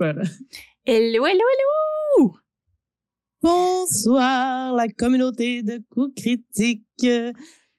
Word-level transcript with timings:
Hello, 0.00 0.16
hello, 1.26 1.26
hello! 1.26 2.32
Bonsoir, 3.42 4.74
la 4.74 4.88
communauté 4.88 5.62
de 5.62 5.82
coups 5.90 6.14
critiques. 6.14 7.06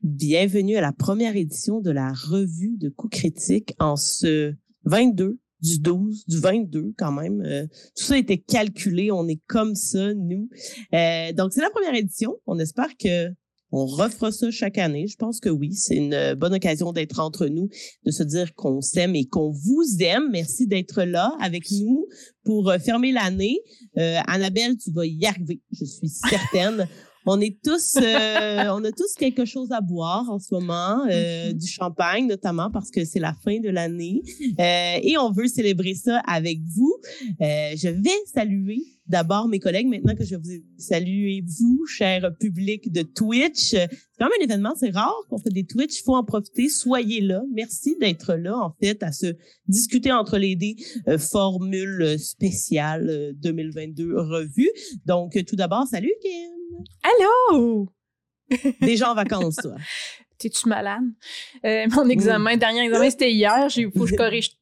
Bienvenue 0.04 0.76
à 0.76 0.82
la 0.82 0.92
première 0.92 1.36
édition 1.36 1.82
de 1.82 1.90
la 1.90 2.14
revue 2.14 2.78
de 2.78 2.90
coups 2.90 3.18
critiques 3.18 3.74
en 3.80 3.96
ce 3.96 4.54
22 4.84 5.40
du 5.64 5.80
12, 5.80 6.28
du 6.28 6.40
22 6.40 6.94
quand 6.96 7.12
même. 7.12 7.42
Euh, 7.42 7.66
tout 7.96 8.04
ça 8.04 8.14
a 8.14 8.18
été 8.18 8.38
calculé, 8.38 9.12
on 9.12 9.28
est 9.28 9.42
comme 9.48 9.74
ça, 9.74 10.14
nous. 10.14 10.48
Euh, 10.94 11.34
donc, 11.34 11.54
c'est 11.54 11.62
la 11.62 11.72
première 11.72 11.96
édition. 11.96 12.38
On 12.46 12.60
espère 12.60 12.96
que 12.98 13.30
on 13.72 13.86
refera 13.86 14.32
ça 14.32 14.52
chaque 14.52 14.78
année. 14.78 15.08
Je 15.08 15.16
pense 15.16 15.40
que 15.40 15.50
oui, 15.50 15.74
c'est 15.74 15.96
une 15.96 16.34
bonne 16.36 16.54
occasion 16.54 16.92
d'être 16.94 17.20
entre 17.20 17.48
nous, 17.48 17.70
de 18.06 18.12
se 18.12 18.24
dire 18.24 18.54
qu'on 18.56 18.82
s'aime 18.82 19.16
et 19.16 19.26
qu'on 19.26 19.52
vous 19.52 19.84
aime. 20.00 20.30
Merci 20.32 20.68
d'être 20.68 21.04
là 21.04 21.36
avec 21.40 21.70
nous 21.72 22.08
pour 22.44 22.70
euh, 22.70 22.80
fermer 22.80 23.12
l'année. 23.12 23.60
Euh, 23.98 24.20
Annabelle, 24.28 24.78
tu 24.78 24.92
vas 24.92 25.06
y 25.06 25.26
arriver, 25.26 25.62
je 25.72 25.86
suis 25.86 26.10
certaine. 26.10 26.88
On 27.26 27.40
est 27.40 27.62
tous, 27.64 27.98
euh, 27.98 28.66
on 28.72 28.84
a 28.84 28.92
tous 28.92 29.14
quelque 29.16 29.46
chose 29.46 29.72
à 29.72 29.80
boire 29.80 30.28
en 30.30 30.40
ce 30.40 30.56
moment, 30.56 31.06
euh, 31.08 31.54
du 31.54 31.68
champagne 31.68 32.26
notamment 32.26 32.72
parce 32.72 32.90
que 32.90 33.06
c'est 33.06 33.20
la 33.20 33.36
fin 33.46 33.60
de 33.60 33.70
l'année 33.70 34.24
euh, 34.60 35.00
et 35.04 35.18
on 35.20 35.32
veut 35.32 35.48
célébrer 35.48 35.94
ça 35.94 36.20
avec 36.28 36.58
vous. 36.76 36.96
Euh, 37.42 37.74
je 37.76 37.90
vais 37.90 38.10
saluer 38.34 38.82
d'abord 39.08 39.48
mes 39.48 39.60
collègues 39.60 39.88
maintenant 39.88 40.16
que 40.16 40.24
je 40.24 40.36
vous 40.36 40.64
saluer 40.78 41.44
vous, 41.60 41.86
cher 41.86 42.32
public 42.40 42.92
de 42.92 43.02
Twitch. 43.02 43.72
C'est 43.72 43.90
quand 44.20 44.26
même 44.26 44.32
un 44.40 44.44
événement, 44.44 44.74
c'est 44.80 44.92
rare 44.92 45.16
qu'on 45.30 45.38
fait 45.38 45.50
des 45.50 45.66
Twitch, 45.66 46.00
il 46.00 46.04
faut 46.04 46.16
en 46.16 46.24
profiter. 46.24 46.70
Soyez 46.70 47.22
là. 47.22 47.42
Merci 47.54 47.98
d'être 48.00 48.36
là 48.36 48.58
en 48.58 48.76
fait 48.82 49.02
à 49.04 49.12
se 49.12 49.36
discuter 49.68 50.12
entre 50.12 50.38
les 50.38 50.56
dés 50.56 50.76
euh, 51.08 51.18
formule 51.18 52.18
spéciale 52.20 53.10
euh, 53.10 53.32
2022 53.36 54.18
revue. 54.20 54.70
Donc 55.06 55.38
tout 55.46 55.56
d'abord, 55.56 55.88
salut 55.88 56.14
Kim. 56.22 56.52
Allô! 57.04 57.90
Déjà 58.82 59.12
en 59.12 59.16
vacances, 59.16 59.58
toi. 59.58 59.76
T'es-tu 60.38 60.68
malade? 60.68 61.04
Euh, 61.66 61.86
mon 61.92 62.10
examen, 62.10 62.58
dernier 62.58 62.86
examen, 62.86 63.10
c'était 63.10 63.32
hier. 63.32 63.70
J'ai, 63.70 63.90
faut 63.92 64.06
que 64.06 64.10
je 64.10 64.16
corrige. 64.16 64.58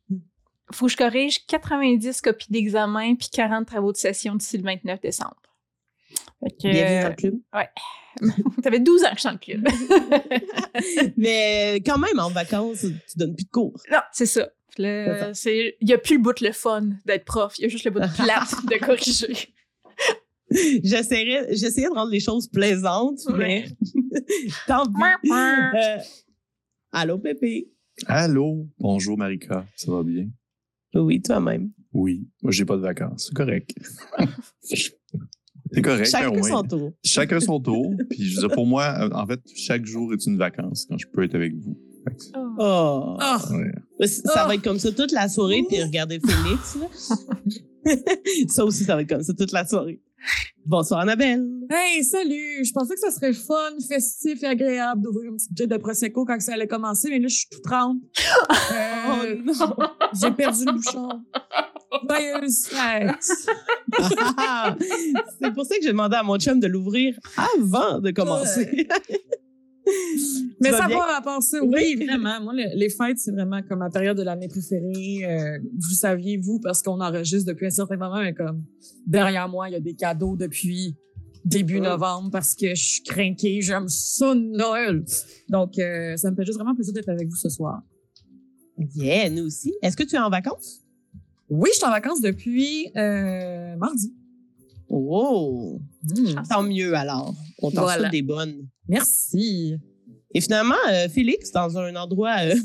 Faut 0.72 0.86
que 0.86 0.92
je 0.92 0.98
corrige 0.98 1.46
90 1.48 2.22
copies 2.22 2.52
d'examen 2.52 3.16
puis 3.16 3.30
40 3.32 3.66
travaux 3.66 3.92
de 3.92 3.98
session 3.98 4.36
d'ici 4.36 4.58
le 4.58 4.64
29 4.64 5.02
décembre. 5.02 5.36
Fait 6.42 6.52
que, 6.52 6.72
Bienvenue 6.72 7.02
dans 7.04 7.10
le 7.10 7.16
club. 7.16 8.62
T'avais 8.64 8.80
12 8.80 9.04
ans 9.06 9.10
que 9.10 9.16
je 9.16 9.20
suis 9.20 9.28
dans 9.28 9.34
le 9.34 9.38
club. 9.38 11.14
Mais 11.18 11.82
quand 11.86 11.98
même, 11.98 12.20
en 12.20 12.30
vacances, 12.30 12.82
tu 12.82 13.18
donnes 13.18 13.36
plus 13.36 13.46
de 13.46 13.50
cours. 13.50 13.82
non, 13.92 14.00
c'est 14.12 14.26
ça. 14.26 14.50
Là, 14.78 15.34
c'est, 15.34 15.76
il 15.82 15.90
y 15.90 15.94
a 15.94 15.98
plus 15.98 16.16
le 16.16 16.22
bout 16.22 16.40
de 16.40 16.46
le 16.46 16.54
fun 16.54 16.92
d'être 17.06 17.26
prof. 17.26 17.54
Il 17.58 17.64
y 17.64 17.66
a 17.66 17.68
juste 17.68 17.84
le 17.86 17.92
bout 17.92 18.00
de 18.00 18.08
plate 18.24 18.66
de 18.66 18.78
corriger. 18.78 19.54
J'essaierais, 20.52 21.48
j'essayais 21.56 21.90
de 21.90 21.94
rendre 21.94 22.12
les 22.12 22.20
choses 22.20 22.48
plaisantes, 22.48 23.20
mais 23.38 23.66
tant 24.68 24.86
pis. 24.86 25.32
Euh, 25.32 25.98
allô, 26.92 27.18
Pépé. 27.20 27.70
Allô, 28.08 28.68
bonjour 28.80 29.18
Marika, 29.18 29.66
ça 29.76 29.92
va 29.92 30.04
bien? 30.04 30.30
Oui, 30.96 31.22
toi-même. 31.22 31.72
Oui, 31.94 32.28
moi 32.42 32.52
j'ai 32.52 32.66
pas 32.66 32.76
de 32.78 32.82
vacances, 32.82 33.26
c'est 33.28 33.36
correct. 33.36 33.72
c'est 34.62 35.82
correct, 35.82 36.10
Chacun 36.10 36.44
son 36.44 36.64
tour. 36.64 36.92
Chacun 37.04 37.40
son 37.40 37.60
tour. 37.60 37.94
Puis 38.10 38.24
je 38.26 38.36
veux 38.42 38.48
dire, 38.48 38.56
pour 38.56 38.66
moi, 38.68 39.10
en 39.12 39.26
fait, 39.26 39.40
chaque 39.56 39.86
jour 39.86 40.14
est 40.14 40.26
une 40.26 40.38
vacance 40.38 40.86
quand 40.90 40.98
je 40.98 41.08
peux 41.08 41.24
être 41.24 41.36
avec 41.36 41.56
vous. 41.56 41.78
Oh. 42.58 43.18
Ah! 43.20 43.40
ouais. 43.52 44.08
Ça 44.08 44.44
Oh. 44.46 44.48
va 44.48 44.56
être 44.56 44.64
comme 44.64 44.80
ça 44.80 44.92
toute 44.92 45.12
la 45.12 45.28
soirée, 45.30 45.64
puis 45.68 45.82
regarder 45.84 46.20
Félix. 46.20 46.78
ça 48.48 48.66
aussi, 48.66 48.84
ça 48.84 48.96
va 48.96 49.02
être 49.02 49.10
comme 49.10 49.24
ça 49.24 49.34
toute 49.34 49.52
la 49.52 49.66
soirée. 49.66 50.02
Bonsoir, 50.66 51.02
Annabelle. 51.02 51.46
Hey, 51.70 52.04
salut! 52.04 52.64
Je 52.64 52.72
pensais 52.74 52.94
que 52.94 53.00
ça 53.00 53.12
serait 53.12 53.34
fun, 53.34 53.56
festif 53.88 54.44
et 54.44 54.48
agréable 54.48 55.02
d'ouvrir 55.02 55.32
une 55.32 55.38
petite 55.38 55.50
bouteille 55.52 55.68
de 55.68 55.78
Prosecco 55.78 56.26
quand 56.26 56.40
ça 56.40 56.54
allait 56.54 56.68
commencer, 56.68 57.10
mais 57.10 57.20
là, 57.20 57.28
je 57.28 57.36
suis 57.36 57.48
toute 57.50 57.64
trempe. 57.64 57.98
Euh, 58.72 58.76
Oh 59.08 59.26
non! 59.46 59.76
J'ai 60.20 60.32
perdu 60.32 60.66
le 60.66 60.72
bouchon. 60.74 61.10
Joyeuse 62.08 62.68
fête! 62.68 63.16
C'est 65.42 65.52
pour 65.54 65.66
ça 65.66 65.76
que 65.78 65.82
j'ai 65.82 65.90
demandé 65.90 66.16
à 66.16 66.24
mon 66.24 66.38
chum 66.38 66.60
de 66.60 66.68
l'ouvrir 66.68 67.16
avant 67.36 68.00
de 68.00 68.12
commencer. 68.12 68.88
Mais 70.62 70.72
ça 70.72 70.88
va 70.88 71.18
à 71.18 71.22
part 71.22 71.42
ça. 71.42 71.64
Oui, 71.64 71.96
vraiment. 72.06 72.42
Moi, 72.42 72.54
le- 72.54 72.78
les 72.78 72.90
fêtes, 72.90 73.18
c'est 73.18 73.32
vraiment 73.32 73.62
comme 73.64 73.80
ma 73.80 73.90
période 73.90 74.18
de 74.18 74.24
l'année 74.24 74.48
préférée. 74.48 75.26
Euh, 75.26 75.60
vous 75.78 75.94
saviez, 75.96 76.38
vous, 76.38 76.60
parce 76.60 76.82
qu'on 76.82 77.00
enregistre 77.00 77.48
depuis 77.48 77.68
un 77.68 77.72
certain 77.72 77.96
moment, 77.98 78.20
mais 78.22 78.34
comme 78.34 78.64
derrière 79.08 79.48
moi, 79.48 79.70
il 79.70 79.74
y 79.74 79.76
a 79.76 79.80
des 79.80 79.94
cadeaux 79.96 80.36
depuis 80.36 80.96
début 81.46 81.80
novembre 81.80 82.30
parce 82.32 82.54
que 82.56 82.76
je 82.76 82.84
suis 82.84 83.04
craquée, 83.04 83.62
j'aime 83.62 83.88
ça 83.88 84.36
Noël. 84.36 85.04
Donc, 85.48 85.80
euh, 85.80 86.18
ça 86.18 86.30
me 86.30 86.36
fait 86.36 86.46
juste 86.46 86.58
vraiment 86.58 86.76
plaisir 86.76 86.94
d'être 86.94 87.10
avec 87.10 87.28
vous 87.30 87.38
ce 87.38 87.50
soir. 87.50 87.82
Yeah, 88.96 89.30
nous 89.30 89.46
aussi. 89.46 89.74
Est-ce 89.82 89.96
que 89.98 90.04
tu 90.04 90.16
es 90.16 90.20
en 90.20 90.30
vacances? 90.30 90.82
Oui, 91.50 91.70
je 91.74 91.78
suis 91.78 91.86
en 91.86 91.92
vacances 91.92 92.22
depuis 92.22 92.92
euh, 92.96 93.76
mardi. 93.78 94.14
Oh! 94.90 95.80
Hmm. 96.04 96.42
Tant 96.50 96.64
mieux 96.64 96.94
alors. 96.96 97.34
On 97.62 97.72
t'en 97.72 97.82
Voilà. 97.84 98.10
des 98.10 98.22
bonnes. 98.22 98.68
Merci. 98.88 99.76
Et 100.34 100.42
finalement, 100.42 100.76
euh, 100.92 101.08
Félix, 101.10 101.52
dans 101.52 101.78
un 101.78 101.96
endroit 101.96 102.36
euh, 102.44 102.56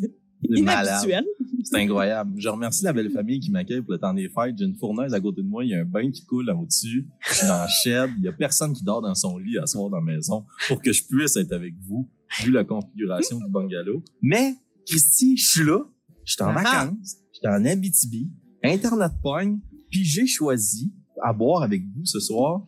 inhabituel. 0.49 1.25
C'est 1.65 1.79
incroyable. 1.81 2.33
Je 2.39 2.49
remercie 2.49 2.85
la 2.85 2.93
belle 2.93 3.11
famille 3.11 3.41
qui 3.41 3.51
m'accueille 3.51 3.81
pour 3.81 3.93
le 3.93 3.99
temps 3.99 4.13
des 4.13 4.29
fêtes. 4.29 4.55
J'ai 4.59 4.67
une 4.67 4.77
fournaise 4.77 5.15
à 5.15 5.21
côté 5.21 5.43
de 5.43 5.47
moi. 5.49 5.65
Il 5.65 5.71
y 5.71 5.75
a 5.75 5.81
un 5.81 5.85
bain 5.85 6.11
qui 6.11 6.25
coule 6.27 6.51
en 6.51 6.61
au-dessus. 6.61 7.07
Je 7.31 7.35
suis 7.35 7.47
dans 7.47 7.67
shed. 7.69 8.11
Il 8.19 8.25
y 8.25 8.29
a 8.29 8.33
personne 8.33 8.73
qui 8.75 8.85
dort 8.85 9.01
dans 9.01 9.15
son 9.15 9.39
lit 9.39 9.59
à 9.59 9.67
soir 9.67 9.89
dans 9.89 9.97
la 9.99 10.03
maison 10.05 10.45
pour 10.69 10.81
que 10.83 10.93
je 10.93 11.03
puisse 11.07 11.37
être 11.37 11.53
avec 11.53 11.75
vous, 11.87 12.09
vu 12.43 12.51
la 12.51 12.65
configuration 12.65 13.39
du 13.39 13.49
bungalow. 13.51 14.03
Mais, 14.21 14.55
Christy, 14.87 15.37
je 15.39 15.49
suis 15.49 15.65
là. 15.65 15.79
Je 16.25 16.33
suis 16.35 16.43
en 16.43 16.49
Ah. 16.49 16.63
vacances. 16.63 17.17
Je 17.33 17.39
suis 17.39 17.49
en 17.49 17.65
Abitibi. 17.65 18.31
Internet 18.63 19.13
pogne. 19.23 19.59
Puis 19.91 20.05
j'ai 20.05 20.27
choisi 20.27 20.93
à 21.25 21.33
boire 21.33 21.63
avec 21.63 21.83
vous 21.83 22.05
ce 22.05 22.21
soir 22.21 22.65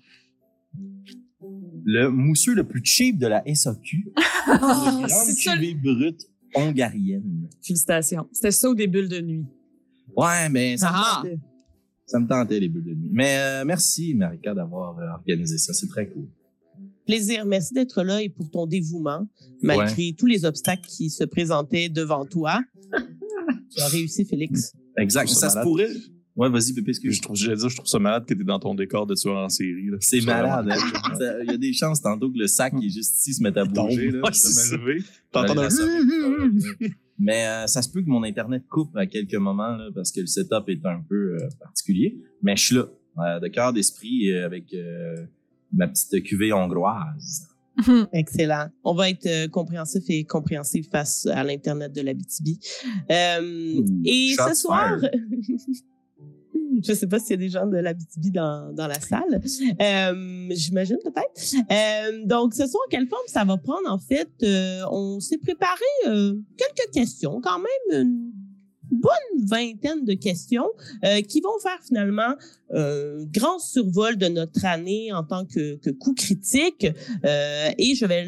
le 1.84 2.09
mousseux 2.09 2.55
le 2.55 2.65
plus 2.65 2.84
cheap 2.84 3.19
de 3.19 3.28
la 3.28 3.43
SAQ. 3.47 4.12
Une 4.49 5.09
c'est 5.09 5.37
cuvée 5.37 5.75
brute 5.75 6.27
hongarienne. 6.55 7.49
Félicitations. 7.62 8.27
C'était 8.33 8.50
ça 8.50 8.69
ou 8.69 8.75
des 8.75 8.89
bulles 8.89 9.09
de 9.09 9.21
nuit? 9.21 9.47
Ouais, 10.16 10.49
mais 10.49 10.77
ça, 10.77 10.91
Ah. 10.93 11.22
me 11.22 11.28
tentait. 11.31 11.41
ça 12.06 12.19
me 12.19 12.27
tentait 12.27 12.59
les 12.61 12.69
bulles 12.69 12.84
de 12.84 12.95
nuit. 12.95 13.11
Mais 13.12 13.37
euh, 13.39 13.65
merci, 13.65 14.15
Marika, 14.15 14.53
d'avoir 14.53 14.99
euh, 14.99 15.09
organisé 15.12 15.59
ça. 15.59 15.72
C'est 15.72 15.87
très 15.87 16.09
cool. 16.09 16.27
Plaisir. 17.06 17.47
Merci 17.47 17.72
d'être 17.75 18.03
là 18.03 18.21
et 18.21 18.28
pour 18.28 18.50
ton 18.50 18.66
dévouement, 18.66 19.28
malgré 19.62 20.12
tous 20.19 20.27
les 20.27 20.45
obstacles 20.45 20.89
qui 20.89 21.09
se 21.09 21.22
présentaient 21.22 21.89
devant 21.89 22.25
toi. 22.27 22.61
tu 23.71 23.81
as 23.81 23.87
réussi, 23.89 24.25
Félix. 24.25 24.72
Exact. 24.99 25.28
Ça 25.28 25.50
se 25.50 25.61
pourrait. 25.61 25.91
Ouais, 26.37 26.51
vas-y, 26.51 26.75
Pépé, 26.75 26.93
Je 26.93 26.99
excuse. 26.99 27.21
trouve, 27.23 27.37
j'allais 27.37 27.57
dire, 27.57 27.69
je 27.71 27.77
trouve 27.77 27.89
ça 27.89 27.99
malade 27.99 28.27
que 28.27 28.35
t'es 28.35 28.45
dans 28.45 28.59
ton 28.59 28.75
décor 28.75 29.07
de 29.07 29.15
tueur 29.15 29.37
en 29.37 29.49
série. 29.49 29.87
là. 29.91 29.97
C'est 30.01 30.21
Je 30.21 30.27
trouve 30.27 30.37
malade. 30.37 30.69
hein. 30.71 31.39
Il 31.45 31.51
y 31.51 31.55
a 31.55 31.57
des 31.57 31.73
chances 31.73 32.03
tantôt 32.03 32.31
que 32.31 32.39
le 32.39 32.47
sac 32.47 32.75
qui 32.79 32.87
est 32.87 32.91
juste 32.91 33.15
ici 33.21 33.33
se 33.35 33.43
mette 33.43 33.57
à 33.57 33.65
Tombe. 33.67 33.89
bouger. 33.89 34.11
Là, 34.11 34.21
Ouais. 34.23 34.99
T'entends 35.33 35.49
J'allais 35.55 35.61
un- 35.61 35.63
la 35.65 35.71
sauver. 35.71 36.91
Mais 37.19 37.47
euh, 37.47 37.67
ça 37.67 37.81
se 37.81 37.89
peut 37.91 38.03
que 38.03 38.09
mon 38.11 38.23
Internet 38.25 38.65
coupe 38.69 38.95
à 38.97 39.07
quelques 39.07 39.35
moments 39.37 39.77
là, 39.77 39.89
parce 39.95 40.13
que 40.13 40.21
le 40.21 40.27
setup 40.27 40.69
est 40.69 40.85
un 40.85 41.01
peu 41.09 41.39
euh, 41.41 41.49
particulier. 41.59 42.19
Mais 42.43 42.55
je 42.57 42.65
suis 42.67 42.75
là, 42.77 42.85
euh, 43.19 43.41
de 43.41 43.49
cœur 43.49 43.73
d'esprit, 43.73 44.31
euh, 44.31 44.45
avec 44.45 44.75
euh, 44.75 45.17
ma 45.73 45.89
petite 45.89 46.23
cuvée 46.25 46.53
hongroise. 46.53 47.49
Excellent. 48.13 48.69
On 48.85 48.95
va 48.95 49.09
être 49.09 49.27
euh, 49.27 49.49
compréhensif 49.49 50.03
et 50.09 50.25
compréhensif 50.25 50.91
face 50.91 51.25
à 51.27 51.43
l'Internet 51.43 51.95
de 51.95 52.03
la 52.03 52.13
BTB. 52.13 52.59
Euh, 53.11 53.83
et 54.05 54.35
ce 54.37 54.55
soir. 54.55 54.99
je 56.83 56.93
sais 56.93 57.07
pas 57.07 57.19
s'il 57.19 57.31
y 57.31 57.34
a 57.34 57.37
des 57.37 57.49
gens 57.49 57.67
de 57.67 57.77
la 57.77 57.95
BTB 57.95 58.33
dans, 58.33 58.73
dans 58.73 58.87
la 58.87 59.01
salle. 59.01 59.41
Euh, 59.81 60.49
J'imagine 60.51 60.99
peut-être. 61.03 61.55
Euh, 61.71 62.25
donc, 62.25 62.55
ce 62.55 62.67
soir, 62.67 62.83
quelle 62.91 63.07
forme 63.09 63.27
ça 63.27 63.45
va 63.45 63.57
prendre? 63.57 63.91
En 63.91 63.99
fait, 63.99 64.31
euh, 64.43 64.83
on 64.91 65.21
s'est 65.21 65.39
préparé 65.39 65.84
euh, 66.07 66.34
quelques 66.57 66.93
questions, 66.93 67.41
quand 67.41 67.59
même 67.59 68.03
une 68.05 68.33
bonne 68.91 69.47
vingtaine 69.47 70.04
de 70.04 70.15
questions 70.15 70.68
euh, 71.04 71.21
qui 71.22 71.41
vont 71.41 71.59
faire 71.62 71.78
finalement 71.86 72.34
un 72.72 73.24
grand 73.33 73.59
survol 73.59 74.16
de 74.16 74.27
notre 74.27 74.65
année 74.65 75.12
en 75.12 75.22
tant 75.22 75.44
que, 75.44 75.77
que 75.77 75.91
coup 75.91 76.15
critique. 76.15 76.86
Euh, 77.24 77.71
et 77.78 77.94
je 77.94 78.06
vais 78.06 78.27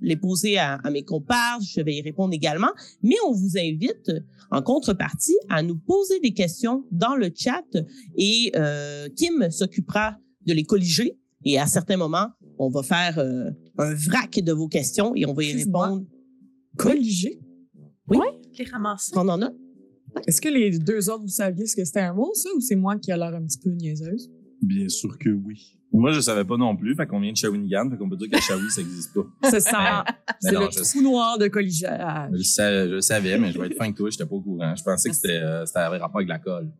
les 0.00 0.16
poser 0.16 0.58
à, 0.58 0.74
à 0.74 0.90
mes 0.90 1.02
compères, 1.02 1.58
je 1.60 1.80
vais 1.80 1.94
y 1.94 2.02
répondre 2.02 2.34
également. 2.34 2.70
Mais 3.02 3.16
on 3.26 3.32
vous 3.32 3.58
invite 3.58 4.10
en 4.50 4.62
contrepartie 4.62 5.36
à 5.48 5.62
nous 5.62 5.76
poser 5.76 6.20
des 6.20 6.32
questions 6.32 6.84
dans 6.90 7.14
le 7.14 7.30
chat 7.34 7.64
et 8.16 8.52
euh, 8.56 9.08
Kim 9.16 9.50
s'occupera 9.50 10.16
de 10.46 10.52
les 10.52 10.64
colliger. 10.64 11.16
Et 11.44 11.58
à 11.58 11.66
certains 11.66 11.96
moments, 11.96 12.28
on 12.58 12.68
va 12.68 12.82
faire 12.82 13.18
euh, 13.18 13.50
un 13.78 13.94
vrac 13.94 14.40
de 14.40 14.52
vos 14.52 14.68
questions 14.68 15.14
et 15.14 15.24
on 15.26 15.32
va 15.32 15.42
y 15.42 15.52
répondre. 15.52 16.04
Colligé. 16.76 17.40
Les 18.58 18.64
ramasser. 18.64 19.12
On 19.16 19.28
en 19.28 19.40
a? 19.42 19.50
Est-ce 20.26 20.40
que 20.40 20.48
les 20.48 20.78
deux 20.78 21.10
autres, 21.10 21.22
vous 21.22 21.28
saviez 21.28 21.66
ce 21.66 21.76
que 21.76 21.84
c'était 21.84 22.00
un 22.00 22.12
mot, 22.14 22.30
ça, 22.34 22.48
ou 22.56 22.60
c'est 22.60 22.76
moi 22.76 22.96
qui 22.96 23.12
a 23.12 23.16
l'air 23.16 23.34
un 23.34 23.42
petit 23.44 23.58
peu 23.58 23.70
niaiseuse? 23.70 24.30
Bien 24.62 24.88
sûr 24.88 25.16
que 25.18 25.30
oui. 25.30 25.76
Moi, 25.92 26.12
je 26.12 26.20
savais 26.20 26.44
pas 26.44 26.56
non 26.56 26.76
plus. 26.76 26.94
Fait 26.94 27.06
qu'on 27.06 27.18
vient 27.20 27.32
de 27.32 27.36
Shawinigan. 27.36 27.90
Fait 27.90 27.96
qu'on 27.96 28.08
peut 28.08 28.16
dire 28.16 28.30
que 28.30 28.40
Shawi, 28.40 28.70
ça 28.70 28.80
existe 28.80 29.12
pas. 29.14 29.26
C'est 29.50 29.60
ça. 29.60 30.04
c'est 30.40 30.52
le 30.52 30.58
je- 30.70 30.82
trou 30.82 31.02
noir 31.02 31.36
de 31.38 31.48
colligeage. 31.48 32.30
Je 32.32 32.42
savais, 32.42 32.88
je 32.88 32.94
le 32.94 33.00
savais, 33.00 33.38
mais 33.38 33.50
je 33.52 33.58
vais 33.58 33.66
être 33.66 33.76
fin 33.76 33.90
que 33.90 33.96
toi, 33.96 34.08
j'étais 34.10 34.24
pas 34.26 34.34
au 34.36 34.40
courant. 34.40 34.74
Je 34.76 34.82
pensais 34.84 35.08
que 35.08 35.16
c'était, 35.16 35.40
euh, 35.42 35.66
c'était 35.66 35.80
avait 35.80 35.96
rapport 35.98 36.18
avec 36.18 36.28
la 36.28 36.38
colle. 36.38 36.70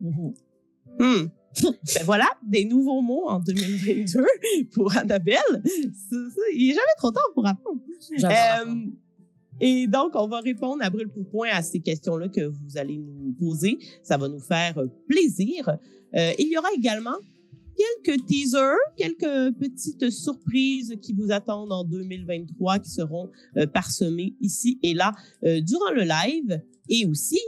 Mhm. 0.00 0.34
Hmm. 0.98 1.28
ben 1.62 2.04
voilà, 2.04 2.26
des 2.46 2.64
nouveaux 2.66 3.00
mots 3.00 3.26
en 3.28 3.40
2022 3.40 4.24
pour 4.74 4.94
Annabelle. 4.96 5.36
C'est 5.64 5.88
ça, 6.12 6.42
Il 6.54 6.70
est 6.70 6.74
jamais 6.74 6.86
trop 6.98 7.10
tard 7.10 7.24
pour 7.34 7.46
apprendre. 7.46 7.80
Euh, 8.24 8.74
et 9.60 9.86
donc, 9.86 10.12
on 10.14 10.28
va 10.28 10.40
répondre 10.40 10.82
à 10.82 10.90
brûle 10.90 11.08
pour 11.08 11.28
point 11.28 11.48
à 11.52 11.62
ces 11.62 11.80
questions-là 11.80 12.28
que 12.28 12.46
vous 12.46 12.76
allez 12.76 12.98
nous 12.98 13.32
poser. 13.32 13.78
Ça 14.02 14.16
va 14.16 14.28
nous 14.28 14.40
faire 14.40 14.78
euh, 14.78 14.86
plaisir. 15.08 15.68
Euh, 16.14 16.32
il 16.38 16.48
y 16.48 16.56
aura 16.56 16.68
également 16.76 17.16
quelques 17.78 18.24
teasers, 18.26 18.76
quelques 18.96 19.54
petites 19.58 20.10
surprises 20.10 20.96
qui 21.00 21.12
vous 21.12 21.30
attendent 21.30 21.72
en 21.72 21.84
2023 21.84 22.80
qui 22.80 22.90
seront 22.90 23.30
euh, 23.56 23.66
parsemées 23.66 24.34
ici 24.40 24.78
et 24.82 24.94
là 24.94 25.12
euh, 25.44 25.60
durant 25.60 25.90
le 25.92 26.02
live 26.02 26.60
et 26.88 27.06
aussi 27.06 27.40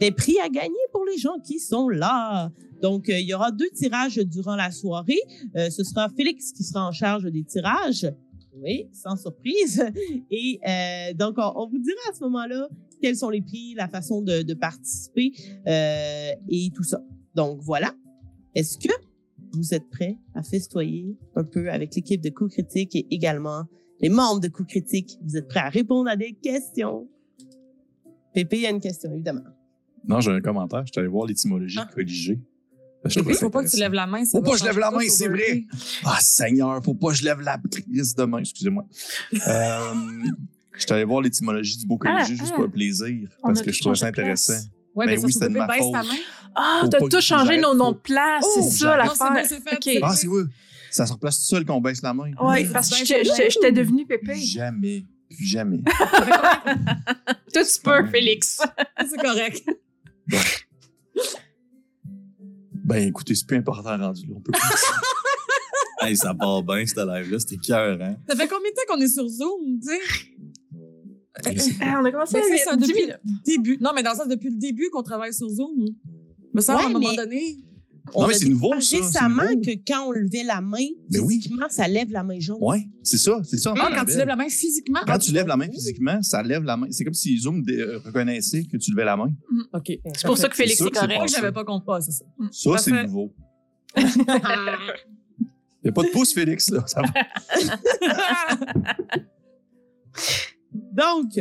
des 0.00 0.10
prix 0.10 0.36
à 0.44 0.48
gagner 0.48 0.74
pour 0.92 1.04
les 1.04 1.18
gens 1.18 1.38
qui 1.42 1.58
sont 1.58 1.88
là. 1.88 2.50
Donc, 2.82 3.08
euh, 3.08 3.18
il 3.18 3.26
y 3.26 3.34
aura 3.34 3.52
deux 3.52 3.70
tirages 3.70 4.16
durant 4.18 4.56
la 4.56 4.70
soirée. 4.70 5.20
Ce 5.54 5.84
sera 5.84 6.08
Félix 6.10 6.52
qui 6.52 6.64
sera 6.64 6.86
en 6.86 6.92
charge 6.92 7.24
des 7.24 7.44
tirages. 7.44 8.12
Oui, 8.62 8.88
sans 8.92 9.16
surprise. 9.16 9.84
Et 10.30 10.60
euh, 10.66 11.14
donc, 11.14 11.34
on, 11.38 11.52
on 11.56 11.68
vous 11.68 11.78
dira 11.78 11.98
à 12.10 12.14
ce 12.14 12.22
moment-là 12.24 12.68
quels 13.02 13.16
sont 13.16 13.30
les 13.30 13.42
prix, 13.42 13.74
la 13.74 13.88
façon 13.88 14.22
de, 14.22 14.42
de 14.42 14.54
participer 14.54 15.32
euh, 15.66 16.30
et 16.48 16.70
tout 16.74 16.84
ça. 16.84 17.02
Donc, 17.34 17.60
voilà. 17.60 17.92
Est-ce 18.54 18.78
que 18.78 18.92
vous 19.52 19.74
êtes 19.74 19.88
prêts 19.90 20.16
à 20.34 20.42
festoyer 20.42 21.16
un 21.34 21.44
peu 21.44 21.70
avec 21.70 21.94
l'équipe 21.94 22.20
de 22.20 22.30
Coup 22.30 22.48
Critique 22.48 22.94
et 22.96 23.06
également 23.10 23.64
les 24.00 24.08
membres 24.08 24.40
de 24.40 24.48
Coup 24.48 24.64
Critique? 24.64 25.18
Vous 25.24 25.36
êtes 25.36 25.48
prêts 25.48 25.60
à 25.60 25.68
répondre 25.68 26.08
à 26.08 26.16
des 26.16 26.32
questions? 26.32 27.08
Pépé, 28.32 28.56
il 28.56 28.62
y 28.62 28.66
a 28.66 28.70
une 28.70 28.80
question, 28.80 29.12
évidemment. 29.12 29.42
Non, 30.06 30.20
j'ai 30.20 30.30
un 30.30 30.40
commentaire. 30.40 30.84
Je 30.86 30.92
suis 30.92 31.00
allé 31.00 31.08
voir 31.08 31.26
l'étymologie 31.26 31.78
Ah. 31.80 31.86
de 31.86 31.94
colliger. 31.94 32.38
Je 33.04 33.10
Il 33.10 33.16
trouvais 33.22 33.34
ça 33.34 33.40
faut 33.40 33.50
pas 33.50 33.62
que 33.64 33.68
tu 33.70 33.76
lèves 33.76 33.92
la 33.92 34.06
main. 34.06 34.24
ça 34.24 34.38
Faut 34.38 34.42
pas 34.42 34.52
que 34.52 34.58
je 34.58 34.64
lève 34.64 34.78
la 34.78 34.90
main, 34.90 35.00
tout 35.00 35.10
c'est 35.10 35.28
vrai. 35.28 35.64
Ah, 36.04 36.18
Seigneur, 36.20 36.82
faut 36.82 36.94
pas 36.94 37.08
que 37.08 37.14
je 37.14 37.24
lève 37.24 37.40
la 37.40 37.58
prise 37.58 38.14
de 38.14 38.24
main, 38.24 38.38
excusez-moi. 38.38 38.84
euh, 39.46 39.94
je 40.72 40.80
suis 40.80 40.92
allé 40.92 41.04
voir 41.04 41.20
l'étymologie 41.20 41.76
du 41.78 41.86
beau 41.86 41.98
Ah, 42.06 42.24
juste 42.24 42.42
ah. 42.46 42.54
pour 42.54 42.64
le 42.64 42.70
plaisir, 42.70 43.28
On 43.42 43.48
parce 43.48 43.60
a 43.60 43.62
que 43.64 43.70
tout 43.70 43.76
je 43.76 43.80
trouvais 43.80 43.96
ça 43.96 44.06
intéressant. 44.06 44.54
Ouais, 44.94 45.06
Ben 45.06 45.12
mais 45.12 45.16
ça 45.20 45.26
oui, 45.26 45.32
c'était 45.32 45.48
de 45.48 45.58
ma 45.58 45.66
baisse 45.66 45.90
ta 45.92 46.02
faute. 46.02 46.08
main. 46.12 46.18
Ah, 46.54 46.78
Faut 46.82 46.88
t'as 46.88 46.98
tout 47.00 47.20
changé 47.20 47.58
nos 47.60 47.74
noms 47.74 47.92
de 47.92 47.96
place, 47.98 48.44
Oh, 48.46 48.50
c'est 48.54 48.62
ça 48.70 48.76
j'arrête. 48.78 49.06
Non, 49.06 49.12
c'est 49.16 49.24
l'affaire. 49.24 50.00
Ah, 50.04 50.14
c'est 50.14 50.26
vrai. 50.28 50.42
Ça 50.90 51.06
se 51.06 51.12
replace 51.12 51.38
tout 51.40 51.44
seul 51.46 51.64
qu'on 51.64 51.80
baisse 51.80 52.00
la 52.02 52.14
main. 52.14 52.30
Oui, 52.40 52.64
parce 52.72 52.88
que 52.90 52.94
ben, 53.00 53.04
j'étais- 53.04 53.24
je- 53.24 53.84
Plus 53.84 54.06
pépé. 54.06 54.36
jamais. 54.36 55.04
Plus 55.28 55.44
jamais. 55.46 55.78
Toi, 57.52 57.64
tu 57.64 57.80
peux, 57.82 58.06
Félix. 58.06 58.60
C'est 59.10 59.20
correct. 59.20 59.62
Ben, 62.84 63.08
écoutez, 63.08 63.34
c'est 63.34 63.46
plus 63.46 63.56
important 63.56 63.96
rendu 63.96 64.26
là. 64.26 64.34
On 64.36 64.40
peut 64.40 64.52
plus. 64.52 64.60
Hey, 66.00 66.16
ça 66.18 66.34
part 66.34 66.62
bien, 66.62 66.84
cette 66.84 66.98
live-là. 66.98 67.38
C'était 67.38 67.56
cœur, 67.56 67.98
hein? 68.02 68.16
Ça 68.28 68.36
fait 68.36 68.46
combien 68.46 68.70
de 68.70 68.74
temps 68.74 68.82
qu'on 68.94 69.00
est 69.00 69.08
sur 69.08 69.26
Zoom, 69.26 69.80
tu 69.80 69.88
sais? 69.88 71.70
Ah, 71.80 71.98
on 72.00 72.04
a 72.04 72.12
commencé 72.12 72.36
Mais 72.36 72.40
à 72.42 72.56
c'est 72.58 72.64
ça, 72.64 72.76
10 72.76 72.86
depuis 72.88 73.06
le 73.06 73.14
début. 73.46 73.78
Non, 73.80 73.90
mais 73.94 74.02
dans 74.02 74.10
le 74.10 74.16
sens, 74.18 74.28
depuis 74.28 74.50
le 74.50 74.58
début 74.58 74.90
qu'on 74.92 75.02
travaille 75.02 75.32
sur 75.32 75.48
Zoom. 75.48 75.86
Mais 76.52 76.60
ça, 76.60 76.74
à 76.74 76.76
Ouais, 76.76 76.84
un 76.84 76.88
moment 76.90 77.08
mais- 77.08 77.16
donné. 77.16 77.56
Non, 78.14 78.26
mais 78.26 78.34
a 78.34 78.38
c'est 78.38 78.48
nouveau, 78.48 78.78
ça, 78.80 78.96
récemment 78.98 79.42
nouveau. 79.44 79.60
que 79.62 79.70
quand 79.86 80.08
on 80.08 80.12
levait 80.12 80.42
la 80.44 80.60
main, 80.60 80.86
Mais 81.10 81.20
oui. 81.20 81.36
physiquement, 81.36 81.66
ça 81.70 81.88
lève 81.88 82.10
la 82.10 82.22
main 82.22 82.38
jaune. 82.38 82.58
Ouais, 82.60 82.86
c'est 83.02 83.16
ça, 83.16 83.40
c'est 83.44 83.56
ça. 83.56 83.72
Ah, 83.78 83.90
quand 83.94 84.04
tu 84.04 84.16
lèves 84.16 84.28
la 84.28 84.36
main 84.36 84.48
physiquement? 84.48 85.00
Quand 85.06 85.18
tu 85.18 85.32
lèves 85.32 85.46
la 85.46 85.56
main 85.56 85.70
physiquement, 85.70 86.22
ça 86.22 86.42
lève 86.42 86.64
la 86.64 86.76
main. 86.76 86.88
C'est 86.90 87.04
comme 87.04 87.14
si 87.14 87.38
Zoom 87.38 87.64
euh, 87.68 87.98
reconnaissait 88.04 88.64
que 88.64 88.76
tu 88.76 88.90
levais 88.90 89.04
la 89.06 89.16
main. 89.16 89.32
OK. 89.72 89.92
C'est 90.14 90.26
pour 90.26 90.36
ça 90.36 90.48
que 90.48 90.56
Félix 90.56 90.80
est 90.80 90.90
que 90.90 90.94
c'est 90.94 91.00
correct. 91.00 91.16
Moi, 91.16 91.26
j'avais 91.28 91.52
pas 91.52 91.64
compris. 91.64 91.94
Ah, 91.96 92.00
c'est 92.00 92.12
ça. 92.12 92.24
Ça, 92.52 92.78
c'est 92.78 93.02
nouveau. 93.04 93.32
Il 93.96 94.04
n'y 95.84 95.90
a 95.90 95.92
pas 95.92 96.02
de 96.02 96.08
pouce, 96.08 96.32
Félix, 96.32 96.70
là. 96.70 96.82
Ça 96.86 97.02
va. 97.02 97.08
Donc, 100.92 101.40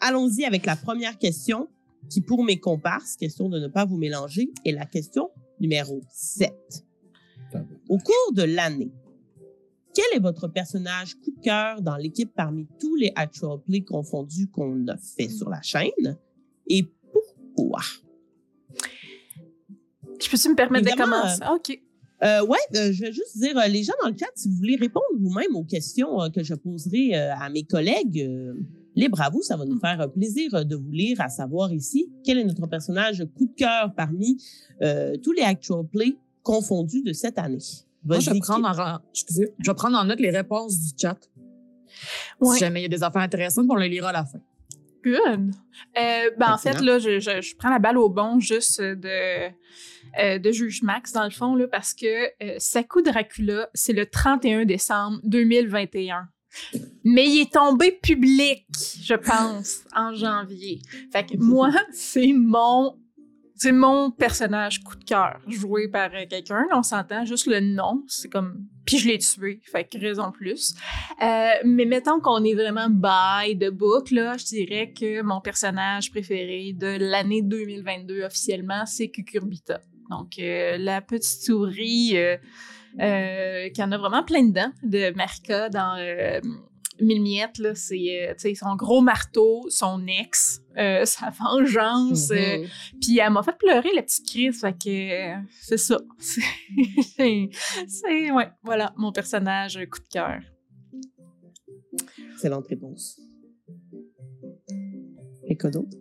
allons-y 0.00 0.44
avec 0.44 0.66
la 0.66 0.76
première 0.76 1.18
question, 1.18 1.68
qui 2.08 2.20
pour 2.20 2.44
mes 2.44 2.60
comparses, 2.60 3.16
question 3.16 3.48
de 3.48 3.58
ne 3.58 3.66
pas 3.68 3.84
vous 3.84 3.96
mélanger, 3.96 4.50
est 4.64 4.72
la 4.72 4.86
question 4.86 5.30
numéro 5.62 6.02
7. 6.10 6.52
Au 7.88 7.98
cours 7.98 8.32
de 8.34 8.42
l'année, 8.42 8.92
quel 9.94 10.04
est 10.16 10.20
votre 10.20 10.48
personnage 10.48 11.14
coup 11.16 11.30
de 11.30 11.40
cœur 11.40 11.80
dans 11.82 11.96
l'équipe 11.96 12.32
parmi 12.34 12.66
tous 12.80 12.96
les 12.96 13.12
actual 13.14 13.58
plays 13.64 13.84
confondus 13.84 14.48
qu'on 14.48 14.86
a 14.88 14.96
fait 14.96 15.28
sur 15.28 15.48
la 15.48 15.62
chaîne? 15.62 16.18
Et 16.66 16.84
pourquoi? 17.12 17.80
Je 20.20 20.30
peux-tu 20.30 20.48
me 20.48 20.54
permettre 20.54 20.90
de 20.90 20.96
commencer? 20.96 21.40
OK. 21.54 21.80
Euh, 22.22 22.46
ouais, 22.46 22.58
euh, 22.76 22.92
je 22.92 23.02
vais 23.02 23.12
juste 23.12 23.36
dire, 23.36 23.58
euh, 23.58 23.66
les 23.66 23.82
gens 23.82 23.94
dans 24.00 24.08
le 24.08 24.16
chat, 24.16 24.30
si 24.36 24.48
vous 24.48 24.54
voulez 24.54 24.76
répondre 24.76 25.04
vous-même 25.18 25.56
aux 25.56 25.64
questions 25.64 26.22
euh, 26.22 26.28
que 26.28 26.44
je 26.44 26.54
poserai 26.54 27.16
euh, 27.16 27.34
à 27.34 27.50
mes 27.50 27.64
collègues, 27.64 28.20
euh, 28.20 28.54
libre 28.94 29.20
à 29.20 29.30
vous, 29.30 29.42
ça 29.42 29.56
va 29.56 29.64
nous 29.64 29.78
faire 29.78 30.10
plaisir 30.12 30.54
euh, 30.54 30.64
de 30.64 30.76
vous 30.76 30.90
lire, 30.90 31.20
à 31.20 31.28
savoir 31.28 31.72
ici 31.72 32.10
quel 32.24 32.38
est 32.38 32.44
notre 32.44 32.66
personnage 32.66 33.24
coup 33.36 33.46
de 33.46 33.54
cœur 33.54 33.92
parmi 33.96 34.42
euh, 34.82 35.16
tous 35.22 35.32
les 35.32 35.42
actual 35.42 35.84
plays 35.86 36.16
confondus 36.42 37.02
de 37.02 37.12
cette 37.12 37.38
année? 37.38 37.58
Moi, 38.04 38.18
je 38.18 38.30
vais, 38.30 38.40
prendre 38.40 38.68
en, 38.68 38.98
excusez, 39.12 39.54
je 39.58 39.70
vais 39.70 39.74
prendre 39.74 39.96
en 39.96 40.04
note 40.04 40.18
les 40.18 40.30
réponses 40.30 40.78
du 40.78 40.90
chat. 41.00 41.18
Ouais. 42.40 42.54
Si 42.54 42.60
jamais 42.60 42.80
il 42.80 42.82
y 42.82 42.86
a 42.86 42.88
des 42.88 43.02
affaires 43.02 43.22
intéressantes, 43.22 43.66
on 43.70 43.76
les 43.76 43.88
lira 43.88 44.08
à 44.08 44.12
la 44.12 44.24
fin. 44.24 44.40
Good. 45.04 45.52
Euh, 45.98 46.30
ben, 46.38 46.52
en 46.52 46.58
fait, 46.58 46.80
là, 46.80 46.98
je, 46.98 47.18
je, 47.20 47.40
je 47.40 47.56
prends 47.56 47.70
la 47.70 47.78
balle 47.78 47.98
au 47.98 48.08
bon 48.08 48.40
juste 48.40 48.80
de, 48.80 49.50
euh, 50.18 50.38
de 50.38 50.52
Juge 50.52 50.82
Max, 50.82 51.12
dans 51.12 51.24
le 51.24 51.30
fond, 51.30 51.54
là, 51.54 51.66
parce 51.66 51.94
que 51.94 52.26
euh, 52.42 52.56
Saku 52.58 53.02
Dracula, 53.02 53.68
c'est 53.74 53.92
le 53.92 54.06
31 54.06 54.64
décembre 54.64 55.18
2021. 55.24 56.28
Mais 57.04 57.28
il 57.28 57.42
est 57.42 57.52
tombé 57.52 57.92
public, 58.02 58.66
je 59.02 59.14
pense, 59.14 59.80
en 59.94 60.14
janvier. 60.14 60.80
Fait 61.12 61.24
que 61.24 61.36
moi, 61.38 61.70
c'est 61.92 62.32
mon 62.32 62.96
c'est 63.62 63.70
mon 63.70 64.10
personnage 64.10 64.82
coup 64.82 64.96
de 64.96 65.04
cœur, 65.04 65.38
joué 65.46 65.86
par 65.86 66.10
euh, 66.12 66.24
quelqu'un. 66.28 66.66
On 66.72 66.82
s'entend, 66.82 67.24
juste 67.24 67.46
le 67.46 67.60
nom, 67.60 68.02
c'est 68.08 68.28
comme... 68.28 68.66
Puis 68.84 68.98
je 68.98 69.06
l'ai 69.06 69.18
tué, 69.18 69.60
fait 69.70 69.84
que 69.84 69.98
raison 69.98 70.32
plus. 70.32 70.74
Euh, 71.22 71.50
mais 71.64 71.84
mettons 71.84 72.18
qu'on 72.18 72.42
est 72.42 72.54
vraiment 72.54 72.88
by 72.90 73.56
the 73.56 73.70
book, 73.70 74.10
là, 74.10 74.36
je 74.36 74.46
dirais 74.46 74.92
que 74.92 75.22
mon 75.22 75.40
personnage 75.40 76.10
préféré 76.10 76.72
de 76.72 76.96
l'année 76.98 77.42
2022 77.42 78.24
officiellement, 78.24 78.84
c'est 78.84 79.10
Cucurbita. 79.10 79.80
Donc, 80.10 80.40
euh, 80.40 80.76
la 80.78 81.00
petite 81.00 81.44
souris 81.44 82.16
euh, 83.00 83.68
qui 83.70 83.82
en 83.82 83.92
a 83.92 83.98
vraiment 83.98 84.22
plein 84.22 84.44
dedans, 84.44 84.70
de 84.82 85.14
Marika 85.16 85.68
dans 85.68 85.96
euh, 85.98 86.40
Mille 87.00 87.22
Miettes, 87.22 87.58
là, 87.58 87.74
c'est 87.74 88.28
euh, 88.28 88.54
son 88.54 88.76
gros 88.76 89.00
marteau, 89.00 89.64
son 89.70 90.06
ex, 90.06 90.60
euh, 90.76 91.04
sa 91.06 91.30
vengeance. 91.30 92.30
euh, 92.30 92.58
Mhm. 92.58 92.68
puis 93.00 93.18
elle 93.18 93.32
m'a 93.32 93.42
fait 93.42 93.56
pleurer, 93.58 93.88
la 93.94 94.02
petite 94.02 94.26
crise. 94.28 94.60
Fait 94.60 94.72
que 94.72 95.48
c'est 95.60 95.78
ça. 95.78 95.98
C'est, 97.16 97.48
c'est- 97.88 98.30
ouais, 98.30 98.50
voilà, 98.62 98.92
mon 98.96 99.10
personnage 99.12 99.78
coup 99.90 99.98
de 100.00 100.08
cœur. 100.08 100.40
Excellente 102.34 102.66
réponse. 102.68 103.20
Et 105.46 105.56
quoi 105.56 105.70
d'autre? 105.70 105.96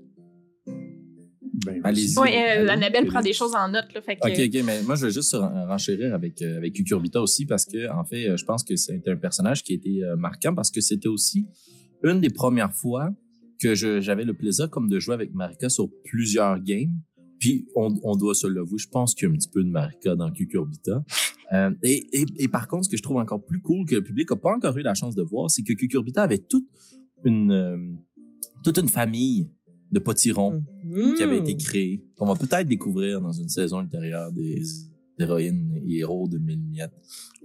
Ben, 1.66 1.82
Allez-y. 1.84 2.18
Oui, 2.18 2.30
Allez, 2.30 2.70
Annabelle 2.70 3.06
prend 3.08 3.22
des 3.22 3.34
choses 3.34 3.54
en 3.56 3.68
note. 3.70 3.94
Là, 3.94 4.02
fait 4.02 4.16
que, 4.16 4.28
OK, 4.28 4.40
OK, 4.56 4.64
mais 4.66 4.82
moi, 4.84 4.96
je 4.96 5.06
veux 5.06 5.12
juste 5.12 5.34
ren- 5.34 5.66
renchérir 5.68 6.14
avec, 6.14 6.42
euh, 6.42 6.58
avec 6.58 6.74
Cucurbita 6.74 7.22
aussi 7.22 7.46
parce 7.46 7.66
que, 7.66 7.90
en 7.92 8.04
fait, 8.04 8.30
euh, 8.30 8.38
je 8.38 8.46
pense 8.46 8.64
que 8.64 8.76
c'est 8.76 9.02
un 9.08 9.16
personnage 9.16 9.64
qui 9.64 9.74
a 9.74 9.76
été 9.76 10.04
euh, 10.04 10.16
marquant 10.16 10.54
parce 10.56 10.72
que 10.72 10.82
c'était 10.82 11.08
aussi 11.10 11.46
une 12.04 12.20
des 12.20 12.30
premières 12.32 12.74
fois 12.74 13.10
que 13.62 13.76
j'avais 13.76 14.24
le 14.26 14.34
plaisir 14.34 14.70
comme 14.72 14.90
de 14.90 15.00
jouer 15.00 15.14
avec 15.14 15.34
Marika 15.36 15.70
sur 15.70 15.88
plusieurs 16.04 16.60
games. 16.60 16.94
Puis, 17.40 17.68
on, 17.76 17.94
on 18.04 18.16
doit 18.16 18.34
se 18.36 18.48
l'avouer, 18.48 18.78
je 18.80 18.88
pense 18.88 19.14
qu'il 19.14 19.28
y 19.28 19.32
a 19.32 19.34
un 19.34 19.38
petit 19.38 19.50
peu 19.50 19.64
de 19.64 19.70
Marika 19.70 20.16
dans 20.16 20.32
Cucurbita. 20.32 21.04
Euh, 21.54 21.72
et, 21.84 22.08
et, 22.14 22.26
et 22.40 22.48
par 22.48 22.68
contre, 22.68 22.86
ce 22.86 22.90
que 22.90 22.98
je 22.98 23.04
trouve 23.04 23.18
encore 23.18 23.44
plus 23.46 23.60
cool 23.62 23.86
que 23.86 23.96
le 23.96 24.04
public 24.04 24.30
n'a 24.32 24.38
pas 24.38 24.56
encore 24.56 24.76
eu 24.78 24.82
la 24.84 24.94
chance 24.96 25.16
de 25.16 25.22
voir, 25.22 25.52
c'est 25.52 25.64
que 25.64 25.74
Cucurbita 25.74 26.24
avait 26.24 26.38
toute 26.40 26.66
une, 27.26 27.52
euh, 27.52 27.78
toute 28.64 28.78
une 28.78 28.88
famille 28.90 29.50
de 29.92 30.00
potirons 30.00 30.64
qui 31.18 31.24
avait 31.24 31.40
été 31.40 31.56
créé, 31.58 32.04
qu'on 32.16 32.26
va 32.26 32.36
peut-être 32.36 32.68
découvrir 32.68 33.22
dans 33.22 33.32
une 33.32 33.50
saison 33.50 33.82
ultérieure 33.82 34.32
des 34.32 34.62
héroïnes 35.20 35.82
et 35.86 35.98
héros 36.00 36.28
de 36.28 36.38
Mille 36.38 36.64
Miettes. 36.64 36.94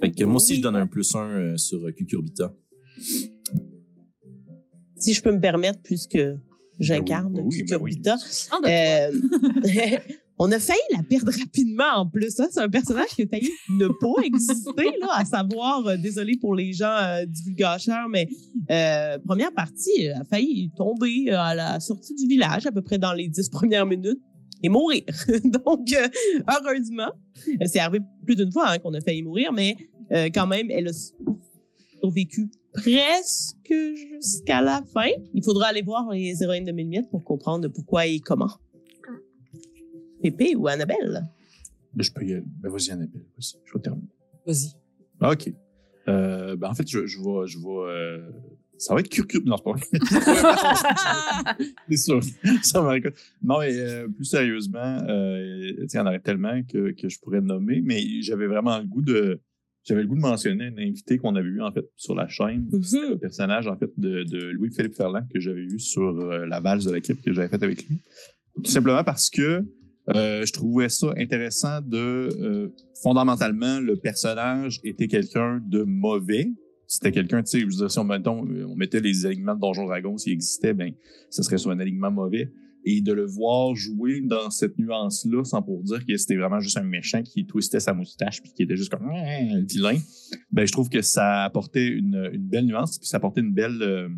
Fait 0.00 0.10
que 0.10 0.24
moi 0.24 0.36
aussi, 0.36 0.56
je 0.56 0.62
donne 0.62 0.76
un 0.76 0.86
plus 0.86 1.14
un 1.14 1.28
euh, 1.28 1.56
sur 1.56 1.84
euh, 1.84 1.92
Cucurbita. 1.92 2.54
Si 4.98 5.12
je 5.12 5.22
peux 5.22 5.32
me 5.32 5.40
permettre, 5.40 5.80
puisque 5.82 6.18
j'incarne, 6.78 7.34
Ben 7.34 7.42
oui, 7.44 7.64
ben 7.68 7.78
oui. 7.80 7.94
Cucurbita. 7.96 8.16
Ben, 8.62 9.12
Euh, 9.12 9.98
on 10.38 10.52
a 10.52 10.58
failli 10.58 10.78
la 10.92 11.02
perdre 11.02 11.32
rapidement 11.32 11.96
en 11.96 12.06
plus. 12.06 12.30
Ça, 12.30 12.46
c'est 12.50 12.60
un 12.60 12.68
personnage 12.68 13.08
qui 13.08 13.22
a 13.22 13.26
failli 13.26 13.50
ne 13.70 13.88
pas 13.88 14.22
exister, 14.22 14.90
là, 15.00 15.08
à 15.12 15.24
savoir, 15.24 15.86
euh, 15.86 15.96
désolé 15.96 16.36
pour 16.36 16.54
les 16.54 16.72
gens 16.72 16.96
euh, 16.98 17.24
divulgateurs, 17.26 18.08
mais 18.08 18.28
euh, 18.70 19.18
première 19.24 19.52
partie 19.52 20.08
a 20.08 20.24
failli 20.24 20.70
tomber 20.76 21.30
à 21.30 21.54
la 21.54 21.80
sortie 21.80 22.14
du 22.14 22.26
village, 22.26 22.66
à 22.66 22.72
peu 22.72 22.82
près 22.82 22.98
dans 22.98 23.12
les 23.12 23.28
dix 23.28 23.48
premières 23.48 23.86
minutes, 23.86 24.20
et 24.62 24.68
mourir. 24.68 25.02
Donc, 25.44 25.88
heureusement, 26.48 27.12
c'est 27.64 27.78
arrivé 27.78 28.04
plus 28.24 28.36
d'une 28.36 28.52
fois 28.52 28.70
hein, 28.70 28.78
qu'on 28.78 28.94
a 28.94 29.00
failli 29.00 29.22
mourir, 29.22 29.52
mais 29.52 29.76
quand 30.32 30.46
même, 30.46 30.70
elle 30.70 30.88
a 30.88 30.92
survécu 32.00 32.50
presque 32.72 33.74
jusqu'à 34.12 34.60
la 34.60 34.82
fin. 34.92 35.10
Il 35.34 35.42
faudra 35.42 35.68
aller 35.68 35.82
voir 35.82 36.10
les 36.10 36.42
héroïnes 36.42 36.64
de 36.64 36.72
Mille 36.72 36.88
Miettes 36.88 37.10
pour 37.10 37.24
comprendre 37.24 37.68
pourquoi 37.68 38.06
et 38.06 38.20
comment. 38.20 38.50
Pépé 40.30 40.54
ou 40.56 40.66
Annabelle? 40.68 41.26
Je 41.96 42.10
peux 42.10 42.24
y 42.24 42.32
aller. 42.34 42.44
Ben, 42.60 42.70
vas-y, 42.70 42.90
Annabelle. 42.90 43.22
Vas-y, 43.36 43.58
je 43.64 43.72
vais 43.72 43.80
terminer. 43.80 44.08
Vas-y. 44.46 44.72
OK. 45.20 45.52
Euh, 46.08 46.56
ben, 46.56 46.68
en 46.70 46.74
fait, 46.74 46.88
je, 46.88 47.06
je 47.06 47.18
vais. 47.18 47.46
Je 47.46 47.58
vais 47.58 47.92
euh, 47.92 48.30
ça 48.78 48.92
va 48.94 49.00
être 49.00 49.08
curcube. 49.08 49.46
Non, 49.46 49.56
c'est 49.56 49.64
pas 49.64 49.72
vrai. 49.72 51.56
c'est 51.90 51.96
sûr. 51.96 52.20
Ça 52.62 52.80
va 52.82 52.98
être- 52.98 53.12
Non, 53.42 53.60
mais 53.60 53.74
euh, 53.78 54.08
plus 54.08 54.24
sérieusement, 54.26 54.98
euh, 55.08 55.72
il 55.82 55.86
y 55.94 55.98
en 55.98 56.06
aurait 56.06 56.20
tellement 56.20 56.62
que, 56.62 56.92
que 56.92 57.08
je 57.08 57.18
pourrais 57.20 57.40
nommer, 57.40 57.80
mais 57.82 58.02
j'avais 58.22 58.46
vraiment 58.46 58.78
le 58.78 58.84
goût 58.86 59.02
de. 59.02 59.40
J'avais 59.84 60.02
le 60.02 60.08
goût 60.08 60.16
de 60.16 60.20
mentionner 60.20 60.64
un 60.66 60.78
invité 60.78 61.16
qu'on 61.16 61.36
avait 61.36 61.48
eu, 61.48 61.62
en 61.62 61.70
fait, 61.72 61.86
sur 61.94 62.14
la 62.16 62.26
chaîne. 62.26 62.68
Le 62.72 63.14
personnage 63.14 63.68
en 63.68 63.76
fait 63.78 63.90
de, 63.96 64.24
de 64.24 64.48
Louis-Philippe 64.50 64.94
Ferland 64.96 65.24
que 65.32 65.38
j'avais 65.38 65.62
eu 65.62 65.78
sur 65.78 66.02
euh, 66.02 66.44
la 66.44 66.58
valse 66.58 66.84
de 66.84 66.92
l'équipe 66.92 67.22
que 67.22 67.32
j'avais 67.32 67.48
faite 67.48 67.62
avec 67.62 67.86
lui. 67.88 67.98
Tout 68.64 68.70
simplement 68.70 69.04
parce 69.04 69.30
que 69.30 69.42
euh, 69.42 69.62
je 70.14 70.52
trouvais 70.52 70.88
ça 70.88 71.12
intéressant 71.16 71.80
de 71.80 72.28
euh, 72.40 72.68
fondamentalement 73.02 73.80
le 73.80 73.96
personnage 73.96 74.80
était 74.84 75.08
quelqu'un 75.08 75.60
de 75.66 75.82
mauvais. 75.82 76.52
C'était 76.86 77.10
quelqu'un, 77.10 77.42
tu 77.42 77.50
sais, 77.50 77.60
je 77.60 77.64
veux 77.64 77.72
dire, 77.72 77.90
si 77.90 77.98
on, 77.98 78.08
euh, 78.08 78.74
mettait 78.76 79.00
les 79.00 79.26
alignements 79.26 79.56
de 79.56 79.60
Donjon 79.60 79.86
Dragon 79.86 80.16
s'il 80.16 80.32
existait, 80.32 80.72
ben, 80.72 80.92
ce 81.30 81.42
serait 81.42 81.58
sur 81.58 81.70
un 81.70 81.80
alignement 81.80 82.12
mauvais. 82.12 82.52
Et 82.88 83.00
de 83.00 83.12
le 83.12 83.26
voir 83.26 83.74
jouer 83.74 84.20
dans 84.20 84.48
cette 84.50 84.78
nuance-là, 84.78 85.42
sans 85.42 85.60
pour 85.60 85.82
dire 85.82 86.06
que 86.06 86.16
c'était 86.16 86.36
vraiment 86.36 86.60
juste 86.60 86.76
un 86.76 86.84
méchant 86.84 87.20
qui 87.24 87.44
twistait 87.44 87.80
sa 87.80 87.92
moustache 87.92 88.40
puis 88.40 88.52
qui 88.52 88.62
était 88.62 88.76
juste 88.76 88.92
comme 88.92 89.08
un 89.08 89.64
vilain, 89.64 89.98
ben, 90.52 90.64
je 90.64 90.70
trouve 90.70 90.88
que 90.88 91.02
ça 91.02 91.42
apportait 91.42 91.88
une, 91.88 92.30
belle 92.38 92.66
nuance, 92.66 93.00
puis 93.00 93.08
ça 93.08 93.16
apportait 93.16 93.40
une 93.40 93.52
belle, 93.52 93.82
euh, 93.82 94.08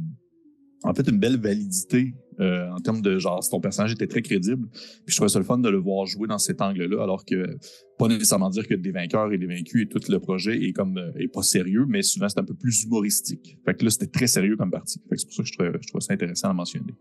en 0.82 0.92
fait, 0.92 1.08
une 1.08 1.18
belle 1.18 1.38
validité 1.38 2.12
euh, 2.40 2.70
en 2.70 2.78
termes 2.78 3.02
de 3.02 3.18
genre, 3.18 3.42
si 3.42 3.50
ton 3.50 3.60
personnage 3.60 3.92
était 3.92 4.06
très 4.06 4.22
crédible. 4.22 4.68
Puis 4.70 5.06
je 5.06 5.16
trouvais 5.16 5.28
ça 5.28 5.38
le 5.38 5.44
fun 5.44 5.58
de 5.58 5.68
le 5.68 5.78
voir 5.78 6.06
jouer 6.06 6.28
dans 6.28 6.38
cet 6.38 6.60
angle-là, 6.60 7.02
alors 7.02 7.24
que 7.24 7.56
pas 7.98 8.08
nécessairement 8.08 8.50
dire 8.50 8.66
que 8.66 8.74
des 8.74 8.92
vainqueurs 8.92 9.32
et 9.32 9.38
des 9.38 9.46
vaincus 9.46 9.82
et 9.82 9.88
tout 9.88 10.00
le 10.10 10.18
projet 10.18 10.56
est 10.62 10.72
comme 10.72 10.98
euh, 10.98 11.10
est 11.18 11.28
pas 11.28 11.42
sérieux, 11.42 11.84
mais 11.88 12.02
souvent 12.02 12.28
c'est 12.28 12.38
un 12.38 12.44
peu 12.44 12.54
plus 12.54 12.84
humoristique. 12.84 13.58
Fait 13.64 13.74
que 13.74 13.84
là, 13.84 13.90
c'était 13.90 14.06
très 14.06 14.26
sérieux 14.26 14.56
comme 14.56 14.70
partie. 14.70 15.00
Fait 15.08 15.16
que 15.16 15.20
c'est 15.20 15.26
pour 15.26 15.34
ça 15.34 15.42
que 15.42 15.48
je 15.48 15.52
trouvais, 15.52 15.72
je 15.80 15.88
trouvais 15.88 16.04
ça 16.04 16.14
intéressant 16.14 16.50
à 16.50 16.52
mentionner. 16.52 16.94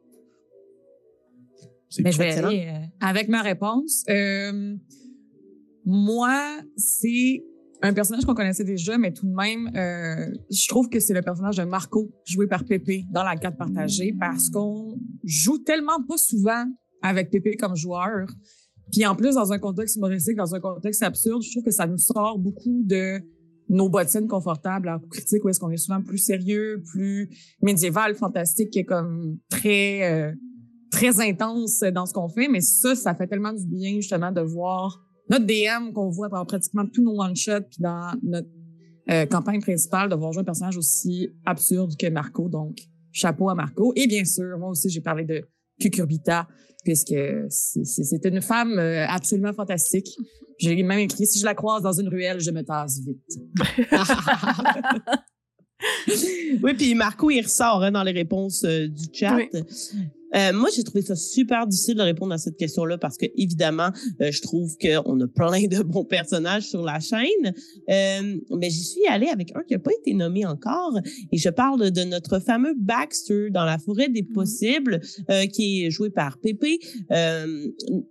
C'est 1.90 2.04
Ben, 2.04 2.12
je 2.12 2.18
vais 2.18 2.34
aller 2.34 2.68
euh, 2.68 2.86
avec 3.00 3.30
ma 3.30 3.42
réponse. 3.42 4.04
Euh, 4.10 4.76
moi, 5.86 6.60
c'est 6.76 7.44
un 7.82 7.94
personnage 7.94 8.26
qu'on 8.26 8.34
connaissait 8.34 8.64
déjà, 8.64 8.98
mais 8.98 9.14
tout 9.14 9.28
de 9.28 9.34
même, 9.34 9.68
euh, 9.76 10.36
je 10.50 10.68
trouve 10.68 10.90
que 10.90 11.00
c'est 11.00 11.14
le 11.14 11.22
personnage 11.22 11.58
de 11.58 11.64
Marco, 11.64 12.12
joué 12.26 12.48
par 12.48 12.66
Pépé 12.66 13.06
dans 13.12 13.24
la 13.24 13.36
carte 13.36 13.58
partagée, 13.58 14.16
parce 14.20 14.50
qu'on 14.50 14.98
joue 15.24 15.60
tellement 15.60 16.02
pas 16.08 16.18
souvent 16.18 16.66
avec 17.02 17.30
Pépé 17.30 17.56
comme 17.56 17.76
joueur. 17.76 18.28
Puis 18.92 19.06
en 19.06 19.16
plus, 19.16 19.36
dans 19.36 19.52
un 19.52 19.60
contexte 19.60 19.98
humoristique, 19.98 20.38
dans 20.38 20.56
un 20.56 20.60
contexte 20.60 21.04
absurde, 21.04 21.42
je 21.44 21.52
trouve 21.52 21.64
que 21.64 21.72
ça 21.72 21.86
nous 21.86 21.98
sort 21.98 22.40
beaucoup 22.40 22.82
de 22.84 23.20
nos 23.70 23.90
bottines 23.90 24.28
confortables 24.28 24.90
en 24.90 25.00
critique, 25.00 25.44
où 25.44 25.50
est-ce 25.50 25.60
qu'on 25.60 25.70
est 25.70 25.78
souvent 25.78 26.02
plus 26.02 26.20
sérieux, 26.20 26.82
plus 26.92 27.30
médiéval, 27.62 28.16
fantastique, 28.16 28.72
qui 28.72 28.80
est 28.80 28.86
comme 28.86 29.38
très... 29.50 30.04
euh, 30.12 30.34
très 30.90 31.20
intense 31.20 31.82
dans 31.94 32.06
ce 32.06 32.14
qu'on 32.14 32.30
fait, 32.30 32.48
mais 32.48 32.62
ça, 32.62 32.96
ça 32.96 33.14
fait 33.14 33.28
tellement 33.28 33.54
du 33.54 33.66
bien 33.68 33.96
justement 33.96 34.32
de 34.32 34.42
voir 34.42 35.06
notre 35.30 35.46
DM 35.46 35.92
qu'on 35.94 36.10
voit 36.10 36.30
dans 36.30 36.46
pratiquement 36.46 36.86
tous 36.86 37.02
nos 37.04 37.20
one-shots, 37.22 37.62
puis 37.70 37.80
dans 37.80 38.12
notre 38.24 38.48
euh, 39.10 39.26
campagne 39.26 39.62
principale, 39.62 40.10
de 40.10 40.16
voir 40.16 40.32
jouer 40.34 40.42
un 40.42 40.46
personnage 40.46 40.78
aussi 40.78 41.30
absurde 41.46 41.96
que 41.98 42.08
Marco. 42.10 42.50
Donc, 42.50 42.78
chapeau 43.12 43.50
à 43.50 43.56
Marco. 43.56 43.94
Et 43.96 44.06
bien 44.08 44.26
sûr, 44.26 44.58
moi 44.60 44.70
aussi, 44.70 44.90
j'ai 44.90 45.02
parlé 45.02 45.24
de 45.26 45.44
Cucurbita, 45.80 46.48
puisque 46.84 47.14
c'est- 47.50 47.84
c'est 47.86 48.04
c'est 48.04 48.26
une 48.26 48.42
femme 48.42 48.78
euh, 48.80 49.06
absolument 49.08 49.54
fantastique. 49.54 50.08
J'ai 50.60 50.82
même 50.84 51.00
écrit, 51.00 51.26
si 51.28 51.40
je 51.40 51.46
la 51.46 51.54
croise 51.56 51.84
dans 51.84 51.94
une 51.94 52.08
ruelle, 52.10 52.40
je 52.40 52.52
me 52.52 52.64
tasse 52.64 53.00
vite. 53.00 53.22
oui, 56.64 56.74
puis 56.74 56.96
Marco, 56.96 57.30
il 57.30 57.42
ressort 57.42 57.84
hein, 57.84 57.92
dans 57.92 58.04
les 58.04 58.12
réponses 58.12 58.64
euh, 58.64 58.88
du 58.88 59.06
chat. 59.14 59.36
Oui. 59.36 59.50
Euh, 60.36 60.54
moi, 60.54 60.70
j'ai 60.76 60.84
trouvé 60.84 61.02
ça 61.02 61.16
super 61.16 61.68
difficile 61.68 61.96
de 61.96 62.02
répondre 62.02 62.34
à 62.34 62.38
cette 62.38 62.58
question-là 62.58 62.98
parce 62.98 63.18
que, 63.18 63.26
évidemment, 63.36 63.90
euh, 64.22 64.32
je 64.32 64.42
trouve 64.42 64.76
qu'on 64.78 65.20
a 65.20 65.28
plein 65.28 65.68
de 65.68 65.84
bons 65.84 66.06
personnages 66.06 66.64
sur 66.64 66.84
la 66.84 67.00
chaîne. 67.00 67.54
Euh, 67.90 68.38
mais 68.52 68.70
j'y 68.70 68.84
suis 68.84 69.08
allée 69.08 69.28
avec 69.28 69.56
un 69.56 69.64
qui 69.64 69.74
n'a 69.74 69.80
pas 69.80 69.92
été 70.00 70.14
nommé 70.14 70.46
encore. 70.46 71.00
Et 71.32 71.38
je 71.38 71.50
parle 71.50 71.92
de 71.92 72.04
notre 72.04 72.40
fameux 72.40 72.74
Baxter 72.78 73.50
dans 73.52 73.66
la 73.66 73.78
forêt 73.78 74.10
des 74.10 74.24
possibles, 74.24 75.02
euh, 75.30 75.46
qui 75.46 75.86
est 75.86 75.92
joué 75.92 76.10
par 76.10 76.38
Pépé. 76.38 76.80
Euh, 77.12 77.68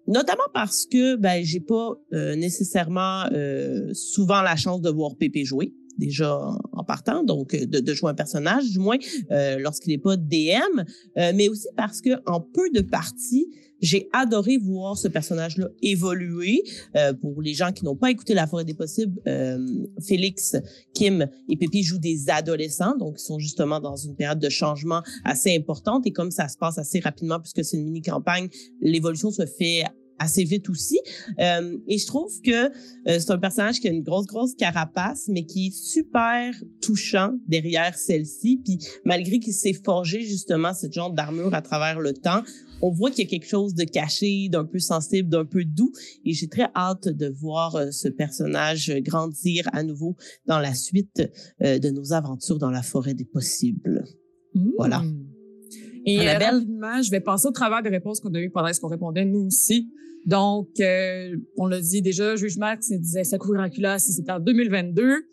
notamment 0.07 0.45
parce 0.55 0.87
que 0.87 1.17
ben, 1.17 1.45
j'ai 1.45 1.61
pas 1.61 1.95
euh, 2.13 2.37
nécessairement 2.37 3.25
euh, 3.33 3.93
souvent 3.93 4.43
la 4.43 4.57
chance 4.57 4.81
de 4.81 4.91
voir 4.91 5.17
Pépé 5.17 5.45
jouer 5.45 5.73
déjà 5.99 6.39
en, 6.73 6.85
partant, 6.85 7.25
donc 7.25 7.55
euh, 7.55 7.67
de, 7.67 7.81
de 7.81 7.95
jouer 7.95 8.11
un 8.11 8.15
personnage, 8.15 8.71
du 8.71 8.79
moins 8.79 8.99
euh, 9.31 9.59
lorsqu'il 9.59 9.93
n'est 9.93 9.99
pas 9.99 10.17
DM, 10.17 10.81
euh, 11.19 11.33
mais 11.35 11.49
aussi 11.49 11.69
parce 11.77 12.01
que 12.01 12.11
en 12.27 12.41
peu 12.41 12.71
de 12.71 12.81
parties, 12.81 13.49
j'ai 13.81 14.09
adoré 14.13 14.57
voir 14.59 14.97
ce 14.97 15.09
personnage-là 15.09 15.69
évoluer. 15.83 16.63
Euh, 16.97 17.13
pour 17.13 17.43
les 17.43 17.55
gens 17.55 17.73
qui 17.73 17.85
n'ont 17.85 17.97
pas 17.97 18.11
écouté 18.11 18.35
La 18.35 18.47
Forêt 18.47 18.65
des 18.65 18.75
Possibles, 18.75 19.21
euh, 19.27 19.59
Félix, 20.01 20.57
Kim 20.95 21.29
et 21.49 21.57
Pépi 21.57 21.83
jouent 21.83 21.99
des 21.99 22.31
adolescents, 22.31 22.97
donc 22.97 23.17
ils 23.19 23.25
sont 23.25 23.39
justement 23.39 23.81
dans 23.81 23.97
une 23.97 24.17
période 24.17 24.39
de 24.39 24.49
changement 24.49 25.03
assez 25.25 25.55
importante. 25.55 26.07
Et 26.07 26.13
comme 26.13 26.31
ça 26.31 26.49
se 26.49 26.57
passe 26.57 26.79
assez 26.79 27.01
rapidement, 27.01 27.41
puisque 27.41 27.65
c'est 27.65 27.77
une 27.77 27.85
mini-campagne, 27.85 28.49
l'évolution 28.81 29.31
se 29.31 29.47
fait 29.47 29.85
assez 30.19 30.45
vite 30.45 30.69
aussi. 30.69 30.99
Euh, 31.39 31.79
et 31.87 31.99
je 31.99 32.07
trouve 32.07 32.33
que 32.43 32.67
euh, 32.67 33.19
c'est 33.19 33.31
un 33.31 33.39
personnage 33.39 33.81
qui 33.81 33.89
a 33.89 33.91
une 33.91 34.03
grosse, 34.03 34.27
grosse 34.27 34.55
carapace, 34.55 35.29
mais 35.29 35.45
qui 35.45 35.69
est 35.69 35.75
super 35.75 36.55
touchant 36.81 37.35
derrière 37.47 37.97
celle-ci. 37.97 38.61
Puis 38.65 38.79
malgré 39.05 39.39
qu'il 39.39 39.53
s'est 39.53 39.79
forgé 39.85 40.23
justement 40.23 40.73
cette 40.75 40.93
genre 40.93 41.13
d'armure 41.13 41.55
à 41.55 41.63
travers 41.63 42.01
le 42.01 42.13
temps, 42.13 42.43
on 42.83 42.91
voit 42.91 43.11
qu'il 43.11 43.25
y 43.25 43.27
a 43.27 43.31
quelque 43.31 43.49
chose 43.49 43.75
de 43.75 43.85
caché, 43.85 44.49
d'un 44.49 44.65
peu 44.65 44.79
sensible, 44.79 45.29
d'un 45.29 45.45
peu 45.45 45.65
doux. 45.65 45.93
Et 46.25 46.33
j'ai 46.33 46.49
très 46.49 46.69
hâte 46.75 47.09
de 47.09 47.29
voir 47.29 47.77
euh, 47.77 47.91
ce 47.91 48.09
personnage 48.09 48.93
grandir 49.01 49.69
à 49.73 49.83
nouveau 49.83 50.17
dans 50.47 50.59
la 50.59 50.75
suite 50.75 51.23
euh, 51.63 51.79
de 51.79 51.91
nos 51.91 52.13
aventures 52.13 52.59
dans 52.59 52.71
la 52.71 52.83
forêt 52.83 53.15
des 53.15 53.25
possibles. 53.25 54.05
Voilà. 54.79 55.03
Et 56.07 56.19
euh, 56.19 56.23
Annabelle? 56.23 56.55
rapidement, 56.55 57.03
je 57.03 57.11
vais 57.11 57.21
passer 57.21 57.49
au 57.49 57.53
travers 57.53 57.83
des 57.83 57.91
réponses 57.91 58.21
qu'on 58.21 58.33
a 58.35 58.41
eues 58.41 58.51
pendant 58.51 58.73
ce 58.73 58.81
qu'on 58.81 58.89
répondait 58.89 59.25
nous 59.25 59.47
aussi. 59.47 59.91
Donc, 60.25 60.69
euh, 60.81 61.37
on 61.57 61.67
l'a 61.67 61.81
dit 61.81 62.03
déjà, 62.03 62.35
Juge 62.37 62.59
Max 62.59 62.89
il 62.91 63.01
disait 63.01 63.25
Saku 63.25 63.55
Dracula 63.55 63.99
si 63.99 64.13
c'était 64.13 64.33
en 64.33 64.41
2022. 64.41 65.25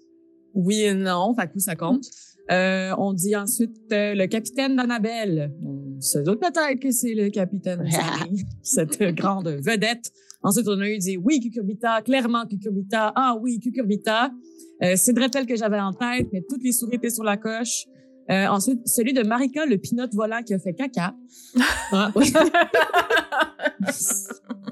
Oui 0.54 0.82
et 0.82 0.94
non, 0.94 1.34
fait 1.36 1.52
que 1.52 1.60
ça 1.60 1.76
compte. 1.76 2.06
Euh, 2.52 2.94
on 2.98 3.14
dit 3.14 3.36
ensuite 3.36 3.76
euh, 3.92 4.14
le 4.16 4.28
capitaine 4.28 4.76
d'Annabelle. 4.76 5.54
On 5.64 6.02
se 6.02 6.20
doute 6.20 6.42
peut-être 6.42 6.80
que 6.80 6.92
c'est 6.92 7.14
le 7.14 7.30
capitaine 7.30 7.88
cette 8.62 9.02
grande 9.16 9.48
vedette. 9.48 10.12
Ensuite, 10.42 10.68
on 10.68 10.80
a 10.82 10.90
eu 10.90 10.98
dit 10.98 11.16
oui, 11.18 11.40
Cucurbita, 11.40 12.02
clairement 12.02 12.46
Cucurbita. 12.46 13.14
Ah 13.16 13.38
oui, 13.42 13.60
Cucurbita. 13.60 14.32
Euh, 14.84 14.94
c'est 14.98 15.14
Dretel 15.14 15.46
que 15.46 15.56
j'avais 15.56 15.80
en 15.80 15.94
tête, 15.94 16.28
mais 16.34 16.44
toutes 16.48 16.64
les 16.64 16.74
souris 16.74 16.96
étaient 16.96 17.10
sur 17.10 17.24
la 17.24 17.38
coche. 17.38 17.86
Euh, 18.32 18.48
ensuite, 18.48 18.88
celui 18.88 19.14
de 19.14 19.24
Marika, 19.24 19.66
le 19.66 19.78
pinote 19.78 20.14
volant 20.14 20.42
qui 20.44 20.54
a 20.54 20.60
fait 20.60 20.74
caca. 20.74 21.14
Ah, 21.92 22.12
oui. 22.16 22.32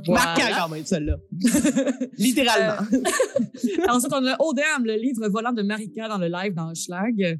Marquant 0.07 0.43
quand 0.57 0.69
même, 0.69 0.85
celle-là. 0.85 1.17
Littéralement. 2.17 2.81
Ensuite, 3.89 4.13
on 4.13 4.25
a 4.25 4.35
Odem, 4.39 4.85
le 4.85 4.95
livre 4.95 5.27
volant 5.29 5.51
de 5.53 5.61
Marika 5.61 6.07
dans 6.07 6.17
le 6.17 6.27
live 6.27 6.53
dans 6.53 6.73
Schlag. 6.73 7.39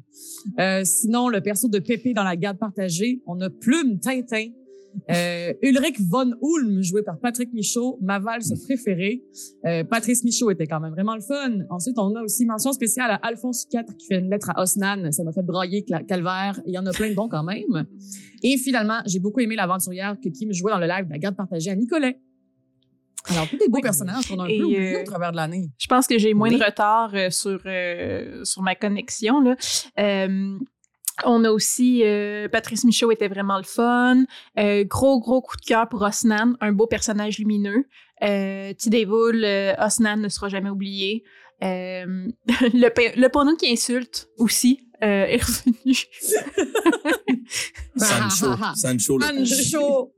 Euh, 0.58 0.82
sinon, 0.84 1.28
le 1.28 1.40
perso 1.40 1.68
de 1.68 1.78
Pépé 1.78 2.12
dans 2.12 2.24
la 2.24 2.36
garde 2.36 2.58
partagée. 2.58 3.20
On 3.26 3.40
a 3.40 3.50
Plume 3.50 3.98
Tintin. 3.98 4.50
Euh, 5.10 5.52
Ulrich 5.62 6.00
von 6.00 6.32
Ulm, 6.42 6.82
joué 6.82 7.02
par 7.02 7.18
Patrick 7.18 7.52
Michaud, 7.52 7.98
ma 8.00 8.18
valse 8.18 8.52
préférée. 8.64 9.22
Euh, 9.66 9.84
Patrice 9.84 10.22
Michaud 10.24 10.50
était 10.50 10.66
quand 10.66 10.80
même 10.80 10.92
vraiment 10.92 11.14
le 11.14 11.20
fun. 11.22 11.52
Ensuite, 11.70 11.98
on 11.98 12.14
a 12.14 12.22
aussi 12.22 12.44
mention 12.46 12.72
spéciale 12.72 13.10
à 13.10 13.14
Alphonse 13.16 13.66
IV 13.72 13.82
qui 13.98 14.06
fait 14.06 14.18
une 14.18 14.30
lettre 14.30 14.50
à 14.50 14.62
Osnan. 14.62 15.10
Ça 15.12 15.24
m'a 15.24 15.32
fait 15.32 15.42
brailler 15.42 15.84
calvaire. 15.84 16.60
Il 16.66 16.72
y 16.74 16.78
en 16.78 16.86
a 16.86 16.92
plein 16.92 17.10
de 17.10 17.14
bons 17.14 17.28
quand 17.28 17.42
même. 17.44 17.86
Et 18.42 18.56
finalement, 18.58 19.00
j'ai 19.06 19.18
beaucoup 19.18 19.40
aimé 19.40 19.56
l'aventurière 19.56 20.16
que 20.22 20.28
Kim 20.28 20.52
jouait 20.52 20.72
dans 20.72 20.78
le 20.78 20.86
live 20.86 21.06
de 21.06 21.10
la 21.12 21.18
garde 21.18 21.36
partagée 21.36 21.70
à 21.70 21.76
Nicolet. 21.76 22.18
Alors, 23.30 23.48
tous 23.48 23.56
des 23.56 23.68
beaux 23.68 23.76
Oui. 23.76 23.82
personnages 23.82 24.26
qu'on 24.28 24.40
a 24.40 24.44
un 24.44 24.46
Et, 24.46 24.58
peu 24.58 24.64
oubliés 24.64 24.96
euh, 24.96 25.02
au 25.02 25.04
travers 25.04 25.30
de 25.30 25.36
l'année. 25.36 25.70
Je 25.78 25.86
pense 25.86 26.08
que 26.08 26.18
j'ai 26.18 26.34
moins 26.34 26.48
Oui. 26.50 26.58
de 26.58 26.64
retard 26.64 27.12
euh, 27.14 27.30
sur, 27.30 27.60
euh, 27.66 28.42
sur 28.44 28.62
ma 28.62 28.74
connexion. 28.74 29.40
Là. 29.40 29.54
On 31.24 31.44
a 31.44 31.50
aussi 31.50 32.02
euh, 32.04 32.48
Patrice 32.48 32.84
Michaud 32.84 33.10
était 33.12 33.28
vraiment 33.28 33.58
le 33.58 33.64
fun. 33.64 34.24
Euh, 34.58 34.84
gros, 34.84 35.20
gros 35.20 35.42
coup 35.42 35.56
de 35.56 35.64
cœur 35.64 35.88
pour 35.88 36.02
Osnan, 36.02 36.54
un 36.60 36.72
beau 36.72 36.86
personnage 36.86 37.38
lumineux. 37.38 37.84
Euh, 38.22 38.72
Tidévoul, 38.74 39.44
euh, 39.44 39.74
Osnan 39.78 40.16
ne 40.16 40.28
sera 40.28 40.48
jamais 40.48 40.70
oublié. 40.70 41.24
Euh, 41.62 42.28
le, 42.74 43.20
le 43.20 43.28
porno 43.28 43.54
qui 43.56 43.70
insulte 43.70 44.28
aussi 44.38 44.88
euh, 45.02 45.26
est 45.26 45.42
revenu. 45.42 45.94
Sancho, 47.96 48.56
Sancho, 48.74 49.18
le 49.18 49.26
Pancho! 49.26 50.14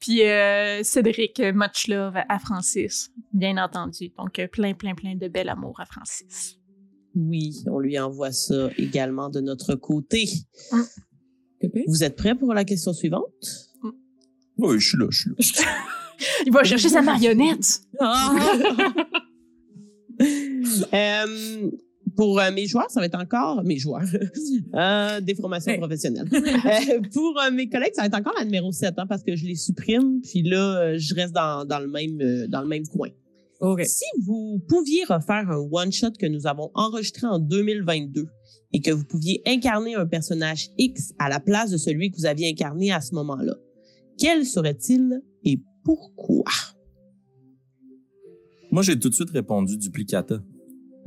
Puis 0.00 0.22
euh, 0.22 0.82
Cédric, 0.82 1.40
much 1.54 1.88
love 1.88 2.16
à 2.28 2.38
Francis, 2.38 3.10
bien 3.32 3.56
entendu. 3.58 4.12
Donc 4.18 4.40
plein, 4.52 4.74
plein, 4.74 4.94
plein 4.94 5.14
de 5.14 5.28
bel 5.28 5.48
amour 5.48 5.80
à 5.80 5.86
Francis. 5.86 6.58
Oui, 7.14 7.62
on 7.66 7.78
lui 7.78 7.98
envoie 7.98 8.32
ça 8.32 8.70
également 8.78 9.28
de 9.28 9.40
notre 9.40 9.74
côté. 9.74 10.28
Pépé? 11.58 11.84
Vous 11.86 12.02
êtes 12.04 12.16
prêts 12.16 12.34
pour 12.34 12.54
la 12.54 12.64
question 12.64 12.92
suivante? 12.92 13.70
Oui, 14.58 14.78
je 14.78 14.88
suis 14.88 14.98
là, 14.98 15.06
je 15.10 15.18
suis 15.18 15.30
là. 15.30 15.36
Il 16.46 16.52
va 16.52 16.62
chercher 16.64 16.88
sa 16.88 17.02
marionnette. 17.02 17.80
Ah! 17.98 18.36
Euh, 20.94 21.70
pour 22.16 22.38
euh, 22.38 22.50
mes 22.52 22.66
joueurs, 22.66 22.90
ça 22.90 23.00
va 23.00 23.06
être 23.06 23.18
encore 23.18 23.62
mes 23.64 23.78
joueurs. 23.78 24.06
Euh, 24.74 25.20
des 25.20 25.34
formations 25.34 25.76
professionnelles. 25.78 26.28
Euh, 26.32 27.00
pour 27.12 27.40
euh, 27.40 27.50
mes 27.50 27.68
collègues, 27.68 27.92
ça 27.94 28.02
va 28.02 28.06
être 28.06 28.14
encore 28.14 28.34
la 28.38 28.44
numéro 28.44 28.70
7 28.70 28.94
hein, 28.96 29.06
parce 29.06 29.22
que 29.22 29.34
je 29.34 29.46
les 29.46 29.54
supprime, 29.54 30.20
puis 30.22 30.42
là, 30.42 30.78
euh, 30.78 30.98
je 30.98 31.14
reste 31.14 31.32
dans, 31.32 31.64
dans, 31.64 31.78
le 31.78 31.88
même, 31.88 32.20
euh, 32.20 32.46
dans 32.48 32.60
le 32.60 32.68
même 32.68 32.86
coin. 32.86 33.08
Si 33.84 34.04
vous 34.24 34.60
pouviez 34.68 35.04
refaire 35.04 35.50
un 35.50 35.66
one-shot 35.70 36.12
que 36.18 36.26
nous 36.26 36.46
avons 36.46 36.70
enregistré 36.74 37.26
en 37.26 37.38
2022 37.38 38.26
et 38.72 38.80
que 38.80 38.90
vous 38.90 39.04
pouviez 39.04 39.40
incarner 39.46 39.94
un 39.94 40.06
personnage 40.06 40.68
X 40.78 41.12
à 41.18 41.28
la 41.28 41.38
place 41.40 41.70
de 41.70 41.76
celui 41.76 42.10
que 42.10 42.16
vous 42.16 42.26
aviez 42.26 42.48
incarné 42.50 42.90
à 42.92 43.00
ce 43.00 43.14
moment-là, 43.14 43.54
quel 44.18 44.44
serait-il 44.44 45.22
et 45.44 45.60
pourquoi? 45.84 46.44
Moi, 48.70 48.82
j'ai 48.82 48.98
tout 48.98 49.10
de 49.10 49.14
suite 49.14 49.30
répondu 49.30 49.76
duplicata. 49.76 50.42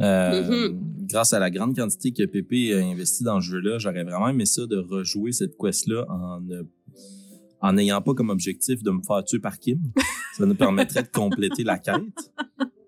Euh, 0.02 0.72
Grâce 1.08 1.34
à 1.34 1.40
la 1.40 1.50
grande 1.50 1.76
quantité 1.76 2.12
que 2.12 2.24
Pépé 2.26 2.74
a 2.74 2.80
investi 2.86 3.24
dans 3.24 3.40
ce 3.40 3.46
jeu-là, 3.52 3.78
j'aurais 3.80 4.04
vraiment 4.04 4.28
aimé 4.30 4.46
ça 4.46 4.66
de 4.66 4.78
rejouer 4.78 5.32
cette 5.32 5.56
quest-là 5.58 6.06
en 6.10 6.42
ne- 6.42 6.64
en 7.66 7.74
n'ayant 7.74 8.02
pas 8.02 8.14
comme 8.14 8.30
objectif 8.30 8.84
de 8.84 8.92
me 8.92 9.02
faire 9.02 9.24
tuer 9.24 9.40
par 9.40 9.58
Kim. 9.58 9.80
Ça 10.38 10.46
nous 10.46 10.54
permettrait 10.54 11.02
de 11.02 11.08
compléter 11.08 11.64
la 11.64 11.80
quête. 11.80 12.32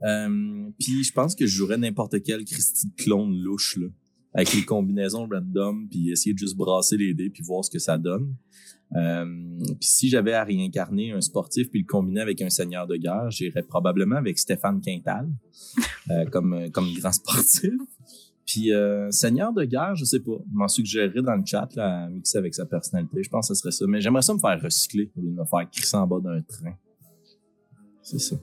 Euh, 0.03 0.69
Puis 0.79 1.03
je 1.03 1.11
pense 1.11 1.33
que 1.33 1.47
je 1.47 1.55
jouerais 1.55 1.77
n'importe 1.77 2.21
quel 2.21 2.45
Christy 2.45 2.87
de 2.87 3.03
clone 3.03 3.35
louche, 3.35 3.77
là, 3.77 3.87
avec 4.35 4.53
les 4.53 4.63
combinaisons 4.63 5.27
random, 5.27 5.87
puis 5.89 6.11
essayer 6.11 6.33
de 6.33 6.37
juste 6.37 6.55
brasser 6.55 6.97
les 6.97 7.15
dés, 7.15 7.31
puis 7.31 7.41
voir 7.41 7.65
ce 7.65 7.71
que 7.71 7.79
ça 7.79 7.97
donne. 7.97 8.35
Euh, 8.95 9.25
puis 9.65 9.89
si 9.89 10.09
j'avais 10.09 10.33
à 10.33 10.43
réincarner 10.43 11.11
un 11.11 11.21
sportif 11.21 11.69
puis 11.71 11.81
le 11.81 11.87
combiner 11.87 12.21
avec 12.21 12.41
un 12.43 12.49
seigneur 12.49 12.85
de 12.85 12.95
guerre, 12.97 13.31
j'irais 13.31 13.63
probablement 13.63 14.15
avec 14.15 14.37
Stéphane 14.37 14.79
Quintal 14.79 15.27
euh, 16.11 16.25
comme 16.25 16.69
comme 16.71 16.93
grand 16.93 17.11
sportif. 17.11 17.73
Puis 18.47 18.73
euh, 18.73 19.11
seigneur 19.11 19.51
de 19.51 19.65
guerre, 19.65 19.95
je 19.95 20.05
sais 20.05 20.21
pas, 20.21 20.37
m'en 20.53 20.69
suggérerais 20.69 21.21
dans 21.21 21.35
le 21.35 21.45
chat 21.45 21.67
là, 21.75 22.05
à 22.05 22.09
mixer 22.09 22.37
avec 22.37 22.55
sa 22.55 22.65
personnalité. 22.65 23.21
Je 23.21 23.29
pense 23.29 23.49
que 23.49 23.53
ce 23.53 23.59
serait 23.59 23.71
ça. 23.71 23.85
Mais 23.87 23.99
j'aimerais 23.99 24.21
ça 24.21 24.33
me 24.33 24.39
faire 24.39 24.59
recycler 24.61 25.11
au 25.17 25.21
lieu 25.21 25.31
de 25.31 25.35
me 25.35 25.45
faire 25.45 25.69
crisser 25.69 25.97
en 25.97 26.07
bas 26.07 26.19
d'un 26.21 26.41
train. 26.41 26.73
C'est 28.01 28.19
ça. 28.19 28.37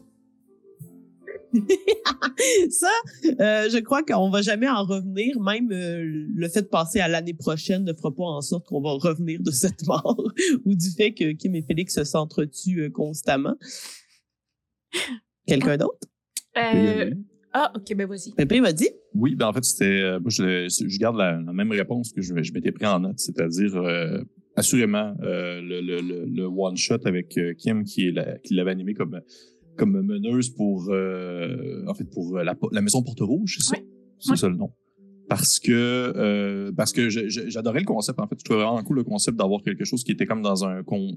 Ça, 2.71 2.90
euh, 3.25 3.69
je 3.71 3.79
crois 3.79 4.03
qu'on 4.03 4.29
va 4.29 4.43
jamais 4.43 4.69
en 4.69 4.85
revenir. 4.85 5.40
Même 5.40 5.71
euh, 5.73 6.27
le 6.35 6.49
fait 6.49 6.62
de 6.62 6.67
passer 6.67 7.01
à 7.01 7.09
l'année 7.09 7.33
prochaine 7.33 7.85
ne 7.85 7.93
fera 7.93 8.14
pas 8.14 8.25
en 8.25 8.40
sorte 8.40 8.67
qu'on 8.67 8.83
va 8.83 8.90
revenir 8.93 9.40
de 9.40 9.51
cette 9.51 9.83
mort 9.87 10.33
ou 10.64 10.75
du 10.75 10.90
fait 10.90 11.14
que 11.14 11.33
Kim 11.33 11.55
et 11.55 11.62
Félix 11.62 11.95
se 11.95 12.05
s'entretuent 12.05 12.83
euh, 12.83 12.90
constamment. 12.90 13.57
Quelqu'un 15.47 15.77
d'autre? 15.77 16.09
Euh, 16.57 17.11
ah, 17.55 17.73
ok, 17.75 17.95
ben 17.97 18.07
vas-y. 18.07 18.33
Pépé 18.37 18.61
m'a 18.61 18.73
dit? 18.73 18.88
Oui, 19.14 19.35
ben 19.37 19.47
en 19.47 19.53
fait, 19.53 19.64
c'était. 19.64 19.85
euh, 20.03 20.21
moi, 20.21 20.29
je, 20.31 20.69
je 20.69 20.99
garde 20.99 21.17
la, 21.17 21.40
la 21.40 21.53
même 21.53 21.71
réponse 21.71 22.12
que 22.12 22.21
je, 22.21 22.35
je 22.43 22.53
m'étais 22.53 22.73
pris 22.73 22.85
en 22.87 23.01
note, 23.01 23.19
c'est-à-dire 23.19 23.77
euh, 23.77 24.19
assurément 24.57 25.14
euh, 25.23 25.61
le, 25.61 25.81
le, 25.81 26.01
le, 26.01 26.25
le 26.27 26.45
one 26.47 26.77
shot 26.77 26.99
avec 27.07 27.38
euh, 27.38 27.55
Kim 27.55 27.85
qui 27.85 28.09
est 28.09 28.12
la- 28.12 28.38
qui 28.38 28.55
l'avait 28.55 28.73
animé 28.73 28.95
comme 28.95 29.21
comme 29.77 30.01
meneuse 30.03 30.51
pour 30.51 30.87
euh, 30.90 31.85
en 31.88 31.95
fait 31.95 32.05
pour 32.11 32.37
la, 32.38 32.55
la 32.73 32.81
maison 32.81 33.03
Porte 33.03 33.21
Rouge, 33.21 33.57
c'est 33.59 33.64
ça, 33.75 33.77
Oui. 33.79 33.87
c'est 34.21 34.31
Oui. 34.33 34.38
ça 34.38 34.49
le 34.49 34.57
nom. 34.57 34.71
Parce 35.29 35.59
que 35.59 35.73
euh, 35.73 36.71
parce 36.77 36.93
que 36.93 37.09
je- 37.09 37.29
je- 37.29 37.49
j'adorais 37.49 37.81
le 37.81 37.87
concept 37.87 38.21
en 38.21 38.27
fait, 38.29 38.37
je 38.38 38.45
trouvais 38.45 38.62
vraiment 38.62 38.83
cool 38.85 38.97
le 38.97 39.05
concept 39.05 39.37
d'avoir 39.38 39.62
quelque 39.62 39.85
chose 39.85 40.05
qui 40.05 40.12
était 40.12 40.27
comme 40.27 40.43
dans 40.43 40.64
un 40.64 40.83
con, 40.85 41.17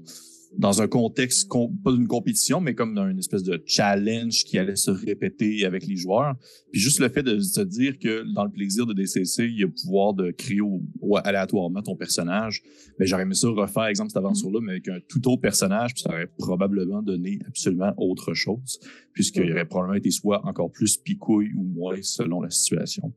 dans 0.56 0.80
un 0.80 0.88
contexte 0.88 1.46
con- 1.48 1.72
pas 1.84 1.92
d'une 1.92 2.06
compétition 2.08 2.60
mais 2.60 2.74
comme 2.74 2.94
dans 2.94 3.06
une 3.08 3.18
espèce 3.18 3.42
de 3.42 3.62
challenge 3.66 4.44
qui 4.44 4.58
allait 4.58 4.76
se 4.76 4.90
répéter 4.90 5.64
avec 5.66 5.86
les 5.86 5.96
joueurs. 5.96 6.34
Puis 6.72 6.80
juste 6.80 7.00
le 7.00 7.08
fait 7.08 7.22
de 7.22 7.38
se 7.38 7.60
dire 7.60 7.98
que 7.98 8.24
dans 8.34 8.44
le 8.44 8.50
plaisir 8.50 8.86
de 8.86 8.94
DCC, 8.94 9.44
il 9.46 9.58
y 9.58 9.62
a 9.62 9.66
le 9.66 9.72
pouvoir 9.72 10.14
de 10.14 10.30
créer 10.30 10.60
au, 10.60 10.80
au- 11.00 11.16
aléatoirement 11.16 11.82
ton 11.82 11.96
personnage. 11.96 12.62
Ben, 12.98 13.06
j'aurais 13.06 13.22
aimé 13.22 13.34
ça 13.34 13.48
refaire, 13.48 13.84
exemple, 13.86 14.10
cette 14.10 14.16
aventure-là, 14.18 14.60
mais 14.62 14.72
avec 14.72 14.88
un 14.88 14.98
tout 15.08 15.26
autre 15.28 15.40
personnage, 15.42 15.94
puis 15.94 16.02
ça 16.02 16.10
aurait 16.10 16.26
probablement 16.38 17.02
donné 17.02 17.38
absolument 17.46 17.92
autre 17.96 18.34
chose, 18.34 18.78
puisqu'il 19.12 19.50
aurait 19.52 19.66
probablement 19.66 19.96
été 19.98 20.10
soit 20.10 20.44
encore 20.46 20.70
plus 20.72 20.96
picouille 20.96 21.52
ou 21.56 21.62
moins 21.62 21.98
selon 22.02 22.40
la 22.40 22.50
situation. 22.50 23.12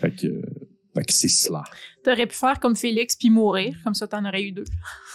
Fait 0.00 0.14
que, 0.14 0.40
fait 0.94 1.04
que 1.04 1.12
c'est 1.12 1.28
cela. 1.28 1.62
T'aurais 2.02 2.26
pu 2.26 2.34
faire 2.36 2.58
comme 2.60 2.76
Félix 2.76 3.16
puis 3.16 3.30
mourir, 3.30 3.76
comme 3.84 3.94
ça 3.94 4.06
t'en 4.06 4.24
aurais 4.24 4.42
eu 4.42 4.52
deux. 4.52 4.64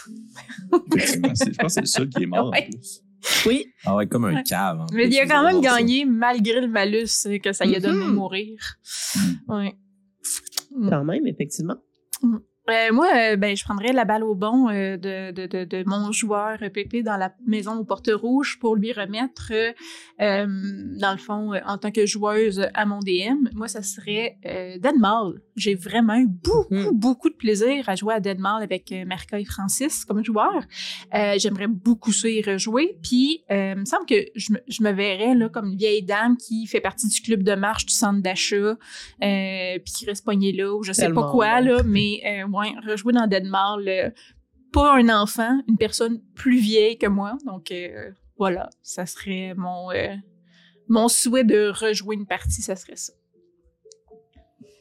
Effectivement, 0.96 1.34
je 1.36 1.52
pense 1.58 1.58
que 1.62 1.70
c'est 1.70 1.82
le 1.82 1.86
seul 1.88 2.10
qui 2.10 2.24
est 2.24 2.28
mort 2.28 2.50
Ouais. 2.52 2.66
en 2.68 2.70
plus. 2.72 3.02
Oui, 3.46 3.66
Ah 3.86 3.96
ouais, 3.96 4.08
comme 4.08 4.26
un 4.26 4.44
cave. 4.44 4.86
mais 4.94 5.04
plus, 5.04 5.14
il 5.16 5.20
a 5.20 5.28
quand 5.28 5.44
même 5.44 5.62
ça. 5.62 5.78
gagné 5.78 6.06
malgré 6.06 6.62
le 6.62 6.68
malus 6.68 7.28
que 7.44 7.52
ça 7.52 7.66
lui 7.66 7.76
a 7.76 7.80
donné 7.82 8.06
Mhm. 8.06 8.14
mourir. 8.14 8.58
Ouais. 9.48 9.76
Quand 10.90 11.04
même, 11.04 11.28
effectivement. 11.28 11.76
Euh, 12.70 12.94
moi, 12.94 13.08
euh, 13.16 13.36
ben, 13.36 13.56
je 13.56 13.64
prendrais 13.64 13.94
la 13.94 14.06
balle 14.06 14.24
au 14.24 14.36
bon 14.36 14.70
euh, 14.70 14.98
de, 14.98 15.32
de, 15.32 15.48
de, 15.48 15.64
de 15.64 15.84
mon 15.88 16.12
joueur 16.12 16.58
Pépé 16.74 17.04
dans 17.04 17.18
la 17.18 17.34
maison 17.46 17.74
aux 17.78 17.84
portes 17.84 18.10
rouges 18.14 18.60
pour 18.60 18.76
lui 18.76 18.94
remettre, 18.94 19.52
dans 20.20 21.12
le 21.12 21.18
fond, 21.18 21.54
en 21.66 21.78
tant 21.78 21.92
que 21.92 22.06
joueuse 22.06 22.68
à 22.74 22.86
mon 22.86 23.00
DM. 23.00 23.50
Moi, 23.54 23.68
ça 23.68 23.82
serait 23.82 24.38
Deadmall. 24.80 25.42
J'ai 25.56 25.76
vraiment 25.76 26.16
eu 26.16 26.28
beaucoup, 26.28 26.74
Mhm. 26.74 26.90
beaucoup 26.94 27.30
de 27.30 27.36
plaisir 27.36 27.88
à 27.88 27.96
jouer 27.96 28.14
à 28.16 28.20
Deadmall 28.20 28.62
avec 28.64 28.92
Merca 29.06 29.40
et 29.40 29.46
Francis 29.46 30.06
comme 30.06 30.24
joueur. 30.24 30.64
J'aimerais 31.38 31.68
beaucoup 31.68 32.12
ça 32.12 32.30
y 32.30 32.42
rejouer. 32.42 32.98
Puis, 33.02 33.44
il 33.50 33.76
me 33.78 33.86
semble 33.86 34.06
que 34.06 34.16
je 34.36 34.54
me, 34.54 34.60
je 34.68 34.84
me 34.84 34.92
verrais 34.92 35.36
là, 35.36 35.50
comme 35.50 35.68
une 35.72 35.78
vieille 35.78 36.04
dame 36.04 36.38
qui 36.38 36.68
fait 36.68 36.82
partie 36.82 37.08
du 37.08 37.22
club 37.22 37.44
de 37.44 37.56
marche 37.56 37.86
du 37.86 37.94
centre 37.94 38.22
d'achat, 38.22 38.76
puis 39.20 39.94
qui 39.94 40.06
reste 40.06 40.24
poignée 40.24 40.52
là, 40.52 40.74
ou 40.74 40.84
je 40.84 40.92
sais 40.92 41.04
Tellement 41.04 41.24
pas 41.24 41.32
quoi, 41.32 41.62
là, 41.62 41.82
mais 41.86 42.22
euh, 42.26 42.48
rejouer 42.86 43.14
dans 43.14 43.28
euh, 43.30 44.10
pas 44.72 44.96
un 44.96 45.10
enfant, 45.10 45.62
une 45.68 45.78
personne 45.78 46.22
plus 46.36 46.60
vieille 46.60 46.98
que 46.98 47.08
moi. 47.08 47.38
Donc, 47.46 47.72
euh, 47.72 48.12
voilà, 48.38 48.70
ça 48.82 49.06
serait 49.06 49.54
mon, 49.56 49.92
euh, 49.92 50.16
mon 50.88 51.08
souhait 51.08 51.44
de 51.44 51.70
rejouer 51.70 52.16
une 52.16 52.26
partie, 52.26 52.62
ça 52.62 52.76
serait 52.76 52.96
ça. 52.96 53.14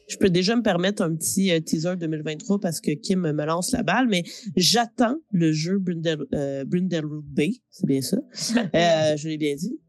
Je 0.09 0.17
peux 0.17 0.29
déjà 0.29 0.55
me 0.55 0.63
permettre 0.63 1.03
un 1.03 1.15
petit 1.15 1.51
euh, 1.51 1.59
teaser 1.59 1.95
2023 1.95 2.59
parce 2.59 2.81
que 2.81 2.91
Kim 2.91 3.31
me 3.31 3.45
lance 3.45 3.71
la 3.71 3.83
balle, 3.83 4.07
mais 4.09 4.23
j'attends 4.55 5.17
le 5.31 5.53
jeu 5.53 5.77
Brindle, 5.77 6.25
euh, 6.33 6.65
Brindlewood 6.65 7.25
Bay. 7.25 7.61
C'est 7.69 7.85
bien 7.85 8.01
ça? 8.01 8.17
Euh, 8.75 9.15
je 9.17 9.29
l'ai 9.29 9.37
bien 9.37 9.55
dit. 9.55 9.79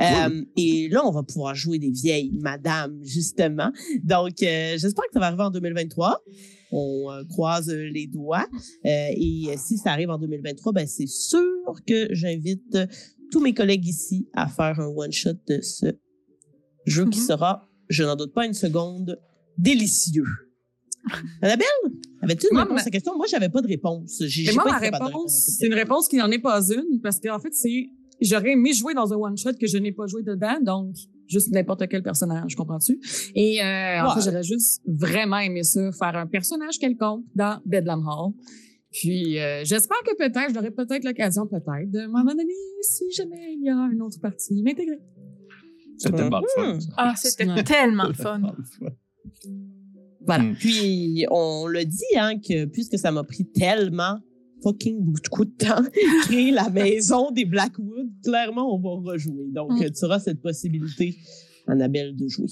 Euh, 0.00 0.44
Et 0.56 0.88
là, 0.90 1.06
on 1.06 1.10
va 1.10 1.22
pouvoir 1.22 1.54
jouer 1.54 1.78
des 1.78 1.90
vieilles 1.90 2.32
madames, 2.32 2.98
justement. 3.02 3.72
Donc, 4.02 4.42
euh, 4.42 4.76
j'espère 4.76 5.04
que 5.04 5.12
ça 5.14 5.20
va 5.20 5.26
arriver 5.26 5.44
en 5.44 5.50
2023. 5.50 6.22
On 6.72 7.10
euh, 7.10 7.22
croise 7.28 7.68
euh, 7.70 7.88
les 7.92 8.06
doigts. 8.06 8.46
Euh, 8.86 9.08
et 9.14 9.54
si 9.58 9.76
ça 9.78 9.90
arrive 9.92 10.10
en 10.10 10.18
2023, 10.18 10.72
ben, 10.72 10.86
c'est 10.86 11.06
sûr 11.06 11.42
que 11.86 12.08
j'invite 12.12 12.78
tous 13.30 13.40
mes 13.40 13.54
collègues 13.54 13.86
ici 13.86 14.26
à 14.34 14.48
faire 14.48 14.80
un 14.80 14.86
one-shot 14.88 15.34
de 15.48 15.60
ce 15.60 15.86
jeu 16.86 17.08
qui 17.08 17.20
Mhm. 17.20 17.26
sera, 17.26 17.68
je 17.88 18.02
n'en 18.04 18.16
doute 18.16 18.32
pas 18.34 18.46
une 18.46 18.54
seconde, 18.54 19.18
délicieux. 19.58 20.24
Annabelle? 21.42 21.66
Avais-tu 22.22 22.46
une 22.50 22.54
Moi, 22.54 22.62
réponse 22.62 22.76
ma- 22.76 22.80
à 22.82 22.84
la 22.84 22.90
question? 22.90 23.16
Moi, 23.16 23.26
j'avais 23.28 23.48
pas 23.48 23.60
de 23.62 23.66
réponse. 23.66 24.22
J'ai 24.26 24.52
moi, 24.52 24.64
pas 24.64 24.70
ma 24.72 24.80
cette 24.80 25.28
c'est 25.28 25.66
une 25.66 25.74
réponse 25.74 26.08
qui 26.08 26.16
n'en 26.16 26.30
est 26.30 26.38
pas 26.38 26.60
une, 26.70 27.00
parce 27.02 27.18
qu'en 27.20 27.38
fait, 27.40 27.52
c'est 27.54 27.88
j'aurais 28.20 28.52
aimé 28.52 28.72
jouer 28.72 28.94
dans 28.94 29.12
un 29.12 29.16
one-shot 29.16 29.54
que 29.60 29.66
je 29.66 29.78
n'ai 29.78 29.92
pas 29.92 30.06
joué 30.06 30.22
dedans, 30.22 30.60
donc 30.62 30.94
juste 31.32 31.50
n'importe 31.52 31.88
quel 31.88 32.02
personnage, 32.02 32.54
comprends-tu? 32.54 32.98
Et 33.34 33.62
euh, 33.62 34.04
en 34.04 34.14
fait, 34.14 34.20
j'aurais 34.24 34.42
juste 34.42 34.82
vraiment 34.86 35.38
aimé 35.38 35.62
ça, 35.62 35.90
faire 35.92 36.16
un 36.16 36.26
personnage 36.26 36.78
quelconque 36.78 37.24
dans 37.34 37.60
Bedlam 37.64 38.06
Hall. 38.06 38.32
Puis 38.92 39.38
euh, 39.38 39.62
j'espère 39.64 39.96
que 40.06 40.14
peut-être, 40.16 40.52
j'aurai 40.54 40.70
peut-être 40.70 41.04
l'occasion, 41.04 41.46
peut-être, 41.46 41.90
de 41.90 42.06
m'en 42.06 42.22
donner, 42.24 42.44
si 42.82 43.10
jamais 43.10 43.54
il 43.54 43.64
y 43.64 43.70
a 43.70 43.88
une 43.92 44.02
autre 44.02 44.20
partie, 44.20 44.62
m'intégrer. 44.62 44.98
C'est 45.98 46.12
tellement 46.12 46.40
le 46.40 46.46
fun. 46.54 46.80
ça. 46.80 46.88
Ah, 46.96 47.14
c'était 47.16 47.48
Ouais. 47.48 47.62
tellement 47.64 48.04
le 48.08 48.12
fun. 48.14 48.34
Tellement 48.34 48.54
le 48.58 48.64
fun. 48.64 48.94
Voilà. 50.26 50.44
Mm. 50.44 50.54
Puis, 50.56 51.26
on 51.30 51.66
le 51.66 51.84
dit, 51.84 52.16
hein, 52.16 52.38
que 52.38 52.64
puisque 52.66 52.98
ça 52.98 53.10
m'a 53.10 53.24
pris 53.24 53.44
tellement 53.46 54.18
fucking 54.62 54.98
beaucoup 55.00 55.44
de 55.44 55.50
temps 55.50 55.82
créer 56.22 56.50
la 56.50 56.68
maison 56.70 57.30
des 57.30 57.44
Blackwood, 57.44 58.10
clairement, 58.24 58.74
on 58.74 58.78
va 58.80 59.12
rejouer. 59.12 59.46
Donc, 59.50 59.72
Mm. 59.72 59.90
tu 59.90 60.04
auras 60.04 60.18
cette 60.20 60.40
possibilité, 60.42 61.16
Annabelle, 61.66 62.14
de 62.16 62.28
jouer. 62.28 62.46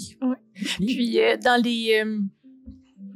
Puis 0.78 1.18
euh, 1.20 1.36
dans 1.42 1.62
les 1.62 2.02
euh, 2.04 2.20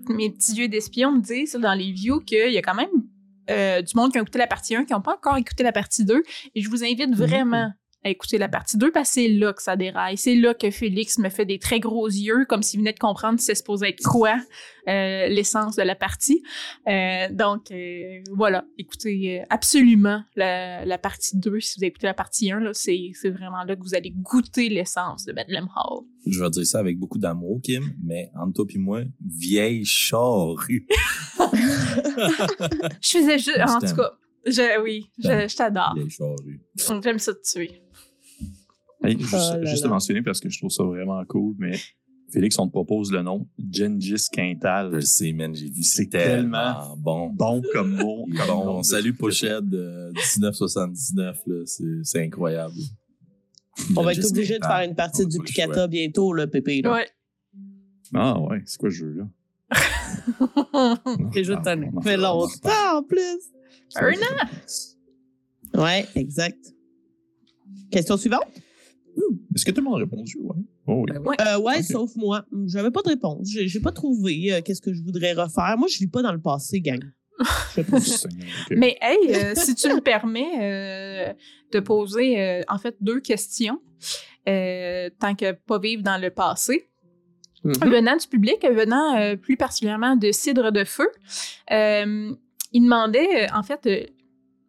mes 0.08 0.30
petits 0.30 0.52
yeux 0.56 0.68
d'espion 0.68 1.12
me 1.12 1.20
disent 1.20 1.58
dans 1.60 1.74
les 1.74 1.92
views 1.92 2.20
qu'il 2.20 2.52
y 2.52 2.58
a 2.58 2.62
quand 2.62 2.74
même 2.74 2.88
euh, 3.50 3.82
du 3.82 3.94
monde 3.96 4.12
qui 4.12 4.18
a 4.18 4.20
écouté 4.22 4.38
la 4.38 4.46
partie 4.46 4.74
1 4.74 4.84
qui 4.84 4.92
n'ont 4.92 5.00
pas 5.02 5.14
encore 5.14 5.36
écouté 5.36 5.62
la 5.62 5.72
partie 5.72 6.04
2 6.04 6.22
et 6.54 6.60
je 6.62 6.68
vous 6.70 6.82
invite 6.84 7.14
vraiment 7.14 7.70
à 8.04 8.10
écouter 8.10 8.38
la 8.38 8.48
partie 8.48 8.76
2 8.76 8.92
parce 8.92 9.08
que 9.08 9.14
c'est 9.14 9.28
là 9.28 9.52
que 9.52 9.62
ça 9.62 9.76
déraille. 9.76 10.18
C'est 10.18 10.34
là 10.36 10.54
que 10.54 10.70
Félix 10.70 11.18
me 11.18 11.30
fait 11.30 11.46
des 11.46 11.58
très 11.58 11.80
gros 11.80 12.06
yeux 12.06 12.44
comme 12.48 12.62
s'il 12.62 12.80
venait 12.80 12.92
de 12.92 12.98
comprendre 12.98 13.40
c'est 13.40 13.54
supposé 13.54 13.88
être 13.88 14.02
quoi 14.02 14.36
euh, 14.88 15.26
l'essence 15.28 15.76
de 15.76 15.82
la 15.82 15.94
partie. 15.94 16.42
Euh, 16.86 17.28
donc 17.30 17.70
euh, 17.70 18.20
voilà, 18.32 18.66
écoutez 18.76 19.42
absolument 19.48 20.22
la, 20.36 20.84
la 20.84 20.98
partie 20.98 21.38
2 21.38 21.60
si 21.60 21.78
vous 21.78 21.84
avez 21.84 21.88
écouté 21.88 22.06
la 22.06 22.14
partie 22.14 22.52
1 22.52 22.60
là, 22.60 22.70
c'est 22.74 23.12
vraiment 23.24 23.64
là 23.64 23.74
que 23.74 23.82
vous 23.82 23.94
allez 23.94 24.10
goûter 24.10 24.68
l'essence 24.68 25.24
de 25.24 25.32
Bedlam 25.32 25.68
Hall. 25.74 26.04
Je 26.26 26.42
vais 26.42 26.50
dire 26.50 26.66
ça 26.66 26.80
avec 26.80 26.98
beaucoup 26.98 27.18
d'amour, 27.18 27.60
Kim, 27.62 27.94
mais 28.02 28.30
entre 28.34 28.64
toi 28.64 28.66
et 28.74 28.78
moi, 28.78 29.00
vieille 29.24 29.84
charrue. 29.84 30.86
Je 33.00 33.18
faisais 33.18 33.38
juste. 33.38 33.60
En 33.66 33.78
tout 33.78 33.96
cas, 33.96 34.12
je, 34.46 34.82
oui, 34.82 35.10
je, 35.18 35.48
je 35.48 35.56
t'adore. 35.56 35.94
Vieille 35.94 36.10
charrue. 36.10 36.60
J'aime 37.02 37.18
ça 37.18 37.34
te 37.34 37.40
tuer. 37.42 37.83
Hey, 39.04 39.18
juste, 39.18 39.34
Oh 39.34 39.56
là 39.58 39.64
juste 39.70 39.86
mentionner 39.86 40.22
parce 40.22 40.40
que 40.40 40.48
je 40.48 40.58
trouve 40.58 40.70
ça 40.70 40.82
vraiment 40.84 41.22
cool, 41.26 41.54
mais 41.58 41.78
Félix, 42.32 42.58
on 42.58 42.66
te 42.66 42.72
propose 42.72 43.12
le 43.12 43.22
nom 43.22 43.46
Gengis 43.58 44.16
Je 44.16 44.30
Quintal. 44.32 44.90
le 44.90 45.00
sais, 45.02 45.32
man, 45.32 45.54
j'ai 45.54 45.68
vu. 45.68 45.82
C'est 45.82 46.04
C'est 46.04 46.08
tellement 46.08 46.96
bon. 46.96 47.30
Bon 47.30 47.62
comme 47.72 47.94
mot. 47.96 48.26
comme 48.36 48.46
Bon, 48.48 48.64
nom. 48.64 48.82
salut 48.82 49.12
Pochette 49.14 49.68
de 49.68 50.10
1979, 50.36 51.38
là, 51.46 51.62
c'est, 51.66 51.84
c'est 52.02 52.22
incroyable. 52.24 52.74
On 53.96 54.02
va 54.02 54.12
être 54.12 54.24
obligé 54.26 54.58
de 54.58 54.64
faire 54.64 54.80
une 54.88 54.94
partie 54.94 55.26
du 55.26 55.38
Picata 55.38 55.86
bientôt, 55.86 56.32
là, 56.32 56.46
Pépé. 56.46 56.80
Là. 56.82 56.92
Ouais. 56.92 57.08
Ah 58.14 58.38
ouais, 58.40 58.62
c'est 58.66 58.78
quoi 58.78 58.90
ce 58.90 58.96
jeu-là? 58.96 59.24
Jeux 61.34 61.56
de 61.56 61.60
Ah, 61.60 61.64
Ça 61.64 62.00
fait 62.02 62.16
longtemps, 62.16 62.96
en 62.98 63.02
plus. 63.02 63.40
Un 63.96 64.12
fera- 64.12 64.48
Ouais, 65.84 66.06
exact. 66.14 66.72
Question 67.90 68.16
suivante? 68.16 68.44
Est-ce 69.54 69.64
que 69.64 69.70
tout 69.70 69.80
le 69.80 69.84
monde 69.84 69.96
a 69.96 70.04
répondu? 70.04 70.36
Ouais. 70.40 70.56
Oh, 70.86 71.04
oui. 71.06 71.12
Ben 71.12 71.22
oui. 71.24 71.36
Euh, 71.40 71.58
ouais, 71.58 71.78
Ok. 71.78 71.84
sauf 71.84 72.10
moi. 72.16 72.44
J'avais 72.66 72.90
pas 72.90 73.02
de 73.02 73.08
réponse. 73.10 73.48
J'ai 73.50 73.68
j'ai 73.68 73.80
pas 73.80 73.92
trouvé 73.92 74.52
euh, 74.52 74.60
qu'est-ce 74.62 74.80
que 74.82 74.92
je 74.92 75.02
voudrais 75.02 75.32
refaire. 75.32 75.76
Moi, 75.78 75.88
je 75.88 75.98
vis 75.98 76.08
pas 76.08 76.22
dans 76.22 76.32
le 76.32 76.40
passé, 76.40 76.80
gang. 76.80 77.00
Mais 78.70 78.96
hey, 79.00 79.34
euh, 79.34 79.52
si 79.54 79.74
tu 79.74 79.88
me 79.88 80.00
permets 80.00 80.52
euh, 80.60 81.32
de 81.72 81.80
poser 81.80 82.40
euh, 82.40 82.62
en 82.68 82.78
fait 82.78 82.96
deux 83.00 83.20
questions, 83.20 83.80
euh, 84.48 85.10
tant 85.18 85.34
que 85.34 85.52
pas 85.52 85.78
vivre 85.78 86.02
dans 86.02 86.20
le 86.20 86.30
passé. 86.30 86.88
Mhm. 87.64 87.72
Venant 87.90 88.16
du 88.16 88.26
public, 88.28 88.64
venant 88.70 89.16
euh, 89.16 89.36
plus 89.36 89.56
particulièrement 89.56 90.16
de 90.16 90.30
Cidre 90.32 90.70
de 90.70 90.84
Feu, 90.84 91.08
euh, 91.72 92.30
il 92.72 92.82
demandait, 92.82 93.44
euh, 93.44 93.46
en 93.54 93.62
fait, 93.62 94.12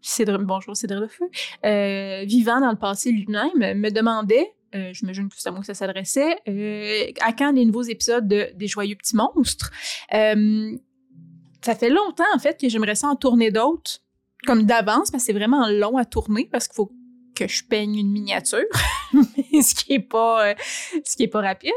Cidre, 0.06 0.38
bonjour 0.40 0.78
Cidre 0.78 1.02
de 1.02 1.08
Feu, 1.08 1.26
euh, 1.66 2.24
vivant 2.26 2.60
dans 2.60 2.70
le 2.70 2.78
passé 2.78 3.12
lui-même, 3.12 3.80
me 3.80 3.90
demandait, 3.90 4.54
euh, 4.76 4.94
j'imagine 4.94 5.28
que 5.30 5.36
c'est 5.36 5.50
à 5.50 5.52
moi 5.52 5.62
que 5.62 5.66
ça 5.66 5.74
s'adressait, 5.74 6.38
euh, 6.48 7.12
à 7.22 7.34
quand 7.34 7.52
les 7.52 7.66
nouveaux 7.66 7.82
épisodes 7.82 8.28
de, 8.28 8.50
des 8.54 8.68
Joyeux 8.68 8.96
Petits 8.96 9.16
Monstres? 9.16 9.72
Euh, 10.14 10.78
ça 11.62 11.74
fait 11.74 11.90
longtemps, 11.90 12.24
en 12.36 12.40
fait, 12.40 12.60
que 12.60 12.70
j'aimerais 12.70 12.94
ça 12.94 13.08
en 13.08 13.16
tourner 13.16 13.50
d'autres, 13.50 14.02
comme 14.46 14.64
d'avance, 14.64 15.10
parce 15.10 15.24
que 15.24 15.26
c'est 15.26 15.34
vraiment 15.34 15.68
long 15.70 15.98
à 15.98 16.06
tourner, 16.06 16.48
parce 16.52 16.68
qu'il 16.68 16.76
faut 16.76 16.92
que 17.34 17.48
je 17.48 17.64
peigne 17.64 17.96
une 17.96 18.12
miniature, 18.12 18.60
ce 19.14 19.74
qui 19.74 19.94
est 19.94 20.00
pas, 20.00 20.54
ce 21.04 21.18
qui 21.18 21.24
est 21.24 21.28
pas 21.28 21.42
rapide. 21.42 21.72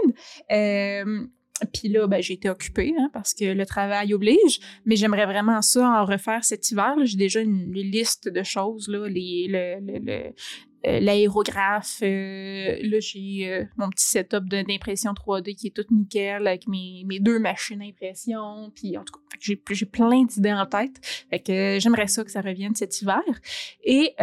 Puis 1.72 1.88
là, 1.88 2.06
ben, 2.06 2.22
j'ai 2.22 2.34
été 2.34 2.48
occupée 2.50 2.94
hein, 2.98 3.10
parce 3.12 3.34
que 3.34 3.44
le 3.44 3.66
travail 3.66 4.14
oblige, 4.14 4.60
mais 4.84 4.96
j'aimerais 4.96 5.26
vraiment 5.26 5.62
ça 5.62 5.88
en 5.88 6.04
refaire 6.04 6.44
cet 6.44 6.70
hiver. 6.70 6.94
J'ai 7.04 7.16
déjà 7.16 7.40
une, 7.40 7.72
liste 7.72 8.28
de 8.28 8.42
choses, 8.42 8.88
là, 8.88 9.08
les, 9.08 9.46
le, 9.48 10.00
le- 10.00 10.32
euh, 10.86 11.00
l'aérographe. 11.00 11.98
euh, 12.02 12.76
là, 12.82 13.00
j'ai 13.00 13.50
euh, 13.50 13.64
mon 13.76 13.88
petit 13.90 14.06
setup 14.06 14.48
d'impression 14.48 15.12
3D 15.12 15.56
qui 15.56 15.68
est 15.68 15.70
tout 15.70 15.84
nickel 15.92 16.46
avec 16.46 16.68
mes, 16.68 17.02
mes 17.04 17.18
deux 17.18 17.40
machines 17.40 17.80
d'impression. 17.80 18.70
Puis 18.76 18.96
en 18.96 19.02
tout 19.04 19.14
cas, 19.14 19.36
j'ai, 19.40 19.60
j'ai 19.70 19.86
plein 19.86 20.24
d'idées 20.24 20.52
en 20.52 20.66
tête. 20.66 20.94
Fait 21.30 21.40
que 21.40 21.78
j'aimerais 21.80 22.06
ça 22.06 22.22
que 22.22 22.30
ça 22.30 22.40
revienne 22.40 22.76
cet 22.76 23.02
hiver. 23.02 23.22
Et 23.82 24.14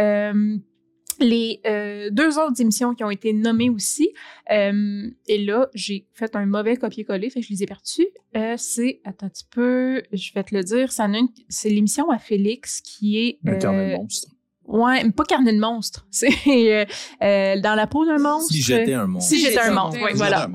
les 1.20 1.62
euh, 1.66 2.10
deux 2.12 2.38
autres 2.40 2.60
émissions 2.60 2.94
qui 2.94 3.04
ont 3.04 3.10
été 3.10 3.34
nommées 3.34 3.70
aussi, 3.70 4.10
euh, 4.52 5.10
et 5.28 5.44
là, 5.44 5.70
j'ai 5.74 6.08
fait 6.14 6.36
un 6.36 6.46
mauvais 6.46 6.78
copier-coller, 6.78 7.30
fait 7.30 7.42
que 7.42 7.46
je 7.46 7.52
les 7.52 7.64
ai 7.64 7.66
perdus. 7.66 8.08
Euh, 8.36 8.56
c'est, 8.58 9.02
attends 9.04 9.28
un 9.28 9.30
petit 9.30 9.48
peu, 9.50 10.04
je 10.12 10.34
vais 10.34 10.44
te 10.44 10.56
le 10.56 10.64
dire, 10.64 10.92
c'est 10.92 11.70
l'émission 11.70 12.10
à 12.10 12.18
Félix 12.18 12.82
qui 12.82 13.20
est... 13.20 13.40
Le 13.44 13.58
carnet 13.58 13.94
de 13.94 13.98
monstre. 13.98 14.30
Ouais, 14.68 15.04
mais 15.04 15.12
pas 15.12 15.24
carnet 15.26 15.54
de 15.54 15.60
monstre. 15.60 16.08
C'est 16.12 16.30
euh, 16.48 16.86
euh, 17.22 17.60
dans 17.62 17.76
la 17.76 17.88
peau 17.88 18.06
d'un 18.06 18.18
monstre. 18.18 18.52
Si 18.52 18.62
j'étais 18.62 18.94
un 18.94 19.08
monstre. 19.08 19.30
Si 19.30 19.40
j'étais 19.40 19.60
un 19.60 19.74
monstre, 19.74 20.00
oui, 20.04 20.12
voilà. 20.16 20.50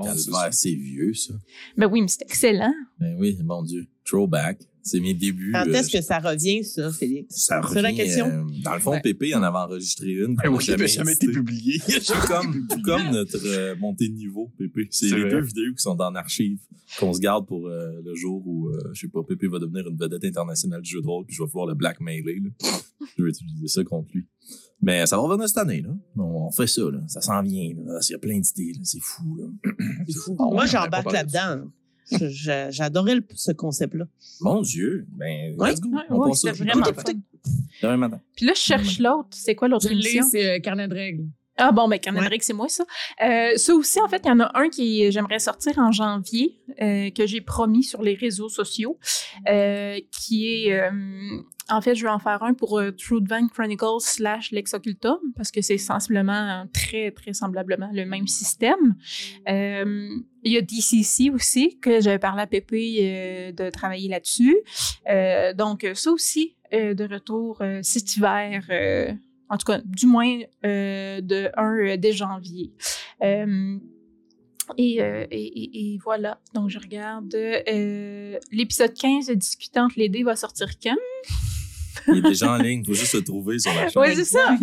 C'est 0.51 0.73
vieux, 0.73 1.13
ça. 1.13 1.33
Ben 1.77 1.87
oui, 1.89 2.01
mais 2.01 2.07
c'est 2.07 2.23
excellent. 2.23 2.73
Ben 2.99 3.15
oui, 3.17 3.37
mon 3.43 3.63
Dieu. 3.63 3.87
Throwback. 4.03 4.59
C'est 4.83 4.99
mes 4.99 5.13
débuts. 5.13 5.51
Quand 5.53 5.67
euh, 5.67 5.73
est-ce 5.73 5.89
que 5.91 6.01
ça 6.01 6.19
revient, 6.19 6.63
ça, 6.63 6.91
Félix? 6.91 7.35
Ça 7.35 7.61
C'est 7.71 7.81
la 7.81 7.89
revient, 7.89 7.97
question. 7.97 8.25
euh, 8.25 8.43
dans 8.63 8.73
le 8.73 8.79
fond, 8.79 8.91
Ouais. 8.91 9.01
Pépé 9.01 9.33
en 9.35 9.43
avait 9.43 9.57
enregistré 9.57 10.11
une. 10.11 10.35
Ah 10.39 10.47
a 10.47 10.49
oui, 10.49 10.63
jamais, 10.63 10.87
jamais 10.87 11.13
été 11.13 11.27
publié. 11.27 11.79
tout 12.05 12.13
comme, 12.27 12.67
tout 12.69 12.81
comme 12.81 13.11
notre 13.11 13.39
euh, 13.45 13.75
montée 13.77 14.09
de 14.09 14.15
niveau, 14.15 14.51
Pépé. 14.57 14.87
C'est 14.91 15.05
les 15.07 15.21
vrai. 15.21 15.29
deux 15.29 15.41
vidéos 15.41 15.73
qui 15.75 15.81
sont 15.83 15.99
en 16.01 16.15
archive, 16.15 16.59
qu'on 16.99 17.13
se 17.13 17.19
garde 17.19 17.47
pour 17.47 17.67
euh, 17.67 18.01
le 18.03 18.15
jour 18.15 18.41
où, 18.45 18.69
euh, 18.69 18.79
je 18.93 19.01
sais 19.01 19.07
pas, 19.07 19.21
Pépé 19.23 19.47
va 19.47 19.59
devenir 19.59 19.87
une 19.87 19.97
vedette 19.97 20.23
internationale 20.25 20.81
du 20.81 20.89
jeu 20.89 21.01
de 21.01 21.07
rôle, 21.07 21.25
puis 21.25 21.35
je 21.35 21.41
vais 21.43 21.47
pouvoir 21.47 21.67
le 21.67 21.75
blackmailer. 21.75 22.39
Là. 22.39 22.49
je 23.17 23.23
vais 23.23 23.29
utiliser 23.29 23.67
ça 23.67 23.83
contre 23.83 24.09
lui. 24.13 24.25
Mais 24.81 25.05
ça 25.05 25.15
va 25.15 25.21
revenir 25.21 25.47
cette 25.47 25.59
année, 25.59 25.81
là. 25.81 25.95
On, 26.17 26.47
on 26.47 26.51
fait 26.51 26.65
ça, 26.65 26.81
là. 26.81 26.99
Ça 27.07 27.21
s'en 27.21 27.41
vient, 27.43 27.71
là. 27.75 27.99
Il 28.09 28.11
y 28.11 28.15
a 28.15 28.17
plein 28.19 28.39
d'idées, 28.39 28.73
là. 28.73 28.79
C'est 28.83 28.99
fou, 28.99 29.35
là. 29.37 29.45
C'est 30.07 30.17
fou. 30.17 30.31
Ouais, 30.39 30.51
Moi, 30.55 30.65
j'embarque 30.65 31.11
là-dedans. 31.11 31.65
J'adorais 32.69 33.19
ce 33.35 33.51
concept-là. 33.51 34.05
Mon 34.41 34.61
Dieu. 34.61 35.05
Ben, 35.09 35.55
Ouais. 35.57 35.71
let's 35.71 35.79
go. 35.81 35.89
Ouais, 35.89 36.01
on 36.09 36.29
ouais, 36.29 36.51
vraiment 36.51 36.81
Demain 37.81 37.97
matin. 37.97 38.19
Puis 38.35 38.45
là, 38.45 38.53
je 38.55 38.61
cherche 38.61 38.99
l'autre. 38.99 39.29
C'est 39.31 39.55
quoi 39.55 39.67
l'autre 39.67 39.89
émission? 39.91 40.23
c'est 40.29 40.57
euh, 40.57 40.59
carnet 40.59 40.87
de 40.87 40.93
règles. 40.93 41.25
Ah 41.57 41.71
bon, 41.71 41.87
ben 41.87 41.99
Carnet 41.99 42.19
de 42.19 42.23
Ouais. 42.23 42.29
règles, 42.29 42.43
c'est 42.43 42.53
moi 42.53 42.69
ça. 42.69 42.85
Euh, 43.23 43.55
ça 43.55 43.75
aussi, 43.75 43.99
en 44.01 44.07
fait, 44.07 44.21
il 44.25 44.29
y 44.29 44.31
en 44.31 44.39
a 44.39 44.51
un 44.59 44.69
qui 44.69 45.11
j'aimerais 45.11 45.37
sortir 45.39 45.77
en 45.77 45.91
janvier, 45.91 46.59
euh, 46.81 47.09
que 47.11 47.27
j'ai 47.27 47.41
promis 47.41 47.83
sur 47.83 48.01
les 48.01 48.15
réseaux 48.15 48.49
sociaux, 48.49 48.97
euh, 49.49 49.99
qui 50.11 50.47
est... 50.67 50.81
en 51.69 51.81
fait, 51.81 51.95
je 51.95 52.03
vais 52.03 52.09
en 52.09 52.19
faire 52.19 52.43
un 52.43 52.53
pour 52.53 52.79
euh, 52.79 52.91
Truthvine 52.91 53.49
Chronicles 53.49 54.01
slash 54.01 54.51
Lex 54.51 54.73
Occultum, 54.73 55.17
parce 55.35 55.51
que 55.51 55.61
c'est 55.61 55.77
sensiblement, 55.77 56.61
euh, 56.61 56.65
très, 56.73 57.11
très 57.11 57.33
semblablement 57.33 57.89
le 57.93 58.05
même 58.05 58.27
système. 58.27 58.95
Euh, 59.47 60.09
il 60.43 60.51
y 60.51 60.57
a 60.57 60.61
DCC 60.61 61.29
aussi, 61.29 61.79
que 61.79 62.01
j'avais 62.01 62.19
parlé 62.19 62.41
à 62.41 62.47
Pépé 62.47 62.97
euh, 63.01 63.51
de 63.51 63.69
travailler 63.69 64.09
là-dessus. 64.09 64.57
Donc, 65.57 65.87
ça 65.93 66.11
aussi, 66.11 66.55
de 66.71 67.13
retour 67.13 67.61
cet 67.83 68.15
hiver... 68.15 68.63
en 69.49 69.57
tout 69.57 69.65
cas, 69.65 69.81
du 69.83 70.07
moins 70.07 70.39
de 70.63 71.49
1 71.57 71.77
euh, 71.77 71.97
dès 71.97 72.11
janvier. 72.11 72.73
Et, 74.77 75.99
voilà. 76.03 76.39
Donc, 76.53 76.69
je 76.69 76.79
regarde. 76.79 77.33
L'épisode 78.51 78.93
15 78.93 79.27
de 79.27 79.33
Discutante 79.35 79.95
les 79.95 80.23
va 80.23 80.35
sortir 80.35 80.67
quand? 80.81 80.97
Il 82.07 82.17
est 82.17 82.21
déjà 82.21 82.53
en 82.53 82.57
ligne. 82.57 82.83
Faut 82.85 82.93
juste 82.93 83.13
le 83.13 83.23
trouver 83.23 83.59
sur 83.59 83.73
la 83.73 83.89
chaîne. 83.89 84.01
Oui, 84.01 84.15
c'est 84.15 84.25
ça. 84.25 84.57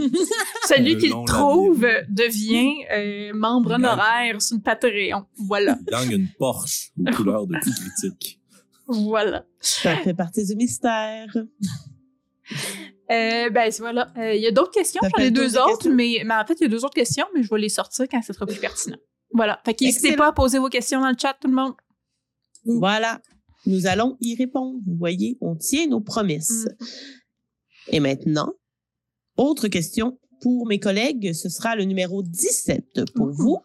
Celui 0.68 0.94
Le 0.94 1.00
qui 1.00 1.08
le 1.08 1.26
trouve 1.26 1.86
devient 2.08 2.84
euh, 2.92 3.32
membre 3.34 3.70
Il 3.70 3.74
honoraire 3.76 4.40
sur 4.42 4.56
le 4.56 4.62
Patreon. 4.62 5.26
Voilà. 5.36 5.78
Il 5.80 5.84
gagne 5.86 6.12
une 6.12 6.28
Porsche 6.38 6.90
aux 6.98 7.10
couleurs 7.16 7.46
de 7.46 7.54
coups 7.54 7.76
critiques. 7.80 8.40
Voilà. 8.86 9.44
Ça 9.60 9.96
fait 9.96 10.14
partie 10.14 10.46
du 10.46 10.56
mystère. 10.56 11.26
Euh, 13.10 13.50
ben 13.50 13.70
voilà. 13.78 14.12
Euh, 14.18 14.34
Il 14.34 14.42
y 14.42 14.46
a 14.46 14.50
d'autres 14.50 14.70
questions. 14.70 15.00
J'en 15.16 15.22
ai 15.22 15.30
deux 15.30 15.56
autres, 15.58 15.88
mais, 15.88 16.22
mais 16.24 16.34
en 16.34 16.44
fait, 16.46 16.54
il 16.60 16.62
y 16.62 16.66
a 16.66 16.68
deux 16.68 16.84
autres 16.84 16.94
questions, 16.94 17.26
mais 17.34 17.42
je 17.42 17.50
vais 17.50 17.60
les 17.60 17.68
sortir 17.68 18.06
quand 18.10 18.22
ce 18.22 18.32
sera 18.32 18.46
plus 18.46 18.58
pertinent. 18.58 18.98
Voilà. 19.32 19.60
Fait 19.64 19.74
qu'hésitez 19.74 20.08
Excellent. 20.08 20.24
pas 20.24 20.28
à 20.28 20.32
poser 20.32 20.58
vos 20.58 20.68
questions 20.68 21.00
dans 21.00 21.08
le 21.10 21.16
chat, 21.20 21.36
tout 21.40 21.48
le 21.48 21.54
monde. 21.54 21.74
Voilà. 22.64 23.20
Nous 23.66 23.86
allons 23.86 24.16
y 24.20 24.34
répondre. 24.36 24.78
Vous 24.86 24.96
voyez, 24.96 25.36
on 25.40 25.54
tient 25.56 25.86
nos 25.86 26.00
promesses. 26.00 26.66
Mm. 26.66 26.84
Et 27.90 28.00
maintenant, 28.00 28.52
autre 29.36 29.68
question 29.68 30.18
pour 30.40 30.66
mes 30.66 30.78
collègues, 30.78 31.32
ce 31.32 31.48
sera 31.48 31.76
le 31.76 31.84
numéro 31.84 32.22
17 32.22 33.12
pour 33.14 33.28
Ouh. 33.28 33.32
vous. 33.32 33.58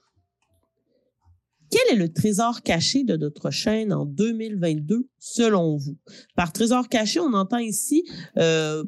Quel 1.70 1.96
est 1.96 2.00
le 2.00 2.14
trésor 2.14 2.62
caché 2.62 3.04
de 3.04 3.18
notre 3.18 3.50
chaîne 3.50 3.92
en 3.94 4.06
2022 4.06 5.10
selon 5.18 5.76
vous? 5.76 5.98
Par 6.36 6.54
trésor 6.54 6.88
caché, 6.88 7.20
on 7.20 7.34
entend 7.34 7.58
ici 7.58 8.04
euh, 8.38 8.84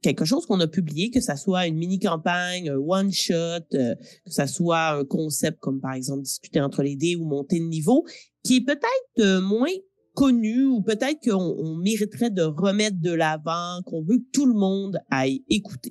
quelque 0.00 0.24
chose 0.24 0.46
qu'on 0.46 0.60
a 0.60 0.66
publié, 0.66 1.10
que 1.10 1.20
ça 1.20 1.36
soit 1.36 1.66
une 1.66 1.76
mini-campagne, 1.76 2.70
un 2.70 2.76
one-shot, 2.76 3.34
euh, 3.74 3.94
que 4.26 4.32
ça 4.32 4.46
soit 4.46 4.98
un 4.98 5.04
concept 5.04 5.60
comme 5.60 5.80
par 5.80 5.92
exemple 5.92 6.22
discuter 6.22 6.60
entre 6.60 6.82
les 6.82 6.96
dés 6.96 7.16
ou 7.16 7.24
monter 7.24 7.58
de 7.58 7.64
niveau, 7.64 8.04
qui 8.42 8.56
est 8.56 8.64
peut-être 8.64 9.20
euh, 9.20 9.40
moins 9.40 9.72
connu 10.14 10.64
ou 10.64 10.80
peut-être 10.80 11.18
qu'on 11.24 11.56
on 11.58 11.76
mériterait 11.76 12.30
de 12.30 12.42
remettre 12.42 13.00
de 13.00 13.12
l'avant, 13.12 13.80
qu'on 13.84 14.02
veut 14.02 14.18
que 14.18 14.30
tout 14.32 14.46
le 14.46 14.54
monde 14.54 14.98
aille 15.10 15.44
écouter. 15.48 15.90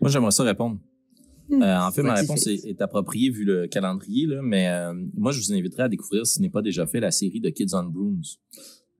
Moi, 0.00 0.10
j'aimerais 0.10 0.32
ça 0.32 0.42
répondre. 0.42 0.78
Hmm. 1.48 1.62
Euh, 1.62 1.80
en 1.80 1.92
fait, 1.92 2.02
ma 2.02 2.14
réponse 2.14 2.46
est, 2.46 2.80
appropriée 2.80 3.30
vu 3.30 3.44
le 3.44 3.66
calendrier, 3.66 4.26
là, 4.26 4.40
mais 4.42 4.68
euh, 4.68 4.92
moi, 5.14 5.32
je 5.32 5.38
vous 5.38 5.52
inviterais 5.52 5.84
à 5.84 5.88
découvrir, 5.88 6.26
si 6.26 6.34
ce 6.34 6.40
n'est 6.40 6.50
pas 6.50 6.62
déjà 6.62 6.86
fait, 6.86 7.00
la 7.00 7.10
série 7.10 7.40
de 7.40 7.50
Kids 7.50 7.74
on 7.74 7.84
Brooms. 7.84 8.22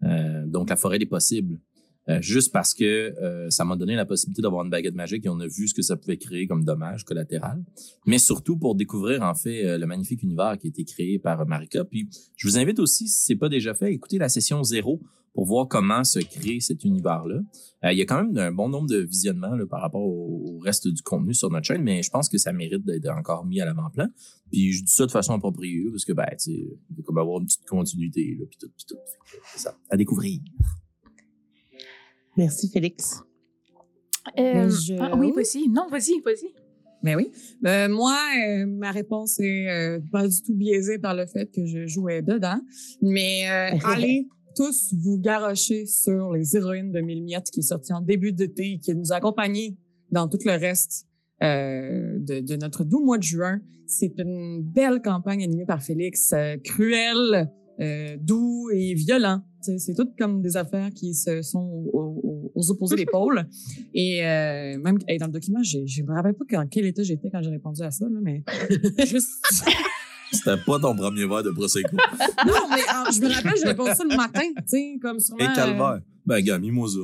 Euh, 0.05 0.47
donc, 0.47 0.71
La 0.71 0.77
forêt 0.77 0.99
des 0.99 1.07
possibles. 1.07 1.61
Euh, 2.09 2.21
juste 2.21 2.53
parce 2.53 2.75
que 2.75 2.85
euh, 2.85 3.49
ça 3.51 3.65
m'a 3.65 3.77
donné 3.77 3.95
la 3.95 4.05
possibilité 4.05 4.43
d'avoir 4.43 4.65
une 4.65 4.71
baguette 4.71 4.95
magique 4.95 5.25
et 5.25 5.29
on 5.29 5.39
a 5.39 5.47
vu 5.47 5.69
ce 5.69 5.75
que 5.75 5.83
ça 5.83 5.97
pouvait 5.97 6.17
créer 6.17 6.47
comme 6.49 6.65
dommage 6.65 7.05
collatéral. 7.05 7.65
Mais 8.07 8.19
surtout 8.19 8.57
pour 8.57 8.75
découvrir, 8.75 9.23
en 9.23 9.35
fait, 9.35 9.65
euh, 9.65 9.79
le 9.79 9.87
magnifique 9.87 10.23
univers 10.23 10.59
qui 10.59 10.67
a 10.67 10.71
été 10.71 10.85
créé 10.85 11.19
par 11.19 11.47
Marika. 11.47 11.85
Puis, 11.85 12.09
je 12.37 12.49
vous 12.49 12.59
invite 12.59 12.81
aussi, 12.81 13.09
si 13.09 13.25
c'est 13.25 13.37
pas 13.37 13.49
déjà 13.49 13.75
fait, 13.75 13.87
à 13.87 13.91
écouter 13.91 14.19
la 14.19 14.29
session 14.29 14.65
zéro 14.65 15.01
pour 15.33 15.47
voir 15.47 15.67
comment 15.69 16.05
se 16.05 16.19
crée 16.19 16.61
cet 16.61 16.85
univers-là. 16.85 17.41
Il 17.91 17.97
y 17.97 18.03
a 18.03 18.05
quand 18.05 18.23
même 18.23 18.37
un 18.37 18.53
bon 18.53 18.69
nombre 18.69 18.87
de 18.87 18.99
visionnements 18.99 19.57
par 19.71 19.81
rapport 19.81 20.03
au, 20.03 20.59
reste 20.59 20.89
du 20.89 21.01
contenu 21.01 21.33
sur 21.33 21.51
notre 21.51 21.65
chaîne, 21.65 21.83
mais 21.83 22.03
je 22.03 22.11
pense 22.11 22.29
que 22.29 22.37
ça 22.37 22.53
mérite 22.53 22.85
d'être 22.85 23.09
encore 23.09 23.47
mis 23.47 23.59
à 23.59 23.65
l'avant-plan. 23.65 24.09
Puis 24.51 24.73
je 24.73 24.85
dis 24.85 24.93
ça 24.93 25.07
de 25.07 25.11
façon 25.11 25.33
appropriée, 25.33 25.89
parce 25.91 26.05
que 26.05 26.13
ben, 26.13 26.27
tu 26.39 26.53
comme 27.03 27.17
avoir 27.17 27.41
une 27.41 27.47
petite 27.47 27.65
continuité, 27.65 28.37
là, 28.39 28.45
puis 28.45 28.59
tout, 28.61 28.69
puis 28.77 28.85
tout. 28.87 28.99
Ça, 29.57 29.75
à 29.89 29.97
découvrir. 29.97 30.41
Merci, 32.37 32.69
Félix. 32.71 33.21
Euh, 34.39 34.69
je- 34.71 34.95
ah, 34.99 35.17
oui, 35.17 35.33
vas-y. 35.35 35.69
Non, 35.69 35.89
vas-y, 35.91 36.21
vas-y. 36.21 36.53
Ben 37.03 37.17
oui. 37.17 37.33
Euh, 37.67 37.89
moi, 37.89 38.17
euh, 38.47 38.67
ma 38.67 38.93
réponse 38.93 39.41
est 39.41 39.69
euh, 39.69 39.99
pas 40.13 40.29
du 40.29 40.41
tout 40.43 40.55
biaisée 40.55 40.99
par 40.99 41.15
le 41.15 41.27
fait 41.27 41.51
que 41.51 41.67
je 41.67 41.87
jouais 41.87 42.23
dedans. 42.23 42.61
Mais 43.01 43.51
euh, 43.51 43.77
allez 43.85 44.29
tous 44.55 44.95
vous 44.95 45.19
garrocher 45.19 45.87
sur 45.87 46.33
les 46.33 46.57
héroïnes 46.57 46.93
de 46.93 47.01
Mille 47.01 47.23
Miettes 47.25 47.51
qui 47.51 47.61
est 47.61 47.65
sorti 47.65 47.93
en 47.93 48.01
début 48.03 48.33
d'été 48.33 48.73
et 48.75 48.79
qui 48.79 48.95
nous 48.95 49.13
a 49.13 49.17
accompagnés 49.17 49.77
dans 50.11 50.29
tout 50.29 50.39
le 50.45 50.53
reste 50.53 51.07
euh, 51.43 52.19
de, 52.21 52.39
de 52.41 52.57
notre 52.57 52.85
doux 52.85 53.05
mois 53.05 53.19
de 53.19 53.23
juin. 53.25 53.61
C'est 53.89 54.15
une 54.19 54.63
belle 54.63 55.03
campagne 55.03 55.43
animée 55.43 55.67
par 55.67 55.83
Félix, 55.83 56.33
euh, 56.33 56.57
cruelle, 56.63 57.51
euh, 57.83 58.17
doux 58.21 58.71
et 58.73 58.95
violent. 58.95 59.43
C'est 59.61 59.95
tout 59.95 60.09
comme 60.19 60.43
des 60.43 60.57
affaires 60.57 60.91
qui 60.91 61.15
se 61.15 61.41
sont 61.43 61.89
aux, 61.93 62.51
aux- 62.55 62.71
opposés 62.71 62.97
des 62.97 63.07
pôles. 63.07 63.47
Et 63.95 64.25
euh, 64.27 64.79
même 64.79 64.99
hey, 65.07 65.19
dans 65.19 65.27
le 65.27 65.33
document, 65.33 65.63
j'ai- 65.63 65.87
je 65.87 66.03
me 66.03 66.13
rappelle 66.13 66.35
pas 66.35 66.45
dans 66.51 66.67
quel 66.67 66.87
état 66.87 67.03
j'étais 67.03 67.31
quand 67.31 67.43
j'ai 67.43 67.51
répondu 67.51 67.83
à 67.83 67.91
ça, 67.91 68.05
là, 68.07 68.19
mais 68.23 68.43
juste. 69.07 69.29
C'était 70.33 70.57
pas 70.67 70.79
ton 70.81 70.97
premier 70.97 71.27
verre 71.27 71.43
de 71.43 71.51
Prosecco. 71.51 71.95
non, 72.47 72.53
mais 72.71 72.83
je 73.15 73.21
me 73.21 73.33
rappelle, 73.33 73.53
j'ai 73.61 73.69
répondu 73.69 73.91
ça 73.95 74.03
le 74.09 74.17
matin, 74.17 74.41
tu 74.57 74.63
sais, 74.67 74.99
comme 75.01 75.21
sûrement. 75.21 75.45
Et 75.45 75.55
calvaire. 75.55 76.01
Ben, 76.25 76.41
gars, 76.41 76.59
mimosa. 76.59 77.01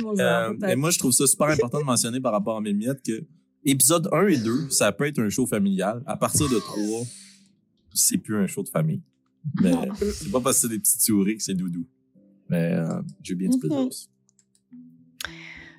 moi, 0.00 0.14
Euh, 0.18 0.54
et 0.68 0.76
moi, 0.76 0.90
je 0.90 0.98
trouve 0.98 1.12
ça 1.12 1.26
super 1.26 1.48
important 1.48 1.80
de 1.80 1.84
mentionner 1.84 2.20
par 2.20 2.32
rapport 2.32 2.56
à 2.58 2.60
mes 2.60 2.72
miettes 2.72 3.02
que 3.04 3.24
épisode 3.64 4.08
1 4.12 4.26
et 4.28 4.36
2, 4.38 4.70
ça 4.70 4.92
peut 4.92 5.06
être 5.06 5.18
un 5.18 5.28
show 5.30 5.46
familial. 5.46 6.02
À 6.06 6.16
partir 6.16 6.48
de 6.48 6.58
3, 6.58 7.02
c'est 7.92 8.18
plus 8.18 8.36
un 8.36 8.46
show 8.46 8.62
de 8.62 8.68
famille. 8.68 9.02
Mais 9.60 9.72
c'est 10.12 10.30
pas 10.30 10.40
parce 10.40 10.56
que 10.56 10.62
c'est 10.62 10.68
des 10.68 10.78
petites 10.78 11.00
souris 11.00 11.36
que 11.36 11.42
c'est 11.42 11.54
doudou. 11.54 11.86
Mais 12.48 12.72
euh, 12.74 13.00
j'ai 13.22 13.34
bien 13.34 13.48
du 13.48 13.58
plaisir 13.58 13.78
Mhm. 13.78 13.86
aussi. 13.86 14.08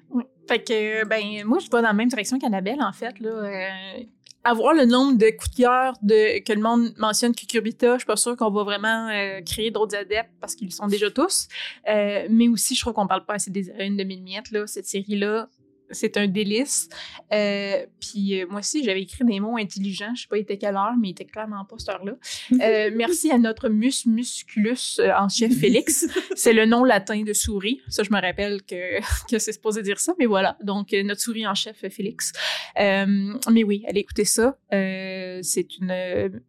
Oui. 0.10 0.24
Fait 0.48 0.64
que, 0.64 1.06
ben, 1.06 1.46
moi, 1.46 1.60
je 1.60 1.66
vais 1.66 1.70
dans 1.70 1.82
la 1.82 1.94
même 1.94 2.10
direction 2.10 2.38
qu'Annabelle, 2.40 2.82
en 2.82 2.92
fait. 2.94 3.20
Là. 3.20 3.30
Euh, 3.30 4.04
avoir 4.44 4.74
le 4.74 4.86
nombre 4.86 5.18
de 5.18 5.30
coups 5.30 5.52
de 5.52 5.56
cœur 5.64 5.94
de, 6.02 6.40
que 6.44 6.54
le 6.54 6.62
monde 6.62 6.94
mentionne 6.98 7.34
Cucurbita, 7.36 7.94
je 7.94 8.00
suis 8.00 8.06
pas 8.08 8.16
sûre 8.16 8.36
qu'on 8.36 8.50
va 8.50 8.64
vraiment 8.64 9.08
euh, 9.10 9.40
créer 9.42 9.70
d'autres 9.70 9.96
adeptes 9.96 10.32
parce 10.40 10.56
qu'ils 10.56 10.74
sont 10.74 10.88
déjà 10.88 11.12
tous. 11.12 11.48
Euh, 11.88 12.26
mais 12.30 12.48
aussi, 12.48 12.74
je 12.76 12.82
trouve 12.82 12.94
qu'on 12.94 13.06
parle 13.08 13.26
pas 13.26 13.36
assez 13.36 13.52
des 13.52 13.70
héroïnes 13.70 13.98
de 13.98 14.04
Mille 14.04 14.24
Miettes, 14.24 14.50
là. 14.52 14.66
Cette 14.66 14.88
série-là, 14.88 15.48
c'est 15.92 16.18
un 16.18 16.28
délice. 16.28 16.90
Euh, 17.32 17.86
puis 18.00 18.42
euh, 18.42 18.48
moi 18.50 18.60
aussi, 18.60 18.84
j'avais 18.84 19.02
écrit 19.02 19.24
des 19.26 19.40
mots 19.40 19.58
intelligents. 19.58 20.14
Je 20.16 20.24
sais 20.24 20.28
pas, 20.28 20.38
il 20.38 20.42
était 20.42 20.58
quelle 20.58 20.76
heure, 20.76 20.94
mais 21.00 21.10
il 21.10 21.12
était 21.12 21.26
clairement 21.26 21.66
pas 21.66 21.76
cette 21.78 21.90
heure-là. 21.90 22.14
Euh, 22.62 22.92
merci 22.96 23.32
à 23.32 23.38
notre 23.38 23.70
mus 23.70 24.06
musculus 24.06 25.00
en 25.00 25.30
chef 25.30 25.54
Félix. 25.58 26.08
C'est 26.36 26.54
le 26.54 26.66
nom 26.66 26.84
latin 26.84 27.24
de 27.24 27.34
souris. 27.34 27.82
Ça, 27.88 28.04
je 28.04 28.12
me 28.12 28.22
rappelle 28.22 28.62
que, 28.64 29.00
que 29.30 29.40
c'est 29.40 29.54
supposé 29.54 29.82
dire 29.82 30.00
ça, 30.00 30.14
mais 30.18 30.26
voilà. 30.26 30.58
Donc, 30.64 30.92
notre 30.92 31.22
souris 31.22 31.46
en 31.48 31.56
chef, 31.56 31.86
Félix. 31.90 32.32
Mais 32.78 33.64
oui, 33.64 33.84
allez 33.88 34.02
écouter 34.02 34.26
ça. 34.26 34.58
C'est 34.72 35.78
une... 35.80 36.42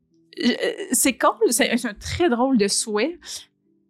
c'est 0.93 1.17
con, 1.17 1.33
c'est 1.51 1.77
c'est 1.77 1.89
un 1.89 1.95
très 1.95 2.29
drôle 2.29 2.59
de 2.59 2.69
souhait, 2.69 3.19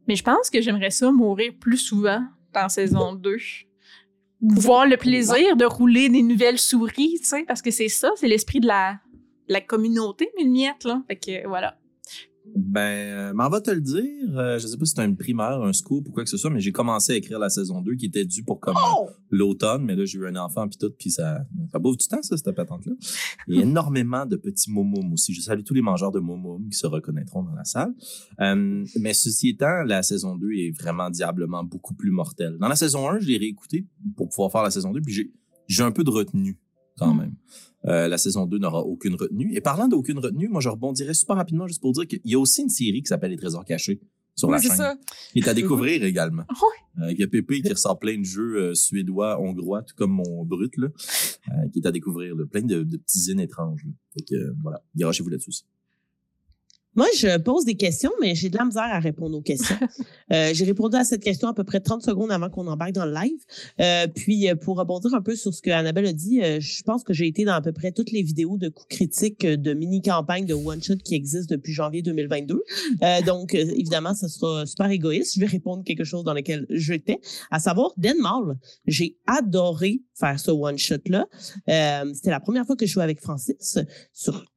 mais 0.09 0.17
je 0.17 0.23
pense 0.23 0.51
que 0.51 0.61
j'aimerais 0.61 0.91
ça 0.91 1.11
mourir 1.11 1.53
plus 1.61 1.79
souvent 1.79 2.23
dans 2.53 2.69
saison 2.69 3.15
2. 3.15 3.37
Voir 4.43 4.87
le 4.87 4.97
plaisir 4.97 5.57
de 5.57 5.65
rouler 5.65 6.09
des 6.09 6.23
nouvelles 6.23 6.59
souris, 6.59 7.19
tu 7.21 7.25
sais, 7.25 7.45
parce 7.45 7.63
que 7.63 7.71
c'est 7.71 7.89
ça, 7.89 8.11
c'est 8.17 8.27
l'esprit 8.29 8.61
de 8.61 8.67
la, 8.67 8.99
la 9.49 9.61
communauté, 9.61 10.31
mille 10.37 10.51
miettes, 10.51 10.85
là. 10.85 11.03
Fait 11.09 11.17
que, 11.17 11.47
voilà. 11.47 11.77
Ben, 12.55 12.81
euh, 12.81 13.33
m'en 13.35 13.49
va 13.49 13.61
te 13.61 13.71
le 13.71 13.81
dire. 13.81 14.05
euh, 14.37 14.59
je 14.59 14.67
sais 14.67 14.77
pas 14.77 14.85
si 14.85 14.93
c'est 14.95 15.03
un 15.03 15.15
primeur, 15.15 15.65
un 15.65 15.73
scoop 15.73 16.09
ou 16.09 16.13
quoi 16.13 16.23
que 16.25 16.31
ce 16.31 16.37
soit, 16.37 16.51
mais 16.51 16.61
j'ai 16.61 16.73
commencé 16.73 17.13
à 17.13 17.17
écrire 17.17 17.39
la 17.39 17.49
saison 17.49 17.81
2 17.81 17.95
qui 17.95 18.07
était 18.07 18.25
due 18.25 18.43
pour 18.45 18.61
comme 18.61 18.77
Oh! 18.77 19.09
l'automne, 19.31 19.85
mais 19.85 19.97
là, 19.97 20.05
j'ai 20.05 20.19
eu 20.19 20.27
un 20.27 20.37
enfant 20.37 20.69
puis 20.69 20.77
tout, 20.79 20.91
puis 20.99 21.11
ça, 21.11 21.45
ça 21.71 21.79
bouffe 21.79 21.97
du 21.97 22.07
temps, 22.07 22.21
ça, 22.23 22.37
cette 22.37 22.55
patente-là. 22.55 22.93
Il 23.49 23.57
y 23.57 23.59
a 23.61 23.63
énormément 23.63 24.27
de 24.27 24.37
petits 24.37 24.71
momoums 24.71 25.13
aussi. 25.13 25.33
Je 25.33 25.41
salue 25.41 25.63
tous 25.63 25.75
les 25.75 25.83
mangeurs 25.83 26.13
de 26.13 26.21
momoums 26.21 26.69
qui 26.69 26.77
se 26.77 26.87
reconnaîtront 26.87 27.43
dans 27.43 27.55
la 27.55 27.65
salle. 27.65 27.95
Euh, 28.41 28.85
mais 29.01 29.15
ceci 29.15 29.51
étant, 29.51 29.83
la 29.85 30.03
saison 30.03 30.37
2 30.37 30.51
est 30.53 30.79
vraiment 30.79 31.09
diablement 31.11 31.65
beaucoup 31.65 31.95
plus 31.95 32.11
mortelle. 32.11 32.59
Dans 32.61 32.69
la 32.69 32.77
saison 32.77 33.09
1, 33.09 33.21
je 33.21 33.29
l'ai 33.29 33.39
réécouté 33.39 33.87
pour 34.17 34.29
pouvoir 34.29 34.53
faire 34.53 34.63
la 34.63 34.71
saison 34.71 34.93
2, 34.93 35.01
puis 35.01 35.15
j'ai, 35.15 35.33
j'ai 35.69 35.83
un 35.83 35.93
peu 35.93 36.05
de 36.05 36.11
retenue 36.11 36.59
quand 36.99 37.15
Mm. 37.15 37.19
même. 37.21 37.35
Euh, 37.87 38.07
la 38.09 38.17
saison 38.19 38.47
2 38.47 38.59
n'aura 38.59 38.81
aucune 38.85 39.15
retenue. 39.17 39.55
Et 39.57 39.61
parlant 39.61 39.89
d'aucune 39.89 40.19
retenue, 40.19 40.49
moi, 40.49 40.61
je 40.61 40.69
rebondirais 40.69 41.15
super 41.15 41.37
rapidement 41.37 41.67
juste 41.67 41.81
pour 41.81 41.93
dire 41.93 42.07
qu'il 42.07 42.21
y 42.25 42.35
a 42.35 42.39
aussi 42.39 42.63
une 42.63 42.69
série 42.69 43.03
qui 43.03 43.09
s'appelle 43.09 43.31
Les 43.33 43.37
Trésors 43.37 43.65
cachés 43.65 44.01
sur 44.37 44.49
Oui, 44.49 44.55
la 44.55 44.61
c'est 44.61 44.69
chaîne 44.69 44.77
ça. 44.77 44.97
qui 45.33 45.41
est 45.41 45.49
à 45.49 45.55
découvrir 45.63 46.05
également. 46.05 46.45
Euh, 47.01 47.11
il 47.11 47.19
y 47.19 47.23
a 47.25 47.27
Pépé 47.27 47.61
qui 47.61 47.69
ressort 47.73 47.99
plein 47.99 48.19
de 48.19 48.25
jeux 48.25 48.57
euh, 48.57 48.75
suédois, 48.75 49.41
hongrois, 49.41 49.83
tout 49.83 49.95
comme 49.97 50.13
mon 50.13 50.45
brut, 50.45 50.77
là, 50.77 50.89
euh, 51.49 51.69
qui 51.73 51.81
est 51.81 51.87
à 51.87 51.91
découvrir. 51.93 52.37
là. 52.37 52.45
plein 52.47 52.63
de, 52.63 52.83
de 52.85 52.97
petits 52.97 53.19
zines 53.21 53.41
étranges. 53.41 53.85
Là. 53.85 53.93
Fait 54.15 54.23
que, 54.23 54.35
euh, 54.37 54.55
voilà, 54.63 54.81
garochez-vous 54.95 55.29
là-dessus 55.31 55.49
aussi. 55.51 55.65
Moi, 56.95 57.07
je 57.17 57.39
pose 57.39 57.65
des 57.65 57.75
questions, 57.75 58.11
mais 58.21 58.35
j'ai 58.35 58.51
de 58.51 58.57
la 58.59 58.65
misère 58.65 58.83
à 58.83 58.99
répondre 58.99 59.37
aux 59.37 59.43
questions. 59.43 59.77
Euh, 60.33 60.53
j'ai 60.55 60.65
répondu 60.65 60.97
à 60.97 61.05
cette 61.05 61.23
question 61.23 61.49
à 61.49 61.53
peu 61.53 61.63
près 61.63 61.81
30 61.81 62.01
secondes 62.03 62.33
avant 62.33 62.49
qu'on 62.49 62.67
embarque 62.67 62.93
dans 62.93 63.05
le 63.05 63.13
live. 63.13 63.39
Euh, 63.81 64.07
puis, 64.07 64.49
euh, 64.49 64.55
pour 64.55 64.79
rebondir 64.79 65.13
un 65.13 65.21
peu 65.21 65.37
sur 65.37 65.53
ce 65.53 65.61
que 65.61 65.69
Annabelle 65.69 66.07
a 66.07 66.13
dit, 66.15 66.41
euh, 66.43 66.59
je 66.59 66.83
pense 66.85 67.05
que 67.05 67.13
j'ai 67.13 67.27
été 67.27 67.45
dans 67.45 67.53
à 67.53 67.61
peu 67.61 67.73
près 67.73 67.93
toutes 67.93 68.13
les 68.13 68.23
vidéos 68.23 68.57
de 68.57 68.71
coups 68.71 68.89
critiques 68.89 69.45
euh, 69.45 69.59
de 69.59 69.75
mini-campagnes 69.75 70.47
de 70.47 70.55
one-shot 70.55 70.97
qui 71.05 71.17
existent 71.17 71.55
depuis 71.55 71.75
janvier 71.75 72.01
2022. 72.01 72.63
Euh, 73.03 73.21
donc, 73.27 73.53
évidemment, 73.55 74.15
ça 74.15 74.29
sera 74.29 74.65
super 74.65 74.91
égoïste. 74.91 75.35
Je 75.35 75.41
vais 75.41 75.47
répondre 75.47 75.85
quelque 75.85 76.05
chose 76.05 76.25
dans 76.25 76.35
lequel 76.35 76.65
j'étais, 76.71 77.21
à 77.51 77.59
savoir 77.59 77.93
Denmark. 77.99 78.57
J'ai 78.87 79.19
adoré 79.27 80.01
faire 80.15 80.41
ce 80.41 80.51
one-shot-là. 80.51 81.27
Euh, 81.69 82.11
C'était 82.15 82.31
la 82.31 82.41
première 82.41 82.65
fois 82.65 82.77
que 82.77 82.87
je 82.87 82.93
jouais 82.93 83.05
avec 83.05 83.21
Francis 83.21 83.79
sur 84.15 84.52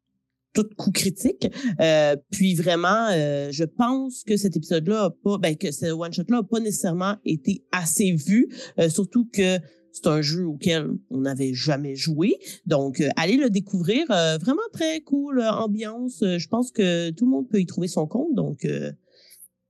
tout 0.56 0.68
coup 0.76 0.92
critique. 0.92 1.48
Euh, 1.80 2.16
puis 2.32 2.56
vraiment, 2.56 3.10
euh, 3.12 3.50
je 3.52 3.66
pense 3.66 4.24
que 4.24 4.38
cet 4.38 4.58
épisode-là 4.58 5.04
a 5.04 5.10
pas, 5.12 5.38
ben 5.38 5.56
que 5.56 5.72
ce 5.72 5.88
one-shot-là 5.92 6.38
a 6.40 6.44
pas 6.44 6.60
nécessairement 6.60 7.18
été 7.26 7.64
assez 7.72 8.14
vu, 8.14 8.50
euh, 8.80 8.90
surtout 8.90 9.30
que 9.32 9.60
c'est 9.96 10.08
un 10.08 10.22
jeu 10.22 10.46
auquel 10.46 10.90
on 11.10 11.22
n'avait 11.22 11.54
jamais 11.54 11.96
joué. 11.96 12.36
Donc, 12.66 13.00
euh, 13.00 13.08
allez 13.16 13.38
le 13.38 13.50
découvrir. 13.50 14.06
Euh, 14.12 14.38
vraiment 14.38 14.62
très 14.74 15.00
cool 15.02 15.40
euh, 15.40 15.50
ambiance. 15.52 16.22
Euh, 16.22 16.38
je 16.38 16.50
pense 16.50 16.72
que 16.72 17.12
tout 17.12 17.24
le 17.26 17.32
monde 17.32 17.48
peut 17.50 17.62
y 17.62 17.66
trouver 17.66 17.88
son 17.88 18.06
compte. 18.06 18.36
Donc, 18.36 18.66
euh, 18.66 18.92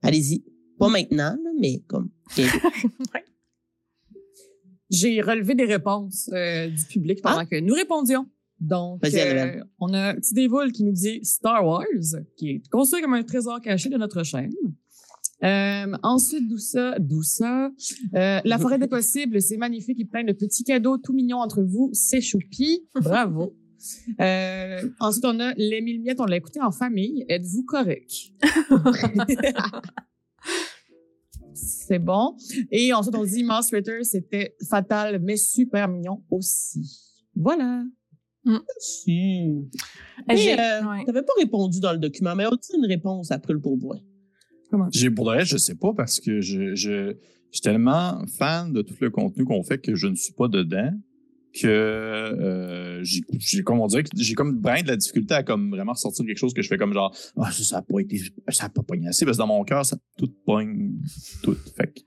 Allez-y. 0.02 0.44
Pas 0.78 0.90
maintenant, 0.90 1.38
là, 1.44 1.52
mais 1.60 1.84
comme. 1.88 2.10
J'ai 4.92 5.22
relevé 5.22 5.56
des 5.56 5.66
réponses 5.66 6.30
du 6.30 6.86
public 6.90 7.22
pendant 7.24 7.46
que 7.46 7.60
nous 7.60 7.74
répondions. 7.74 8.28
Donc, 8.66 9.06
euh, 9.06 9.64
on 9.80 9.94
a 9.94 10.16
Petit 10.16 10.34
Dévoule 10.34 10.72
qui 10.72 10.84
nous 10.84 10.92
dit 10.92 11.24
Star 11.24 11.66
Wars, 11.66 11.86
qui 12.36 12.50
est 12.50 12.70
considéré 12.70 13.04
comme 13.04 13.14
un 13.14 13.24
trésor 13.24 13.62
caché 13.62 13.90
de 13.90 13.98
notre 13.98 14.24
chaîne. 14.24 14.52
Euh, 15.44 15.94
ensuite? 16.02 16.44
D'où 17.00 17.24
ça? 17.24 17.70
Euh, 18.16 18.40
la 18.44 18.58
forêt 18.58 18.80
des 18.80 18.88
possibles, 18.88 19.42
c'est 19.42 19.58
magnifique 19.58 20.00
et 20.00 20.06
plein 20.06 20.24
de 20.24 20.34
petits 20.34 20.64
cadeaux 20.64 20.98
tout 20.98 21.14
mignons 21.14 21.40
entre 21.40 21.62
vous. 21.62 21.92
C'est 21.94 22.22
choupi. 22.22 22.88
Bravo. 22.96 23.56
Euh, 24.20 24.82
ensuite, 25.00 25.26
on 25.26 25.40
a 25.40 25.54
les 25.58 25.80
mille 25.80 26.02
miettes, 26.02 26.20
on 26.20 26.26
l'a 26.26 26.38
écouté 26.38 26.60
en 26.60 26.72
famille. 26.72 27.24
Êtes-vous 27.30 27.66
correct? 27.66 28.12
c'est 31.54 32.00
bon. 32.00 32.36
Et 32.72 32.92
ensuite, 32.94 33.16
on 33.16 33.24
dit 33.24 33.44
Mouse 33.44 33.70
Ritter, 33.72 34.04
c'était 34.04 34.56
fatal, 34.68 35.20
mais 35.22 35.38
super 35.38 35.88
mignon 35.88 36.24
aussi. 36.32 36.82
Voilà. 37.36 37.84
Si. 38.80 39.48
J'ai- 40.30 40.56
Mais, 40.56 40.60
euh, 40.60 40.90
ouais. 40.90 41.06
T'avais 41.06 41.24
pas 41.24 41.34
répondu 41.38 41.80
dans 41.80 41.92
le 41.94 41.98
document, 42.00 42.36
mais 42.36 42.46
as-tu 42.46 42.78
une 42.78 42.86
réponse 42.86 43.32
après 43.32 43.54
le 43.54 43.60
pourboire? 43.60 44.00
J'ai 44.92 45.10
pour 45.10 45.26
vrai, 45.26 45.46
je 45.46 45.58
sais 45.58 45.76
pas 45.76 45.94
parce 45.94 46.20
que 46.20 46.42
je, 46.42 46.76
je, 46.76 47.16
je 47.16 47.16
suis 47.52 47.62
tellement 47.62 48.24
fan 48.38 48.74
de 48.74 48.82
tout 48.82 48.96
le 49.00 49.10
contenu 49.10 49.46
qu'on 49.46 49.64
fait 49.64 49.78
que 49.78 49.96
je 49.96 50.08
ne 50.08 50.16
suis 50.16 50.34
pas 50.34 50.48
dedans 50.48 50.92
que 51.54 51.68
euh, 51.68 53.02
j'ai 53.04 53.22
j'ai 53.38 53.64
comme 53.64 53.80
on 53.80 53.88
dirait 53.88 54.04
que 54.04 54.10
j'ai 54.18 54.34
comme 54.34 54.60
brin 54.60 54.82
de 54.82 54.90
la 54.90 54.98
difficulté 54.98 55.34
à 55.36 55.44
comme 55.44 55.70
vraiment 55.70 55.94
ressortir 55.94 56.26
quelque 56.26 56.38
chose 56.38 56.54
que 56.54 56.62
je 56.62 56.68
fais 56.68 56.78
comme 56.78 56.92
genre 56.94 57.16
ah 57.38 57.50
ça, 57.50 57.64
ça 57.64 57.78
a 57.78 57.82
pas 57.82 58.00
été 58.02 58.20
ça 58.50 58.66
a 58.66 58.70
pas 58.70 58.84
pogné 58.84 59.08
assez 59.08 59.24
parce 59.24 59.38
que 59.38 59.42
dans 59.42 59.48
mon 59.48 59.64
cœur 59.64 59.86
ça 59.86 59.96
tout 60.18 60.30
pogne 60.46 60.96
tout 61.44 61.56
fait 61.78 61.94
que 61.94 62.02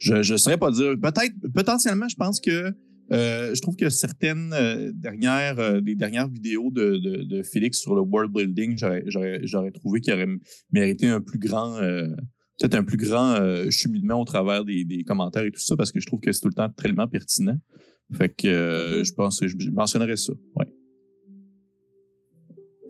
je 0.00 0.20
je 0.22 0.36
saurais 0.36 0.58
pas 0.58 0.70
dire 0.70 0.96
peut-être 1.00 1.32
potentiellement 1.54 2.08
je 2.08 2.16
pense 2.16 2.40
que 2.40 2.74
euh, 3.12 3.54
je 3.54 3.60
trouve 3.62 3.76
que 3.76 3.88
certaines 3.90 4.52
euh, 4.52 4.92
dernières 4.94 5.58
euh, 5.58 5.80
des 5.80 5.94
dernières 5.96 6.28
vidéos 6.28 6.70
de, 6.70 6.96
de, 6.98 7.22
de 7.24 7.42
Félix 7.42 7.78
sur 7.78 7.94
le 7.94 8.02
world 8.02 8.32
building 8.32 8.78
j'aurais 9.06 9.70
trouvé 9.72 10.00
qu'il 10.00 10.12
aurait 10.14 10.28
mérité 10.72 11.08
un 11.08 11.20
plus 11.20 11.38
grand 11.38 11.76
euh, 11.78 12.06
peut-être 12.58 12.74
un 12.74 12.84
plus 12.84 12.98
grand 12.98 13.32
euh, 13.34 13.70
cheminement 13.70 14.20
au 14.20 14.24
travers 14.24 14.64
des, 14.64 14.84
des 14.84 15.02
commentaires 15.04 15.44
et 15.44 15.50
tout 15.50 15.60
ça 15.60 15.76
parce 15.76 15.90
que 15.92 16.00
je 16.00 16.06
trouve 16.06 16.20
que 16.20 16.30
c'est 16.32 16.40
tout 16.42 16.48
le 16.48 16.54
temps 16.54 16.68
tellement 16.70 17.08
pertinent. 17.08 17.58
Fait 18.12 18.28
que 18.28 18.48
euh, 18.48 19.04
je 19.04 19.12
pense 19.14 19.40
que 19.40 19.46
je, 19.48 19.56
je 19.58 19.70
mentionnerais 19.70 20.16
ça. 20.16 20.32
Ouais. 20.56 20.66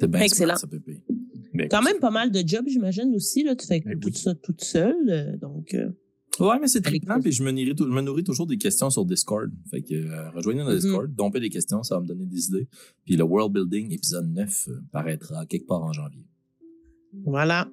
Bien 0.09 0.21
Excellent. 0.23 0.57
smart, 0.57 0.71
ça. 0.71 0.79
Mais 1.53 1.69
Quand 1.69 1.83
même 1.83 1.99
pas 1.99 2.11
mal 2.11 2.31
de 2.31 2.43
jobs, 2.47 2.65
j'imagine 2.67 3.15
aussi. 3.15 3.43
Là. 3.43 3.55
Tu 3.55 3.67
fais 3.67 3.81
Ben 3.81 3.99
tout 4.01 4.09
oui. 4.09 4.15
ça 4.17 4.35
toute 4.35 4.63
seule. 4.63 4.97
euh, 5.09 5.37
donc, 5.37 5.75
euh, 5.75 5.91
Ouais, 6.39 6.59
mais 6.61 6.69
c'est 6.69 6.81
trippant, 6.81 7.21
puis 7.21 7.33
je 7.33 7.43
me, 7.43 7.51
nourris, 7.51 7.75
je 7.77 7.85
me 7.85 8.01
nourris 8.01 8.25
toujours 8.25 8.47
des 8.47 8.57
questions 8.57 8.89
sur 8.89 9.05
Discord. 9.05 9.51
Fait 9.71 9.83
que 9.83 9.95
euh, 9.95 10.31
rejoignez 10.31 10.61
notre 10.61 10.77
Mhm. 10.77 10.81
Discord, 10.81 11.15
dompez 11.15 11.41
des 11.41 11.51
questions, 11.51 11.83
ça 11.83 11.97
va 11.97 12.01
me 12.03 12.07
donner 12.07 12.25
des 12.25 12.47
idées. 12.49 12.69
Puis 13.05 13.17
le 13.17 13.25
World 13.25 13.53
Building 13.53 13.93
épisode 13.93 14.31
9 14.33 14.69
euh, 14.69 14.81
paraîtra 14.93 15.45
quelque 15.47 15.67
part 15.67 15.83
en 15.83 15.93
janvier. 15.93 16.25
voilà. 17.25 17.69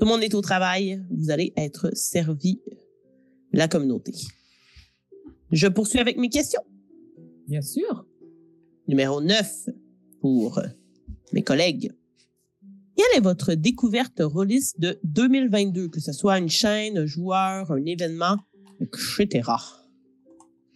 Tout 0.00 0.06
le 0.06 0.10
monde 0.10 0.22
est 0.24 0.34
au 0.34 0.40
travail. 0.40 1.00
Vous 1.10 1.30
allez 1.30 1.52
être 1.56 1.94
servi 1.96 2.60
la 3.52 3.68
communauté. 3.68 4.12
Je 5.52 5.68
poursuis 5.68 6.00
avec 6.00 6.16
mes 6.16 6.28
questions. 6.30 6.62
Bien 7.46 7.60
sûr. 7.62 8.04
Numéro 8.88 9.20
9 9.20 9.68
pour 10.20 10.60
mes 11.32 11.42
collègues. 11.42 11.92
Quelle 12.96 13.18
est 13.18 13.22
votre 13.22 13.54
découverte 13.54 14.20
rôliste 14.20 14.78
de 14.78 14.98
2022, 15.02 15.88
que 15.88 16.00
ce 16.00 16.12
soit 16.12 16.38
une 16.38 16.48
chaîne, 16.48 16.98
un 16.98 17.06
joueur, 17.06 17.72
un 17.72 17.84
événement, 17.84 18.36
etc. 18.80 19.50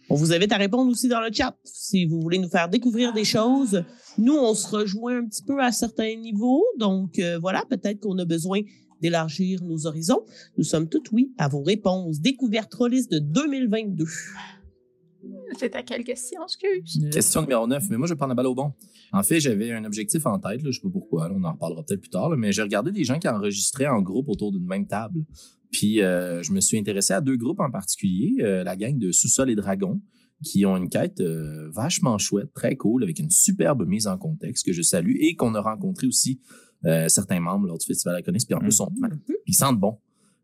On 0.09 0.15
vous 0.15 0.33
invite 0.33 0.51
à 0.51 0.57
répondre 0.57 0.91
aussi 0.91 1.07
dans 1.07 1.21
le 1.21 1.29
chat 1.31 1.55
si 1.63 2.05
vous 2.05 2.19
voulez 2.19 2.39
nous 2.39 2.49
faire 2.49 2.67
découvrir 2.67 3.13
des 3.13 3.23
choses. 3.23 3.83
Nous, 4.17 4.35
on 4.35 4.53
se 4.53 4.67
rejoint 4.67 5.19
un 5.19 5.27
petit 5.27 5.43
peu 5.43 5.61
à 5.61 5.71
certains 5.71 6.15
niveaux, 6.15 6.65
donc 6.77 7.19
euh, 7.19 7.37
voilà, 7.39 7.63
peut-être 7.69 7.99
qu'on 7.99 8.17
a 8.17 8.25
besoin 8.25 8.61
d'élargir 9.01 9.63
nos 9.63 9.85
horizons. 9.85 10.25
Nous 10.57 10.63
sommes 10.63 10.89
toutes 10.89 11.11
oui 11.11 11.31
à 11.37 11.47
vos 11.47 11.61
réponses. 11.61 12.19
Découverte 12.19 12.73
rôliste 12.73 13.11
de 13.11 13.19
2022. 13.19 14.05
C'est 15.57 15.75
à 15.75 15.83
quelle 15.83 16.03
question, 16.03 16.41
excuse? 16.43 17.09
Question 17.11 17.41
numéro 17.41 17.67
9, 17.67 17.83
mais 17.89 17.97
moi 17.97 18.07
je 18.07 18.13
vais 18.13 18.17
prendre 18.17 18.29
la 18.29 18.35
balle 18.35 18.47
au 18.47 18.55
bon. 18.55 18.71
En 19.11 19.23
fait, 19.23 19.39
j'avais 19.39 19.71
un 19.71 19.83
objectif 19.83 20.25
en 20.25 20.39
tête, 20.39 20.61
là, 20.63 20.71
je 20.71 20.79
sais 20.79 20.81
pas 20.81 20.91
pourquoi, 20.91 21.27
là, 21.27 21.35
on 21.37 21.43
en 21.43 21.53
reparlera 21.53 21.83
peut-être 21.83 22.01
plus 22.01 22.09
tard, 22.09 22.29
là, 22.29 22.37
mais 22.37 22.51
j'ai 22.51 22.61
regardé 22.61 22.91
des 22.91 23.03
gens 23.03 23.19
qui 23.19 23.27
enregistraient 23.27 23.87
en 23.87 24.01
groupe 24.01 24.29
autour 24.29 24.51
d'une 24.51 24.65
même 24.65 24.87
table. 24.87 25.25
Puis 25.71 26.01
euh, 26.01 26.41
je 26.41 26.51
me 26.51 26.61
suis 26.61 26.77
intéressé 26.77 27.13
à 27.13 27.21
deux 27.21 27.37
groupes 27.37 27.59
en 27.59 27.69
particulier, 27.69 28.35
euh, 28.41 28.63
la 28.63 28.75
gang 28.75 28.97
de 28.97 29.11
Sous-sol 29.11 29.49
et 29.49 29.55
Dragon, 29.55 29.99
qui 30.43 30.65
ont 30.65 30.77
une 30.77 30.89
quête 30.89 31.19
euh, 31.21 31.69
vachement 31.71 32.17
chouette, 32.17 32.53
très 32.53 32.75
cool, 32.75 33.03
avec 33.03 33.19
une 33.19 33.29
superbe 33.29 33.85
mise 33.87 34.07
en 34.07 34.17
contexte 34.17 34.65
que 34.65 34.73
je 34.73 34.81
salue 34.81 35.15
et 35.19 35.35
qu'on 35.35 35.53
a 35.55 35.61
rencontré 35.61 36.07
aussi 36.07 36.39
euh, 36.85 37.09
certains 37.09 37.39
membres 37.39 37.67
lors 37.67 37.77
du 37.77 37.85
Festival 37.85 38.15
à 38.15 38.21
Conis, 38.21 38.45
puis 38.45 38.55
en 38.55 38.59
plus, 38.59 38.71
sont, 38.71 38.89
ils 39.45 39.53
sentent 39.53 39.79
bon. 39.79 39.97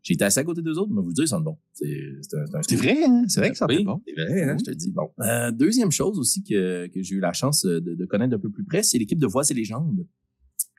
J'ai 0.06 0.14
été 0.14 0.22
assis 0.22 0.38
à 0.38 0.44
côté 0.44 0.62
d'eux 0.62 0.78
autres, 0.78 0.92
mais 0.94 1.02
vous 1.02 1.08
le 1.08 1.14
dire, 1.14 1.24
ils 1.24 1.28
sentent 1.28 1.42
bon. 1.42 1.58
C'est 1.72 2.76
vrai, 2.76 2.96
hein? 3.04 3.24
C'est 3.26 3.40
vrai 3.40 3.50
que 3.50 3.56
ça 3.56 3.66
oui, 3.68 3.82
bon. 3.82 4.00
C'est 4.06 4.12
vrai, 4.14 4.42
hein, 4.44 4.56
je 4.56 4.62
te 4.62 4.70
dis. 4.70 4.92
Bon. 4.92 5.10
Euh, 5.18 5.50
deuxième 5.50 5.90
chose 5.90 6.20
aussi 6.20 6.44
que, 6.44 6.86
que 6.86 7.02
j'ai 7.02 7.16
eu 7.16 7.20
la 7.20 7.32
chance 7.32 7.66
de, 7.66 7.80
de 7.80 8.04
connaître 8.06 8.30
d'un 8.30 8.38
peu 8.38 8.48
plus 8.48 8.64
près, 8.64 8.84
c'est 8.84 8.98
l'équipe 8.98 9.18
de 9.18 9.26
Voix 9.26 9.42
et 9.50 9.54
légendes 9.54 10.06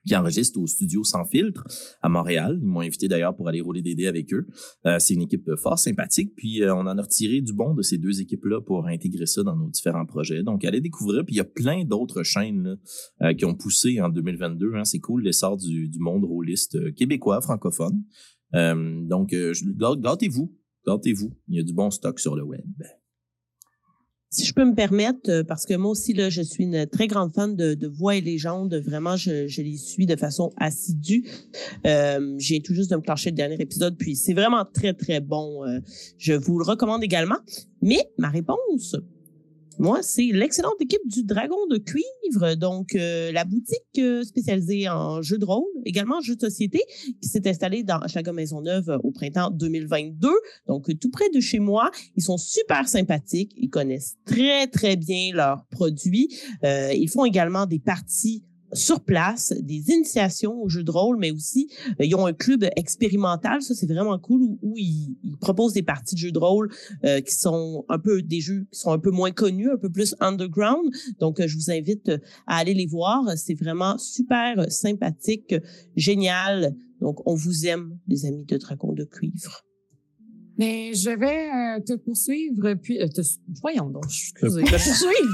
qui 0.08 0.16
enregistre 0.16 0.62
au 0.62 0.66
studio 0.66 1.04
Sans 1.04 1.26
Filtre 1.26 1.68
à 2.02 2.08
Montréal. 2.08 2.58
Ils 2.62 2.66
m'ont 2.66 2.80
invité 2.80 3.10
d'ailleurs 3.10 3.36
pour 3.36 3.50
aller 3.50 3.60
rouler 3.60 3.82
des 3.82 3.94
dés 3.94 4.08
avec 4.08 4.34
eux. 4.34 4.48
Euh, 4.86 4.98
c'est 5.00 5.14
une 5.14 5.24
équipe 5.24 5.54
fort 5.58 5.78
sympathique, 5.78 6.34
puis 6.38 6.64
euh, 6.64 6.74
on 6.74 6.88
en 6.88 6.98
a 6.98 7.02
retiré 7.02 7.42
du 7.42 7.52
bon 7.52 7.74
de 7.74 7.82
ces 7.82 7.98
deux 7.98 8.22
équipes-là 8.22 8.62
pour 8.62 8.88
intégrer 8.88 9.26
ça 9.26 9.44
dans 9.44 9.58
nos 9.58 9.70
différents 9.70 10.06
projets. 10.06 10.44
Donc, 10.44 10.64
allez 10.64 10.80
découvrir. 10.80 11.26
Puis 11.26 11.36
il 11.36 11.38
y 11.38 11.42
a 11.42 11.46
plein 11.46 11.84
d'autres 11.84 12.24
chaînes 12.24 12.64
là, 12.64 12.76
euh, 13.28 13.34
qui 13.34 13.44
ont 13.44 13.56
poussé 13.56 14.00
en 14.00 14.08
2022. 14.08 14.76
Hein. 14.76 14.86
C'est 14.86 15.00
cool 15.00 15.24
l'essor 15.24 15.58
du, 15.58 15.90
du 15.90 16.00
monde 16.00 16.24
rôliste 16.24 16.76
euh, 16.76 16.92
québécois, 16.92 17.42
francophone. 17.42 18.02
Euh, 18.56 19.02
donc, 19.04 19.34
euh, 19.34 19.54
gâtez-vous. 19.98 20.54
Gâtez-vous. 20.86 21.34
Il 21.50 21.56
y 21.56 21.60
a 21.60 21.64
du 21.64 21.74
bon 21.74 21.92
stock 21.92 22.20
sur 22.20 22.36
le 22.36 22.44
web. 22.44 22.66
Si 24.30 24.46
je 24.46 24.54
peux 24.54 24.66
me 24.66 24.76
permettre, 24.76 25.30
euh, 25.30 25.44
parce 25.44 25.66
que 25.66 25.74
moi 25.74 25.92
aussi, 25.92 26.14
là, 26.14 26.30
je 26.30 26.42
suis 26.42 26.66
une 26.66 26.86
très 26.86 27.08
grande 27.08 27.34
fan 27.34 27.56
de, 27.56 27.76
de 27.76 27.88
Voix 27.88 28.16
et 28.18 28.22
légendes. 28.22 28.76
Vraiment, 28.86 29.16
je, 29.16 29.48
je 29.48 29.62
les 29.62 29.78
suis 29.78 30.06
de 30.06 30.18
façon 30.18 30.52
assidue. 30.58 31.26
Euh, 31.86 32.36
j'ai 32.38 32.62
tout 32.62 32.74
juste 32.74 32.92
de 32.92 32.98
me 32.98 33.02
le 33.02 33.32
dernier 33.32 33.56
épisode, 33.60 33.98
puis 33.98 34.18
c'est 34.18 34.34
vraiment 34.34 34.66
très, 34.66 34.94
très 34.94 35.22
bon. 35.22 35.66
Euh, 35.66 35.80
je 36.18 36.34
vous 36.34 36.60
le 36.60 36.66
recommande 36.66 37.04
également. 37.04 37.38
Mais 37.82 38.12
ma 38.18 38.30
réponse, 38.30 38.98
moi, 39.80 40.02
c'est 40.02 40.28
l'excellente 40.32 40.82
équipe 40.82 41.06
du 41.06 41.24
Dragon 41.24 41.68
de 41.70 41.78
Cuivre, 41.78 42.56
donc 42.56 42.96
euh, 42.96 43.32
la 43.32 43.46
boutique 43.46 43.82
euh, 44.00 44.24
spécialisée 44.24 44.90
en 44.90 45.22
jeux 45.22 45.38
de 45.38 45.46
rôle, 45.46 45.66
également 45.86 46.18
en 46.18 46.22
jeux 46.22 46.36
de 46.36 46.42
société, 46.42 46.82
qui 47.22 47.30
s'est 47.30 47.48
installée 47.48 47.84
dans 47.84 48.06
Chaga 48.08 48.34
Maisonneuve 48.34 48.90
euh, 48.90 48.98
au 49.04 49.12
printemps 49.12 49.52
2022, 49.52 50.30
donc 50.68 50.88
tout 51.00 51.12
près 51.12 51.30
de 51.30 51.40
chez 51.40 51.60
moi. 51.60 51.92
Ils 52.16 52.24
sont 52.24 52.38
super 52.38 52.88
sympathiques, 52.88 53.54
ils 53.56 53.70
connaissent 53.70 54.16
très, 54.26 54.68
très 54.68 54.96
bien 54.96 55.32
leurs 55.34 55.66
produits. 55.68 56.30
Ils 56.64 57.10
font 57.10 57.26
également 57.26 57.66
des 57.66 57.80
parties 57.80 58.44
sur 58.74 59.02
place, 59.02 59.54
des 59.60 59.90
initiations 59.92 60.62
aux 60.62 60.70
jeux 60.70 60.84
de 60.84 60.92
rôle, 60.92 61.18
mais 61.18 61.32
aussi 61.32 61.70
euh, 62.00 62.06
ils 62.06 62.16
ont 62.16 62.26
un 62.26 62.34
club 62.34 62.66
expérimental, 62.76 63.62
ça 63.62 63.74
c'est 63.74 63.88
vraiment 63.88 64.18
cool, 64.20 64.58
où, 64.62 64.74
ils, 64.78 65.16
proposent 65.40 65.74
des 65.74 65.84
parties 65.84 66.16
de 66.16 66.20
jeux 66.20 66.32
de 66.32 66.40
rôle 66.40 66.72
euh, 67.04 67.22
qui 67.22 67.34
sont 67.34 67.86
un 67.90 68.00
peu 68.00 68.22
des 68.22 68.42
jeux 68.42 68.68
qui 68.72 68.80
sont 68.80 68.92
un 68.92 69.00
peu 69.00 69.12
moins 69.12 69.32
connus, 69.32 69.70
un 69.72 69.78
peu 69.78 69.90
plus 69.90 70.16
underground. 70.20 70.92
Donc 71.20 71.40
euh, 71.40 71.48
je 71.48 71.56
vous 71.56 71.72
invite 71.72 72.10
euh, 72.10 72.18
à 72.48 72.58
aller 72.58 72.74
les 72.74 72.88
voir, 72.88 73.24
c'est 73.38 73.54
vraiment 73.54 73.98
super 73.98 74.70
sympathique, 74.72 75.56
génial. 75.96 76.76
Donc 77.02 77.20
on 77.26 77.36
vous 77.36 77.68
aime, 77.68 77.98
les 78.08 78.26
amis 78.26 78.46
de 78.46 78.58
Dragon 78.58 78.94
de 78.94 79.04
cuivre. 79.04 79.67
Mais 80.58 80.94
je 80.94 81.12
vais 81.12 81.50
euh, 81.50 81.80
te 81.82 81.94
poursuivre, 81.94 82.74
puis... 82.82 83.00
euh, 83.00 83.08
te, 83.08 83.22
voyons 83.62 83.90
donc, 83.90 84.06
excusez. 84.06 84.64
Te 84.64 84.70
Te 84.70 84.84
poursuivre. 84.84 85.28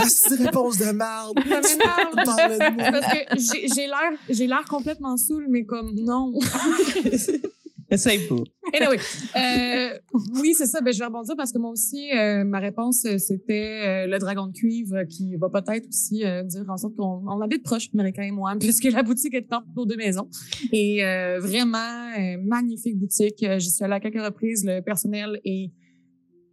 C'est 0.08 0.42
réponse 0.42 0.78
de 0.78 0.92
merde. 0.92 1.34
Parce 1.44 3.12
que 3.12 3.18
j'ai 3.36 3.68
j'ai 3.68 3.86
l'air, 3.86 4.12
j'ai 4.28 4.46
l'air 4.46 4.64
complètement 4.68 5.16
saoul, 5.18 5.46
mais 5.50 5.64
comme 5.64 5.94
non. 5.94 6.32
Essaye 7.90 8.28
pas. 8.28 8.36
Anyway, 8.72 8.98
euh, 9.36 9.98
oui, 10.40 10.54
c'est 10.54 10.66
ça. 10.66 10.80
Ben, 10.80 10.92
je 10.92 10.98
vais 10.98 11.06
rebondir 11.06 11.34
parce 11.36 11.52
que 11.52 11.58
moi 11.58 11.70
aussi, 11.70 12.10
euh, 12.16 12.44
ma 12.44 12.60
réponse, 12.60 13.04
euh, 13.04 13.18
c'était 13.18 13.82
euh, 13.84 14.06
le 14.06 14.18
dragon 14.18 14.46
de 14.46 14.52
cuivre 14.52 15.02
qui 15.08 15.34
va 15.36 15.48
peut-être 15.48 15.88
aussi 15.88 16.22
dire 16.44 16.64
en 16.68 16.76
sorte 16.76 16.94
qu'on 16.94 17.24
on 17.26 17.40
habite 17.40 17.64
proche, 17.64 17.88
Américain 17.92 18.22
et 18.22 18.30
moi, 18.30 18.54
puisque 18.60 18.84
la 18.84 19.02
boutique 19.02 19.34
est 19.34 19.52
entre 19.52 19.66
nos 19.76 19.86
deux 19.86 19.96
maisons. 19.96 20.28
Et 20.72 21.02
vraiment, 21.38 22.38
magnifique 22.44 22.98
boutique. 22.98 23.44
J'y 23.58 23.70
suis 23.70 23.84
allée 23.84 23.94
à 23.94 24.00
quelques 24.00 24.22
reprises. 24.22 24.64
Le 24.64 24.80
personnel 24.80 25.40
est 25.44 25.72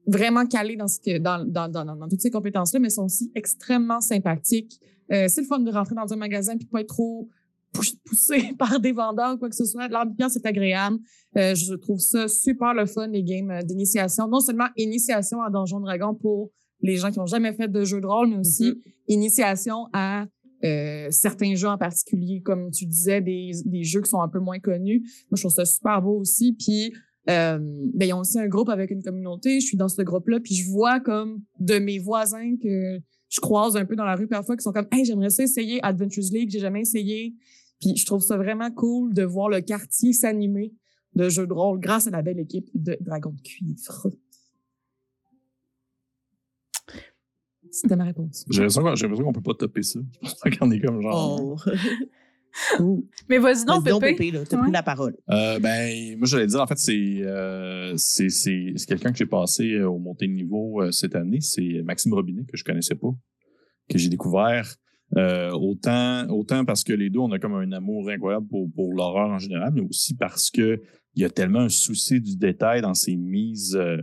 vraiment 0.07 0.45
calé 0.45 0.76
dans, 0.76 1.45
dans, 1.45 2.07
toutes 2.09 2.22
ces 2.22 2.32
compétences-là, 2.32 2.80
mais 2.80 2.89
sont 2.89 3.05
aussi 3.05 3.32
extrêmement 3.36 3.99
sympathiques. 3.99 4.80
C'est 5.09 5.38
le 5.38 5.45
fun 5.47 5.59
de 5.59 5.72
rentrer 5.72 5.95
dans 5.95 6.11
un 6.11 6.18
magasin 6.18 6.55
puis 6.57 6.66
de 6.66 6.70
pas 6.70 6.82
être 6.82 6.88
trop 6.88 7.30
poussé 8.05 8.53
par 8.59 8.80
des 8.80 8.91
vendeurs 8.91 9.36
ou 9.36 9.38
quoi 9.38 9.49
que 9.49 9.55
ce 9.55 9.65
soit. 9.65 9.88
L'ambiance 9.88 10.36
est 10.36 10.45
agréable. 10.45 10.97
Euh, 11.38 11.55
je 11.55 11.73
trouve 11.75 11.99
ça 11.99 12.28
super 12.28 12.73
le 12.73 12.86
fun, 12.86 13.07
les 13.07 13.23
games 13.23 13.51
euh, 13.51 13.61
d'initiation. 13.61 14.28
Non 14.28 14.39
seulement 14.39 14.67
initiation 14.75 15.41
à 15.41 15.49
Donjon 15.49 15.80
Dragon 15.80 16.13
pour 16.13 16.51
les 16.82 16.97
gens 16.97 17.11
qui 17.11 17.19
ont 17.19 17.25
jamais 17.25 17.53
fait 17.53 17.67
de 17.67 17.84
jeu 17.84 18.01
de 18.01 18.05
rôle, 18.05 18.30
mais 18.30 18.38
aussi 18.38 18.75
initiation 19.07 19.88
à 19.93 20.25
euh, 20.63 21.07
certains 21.11 21.55
jeux 21.55 21.67
en 21.67 21.78
particulier, 21.78 22.41
comme 22.41 22.71
tu 22.71 22.86
disais, 22.86 23.21
des, 23.21 23.51
des 23.65 23.84
jeux 23.84 24.01
qui 24.01 24.09
sont 24.09 24.21
un 24.21 24.28
peu 24.28 24.39
moins 24.39 24.59
connus. 24.59 25.01
Moi, 25.30 25.36
je 25.36 25.41
trouve 25.41 25.51
ça 25.51 25.65
super 25.65 26.01
beau 26.01 26.19
aussi. 26.19 26.53
Puis, 26.53 26.93
euh, 27.30 27.59
ben, 27.93 28.07
ils 28.07 28.13
ont 28.13 28.19
aussi 28.19 28.39
un 28.39 28.47
groupe 28.47 28.69
avec 28.69 28.89
une 28.89 29.03
communauté. 29.03 29.59
Je 29.59 29.65
suis 29.65 29.78
dans 29.78 29.89
ce 29.89 30.01
groupe-là, 30.01 30.39
puis 30.39 30.55
je 30.55 30.69
vois 30.69 30.99
comme 30.99 31.41
de 31.59 31.78
mes 31.78 31.99
voisins 31.99 32.55
que 32.61 32.99
je 33.30 33.39
croise 33.41 33.75
un 33.75 33.86
peu 33.86 33.95
dans 33.95 34.05
la 34.05 34.15
rue 34.15 34.28
parfois 34.28 34.55
qui 34.55 34.63
sont 34.63 34.71
comme 34.71 34.88
Hey, 34.91 35.03
j'aimerais 35.03 35.30
ça 35.30 35.43
essayer 35.43 35.84
Adventures 35.84 36.32
League, 36.32 36.49
j'ai 36.49 36.59
jamais 36.59 36.82
essayé. 36.82 37.36
Puis 37.80 37.95
je 37.95 38.05
trouve 38.05 38.21
ça 38.21 38.38
vraiment 38.38 38.71
cool 38.71 39.13
de 39.13 39.23
voir 39.23 39.49
le 39.49 39.61
quartier 39.61 40.13
s'animer 40.13 40.73
de 41.15 41.30
jeux 41.30 41.47
de 41.47 41.53
rôle 41.53 41.80
grâce 41.80 42.07
à 42.07 42.11
la 42.11 42.21
belle 42.21 42.39
équipe 42.39 42.69
de 42.73 42.97
Dragon 43.01 43.32
de 43.32 43.41
Cuivre. 43.41 44.07
C'était 47.71 47.95
ma 47.95 48.05
réponse. 48.05 48.45
J'ai 48.49 48.61
l'impression 48.61 48.82
qu'on 48.82 48.95
j'ai 48.95 49.03
l'impression 49.03 49.25
qu'on 49.25 49.34
peut 49.34 49.41
pas 49.41 49.53
topper 49.53 49.84
ça. 49.84 49.99
Je 50.13 50.19
pense 50.19 50.36
pas 50.36 50.49
qu'on 50.51 50.71
est 50.71 50.80
comme 50.80 51.01
genre. 51.01 51.57
Oh. 52.80 53.03
Mais 53.30 53.38
vas-y 53.38 53.65
donc, 53.65 53.86
donc, 53.86 54.01
Pépé. 54.01 54.15
Pépé, 54.15 54.32
là, 54.32 54.45
t'as 54.45 54.57
Ouais. 54.57 54.63
pris 54.63 54.71
la 54.71 54.82
parole. 54.84 55.15
Euh, 55.30 55.59
ben, 55.59 56.17
moi, 56.17 56.25
j'allais 56.28 56.47
dire, 56.47 56.61
en 56.61 56.65
fait, 56.65 56.78
c'est 56.80 57.21
euh, 57.21 57.93
c'est 57.97 58.30
c'est 58.30 58.73
c'est 58.75 58.86
quelqu'un 58.88 59.11
que 59.11 59.17
j'ai 59.17 59.25
passé 59.28 59.73
euh, 59.73 59.89
au 59.89 59.99
montée 59.99 60.28
de 60.28 60.34
niveau 60.34 60.82
euh, 60.82 60.91
cette 60.91 61.15
année. 61.15 61.41
C'est 61.41 61.84
Maxime 61.84 62.13
Robinet, 62.13 62.45
que 62.45 62.57
je 62.57 62.63
connaissais 62.63 62.95
pas, 62.95 63.09
que 63.89 63.97
j'ai 63.97 64.09
découvert. 64.09 64.75
Euh, 65.16 65.51
autant 65.51 66.28
autant 66.30 66.66
parce 66.66 66.84
que 66.84 66.91
les 66.91 67.10
deux, 67.10 67.20
on 67.20 67.32
a 67.32 67.39
comme 67.39 67.55
un 67.55 67.72
amour 67.72 68.10
incroyable 68.10 68.47
pour, 68.47 68.70
pour 68.74 68.93
l'horreur 68.93 69.30
en 69.30 69.39
général, 69.39 69.72
mais 69.74 69.82
aussi 69.82 70.16
parce 70.16 70.51
que 70.51 70.82
il 71.16 71.22
y 71.22 71.26
a 71.26 71.30
tellement 71.30 71.62
un 71.62 71.70
souci 71.70 72.20
du 72.20 72.36
détail 72.36 72.82
dans 72.82 72.93
ses 72.93 73.16
mises, 73.16 73.76
euh, 73.76 73.97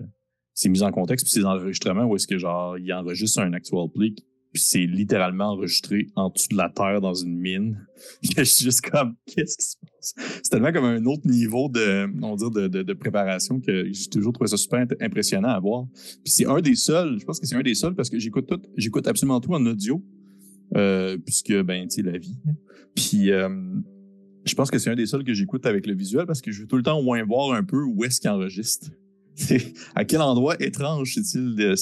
ses 0.54 0.68
mises 0.68 0.82
en 0.82 0.90
contexte, 0.90 1.26
puis 1.26 1.32
ses 1.32 1.44
enregistrements 1.44 2.06
où 2.06 2.16
est-ce 2.16 2.26
que 2.26 2.38
genre 2.38 2.78
il 2.78 2.92
enregistre 2.92 3.40
un 3.40 3.52
actual 3.52 3.88
play, 3.94 4.14
puis 4.54 4.62
c'est 4.62 4.86
littéralement 4.86 5.50
enregistré 5.50 6.06
en 6.14 6.30
dessous 6.30 6.48
de 6.52 6.56
la 6.56 6.70
terre 6.70 7.00
dans 7.00 7.12
une 7.12 7.36
mine. 7.36 7.86
je 8.22 8.42
suis 8.44 8.64
juste 8.64 8.88
comme 8.88 9.16
qu'est-ce 9.26 9.56
qui 9.58 9.64
se 9.64 9.76
passe? 9.78 10.14
C'est 10.42 10.50
tellement 10.50 10.72
comme 10.72 10.84
un 10.84 11.04
autre 11.06 11.26
niveau 11.26 11.68
de 11.68 12.08
on 12.22 12.36
dire 12.36 12.50
de, 12.50 12.68
de, 12.68 12.92
préparation 12.92 13.60
que 13.60 13.92
j'ai 13.92 14.08
toujours 14.08 14.32
trouvé 14.32 14.48
ça 14.48 14.56
super 14.56 14.86
impressionnant 15.00 15.48
à 15.48 15.58
voir. 15.58 15.86
Puis 16.22 16.32
c'est 16.32 16.46
un 16.46 16.60
des 16.60 16.76
seuls, 16.76 17.18
je 17.18 17.24
pense 17.24 17.40
que 17.40 17.46
c'est 17.46 17.56
un 17.56 17.62
des 17.62 17.74
seuls 17.74 17.94
parce 17.94 18.08
que 18.08 18.18
j'écoute 18.18 18.46
tout, 18.46 18.62
j'écoute 18.76 19.06
absolument 19.08 19.40
tout 19.40 19.52
en 19.52 19.66
audio. 19.66 20.00
Euh, 20.76 21.16
puisque 21.18 21.52
ben 21.62 21.86
tu 21.88 21.96
sais 21.96 22.02
la 22.02 22.18
vie. 22.18 22.36
hein. 22.48 22.52
Puis 22.94 23.30
euh, 23.30 23.48
je 24.44 24.54
pense 24.54 24.70
que 24.70 24.78
c'est 24.78 24.90
un 24.90 24.94
des 24.96 25.06
seuls 25.06 25.24
que 25.24 25.32
j'écoute 25.34 25.66
avec 25.66 25.86
le 25.86 25.94
visuel 25.94 26.26
parce 26.26 26.40
que 26.40 26.50
je 26.52 26.62
veux 26.62 26.66
tout 26.66 26.76
le 26.76 26.82
temps 26.82 26.98
au 26.98 27.02
moins 27.02 27.22
voir 27.24 27.52
un 27.52 27.62
peu 27.64 27.82
où 27.82 28.04
est-ce 28.04 28.20
qu'il 28.20 28.30
enregistre. 28.30 28.90
À 29.94 30.04
quel 30.04 30.20
endroit 30.20 30.54
étrange 30.60 31.14
s'est-il 31.14 31.56
euh, 31.60 31.74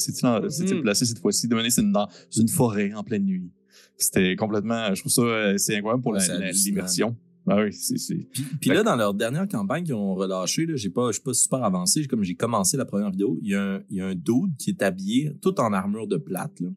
Mhm. 0.75 0.83
placé 0.83 1.05
cette 1.05 1.19
fois-ci? 1.19 1.49
Devenez 1.49 1.71
c'est 1.71 1.83
une- 1.83 1.93
dans 1.93 2.09
une 2.37 2.49
forêt 2.49 2.93
en 2.95 3.03
pleine 3.03 3.25
nuit. 3.25 3.51
C'était 3.99 4.37
complètement, 4.37 4.95
je 4.95 5.01
trouve 5.01 5.13
ça, 5.13 5.59
c'est 5.59 5.77
incroyable 5.77 6.03
pour 6.03 6.13
Ouais, 6.13 6.21
l'immersion. 6.65 7.17
Ah 7.49 7.57
oui, 7.63 7.73
c'est, 7.73 8.15
Puis, 8.33 8.45
puis 8.61 8.71
là, 8.71 8.83
dans 8.85 8.95
leur 8.97 9.15
dernière 9.15 9.49
campagne 9.49 9.83
qu'ils 9.85 9.95
ont 9.95 10.15
relâché, 10.15 10.65
là, 10.65 10.77
j'ai 10.77 10.91
pas, 10.91 11.09
je 11.09 11.15
suis 11.15 11.23
pas 11.23 11.35
super 11.35 11.63
avancé. 11.65 12.07
Comme 12.07 12.23
j'ai 12.23 12.35
commencé 12.37 12.77
la 12.77 12.85
première 12.85 13.11
vidéo, 13.11 13.37
il 13.43 13.51
y 13.51 13.55
a 13.57 13.63
un, 13.63 13.81
il 13.91 13.97
y 13.97 14.01
a 14.01 14.07
un 14.07 14.15
dude 14.15 14.57
qui 14.59 14.71
est 14.71 14.81
habillé 14.83 15.33
tout 15.43 15.61
en 15.61 15.73
armure 15.73 16.07
de 16.07 16.17
plate, 16.17 16.61
là, 16.61 16.69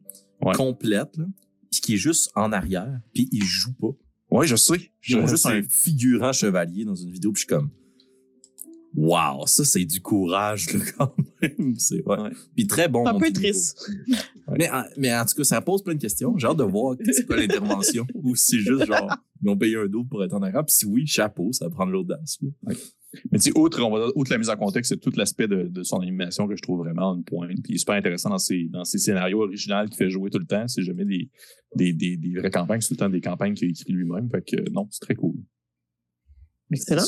Ouais. 0.42 0.54
complète, 0.54 1.16
là, 1.18 1.26
puis 1.76 1.80
qui 1.80 1.94
est 1.94 1.98
juste 1.98 2.30
en 2.34 2.52
arrière, 2.52 3.00
puis 3.14 3.28
il 3.32 3.44
joue 3.44 3.72
pas. 3.74 3.94
ouais, 4.30 4.46
je 4.46 4.56
sais. 4.56 4.92
Je 5.00 5.20
juste 5.26 5.36
sais. 5.36 5.48
un 5.48 5.62
figurant 5.62 6.32
chevalier 6.32 6.84
dans 6.84 6.94
une 6.94 7.10
vidéo, 7.10 7.32
puis 7.32 7.42
je 7.42 7.46
suis 7.46 7.54
comme, 7.54 7.70
wow, 8.96 9.46
ça 9.46 9.64
c'est 9.64 9.84
du 9.84 10.00
courage 10.00 10.72
là, 10.72 10.80
quand 10.98 11.14
même. 11.42 11.74
C'est 11.78 12.02
ouais. 12.06 12.18
Ouais. 12.20 12.30
Puis 12.56 12.66
très 12.66 12.88
bon. 12.88 13.04
C'est 13.04 13.10
un 13.10 13.18
peu 13.18 13.32
triste. 13.32 13.90
Mais, 14.56 14.70
en- 14.70 14.84
mais 14.96 15.14
en 15.14 15.24
tout 15.24 15.34
cas, 15.36 15.44
ça 15.44 15.60
pose 15.60 15.82
plein 15.84 15.94
de 15.94 16.00
questions. 16.00 16.36
J'ai 16.38 16.46
hâte 16.46 16.56
de 16.56 16.64
voir 16.64 16.96
c'est 17.12 17.26
quoi 17.26 17.36
l'intervention. 17.36 18.06
Ou 18.14 18.34
si 18.34 18.56
c'est 18.56 18.58
juste 18.62 18.86
genre, 18.86 19.10
ils 19.42 19.48
ont 19.48 19.56
payé 19.56 19.76
un 19.76 19.86
double 19.86 20.08
pour 20.08 20.24
être 20.24 20.32
en 20.34 20.42
arrière. 20.42 20.64
Puis 20.64 20.74
si 20.74 20.86
oui, 20.86 21.06
chapeau, 21.06 21.52
ça 21.52 21.68
va 21.68 21.74
prendre 21.74 21.92
l'audace. 21.92 22.38
Mais 23.32 23.38
tu 23.38 23.50
sais, 23.50 23.58
outre, 23.58 23.80
on 23.82 23.90
va 23.90 24.04
dire, 24.06 24.12
outre 24.16 24.30
la 24.30 24.36
mise 24.38 24.50
en 24.50 24.56
contexte, 24.56 24.90
c'est 24.92 25.00
tout 25.00 25.12
l'aspect 25.16 25.48
de, 25.48 25.64
de 25.68 25.82
son 25.82 26.00
animation 26.00 26.46
que 26.46 26.54
je 26.56 26.60
trouve 26.62 26.80
vraiment 26.80 27.14
une 27.14 27.24
pointe. 27.24 27.50
Puis 27.62 27.72
il 27.72 27.74
est 27.76 27.78
super 27.78 27.94
intéressant 27.94 28.28
dans 28.30 28.38
ses, 28.38 28.68
dans 28.70 28.84
ses 28.84 28.98
scénarios 28.98 29.40
originaux 29.42 29.84
qu'il 29.86 29.96
fait 29.96 30.10
jouer 30.10 30.28
tout 30.30 30.38
le 30.38 30.46
temps. 30.46 30.66
C'est 30.68 30.82
jamais 30.82 31.04
des, 31.04 31.30
des, 31.74 31.92
des, 31.94 32.16
des 32.16 32.34
vraies 32.34 32.50
campagnes, 32.50 32.80
c'est 32.80 32.88
tout 32.88 32.94
le 32.94 32.98
temps 32.98 33.08
des 33.08 33.20
campagnes 33.20 33.54
qu'il 33.54 33.68
a 33.68 33.70
écrit 33.70 33.92
lui-même. 33.92 34.28
Fait 34.30 34.42
que 34.42 34.70
non, 34.70 34.86
c'est 34.90 35.00
très 35.00 35.14
cool. 35.14 35.36
Excellent. 36.70 37.04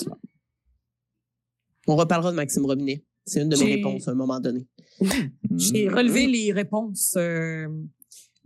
On 1.89 1.97
reparlera 1.97 2.31
de 2.31 2.37
Maxime 2.37 2.65
Robinet. 2.67 3.05
C'est 3.27 3.43
une 3.43 3.49
de 3.49 3.57
mes 3.57 3.67
J'ai- 3.67 3.75
réponses 3.77 4.07
à 4.09 4.13
un 4.13 4.15
moment 4.15 4.39
donné. 4.41 4.67
J'ai 5.57 5.87
Mhm. 5.89 5.95
relevé 5.95 6.27
les 6.27 6.53
réponses 6.53 7.15
euh, 7.17 7.67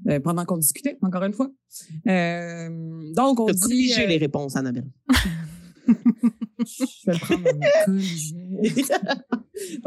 euh, 0.09 0.20
pendant 0.20 0.45
qu'on 0.45 0.59
discutait, 0.59 0.97
encore 1.03 1.22
une 1.24 1.32
fois. 1.34 1.51
Euh, 2.09 2.68
donc, 3.14 3.40
on 3.40 3.47
dit... 3.47 3.59
corrigé 3.61 4.05
euh, 4.05 4.07
les 4.07 4.18
réponses, 4.18 4.55
Annabelle. 4.57 4.86
Je 6.64 6.84
vais 7.07 7.14
le 7.14 7.18
prendre 7.18 7.43
mon. 7.43 7.51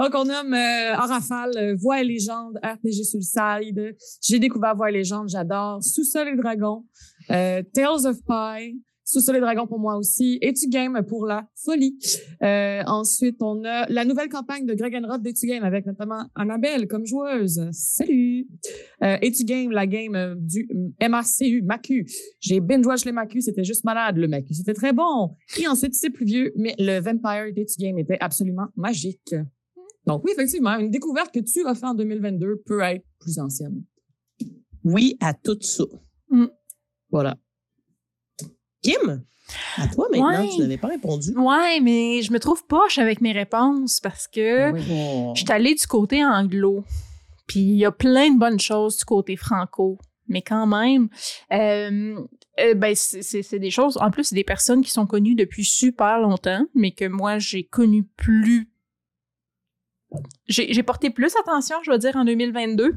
Donc, 0.03 0.11
on 0.15 0.25
nomme 0.25 0.53
euh, 0.53 0.93
en 0.95 1.07
rafale 1.07 1.51
euh, 1.57 1.75
Voix 1.75 2.01
et 2.01 2.05
légende, 2.05 2.57
RPG 2.63 3.03
Suicide. 3.05 3.95
J'ai 4.21 4.39
découvert 4.39 4.75
Voix 4.75 4.89
et 4.89 4.93
légende, 4.93 5.29
j'adore. 5.29 5.81
Sous-sol 5.83 6.27
et 6.27 6.35
dragon. 6.35 6.83
Euh, 7.31 7.63
Tales 7.73 8.05
of 8.05 8.17
Pie. 8.27 8.81
Sous-sol 9.07 9.35
et 9.35 9.39
dragon 9.39 9.67
pour 9.67 9.79
moi 9.79 9.97
aussi. 9.97 10.39
Etu 10.41 10.67
Game 10.67 10.99
pour 11.07 11.27
la 11.27 11.47
folie. 11.55 11.97
Euh, 12.41 12.81
ensuite, 12.87 13.37
on 13.39 13.63
a 13.63 13.85
la 13.87 14.03
nouvelle 14.03 14.29
campagne 14.29 14.65
de 14.65 14.73
Greg 14.73 14.95
and 14.95 15.07
Rob 15.07 15.21
d'Etu 15.21 15.45
Game 15.45 15.63
avec 15.63 15.85
notamment 15.85 16.25
Annabelle 16.33 16.87
comme 16.87 17.05
joueuse. 17.05 17.61
Salut! 17.71 18.47
Euh, 19.03 19.17
Etu 19.21 19.43
Game, 19.43 19.71
la 19.71 19.85
game 19.85 20.35
du 20.39 20.67
MACU, 20.99 21.61
MACU. 21.61 22.07
J'ai 22.39 22.59
binge-watch 22.59 23.05
le 23.05 23.11
MACU, 23.11 23.41
c'était 23.41 23.63
juste 23.63 23.83
malade. 23.83 24.17
Le 24.17 24.27
MACU, 24.27 24.55
c'était 24.55 24.73
très 24.73 24.91
bon. 24.91 25.35
Et 25.59 25.67
ensuite, 25.67 25.93
c'est 25.93 26.09
plus 26.09 26.25
vieux, 26.25 26.51
mais 26.55 26.73
le 26.79 26.99
Vampire 26.99 27.53
Date 27.55 27.77
Game 27.77 27.99
était 27.99 28.17
absolument 28.19 28.67
magique. 28.75 29.35
Donc 30.07 30.23
oui, 30.23 30.31
effectivement, 30.33 30.77
une 30.77 30.89
découverte 30.89 31.31
que 31.31 31.39
tu 31.39 31.65
as 31.67 31.75
fait 31.75 31.85
en 31.85 31.93
2022 31.93 32.63
peut 32.65 32.81
être 32.81 33.05
plus 33.19 33.37
ancienne. 33.39 33.83
Oui 34.83 35.17
à 35.19 35.33
tout 35.33 35.57
ça. 35.61 35.83
Mm. 36.29 36.45
Voilà. 37.09 37.37
Kim, 38.85 39.23
à 39.77 39.87
toi 39.87 40.07
maintenant, 40.11 40.41
Ouais. 40.43 40.49
tu 40.55 40.61
n'avais 40.61 40.77
pas 40.77 40.87
répondu. 40.87 41.31
Ouais, 41.37 41.79
mais 41.81 42.21
je 42.21 42.31
me 42.33 42.39
trouve 42.39 42.65
poche 42.65 42.97
avec 42.97 43.21
mes 43.21 43.31
réponses 43.31 43.99
parce 43.99 44.27
que 44.27 44.71
Oui. 44.71 44.81
Oh. 44.91 45.33
je 45.35 45.41
suis 45.43 45.51
allée 45.51 45.75
du 45.75 45.85
côté 45.87 46.23
anglo. 46.25 46.83
Puis 47.47 47.59
il 47.59 47.75
y 47.77 47.85
a 47.85 47.91
plein 47.91 48.31
de 48.33 48.39
bonnes 48.39 48.59
choses 48.59 48.97
du 48.97 49.05
côté 49.05 49.35
franco. 49.37 49.97
Mais 50.27 50.41
quand 50.41 50.65
même, 50.65 51.07
euh, 51.53 52.19
euh, 52.59 52.73
ben 52.73 52.95
c'est- 52.95 53.59
des 53.59 53.69
choses. 53.69 53.97
En 53.97 54.09
plus, 54.09 54.23
c'est 54.23 54.35
des 54.35 54.43
personnes 54.43 54.81
qui 54.83 54.89
sont 54.89 55.05
connues 55.05 55.35
depuis 55.35 55.63
super 55.63 56.17
longtemps, 56.19 56.65
mais 56.73 56.89
que 56.91 57.05
moi 57.05 57.37
j'ai 57.37 57.63
connu 57.63 58.03
plus. 58.17 58.67
J'ai 60.47 60.81
porté 60.83 61.09
plus 61.09 61.35
attention, 61.35 61.75
je 61.83 61.91
vais 61.91 61.97
dire, 61.99 62.15
en 62.15 62.25
2022. 62.25 62.95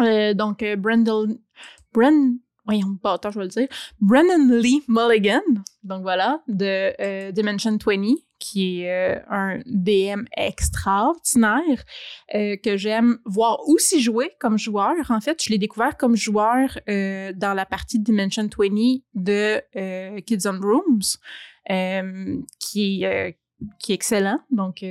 Euh, 0.00 0.34
donc, 0.34 0.64
Brendel, 0.78 1.36
Bren, 1.92 2.38
voyons 2.70 2.96
pas, 2.96 3.14
attends, 3.14 3.30
je 3.30 3.38
vais 3.38 3.46
le 3.46 3.50
dire. 3.50 3.68
Brennan 4.00 4.60
Lee 4.60 4.82
Mulligan, 4.86 5.42
donc 5.82 6.02
voilà, 6.02 6.40
de 6.46 6.92
euh, 7.00 7.32
Dimension 7.32 7.76
20, 7.84 8.14
qui 8.38 8.82
est 8.82 9.16
euh, 9.16 9.20
un 9.28 9.58
DM 9.66 10.24
extraordinaire 10.36 11.84
euh, 12.34 12.56
que 12.56 12.76
j'aime 12.76 13.18
voir 13.24 13.58
aussi 13.68 14.00
jouer 14.00 14.30
comme 14.38 14.56
joueur. 14.56 14.94
En 15.08 15.20
fait, 15.20 15.42
je 15.42 15.50
l'ai 15.50 15.58
découvert 15.58 15.96
comme 15.96 16.16
joueur 16.16 16.78
dans 16.86 17.54
la 17.54 17.66
partie 17.66 17.98
Dimension 17.98 18.48
20 18.56 19.00
de 19.14 20.20
Kids 20.20 20.46
on 20.46 20.60
Rooms, 20.60 21.18
qui, 22.58 23.04
qui 23.78 23.92
est 23.92 23.94
excellent. 23.94 24.38
Donc, 24.50 24.84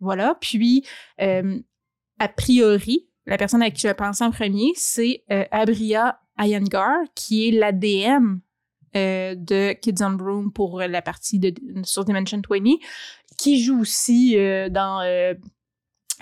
voilà. 0.00 0.36
Puis, 0.40 0.84
a 1.18 2.28
priori, 2.36 3.08
la 3.26 3.38
personne 3.38 3.62
à 3.62 3.70
qui 3.70 3.86
je 3.86 3.92
pensais 3.92 4.24
en 4.24 4.30
premier, 4.32 4.72
c'est 4.74 5.24
Abria 5.50 6.20
Iyengar, 6.38 6.98
qui 7.14 7.48
est 7.48 7.52
la 7.52 7.72
DM 7.72 8.38
euh, 8.96 9.34
de 9.36 9.72
Kids 9.74 10.02
on 10.02 10.12
Broom 10.12 10.52
pour 10.52 10.80
euh, 10.80 10.86
la 10.86 11.02
partie 11.02 11.38
de, 11.38 11.52
sur 11.84 12.04
Dimension 12.04 12.40
20, 12.48 12.76
qui 13.36 13.62
joue 13.62 13.80
aussi 13.80 14.38
euh, 14.38 14.68
dans 14.68 15.00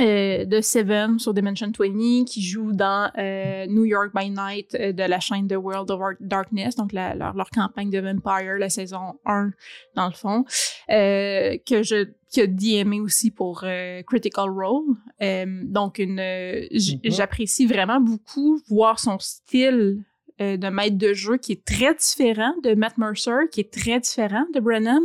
euh, 0.01 0.45
The 0.47 0.61
Seven 0.61 1.19
sur 1.19 1.33
Dimension 1.35 1.71
20, 1.79 2.25
qui 2.27 2.43
joue 2.43 2.73
dans 2.73 3.11
euh, 3.19 3.67
New 3.67 3.85
York 3.85 4.11
by 4.15 4.31
Night 4.31 4.75
euh, 4.75 4.93
de 4.93 5.03
la 5.05 5.21
chaîne 5.21 5.47
The 5.49 5.57
World 5.57 5.91
of 5.91 6.01
Ar- 6.01 6.17
Darkness, 6.21 6.75
donc 6.77 6.93
la- 6.93 7.15
leur, 7.15 7.35
leur 7.35 7.51
campagne 7.51 7.91
de 7.91 7.99
Vampire, 8.01 8.57
la 8.59 8.69
saison 8.69 9.15
1, 9.27 9.51
dans 9.95 10.07
le 10.07 10.13
fond, 10.15 10.45
euh, 10.91 11.57
que 11.67 11.83
je 11.83 12.09
qui 12.31 12.41
a 12.41 12.47
DMé 12.49 13.01
aussi 13.01 13.31
pour 13.31 13.61
euh, 13.63 14.03
Critical 14.03 14.51
Role. 14.51 14.97
Euh, 15.23 15.45
donc, 15.65 15.99
une, 16.01 16.17
Mhm. 16.21 16.99
j'apprécie 17.05 17.67
vraiment 17.67 18.01
beaucoup 18.01 18.61
voir 18.69 18.99
son 18.99 19.19
style 19.21 20.03
euh, 20.41 20.57
de 20.57 20.69
maître 20.69 20.99
de 20.99 21.15
jeu 21.15 21.37
qui 21.37 21.53
est 21.53 21.65
très 21.65 21.95
différent 21.95 22.55
de 22.63 22.75
Matt 22.75 22.99
Mercer, 22.99 23.49
qui 23.53 23.61
est 23.61 23.73
très 23.73 24.01
différent 24.01 24.45
de 24.53 24.61
Brennan, 24.61 25.03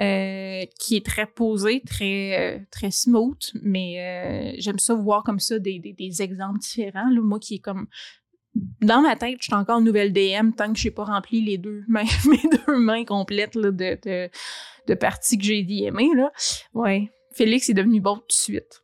euh, 0.00 0.64
qui 0.78 0.96
est 0.96 1.04
très 1.04 1.26
posé, 1.26 1.82
très 1.84 2.38
euh, 2.38 2.58
très 2.70 2.90
smooth. 2.90 3.50
Mais 3.62 3.98
euh, 3.98 4.54
j'aime 4.58 4.78
ça 4.78 4.94
voir 4.94 5.24
comme 5.24 5.40
ça 5.40 5.58
des, 5.58 5.78
des, 5.80 5.92
des 5.92 6.22
exemples 6.22 6.60
différents. 6.60 7.10
Là. 7.10 7.20
Moi 7.20 7.40
qui 7.40 7.56
est 7.56 7.58
comme 7.58 7.88
dans 8.80 9.00
ma 9.00 9.16
tête, 9.16 9.36
je 9.40 9.44
suis 9.44 9.54
encore 9.54 9.80
nouvelle 9.80 10.12
DM 10.12 10.52
tant 10.56 10.72
que 10.72 10.78
j'ai 10.78 10.90
pas 10.90 11.04
rempli 11.04 11.40
les 11.40 11.58
deux 11.58 11.82
mains, 11.88 12.04
mes 12.26 12.58
deux 12.66 12.78
mains 12.78 13.04
complètes 13.04 13.56
de, 13.56 14.30
de, 14.86 14.94
parties 14.94 15.38
que 15.38 15.44
j'ai 15.44 15.62
DMées. 15.62 16.14
Là. 16.14 16.32
Ouais. 16.74 17.10
Félix 17.32 17.68
est 17.70 17.74
devenu 17.74 18.00
bon 18.00 18.16
tout 18.16 18.26
de 18.28 18.32
suite. 18.32 18.82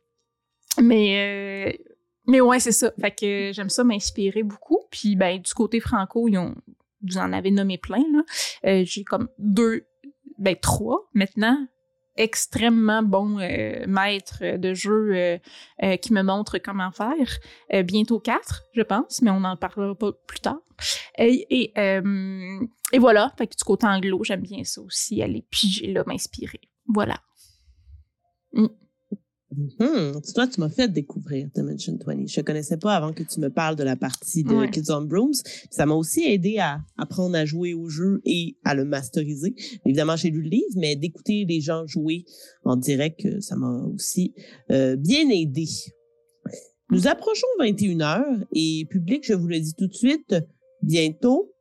Mais, 0.81 1.79
mais 2.27 2.41
ouais, 2.41 2.59
c'est 2.59 2.71
ça. 2.71 2.91
Fait 2.99 3.11
que 3.11 3.51
j'aime 3.53 3.69
ça 3.69 3.83
m'inspirer 3.83 4.43
beaucoup. 4.43 4.79
Puis 4.91 5.15
ben, 5.15 5.41
du 5.41 5.53
côté 5.53 5.79
franco, 5.79 6.27
ils 6.27 6.37
ont, 6.37 6.55
vous 7.01 7.17
en 7.17 7.33
avez 7.33 7.51
nommé 7.51 7.77
plein. 7.77 8.03
Là. 8.13 8.23
Euh, 8.65 8.83
j'ai 8.85 9.03
comme 9.03 9.29
deux, 9.37 9.85
ben 10.37 10.55
trois 10.55 11.09
maintenant 11.13 11.67
extrêmement 12.19 13.03
bons 13.03 13.39
euh, 13.39 13.85
maîtres 13.87 14.57
de 14.57 14.73
jeu 14.73 15.15
euh, 15.15 15.37
euh, 15.83 15.97
qui 15.97 16.13
me 16.13 16.23
montrent 16.23 16.57
comment 16.57 16.91
faire. 16.91 17.37
Euh, 17.73 17.83
bientôt 17.83 18.19
quatre, 18.19 18.63
je 18.73 18.81
pense, 18.81 19.21
mais 19.21 19.29
on 19.29 19.43
en 19.43 19.55
parlera 19.55 19.93
pas 19.93 20.11
plus 20.25 20.39
tard. 20.39 20.59
Et, 21.17 21.45
et, 21.49 21.73
euh, 21.77 22.59
et 22.91 22.97
voilà, 22.97 23.31
fait 23.37 23.45
que 23.45 23.55
du 23.55 23.63
côté 23.63 23.85
anglo, 23.85 24.23
j'aime 24.23 24.41
bien 24.41 24.63
ça 24.63 24.81
aussi, 24.81 25.21
aller 25.21 25.45
piger 25.51 25.93
là, 25.93 26.03
m'inspirer. 26.07 26.61
Voilà. 26.87 27.19
Mhm. 29.55 30.21
Toi, 30.35 30.47
tu 30.47 30.59
m'as 30.59 30.69
fait 30.69 30.89
découvrir 30.91 31.47
Dimension 31.55 31.97
20. 32.05 32.27
Je 32.27 32.39
ne 32.39 32.45
connaissais 32.45 32.77
pas 32.77 32.95
avant 32.95 33.13
que 33.13 33.23
tu 33.23 33.39
me 33.39 33.49
parles 33.49 33.77
de 33.77 33.83
la 33.83 33.95
partie 33.95 34.43
de 34.43 34.53
Ouais. 34.53 34.69
Kids 34.69 34.91
on 34.91 35.01
Brooms. 35.03 35.41
Ça 35.71 35.85
m'a 35.85 35.95
aussi 35.95 36.25
aidé 36.25 36.57
à 36.57 36.81
apprendre 36.97 37.35
à 37.37 37.45
jouer 37.45 37.73
au 37.73 37.87
jeu 37.89 38.21
et 38.25 38.57
à 38.65 38.75
le 38.75 38.83
masteriser. 38.83 39.55
Évidemment, 39.85 40.17
j'ai 40.17 40.31
lu 40.31 40.41
le 40.41 40.49
livre, 40.49 40.73
mais 40.75 40.95
d'écouter 40.97 41.45
les 41.47 41.61
gens 41.61 41.87
jouer 41.87 42.25
en 42.65 42.75
direct, 42.75 43.25
euh, 43.25 43.39
ça 43.39 43.55
m'a 43.55 43.85
aussi 43.93 44.33
euh, 44.71 44.97
bien 44.97 45.29
aidé. 45.29 45.65
Nous 46.91 47.07
approchons 47.07 47.47
21 47.59 48.01
heures 48.01 48.45
et 48.53 48.85
public, 48.89 49.25
je 49.25 49.33
vous 49.33 49.47
le 49.47 49.59
dis 49.59 49.73
tout 49.75 49.87
de 49.87 49.93
suite, 49.93 50.35
bientôt, 50.81 51.53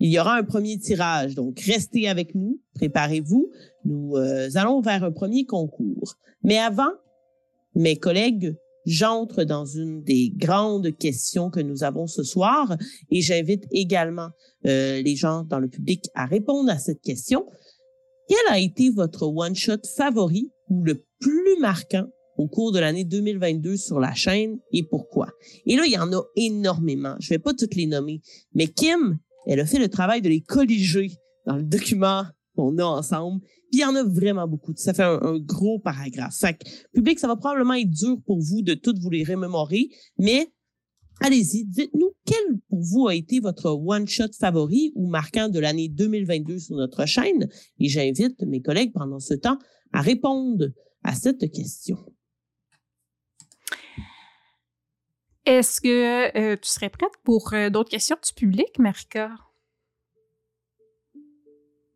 il 0.00 0.10
y 0.10 0.18
aura 0.18 0.36
un 0.36 0.42
premier 0.42 0.78
tirage. 0.78 1.34
Donc, 1.34 1.60
restez 1.60 2.08
avec 2.08 2.34
nous, 2.34 2.60
préparez-vous. 2.74 3.50
Nous 3.84 4.16
euh, 4.16 4.48
allons 4.54 4.80
vers 4.80 5.04
un 5.04 5.12
premier 5.12 5.44
concours. 5.44 6.16
Mais 6.42 6.58
avant, 6.58 6.90
mes 7.74 7.96
collègues, 7.96 8.56
j'entre 8.86 9.44
dans 9.44 9.66
une 9.66 10.02
des 10.02 10.32
grandes 10.34 10.96
questions 10.96 11.50
que 11.50 11.60
nous 11.60 11.84
avons 11.84 12.06
ce 12.06 12.22
soir 12.22 12.76
et 13.10 13.20
j'invite 13.20 13.64
également 13.70 14.30
euh, 14.66 15.02
les 15.02 15.16
gens 15.16 15.44
dans 15.44 15.58
le 15.58 15.68
public 15.68 16.06
à 16.14 16.24
répondre 16.24 16.70
à 16.70 16.78
cette 16.78 17.02
question. 17.02 17.46
Quel 18.26 18.54
a 18.54 18.58
été 18.58 18.90
votre 18.90 19.26
one-shot 19.26 19.86
favori 19.96 20.50
ou 20.70 20.82
le 20.82 21.04
plus 21.18 21.58
marquant 21.60 22.06
au 22.38 22.48
cours 22.48 22.72
de 22.72 22.78
l'année 22.78 23.04
2022 23.04 23.76
sur 23.76 24.00
la 24.00 24.14
chaîne 24.14 24.58
et 24.72 24.82
pourquoi? 24.82 25.28
Et 25.66 25.76
là, 25.76 25.82
il 25.84 25.92
y 25.92 25.98
en 25.98 26.10
a 26.12 26.22
énormément. 26.36 27.16
Je 27.20 27.28
vais 27.30 27.38
pas 27.38 27.52
toutes 27.52 27.74
les 27.74 27.86
nommer, 27.86 28.22
mais 28.54 28.68
Kim, 28.68 29.18
elle 29.46 29.60
a 29.60 29.66
fait 29.66 29.78
le 29.78 29.88
travail 29.88 30.22
de 30.22 30.28
les 30.28 30.40
colliger 30.40 31.10
dans 31.46 31.56
le 31.56 31.62
document 31.62 32.24
qu'on 32.56 32.76
a 32.78 32.84
ensemble. 32.84 33.40
Puis 33.40 33.78
il 33.78 33.80
y 33.80 33.84
en 33.84 33.94
a 33.94 34.02
vraiment 34.02 34.46
beaucoup. 34.48 34.72
Ça 34.76 34.92
fait 34.92 35.02
un, 35.02 35.38
gros 35.38 35.78
paragraphe. 35.78 36.36
Fait 36.36 36.54
que, 36.54 36.68
public, 36.92 37.18
ça 37.18 37.28
va 37.28 37.36
probablement 37.36 37.74
être 37.74 37.90
dur 37.90 38.18
pour 38.26 38.40
vous 38.40 38.62
de 38.62 38.74
toutes 38.74 38.98
vous 38.98 39.10
les 39.10 39.24
remémorer, 39.24 39.88
mais 40.18 40.48
allez-y, 41.20 41.64
dites-nous 41.66 42.10
quel 42.24 42.58
pour 42.68 42.80
vous 42.80 43.08
a 43.08 43.14
été 43.14 43.40
votre 43.40 43.70
one-shot 43.70 44.32
favori 44.38 44.92
ou 44.94 45.08
marquant 45.08 45.48
de 45.48 45.58
l'année 45.58 45.88
2022 45.88 46.58
sur 46.58 46.76
notre 46.76 47.06
chaîne? 47.06 47.48
Et 47.78 47.88
j'invite 47.88 48.42
mes 48.42 48.60
collègues 48.60 48.92
pendant 48.92 49.20
ce 49.20 49.34
temps 49.34 49.58
à 49.92 50.00
répondre 50.00 50.66
à 51.02 51.14
cette 51.14 51.50
question. 51.52 51.98
Est-ce 55.46 55.80
que 55.80 56.36
euh, 56.36 56.56
tu 56.56 56.68
serais 56.68 56.90
prête 56.90 57.12
pour 57.24 57.52
euh, 57.54 57.70
d'autres 57.70 57.90
questions 57.90 58.16
du 58.24 58.32
public, 58.32 58.78
Marika? 58.78 59.32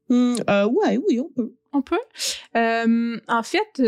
Hmm, 0.09 0.37
euh, 0.49 0.67
ouais, 0.67 0.99
oui, 1.09 1.21
on 1.21 1.29
peut. 1.31 1.55
On 1.73 1.83
peut? 1.83 1.99
Euh, 2.57 3.19
en 3.27 3.43
fait, 3.43 3.83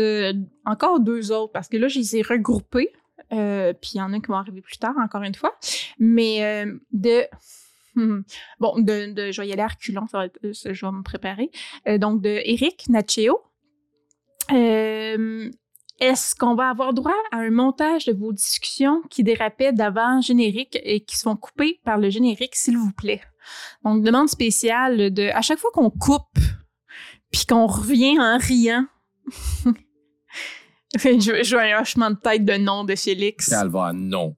encore 0.65 0.99
deux 0.99 1.31
autres, 1.31 1.53
parce 1.53 1.67
que 1.69 1.77
là, 1.77 1.87
je 1.87 1.99
les 1.99 2.17
ai 2.17 2.21
regroupés. 2.21 2.91
Puis 3.29 3.91
il 3.93 3.97
y 3.97 4.01
en 4.01 4.13
a 4.13 4.19
qui 4.19 4.27
vont 4.27 4.35
arriver 4.35 4.61
plus 4.61 4.77
tard, 4.77 4.95
encore 5.01 5.23
une 5.23 5.35
fois. 5.35 5.57
Mais 5.99 6.65
de. 6.91 7.23
hmm, 7.95 8.21
Bon, 8.59 8.77
de, 8.79 9.13
de, 9.13 9.31
je 9.31 9.41
vais 9.41 9.47
y 9.47 9.53
aller 9.53 9.61
à 9.61 9.67
reculons, 9.67 10.07
ça 10.07 10.17
va 10.19 10.25
être- 10.25 10.39
je 10.43 10.85
vais 10.85 10.91
me 10.91 11.01
préparer. 11.03 11.49
Donc, 11.97 12.21
de 12.21 12.41
Eric 12.43 12.89
Nacheo. 12.89 13.41
Est-ce 15.99 16.35
qu'on 16.35 16.55
va 16.55 16.69
avoir 16.69 16.93
droit 16.93 17.15
à 17.31 17.37
un 17.37 17.49
montage 17.49 18.05
de 18.05 18.13
vos 18.13 18.31
discussions 18.31 19.01
qui 19.09 19.23
dérapaient 19.23 19.73
d'avant 19.73 20.21
générique 20.21 20.77
et 20.83 20.99
qui 20.99 21.17
sont 21.17 21.35
coupées 21.35 21.79
par 21.83 21.97
le 21.97 22.09
générique, 22.09 22.55
s'il 22.55 22.77
vous 22.77 22.91
plaît? 22.91 23.21
Donc, 23.83 24.03
demande 24.03 24.29
spéciale 24.29 25.11
de. 25.11 25.29
À 25.33 25.41
chaque 25.41 25.59
fois 25.59 25.71
qu'on 25.73 25.89
coupe, 25.89 26.37
puis 27.31 27.45
qu'on 27.47 27.65
revient 27.65 28.19
en 28.19 28.37
riant. 28.37 28.85
je, 31.03 31.43
je 31.43 31.55
vois 31.55 31.63
un 31.63 31.81
hochement 31.81 32.11
de 32.11 32.15
tête 32.17 32.45
de 32.45 32.53
nom 32.57 32.83
de 32.83 32.95
Félix. 32.95 33.49
Calvaire, 33.49 33.93
non. 33.93 34.35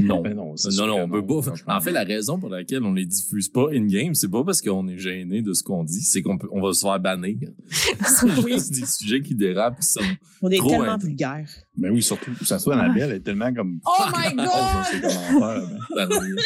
Non. 0.00 0.22
Ben 0.22 0.34
non, 0.34 0.54
Non, 0.76 0.86
non, 0.88 1.02
on 1.02 1.08
peut 1.08 1.24
pas. 1.24 1.40
franchement. 1.42 1.74
En 1.74 1.80
fait, 1.80 1.92
la 1.92 2.02
raison 2.02 2.36
pour 2.40 2.48
laquelle 2.48 2.82
on 2.82 2.92
les 2.92 3.06
diffuse 3.06 3.48
pas 3.48 3.68
in-game, 3.72 4.12
c'est 4.14 4.28
pas 4.28 4.42
parce 4.42 4.60
qu'on 4.60 4.88
est 4.88 4.98
gêné 4.98 5.40
de 5.40 5.52
ce 5.52 5.62
qu'on 5.62 5.84
dit, 5.84 6.00
c'est 6.02 6.20
qu'on 6.20 6.36
peut, 6.36 6.48
on 6.50 6.60
va 6.60 6.72
se 6.72 6.80
faire 6.80 6.98
bannir. 6.98 7.36
C'est 7.70 8.26
Oui. 8.42 8.54
juste 8.54 8.72
des 8.72 8.86
sujets 8.86 9.20
qui 9.22 9.36
dérapent. 9.36 9.78
qui 9.78 9.86
sont- 9.86 10.00
On 10.42 10.50
est 10.50 10.56
Trop 10.56 10.70
tellement 10.70 10.96
int- 10.96 11.00
vulgaire. 11.00 11.48
Ben 11.76 11.92
oui, 11.92 12.02
surtout, 12.02 12.32
ça 12.44 12.58
soit 12.58 12.74
Annabelle, 12.74 13.10
elle 13.10 13.16
est 13.18 13.20
tellement 13.20 13.54
comme. 13.54 13.78
Oh 13.86 14.04
my 14.16 14.34
dans 14.34 14.84
ses 14.84 15.00
god! 15.00 16.36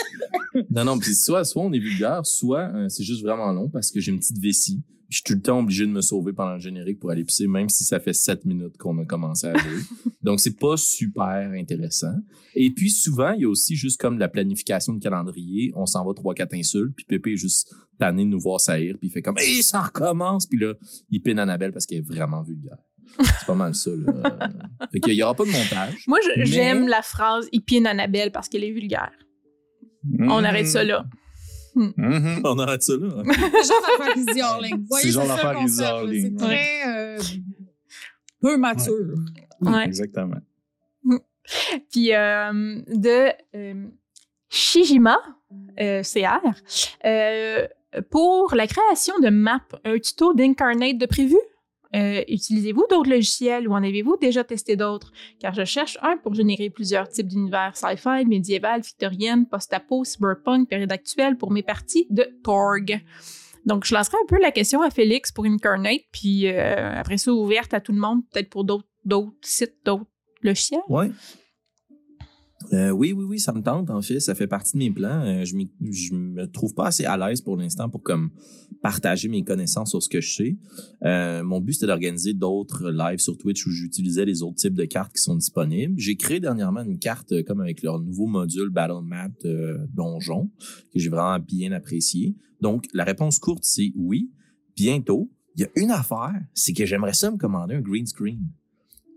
non, 0.71 0.85
non, 0.85 0.99
puis 0.99 1.15
soit, 1.15 1.45
soit 1.45 1.63
on 1.63 1.73
est 1.73 1.79
vulgaire, 1.79 2.25
soit 2.27 2.71
euh, 2.75 2.89
c'est 2.89 3.05
juste 3.05 3.23
vraiment 3.23 3.51
long 3.53 3.69
parce 3.69 3.91
que 3.91 4.01
j'ai 4.01 4.13
une 4.13 4.19
petite 4.19 4.39
vessie. 4.39 4.83
Je 5.13 5.17
suis 5.19 5.25
tout 5.25 5.35
le 5.35 5.43
temps 5.43 5.59
obligé 5.61 5.85
de 5.85 5.91
me 5.91 6.01
sauver 6.01 6.33
pendant 6.33 6.55
le 6.55 6.59
générique 6.61 6.99
pour 6.99 7.11
aller 7.11 7.23
pisser, 7.23 7.47
même 7.47 7.69
si 7.69 7.85
ça 7.85 8.01
fait 8.01 8.15
sept 8.15 8.47
minutes 8.47 8.79
qu'on 8.79 8.97
a 8.99 9.05
commencé 9.05 9.47
à 9.47 9.53
jouer. 9.59 9.81
Donc, 10.23 10.41
c'est 10.41 10.59
pas 10.59 10.79
super 10.79 11.51
intéressant. 11.53 12.15
Et 12.55 12.71
puis, 12.71 12.91
souvent, 12.91 13.33
il 13.33 13.43
y 13.43 13.45
a 13.45 13.49
aussi 13.51 13.77
juste 13.77 14.01
comme 14.01 14.19
la 14.19 14.29
planification 14.29 14.95
de 14.95 15.03
calendrier. 15.03 15.71
On 15.77 15.85
s'en 15.85 16.03
va 16.07 16.15
trois, 16.15 16.33
quatre 16.33 16.55
insultes, 16.55 16.95
puis 16.97 17.05
Pépé 17.05 17.33
est 17.33 17.37
juste 17.37 17.75
tanné 17.99 18.25
de 18.25 18.31
nous 18.31 18.41
voir 18.41 18.59
saillir, 18.59 18.97
puis 18.99 19.09
il 19.09 19.11
fait 19.13 19.21
comme 19.21 19.37
«Hey, 19.39 19.63
ça 19.63 19.83
recommence!» 19.83 20.47
Puis 20.49 20.59
là, 20.59 20.73
il 21.11 21.21
pine 21.21 21.39
Annabelle 21.39 21.73
parce 21.73 21.85
qu'elle 21.85 21.99
est 21.99 22.09
vraiment 22.09 22.41
vulgaire. 22.43 22.79
C'est 23.19 23.47
pas 23.47 23.55
mal 23.55 23.75
ça, 23.75 23.91
là. 23.91 24.39
fait 24.93 25.01
qu'il 25.01 25.13
y 25.13 25.23
aura 25.23 25.35
pas 25.35 25.45
de 25.45 25.51
montage. 25.51 26.05
Moi, 26.07 26.21
Mais- 26.39 26.47
j'aime 26.47 26.89
la 26.89 27.03
phrase 27.03 27.49
«Il 27.53 27.61
pine 27.61 27.87
Annabelle 27.87 28.33
parce 28.33 28.49
qu'elle 28.49 28.65
est 28.65 28.73
vulgaire 28.73 29.13
On 30.21 30.39
Mhm. 30.39 30.45
arrête 30.47 30.67
ça 30.69 30.83
là. 30.85 31.05
Mhm. 31.75 32.41
On 32.45 32.59
arrête 32.59 32.83
ça, 32.83 32.95
là. 32.97 33.23
C'est 33.27 34.33
le 34.33 34.39
genre 34.39 34.55
Arling. 34.55 34.77
Vous 34.81 34.87
voyez, 34.89 35.07
C'est 35.07 35.13
genre 35.13 35.25
Izzy 35.63 35.81
là. 35.81 35.89
Arling, 35.89 36.39
C'est 36.39 36.45
ouais. 36.45 36.49
très 36.49 36.89
euh, 36.89 37.19
peu 38.41 38.57
mature. 38.57 39.15
Ouais. 39.61 39.85
Exactement. 39.85 40.37
Puis 41.91 42.15
euh, 42.15 42.81
de 42.89 43.33
euh, 43.57 43.87
Shijima, 44.49 45.19
euh, 45.81 46.03
CR, 46.03 46.41
euh, 47.05 47.67
pour 48.11 48.55
la 48.55 48.67
création 48.67 49.19
de 49.19 49.29
maps, 49.29 49.61
un 49.85 49.99
tuto 49.99 50.35
d'Incarnate 50.35 50.99
de 50.99 51.07
prévu? 51.07 51.37
Euh, 51.95 52.23
Utilisez-vous 52.29 52.87
d'autres 52.89 53.11
logiciels 53.11 53.69
ou 53.69 53.73
en 53.73 53.83
avez-vous 53.83 54.17
déjà 54.17 54.45
testé 54.45 54.77
d'autres? 54.77 55.13
Car 55.39 55.55
je 55.55 55.65
cherche 55.65 55.99
un 56.03 56.17
pour 56.17 56.35
générer 56.35 56.71
plusieurs 56.71 57.09
types 57.09 57.29
d'univers 57.29 57.77
sci-fi, 57.77 58.25
médiéval, 58.27 58.81
victorienne, 58.81 59.47
post-apo, 59.47 60.05
cyberpunk, 60.05 60.69
période 60.69 60.93
actuelle 60.93 61.37
pour 61.37 61.51
mes 61.51 61.63
parties 61.63 62.07
de 62.11 62.27
Torg. 62.43 63.03
Donc, 63.65 63.85
je 63.85 63.95
lancerai 63.95 64.17
un 64.23 64.27
peu 64.27 64.41
la 64.41 64.51
question 64.51 64.83
à 64.83 64.91
Félix 64.91 65.31
pour 65.31 65.45
Incarnate, 65.45 66.03
puis 66.13 66.49
euh, 66.49 66.99
après 66.99 67.19
ça, 67.19 67.33
ouverte 67.33 67.75
à 67.75 67.81
tout 67.81 67.93
le 67.93 68.01
monde, 68.01 68.23
peut-être 68.33 68.51
pour 68.51 68.65
d'autres 68.65 69.37
sites, 69.43 69.77
d'autres 69.85 70.07
logiciels. 70.41 70.81
Ouais. 70.89 71.11
Euh, 72.73 72.91
oui, 72.91 73.13
oui, 73.13 73.25
oui, 73.25 73.39
ça 73.39 73.53
me 73.53 73.63
tente, 73.63 73.91
en 73.91 74.01
fait. 74.01 74.21
Ça 74.21 74.35
fait 74.35 74.47
partie 74.47 74.73
de 74.73 74.79
mes 74.79 74.91
plans. 74.91 75.23
Euh, 75.23 75.45
je, 75.45 75.57
je 75.91 76.15
me 76.15 76.47
trouve 76.47 76.75
pas 76.75 76.87
assez 76.87 77.05
à 77.05 77.17
l'aise 77.17 77.41
pour 77.41 77.57
l'instant 77.57 77.91
pour 77.91 78.03
comme 78.03 78.31
partager 78.81 79.29
mes 79.29 79.45
connaissances 79.45 79.91
sur 79.91 80.03
ce 80.03 80.09
que 80.09 80.21
je 80.21 80.35
sais. 80.35 80.57
Euh, 81.05 81.43
mon 81.43 81.61
but, 81.61 81.75
c'était 81.75 81.87
d'organiser 81.87 82.33
d'autres 82.33 82.91
lives 82.91 83.19
sur 83.19 83.37
Twitch 83.37 83.67
où 83.67 83.71
j'utilisais 83.71 84.25
les 84.25 84.43
autres 84.43 84.57
types 84.57 84.75
de 84.75 84.85
cartes 84.85 85.15
qui 85.15 85.23
sont 85.23 85.37
disponibles. 85.37 85.95
J'ai 85.99 86.17
créé 86.17 86.41
dernièrement 86.41 86.83
une 86.83 86.99
carte 86.99 87.43
comme 87.45 87.61
avec 87.61 87.83
leur 87.83 88.01
nouveau 88.01 88.27
module 88.27 88.71
Battle 88.71 89.05
Map 89.05 89.31
Donjon, 89.93 90.51
que 90.93 90.99
j'ai 90.99 91.11
vraiment 91.11 91.39
bien 91.39 91.73
apprécié. 91.73 92.37
Donc, 92.61 92.87
la 92.95 93.05
réponse 93.05 93.39
courte, 93.39 93.65
c'est 93.65 93.93
oui. 93.97 94.31
Bientôt. 94.77 95.31
Il 95.55 95.61
y 95.61 95.65
a 95.65 95.69
une 95.77 95.91
affaire, 95.91 96.41
c'est 96.55 96.73
que 96.73 96.87
j'aimerais 96.87 97.13
ça 97.13 97.31
me 97.31 97.37
commander 97.37 97.75
un 97.75 97.83
green 97.83 98.07
screen. 98.07 98.41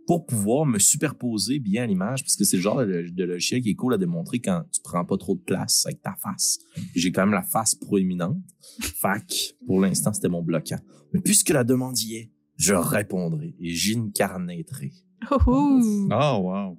Pour 0.08 0.26
pouvoir 0.26 0.66
me 0.66 0.80
superposer 0.80 1.60
bien 1.60 1.84
à 1.84 1.86
l'image, 1.86 2.24
parce 2.24 2.36
que 2.36 2.44
c'est 2.44 2.58
le 2.58 2.62
genre 2.62 2.86
de, 2.86 3.08
de 3.10 3.24
logiciel 3.24 3.62
qui 3.62 3.72
est 3.72 3.76
cool 3.76 3.94
à 3.94 3.98
démontrer 3.98 4.40
quand 4.40 4.64
tu 4.72 4.82
prends 4.82 5.06
pas 5.06 5.18
trop 5.18 5.36
de 5.36 5.42
place 5.42 5.86
avec 5.86 6.02
ta 6.02 6.16
face. 6.16 6.60
J'ai 6.96 7.12
quand 7.12 7.24
même 7.24 7.34
la 7.34 7.44
face 7.44 7.76
proéminente. 7.76 8.38
Fac, 8.82 9.56
pour 9.66 9.80
l'instant, 9.80 10.14
c'était 10.14 10.30
mon 10.30 10.44
bloquant. 10.44 10.80
Mais 11.14 11.22
puisque 11.22 11.50
la 11.50 11.64
demande 11.64 11.98
y 12.00 12.16
est, 12.16 12.32
je 12.58 12.74
répondrai 12.74 13.56
et 13.60 13.74
j'incarnéterai. 13.74 14.92
Oh, 15.32 15.38
oh. 15.48 16.08
Oh, 16.12 16.38
wow. 16.42 16.78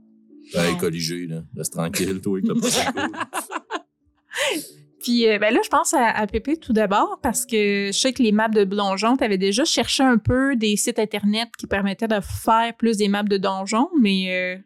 Hey, 0.55 0.77
colligé, 0.79 1.27
là. 1.27 1.45
Reste 1.57 1.73
tranquille, 1.73 2.21
toi, 2.21 2.39
avec 2.39 2.47
le. 2.47 2.55
Puis 5.07 5.29
euh, 5.29 5.39
ben 5.39 5.55
là, 5.55 5.61
je 5.63 5.69
pense 5.69 5.95
à, 5.95 6.09
à 6.09 6.27
Pépé 6.27 6.57
tout 6.57 6.73
d'abord 6.73 7.21
parce 7.23 7.47
que 7.47 7.93
je 7.93 7.97
sais 7.97 8.13
que 8.13 8.21
les 8.25 8.33
maps 8.33 8.49
de 8.49 8.65
donjons, 8.65 9.17
tu 9.17 9.23
avais 9.23 9.39
déjà 9.39 9.65
cherché 9.65 10.03
un 10.03 10.19
peu 10.19 10.57
des 10.57 10.77
sites 10.77 10.99
internet 10.99 11.49
qui 11.57 11.69
permettaient 11.69 12.09
de 12.09 12.19
faire 12.21 12.75
plus 12.77 12.97
des 12.97 13.07
maps 13.07 13.23
de 13.23 13.37
donjons, 13.37 13.89
mais 14.01 14.35
euh, 14.35 14.57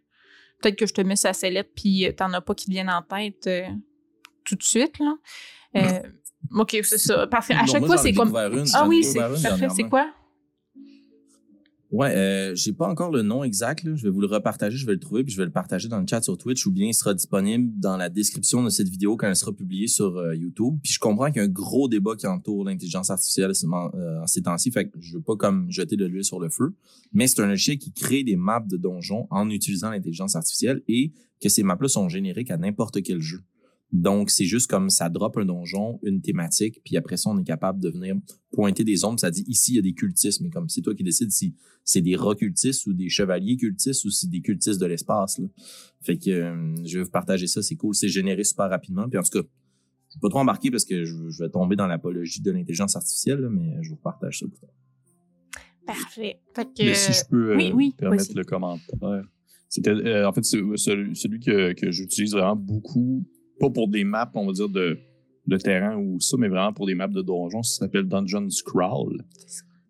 peut-être 0.62 0.76
que 0.76 0.86
je 0.86 0.94
te 0.94 1.02
mets 1.02 1.16
sa 1.16 1.34
sellette 1.34 1.72
puis 1.76 2.06
euh, 2.06 2.12
t'en 2.12 2.32
as 2.32 2.40
pas 2.40 2.54
qui 2.54 2.70
viennent 2.70 2.88
en 2.88 3.02
tête 3.02 3.48
euh, 3.48 3.66
tout 4.46 4.54
de 4.54 4.62
suite. 4.62 4.98
Là. 4.98 6.00
OK, 6.52 6.78
c'est 6.84 6.96
ça. 6.96 7.26
Parfait. 7.26 7.52
À 7.52 7.60
Non, 7.60 7.66
chaque 7.66 7.80
moi, 7.80 7.88
fois, 7.88 7.98
c'est 7.98 8.14
comme. 8.14 8.34
une, 8.34 8.64
Ah 8.72 8.86
oui, 8.88 9.04
c'est 9.04 9.18
parfait. 9.18 9.68
C'est 9.76 9.90
quoi? 9.90 10.10
Ouais, 11.92 12.14
euh, 12.14 12.54
j'ai 12.54 12.72
pas 12.72 12.86
encore 12.86 13.10
le 13.10 13.22
nom 13.22 13.42
exact. 13.42 13.82
Là. 13.82 13.96
Je 13.96 14.04
vais 14.04 14.10
vous 14.10 14.20
le 14.20 14.28
repartager, 14.28 14.76
je 14.76 14.86
vais 14.86 14.92
le 14.92 15.00
trouver, 15.00 15.24
puis 15.24 15.32
je 15.32 15.38
vais 15.38 15.44
le 15.44 15.50
partager 15.50 15.88
dans 15.88 15.98
le 15.98 16.06
chat 16.06 16.22
sur 16.22 16.38
Twitch 16.38 16.64
ou 16.66 16.70
bien 16.70 16.86
il 16.86 16.94
sera 16.94 17.14
disponible 17.14 17.72
dans 17.80 17.96
la 17.96 18.08
description 18.08 18.62
de 18.62 18.70
cette 18.70 18.88
vidéo 18.88 19.16
quand 19.16 19.26
elle 19.26 19.34
sera 19.34 19.52
publiée 19.52 19.88
sur 19.88 20.16
euh, 20.16 20.36
YouTube. 20.36 20.78
Puis 20.84 20.92
je 20.92 21.00
comprends 21.00 21.26
qu'il 21.26 21.36
y 21.36 21.40
a 21.40 21.44
un 21.44 21.48
gros 21.48 21.88
débat 21.88 22.14
qui 22.16 22.28
entoure 22.28 22.64
l'intelligence 22.64 23.10
artificielle 23.10 23.50
euh, 23.50 24.22
en 24.22 24.26
ces 24.28 24.42
temps-ci, 24.42 24.70
fait 24.70 24.88
que 24.88 25.00
je 25.00 25.16
veux 25.16 25.22
pas 25.22 25.34
comme 25.34 25.68
jeter 25.70 25.96
de 25.96 26.06
l'huile 26.06 26.24
sur 26.24 26.38
le 26.38 26.48
feu. 26.48 26.74
Mais 27.12 27.26
c'est 27.26 27.42
un 27.42 27.46
logiciel 27.46 27.78
qui 27.78 27.92
crée 27.92 28.22
des 28.22 28.36
maps 28.36 28.60
de 28.60 28.76
donjons 28.76 29.26
en 29.30 29.50
utilisant 29.50 29.90
l'intelligence 29.90 30.36
artificielle 30.36 30.82
et 30.86 31.12
que 31.42 31.48
ces 31.48 31.64
maps-là 31.64 31.88
sont 31.88 32.08
génériques 32.08 32.52
à 32.52 32.56
n'importe 32.56 33.02
quel 33.02 33.20
jeu. 33.20 33.40
Donc, 33.92 34.30
c'est 34.30 34.44
juste 34.44 34.70
comme 34.70 34.88
ça 34.88 35.08
drop 35.08 35.36
un 35.36 35.44
donjon, 35.44 35.98
une 36.04 36.22
thématique, 36.22 36.80
puis 36.84 36.96
après 36.96 37.16
ça, 37.16 37.30
on 37.30 37.38
est 37.38 37.44
capable 37.44 37.80
de 37.80 37.90
venir 37.90 38.14
pointer 38.52 38.84
des 38.84 39.04
ombres. 39.04 39.18
Ça 39.18 39.30
dit 39.30 39.44
ici, 39.48 39.72
il 39.72 39.76
y 39.76 39.78
a 39.80 39.82
des 39.82 39.94
cultistes, 39.94 40.40
mais 40.40 40.50
comme 40.50 40.68
c'est 40.68 40.80
toi 40.80 40.94
qui 40.94 41.02
décides 41.02 41.32
si 41.32 41.54
c'est 41.84 42.00
des 42.00 42.14
rats 42.14 42.36
cultistes 42.36 42.86
ou 42.86 42.92
des 42.92 43.08
chevaliers 43.08 43.56
cultistes 43.56 44.04
ou 44.04 44.10
c'est 44.10 44.30
des 44.30 44.42
cultistes 44.42 44.80
de 44.80 44.86
l'espace. 44.86 45.38
là. 45.38 45.46
Fait 46.02 46.16
que 46.16 46.30
euh, 46.30 46.74
je 46.84 46.98
vais 46.98 47.04
vous 47.04 47.10
partager 47.10 47.48
ça, 47.48 47.62
c'est 47.62 47.76
cool. 47.76 47.94
C'est 47.94 48.08
généré 48.08 48.44
super 48.44 48.70
rapidement. 48.70 49.08
Puis 49.08 49.18
en 49.18 49.22
tout 49.22 49.42
cas, 49.42 49.48
je 50.10 50.16
vais 50.16 50.20
pas 50.20 50.28
trop 50.28 50.38
embarquer 50.38 50.70
parce 50.70 50.84
que 50.84 51.04
je, 51.04 51.28
je 51.28 51.42
vais 51.42 51.50
tomber 51.50 51.74
dans 51.74 51.86
l'apologie 51.86 52.40
de 52.42 52.50
l'intelligence 52.52 52.94
artificielle, 52.94 53.40
là, 53.40 53.48
mais 53.50 53.82
je 53.82 53.90
vous 53.90 53.96
partage 53.96 54.38
ça 54.40 54.46
plus 54.46 54.58
tard. 54.58 54.70
Parfait. 55.84 56.40
Fait 56.54 56.64
que. 56.64 56.82
Mais 56.84 56.94
si 56.94 57.12
je 57.12 57.24
peux 57.28 57.52
euh, 57.52 57.56
oui, 57.56 57.72
oui, 57.74 57.94
permettre 57.96 58.32
le 58.34 58.44
commentaire. 58.44 59.24
C'était, 59.68 59.90
euh, 59.90 60.28
en 60.28 60.32
fait, 60.32 60.44
c'est 60.44 60.60
celui, 60.76 61.16
celui 61.16 61.40
que, 61.40 61.72
que 61.72 61.90
j'utilise 61.90 62.32
vraiment 62.32 62.56
beaucoup, 62.56 63.24
pas 63.60 63.70
pour 63.70 63.88
des 63.88 64.04
maps, 64.04 64.30
on 64.34 64.46
va 64.46 64.52
dire, 64.52 64.68
de, 64.68 64.98
de 65.46 65.56
terrain 65.56 65.96
ou 65.96 66.18
ça, 66.20 66.36
mais 66.38 66.48
vraiment 66.48 66.72
pour 66.72 66.86
des 66.86 66.94
maps 66.94 67.08
de 67.08 67.22
donjons. 67.22 67.62
Ça 67.62 67.84
s'appelle 67.84 68.08
Dungeon 68.08 68.48
Scrawl, 68.50 69.24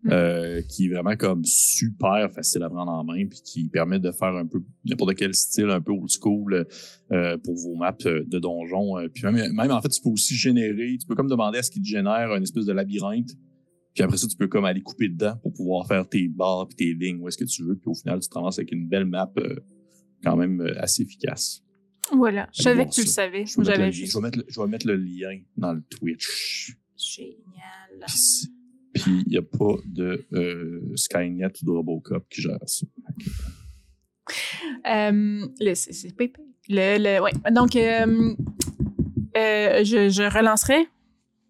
Mm. 0.03 0.09
euh, 0.11 0.61
qui 0.63 0.85
est 0.85 0.89
vraiment 0.89 1.15
comme 1.15 1.43
super 1.45 2.31
facile 2.31 2.63
à 2.63 2.69
prendre 2.69 2.91
en 2.91 3.03
main, 3.03 3.27
puis 3.27 3.39
qui 3.45 3.69
permet 3.69 3.99
de 3.99 4.11
faire 4.11 4.35
un 4.35 4.47
peu 4.47 4.63
n'importe 4.83 5.13
quel 5.13 5.35
style, 5.35 5.69
un 5.69 5.79
peu 5.79 5.91
old 5.91 6.09
school 6.09 6.65
euh, 7.11 7.37
pour 7.37 7.53
vos 7.55 7.75
maps 7.75 7.95
euh, 8.07 8.23
de 8.25 8.39
donjons. 8.39 8.97
Euh, 8.97 9.09
Puis 9.13 9.23
même, 9.23 9.35
même, 9.53 9.69
en 9.71 9.79
fait, 9.79 9.89
tu 9.89 10.01
peux 10.01 10.09
aussi 10.09 10.33
générer, 10.33 10.97
tu 10.99 11.05
peux 11.05 11.13
comme 11.13 11.29
demander 11.29 11.59
à 11.59 11.61
ce 11.61 11.69
qu'il 11.69 11.83
te 11.83 11.87
génère 11.87 12.33
une 12.33 12.41
espèce 12.41 12.65
de 12.65 12.73
labyrinthe. 12.73 13.29
Puis 13.93 14.03
après 14.03 14.17
ça, 14.17 14.27
tu 14.27 14.35
peux 14.37 14.47
comme 14.47 14.65
aller 14.65 14.81
couper 14.81 15.07
dedans 15.07 15.35
pour 15.43 15.53
pouvoir 15.53 15.85
faire 15.85 16.09
tes 16.09 16.27
barres 16.29 16.67
puis 16.67 16.77
tes 16.77 16.93
lignes 16.95 17.19
où 17.21 17.27
est-ce 17.27 17.37
que 17.37 17.45
tu 17.45 17.63
veux. 17.63 17.75
Puis 17.75 17.89
au 17.91 17.93
final, 17.93 18.19
tu 18.21 18.27
te 18.27 18.33
ramasses 18.33 18.57
avec 18.57 18.71
une 18.71 18.87
belle 18.87 19.05
map 19.05 19.31
euh, 19.37 19.55
quand 20.23 20.35
même 20.35 20.61
assez 20.77 21.03
efficace. 21.03 21.61
Voilà. 22.11 22.49
Je 22.53 22.61
savais 22.63 22.85
que 22.85 22.91
tu 22.91 23.01
le 23.01 23.07
savais. 23.07 23.45
Je 23.45 23.61
vais, 23.61 23.77
le, 23.77 23.91
juste. 23.91 24.11
je, 24.13 24.17
vais 24.17 24.21
mettre 24.23 24.37
le, 24.39 24.45
je 24.47 24.59
vais 24.61 24.67
mettre 24.67 24.87
le 24.87 24.95
lien 24.95 25.39
dans 25.57 25.73
le 25.73 25.81
Twitch. 25.89 26.75
Génial. 26.97 28.05
Puis 28.93 29.23
il 29.25 29.29
n'y 29.31 29.37
a 29.37 29.41
pas 29.41 29.75
de 29.85 30.25
euh, 30.33 30.81
Skynet 30.95 31.47
ou 31.61 31.65
de 31.65 31.71
Robocop 31.71 32.27
qui 32.29 32.41
gère 32.41 32.57
ça. 32.65 32.85
Euh, 34.87 35.45
le, 35.59 36.11
Pépé. 36.15 36.41
Le, 36.69 36.97
le, 36.97 37.21
ouais. 37.21 37.31
Donc, 37.51 37.75
euh, 37.75 38.33
euh, 39.37 39.83
je, 39.83 40.09
je 40.09 40.23
relancerai 40.37 40.87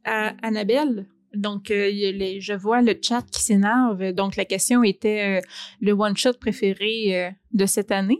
à 0.03 0.35
Annabelle. 0.45 1.07
Donc, 1.33 1.69
les- 1.69 2.41
je 2.41 2.53
vois 2.53 2.81
le 2.81 2.95
chat 3.01 3.23
qui 3.31 3.41
s'énerve. 3.41 4.11
Donc, 4.13 4.35
la 4.35 4.45
question 4.45 4.83
était 4.83 5.41
le 5.79 5.91
one-shot 5.93 6.33
préféré 6.39 7.33
de 7.53 7.65
cette 7.65 7.91
année. 7.91 8.19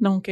Donc, 0.00 0.30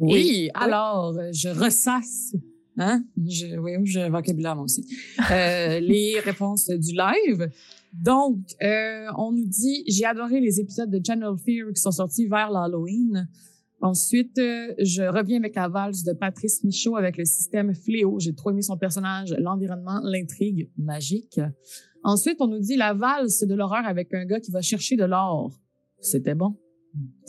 Oui, 0.00 0.50
alors, 0.54 1.16
euh, 1.16 1.30
je 1.32 1.48
ressasse. 1.48 2.34
Hein? 2.78 3.04
Je, 3.16 3.58
oui, 3.58 3.72
j'ai 3.84 4.02
un 4.02 4.10
vocabulaire, 4.10 4.56
moi 4.56 4.64
aussi. 4.64 4.86
Euh, 5.30 5.80
les 5.80 6.18
réponses 6.20 6.68
du 6.70 6.94
live. 6.94 7.50
Donc, 7.92 8.38
euh, 8.62 9.06
on 9.18 9.32
nous 9.32 9.46
dit, 9.46 9.84
j'ai 9.86 10.04
adoré 10.04 10.40
les 10.40 10.60
épisodes 10.60 10.90
de 10.90 11.00
Channel 11.04 11.34
Fear 11.44 11.68
qui 11.74 11.80
sont 11.80 11.90
sortis 11.90 12.26
vers 12.26 12.50
l'Halloween. 12.50 13.28
Ensuite, 13.82 14.38
euh, 14.38 14.74
je 14.78 15.02
reviens 15.02 15.38
avec 15.38 15.54
la 15.54 15.68
valse 15.68 16.04
de 16.04 16.12
Patrice 16.12 16.62
Michaud 16.64 16.96
avec 16.96 17.16
le 17.16 17.24
système 17.24 17.74
Fléau. 17.74 18.18
J'ai 18.20 18.34
trop 18.34 18.50
aimé 18.50 18.62
son 18.62 18.76
personnage, 18.76 19.34
l'environnement, 19.38 20.00
l'intrigue 20.04 20.70
magique. 20.76 21.40
Ensuite, 22.04 22.40
on 22.40 22.46
nous 22.46 22.60
dit 22.60 22.76
la 22.76 22.94
valse 22.94 23.44
de 23.44 23.54
l'horreur 23.54 23.84
avec 23.86 24.12
un 24.14 24.24
gars 24.24 24.40
qui 24.40 24.50
va 24.50 24.62
chercher 24.62 24.96
de 24.96 25.04
l'or. 25.04 25.52
C'était 26.00 26.34
bon. 26.34 26.56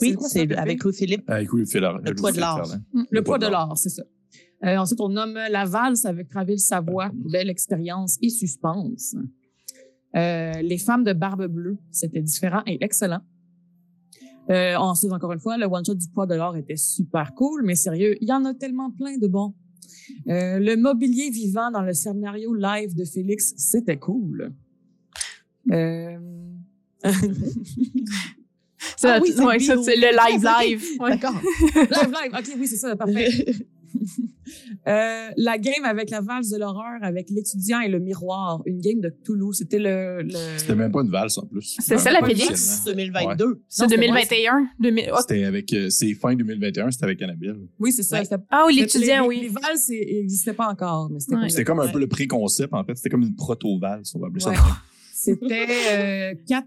Oui, 0.00 0.16
c'est 0.28 0.52
avec 0.56 0.82
Louis 0.82 0.92
Philippe. 0.94 1.24
Le 1.28 2.14
poids 2.14 2.32
de 2.32 2.40
l'or. 2.40 2.62
Le 3.10 3.22
poids 3.22 3.38
de 3.38 3.46
l'or, 3.46 3.76
c'est 3.76 3.90
ça. 3.90 4.02
Euh, 4.64 4.76
ensuite, 4.76 5.00
on 5.00 5.08
nomme 5.08 5.34
la 5.34 5.64
valse 5.64 6.04
avec 6.04 6.28
Traville 6.28 6.60
Savoie, 6.60 7.10
belle 7.14 7.50
expérience 7.50 8.16
et 8.22 8.28
suspense. 8.28 9.16
Euh, 10.14 10.52
les 10.62 10.78
femmes 10.78 11.04
de 11.04 11.12
barbe 11.12 11.46
bleue, 11.46 11.78
c'était 11.90 12.22
différent 12.22 12.62
et 12.66 12.82
excellent. 12.84 13.22
Euh, 14.50 14.74
ensuite, 14.76 15.12
encore 15.12 15.32
une 15.32 15.40
fois, 15.40 15.56
le 15.56 15.66
one-shot 15.66 15.94
du 15.94 16.08
poids 16.08 16.26
de 16.26 16.34
l'or 16.34 16.56
était 16.56 16.76
super 16.76 17.34
cool, 17.34 17.62
mais 17.64 17.74
sérieux, 17.74 18.16
il 18.20 18.28
y 18.28 18.32
en 18.32 18.44
a 18.44 18.54
tellement 18.54 18.90
plein 18.90 19.16
de 19.16 19.26
bons. 19.26 19.54
Euh, 20.28 20.58
le 20.58 20.76
mobilier 20.76 21.30
vivant 21.30 21.70
dans 21.70 21.82
le 21.82 21.92
scénario 21.92 22.54
live 22.54 22.94
de 22.94 23.04
Félix, 23.04 23.54
c'était 23.56 23.98
cool. 23.98 24.52
Euh... 25.70 26.18
ça, 29.02 29.14
Ah 29.16 29.20
oui, 29.22 29.32
c'est 29.34 29.42
ouais, 29.44 29.58
c'est 29.58 29.96
le 29.96 30.10
live 30.32 30.42
live. 30.42 30.84
Ouais. 31.00 31.10
D'accord. 31.10 31.34
live, 31.74 32.14
live. 32.22 32.32
OK, 32.38 32.56
oui, 32.58 32.66
c'est 32.66 32.76
ça, 32.76 32.96
parfait. 32.96 33.28
Euh, 34.88 35.28
la 35.36 35.58
game 35.58 35.84
avec 35.84 36.10
la 36.10 36.20
valse 36.20 36.48
de 36.50 36.58
l'horreur, 36.58 36.98
avec 37.02 37.30
l'étudiant 37.30 37.80
et 37.80 37.88
le 37.88 38.00
miroir, 38.00 38.60
une 38.66 38.80
game 38.80 39.00
de 39.00 39.10
Toulouse. 39.24 39.58
C'était 39.58 39.78
le. 39.78 40.22
le... 40.22 40.34
C'était 40.56 40.74
même 40.74 40.90
pas 40.90 41.02
une 41.02 41.10
valse 41.10 41.38
en 41.38 41.46
plus. 41.46 41.76
C'est 41.78 41.98
ça, 41.98 42.10
la 42.10 42.20
Félix? 42.26 42.50
officiellement. 42.50 42.90
2022. 43.36 43.62
C'est 43.68 43.82
Non, 43.84 43.88
c'était 43.88 44.00
2021. 44.00 44.66
2000 44.80 45.10
oh, 45.12 45.16
C'était 45.20 45.44
avec, 45.44 45.72
euh, 45.72 45.88
c'est 45.90 46.12
fin 46.14 46.34
2021, 46.34 46.90
c'était 46.90 47.04
avec 47.04 47.22
Annabelle. 47.22 47.60
Oui, 47.78 47.92
c'est 47.92 48.02
ça. 48.02 48.20
Ouais. 48.20 48.28
Ah 48.50 48.64
oui, 48.66 48.76
l'étudiant, 48.80 49.28
les, 49.28 49.36
Les 49.42 49.48
oui. 49.48 49.54
valses 49.62 49.88
n'existaient 49.90 50.52
pas 50.54 50.68
encore, 50.68 51.08
mais 51.10 51.20
c'était 51.20 51.34
Ouais. 51.34 51.40
comme- 51.42 51.48
C'était 51.50 51.64
comme 51.64 51.80
un 51.80 51.88
peu 51.88 52.00
le 52.00 52.08
pré-concept, 52.08 52.74
en 52.74 52.82
fait. 52.84 52.96
C'était 52.96 53.10
comme 53.10 53.22
une 53.22 53.36
proto-valse, 53.36 54.12
on 54.16 54.18
va 54.18 54.26
appeler 54.28 54.44
Ouais. 54.46 54.54
ça. 54.56 54.62
C'était 55.14 55.66
euh, 55.92 56.34
quatre. 56.48 56.66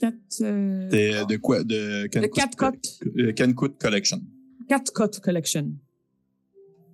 Quatre. 0.00 0.14
euh, 0.42 0.88
euh, 0.92 1.24
de 1.24 1.36
quoi? 1.36 1.62
De 1.64 2.02
de 2.04 2.26
Cancun 2.26 2.72
euh, 3.18 3.32
Cancun 3.32 3.68
Collection. 3.78 4.20
Quatre 4.68 4.92
cotes 4.92 5.20
collection. 5.20 5.72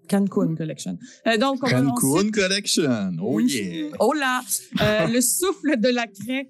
Cancun 0.09 0.55
collection. 0.55 0.99
Euh, 1.27 1.37
donc, 1.39 1.59
on 1.63 1.67
va 1.67 1.81
Cancun 1.81 1.89
ensuite- 1.91 2.35
Collection. 2.35 3.13
Oh 3.23 3.41
yeah. 3.41 3.89
Oh 3.99 4.13
là! 4.13 4.43
Euh, 4.83 5.07
le 5.09 5.21
souffle 5.21 5.79
de 5.81 5.89
la 5.89 6.07
craie. 6.07 6.49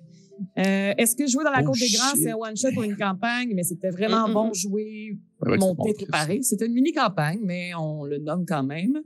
Euh, 0.58 0.92
Est-ce 0.98 1.14
que 1.14 1.26
jouer 1.28 1.44
dans 1.44 1.52
la 1.52 1.60
Oh 1.62 1.66
cour 1.66 1.74
des 1.76 1.88
grands, 1.94 2.14
c'est 2.16 2.32
un 2.32 2.36
one-shot 2.36 2.76
ou 2.76 2.82
une 2.82 2.96
campagne? 2.96 3.52
Mais 3.54 3.62
c'était 3.62 3.90
vraiment 3.90 4.28
Mm, 4.28 4.32
bon 4.34 4.52
jouer, 4.52 5.16
Ouais, 5.40 5.56
monté, 5.56 5.76
bon, 5.76 5.92
préparé. 5.94 6.40
C'était 6.42 6.66
une 6.66 6.72
mini-campagne, 6.72 7.38
mais 7.44 7.70
on 7.78 8.04
le 8.04 8.18
nomme 8.18 8.44
quand 8.46 8.64
même. 8.64 9.00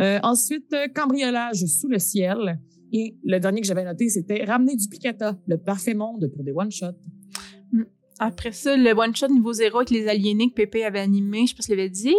Euh, 0.00 0.18
ensuite, 0.22 0.74
cambriolage 0.94 1.66
sous 1.66 1.88
le 1.88 1.98
ciel. 1.98 2.58
Et 2.92 3.16
le 3.24 3.38
dernier 3.38 3.60
que 3.60 3.66
j'avais 3.66 3.84
noté, 3.84 4.08
c'était 4.08 4.44
ramener 4.44 4.76
du 4.76 4.88
picata, 4.88 5.38
le 5.46 5.58
parfait 5.58 5.94
monde 5.94 6.30
pour 6.34 6.44
des 6.44 6.52
one-shots. 6.52 6.96
Après 8.18 8.52
ça, 8.52 8.76
le 8.76 8.90
one-shot 8.90 9.28
niveau 9.28 9.52
zéro 9.52 9.78
avec 9.78 9.90
les 9.90 10.06
aliénés 10.06 10.50
que 10.50 10.54
Pépé 10.54 10.84
avait 10.84 11.00
animé, 11.00 11.46
je 11.46 11.46
sais 11.46 11.54
pas 11.54 11.62
si 11.62 11.72
je 11.72 11.76
l'avais 11.76 11.88
dit. 11.88 12.16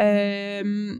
Euh, 0.00 0.94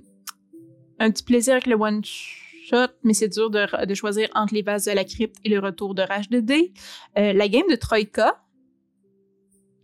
un 1.00 1.10
petit 1.10 1.24
plaisir 1.24 1.54
avec 1.54 1.66
le 1.66 1.74
one-shot, 1.74 2.92
mais 3.02 3.12
c'est 3.12 3.28
dur 3.28 3.50
de, 3.50 3.84
de 3.84 3.94
choisir 3.94 4.28
entre 4.34 4.54
les 4.54 4.62
vases 4.62 4.84
de 4.84 4.92
la 4.92 5.04
crypte 5.04 5.36
et 5.44 5.48
le 5.48 5.58
retour 5.58 5.96
de 5.96 6.02
Rage 6.02 6.28
de 6.30 6.38
dés. 6.38 6.72
Euh, 7.18 7.32
la 7.32 7.48
game 7.48 7.66
de 7.68 7.74
Troïka. 7.74 8.40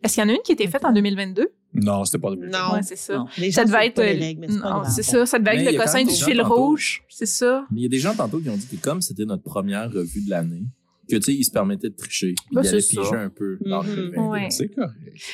Est-ce 0.04 0.14
qu'il 0.14 0.22
y 0.22 0.26
en 0.26 0.28
a 0.28 0.32
une 0.32 0.42
qui 0.42 0.52
a 0.52 0.54
été 0.54 0.68
faite 0.68 0.84
en 0.84 0.92
2022? 0.92 1.52
Non, 1.74 2.04
c'était 2.04 2.18
pas 2.18 2.30
2021. 2.30 2.58
Non. 2.68 2.74
Ouais, 2.74 2.82
c'est 2.82 2.96
ça. 2.96 3.16
Non, 3.18 3.26
les 3.38 3.50
Ça 3.50 3.64
devait 3.64 3.86
être. 3.86 4.90
c'est 4.90 5.02
ça, 5.02 5.24
ça 5.26 5.38
devait 5.38 5.56
Mais 5.56 5.64
être 5.64 5.72
le 5.72 5.78
cossin 5.78 6.04
du 6.04 6.10
fil 6.14 6.36
tantôt. 6.38 6.54
rouge. 6.54 7.02
C'est 7.08 7.26
ça. 7.26 7.66
Mais 7.70 7.80
il 7.80 7.82
y 7.84 7.86
a 7.86 7.88
des 7.88 7.98
gens 7.98 8.14
tantôt 8.14 8.40
qui 8.40 8.48
ont 8.50 8.56
dit 8.56 8.66
que 8.66 8.76
comme 8.76 9.00
c'était 9.00 9.24
notre 9.24 9.42
première 9.42 9.90
revue 9.90 10.24
de 10.24 10.30
l'année, 10.30 10.64
que 11.10 11.16
tu 11.16 11.22
sais, 11.22 11.34
il 11.34 11.44
se 11.44 11.50
permettait 11.50 11.88
de 11.90 11.96
tricher. 11.96 12.34
Bah, 12.52 12.60
il 12.62 12.68
allait 12.68 12.80
c'est 12.80 12.96
piger 12.96 13.08
ça. 13.10 13.20
un 13.20 13.28
peu 13.30 13.58
Mhm. 13.64 14.28
Ouais. 14.28 14.50
C'est 14.50 14.68
correct. 14.68 14.92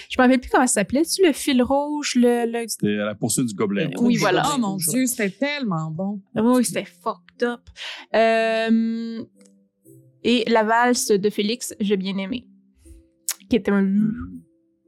Je 0.08 0.16
me 0.18 0.22
rappelle 0.22 0.40
plus 0.40 0.50
comment 0.50 0.66
ça 0.66 0.74
s'appelait. 0.74 1.02
Tu 1.04 1.24
le 1.26 1.32
fil 1.32 1.62
rouge, 1.62 2.14
le. 2.14 2.50
le... 2.50 2.66
C'était 2.68 2.98
à 2.98 3.04
la 3.04 3.14
poursuite 3.14 3.46
du 3.46 3.54
gobelin. 3.54 3.90
Oui, 3.98 4.16
voilà. 4.16 4.44
Oh 4.54 4.58
mon 4.58 4.76
Dieu, 4.76 5.06
c'était 5.06 5.30
tellement 5.30 5.90
bon. 5.90 6.20
Oui, 6.36 6.64
c'était 6.64 6.84
fucked 6.86 7.42
up. 7.42 7.60
Euh, 8.14 9.22
Et 10.24 10.44
la 10.48 10.64
valse 10.64 11.08
de 11.08 11.30
Félix, 11.30 11.74
j'ai 11.80 11.96
bien 11.96 12.16
aimé. 12.18 12.46
Qui 13.50 13.56
était 13.56 13.70
un. 13.70 13.86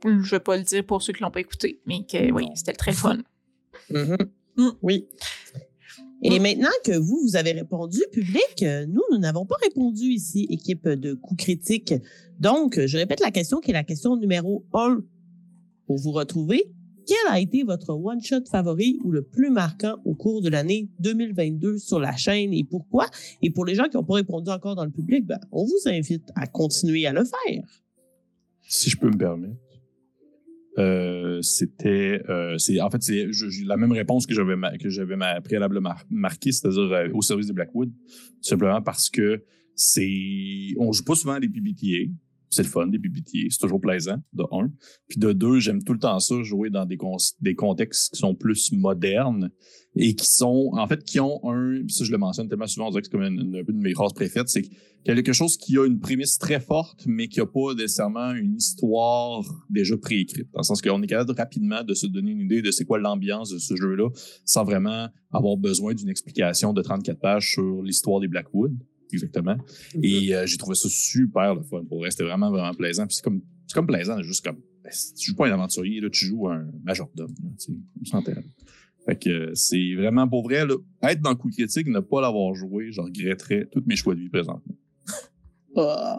Je 0.05 0.31
vais 0.31 0.41
pas 0.41 0.57
le 0.57 0.63
dire 0.63 0.85
pour 0.85 1.03
ceux 1.03 1.13
qui 1.13 1.23
l'ont 1.23 1.31
pas 1.31 1.41
écouté, 1.41 1.81
mais 1.87 2.05
que 2.05 2.33
oui, 2.33 2.47
c'était 2.55 2.73
très 2.73 2.93
fun. 2.93 3.19
Mhm. 3.91 4.17
Mm. 4.57 4.71
Oui. 4.83 5.07
Et 6.23 6.39
maintenant 6.39 6.71
que 6.85 6.97
vous, 6.99 7.19
vous 7.23 7.37
avez 7.37 7.53
répondu, 7.53 7.99
public, 8.13 8.63
euh, 8.63 8.85
nous, 8.87 9.03
nous 9.11 9.19
n'avons 9.19 9.47
pas 9.47 9.57
répondu 9.63 10.05
ici, 10.05 10.47
équipe 10.51 10.87
de 10.87 11.15
coups 11.15 11.45
critiques. 11.45 11.95
Donc, 12.39 12.79
je 12.79 12.99
répète 12.99 13.21
la 13.21 13.31
question 13.31 13.61
qui 13.61 13.71
est 13.71 13.75
la 13.75 13.85
question 13.85 14.17
numéro 14.17 14.67
un. 14.75 15.03
Pour 15.87 15.97
vous 15.97 16.13
retrouver, 16.13 16.71
quel 17.07 17.33
a 17.33 17.41
été 17.41 17.63
votre 17.63 17.95
one-shot 17.95 18.45
favori 18.51 18.99
ou 19.03 19.11
le 19.11 19.23
plus 19.23 19.51
marquant 19.51 19.97
au 20.05 20.15
cours 20.15 20.43
de 20.43 20.51
l'année 20.51 20.91
2022 21.01 21.79
sur 21.79 21.99
la 21.99 22.15
chaîne 22.15 22.53
et 22.53 22.65
pourquoi? 22.65 23.07
Et 23.43 23.51
pour 23.51 23.65
les 23.65 23.75
gens 23.75 23.85
qui 23.85 23.97
n'ont 23.97 24.05
pas 24.05 24.15
répondu 24.15 24.51
encore 24.51 24.77
dans 24.77 24.85
le 24.85 24.91
public, 24.91 25.27
ben, 25.27 25.41
on 25.51 25.65
vous 25.65 25.81
invite 25.87 26.31
à 26.37 26.47
continuer 26.47 27.07
à 27.07 27.13
le 27.13 27.25
faire. 27.25 27.65
Si 28.69 28.91
je 28.91 28.99
peux 28.99 29.09
me 29.09 29.17
permettre. 29.17 29.57
Euh, 30.81 31.43
c'était 31.43 32.22
euh, 32.28 32.57
c'est 32.59 32.81
en 32.81 32.91
fait 32.91 33.03
c'est 33.03 33.26
la 33.66 33.76
même 33.76 33.93
réponse 33.93 34.26
que 34.26 34.35
j'avais 34.35 34.55
que 34.78 34.89
j'avais 34.89 35.16
préalablement 35.45 35.91
mar- 35.91 36.05
marqué 36.11 36.53
c'est-à-dire 36.53 36.91
euh, 36.93 37.09
au 37.12 37.22
service 37.22 37.47
de 37.49 37.53
Blackwood 37.53 37.91
simplement 38.41 38.81
parce 38.81 39.11
que 39.11 39.43
c'est 39.74 40.74
on 40.78 40.91
joue 40.93 41.05
pas 41.05 41.14
souvent 41.14 41.35
à 41.35 41.41
des 41.41 41.49
PBTA 41.49 42.11
c'est 42.51 42.63
le 42.63 42.69
fun 42.69 42.87
des 42.89 42.99
PBTA 42.99 43.49
c'est 43.49 43.59
toujours 43.59 43.81
plaisant 43.81 44.17
de 44.33 44.45
un 44.53 44.71
puis 45.09 45.19
de 45.19 45.33
deux 45.33 45.61
j'aime 45.61 45.83
tout 45.83 45.93
le 45.93 45.99
temps 45.99 46.19
ça 46.19 46.43
jouer 46.43 46.71
dans 46.71 46.85
des 46.85 46.99
des 47.41 47.55
contextes 47.55 48.15
qui 48.15 48.19
sont 48.19 48.35
plus 48.35 48.73
modernes 48.73 49.51
et 49.97 50.15
qui 50.15 50.27
sont 50.27 50.71
en 50.75 50.87
fait 50.87 51.03
qui 51.05 51.21
ont 51.21 51.41
un 51.49 51.83
ça 51.89 52.05
je 52.05 52.13
le 52.13 52.19
mentionne 52.19 52.49
tellement 52.49 52.67
souvent 52.67 52.89
on 52.89 52.91
dirait 52.91 53.03
que 53.03 53.09
c'est 53.09 53.13
comme 53.13 53.23
une, 53.23 53.63
de 53.63 53.73
mes 53.73 53.95
phrases 53.95 54.13
préférées 54.13 54.45
c'est 54.47 54.69
quelque 55.05 55.33
chose 55.33 55.57
qui 55.57 55.79
a 55.79 55.87
une 55.87 55.99
prémisse 55.99 56.39
très 56.39 56.61
forte, 56.61 57.05
mais 57.07 57.29
qui 57.29 57.41
a 57.41 57.47
pas 57.47 57.75
nécessairement 57.75 58.33
une 58.33 58.57
histoire 58.57 59.43
déjà 59.71 59.97
préécrite. 59.97 60.49
Dans 60.53 60.61
le 60.61 60.65
sens 60.65 60.83
qu'on 60.83 61.03
est 61.03 61.07
capable 61.07 61.33
rapidement 61.37 61.83
de 61.83 61.95
se 61.95 62.07
donner 62.07 62.33
une 62.33 62.41
idée 62.41 62.63
de 62.63 62.71
c'est 62.71 62.85
quoi 62.85 62.99
l'ambiance 62.99 63.51
de 63.51 63.59
ce 63.59 63.77
jeu-là, 63.77 64.09
sans 64.45 64.65
vraiment 64.65 65.09
avoir 65.33 65.57
besoin 65.57 65.95
d'une 65.95 66.09
explication 66.09 66.73
de 66.73 66.83
34 66.83 67.19
pages 67.19 67.53
sur 67.53 67.83
l'histoire 67.83 68.21
des 68.21 68.29
Blackwood. 68.29 68.77
Exactement. 69.13 69.57
Et 70.03 70.35
euh, 70.35 70.47
j'ai 70.47 70.57
trouvé 70.57 70.75
ça 70.75 70.89
super 70.89 71.55
le 71.55 71.63
fun. 71.63 71.85
Pour 71.85 71.99
vrai, 71.99 72.11
c'était 72.11 72.25
vraiment, 72.25 72.51
vraiment 72.51 72.75
plaisant. 72.75 73.07
Puis 73.07 73.17
c'est 73.17 73.23
comme, 73.23 73.43
c'est 73.67 73.75
comme 73.75 73.87
plaisant, 73.87 74.21
juste 74.23 74.45
comme, 74.45 74.59
ben, 74.83 74.91
tu 75.17 75.31
joues 75.31 75.37
pas 75.37 75.49
un 75.49 75.53
aventurier, 75.53 76.01
là, 76.01 76.09
tu 76.11 76.27
joues 76.27 76.49
un 76.49 76.67
majordome, 76.85 77.35
là, 77.43 77.51
tu 77.59 77.73
sais, 77.73 77.79
on 78.01 78.05
s'entend. 78.05 78.33
Fait 79.07 79.17
que 79.17 79.31
euh, 79.31 79.51
c'est 79.55 79.95
vraiment 79.95 80.29
pour 80.29 80.45
vrai, 80.45 80.67
là, 80.67 80.77
être 81.03 81.21
dans 81.21 81.31
le 81.31 81.37
coup 81.37 81.51
critique, 81.51 81.87
ne 81.87 82.01
pas 82.01 82.21
l'avoir 82.21 82.55
joué, 82.55 82.93
je 82.93 83.01
regretterais 83.01 83.67
tous 83.73 83.83
mes 83.87 83.97
choix 83.97 84.15
de 84.15 84.21
vie 84.21 84.29
présentement. 84.29 84.75
Ah. 85.77 86.19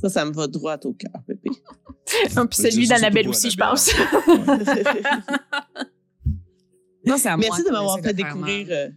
Ça, 0.00 0.08
ça 0.08 0.24
me 0.24 0.32
va 0.32 0.48
droit 0.48 0.78
au 0.84 0.92
cœur, 0.94 1.22
Pépé. 1.26 1.50
Ah, 2.36 2.46
Puis 2.50 2.62
celui 2.62 2.88
d'Annabelle 2.88 3.28
aussi, 3.28 3.50
je 3.50 3.56
pense. 3.56 3.90
Non, 7.04 7.16
c'est 7.18 7.28
à 7.28 7.36
moi 7.36 7.46
Merci 7.48 7.64
de 7.64 7.70
m'avoir 7.70 8.00
fait 8.00 8.14
découvrir 8.14 8.66
euh, 8.70 8.88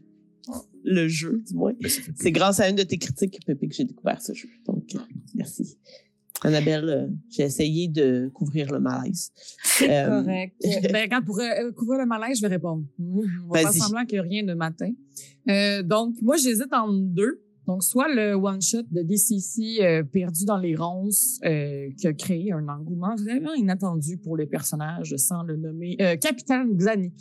le 0.86 1.08
jeu, 1.08 1.42
du 1.48 1.54
moins. 1.54 1.74
Ben, 1.82 1.92
C'est 2.16 2.32
grâce 2.32 2.60
à 2.60 2.70
une 2.70 2.76
de 2.76 2.84
tes 2.84 2.98
critiques, 2.98 3.40
Pépé, 3.46 3.68
que 3.68 3.76
j'ai 3.76 3.84
découvert 3.86 4.22
ce 4.22 4.34
jeu. 4.34 4.48
Donc, 4.66 4.84
euh, 4.96 5.00
merci. 5.34 5.78
Annabelle, 6.44 6.90
euh, 6.90 7.08
j'ai 7.30 7.44
essayé 7.44 7.88
de 7.88 8.30
couvrir 8.34 8.72
le 8.72 8.80
malaise. 8.80 9.32
Euh, 9.82 10.22
Correct. 10.22 10.56
ben, 10.92 11.08
quand 11.10 11.24
pour 11.24 11.40
euh, 11.40 11.72
couvrir 11.72 12.00
le 12.00 12.06
malaise, 12.06 12.38
je 12.38 12.42
vais 12.42 12.50
répondre. 12.50 12.84
On 13.00 13.22
va 13.50 13.60
faire 13.60 13.70
Vas-y. 13.72 13.80
semblant 13.80 14.06
qu'il 14.06 14.20
n'y 14.20 14.26
a 14.26 14.30
rien 14.30 14.44
de 14.44 14.54
matin. 14.54 14.92
Euh, 15.50 15.82
donc, 15.82 16.16
moi, 16.22 16.38
j'hésite 16.38 16.72
entre 16.72 16.94
deux. 16.94 17.42
Donc, 17.68 17.84
soit 17.84 18.14
le 18.14 18.34
one-shot 18.34 18.84
de 18.92 19.02
DCC 19.02 19.82
euh, 19.82 20.04
perdu 20.04 20.46
dans 20.46 20.58
les 20.58 20.76
ronces 20.76 21.40
euh, 21.44 21.90
qui 21.98 22.06
a 22.06 22.14
créé 22.14 22.52
un 22.52 22.68
engouement 22.68 23.16
vraiment 23.16 23.54
inattendu 23.56 24.18
pour 24.18 24.38
les 24.38 24.46
personnages 24.46 25.16
sans 25.18 25.42
le 25.42 25.56
nommer 25.56 25.98
euh, 26.00 26.16
Capitaine 26.16 26.76
Xani. 26.76 27.12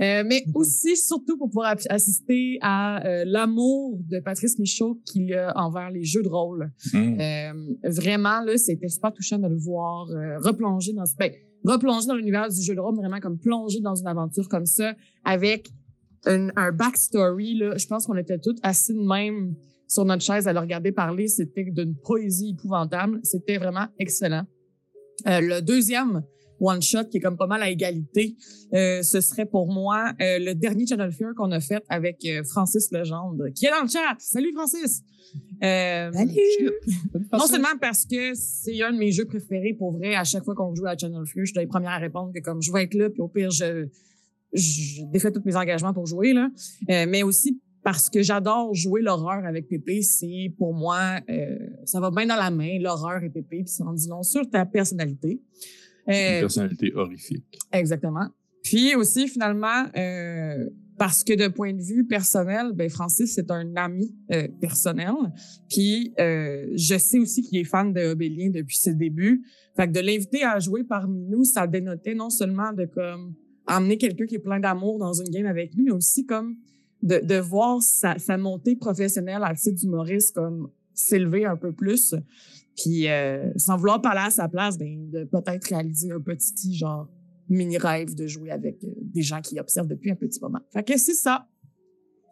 Euh, 0.00 0.24
mais 0.26 0.44
aussi, 0.54 0.96
surtout 0.96 1.36
pour 1.36 1.48
pouvoir 1.48 1.76
assister 1.88 2.58
à 2.62 3.04
euh, 3.04 3.24
l'amour 3.26 3.98
de 4.08 4.20
Patrice 4.20 4.58
Michaud 4.58 5.00
qu'il 5.04 5.34
a 5.34 5.52
envers 5.56 5.90
les 5.90 6.04
jeux 6.04 6.22
de 6.22 6.28
rôle. 6.28 6.70
Hum. 6.94 7.18
Euh, 7.20 7.52
vraiment, 7.84 8.40
là, 8.40 8.56
c'était 8.56 8.88
super 8.88 9.12
touchant 9.12 9.38
de 9.38 9.48
le 9.48 9.58
voir 9.58 10.08
euh, 10.10 10.38
replonger 10.38 10.92
dans, 10.92 11.04
ben, 11.18 11.32
replonger 11.64 12.06
dans 12.06 12.14
l'univers 12.14 12.48
du 12.48 12.62
jeu 12.62 12.74
de 12.74 12.80
rôle, 12.80 12.94
vraiment 12.96 13.20
comme 13.20 13.38
plonger 13.38 13.80
dans 13.80 13.94
une 13.94 14.06
aventure 14.06 14.48
comme 14.48 14.66
ça, 14.66 14.94
avec 15.24 15.68
un, 16.26 16.48
un 16.56 16.72
backstory. 16.72 17.58
Là, 17.58 17.76
je 17.76 17.86
pense 17.86 18.06
qu'on 18.06 18.16
était 18.16 18.38
toutes 18.38 18.58
assis 18.62 18.94
de 18.94 19.06
même 19.06 19.54
sur 19.90 20.04
notre 20.04 20.22
chaise 20.22 20.46
à 20.46 20.52
le 20.52 20.60
regarder 20.60 20.92
parler. 20.92 21.26
C'était 21.28 21.64
d'une 21.64 21.96
poésie 21.96 22.50
épouvantable. 22.50 23.20
C'était 23.22 23.58
vraiment 23.58 23.86
excellent. 23.98 24.44
Euh, 25.26 25.40
le 25.40 25.60
deuxième 25.60 26.22
one 26.60 26.82
shot 26.82 27.04
qui 27.04 27.16
est 27.16 27.20
comme 27.20 27.36
pas 27.36 27.46
mal 27.46 27.62
à 27.62 27.70
égalité, 27.70 28.36
euh, 28.74 29.02
ce 29.02 29.20
serait 29.20 29.46
pour 29.46 29.72
moi 29.72 30.12
euh, 30.20 30.38
le 30.38 30.54
dernier 30.54 30.86
Channel 30.86 31.10
Fear 31.10 31.34
qu'on 31.34 31.50
a 31.52 31.60
fait 31.60 31.82
avec 31.88 32.24
euh, 32.26 32.44
Francis 32.44 32.90
Legendre, 32.92 33.46
qui 33.54 33.66
est 33.66 33.70
dans 33.70 33.82
le 33.82 33.88
chat. 33.88 34.16
Salut 34.18 34.52
Francis. 34.54 35.02
Euh, 35.62 36.10
Salut! 36.12 36.70
non 37.32 37.46
seulement 37.46 37.76
parce 37.80 38.04
que 38.04 38.34
c'est 38.34 38.82
un 38.82 38.92
de 38.92 38.98
mes 38.98 39.12
jeux 39.12 39.26
préférés 39.26 39.74
pour 39.78 39.92
vrai, 39.92 40.14
à 40.14 40.24
chaque 40.24 40.44
fois 40.44 40.54
qu'on 40.54 40.74
joue 40.74 40.86
à 40.86 40.96
Channel 40.96 41.24
Fear, 41.26 41.44
je 41.44 41.52
suis 41.52 41.60
les 41.60 41.66
premières 41.66 41.92
à 41.92 41.98
répondre 41.98 42.32
que 42.34 42.40
comme 42.40 42.62
je 42.62 42.72
vais 42.72 42.84
être 42.84 42.94
là, 42.94 43.10
puis 43.10 43.20
au 43.20 43.28
pire, 43.28 43.50
je, 43.50 43.86
je 44.52 45.04
défais 45.12 45.30
tous 45.30 45.42
mes 45.44 45.56
engagements 45.56 45.92
pour 45.92 46.06
jouer, 46.06 46.32
là. 46.32 46.50
Euh, 46.90 47.06
mais 47.08 47.22
aussi 47.22 47.60
parce 47.82 48.10
que 48.10 48.22
j'adore 48.22 48.74
jouer 48.74 49.00
l'horreur 49.00 49.44
avec 49.46 49.68
Pépé. 49.68 50.02
C'est 50.02 50.52
pour 50.58 50.74
moi, 50.74 51.20
euh, 51.28 51.58
ça 51.84 52.00
va 52.00 52.10
bien 52.10 52.26
dans 52.26 52.36
la 52.36 52.50
main, 52.50 52.78
l'horreur 52.78 53.22
et 53.22 53.30
Pépé, 53.30 53.62
puis 53.62 53.68
ça 53.68 53.84
en 53.84 53.92
dit 53.92 54.08
long 54.08 54.22
sur 54.22 54.48
ta 54.50 54.66
personnalité. 54.66 55.40
Une 56.06 56.14
Euh, 56.14 56.40
personnalité 56.40 56.92
horrifique. 56.94 57.44
Exactement. 57.72 58.28
Puis 58.62 58.94
aussi, 58.94 59.26
finalement, 59.28 59.86
euh, 59.96 60.68
parce 60.98 61.24
que 61.24 61.32
de 61.32 61.48
point 61.48 61.72
de 61.72 61.80
vue 61.80 62.06
personnel, 62.06 62.72
ben 62.74 62.90
Francis, 62.90 63.34
c'est 63.34 63.50
un 63.50 63.74
ami 63.76 64.14
euh, 64.32 64.48
personnel. 64.60 65.14
Puis 65.70 66.12
euh, 66.20 66.66
je 66.74 66.98
sais 66.98 67.18
aussi 67.18 67.40
qu'il 67.42 67.58
est 67.58 67.64
fan 67.64 67.92
de 67.94 68.12
Obélien 68.12 68.50
depuis 68.50 68.76
ses 68.76 68.94
débuts. 68.94 69.42
Fait 69.76 69.86
que 69.86 69.92
de 69.92 70.00
l'inviter 70.00 70.42
à 70.44 70.58
jouer 70.58 70.84
parmi 70.84 71.22
nous, 71.26 71.44
ça 71.44 71.66
dénotait 71.66 72.14
non 72.14 72.28
seulement 72.28 72.72
de 72.74 72.84
comme 72.84 73.34
emmener 73.66 73.96
quelqu'un 73.96 74.26
qui 74.26 74.34
est 74.34 74.40
plein 74.40 74.60
d'amour 74.60 74.98
dans 74.98 75.14
une 75.14 75.30
game 75.30 75.46
avec 75.46 75.74
lui, 75.74 75.84
mais 75.84 75.92
aussi 75.92 76.26
comme 76.26 76.56
de, 77.02 77.18
de 77.24 77.36
voir 77.36 77.80
sa, 77.82 78.18
sa 78.18 78.36
montée 78.36 78.76
professionnelle 78.76 79.40
à 79.42 79.54
titre 79.54 79.76
d'humoriste 79.80 80.34
comme 80.34 80.68
s'élever 80.92 81.46
un 81.46 81.56
peu 81.56 81.72
plus. 81.72 82.14
Puis 82.82 83.08
euh, 83.08 83.50
sans 83.56 83.76
vouloir 83.76 84.00
parler 84.00 84.20
à 84.20 84.30
sa 84.30 84.48
place, 84.48 84.78
ben, 84.78 85.10
de 85.10 85.24
peut-être 85.24 85.64
réaliser 85.68 86.12
un 86.12 86.20
petit 86.20 86.74
genre 86.74 87.08
mini 87.48 87.78
rêve 87.78 88.14
de 88.14 88.26
jouer 88.26 88.50
avec 88.50 88.82
euh, 88.84 88.88
des 89.02 89.22
gens 89.22 89.40
qui 89.40 89.58
observent 89.58 89.88
depuis 89.88 90.10
un 90.10 90.14
petit 90.14 90.40
moment. 90.40 90.60
Fait 90.72 90.84
que 90.84 90.96
c'est 90.96 91.14
ça. 91.14 91.46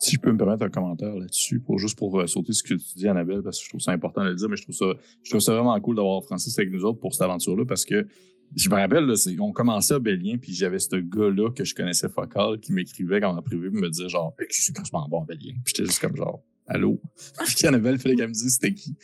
Si 0.00 0.14
je 0.14 0.20
peux 0.20 0.30
me 0.30 0.38
permettre 0.38 0.62
un 0.62 0.70
commentaire 0.70 1.16
là-dessus, 1.16 1.58
pour 1.58 1.78
juste 1.78 1.98
pour 1.98 2.20
euh, 2.20 2.26
sauter 2.28 2.52
ce 2.52 2.62
que 2.62 2.74
tu 2.74 2.94
dis, 2.94 3.08
Annabelle, 3.08 3.42
parce 3.42 3.58
que 3.58 3.64
je 3.64 3.68
trouve 3.68 3.80
ça 3.80 3.90
important 3.90 4.22
de 4.22 4.28
le 4.28 4.36
dire, 4.36 4.48
mais 4.48 4.56
je 4.56 4.62
trouve 4.62 4.76
ça, 4.76 4.86
je 5.24 5.30
trouve 5.30 5.40
ça 5.40 5.54
vraiment 5.54 5.78
cool 5.80 5.96
d'avoir 5.96 6.22
Francis 6.24 6.56
avec 6.56 6.70
nous 6.70 6.84
autres 6.84 7.00
pour 7.00 7.12
cette 7.12 7.22
aventure-là, 7.22 7.64
parce 7.66 7.84
que 7.84 8.06
je 8.54 8.70
me 8.70 8.76
rappelle, 8.76 9.12
on 9.40 9.52
commençait 9.52 9.94
à 9.94 9.98
Bélien, 9.98 10.38
puis 10.38 10.54
j'avais 10.54 10.78
ce 10.78 10.96
gars-là 10.96 11.50
que 11.50 11.64
je 11.64 11.74
connaissais 11.74 12.08
focal 12.08 12.60
qui 12.60 12.72
m'écrivait 12.72 13.20
quand 13.20 13.36
en 13.36 13.42
privé, 13.42 13.68
puis 13.70 13.80
me 13.80 13.90
disait 13.90 14.08
genre, 14.08 14.34
hey, 14.38 14.46
c'est 14.50 14.74
quasiment 14.74 15.06
bon 15.08 15.24
Bélien? 15.24 15.54
Puis 15.64 15.74
j'étais 15.76 15.84
juste 15.84 16.00
comme 16.00 16.16
genre, 16.16 16.44
allô? 16.68 17.00
Puis 17.56 17.66
Annabelle, 17.66 17.94
il 17.94 18.00
fallait 18.00 18.16
qu'elle 18.16 18.28
me 18.28 18.32
dise 18.32 18.54
c'était 18.54 18.74
qui? 18.74 18.94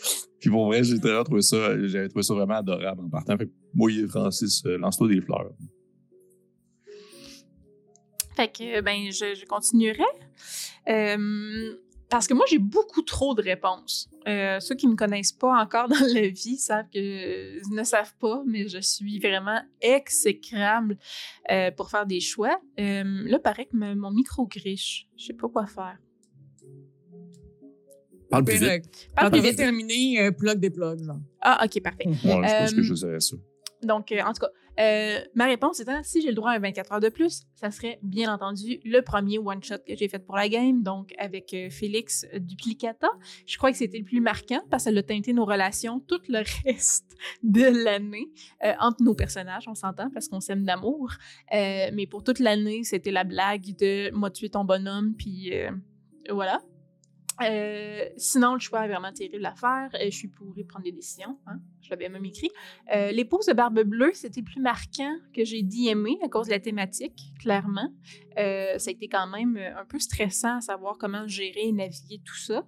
Puis 0.41 0.51
pour 0.51 0.67
vrai, 0.67 0.85
j'ai 0.85 1.01
trouvé 1.01 1.43
ça, 1.43 1.87
j'avais 1.87 2.09
trouvé 2.09 2.23
ça 2.23 2.35
vraiment 2.35 2.55
adorable 2.55 3.03
en 3.05 3.09
partant. 3.09 3.37
Fait 3.37 3.47
que, 3.47 3.53
moi, 3.75 3.91
Francis, 4.09 4.65
euh, 4.67 4.79
lance-toi 4.79 5.09
des 5.09 5.21
fleurs. 5.21 5.51
Fait 8.37 8.49
que, 8.49 8.81
ben, 8.81 9.11
je, 9.11 9.35
je 9.35 9.47
continuerai. 9.47 10.03
Euh, 10.89 11.77
parce 12.11 12.29
que 12.29 12.35
moi, 12.35 12.45
j'ai 12.49 12.59
beaucoup 12.59 13.03
trop 13.03 13.35
de 13.35 13.43
réponses. 13.43 14.09
Euh, 14.29 14.61
ceux 14.61 14.75
qui 14.75 14.87
me 14.87 14.95
connaissent 14.95 15.33
pas 15.33 15.61
encore 15.61 15.89
dans 15.89 16.07
la 16.15 16.29
vie 16.29 16.59
savent 16.59 16.87
que 16.93 17.75
ne 17.75 17.83
savent 17.83 18.15
pas, 18.21 18.43
mais 18.47 18.69
je 18.69 18.79
suis 18.79 19.19
vraiment 19.19 19.61
exécrable 19.81 20.97
euh, 21.51 21.71
pour 21.73 21.91
faire 21.91 22.07
des 22.07 22.21
choix. 22.21 22.61
Euh, 22.79 23.25
là, 23.25 23.39
paraît 23.39 23.67
que 23.67 23.77
mon 23.77 24.11
micro 24.11 24.47
griche. 24.47 25.09
Je 25.17 25.27
sais 25.27 25.33
pas 25.33 25.49
quoi 25.49 25.67
faire. 25.67 25.99
Parle 28.35 28.45
plus 28.45 28.59
vite. 28.59 29.09
Parle 29.15 29.31
plus 29.31 29.41
vite. 29.41 29.57
terminé, 29.57 30.21
euh, 30.21 30.31
plug 30.31 30.59
des 30.61 30.71
plugs. 30.71 31.03
Genre. 31.05 31.19
Ah, 31.41 31.65
ok, 31.65 31.83
parfait. 31.83 32.07
Ouais, 32.07 32.15
je 32.23 32.29
pense 32.29 32.73
Euh, 32.73 32.77
que 32.77 32.83
je 32.83 32.95
savais 32.95 33.21
ça. 33.21 33.37
Donc, 33.83 34.13
euh, 34.13 34.21
en 34.23 34.33
tout 34.33 34.41
cas, 34.41 34.51
Euh, 34.81 35.21
ma 35.37 35.45
réponse 35.47 35.79
étant, 35.79 36.01
si 36.03 36.21
j'ai 36.21 36.31
le 36.31 36.35
droit 36.35 36.51
à 36.51 36.55
un 36.57 36.59
24 36.59 36.95
heures 36.95 36.99
de 37.01 37.09
plus, 37.09 37.43
ça 37.55 37.71
serait 37.71 38.01
bien 38.03 38.35
entendu 38.35 38.81
le 38.85 39.03
premier 39.03 39.39
one-shot 39.39 39.77
que 39.87 39.95
j'ai 39.95 40.09
fait 40.09 40.19
pour 40.19 40.35
la 40.35 40.49
game, 40.49 40.83
donc 40.83 41.15
avec 41.17 41.55
euh, 41.55 41.71
Félix 41.71 42.27
Duplicata. 42.41 43.07
Je 43.47 43.57
crois 43.57 43.71
que 43.71 43.77
c'était 43.79 43.99
le 43.99 44.05
plus 44.05 44.21
marquant 44.21 44.61
parce 44.69 44.87
que 44.87 44.93
ça 44.93 44.99
a 44.99 45.03
teinté 45.05 45.33
nos 45.33 45.45
relations 45.45 46.01
tout 46.01 46.19
le 46.29 46.39
reste 46.65 47.07
de 47.45 47.85
l'année 47.85 48.27
euh, 48.65 48.73
entre 48.81 49.01
nos 49.05 49.15
personnages, 49.15 49.69
on 49.69 49.77
s'entend, 49.77 50.11
parce 50.11 50.27
qu'on 50.27 50.41
s'aime 50.41 50.65
d'amour. 50.65 51.13
Euh, 51.55 51.91
mais 51.93 52.09
pour 52.09 52.25
toute 52.25 52.41
l'année, 52.41 52.83
c'était 52.83 53.13
la 53.13 53.23
blague 53.23 53.77
de 53.79 54.11
«moi 54.13 54.31
tuer 54.31 54.49
ton 54.49 54.65
bonhomme», 54.65 55.15
puis 55.17 55.55
euh, 55.55 55.71
voilà. 56.31 56.61
Euh, 57.43 58.09
sinon, 58.17 58.55
le 58.55 58.61
choix 58.61 58.85
est 58.85 58.89
vraiment 58.89 59.13
terrible 59.13 59.45
à 59.45 59.55
faire. 59.55 59.91
Euh, 59.95 60.05
je 60.05 60.17
suis 60.17 60.29
pour 60.29 60.57
y 60.57 60.65
prendre 60.65 60.85
des 60.85 60.93
décisions. 60.93 61.39
Hein? 61.47 61.61
Je 61.83 61.91
l'avais 61.91 62.09
même 62.09 62.25
écrit. 62.25 62.51
Euh, 62.95 63.11
les 63.11 63.25
poses 63.25 63.47
de 63.47 63.53
barbe 63.53 63.81
bleue, 63.81 64.13
c'était 64.15 64.43
plus 64.43 64.61
marquant 64.61 65.17
que 65.35 65.45
j'ai 65.45 65.63
dit 65.63 65.89
aimer 65.89 66.17
à 66.23 66.29
cause 66.29 66.47
de 66.47 66.53
la 66.53 66.61
thématique, 66.61 67.33
clairement. 67.41 67.93
Euh, 68.39 68.79
ça 68.79 68.91
a 68.91 68.93
été 68.93 69.09
quand 69.09 69.27
même 69.27 69.57
un 69.57 69.85
peu 69.85 69.99
stressant 69.99 70.59
à 70.59 70.61
savoir 70.61 70.97
comment 70.97 71.27
gérer 71.27 71.67
et 71.69 71.73
naviguer 71.73 72.21
tout 72.25 72.37
ça. 72.37 72.65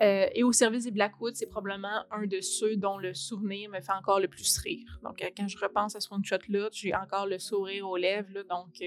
Et 0.00 0.42
au 0.42 0.52
service 0.52 0.84
des 0.84 0.90
Blackwood, 0.90 1.34
c'est 1.36 1.46
probablement 1.46 2.04
un 2.10 2.26
de 2.26 2.40
ceux 2.40 2.76
dont 2.76 2.98
le 2.98 3.14
souvenir 3.14 3.70
me 3.70 3.80
fait 3.80 3.92
encore 3.92 4.20
le 4.20 4.28
plus 4.28 4.58
rire. 4.58 4.98
Donc, 5.02 5.24
quand 5.36 5.48
je 5.48 5.56
repense 5.58 5.96
à 5.96 6.00
ce 6.00 6.12
one-shot-là, 6.12 6.68
j'ai 6.72 6.94
encore 6.94 7.26
le 7.26 7.38
sourire 7.38 7.88
aux 7.88 7.96
lèvres. 7.96 8.44
donc, 8.48 8.82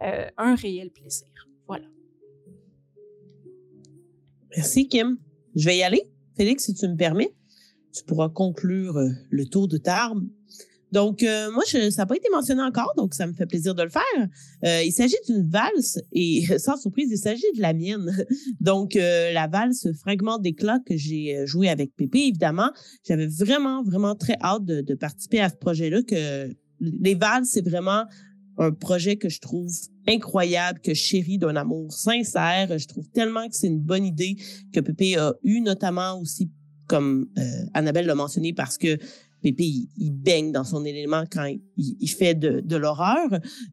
un 0.00 0.54
réel 0.54 0.90
plaisir. 0.90 1.28
Voilà. 1.66 1.84
Merci, 4.56 4.88
Kim. 4.88 5.18
Je 5.54 5.64
vais 5.64 5.78
y 5.78 5.82
aller. 5.82 6.02
Félix, 6.36 6.64
si 6.64 6.74
tu 6.74 6.86
me 6.88 6.96
permets, 6.96 7.34
tu 7.92 8.04
pourras 8.04 8.28
conclure 8.28 8.96
euh, 8.96 9.08
le 9.30 9.46
tour 9.46 9.68
de 9.68 9.76
table. 9.76 10.22
Donc, 10.92 11.22
euh, 11.22 11.50
moi, 11.52 11.62
je, 11.68 11.90
ça 11.90 12.02
n'a 12.02 12.06
pas 12.06 12.16
été 12.16 12.28
mentionné 12.30 12.62
encore, 12.62 12.94
donc 12.96 13.14
ça 13.14 13.26
me 13.26 13.34
fait 13.34 13.46
plaisir 13.46 13.74
de 13.74 13.82
le 13.82 13.90
faire. 13.90 14.02
Euh, 14.64 14.82
il 14.82 14.92
s'agit 14.92 15.16
d'une 15.26 15.48
valse 15.48 16.00
et 16.12 16.46
sans 16.58 16.76
surprise, 16.76 17.08
il 17.10 17.18
s'agit 17.18 17.50
de 17.54 17.60
la 17.60 17.74
mienne. 17.74 18.10
Donc, 18.60 18.96
euh, 18.96 19.32
la 19.32 19.46
valse 19.46 19.88
Fragment 20.00 20.38
d'éclat 20.38 20.78
que 20.86 20.96
j'ai 20.96 21.36
euh, 21.36 21.46
joué 21.46 21.68
avec 21.68 21.94
Pépé, 21.94 22.20
évidemment. 22.20 22.70
J'avais 23.06 23.26
vraiment, 23.26 23.82
vraiment 23.82 24.14
très 24.14 24.36
hâte 24.40 24.64
de, 24.64 24.80
de 24.80 24.94
participer 24.94 25.40
à 25.40 25.50
ce 25.50 25.56
projet-là. 25.56 26.02
Que 26.02 26.50
les 26.80 27.14
valses, 27.14 27.50
c'est 27.50 27.68
vraiment 27.68 28.04
un 28.58 28.72
projet 28.72 29.16
que 29.16 29.28
je 29.28 29.40
trouve 29.40 29.70
incroyable, 30.06 30.80
que 30.80 30.94
chéris 30.94 31.38
d'un 31.38 31.56
amour 31.56 31.92
sincère. 31.92 32.76
Je 32.76 32.86
trouve 32.86 33.08
tellement 33.10 33.48
que 33.48 33.54
c'est 33.54 33.68
une 33.68 33.80
bonne 33.80 34.04
idée 34.04 34.36
que 34.72 34.80
Pépé 34.80 35.16
a 35.16 35.34
eu, 35.42 35.60
notamment 35.60 36.20
aussi, 36.20 36.50
comme 36.86 37.28
euh, 37.38 37.42
Annabelle 37.74 38.06
l'a 38.06 38.14
mentionné, 38.14 38.52
parce 38.52 38.76
que 38.76 38.98
Pépé, 39.40 39.64
il, 39.64 39.88
il 39.96 40.10
baigne 40.10 40.50
dans 40.50 40.64
son 40.64 40.84
élément 40.84 41.22
quand 41.30 41.44
il, 41.44 41.60
il 41.76 42.10
fait 42.10 42.34
de, 42.34 42.60
de 42.60 42.76
l'horreur. 42.76 43.28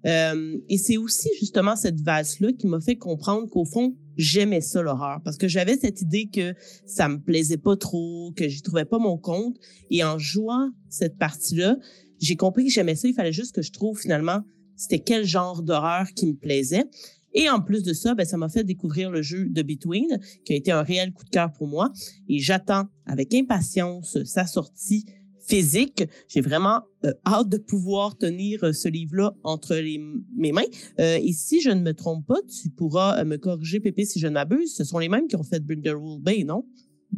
Euh, 0.06 0.58
et 0.70 0.78
c'est 0.78 0.98
aussi 0.98 1.30
justement 1.40 1.76
cette 1.76 2.00
valse-là 2.02 2.54
qui 2.54 2.68
m'a 2.68 2.80
fait 2.80 2.98
comprendre 2.98 3.50
qu'au 3.50 3.66
fond, 3.66 3.96
j'aimais 4.16 4.62
ça, 4.62 4.84
l'horreur. 4.84 5.22
Parce 5.24 5.38
que 5.38 5.48
j'avais 5.48 5.78
cette 5.78 6.02
idée 6.02 6.30
que 6.32 6.54
ça 6.86 7.10
me 7.10 7.20
plaisait 7.20 7.58
pas 7.58 7.76
trop, 7.76 8.32
que 8.36 8.48
j'y 8.48 8.62
trouvais 8.62 8.86
pas 8.86 9.00
mon 9.00 9.18
compte. 9.18 9.58
Et 9.90 10.04
en 10.04 10.20
jouant 10.20 10.70
cette 10.90 11.18
partie-là, 11.18 11.78
j'ai 12.20 12.36
compris 12.36 12.66
que 12.66 12.72
j'aimais 12.72 12.96
ça. 12.96 13.08
Il 13.08 13.16
fallait 13.16 13.34
juste 13.34 13.56
que 13.56 13.64
je 13.64 13.72
trouve 13.72 14.00
finalement 14.00 14.42
c'était 14.76 15.00
quel 15.00 15.26
genre 15.26 15.62
d'horreur 15.62 16.08
qui 16.16 16.28
me 16.28 16.34
plaisait. 16.34 16.86
Et 17.34 17.50
en 17.50 17.60
plus 17.60 17.84
de 17.84 17.94
ça, 17.94 18.16
ben, 18.16 18.26
ça 18.26 18.38
m'a 18.38 18.48
fait 18.48 18.64
découvrir 18.64 19.12
le 19.12 19.22
jeu 19.22 19.46
de 19.50 19.62
Between, 19.62 20.20
qui 20.46 20.54
a 20.54 20.56
été 20.56 20.72
un 20.72 20.84
réel 20.84 21.12
coup 21.12 21.26
de 21.26 21.30
cœur 21.30 21.52
pour 21.52 21.68
moi. 21.68 21.92
Et 22.30 22.40
j'attends 22.40 22.86
avec 23.06 23.34
impatience 23.34 24.24
sa 24.24 24.48
sortie 24.48 25.06
physique. 25.46 26.04
J'ai 26.28 26.42
vraiment 26.42 26.82
euh, 27.06 27.14
hâte 27.26 27.50
de 27.50 27.58
pouvoir 27.58 28.18
tenir 28.18 28.64
euh, 28.64 28.74
ce 28.74 28.88
livre-là 28.88 29.36
entre 29.44 29.76
les, 29.76 30.02
mes 30.36 30.52
mains. 30.52 30.64
Euh, 31.00 31.20
et 31.22 31.34
si 31.34 31.62
je 31.62 31.70
ne 31.70 31.82
me 31.82 31.94
trompe 31.94 32.26
pas, 32.26 32.40
tu 32.44 32.70
pourras 32.70 33.24
me 33.24 33.38
corriger, 33.38 33.80
Pépé, 33.80 34.06
si 34.06 34.20
je 34.20 34.28
ne 34.28 34.34
m'abuse. 34.34 34.74
Ce 34.74 34.84
sont 34.84 34.98
les 34.98 35.10
mêmes 35.10 35.28
qui 35.28 35.36
ont 35.36 35.44
fait 35.44 35.60
Brindlewood 35.60 36.22
Bay, 36.22 36.44
non? 36.46 36.66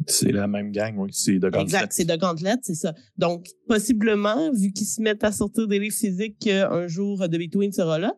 C'est 0.06 0.32
la 0.32 0.46
même 0.46 0.70
gang, 0.70 0.96
oui. 0.98 1.10
C'est 1.12 1.38
de 1.38 1.50
Exact, 1.58 1.92
c'est 1.92 2.04
de 2.04 2.16
Gauntlet, 2.16 2.56
c'est 2.62 2.74
ça. 2.74 2.94
Donc, 3.16 3.46
possiblement, 3.66 4.52
vu 4.52 4.72
qu'ils 4.72 4.86
se 4.86 5.00
mettent 5.02 5.24
à 5.24 5.32
sortir 5.32 5.66
des 5.66 5.78
livres 5.78 5.94
physiques, 5.94 6.46
euh, 6.46 6.68
un 6.70 6.86
jour 6.86 7.28
de 7.28 7.38
Between 7.38 7.72
sera 7.72 7.98
là. 7.98 8.14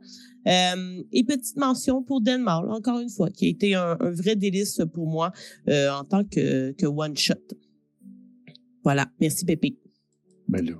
Euh, 0.46 1.02
et 1.12 1.24
petite 1.24 1.56
mention 1.56 2.02
pour 2.02 2.20
Denmark, 2.20 2.66
encore 2.70 2.98
une 3.00 3.10
fois, 3.10 3.30
qui 3.30 3.46
a 3.46 3.48
été 3.48 3.74
un, 3.74 3.96
un 4.00 4.10
vrai 4.10 4.36
délice 4.36 4.80
pour 4.92 5.06
moi 5.06 5.32
euh, 5.68 5.90
en 5.90 6.04
tant 6.04 6.24
que, 6.24 6.72
que 6.72 6.86
one-shot. 6.86 7.34
Voilà. 8.82 9.10
Merci, 9.20 9.44
Pépé. 9.44 9.78
Ben 10.48 10.64
là, 10.64 10.74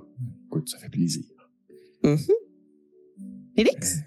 écoute, 0.47 0.69
ça 0.69 0.77
fait 0.77 0.89
plaisir. 0.89 1.23
Mhm. 2.03 2.17
Félix? 3.55 3.99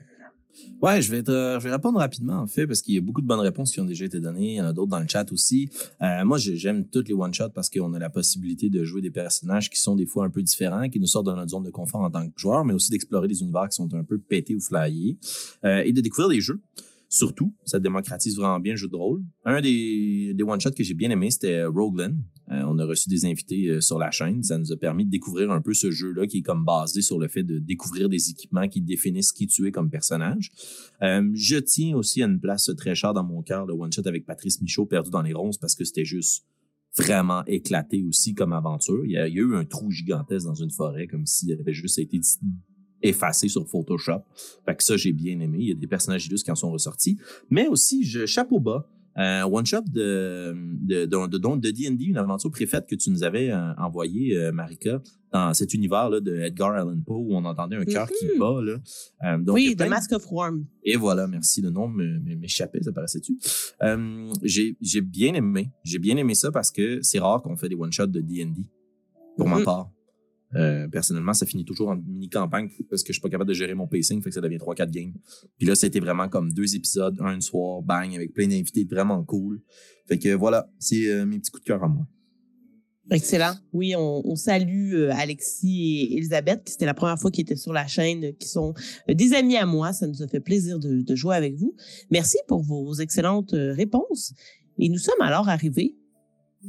Ouais, 0.85 1.01
je 1.01 1.11
vais, 1.11 1.20
être, 1.20 1.30
euh, 1.30 1.59
je 1.59 1.64
vais 1.64 1.70
répondre 1.70 1.99
rapidement, 1.99 2.35
en 2.41 2.47
fait, 2.47 2.66
parce 2.66 2.82
qu'il 2.82 2.93
y 2.93 2.99
a 2.99 3.01
beaucoup 3.01 3.22
de 3.22 3.26
bonnes 3.26 3.41
réponses 3.41 3.72
qui 3.72 3.80
ont 3.80 3.87
déjà 3.87 4.05
été 4.05 4.20
données. 4.20 4.53
Il 4.53 4.57
y 4.57 4.61
en 4.61 4.66
a 4.66 4.74
d'autres 4.74 4.91
dans 4.91 5.01
le 5.01 5.09
chat 5.09 5.32
aussi. 5.32 5.70
Euh, 6.03 6.26
moi, 6.26 6.37
j'ai- 6.37 6.57
j'aime 6.59 6.85
toutes 6.87 7.09
les 7.09 7.14
one-shots 7.14 7.49
parce 7.55 7.70
qu'on 7.70 7.95
a 7.95 7.99
la 7.99 8.11
possibilité 8.11 8.68
de 8.68 8.85
jouer 8.85 9.01
des 9.01 9.11
personnages 9.11 9.70
qui 9.70 9.80
sont 9.80 9.97
des 9.97 10.05
fois 10.05 10.26
un 10.26 10.30
peu 10.30 10.43
différents, 10.43 10.87
qui 10.91 11.01
nous 11.01 11.07
sortent 11.07 11.28
de 11.28 11.32
notre 11.32 11.49
zone 11.49 11.62
de 11.64 11.70
confort 11.70 12.03
en 12.03 12.11
tant 12.11 12.28
que 12.28 12.39
joueur, 12.39 12.66
mais 12.66 12.74
aussi 12.74 12.91
d'explorer 12.91 13.28
des 13.28 13.41
univers 13.41 13.66
qui 13.70 13.76
sont 13.76 13.89
un 13.95 14.05
peu 14.05 14.18
pétés 14.18 14.55
ou 14.55 14.61
flyés 14.61 15.16
euh, 15.64 15.82
et 15.87 15.93
de 15.95 16.03
découvrir 16.03 16.28
des 16.28 16.43
jeux. 16.43 16.61
Surtout, 17.09 17.55
ça 17.64 17.78
démocratise 17.78 18.37
vraiment 18.37 18.61
bien 18.61 18.72
le 18.74 18.76
jeu 18.76 18.89
de 18.89 18.97
rôle. 18.97 19.22
Un 19.47 19.62
des, 19.62 20.32
des 20.35 20.43
one-shots 20.45 20.72
que 20.72 20.85
j'ai 20.85 20.95
bien 20.95 21.09
aimé, 21.11 21.30
c'était 21.30 21.64
Rogueland. 21.64 22.12
Euh, 22.51 22.62
on 22.66 22.78
a 22.78 22.84
reçu 22.84 23.09
des 23.09 23.24
invités 23.24 23.68
euh, 23.68 23.80
sur 23.80 23.99
la 23.99 24.11
chaîne. 24.11 24.42
Ça 24.42 24.59
nous 24.59 24.70
a 24.70 24.76
permis 24.76 25.07
de 25.07 25.11
découvrir 25.11 25.51
un 25.51 25.62
peu 25.62 25.72
ce 25.72 25.90
jeu-là 25.90 26.26
qui 26.26 26.38
est 26.38 26.42
comme 26.42 26.64
basé 26.64 27.01
sur 27.01 27.18
le 27.18 27.28
fait 27.28 27.42
de 27.42 27.59
découvrir 27.59 28.09
des 28.09 28.30
équipements 28.30 28.68
qui 28.68 28.82
définissent 28.82 29.32
qui 29.32 29.47
tu 29.47 29.66
es 29.66 29.72
comme 29.72 29.90
personnage. 29.90 30.51
Euh, 31.03 31.28
je 31.32 31.57
tiens 31.57 31.97
aussi 31.97 32.22
à 32.22 32.26
une 32.26 32.40
place 32.40 32.70
très 32.76 32.95
chère 32.95 33.14
dans 33.14 33.24
mon 33.24 33.42
cœur, 33.42 33.66
le 33.66 33.72
one-shot 33.72 34.07
avec 34.07 34.26
Patrice 34.26 34.61
Michaud, 34.61 34.86
Perdu 34.86 35.11
dans 35.11 35.22
les 35.22 35.32
ronces, 35.32 35.59
parce 35.59 35.74
que 35.74 35.84
c'était 35.84 36.05
juste 36.05 36.45
vraiment 36.97 37.45
éclaté 37.47 38.05
aussi 38.05 38.34
comme 38.34 38.53
aventure. 38.53 39.05
Il 39.05 39.12
y, 39.12 39.18
a, 39.18 39.28
eu 39.28 39.57
un 39.57 39.64
trou 39.64 39.90
gigantesque 39.90 40.47
dans 40.47 40.55
une 40.55 40.70
forêt, 40.70 41.07
comme 41.07 41.26
s'il 41.26 41.53
avait 41.53 41.72
juste 41.72 41.99
été 41.99 42.20
effacé 43.03 43.49
sur 43.49 43.68
Photoshop. 43.68 44.22
Fait 44.64 44.76
que 44.76 44.82
ça, 44.82 44.97
j'ai 44.97 45.12
bien 45.12 45.40
aimé. 45.40 45.59
Il 45.61 45.68
y 45.68 45.72
a 45.72 45.74
des 45.74 45.86
personnages 45.86 46.26
illustres 46.26 46.45
qui 46.45 46.51
en 46.51 46.57
sont 46.57 46.70
ressortis. 46.70 47.18
Mais 47.51 47.66
aussi, 47.68 48.05
je 48.05 48.26
chapeau 48.26 48.61
bas. 48.61 48.88
Un 49.17 49.45
one-shot 49.45 49.83
de 49.93 50.55
de, 50.83 51.07
de, 51.07 51.27
de, 51.29 51.39
de, 51.39 51.57
de 51.61 51.71
D&D, 51.71 52.05
une 52.07 52.17
aventure 52.17 52.51
préfaite 52.51 52.87
que 52.89 52.97
tu 52.97 53.11
nous 53.11 53.23
avais 53.23 53.51
euh, 53.51 53.73
envoyée, 53.79 54.37
euh, 54.37 54.51
Marika, 54.51 55.01
dans 55.33 55.55
cet 55.55 55.73
univers-là 55.73 56.21
de 56.21 56.35
Edgar 56.37 56.73
Allan 56.73 57.01
Poe 57.07 57.15
où 57.19 57.35
on 57.35 57.45
entendait 57.45 57.77
un 57.77 57.85
cœur 57.85 58.09
qui 58.09 58.27
bat. 58.39 58.61
Là. 58.61 58.77
Euh, 59.25 59.39
donc, 59.39 59.55
oui, 59.55 59.77
The 59.77 59.89
Mask 59.89 60.12
of 60.12 60.27
Worm. 60.33 60.67
et 60.83 60.97
voilà, 60.97 61.27
merci. 61.29 61.62
Le 61.62 61.71
nom 61.71 61.87
m'échappait, 61.89 62.83
ça 62.83 62.93
paraissait-tu. 62.93 63.39
Euh, 63.83 64.33
j'ai 64.43 64.77
j'ai 64.81 65.01
bien 65.01 65.35
aimé. 65.35 65.71
J'ai 65.85 65.99
bien 66.01 66.17
aimé 66.17 66.35
ça 66.35 66.51
parce 66.51 66.71
que 66.73 67.01
c'est 67.03 67.21
rare 67.21 67.41
qu'on 67.43 67.57
fait 67.57 67.69
des 67.69 67.77
one-shots 67.77 68.07
de 68.09 68.21
D&D, 68.21 68.62
pour 69.37 69.49
ma 69.49 69.59
Mhm. 69.59 69.65
part. 69.65 69.91
Euh, 70.57 70.89
personnellement, 70.89 71.33
ça 71.33 71.47
finit 71.47 71.65
toujours 71.65 71.89
en 71.89 71.97
mini-campagne 71.97 72.69
parce 72.89 73.03
que 73.03 73.09
je 73.09 73.15
suis 73.15 73.23
pas 73.23 73.29
capable 73.29 73.49
de 73.49 73.55
gérer 73.55 73.75
mon 73.75 73.87
pacing, 73.87 74.23
fait 74.23 74.31
que 74.31 74.35
ça 74.35 74.41
devient 74.41 74.59
3-4 74.59 74.91
games. 74.91 75.13
Puis 75.59 75.67
là, 75.67 75.75
c'était 75.75 76.01
vraiment 76.01 76.29
comme 76.29 76.53
deux 76.53 76.77
épisodes, 76.77 77.17
un 77.21 77.41
soir, 77.41 77.83
bang, 77.83 78.15
avec 78.15 78.33
plein 78.33 78.47
d'invités 78.47 78.85
vraiment 78.85 79.23
cool. 79.25 79.61
Fait 80.07 80.19
que 80.19 80.35
voilà, 80.35 80.71
c'est 80.79 81.09
euh, 81.09 81.27
mes 81.27 81.39
petits 81.39 81.51
coups 81.51 81.65
de 81.65 81.69
cœur 81.69 81.83
à 81.83 81.89
moi. 81.89 82.07
Excellent. 83.11 83.55
Oui, 83.75 83.95
on, 83.97 84.35
salue 84.35 84.95
euh, 84.95 85.13
Alexis 85.13 86.01
et 86.01 86.17
Elisabeth, 86.17 86.65
qui 86.65 86.73
c'était 86.73 86.87
la 86.87 86.95
première 86.95 87.19
fois 87.19 87.31
qu'ils 87.31 87.43
étaient 87.43 87.57
sur 87.57 87.75
la 87.75 87.87
chaîne, 87.87 88.35
qui 88.37 88.49
sont 88.49 88.73
des 89.07 89.35
amis 89.35 89.57
à 89.57 89.67
moi. 89.67 89.93
Ça 89.93 90.07
nous 90.07 90.23
a 90.23 90.29
fait 90.29 90.41
plaisir 90.41 90.79
de, 90.79 91.15
jouer 91.15 91.37
avec 91.37 91.55
vous. 91.55 91.75
Merci 92.11 92.39
pour 92.49 92.63
vos 92.63 92.95
excellentes 92.95 93.53
réponses. 93.53 94.33
Et 94.79 94.89
nous 94.89 94.99
sommes 94.99 95.21
alors 95.21 95.51
arrivés, 95.51 95.97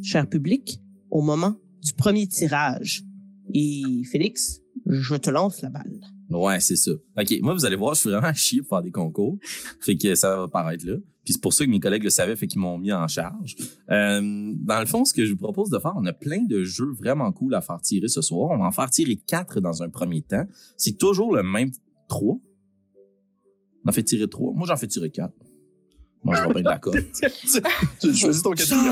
cher 0.03 0.27
public, 0.27 0.81
au 1.09 1.21
moment 1.21 1.55
du 1.81 1.93
premier 1.93 2.27
tirage. 2.27 3.05
Et 3.53 4.03
Félix, 4.11 4.61
je 4.85 5.15
te 5.15 5.29
lance 5.29 5.61
la 5.61 5.69
balle. 5.69 6.01
Ouais, 6.29 6.59
c'est 6.59 6.75
ça. 6.75 6.91
OK, 6.91 7.39
moi, 7.41 7.53
vous 7.53 7.65
allez 7.65 7.75
voir, 7.75 7.93
je 7.93 8.01
suis 8.01 8.09
vraiment 8.09 8.33
chier 8.33 8.61
pour 8.61 8.69
faire 8.69 8.81
des 8.81 8.91
concours. 8.91 9.37
Fait 9.79 9.97
que 9.97 10.15
ça 10.15 10.37
va 10.37 10.47
paraître 10.47 10.85
là. 10.85 10.95
Puis 11.23 11.33
c'est 11.33 11.41
pour 11.41 11.53
ça 11.53 11.65
que 11.65 11.71
mes 11.71 11.79
collègues 11.79 12.03
le 12.03 12.11
savaient, 12.11 12.35
fait 12.35 12.45
qu'ils 12.45 12.61
m'ont 12.61 12.77
mis 12.77 12.93
en 12.93 13.07
charge. 13.07 13.55
Euh, 13.89 14.21
dans 14.21 14.79
le 14.79 14.85
fond, 14.85 15.05
ce 15.05 15.13
que 15.13 15.25
je 15.25 15.31
vous 15.31 15.37
propose 15.37 15.71
de 15.71 15.79
faire, 15.79 15.93
on 15.95 16.05
a 16.05 16.13
plein 16.13 16.43
de 16.43 16.63
jeux 16.63 16.91
vraiment 16.91 17.31
cool 17.31 17.55
à 17.55 17.61
faire 17.61 17.81
tirer 17.81 18.07
ce 18.07 18.21
soir. 18.21 18.51
On 18.51 18.57
va 18.59 18.65
en 18.65 18.71
faire 18.71 18.89
tirer 18.91 19.15
quatre 19.15 19.59
dans 19.59 19.81
un 19.81 19.89
premier 19.89 20.21
temps. 20.21 20.45
C'est 20.77 20.97
toujours 20.99 21.35
le 21.35 21.41
même 21.41 21.71
trois. 22.07 22.37
On 23.85 23.89
en 23.89 23.91
fait 23.91 24.03
tirer 24.03 24.27
trois. 24.27 24.53
Moi, 24.53 24.67
j'en 24.67 24.77
fais 24.77 24.87
tirer 24.87 25.09
quatre. 25.09 25.33
Moi, 26.25 26.35
je 26.35 26.47
vais 26.47 26.53
pas 26.53 26.59
être 26.59 26.65
d'accord. 26.65 26.93
tu 28.01 28.13
choisis 28.15 28.41
ton 28.41 28.51
quatrième. 28.51 28.91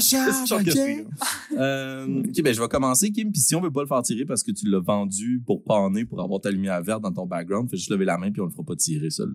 Euh, 1.57 2.19
ok, 2.27 2.41
ben 2.43 2.53
je 2.53 2.61
vais 2.61 2.67
commencer, 2.67 3.11
Kim. 3.11 3.31
Puis 3.31 3.41
si 3.41 3.55
on 3.55 3.61
veut 3.61 3.71
pas 3.71 3.81
le 3.81 3.87
faire 3.87 4.01
tirer 4.03 4.23
parce 4.23 4.43
que 4.43 4.51
tu 4.51 4.69
l'as 4.69 4.79
vendu 4.79 5.41
pour 5.45 5.63
paner, 5.63 6.05
pour 6.05 6.21
avoir 6.21 6.39
ta 6.39 6.51
lumière 6.51 6.81
verte 6.83 7.01
dans 7.01 7.11
ton 7.11 7.25
background, 7.25 7.69
fais 7.69 7.77
juste 7.77 7.89
lever 7.89 8.05
la 8.05 8.17
main 8.19 8.31
puis 8.31 8.39
on 8.41 8.45
le 8.45 8.51
fera 8.51 8.63
pas 8.63 8.75
tirer 8.75 9.09
seul. 9.09 9.33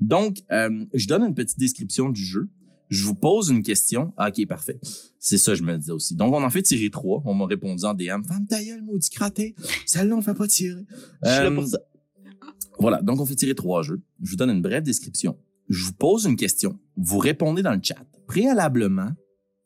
Donc, 0.00 0.38
euh, 0.50 0.84
je 0.92 1.06
donne 1.06 1.22
une 1.22 1.34
petite 1.34 1.58
description 1.58 2.10
du 2.10 2.22
jeu. 2.22 2.48
Je 2.88 3.04
vous 3.04 3.14
pose 3.14 3.48
une 3.50 3.62
question. 3.62 4.12
Ah, 4.16 4.28
ok, 4.28 4.46
parfait. 4.46 4.78
C'est 5.18 5.38
ça, 5.38 5.54
je 5.54 5.62
me 5.62 5.76
disais 5.76 5.92
aussi. 5.92 6.14
Donc, 6.14 6.34
on 6.34 6.42
en 6.42 6.50
fait 6.50 6.62
tirer 6.62 6.90
trois. 6.90 7.22
On 7.24 7.34
m'a 7.34 7.46
répondu 7.46 7.84
en 7.84 7.94
DM. 7.94 8.22
Femme 8.26 8.46
ta 8.48 8.62
gueule, 8.62 8.82
maudit 8.82 9.10
craté. 9.10 9.54
Celle-là, 9.86 10.16
on 10.16 10.22
fait 10.22 10.34
pas 10.34 10.46
tirer. 10.48 10.82
Je 11.22 11.28
suis 11.30 11.38
là 11.38 11.46
Euh, 11.46 11.54
pour 11.54 11.66
ça. 11.66 11.78
Voilà, 12.78 13.00
donc 13.02 13.20
on 13.20 13.26
fait 13.26 13.34
tirer 13.34 13.54
trois 13.54 13.82
jeux. 13.82 14.00
Je 14.22 14.30
vous 14.30 14.36
donne 14.36 14.50
une 14.50 14.62
brève 14.62 14.82
description. 14.82 15.36
Je 15.68 15.84
vous 15.86 15.92
pose 15.92 16.24
une 16.26 16.36
question. 16.36 16.78
Vous 16.96 17.18
répondez 17.18 17.62
dans 17.62 17.74
le 17.74 17.80
chat. 17.82 17.96
Préalablement, 18.26 19.10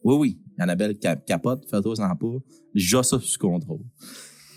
oui, 0.05 0.14
oui, 0.16 0.40
Annabelle 0.59 0.98
cap- 0.98 1.24
capote, 1.26 1.66
fais-toi 1.70 1.96
sans 1.96 2.14
pas. 2.16 2.26
J'ai 2.74 3.03
ça 3.03 3.18
sous 3.20 3.38
contrôle. 3.38 3.80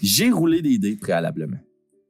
J'ai 0.01 0.29
roulé 0.31 0.61
des 0.61 0.77
dés 0.77 0.95
préalablement. 0.95 1.57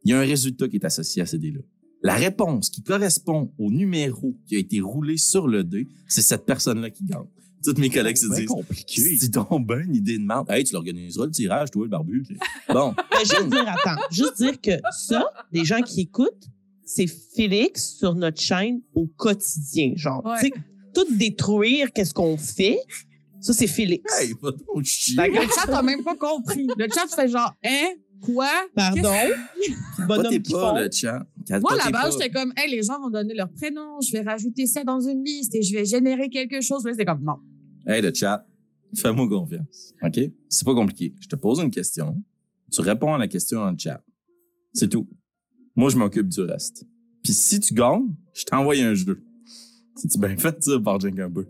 Il 0.04 0.12
y 0.12 0.14
a 0.14 0.20
un 0.20 0.24
résultat 0.26 0.68
qui 0.68 0.76
est 0.78 0.86
associé 0.86 1.22
à 1.22 1.26
ces 1.26 1.38
dés-là. 1.38 1.62
La 2.02 2.16
réponse 2.16 2.70
qui 2.70 2.84
correspond 2.84 3.54
au 3.58 3.72
numéro 3.72 4.36
qui 4.48 4.56
a 4.56 4.60
été 4.60 4.82
roulé 4.82 5.18
sur 5.18 5.48
le 5.48 5.64
dé, 5.64 5.88
c'est 6.08 6.22
cette 6.22 6.46
personne-là 6.46 6.90
qui 6.90 7.06
gagne. 7.06 7.24
Toutes 7.64 7.78
mes 7.80 7.90
collègues 7.90 8.18
se 8.18 8.28
C'est 8.28 8.42
disent, 8.42 8.50
compliqué. 8.50 9.18
c'est 9.18 9.30
donc 9.32 9.66
ben 9.66 9.80
une 9.80 9.96
idée 9.96 10.18
de 10.18 10.24
merde. 10.26 10.46
Hey, 10.50 10.66
tu 10.66 10.74
l'organiseras 10.74 11.26
le 11.28 11.32
tirage, 11.32 11.72
toi, 11.72 11.84
le 11.86 11.90
barbu. 11.90 12.26
Bon. 12.74 12.94
Mais 13.14 13.20
juste 13.24 13.48
dire, 13.50 13.66
attends, 13.70 14.02
juste 14.12 14.36
dire 14.38 14.60
que 14.60 14.72
ça, 14.92 15.26
les 15.54 15.64
gens 15.64 15.82
qui 15.82 16.02
écoutent, 16.02 16.50
c'est 16.86 17.08
Félix 17.08 17.96
sur 17.98 18.16
notre 18.16 18.42
chaîne 18.42 18.82
au 18.94 19.08
quotidien. 19.08 19.94
Genre, 19.96 20.24
Ouais. 20.26 20.38
tu 20.42 20.48
sais, 20.48 20.54
tout 20.94 21.06
détruire, 21.16 21.92
qu'est-ce 21.92 22.14
qu'on 22.14 22.38
fait, 22.38 22.78
ça, 23.42 23.52
c'est 23.54 23.68
Félix. 23.68 24.04
Hey, 24.22 24.34
va 24.42 24.52
donc 24.52 24.84
chier. 24.86 25.16
Fait 25.16 25.30
que- 25.30 25.36
Le 25.36 25.48
chat 25.50 25.78
a 25.78 25.82
même 25.82 26.04
pas 26.04 26.16
compris. 26.16 26.68
Le 26.78 26.88
chat 26.94 27.08
fait 27.14 27.28
genre, 27.28 27.54
hein? 27.64 27.90
Quoi? 28.22 28.48
Pardon? 28.74 29.12
Bonhomme 30.08 30.42
qui 30.42 30.54
pas 30.54 30.82
le 30.82 30.90
chat. 30.92 31.26
Moi, 31.50 31.78
pas. 31.78 31.92
base, 31.92 32.14
j'étais 32.14 32.30
comme, 32.30 32.54
hey, 32.56 32.72
les 32.72 32.82
gens 32.84 33.00
vont 33.02 33.10
donner 33.10 33.34
leur 33.34 33.50
prénom, 33.52 34.00
je 34.02 34.12
vais 34.14 34.22
rajouter 34.22 34.66
ça 34.66 34.84
dans 34.86 35.02
une 35.02 35.24
liste 35.24 35.54
et 35.56 35.62
je 35.62 35.74
vais 35.74 35.84
générer 35.86 36.30
quelque 36.30 36.62
chose. 36.62 36.84
Mais 36.86 36.92
c'était 36.92 37.06
comme, 37.06 37.24
non. 37.24 37.36
Hey, 37.86 38.02
le 38.02 38.14
chat, 38.14 38.46
fais-moi 38.96 39.28
confiance. 39.28 39.94
OK? 40.02 40.20
C'est 40.48 40.66
pas 40.66 40.74
compliqué. 40.74 41.14
Je 41.20 41.28
te 41.28 41.36
pose 41.36 41.60
une 41.60 41.72
question. 41.72 42.16
Tu 42.72 42.80
réponds 42.82 43.14
à 43.14 43.18
la 43.18 43.28
question 43.28 43.60
dans 43.60 43.72
le 43.72 43.78
chat. 43.78 44.02
C'est 44.74 44.88
tout. 44.90 45.08
Moi, 45.76 45.90
je 45.90 45.98
m'occupe 45.98 46.28
du 46.28 46.42
reste. 46.42 46.86
Puis 47.24 47.34
si 47.34 47.60
tu 47.60 47.74
gagnes, 47.74 48.14
je 48.34 48.44
t'envoie 48.44 48.76
un 48.76 48.94
jeu. 48.94 49.24
C'est-tu 49.96 50.20
bien 50.20 50.38
fait, 50.38 50.62
ça, 50.62 50.80
par 50.80 51.00
un 51.04 51.32
peu? 51.32 51.48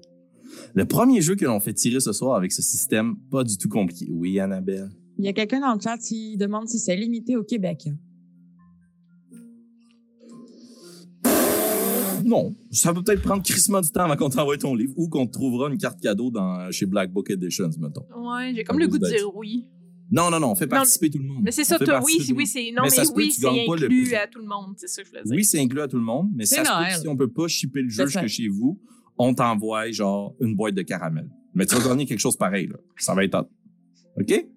Le 0.74 0.86
premier 0.86 1.22
jeu 1.22 1.36
que 1.36 1.46
l'on 1.46 1.60
fait 1.60 1.74
tirer 1.74 2.00
ce 2.00 2.14
soir 2.14 2.36
avec 2.36 2.52
ce 2.52 2.62
système, 2.62 3.16
pas 3.32 3.44
du 3.44 3.58
tout 3.58 3.70
compliqué. 3.70 4.08
Oui, 4.12 4.40
Annabelle? 4.40 4.90
Il 5.18 5.26
y 5.26 5.28
a 5.28 5.34
quelqu'un 5.34 5.60
dans 5.60 5.74
le 5.74 5.80
chat 5.80 5.98
qui 5.98 6.38
demande 6.38 6.68
si 6.68 6.80
c'est 6.80 6.96
limité 6.96 7.36
au 7.36 7.44
Québec. 7.44 7.88
Non. 12.24 12.56
Ça 12.72 12.94
peut 12.94 13.04
peut-être 13.04 13.22
prendre 13.22 13.44
crissement 13.44 13.82
du 13.82 13.90
temps 13.90 14.06
avant 14.06 14.16
qu'on 14.16 14.30
t'envoie 14.30 14.58
ton 14.58 14.76
livre 14.76 14.94
ou 14.96 15.10
qu'on 15.10 15.28
te 15.28 15.34
trouvera 15.34 15.70
une 15.70 15.78
carte 15.78 16.00
cadeau 16.00 16.32
dans, 16.32 16.72
chez 16.72 16.86
Black 16.86 17.12
Book 17.12 17.30
Editions, 17.30 17.72
mettons. 17.80 18.06
Ouais, 18.16 18.54
j'ai 18.56 18.64
comme 18.64 18.80
le 18.80 18.88
goût 18.88 18.98
de 18.98 19.08
dire 19.08 19.36
oui. 19.36 19.68
Non, 20.14 20.30
non, 20.30 20.40
non, 20.40 20.52
on 20.52 20.56
fait 20.56 20.68
participer 20.68 21.10
tout 21.10 21.18
le 21.18 21.26
monde. 21.26 21.42
Mais 21.42 21.52
c'est 21.52 21.64
ça, 21.64 21.80
toi, 21.80 22.00
oui, 22.04 22.20
oui, 22.36 22.46
c'est. 22.46 22.72
Non, 22.72 22.84
Mais 22.84 22.90
oui, 23.16 23.32
c'est 23.32 23.48
le 23.48 23.72
inclus 23.72 24.14
à 24.14 24.28
tout 24.28 24.38
le 24.38 24.46
monde, 24.46 24.76
c'est 24.78 24.88
ça 24.88 25.02
que 25.02 25.08
je 25.08 25.12
voulais 25.12 25.24
dire. 25.24 25.36
Oui, 25.36 25.44
c'est 25.44 25.60
inclus 25.60 25.82
à 25.82 25.88
tout 25.88 25.98
le 25.98 26.04
monde, 26.04 26.30
mais 26.36 26.46
ça 26.46 26.64
se 26.64 26.70
peut 26.70 27.02
si 27.02 27.08
on 27.08 27.18
peut 27.18 27.32
pas 27.32 27.48
shipper 27.48 27.82
le 27.82 27.90
jeu 27.90 28.06
jusque 28.06 28.28
chez 28.28 28.48
vous, 28.48 28.80
on 29.18 29.34
t'envoie 29.34 29.90
genre 29.92 30.36
une 30.40 30.56
boîte 30.56 30.76
de 30.76 30.84
caramel. 30.84 31.28
Mais 31.56 31.66
tu 31.66 31.76
vas 31.76 31.90
gagner 31.90 32.06
quelque 32.06 32.20
chose 32.20 32.38
pareil, 32.38 32.68
là. 32.68 32.76
Ça 32.98 33.16
va 33.16 33.24
être 33.24 33.36
hot. 33.36 33.50
OK? 34.20 34.48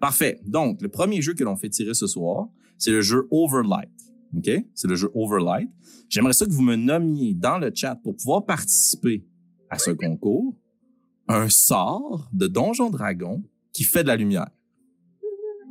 Parfait. 0.00 0.40
Donc, 0.46 0.80
le 0.80 0.88
premier 0.88 1.20
jeu 1.20 1.34
que 1.34 1.44
l'on 1.44 1.56
fait 1.56 1.68
tirer 1.68 1.92
ce 1.92 2.06
soir, 2.06 2.48
c'est 2.78 2.90
le 2.90 3.02
jeu 3.02 3.28
Overlight. 3.30 3.90
OK? 4.34 4.50
C'est 4.74 4.88
le 4.88 4.94
jeu 4.94 5.10
Overlight. 5.14 5.68
J'aimerais 6.08 6.32
ça 6.32 6.46
que 6.46 6.52
vous 6.52 6.62
me 6.62 6.76
nommiez 6.76 7.34
dans 7.34 7.58
le 7.58 7.70
chat 7.74 7.96
pour 7.96 8.16
pouvoir 8.16 8.46
participer 8.46 9.26
à 9.68 9.78
ce 9.78 9.90
concours 9.90 10.54
un 11.28 11.50
sort 11.50 12.30
de 12.32 12.46
Donjon 12.46 12.88
Dragon 12.88 13.42
qui 13.72 13.84
fait 13.84 14.02
de 14.02 14.08
la 14.08 14.16
lumière. 14.16 14.50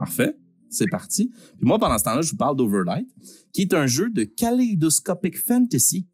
Parfait. 0.02 0.36
C'est 0.68 0.90
parti. 0.90 1.30
Puis 1.58 1.68
moi, 1.68 1.78
pendant 1.78 1.96
ce 2.00 2.04
temps-là, 2.06 2.24
je 2.24 2.32
vous 2.32 2.38
parle 2.38 2.56
d'Overlight, 2.56 3.08
qui 3.54 3.62
est 3.62 3.74
un 3.76 3.86
jeu 3.86 4.10
de 4.10 4.24
kaleidoscopic 4.24 5.38
fantasy 5.38 6.08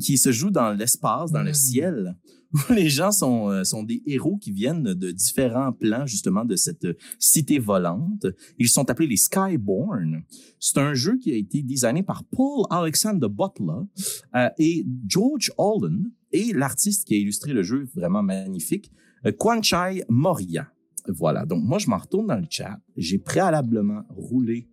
qui 0.00 0.18
se 0.18 0.32
joue 0.32 0.50
dans 0.50 0.72
l'espace, 0.72 1.30
dans 1.30 1.44
le 1.44 1.54
ciel, 1.54 2.16
où 2.52 2.58
les 2.72 2.90
gens 2.90 3.12
sont, 3.12 3.48
euh, 3.48 3.62
sont 3.62 3.84
des 3.84 4.02
héros 4.06 4.38
qui 4.38 4.50
viennent 4.50 4.82
de 4.82 5.12
différents 5.12 5.72
plans, 5.72 6.04
justement, 6.04 6.44
de 6.44 6.56
cette 6.56 6.88
cité 7.20 7.60
volante. 7.60 8.26
Ils 8.58 8.68
sont 8.68 8.90
appelés 8.90 9.06
les 9.06 9.16
Skyborn. 9.16 10.24
C'est 10.58 10.78
un 10.78 10.94
jeu 10.94 11.16
qui 11.18 11.30
a 11.30 11.36
été 11.36 11.62
designé 11.62 12.02
par 12.02 12.24
Paul 12.24 12.64
Alexander 12.70 13.28
Butler 13.30 13.86
euh, 14.34 14.48
et 14.58 14.84
George 15.06 15.52
Allen, 15.58 16.10
et 16.32 16.52
l'artiste 16.52 17.06
qui 17.06 17.14
a 17.14 17.18
illustré 17.18 17.52
le 17.52 17.62
jeu, 17.62 17.86
vraiment 17.94 18.24
magnifique, 18.24 18.90
euh, 19.26 19.30
Kwanchai 19.30 20.02
Moria. 20.08 20.72
Voilà. 21.10 21.44
Donc, 21.46 21.62
moi, 21.64 21.78
je 21.78 21.88
m'en 21.88 21.98
retourne 21.98 22.26
dans 22.26 22.36
le 22.36 22.46
chat. 22.48 22.78
J'ai 22.96 23.18
préalablement 23.18 24.02
roulé 24.10 24.68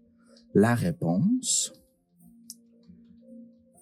la 0.53 0.75
réponse. 0.75 1.73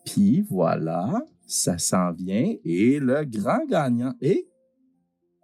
Puis 0.06 0.42
voilà, 0.42 1.24
ça 1.46 1.78
s'en 1.78 2.12
vient. 2.12 2.56
Et 2.64 3.00
le 3.00 3.24
grand 3.26 3.66
gagnant 3.66 4.14
est 4.22 4.48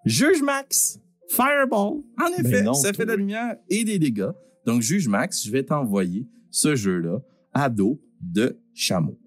Juge 0.05 0.41
Max 0.41 0.99
Fireball. 1.29 2.01
En 2.17 2.27
effet, 2.37 2.43
Ben 2.43 2.65
non, 2.65 2.73
ça 2.73 2.93
fait 2.93 3.05
de 3.05 3.11
la 3.11 3.15
lumière 3.15 3.55
et 3.69 3.83
des 3.83 3.99
dégâts. 3.99 4.31
Donc, 4.65 4.81
Juge 4.81 5.07
Max, 5.07 5.45
je 5.45 5.51
vais 5.51 5.63
t'envoyer 5.63 6.27
ce 6.49 6.75
jeu-là 6.75 7.19
à 7.53 7.69
dos 7.69 8.01
de 8.21 8.59
chameau. 8.73 9.17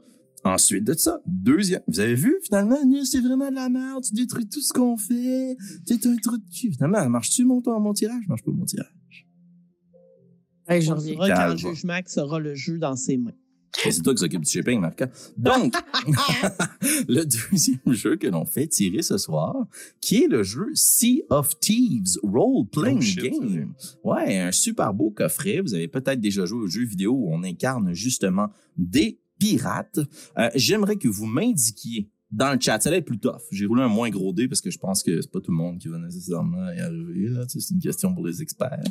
Ensuite 0.44 0.84
de 0.84 0.94
ça, 0.94 1.20
deuxième. 1.26 1.82
Vous 1.86 2.00
avez 2.00 2.14
vu, 2.14 2.34
finalement, 2.44 2.76
c'est 3.04 3.20
vraiment 3.20 3.48
de 3.50 3.54
la 3.54 3.68
merde. 3.68 4.02
Tu 4.02 4.14
détruis 4.14 4.48
tout 4.48 4.60
ce 4.60 4.72
qu'on 4.72 4.96
fait. 4.96 5.56
T'es 5.86 6.06
un 6.06 6.16
trou 6.16 6.36
de 6.36 6.44
cul. 6.52 6.72
Finalement, 6.72 7.08
marche-tu 7.08 7.44
mon, 7.44 7.62
mon 7.64 7.92
tirage? 7.92 8.26
Marche 8.28 8.42
pas 8.42 8.50
mon 8.50 8.64
tirage. 8.64 8.92
Hey, 10.68 10.82
je 10.82 10.92
reviens. 10.92 11.16
quand 11.16 11.26
Calme. 11.26 11.58
Juge 11.58 11.84
Max 11.84 12.18
aura 12.18 12.38
le 12.38 12.54
jeu 12.54 12.78
dans 12.78 12.96
ses 12.96 13.18
mains. 13.18 13.32
Et 13.86 13.90
c'est 13.90 14.02
toi 14.02 14.14
qui 14.14 14.20
s'occupe 14.20 14.42
du 14.42 14.50
shipping, 14.50 14.80
Marca. 14.80 15.08
Donc, 15.36 15.74
le 17.08 17.24
deuxième 17.24 17.92
jeu 17.92 18.16
que 18.16 18.26
l'on 18.26 18.44
fait 18.44 18.66
tirer 18.66 19.02
ce 19.02 19.16
soir, 19.18 19.66
qui 20.00 20.24
est 20.24 20.28
le 20.28 20.42
jeu 20.42 20.66
Sea 20.74 21.24
of 21.30 21.58
Thieves 21.58 22.18
Role 22.22 22.66
Playing 22.66 22.98
Oh 22.98 23.00
shit, 23.00 23.40
Game. 23.40 23.74
Ouais, 24.04 24.38
un 24.38 24.52
super 24.52 24.92
beau 24.92 25.10
coffret. 25.10 25.60
Vous 25.60 25.74
avez 25.74 25.88
peut-être 25.88 26.20
déjà 26.20 26.44
joué 26.44 26.60
au 26.60 26.66
jeu 26.66 26.84
vidéo 26.84 27.12
où 27.12 27.32
on 27.32 27.42
incarne 27.42 27.92
justement 27.94 28.50
des 28.76 29.18
pirates. 29.42 29.98
Euh, 30.38 30.50
J'aimerais 30.54 30.96
que 30.96 31.08
vous 31.08 31.26
m'indiquiez 31.26 32.08
dans 32.30 32.52
le 32.54 32.58
chat, 32.58 32.80
ça 32.80 32.90
être 32.96 33.04
plus 33.04 33.18
tough. 33.18 33.42
J'ai 33.50 33.66
roulé 33.66 33.82
un 33.82 33.88
moins 33.88 34.08
gros 34.08 34.32
dé 34.32 34.48
parce 34.48 34.62
que 34.62 34.70
je 34.70 34.78
pense 34.78 35.02
que 35.02 35.20
c'est 35.20 35.30
pas 35.30 35.40
tout 35.40 35.50
le 35.50 35.56
monde 35.56 35.78
qui 35.78 35.88
va 35.88 35.98
nécessairement 35.98 36.70
y 36.70 36.80
arriver. 36.80 37.28
là. 37.28 37.44
C'est 37.46 37.70
une 37.70 37.78
question 37.80 38.14
pour 38.14 38.26
les 38.26 38.40
experts. 38.40 38.82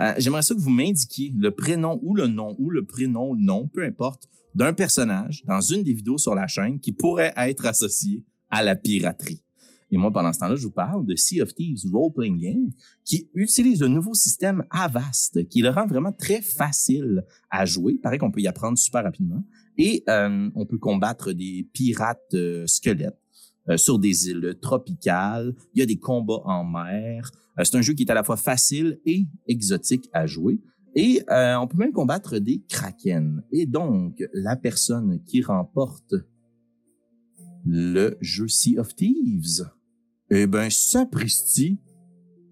Euh, 0.00 0.14
J'aimerais 0.16 0.40
ça 0.40 0.54
que 0.54 0.60
vous 0.60 0.70
m'indiquiez 0.70 1.34
le 1.36 1.50
prénom 1.50 2.00
ou 2.02 2.14
le 2.14 2.26
nom 2.26 2.54
ou 2.58 2.70
le 2.70 2.86
prénom 2.86 3.30
ou 3.30 3.34
le 3.34 3.42
nom, 3.42 3.68
peu 3.68 3.84
importe, 3.84 4.28
d'un 4.54 4.72
personnage 4.72 5.44
dans 5.44 5.60
une 5.60 5.82
des 5.82 5.92
vidéos 5.92 6.16
sur 6.16 6.34
la 6.34 6.46
chaîne 6.46 6.80
qui 6.80 6.92
pourrait 6.92 7.34
être 7.36 7.66
associé 7.66 8.24
à 8.48 8.62
la 8.62 8.76
piraterie. 8.76 9.42
Et 9.90 9.98
moi, 9.98 10.10
pendant 10.10 10.32
ce 10.32 10.38
temps-là, 10.40 10.56
je 10.56 10.62
vous 10.64 10.72
parle 10.72 11.04
de 11.06 11.14
Sea 11.14 11.42
of 11.42 11.54
Thieves 11.54 11.82
Role 11.92 12.12
Playing 12.12 12.38
Game 12.40 12.70
qui 13.04 13.28
utilise 13.34 13.82
un 13.82 13.88
nouveau 13.88 14.14
système 14.14 14.64
Avast 14.70 15.46
qui 15.48 15.60
le 15.62 15.68
rend 15.68 15.86
vraiment 15.86 16.12
très 16.12 16.40
facile 16.40 17.24
à 17.50 17.66
jouer. 17.66 17.92
Il 17.94 18.00
paraît 18.00 18.18
qu'on 18.18 18.30
peut 18.30 18.40
y 18.40 18.48
apprendre 18.48 18.78
super 18.78 19.04
rapidement. 19.04 19.44
Et 19.78 20.02
euh, 20.08 20.50
on 20.54 20.66
peut 20.66 20.78
combattre 20.78 21.32
des 21.32 21.68
pirates 21.72 22.34
euh, 22.34 22.66
squelettes 22.66 23.20
euh, 23.68 23.76
sur 23.76 23.98
des 23.98 24.28
îles 24.28 24.56
tropicales. 24.60 25.54
Il 25.74 25.80
y 25.80 25.82
a 25.82 25.86
des 25.86 25.98
combats 25.98 26.42
en 26.44 26.64
mer. 26.64 27.30
Euh, 27.58 27.64
c'est 27.64 27.76
un 27.76 27.82
jeu 27.82 27.92
qui 27.94 28.04
est 28.04 28.10
à 28.10 28.14
la 28.14 28.24
fois 28.24 28.36
facile 28.36 29.00
et 29.04 29.26
exotique 29.46 30.08
à 30.12 30.26
jouer. 30.26 30.60
Et 30.98 31.22
on 31.28 31.66
peut 31.66 31.76
même 31.76 31.92
combattre 31.92 32.38
des 32.38 32.64
kraken. 32.70 33.42
Et 33.52 33.66
donc, 33.66 34.24
la 34.32 34.56
personne 34.56 35.22
qui 35.26 35.42
remporte 35.42 36.14
le 37.66 38.16
jeu 38.22 38.48
Sea 38.48 38.78
of 38.78 38.96
Thieves, 38.96 39.68
eh 40.30 40.46
ben, 40.46 40.70
sapristi, 40.70 41.78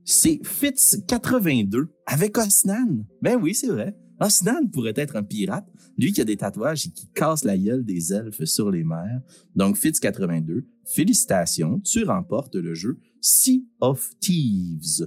c'est 0.04 0.42
Fitz82 0.42 1.86
avec 2.04 2.36
Osnan. 2.36 3.06
Ben 3.22 3.40
oui, 3.40 3.54
c'est 3.54 3.68
vrai. 3.68 3.96
Osnan 4.24 4.68
pourrait 4.72 4.94
être 4.96 5.16
un 5.16 5.22
pirate, 5.22 5.66
lui 5.98 6.12
qui 6.12 6.20
a 6.22 6.24
des 6.24 6.36
tatouages 6.36 6.86
et 6.86 6.90
qui 6.90 7.06
casse 7.08 7.44
la 7.44 7.58
gueule 7.58 7.84
des 7.84 8.12
elfes 8.12 8.44
sur 8.44 8.70
les 8.70 8.82
mers. 8.82 9.20
Donc, 9.54 9.76
Fitz82, 9.76 10.64
félicitations, 10.86 11.78
tu 11.80 12.04
remportes 12.04 12.54
le 12.54 12.74
jeu 12.74 12.98
Sea 13.20 13.66
of 13.80 14.10
Thieves, 14.20 15.06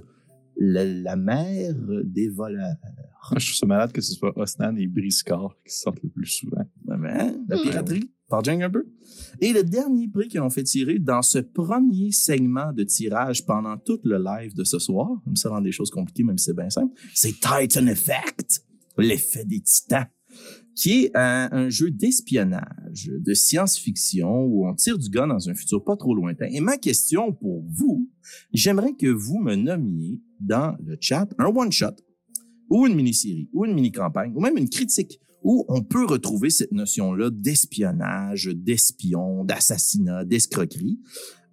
la, 0.56 0.84
la 0.84 1.16
mer 1.16 1.74
des 2.04 2.28
voleurs. 2.28 2.76
Je 3.36 3.46
trouve 3.46 3.56
ça 3.58 3.66
malade 3.66 3.92
que 3.92 4.00
ce 4.00 4.14
soit 4.14 4.36
Osnan 4.38 4.76
et 4.76 4.86
Briscard 4.86 5.56
qui 5.66 5.74
sortent 5.74 6.02
le 6.02 6.08
plus 6.10 6.26
souvent. 6.26 6.64
Vraiment, 6.84 7.32
la 7.48 7.58
piraterie. 7.58 8.10
Par 8.28 8.44
Jang 8.44 8.62
un 8.62 8.70
peu. 8.70 8.86
Et 9.40 9.54
le 9.54 9.64
dernier 9.64 10.06
prix 10.06 10.28
qu'ils 10.28 10.42
ont 10.42 10.50
fait 10.50 10.62
tirer 10.62 10.98
dans 10.98 11.22
ce 11.22 11.38
premier 11.38 12.12
segment 12.12 12.72
de 12.74 12.84
tirage 12.84 13.46
pendant 13.46 13.78
tout 13.78 13.98
le 14.04 14.18
live 14.18 14.54
de 14.54 14.64
ce 14.64 14.78
soir, 14.78 15.08
même 15.26 15.34
ça 15.34 15.48
rend 15.48 15.62
des 15.62 15.72
choses 15.72 15.90
compliquées, 15.90 16.24
même 16.24 16.36
si 16.36 16.44
c'est 16.46 16.56
bien 16.56 16.68
simple, 16.68 16.94
c'est 17.14 17.32
Titan 17.32 17.86
Effect, 17.86 18.62
l'effet 19.02 19.44
des 19.44 19.60
titans, 19.60 20.06
qui 20.74 21.04
est 21.04 21.10
un, 21.14 21.68
jeu 21.70 21.90
d'espionnage, 21.90 23.10
de 23.12 23.34
science-fiction 23.34 24.44
où 24.44 24.68
on 24.68 24.74
tire 24.74 24.98
du 24.98 25.08
gun 25.08 25.26
dans 25.26 25.48
un 25.48 25.54
futur 25.54 25.82
pas 25.82 25.96
trop 25.96 26.14
lointain. 26.14 26.46
Et 26.50 26.60
ma 26.60 26.76
question 26.76 27.32
pour 27.32 27.64
vous, 27.68 28.08
j'aimerais 28.52 28.94
que 28.94 29.08
vous 29.08 29.38
me 29.38 29.56
nommiez 29.56 30.20
dans 30.40 30.76
le 30.84 30.96
chat 31.00 31.28
un 31.38 31.46
one-shot 31.46 31.96
ou 32.70 32.86
une 32.86 32.94
mini-série, 32.94 33.48
ou 33.52 33.64
une 33.64 33.74
mini-campagne, 33.74 34.32
ou 34.36 34.40
même 34.40 34.56
une 34.56 34.68
critique, 34.68 35.20
où 35.42 35.64
on 35.68 35.82
peut 35.82 36.04
retrouver 36.04 36.50
cette 36.50 36.72
notion-là 36.72 37.30
d'espionnage, 37.30 38.50
d'espion, 38.54 39.44
d'assassinat, 39.44 40.24
d'escroquerie. 40.24 41.00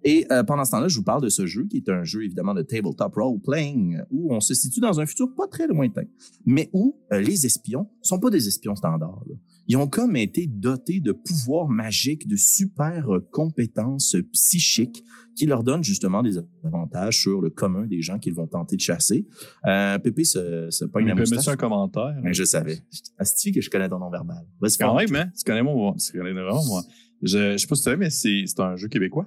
Et 0.08 0.24
euh, 0.30 0.44
pendant 0.44 0.64
ce 0.64 0.70
temps-là, 0.70 0.86
je 0.86 0.96
vous 0.96 1.02
parle 1.02 1.20
de 1.22 1.28
ce 1.28 1.46
jeu 1.46 1.64
qui 1.66 1.78
est 1.78 1.88
un 1.88 2.04
jeu 2.04 2.22
évidemment 2.24 2.54
de 2.54 2.62
tabletop 2.62 3.12
role-playing 3.14 3.98
où 4.10 4.32
on 4.32 4.38
se 4.40 4.54
situe 4.54 4.78
dans 4.78 5.00
un 5.00 5.06
futur 5.06 5.34
pas 5.34 5.48
très 5.48 5.66
lointain, 5.66 6.04
mais 6.44 6.70
où 6.72 6.96
euh, 7.12 7.20
les 7.20 7.44
espions 7.44 7.88
sont 8.02 8.20
pas 8.20 8.30
des 8.30 8.46
espions 8.46 8.76
standards. 8.76 9.24
là. 9.28 9.34
Ils 9.66 9.76
ont 9.76 9.88
comme 9.88 10.14
été 10.14 10.46
dotés 10.46 11.00
de 11.00 11.10
pouvoirs 11.10 11.68
magiques, 11.68 12.28
de 12.28 12.36
super 12.36 13.12
euh, 13.12 13.28
compétences 13.32 14.14
psychiques 14.32 15.02
qui 15.34 15.44
leur 15.44 15.64
donnent 15.64 15.82
justement 15.82 16.22
des 16.22 16.38
avantages 16.64 17.20
sur 17.20 17.40
le 17.42 17.50
commun 17.50 17.84
des 17.86 18.00
gens 18.00 18.20
qu'ils 18.20 18.34
vont 18.34 18.46
tenter 18.46 18.76
de 18.76 18.80
chasser. 18.80 19.26
Euh, 19.66 19.98
Pépé 19.98 20.22
se 20.22 20.84
pogne 20.84 21.06
Il 21.06 21.08
la 21.08 21.14
peut 21.14 21.20
mettre 21.22 21.32
moustache. 21.32 21.44
ça 21.46 21.50
un 21.52 21.56
commentaire. 21.56 22.14
Ben, 22.22 22.32
je 22.32 22.44
savais. 22.44 22.78
Asti 23.18 23.50
que 23.50 23.60
je 23.60 23.68
connais 23.68 23.88
ton 23.88 23.98
nom 23.98 24.08
verbal. 24.08 24.46
Vas-y, 24.60 24.76
Quand 24.78 24.94
même, 24.96 25.14
hein? 25.16 25.30
Tu 25.36 25.42
connais 25.44 25.62
moi, 25.64 25.94
tu 25.98 26.16
connais 26.16 26.32
vraiment 26.32 26.64
moi. 26.64 26.82
Je, 27.22 27.52
je 27.52 27.56
sais 27.56 27.66
pas 27.66 27.74
si 27.74 27.82
tu 27.82 27.84
savais, 27.84 27.96
mais 27.96 28.10
c'est 28.10 28.44
un 28.60 28.76
jeu 28.76 28.88
québécois. 28.88 29.26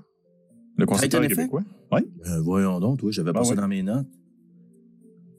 Le 0.79 0.85
concepteur 0.85 1.23
est 1.23 1.27
québécois. 1.27 1.63
Oui. 1.91 2.01
Euh, 2.27 2.41
voyons 2.41 2.79
donc, 2.79 2.99
toi, 2.99 3.11
j'avais 3.11 3.33
pas 3.33 3.39
Ah 3.41 3.43
ça 3.43 3.49
ouais. 3.51 3.55
dans 3.57 3.67
mes 3.67 3.83
notes. 3.83 4.07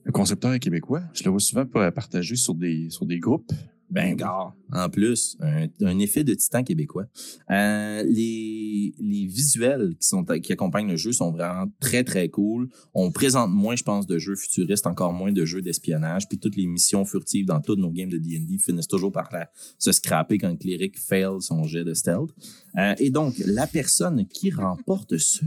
Le 0.04 0.12
concepteur 0.12 0.52
est 0.52 0.58
québécois. 0.60 1.02
Je 1.14 1.24
le 1.24 1.30
vois 1.30 1.40
souvent 1.40 1.66
pa- 1.66 1.90
partagé 1.92 2.36
sur 2.36 2.54
des, 2.54 2.88
sur 2.90 3.06
des 3.06 3.18
groupes. 3.18 3.52
Ben, 3.90 4.14
gars. 4.14 4.54
En 4.72 4.88
plus, 4.88 5.36
un, 5.40 5.66
un 5.82 5.98
effet 5.98 6.22
de 6.22 6.32
titan 6.34 6.62
québécois. 6.62 7.06
Euh, 7.50 8.02
les, 8.04 8.94
les 9.00 9.26
visuels 9.26 9.96
qui, 10.00 10.06
sont, 10.06 10.24
qui 10.24 10.52
accompagnent 10.52 10.88
le 10.90 10.96
jeu 10.96 11.12
sont 11.12 11.32
vraiment 11.32 11.66
très, 11.80 12.04
très 12.04 12.28
cool. 12.28 12.68
On 12.94 13.10
présente 13.10 13.50
moins, 13.50 13.74
je 13.74 13.82
pense, 13.82 14.06
de 14.06 14.18
jeux 14.18 14.36
futuristes, 14.36 14.86
encore 14.86 15.12
moins 15.12 15.32
de 15.32 15.44
jeux 15.44 15.60
d'espionnage. 15.60 16.28
Puis 16.28 16.38
toutes 16.38 16.56
les 16.56 16.66
missions 16.66 17.04
furtives 17.04 17.46
dans 17.46 17.60
tous 17.60 17.74
nos 17.76 17.90
games 17.90 18.10
de 18.10 18.18
D&D 18.18 18.58
finissent 18.58 18.86
toujours 18.86 19.10
par 19.10 19.28
la- 19.32 19.50
se 19.78 19.90
scraper 19.90 20.38
quand 20.38 20.50
le 20.50 20.56
cléric 20.56 20.98
fail 20.98 21.40
son 21.40 21.64
jet 21.64 21.82
de 21.84 21.92
stealth. 21.94 22.30
Euh, 22.78 22.94
et 22.98 23.10
donc, 23.10 23.34
la 23.44 23.66
personne 23.66 24.26
qui 24.28 24.50
remporte 24.50 25.16
ce 25.18 25.44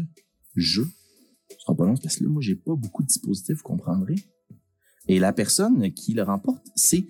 jeu, 0.56 0.86
ce 1.50 1.56
sera 1.60 1.76
pas 1.76 1.86
long, 1.86 1.96
parce 1.96 2.18
que 2.18 2.24
là, 2.26 2.30
moi, 2.30 2.42
j'ai 2.42 2.56
pas 2.56 2.76
beaucoup 2.76 3.04
de 3.04 3.08
dispositifs, 3.08 3.58
vous 3.58 3.64
comprendrez. 3.64 4.16
Et 5.08 5.20
la 5.20 5.32
personne 5.34 5.92
qui 5.94 6.14
le 6.14 6.24
remporte, 6.24 6.66
c'est 6.76 7.06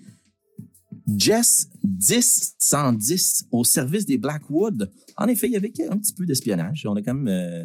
Jess 1.06 1.68
1010 1.84 3.46
au 3.50 3.64
service 3.64 4.06
des 4.06 4.18
Blackwood. 4.18 4.90
En 5.16 5.26
effet, 5.28 5.46
il 5.48 5.52
y 5.52 5.56
avait 5.56 5.72
un 5.90 5.96
petit 5.98 6.14
peu 6.14 6.24
d'espionnage. 6.26 6.86
On 6.88 6.94
a 6.94 7.02
quand 7.02 7.14
même, 7.14 7.28
euh, 7.28 7.64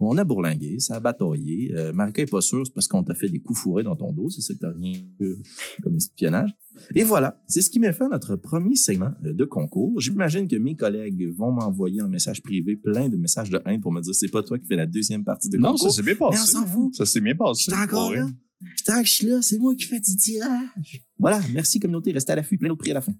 on 0.00 0.16
a 0.16 0.24
bourlingué, 0.24 0.78
ça 0.80 0.96
a 0.96 1.00
bataillé. 1.00 1.72
Euh, 1.74 1.92
Marika 1.92 2.22
est 2.22 2.30
pas 2.30 2.40
sûre, 2.40 2.66
c'est 2.66 2.72
parce 2.72 2.88
qu'on 2.88 3.04
t'a 3.04 3.14
fait 3.14 3.28
des 3.28 3.40
coups 3.40 3.60
fourrés 3.60 3.82
dans 3.82 3.96
ton 3.96 4.12
dos, 4.12 4.30
c'est 4.30 4.40
ça 4.40 4.54
que 4.54 4.58
t'as 4.60 4.72
rien 4.72 4.94
euh, 5.20 5.36
comme 5.82 5.96
espionnage. 5.96 6.50
Et 6.94 7.04
voilà, 7.04 7.42
c'est 7.46 7.60
ce 7.60 7.68
qui 7.70 7.80
fin 7.92 8.06
à 8.06 8.08
notre 8.08 8.36
premier 8.36 8.76
segment 8.76 9.10
euh, 9.24 9.32
de 9.32 9.44
concours. 9.44 10.00
J'imagine 10.00 10.48
que 10.48 10.56
mes 10.56 10.74
collègues 10.74 11.28
vont 11.36 11.52
m'envoyer 11.52 12.00
en 12.02 12.08
message 12.08 12.42
privé 12.42 12.76
plein 12.76 13.08
de 13.08 13.16
messages 13.16 13.50
de 13.50 13.60
haine 13.66 13.80
pour 13.80 13.92
me 13.92 14.00
dire 14.00 14.14
c'est 14.14 14.28
pas 14.30 14.42
toi 14.42 14.58
qui 14.58 14.66
fais 14.66 14.76
la 14.76 14.86
deuxième 14.86 15.22
partie 15.24 15.48
de 15.48 15.58
Non, 15.58 15.72
concours. 15.72 15.90
ça 15.90 15.96
s'est 15.96 16.02
bien 16.02 16.14
Mais 16.18 16.26
on 16.26 16.30
passé. 16.30 16.52
s'en 16.52 16.66
fout. 16.66 16.94
Ça 16.94 17.04
s'est 17.06 17.20
bien 17.20 17.34
passé. 17.36 17.72
Encore 17.74 18.14
là. 18.14 18.26
Tant 18.84 19.00
que 19.00 19.08
je 19.08 19.12
suis 19.12 19.26
là, 19.26 19.42
c'est 19.42 19.58
moi 19.58 19.74
qui 19.74 19.84
fais 19.84 20.00
du 20.00 20.16
tirage. 20.16 21.02
Voilà, 21.18 21.40
merci 21.52 21.80
communauté, 21.80 22.12
restez 22.12 22.32
à 22.32 22.36
l'affût, 22.36 22.58
plein 22.58 22.68
d'autres 22.68 22.80
prix 22.80 22.90
à 22.90 22.94
la 22.94 23.00
fin. 23.00 23.12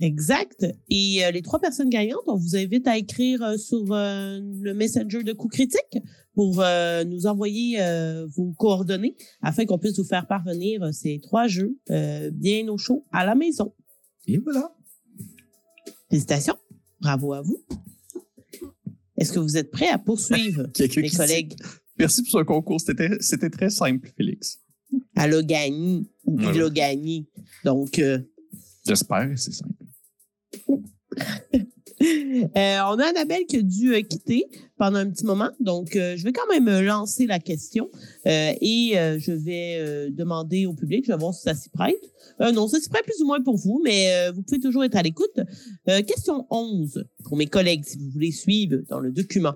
Exact. 0.00 0.66
Et 0.88 1.24
euh, 1.24 1.30
les 1.30 1.42
trois 1.42 1.60
personnes 1.60 1.88
gagnantes, 1.88 2.24
on 2.26 2.36
vous 2.36 2.56
invite 2.56 2.86
à 2.86 2.96
écrire 2.98 3.42
euh, 3.42 3.56
sur 3.56 3.92
euh, 3.92 4.40
le 4.60 4.74
Messenger 4.74 5.22
de 5.22 5.32
Coup 5.32 5.48
Critique 5.48 5.98
pour 6.34 6.62
nous 7.06 7.26
envoyer 7.26 7.78
vos 8.36 8.52
coordonnées 8.58 9.16
afin 9.40 9.64
qu'on 9.64 9.78
puisse 9.78 9.98
vous 9.98 10.04
faire 10.04 10.26
parvenir 10.26 10.92
ces 10.92 11.18
trois 11.18 11.46
jeux 11.46 11.78
bien 11.88 12.68
au 12.68 12.76
chaud 12.76 13.06
à 13.10 13.24
la 13.24 13.34
maison. 13.34 13.72
Et 14.26 14.36
voilà. 14.36 14.70
Félicitations. 16.10 16.58
Bravo 17.00 17.32
à 17.32 17.40
vous. 17.40 17.64
Est-ce 19.16 19.32
que 19.32 19.38
vous 19.38 19.56
êtes 19.56 19.70
prêts 19.70 19.88
à 19.88 19.96
poursuivre 19.96 20.66
mes 20.78 20.88
dit, 20.88 21.16
collègues? 21.16 21.54
Merci 21.98 22.22
pour 22.22 22.32
ce 22.32 22.44
concours. 22.44 22.82
C'était 22.82 23.48
très 23.48 23.70
simple, 23.70 24.12
Félix. 24.14 24.58
Elle 25.16 25.34
a 25.34 25.42
gagné 25.42 26.06
ou 26.24 26.38
il 26.40 26.62
a 26.62 26.70
gagné. 26.70 27.26
Donc, 27.64 27.98
euh, 27.98 28.18
J'espère 28.86 29.28
c'est 29.36 29.52
simple. 29.52 29.72
Euh, 32.02 32.78
on 32.88 32.98
a 32.98 33.06
Annabelle 33.06 33.46
qui 33.46 33.56
a 33.56 33.62
dû 33.62 33.94
euh, 33.94 34.02
quitter 34.02 34.44
pendant 34.76 34.98
un 34.98 35.08
petit 35.08 35.24
moment, 35.24 35.50
donc 35.60 35.96
euh, 35.96 36.14
je 36.16 36.24
vais 36.24 36.32
quand 36.32 36.46
même 36.48 36.68
lancer 36.84 37.26
la 37.26 37.38
question 37.38 37.88
et 38.24 38.92
je 38.94 39.32
vais 39.32 40.10
demander 40.10 40.66
au 40.66 40.74
public, 40.74 41.06
je 41.06 41.12
vais 41.12 41.18
voir 41.18 41.32
si 41.32 41.42
ça 41.42 41.54
s'y 41.54 41.70
prête. 41.70 41.96
Non, 42.38 42.68
ça 42.68 42.78
s'y 42.80 42.90
prête 42.90 43.04
plus 43.04 43.22
ou 43.22 43.26
moins 43.26 43.42
pour 43.42 43.56
vous, 43.56 43.80
mais 43.82 44.30
vous 44.32 44.42
pouvez 44.42 44.60
toujours 44.60 44.84
être 44.84 44.96
à 44.96 45.02
l'écoute. 45.02 45.40
Question 45.86 46.46
11 46.50 47.06
pour 47.24 47.36
mes 47.36 47.46
collègues, 47.46 47.84
si 47.86 47.96
vous 47.96 48.10
voulez 48.10 48.32
suivre 48.32 48.76
dans 48.88 49.00
le 49.00 49.10
document. 49.10 49.54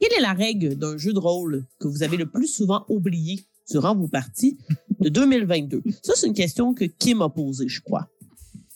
Quelle 0.00 0.14
est 0.16 0.22
la 0.22 0.32
règle 0.32 0.76
d'un 0.76 0.96
jeu 0.96 1.12
de 1.12 1.18
rôle 1.18 1.66
que 1.78 1.88
vous 1.88 2.02
avez 2.02 2.16
le 2.16 2.30
plus 2.30 2.48
souvent 2.48 2.86
oublié? 2.88 3.40
Durant 3.70 3.94
vos 3.96 4.08
parties 4.08 4.58
de 5.00 5.08
2022? 5.08 5.82
Ça, 6.02 6.14
c'est 6.16 6.26
une 6.26 6.34
question 6.34 6.74
que 6.74 6.84
Kim 6.84 7.22
a 7.22 7.28
posée, 7.28 7.68
je 7.68 7.80
crois, 7.80 8.08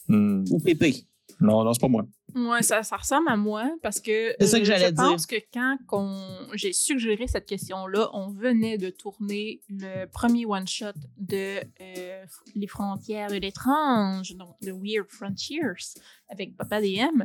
Hmm. 0.07 0.43
ou 0.51 0.59
Pépé. 0.59 1.03
Non, 1.39 1.63
non, 1.63 1.73
c'est 1.73 1.81
pas 1.81 1.87
moi. 1.87 2.05
Ouais, 2.33 2.63
ça, 2.63 2.83
ça 2.83 2.97
ressemble 2.97 3.29
à 3.29 3.37
moi 3.37 3.69
parce 3.81 3.99
que 4.01 4.33
C'est 4.39 4.47
ça 4.47 4.57
que 4.57 4.63
euh, 4.63 4.65
j'allais 4.65 4.85
je 4.87 4.91
dire. 4.91 5.03
pense 5.03 5.25
que 5.25 5.35
quand 5.53 5.77
qu'on- 5.87 6.47
j'ai 6.53 6.73
suggéré 6.73 7.27
cette 7.27 7.45
question-là, 7.45 8.09
on 8.13 8.29
venait 8.31 8.77
de 8.77 8.89
tourner 8.89 9.61
le 9.69 10.05
premier 10.05 10.45
one-shot 10.45 10.91
de 11.17 11.59
euh, 11.81 12.25
Les 12.55 12.67
frontières 12.67 13.29
de 13.29 13.35
l'étrange, 13.35 14.35
donc 14.35 14.57
The 14.61 14.71
Weird 14.73 15.09
Frontiers, 15.09 15.61
avec 16.29 16.57
Papa 16.57 16.81
DM. 16.81 17.23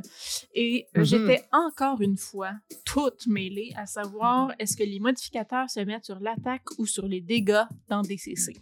Et 0.54 0.86
euh, 0.96 1.00
Mhm. 1.00 1.04
j'étais 1.04 1.44
encore 1.52 2.00
une 2.00 2.16
fois 2.16 2.52
toute 2.84 3.26
mêlée 3.26 3.72
à 3.76 3.86
savoir 3.86 4.52
est-ce 4.58 4.76
que 4.76 4.84
les 4.84 5.00
modificateurs 5.00 5.68
se 5.70 5.80
mettent 5.80 6.04
sur 6.04 6.20
l'attaque 6.20 6.66
ou 6.78 6.86
sur 6.86 7.06
les 7.08 7.20
dégâts 7.20 7.64
dans 7.88 8.02
DCC. 8.02 8.54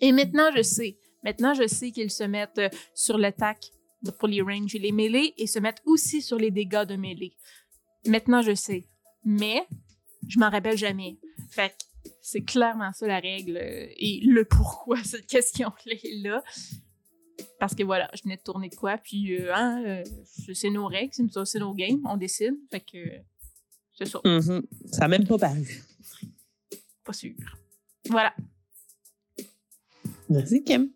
Et 0.00 0.12
maintenant, 0.12 0.50
je 0.56 0.62
sais. 0.62 0.98
Maintenant, 1.24 1.52
je 1.54 1.66
sais 1.66 1.90
qu'ils 1.90 2.10
se 2.10 2.22
mettent 2.24 2.60
sur 2.94 3.18
l'attaque 3.18 3.70
pour 4.18 4.28
les 4.28 4.42
ranges 4.42 4.74
et 4.74 4.78
les 4.78 4.92
mêlées 4.92 5.34
et 5.36 5.46
se 5.46 5.58
mettent 5.58 5.82
aussi 5.84 6.22
sur 6.22 6.38
les 6.38 6.50
dégâts 6.50 6.84
de 6.84 6.96
mêlée. 6.96 7.36
Maintenant, 8.06 8.42
je 8.42 8.54
sais. 8.54 8.86
Mais, 9.24 9.66
je 10.28 10.38
m'en 10.38 10.50
rappelle 10.50 10.78
jamais. 10.78 11.18
Fait 11.50 11.70
que 11.70 12.10
c'est 12.22 12.42
clairement 12.42 12.92
ça 12.92 13.06
la 13.06 13.20
règle 13.20 13.56
euh, 13.56 13.86
et 13.96 14.20
le 14.24 14.44
pourquoi 14.44 15.02
cette 15.02 15.26
question-là 15.34 15.94
est 16.02 16.22
là. 16.22 16.42
Parce 17.58 17.74
que 17.74 17.82
voilà, 17.82 18.08
je 18.14 18.22
venais 18.22 18.36
de 18.36 18.42
tourner 18.42 18.68
de 18.68 18.74
quoi, 18.74 18.98
puis 18.98 19.34
euh, 19.36 19.54
hein, 19.54 19.82
euh, 19.86 20.04
c'est 20.54 20.70
nos 20.70 20.86
règles, 20.86 21.12
c'est 21.44 21.58
nos 21.58 21.74
games, 21.74 22.00
on 22.04 22.16
décide. 22.16 22.54
Fait 22.70 22.80
que 22.80 22.98
c'est 23.96 24.06
ça, 24.06 24.20
Mhm. 24.24 24.62
Ça 24.92 25.00
n'a 25.00 25.08
même 25.08 25.26
pas 25.26 25.38
paru. 25.38 25.66
pas 27.04 27.12
sûr. 27.12 27.34
Voilà. 28.08 28.34
Merci, 30.28 30.62
Kim. 30.62 30.90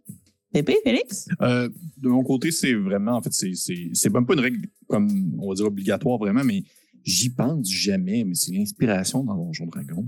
Pépé, 0.53 0.77
Félix? 0.85 1.29
Euh, 1.41 1.69
de 1.97 2.09
mon 2.09 2.23
côté, 2.23 2.51
c'est 2.51 2.75
vraiment, 2.75 3.13
en 3.13 3.23
fait, 3.23 3.33
c'est, 3.33 4.11
même 4.11 4.27
pas 4.27 4.35
une 4.35 4.41
règle 4.41 4.69
comme, 4.87 5.35
on 5.39 5.49
va 5.49 5.55
dire, 5.55 5.67
obligatoire 5.67 6.19
vraiment, 6.19 6.45
mais 6.45 6.63
j'y 7.05 7.31
pense 7.31 7.71
jamais, 7.71 8.25
mais 8.25 8.35
c'est 8.35 8.53
l'inspiration 8.53 9.25
dans 9.25 9.35
Donjon 9.35 9.67
Dragon. 9.67 10.07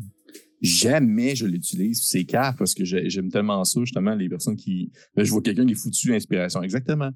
Jamais 0.65 1.37
je 1.37 1.45
l'utilise, 1.47 2.01
c'est 2.03 2.25
caf 2.25 2.57
parce 2.57 2.73
que 2.73 2.85
j'ai- 2.87 3.11
j'aime 3.11 3.29
tellement 3.31 3.62
ça, 3.65 3.81
justement, 3.81 4.15
les 4.15 4.31
personnes 4.31 4.57
qui, 4.57 4.91
là, 5.15 5.23
je 5.23 5.31
vois 5.31 5.43
quelqu'un 5.43 5.67
qui 5.67 5.73
est 5.73 5.77
foutu 5.77 6.15
inspiration. 6.15 6.62
Exactement. 6.62 7.11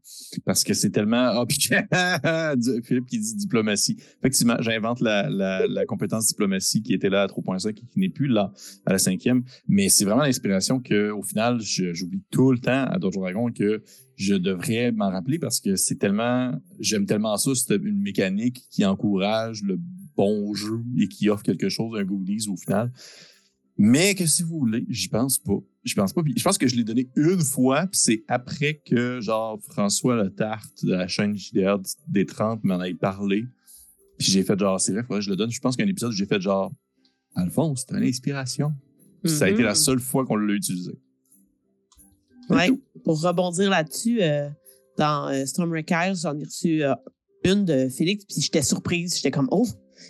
Parce 0.44 0.64
que 0.64 0.74
c'est 0.74 0.90
tellement, 0.90 1.30
ah, 1.32 1.44
puis 1.48 1.56
Philippe 2.84 3.06
qui 3.06 3.18
dit 3.18 3.34
diplomatie. 3.36 3.96
Effectivement, 4.18 4.56
j'invente 4.60 5.00
la, 5.00 5.30
la, 5.30 5.66
la 5.66 5.86
compétence 5.86 6.26
diplomatie 6.26 6.82
qui 6.82 6.92
était 6.92 7.08
là 7.08 7.22
à 7.22 7.26
3.5 7.26 7.70
et 7.70 7.72
qui 7.86 7.98
n'est 7.98 8.10
plus 8.10 8.28
là 8.28 8.52
à 8.84 8.92
la 8.92 8.98
cinquième. 8.98 9.42
Mais 9.66 9.88
c'est 9.88 10.04
vraiment 10.04 10.22
l'inspiration 10.24 10.78
que, 10.80 11.10
au 11.10 11.22
final, 11.22 11.58
j'oublie 11.60 12.22
tout 12.30 12.52
le 12.52 12.58
temps 12.58 12.84
à 12.84 12.98
Donjon 12.98 13.20
Dragon 13.22 13.50
que 13.50 13.82
je 14.16 14.34
devrais 14.34 14.92
m'en 14.92 15.08
rappeler 15.10 15.38
parce 15.38 15.60
que 15.60 15.74
c'est 15.76 15.94
tellement, 15.96 16.52
j'aime 16.80 17.06
tellement 17.06 17.36
ça, 17.38 17.52
c'est 17.54 17.76
une 17.76 18.02
mécanique 18.02 18.66
qui 18.70 18.84
encourage 18.84 19.62
le 19.62 19.78
bon 20.16 20.52
jeu 20.54 20.82
et 20.98 21.06
qui 21.08 21.30
offre 21.30 21.44
quelque 21.44 21.68
chose, 21.68 21.98
un 21.98 22.04
goodies 22.04 22.48
au 22.48 22.56
final. 22.56 22.92
Mais 23.80 24.14
que 24.16 24.26
si 24.26 24.42
vous 24.42 24.58
voulez, 24.58 24.84
j'y 24.88 25.08
pense 25.08 25.38
pas. 25.38 25.58
Je 25.84 25.94
pense 25.94 26.12
pas. 26.12 26.22
Puis 26.22 26.34
Je 26.36 26.42
pense 26.42 26.58
que 26.58 26.66
je 26.66 26.74
l'ai 26.74 26.82
donné 26.84 27.08
une 27.16 27.40
fois, 27.40 27.86
puis 27.86 27.98
c'est 28.00 28.24
après 28.26 28.82
que, 28.84 29.20
genre, 29.20 29.58
François 29.70 30.16
Le 30.22 30.30
Tarte 30.34 30.84
de 30.84 30.92
la 30.92 31.06
chaîne 31.06 31.36
JDR 31.36 31.78
des 32.08 32.26
30 32.26 32.64
m'en 32.64 32.82
ait 32.82 32.94
parlé. 32.94 33.44
Puis 34.18 34.32
j'ai 34.32 34.42
fait 34.42 34.58
genre, 34.58 34.80
c'est 34.80 34.92
vrai, 34.92 35.02
faudrait 35.02 35.20
que 35.20 35.24
je 35.26 35.30
le 35.30 35.36
donne. 35.36 35.50
Je 35.52 35.60
pense 35.60 35.76
qu'il 35.76 35.84
y 35.84 35.86
a 35.86 35.88
un 35.88 35.92
épisode 35.92 36.10
j'ai 36.12 36.26
fait 36.26 36.40
genre, 36.40 36.72
Alphonse, 37.36 37.84
c'est 37.88 37.96
une 37.96 38.02
inspiration. 38.02 38.72
Puis 39.22 39.32
Ça 39.32 39.44
a 39.44 39.48
été 39.48 39.62
la 39.62 39.70
Mhm. 39.70 39.76
seule 39.76 40.00
fois 40.00 40.26
qu'on 40.26 40.36
l'a 40.36 40.54
utilisé. 40.54 40.92
Ouais. 42.50 42.70
Pour 43.04 43.20
rebondir 43.20 43.70
là-dessus, 43.70 44.22
euh, 44.22 44.48
dans 44.96 45.28
euh, 45.28 45.44
Stormbreaker, 45.46 46.14
j'en 46.14 46.36
ai 46.38 46.44
reçu 46.44 46.82
euh, 46.82 46.94
une 47.44 47.64
de 47.64 47.88
Félix, 47.88 48.24
puis 48.24 48.40
j'étais 48.40 48.62
surprise. 48.62 49.14
J'étais 49.16 49.30
comme, 49.30 49.48
oh, 49.52 49.66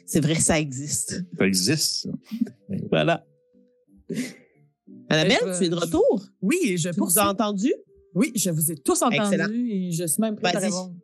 c'est 0.06 0.20
vrai, 0.20 0.36
ça 0.36 0.58
existe. 0.58 1.22
Ça 1.36 1.46
existe, 1.46 2.02
ça. 2.04 2.10
Voilà. 2.90 3.24
Annabelle, 5.10 5.36
Euh, 5.46 5.58
tu 5.58 5.64
es 5.64 5.68
de 5.68 5.74
retour? 5.74 6.24
Oui, 6.42 6.76
je 6.76 6.90
Tu 6.90 6.98
nous 6.98 7.04
poursuis. 7.04 7.20
as 7.20 7.30
entendu? 7.30 7.72
Oui, 8.14 8.32
je 8.34 8.50
vous 8.50 8.72
ai 8.72 8.76
tous 8.76 9.00
entendus 9.02 9.34
Excellent. 9.34 9.52
et 9.52 9.90
je 9.92 10.06
suis 10.06 10.20
même 10.20 10.36
prête 10.36 10.54
à 10.56 10.60
Vas-y. 10.60 10.70
répondre. 10.70 10.94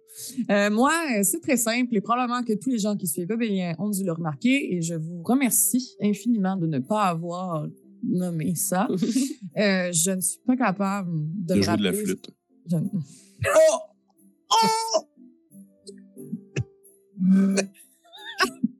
Euh, 0.50 0.70
moi, 0.70 0.92
c'est 1.22 1.40
très 1.40 1.56
simple 1.56 1.94
et 1.96 2.00
probablement 2.00 2.42
que 2.42 2.52
tous 2.54 2.70
les 2.70 2.78
gens 2.78 2.96
qui 2.96 3.06
suivent 3.06 3.30
Obélien 3.30 3.74
ont 3.78 3.90
dû 3.90 4.04
le 4.04 4.12
remarquer 4.12 4.74
et 4.74 4.82
je 4.82 4.94
vous 4.94 5.22
remercie 5.24 5.96
infiniment 6.00 6.56
de 6.56 6.66
ne 6.66 6.78
pas 6.78 7.04
avoir 7.04 7.66
nommé 8.02 8.54
ça. 8.54 8.88
Euh, 9.56 9.92
je 9.92 10.10
ne 10.10 10.20
suis 10.20 10.40
pas 10.44 10.56
capable 10.56 11.10
de, 11.46 11.54
De 11.54 11.62
jouer 11.62 11.76
de 11.76 11.84
la 11.84 11.92
flûte. 11.92 12.28
Je- 12.68 12.76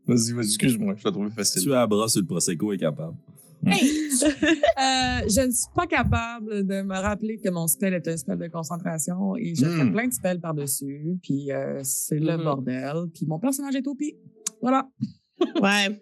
Vas-y, 0.07 0.33
vas-y, 0.33 0.47
excuse-moi, 0.49 0.95
je 0.99 1.05
l'ai 1.05 1.13
trouvé 1.13 1.31
facile. 1.31 1.63
Tu 1.63 1.73
as 1.73 1.83
à 1.83 1.87
bras 1.87 2.09
sur 2.09 2.21
le 2.21 2.27
Prosecco 2.27 2.73
est 2.73 2.79
capable. 2.79 3.17
Hey! 3.66 3.91
Euh, 4.24 5.28
je 5.28 5.47
ne 5.47 5.51
suis 5.51 5.66
pas 5.74 5.86
capable 5.86 6.66
de 6.66 6.82
me 6.82 6.95
rappeler 6.95 7.39
que 7.39 7.49
mon 7.51 7.66
spell 7.66 7.95
est 7.95 8.07
un 8.09 8.16
spell 8.16 8.39
de 8.39 8.47
concentration 8.49 9.36
et 9.36 9.55
je 9.55 9.65
fais 9.66 9.85
Hmm. 9.85 9.93
plein 9.93 10.07
de 10.09 10.12
spells 10.12 10.41
par-dessus, 10.41 11.16
puis 11.23 11.51
euh, 11.53 11.81
c'est 11.82 12.19
le 12.19 12.36
Mhm. 12.36 12.45
bordel, 12.45 12.95
puis 13.12 13.27
mon 13.27 13.39
personnage 13.39 13.74
est 13.74 13.86
au 13.86 13.95
pire. 13.95 14.15
Voilà. 14.62 14.89
Ouais. 15.62 16.01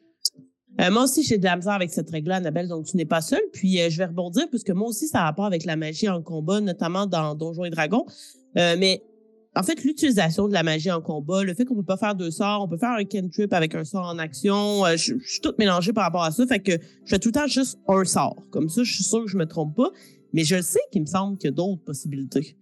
Euh, 0.80 0.90
moi 0.90 1.05
aussi, 1.05 1.22
j'ai 1.22 1.39
de 1.39 1.44
la 1.44 1.56
misère 1.56 1.72
avec 1.74 1.90
cette 1.93 2.10
règle-là, 2.10 2.36
Annabelle, 2.36 2.68
donc 2.68 2.86
tu 2.86 2.97
n'es 2.97 3.05
pas 3.05 3.20
seule. 3.20 3.43
Puis 3.52 3.78
je 3.90 3.98
vais 3.98 4.06
rebondir, 4.06 4.48
puisque 4.48 4.70
moi 4.70 4.89
aussi, 4.89 5.06
ça 5.09 5.20
a 5.20 5.24
rapport 5.24 5.44
avec 5.47 5.64
la 5.64 5.76
magie 5.76 6.09
en 6.09 6.22
combat, 6.22 6.60
notamment 6.60 7.06
dans 7.06 7.34
Donjons 7.34 7.64
et 7.64 7.70
Dragons. 7.70 8.06
Mais 8.55 9.02
en 9.54 9.62
fait, 9.62 9.84
l'utilisation 9.84 10.48
de 10.48 10.52
la 10.52 10.62
magie 10.62 10.90
en 10.90 11.00
combat, 11.02 11.42
le 11.44 11.52
fait 11.54 11.64
qu'on 11.64 11.74
peut 11.74 11.82
pas 11.82 11.96
faire 11.96 12.14
deux 12.14 12.30
sorts, 12.30 12.62
on 12.64 12.68
peut 12.68 12.78
faire 12.78 12.92
un 12.92 13.04
cantrip 13.04 13.52
avec 13.52 13.74
un 13.74 13.84
sort 13.84 14.06
en 14.06 14.18
action, 14.18 14.84
euh, 14.86 14.96
je, 14.96 15.14
je 15.18 15.28
suis 15.30 15.40
toute 15.40 15.58
mélangée 15.58 15.92
par 15.92 16.04
rapport 16.04 16.22
à 16.24 16.30
ça. 16.30 16.46
Fait 16.46 16.60
que 16.60 16.72
je 16.72 17.10
fais 17.10 17.18
tout 17.18 17.28
le 17.28 17.32
temps 17.32 17.46
juste 17.46 17.78
un 17.88 18.04
sort. 18.04 18.36
Comme 18.50 18.68
ça, 18.68 18.82
je 18.82 18.92
suis 18.94 19.04
sûre 19.04 19.22
que 19.24 19.30
je 19.30 19.36
me 19.36 19.46
trompe 19.46 19.76
pas. 19.76 19.90
Mais 20.34 20.44
je 20.44 20.62
sais 20.62 20.80
qu'il 20.90 21.02
me 21.02 21.06
semble 21.06 21.36
qu'il 21.36 21.48
y 21.48 21.52
a 21.52 21.54
d'autres 21.54 21.82
possibilités. 21.84 22.56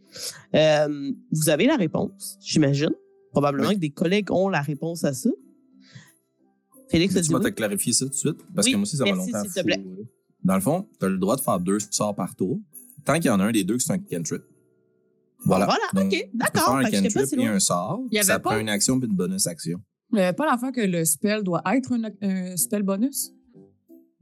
Euh, 0.57 1.13
vous 1.31 1.49
avez 1.51 1.67
la 1.67 1.77
réponse, 1.77 2.37
j'imagine. 2.41 2.91
Probablement 3.31 3.69
Oui. 3.69 3.75
que 3.77 3.81
des 3.81 3.91
collègues 3.91 4.33
ont 4.33 4.49
la 4.49 4.61
réponse 4.61 5.05
à 5.05 5.13
ça. 5.13 5.31
Félix, 6.89 7.15
Tu 7.15 7.33
vas 7.33 7.39
te 7.39 7.49
clarifier 7.49 7.93
ça 7.93 8.05
tout 8.07 8.11
de 8.11 8.15
suite? 8.17 8.39
Parce 8.53 8.67
Oui, 8.67 8.73
que 8.73 8.77
moi 8.77 8.83
aussi, 8.83 8.97
ça 8.97 9.05
va 9.05 9.13
merci, 9.13 9.31
longtemps. 9.31 9.45
s'il 9.45 9.53
te 9.53 9.61
plaît. 9.65 9.85
Dans 10.43 10.55
le 10.57 10.61
fond, 10.61 10.89
tu 10.99 11.07
as 11.07 11.09
le 11.09 11.19
droit 11.19 11.37
de 11.37 11.41
faire 11.41 11.61
deux 11.61 11.79
sorts 11.91 12.17
par 12.17 12.35
tour. 12.35 12.59
Tant 13.05 13.15
qu'il 13.15 13.27
y 13.27 13.31
en 13.31 13.39
a 13.39 13.45
un 13.45 13.53
des 13.53 13.63
deux 13.63 13.77
qui 13.77 13.85
c'est 13.87 13.93
un 13.93 13.99
cantrip. 13.99 14.43
Voilà. 15.45 15.65
Voilà, 15.67 15.81
Donc, 15.95 16.13
ok, 16.13 16.31
d'accord. 16.35 16.77
un 16.77 16.83
pas 16.83 16.91
cantrip 16.91 17.27
si 17.27 17.35
et 17.41 17.47
un 17.47 17.59
sort. 17.61 18.01
Il 18.11 18.15
y 18.15 18.19
avait 18.19 18.27
ça 18.27 18.39
pas- 18.39 18.51
prend 18.51 18.59
une 18.59 18.69
action 18.69 18.99
puis 18.99 19.09
une 19.09 19.17
bonus 19.17 19.47
action. 19.47 19.81
Euh, 20.15 20.33
pas 20.33 20.47
la 20.51 20.59
fois 20.59 20.73
que 20.73 20.81
le 20.81 21.05
spell 21.05 21.43
doit 21.43 21.63
être 21.75 21.93
un, 22.23 22.57
spell 22.57 22.83
bonus? 22.83 23.33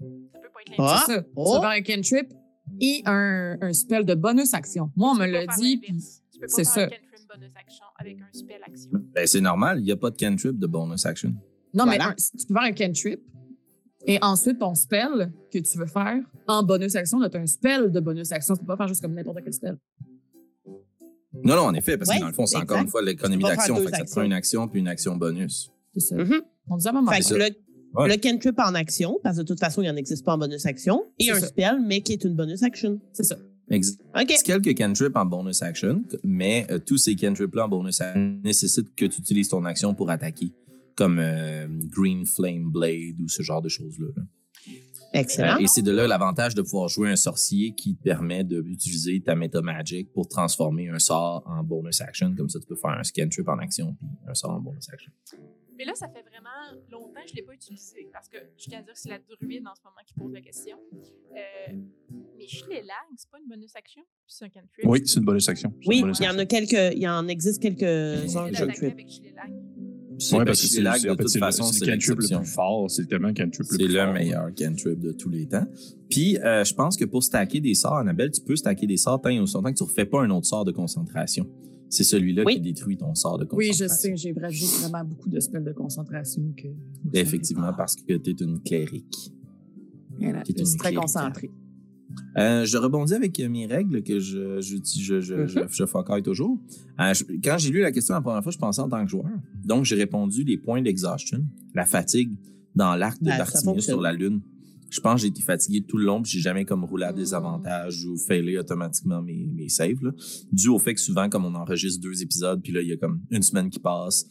Ça 0.01 0.39
peut 0.41 0.49
pas 0.55 0.61
être 0.67 0.75
Ah, 0.79 1.03
c'est 1.07 1.15
ça. 1.17 1.25
oh. 1.35 1.61
Faire 1.61 1.71
un 1.71 1.83
cantrip 1.83 2.33
et 2.81 3.03
un, 3.07 3.57
un 3.61 3.73
spell 3.73 4.05
de 4.05 4.15
bonus 4.15 4.55
action. 4.55 4.91
Moi, 4.97 5.11
on 5.13 5.15
me 5.17 5.25
Tu 5.27 5.33
l'a 5.33 5.47
dit. 5.47 5.81
Tu 5.81 6.39
peux 6.41 6.47
pas 6.47 6.47
c'est 6.49 6.65
faire 6.65 6.73
ça. 6.73 6.81
un 6.83 6.85
cantrip 6.89 7.29
bonus 7.35 7.51
action 7.57 7.85
avec 7.99 8.19
un 8.21 8.39
spell 8.39 8.61
action. 8.67 8.91
Ben, 9.15 9.27
c'est 9.27 9.41
normal, 9.41 9.79
il 9.81 9.85
n'y 9.85 9.93
a 9.93 9.97
pas 9.97 10.11
de 10.11 10.17
cantrip 10.17 10.59
de 10.59 10.67
bonus 10.67 11.05
action. 11.07 11.31
Non, 11.75 11.85
Voilà. 11.85 11.99
mais 11.99 12.05
un- 12.13 12.15
tu 12.15 12.47
peux 12.47 12.55
faire 12.55 12.63
un 12.63 12.73
cantrip 12.73 13.21
et 14.07 14.19
ensuite 14.23 14.59
ton 14.59 14.75
spell 14.75 15.33
que 15.53 15.59
tu 15.59 15.79
veux 15.79 15.87
faire 15.87 16.21
en 16.47 16.63
bonus 16.63 16.95
action, 16.97 17.19
tu 17.29 17.37
un 17.37 17.47
spell 17.47 17.91
de 17.91 18.01
bonus 18.01 18.31
action. 18.33 18.55
Tu 18.55 18.61
peux 18.61 18.67
pas 18.67 18.77
faire 18.77 18.89
juste 18.89 19.01
comme 19.03 19.15
n'importe 19.15 19.39
quel 19.43 19.53
spell. 19.53 19.79
Non, 21.45 21.57
non, 21.57 21.63
en 21.63 21.75
effet, 21.75 21.97
parce 21.97 22.11
Ouais, 22.11 22.17
que 22.17 22.21
dans 22.23 22.27
le 22.29 22.33
fond, 22.33 22.47
c'est 22.47 22.57
exact. 22.57 22.71
encore 22.71 22.83
une 22.83 22.89
fois 22.89 23.03
l'économie 23.03 23.43
d'action. 23.43 23.77
Fait 23.77 23.85
que 23.91 23.97
ça 23.97 24.05
te 24.05 24.11
prend 24.11 24.23
une 24.23 24.33
action 24.33 24.69
puis 24.69 24.81
une 24.81 24.89
action 24.89 25.17
bonus. 25.17 25.71
C'est 25.95 26.01
ça. 26.01 26.17
Mhm. 26.17 26.41
On 26.71 26.77
disait 26.77 26.89
à 26.89 26.93
un 26.93 26.95
moment 26.97 27.11
Fait 27.13 27.21
donné. 27.23 27.39
que 27.39 27.45
ça. 27.45 27.49
le, 27.51 27.55
Ouais. 27.95 28.09
le 28.09 28.17
cantrip 28.21 28.59
en 28.59 28.75
action, 28.75 29.19
parce 29.23 29.37
que 29.39 29.43
de 29.43 29.47
toute 29.47 29.59
façon, 29.61 29.81
il 29.81 29.89
n'en 29.89 29.97
existe 29.97 30.23
pas 30.25 30.35
en 30.35 30.39
bonus 30.39 30.67
action, 30.67 31.05
et 31.19 31.31
un 31.31 31.41
ça. 31.41 31.47
spell, 31.47 31.79
mais 31.83 32.03
qui 32.03 32.13
est 32.13 32.23
une 32.25 32.35
bonus 32.35 32.63
action. 32.63 33.01
C'est 33.15 33.23
ça. 33.25 33.37
Exact. 33.71 33.99
OK. 34.15 34.27
C'est 34.37 34.45
quelques 34.45 34.77
cantrips 34.77 35.17
en 35.17 35.25
bonus 35.25 35.63
action, 35.63 36.03
mais 36.23 36.67
euh, 36.71 36.79
tous 36.79 36.99
ces 36.99 37.17
cantrips-là 37.17 37.65
en 37.65 37.69
bonus 37.69 38.01
action 38.03 38.39
nécessitent 38.45 38.95
que 38.95 39.07
tu 39.07 39.21
utilises 39.21 39.49
ton 39.49 39.65
action 39.65 39.95
pour 39.95 40.11
attaquer, 40.11 40.53
comme 40.97 41.19
euh, 41.19 41.67
Green 41.91 42.27
Flame 42.27 42.71
Blade 42.71 43.19
ou 43.23 43.29
ce 43.29 43.43
genre 43.43 43.63
de 43.63 43.69
choses-là. 43.71 44.09
là. 44.17 44.23
Excellent. 45.13 45.57
Euh, 45.57 45.61
et 45.61 45.67
c'est 45.67 45.83
de 45.83 45.91
là 45.91 46.07
l'avantage 46.07 46.55
de 46.55 46.63
pouvoir 46.63 46.89
jouer 46.89 47.11
un 47.11 47.17
sorcier 47.17 47.73
qui 47.73 47.97
te 47.97 48.03
permet 48.03 48.45
d'utiliser 48.45 49.21
ta 49.21 49.35
Meta 49.35 49.63
Magic 49.63 50.13
pour 50.13 50.29
transformer 50.29 50.89
un 50.89 50.99
sort 50.99 51.43
en 51.47 51.63
bonus 51.63 52.01
action. 52.01 52.35
Comme 52.35 52.49
ça, 52.49 52.59
tu 52.61 52.67
peux 52.67 52.77
faire 52.77 52.91
un 52.91 53.03
cantrip 53.03 53.49
en 53.49 53.59
action 53.59 53.95
puis 53.95 54.07
un 54.27 54.35
sort 54.35 54.51
en 54.51 54.61
bonus 54.61 54.89
action. 54.91 55.13
Mais 55.79 55.85
là, 55.85 55.95
ça 55.95 56.09
fait 56.09 56.23
vraiment 56.23 56.83
longtemps 56.91 57.21
que 57.23 57.29
je 57.29 57.35
ne 57.35 57.37
l'ai 57.37 57.43
pas 57.45 57.55
utilisé 57.55 58.09
parce 58.13 58.29
que 58.29 58.39
je 58.57 58.65
tiens 58.65 58.81
à 58.81 58.83
dire 58.83 58.95
que 58.95 58.99
c'est 58.99 59.11
la 59.11 59.21
druide 59.21 59.65
en 59.65 59.77
ce 59.77 59.83
moment 59.85 60.03
qui 60.05 60.13
pose 60.15 60.33
la 60.33 60.41
question. 60.41 60.77
Euh, 60.93 61.73
mais 62.37 62.49
Schlelag, 62.49 63.07
c'est 63.17 63.31
pas 63.31 63.39
une 63.39 63.49
bonus 63.49 63.77
action, 63.77 64.03
puis 64.03 64.35
c'est 64.35 64.45
un 64.47 64.49
cantrip. 64.49 64.85
Oui, 64.85 65.03
c'est 65.05 65.21
une 65.21 65.25
bonus 65.25 65.49
action. 65.49 65.73
Oui, 65.87 66.03
il 66.05 66.25
y 66.25 66.29
en 66.29 66.37
a 66.37 66.47
quelques, 66.47 66.97
il 66.97 67.09
en 67.09 67.29
existe 67.29 67.63
quelques-uns 67.63 68.51
de 68.51 68.57
C'est 70.19 70.37
Ouais, 70.37 70.45
parce 70.45 70.61
que 70.61 70.67
c'est 70.67 70.75
c'est 70.83 70.83
de 71.09 71.15
toute 71.15 71.29
c'est 71.29 71.39
le- 71.39 71.45
façon, 71.45 71.63
c'est 71.65 71.79
c'est 71.81 71.85
le 71.87 71.93
cantrip 71.93 72.19
le 72.21 72.39
plus 72.39 72.45
fort. 72.47 72.91
C'est 72.91 73.07
tellement 73.07 73.33
cantrip 73.33 73.61
le 73.61 73.65
C'est 73.65 73.77
plus 73.79 73.89
le 73.89 74.01
fort. 74.01 74.13
meilleur 74.13 74.55
cantrip 74.55 74.99
de 75.01 75.13
tous 75.13 75.29
les 75.31 75.47
temps. 75.47 75.67
Puis, 76.11 76.37
euh, 76.39 76.65
je 76.65 76.75
pense 76.75 76.97
que 76.97 77.05
pour 77.05 77.23
stacker 77.23 77.61
des 77.61 77.75
sorts, 77.75 77.99
Annabelle, 77.99 78.31
tu 78.31 78.41
peux 78.41 78.57
stacker 78.57 78.87
des 78.87 78.97
sorts 78.97 79.21
tant 79.21 79.29
et 79.31 79.39
aussi 79.41 79.55
longtemps 79.55 79.73
que 79.73 79.79
tu 79.79 79.85
refais 79.85 80.07
pas 80.07 80.23
un 80.23 80.31
autre 80.31 80.47
sort 80.47 80.65
de 80.65 80.73
concentration. 80.73 81.47
C'est 81.91 82.05
celui-là 82.05 82.43
Oui. 82.47 82.55
qui 82.57 82.61
détruit 82.61 82.97
ton 82.99 83.15
sort 83.15 83.39
de 83.39 83.47
Oui, 83.53 83.69
concentration. 83.69 84.11
je 84.11 84.17
sais, 84.17 84.17
j'ai 84.17 84.33
vraiment 84.33 85.05
beaucoup 85.05 85.29
de 85.31 85.41
spells 85.41 85.65
de 85.65 85.73
concentration. 85.73 86.43
Que, 86.57 86.69
Effectivement, 87.15 87.73
parce 87.77 87.97
que 87.97 88.13
tu 88.17 88.31
es 88.31 88.35
une 88.45 88.61
clérique. 88.63 89.33
Voilà, 90.21 90.43
qui 90.43 90.53
est 90.53 90.59
je 90.59 90.65
suis 90.65 90.73
une 90.75 90.79
très 90.81 90.93
concentrée. 90.95 91.51
Euh, 92.39 92.65
je 92.65 92.77
rebondis 92.79 93.15
avec 93.15 93.39
euh, 93.41 93.49
mes 93.49 93.67
règles 93.67 94.03
que 94.03 94.19
je, 94.19 94.61
je, 94.61 94.77
je, 94.83 95.21
je, 95.21 95.35
Mhm. 95.35 95.87
focaille 95.87 96.23
toujours. 96.23 96.59
Euh, 97.01 97.13
je- 97.15 97.25
quand 97.45 97.57
j'ai 97.59 97.71
lu 97.71 97.81
la 97.81 97.93
question 97.93 98.15
la 98.15 98.21
première 98.21 98.43
fois, 98.43 98.53
je 98.53 98.59
pensais 98.59 98.81
en 98.81 98.89
tant 98.89 99.05
que 99.05 99.11
joueur. 99.11 99.29
Donc, 99.65 99.85
j'ai 99.85 99.97
répondu 99.97 100.43
les 100.45 100.57
points 100.57 100.81
d'exhaustion, 100.83 101.45
la 101.75 101.85
fatigue 101.85 102.31
dans 102.75 102.95
l'arc 102.97 103.21
de 103.23 103.29
Ben, 103.29 103.39
Bartimius 103.39 103.65
fonctionne. 103.65 103.95
sur 103.95 104.01
la 104.01 104.13
Lune. 104.13 104.41
Je 104.91 105.01
pense 105.01 105.17
que 105.17 105.21
j'ai 105.23 105.29
été 105.29 105.43
fatigué 105.43 105.83
tout 105.87 105.99
le 105.99 106.05
long, 106.07 106.23
puis 106.23 106.31
j'ai 106.33 106.41
jamais 106.41 106.65
comme 106.65 106.83
roulé 106.85 107.05
à 107.05 107.13
des 107.13 107.35
avantages 107.35 108.07
ou 108.07 108.17
failé 108.17 108.57
automatiquement 108.57 109.21
mes, 109.21 109.47
mes 109.55 109.69
saves. 109.69 110.03
Là. 110.03 110.13
Dû 110.51 110.69
au 110.69 110.79
fait 110.79 110.95
que 110.95 111.01
souvent, 111.01 111.29
comme 111.29 111.45
on 111.45 111.55
enregistre 111.55 112.01
deux 112.01 112.23
épisodes, 112.23 112.63
puis 112.63 112.73
là, 112.73 112.81
il 112.81 112.89
y 112.89 112.93
a 112.93 112.97
comme 112.97 113.21
une 113.31 113.43
semaine 113.43 113.69
qui 113.69 113.81
passe, 113.81 114.27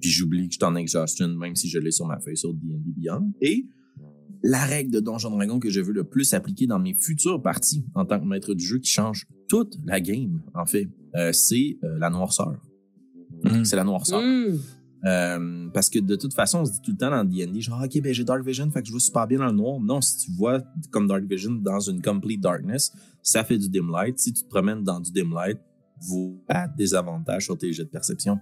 puis 0.00 0.08
j'oublie 0.08 0.48
que 0.48 0.54
je 0.54 0.58
suis 0.58 0.64
en 0.64 0.76
exhaustion, 0.76 1.28
même 1.36 1.54
si 1.56 1.68
je 1.68 1.78
l'ai 1.78 1.90
sur 1.90 2.06
ma 2.06 2.18
feuille 2.20 2.38
sur 2.38 2.54
D&D 2.54 2.90
Beyond. 2.96 3.32
Et 3.42 3.66
la 4.42 4.64
règle 4.64 4.90
de 4.90 5.00
Donjon 5.00 5.30
Dragon 5.30 5.58
que 5.58 5.70
je 5.70 5.80
veux 5.80 5.92
le 5.92 6.04
plus 6.04 6.32
appliquer 6.34 6.66
dans 6.66 6.78
mes 6.78 6.94
futures 6.94 7.42
parties 7.42 7.84
en 7.94 8.04
tant 8.04 8.20
que 8.20 8.24
maître 8.24 8.54
du 8.54 8.64
jeu 8.64 8.78
qui 8.78 8.90
change 8.90 9.26
toute 9.48 9.78
la 9.84 10.00
game, 10.00 10.40
en 10.54 10.66
fait, 10.66 10.88
euh, 11.16 11.32
c'est 11.32 11.78
euh, 11.82 11.98
la 11.98 12.10
noirceur. 12.10 12.54
Mm. 13.44 13.64
C'est 13.64 13.76
la 13.76 13.84
noirceur. 13.84 14.20
Mmh. 14.20 14.58
Euh, 15.04 15.68
parce 15.72 15.88
que 15.90 16.00
de 16.00 16.16
toute 16.16 16.34
façon, 16.34 16.60
on 16.60 16.64
se 16.64 16.72
dit 16.72 16.80
tout 16.82 16.90
le 16.90 16.96
temps 16.96 17.10
dans 17.10 17.24
D&D, 17.24 17.60
genre, 17.60 17.80
OK, 17.82 18.00
ben 18.02 18.12
j'ai 18.12 18.24
Dark 18.24 18.44
Vision, 18.44 18.68
fait 18.70 18.80
que 18.80 18.88
je 18.88 18.92
vois 18.92 19.00
super 19.00 19.26
bien 19.26 19.38
dans 19.38 19.46
le 19.46 19.52
noir. 19.52 19.80
Non, 19.80 20.00
si 20.00 20.26
tu 20.26 20.32
vois 20.32 20.60
comme 20.90 21.06
Dark 21.06 21.22
Vision 21.24 21.52
dans 21.52 21.80
une 21.80 22.02
complete 22.02 22.40
darkness, 22.40 22.92
ça 23.22 23.44
fait 23.44 23.58
du 23.58 23.68
dim 23.68 23.90
light. 23.92 24.18
Si 24.18 24.32
tu 24.32 24.42
te 24.42 24.48
promènes 24.48 24.82
dans 24.82 24.98
du 24.98 25.12
dim 25.12 25.30
light, 25.32 25.58
vous 26.00 26.42
avez 26.48 26.72
des 26.76 26.94
avantages 26.94 27.44
sur 27.44 27.56
tes 27.56 27.72
jets 27.72 27.84
de 27.84 27.90
perception. 27.90 28.38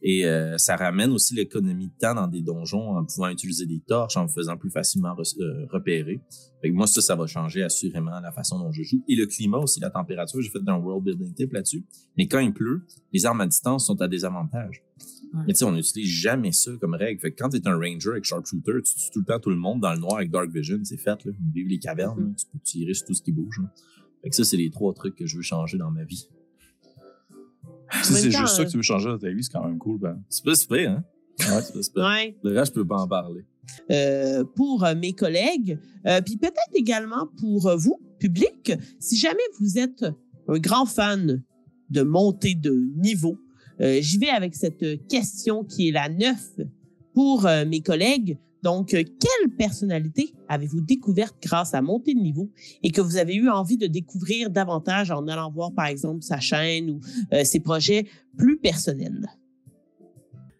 Et 0.00 0.24
euh, 0.26 0.56
ça 0.58 0.76
ramène 0.76 1.10
aussi 1.10 1.34
l'économie 1.34 1.88
de 1.88 1.92
temps 1.98 2.14
dans 2.14 2.28
des 2.28 2.40
donjons 2.40 2.96
en 2.96 3.04
pouvant 3.04 3.28
utiliser 3.30 3.66
des 3.66 3.80
torches, 3.80 4.16
en 4.16 4.24
me 4.24 4.28
faisant 4.28 4.56
plus 4.56 4.70
facilement 4.70 5.10
re- 5.14 5.40
euh, 5.42 5.66
repérer. 5.70 6.20
Fait 6.62 6.70
que 6.70 6.74
moi, 6.74 6.86
ça, 6.86 7.00
ça 7.00 7.16
va 7.16 7.26
changer 7.26 7.62
assurément 7.64 8.20
la 8.20 8.30
façon 8.30 8.58
dont 8.60 8.70
je 8.70 8.82
joue. 8.84 9.02
Et 9.08 9.16
le 9.16 9.26
climat 9.26 9.58
aussi, 9.58 9.80
la 9.80 9.90
température, 9.90 10.40
j'ai 10.40 10.50
fait 10.50 10.60
un 10.66 10.76
world 10.76 11.04
building 11.04 11.34
tip 11.34 11.52
là-dessus. 11.52 11.84
Mais 12.16 12.28
quand 12.28 12.38
il 12.38 12.52
pleut, 12.52 12.86
les 13.12 13.26
armes 13.26 13.40
à 13.40 13.46
distance 13.48 13.86
sont 13.86 14.00
à 14.00 14.06
désavantage. 14.06 14.82
Ouais. 15.34 15.40
Mais 15.48 15.52
tu 15.52 15.58
sais, 15.58 15.64
on 15.64 15.72
n'utilise 15.72 16.08
jamais 16.08 16.52
ça 16.52 16.70
comme 16.80 16.94
règle. 16.94 17.20
Fait 17.20 17.32
que 17.32 17.36
quand 17.42 17.48
t'es 17.50 17.66
un 17.66 17.76
ranger 17.76 18.10
avec 18.10 18.24
sharpshooter, 18.24 18.80
tu 18.84 18.94
tues 18.94 19.10
tout 19.12 19.18
le 19.20 19.24
temps 19.26 19.40
tout 19.40 19.50
le 19.50 19.56
monde 19.56 19.80
dans 19.80 19.92
le 19.92 19.98
noir 19.98 20.16
avec 20.18 20.30
dark 20.30 20.48
vision, 20.50 20.78
c'est 20.84 20.96
fait, 20.96 21.24
là. 21.24 21.32
Vive 21.52 21.66
les 21.66 21.78
cavernes, 21.80 22.20
là. 22.20 22.26
tu 22.38 22.46
peux 22.52 22.58
tirer 22.62 22.94
sur 22.94 23.06
tout 23.06 23.14
ce 23.14 23.22
qui 23.22 23.32
bouge. 23.32 23.58
là. 23.60 23.72
Fait 24.22 24.30
que 24.30 24.36
ça, 24.36 24.44
c'est 24.44 24.56
les 24.56 24.70
trois 24.70 24.94
trucs 24.94 25.16
que 25.16 25.26
je 25.26 25.36
veux 25.36 25.42
changer 25.42 25.76
dans 25.76 25.90
ma 25.90 26.04
vie. 26.04 26.28
Si 28.02 28.12
c'est 28.14 28.30
juste 28.30 28.46
ça 28.48 28.62
euh, 28.62 28.64
que 28.64 28.70
tu 28.70 28.76
veux 28.76 28.82
changer 28.82 29.08
dans 29.08 29.18
ta 29.18 29.30
vie, 29.30 29.42
c'est 29.42 29.52
quand 29.52 29.64
même 29.64 29.78
cool. 29.78 29.98
Ben. 29.98 30.22
C'est 30.28 30.44
pas 30.44 30.54
super, 30.54 30.90
hein? 30.90 31.04
Ouais, 31.40 31.62
c'est 31.62 31.72
pas 31.72 31.82
super. 31.82 32.04
Ouais. 32.04 32.36
Le 32.42 32.58
reste, 32.58 32.72
je 32.72 32.80
peux 32.80 32.86
pas 32.86 33.00
en 33.00 33.08
parler. 33.08 33.44
Euh, 33.90 34.44
pour 34.56 34.84
euh, 34.84 34.94
mes 34.94 35.12
collègues, 35.12 35.78
euh, 36.06 36.20
puis 36.22 36.36
peut-être 36.36 36.74
également 36.74 37.28
pour 37.38 37.66
euh, 37.66 37.76
vous, 37.76 38.00
public, 38.18 38.72
si 38.98 39.16
jamais 39.16 39.38
vous 39.60 39.78
êtes 39.78 40.04
un 40.48 40.58
grand 40.58 40.86
fan 40.86 41.42
de 41.90 42.02
montée 42.02 42.54
de 42.54 42.74
niveau, 42.96 43.38
euh, 43.80 43.98
j'y 44.00 44.18
vais 44.18 44.30
avec 44.30 44.54
cette 44.54 45.06
question 45.08 45.64
qui 45.64 45.88
est 45.88 45.92
la 45.92 46.08
neuf 46.08 46.50
pour 47.14 47.46
euh, 47.46 47.64
mes 47.64 47.80
collègues. 47.80 48.38
Donc, 48.62 48.94
euh, 48.94 49.02
quelle 49.02 49.50
personnalité 49.56 50.34
avez-vous 50.48 50.80
découverte 50.80 51.36
grâce 51.42 51.74
à 51.74 51.82
montée 51.82 52.14
de 52.14 52.20
niveau 52.20 52.50
et 52.82 52.90
que 52.90 53.00
vous 53.00 53.16
avez 53.16 53.34
eu 53.34 53.48
envie 53.48 53.76
de 53.76 53.86
découvrir 53.86 54.50
davantage 54.50 55.10
en 55.10 55.26
allant 55.28 55.50
voir, 55.50 55.72
par 55.72 55.86
exemple, 55.86 56.22
sa 56.22 56.40
chaîne 56.40 56.90
ou 56.90 57.00
euh, 57.32 57.44
ses 57.44 57.60
projets 57.60 58.06
plus 58.36 58.58
personnels? 58.58 59.28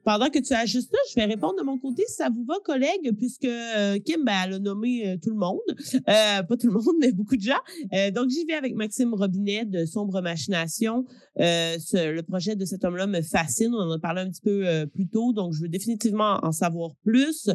Pendant 0.08 0.30
que 0.30 0.38
tu 0.38 0.54
ajustes 0.54 0.90
ça, 0.90 0.98
je 1.10 1.14
vais 1.16 1.26
répondre 1.26 1.56
de 1.58 1.62
mon 1.62 1.78
côté 1.78 2.02
si 2.08 2.14
ça 2.14 2.30
vous 2.30 2.42
va, 2.46 2.54
collègues, 2.64 3.14
puisque 3.18 3.44
euh, 3.44 3.98
Kim, 3.98 4.24
ben, 4.24 4.32
elle 4.46 4.54
a 4.54 4.58
nommé 4.58 5.06
euh, 5.06 5.16
tout 5.22 5.28
le 5.28 5.36
monde. 5.36 5.60
Euh, 5.68 6.42
pas 6.44 6.56
tout 6.56 6.68
le 6.68 6.72
monde, 6.72 6.94
mais 6.98 7.12
beaucoup 7.12 7.36
de 7.36 7.42
gens. 7.42 7.60
Euh, 7.92 8.10
donc, 8.10 8.30
j'y 8.30 8.46
vais 8.46 8.54
avec 8.54 8.74
Maxime 8.74 9.12
Robinet 9.12 9.66
de 9.66 9.84
Sombre 9.84 10.22
Machination. 10.22 11.04
Euh, 11.40 11.76
ce- 11.78 12.10
le 12.10 12.22
projet 12.22 12.56
de 12.56 12.64
cet 12.64 12.86
homme-là 12.86 13.06
me 13.06 13.20
fascine. 13.20 13.74
On 13.74 13.80
en 13.82 13.90
a 13.90 13.98
parlé 13.98 14.22
un 14.22 14.30
petit 14.30 14.40
peu 14.40 14.66
euh, 14.66 14.86
plus 14.86 15.08
tôt, 15.08 15.34
donc 15.34 15.52
je 15.52 15.60
veux 15.60 15.68
définitivement 15.68 16.38
en 16.42 16.52
savoir 16.52 16.92
plus. 17.04 17.50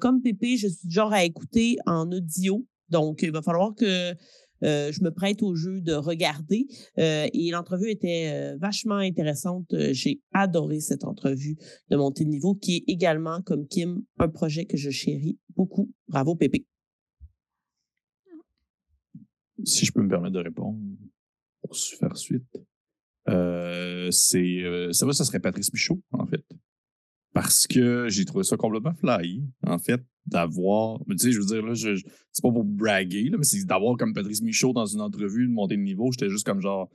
Comme 0.00 0.22
Pépé, 0.22 0.56
je 0.56 0.68
suis 0.68 0.88
du 0.88 0.94
genre 0.94 1.12
à 1.12 1.24
écouter 1.24 1.76
en 1.84 2.10
audio. 2.10 2.64
Donc, 2.88 3.20
il 3.20 3.32
va 3.32 3.42
falloir 3.42 3.74
que 3.74 4.14
euh, 4.62 4.92
je 4.92 5.02
me 5.02 5.10
prête 5.10 5.42
au 5.42 5.54
jeu 5.54 5.80
de 5.80 5.94
regarder. 5.94 6.66
Euh, 6.98 7.28
et 7.32 7.50
l'entrevue 7.50 7.90
était 7.90 8.30
euh, 8.32 8.56
vachement 8.56 8.96
intéressante. 8.96 9.72
Euh, 9.74 9.92
J'ai 9.92 10.20
adoré 10.32 10.80
cette 10.80 11.04
entrevue 11.04 11.56
de 11.90 11.96
montée 11.96 12.24
de 12.24 12.30
niveau, 12.30 12.54
qui 12.54 12.76
est 12.76 12.84
également, 12.86 13.42
comme 13.42 13.66
Kim, 13.66 14.02
un 14.18 14.28
projet 14.28 14.64
que 14.64 14.76
je 14.76 14.90
chéris 14.90 15.38
beaucoup. 15.56 15.90
Bravo, 16.08 16.34
Pépé. 16.34 16.66
si 19.64 19.84
je 19.84 19.92
peux 19.92 20.02
me 20.02 20.08
permettre 20.08 20.34
de 20.34 20.40
répondre 20.40 20.78
pour 21.62 21.76
faire 21.76 22.16
suite, 22.16 22.46
c'est 23.26 24.92
ça 24.92 25.04
va, 25.04 25.12
ça 25.12 25.24
serait 25.24 25.40
Patrice 25.40 25.72
Michaud, 25.72 26.00
en 26.12 26.26
fait. 26.26 26.44
Parce 27.32 27.66
que 27.66 28.08
j'ai 28.08 28.24
trouvé 28.24 28.44
ça 28.44 28.56
complètement 28.56 28.94
fly, 28.94 29.42
en 29.66 29.78
fait, 29.78 30.02
d'avoir. 30.26 30.98
Tu 31.10 31.18
sais, 31.18 31.32
je 31.32 31.38
veux 31.38 31.46
dire, 31.46 31.64
là, 31.64 31.74
je, 31.74 31.94
je- 31.94 32.04
c'est 32.32 32.42
pas 32.42 32.50
pour 32.50 32.64
braguer, 32.64 33.28
là, 33.30 33.36
mais 33.38 33.44
c'est 33.44 33.64
d'avoir 33.64 33.96
comme 33.96 34.12
Patrice 34.14 34.42
Michaud 34.42 34.72
dans 34.72 34.86
une 34.86 35.00
entrevue 35.00 35.46
de 35.46 35.52
montée 35.52 35.76
de 35.76 35.82
niveau. 35.82 36.10
J'étais 36.12 36.30
juste 36.30 36.46
comme 36.46 36.60
genre. 36.60 36.90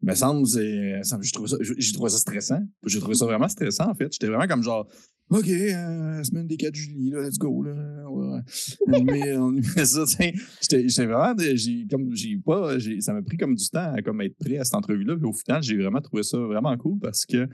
Me 0.00 0.14
j'ai 0.14 1.32
trouvé 1.32 1.48
ça, 1.48 1.56
j'ai 1.60 1.92
trouvé 1.92 2.10
ça 2.10 2.18
stressant. 2.18 2.60
J'ai 2.86 3.00
trouvé 3.00 3.14
ça 3.14 3.24
vraiment 3.26 3.48
stressant, 3.48 3.90
en 3.90 3.94
fait. 3.94 4.12
J'étais 4.12 4.28
vraiment 4.28 4.46
comme 4.46 4.62
genre, 4.62 4.88
OK, 5.30 5.46
euh, 5.48 6.22
semaine 6.24 6.46
des 6.46 6.56
4 6.56 6.74
juillet, 6.74 7.10
là, 7.10 7.22
let's 7.22 7.36
go, 7.36 7.62
là. 7.62 7.74
Ouais. 8.08 8.40
On 8.86 9.02
met, 9.02 9.36
on 9.36 9.50
met 9.50 9.62
ça. 9.84 10.04
J'étais 10.06 10.88
j'étais 10.88 11.06
vraiment, 11.06 11.34
de- 11.34 11.54
j'ai 11.54 11.86
comme, 11.90 12.14
j'ai 12.14 12.38
pas, 12.38 12.78
ça 13.00 13.12
m'a 13.12 13.22
pris 13.22 13.36
comme 13.36 13.54
du 13.54 13.68
temps 13.68 13.92
à 13.92 14.00
comme 14.00 14.22
être 14.22 14.36
prêt 14.38 14.56
à 14.56 14.64
cette 14.64 14.74
entrevue-là. 14.74 15.16
Puis 15.16 15.26
au 15.26 15.32
final, 15.34 15.62
j'ai 15.62 15.76
vraiment 15.76 16.00
trouvé 16.00 16.22
ça 16.22 16.38
vraiment 16.38 16.74
cool 16.78 16.98
parce 17.00 17.26
que 17.26 17.46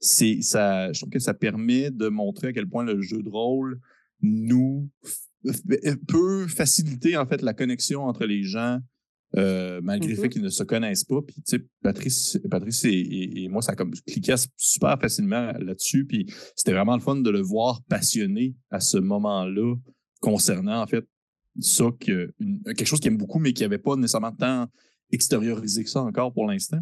c'est, 0.00 0.40
ça, 0.40 0.90
je 0.92 1.00
trouve 1.00 1.10
que 1.10 1.18
ça 1.18 1.34
permet 1.34 1.90
de 1.90 2.08
montrer 2.08 2.48
à 2.48 2.52
quel 2.52 2.66
point 2.66 2.84
le 2.84 3.02
jeu 3.02 3.22
de 3.22 3.28
rôle 3.28 3.78
nous 4.22 4.88
peut 6.06 6.46
faciliter 6.46 7.16
en 7.16 7.26
fait 7.26 7.42
la 7.42 7.54
connexion 7.54 8.04
entre 8.04 8.24
les 8.24 8.42
gens. 8.42 8.78
Euh, 9.36 9.80
malgré 9.82 10.08
le 10.10 10.16
Mhm. 10.16 10.22
fait 10.22 10.28
qu'ils 10.30 10.42
ne 10.42 10.48
se 10.48 10.62
connaissent 10.62 11.04
pas. 11.04 11.20
Puis, 11.22 11.34
tu 11.36 11.42
sais, 11.44 11.66
Patrice, 11.82 12.38
Patrice 12.50 12.84
et, 12.86 12.90
et- 12.90 13.42
et 13.44 13.48
moi, 13.48 13.60
ça 13.62 13.74
comme 13.76 13.92
cliqué 14.06 14.34
super 14.56 14.98
facilement 15.00 15.52
là-dessus. 15.58 16.06
Puis, 16.06 16.26
c'était 16.56 16.72
vraiment 16.72 16.94
le 16.96 17.02
fun 17.02 17.16
de 17.16 17.30
le 17.30 17.40
voir 17.42 17.82
passionné 17.88 18.54
à 18.70 18.80
ce 18.80 18.96
moment-là 18.98 19.74
concernant, 20.20 20.80
en 20.82 20.86
fait, 20.86 21.04
ça, 21.60 21.84
que, 22.00 22.32
une- 22.40 22.62
quelque 22.62 22.86
chose 22.86 23.00
qu'il 23.00 23.10
aime 23.12 23.18
beaucoup, 23.18 23.38
mais 23.38 23.52
qui 23.52 23.62
n'avait 23.62 23.78
pas 23.78 23.96
nécessairement 23.96 24.32
tant 24.32 24.66
extériorisé 25.10 25.84
que 25.84 25.90
ça 25.90 26.02
encore 26.02 26.32
pour 26.32 26.46
l'instant. 26.46 26.80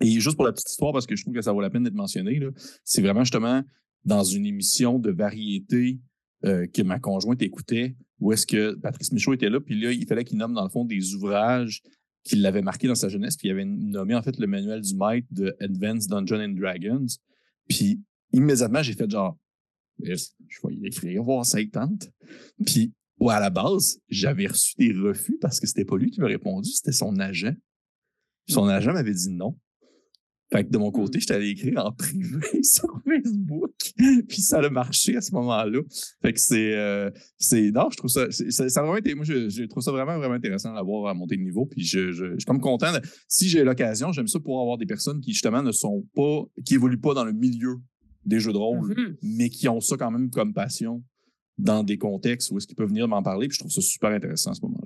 Et 0.00 0.20
juste 0.20 0.36
pour 0.36 0.44
la 0.44 0.52
petite 0.52 0.68
histoire, 0.70 0.92
parce 0.92 1.06
que 1.06 1.16
je 1.16 1.22
trouve 1.22 1.34
que 1.34 1.40
ça 1.42 1.52
vaut 1.52 1.60
la 1.60 1.70
peine 1.70 1.84
d'être 1.84 1.94
mentionné, 1.94 2.38
là, 2.38 2.50
c'est 2.84 3.00
vraiment 3.02 3.24
justement 3.24 3.62
dans 4.04 4.22
une 4.24 4.46
émission 4.46 4.98
de 4.98 5.10
variété 5.10 5.98
euh, 6.46 6.66
que 6.66 6.82
ma 6.82 6.98
conjointe 6.98 7.42
écoutait, 7.42 7.96
où 8.20 8.32
est-ce 8.32 8.46
que 8.46 8.74
Patrice 8.76 9.12
Michaud 9.12 9.34
était 9.34 9.50
là, 9.50 9.60
puis 9.60 9.80
là, 9.80 9.92
il 9.92 10.06
fallait 10.06 10.24
qu'il 10.24 10.38
nomme 10.38 10.54
dans 10.54 10.64
le 10.64 10.70
fond 10.70 10.84
des 10.84 11.14
ouvrages 11.14 11.82
qui 12.24 12.36
l'avaient 12.36 12.62
marqué 12.62 12.88
dans 12.88 12.94
sa 12.94 13.08
jeunesse, 13.08 13.36
puis 13.36 13.48
il 13.48 13.50
avait 13.52 13.64
nommé 13.64 14.14
en 14.14 14.22
fait 14.22 14.38
le 14.38 14.46
manuel 14.46 14.80
du 14.80 14.94
maître 14.96 15.26
de 15.30 15.56
Advanced 15.60 16.10
Dungeons 16.10 16.40
and 16.40 16.54
Dragons. 16.60 17.06
Puis 17.68 18.00
immédiatement, 18.32 18.82
j'ai 18.82 18.94
fait 18.94 19.10
genre, 19.10 19.36
je 20.00 20.14
vais 20.64 20.74
y 20.74 20.86
écrire, 20.86 21.22
voir 21.22 21.44
ça 21.44 21.58
tente. 21.72 22.10
Puis, 22.64 22.92
ouais, 23.18 23.34
à 23.34 23.40
la 23.40 23.50
base, 23.50 24.00
j'avais 24.08 24.46
reçu 24.46 24.74
des 24.76 24.92
refus 24.92 25.38
parce 25.40 25.60
que 25.60 25.66
c'était 25.66 25.84
pas 25.84 25.96
lui 25.96 26.10
qui 26.10 26.20
m'a 26.20 26.26
répondu, 26.26 26.70
c'était 26.70 26.92
son 26.92 27.18
agent. 27.18 27.54
Son 28.48 28.68
agent 28.68 28.92
m'avait 28.92 29.14
dit 29.14 29.30
non. 29.30 29.58
Fait 30.52 30.64
que 30.64 30.70
de 30.70 30.78
mon 30.78 30.92
côté, 30.92 31.18
j'étais 31.18 31.34
allé 31.34 31.48
écrire 31.48 31.84
en 31.84 31.92
privé 31.98 32.62
sur 32.62 32.88
Facebook. 33.04 33.72
Puis 34.28 34.42
ça 34.42 34.60
a 34.60 34.70
marché 34.70 35.16
à 35.16 35.20
ce 35.20 35.32
moment-là. 35.34 35.80
Fait 36.22 36.32
que 36.32 36.40
c'est. 36.40 36.74
euh, 36.74 37.10
c'est 37.38 37.70
non, 37.72 37.88
je 37.90 37.96
trouve 37.96 38.10
ça. 38.10 38.30
ça, 38.30 38.68
ça 38.68 38.80
a 38.80 38.82
vraiment 38.84 38.96
été. 38.98 39.14
Moi, 39.14 39.24
je, 39.24 39.48
je 39.48 39.64
trouve 39.64 39.82
ça 39.82 39.90
vraiment, 39.90 40.16
vraiment 40.18 40.34
intéressant 40.34 40.72
d'avoir 40.72 41.08
à 41.10 41.14
monter 41.14 41.36
de 41.36 41.42
niveau. 41.42 41.66
Puis 41.66 41.82
je, 41.84 42.12
je, 42.12 42.26
je 42.32 42.36
suis 42.38 42.44
comme 42.46 42.60
content. 42.60 42.92
de- 42.92 43.00
si 43.28 43.48
j'ai 43.48 43.64
l'occasion, 43.64 44.12
j'aime 44.12 44.28
ça 44.28 44.38
pour 44.38 44.60
avoir 44.60 44.78
des 44.78 44.86
personnes 44.86 45.20
qui, 45.20 45.32
justement, 45.32 45.62
ne 45.62 45.72
sont 45.72 46.06
pas. 46.14 46.42
qui 46.64 46.74
évoluent 46.74 47.00
pas 47.00 47.14
dans 47.14 47.24
le 47.24 47.32
milieu 47.32 47.76
des 48.24 48.38
jeux 48.40 48.52
de 48.52 48.58
rôle, 48.58 48.88
Mhm. 48.96 49.16
mais 49.22 49.48
qui 49.50 49.68
ont 49.68 49.80
ça 49.80 49.96
quand 49.96 50.10
même 50.10 50.30
comme 50.30 50.52
passion 50.52 51.02
dans 51.58 51.82
des 51.82 51.96
contextes 51.96 52.50
où 52.50 52.58
est-ce 52.58 52.66
qu'ils 52.66 52.76
peuvent 52.76 52.88
venir 52.88 53.08
m'en 53.08 53.22
parler. 53.22 53.48
Puis 53.48 53.54
je 53.56 53.60
trouve 53.60 53.72
ça 53.72 53.80
super 53.80 54.10
intéressant 54.10 54.50
à 54.50 54.54
ce 54.54 54.60
moment-là. 54.62 54.85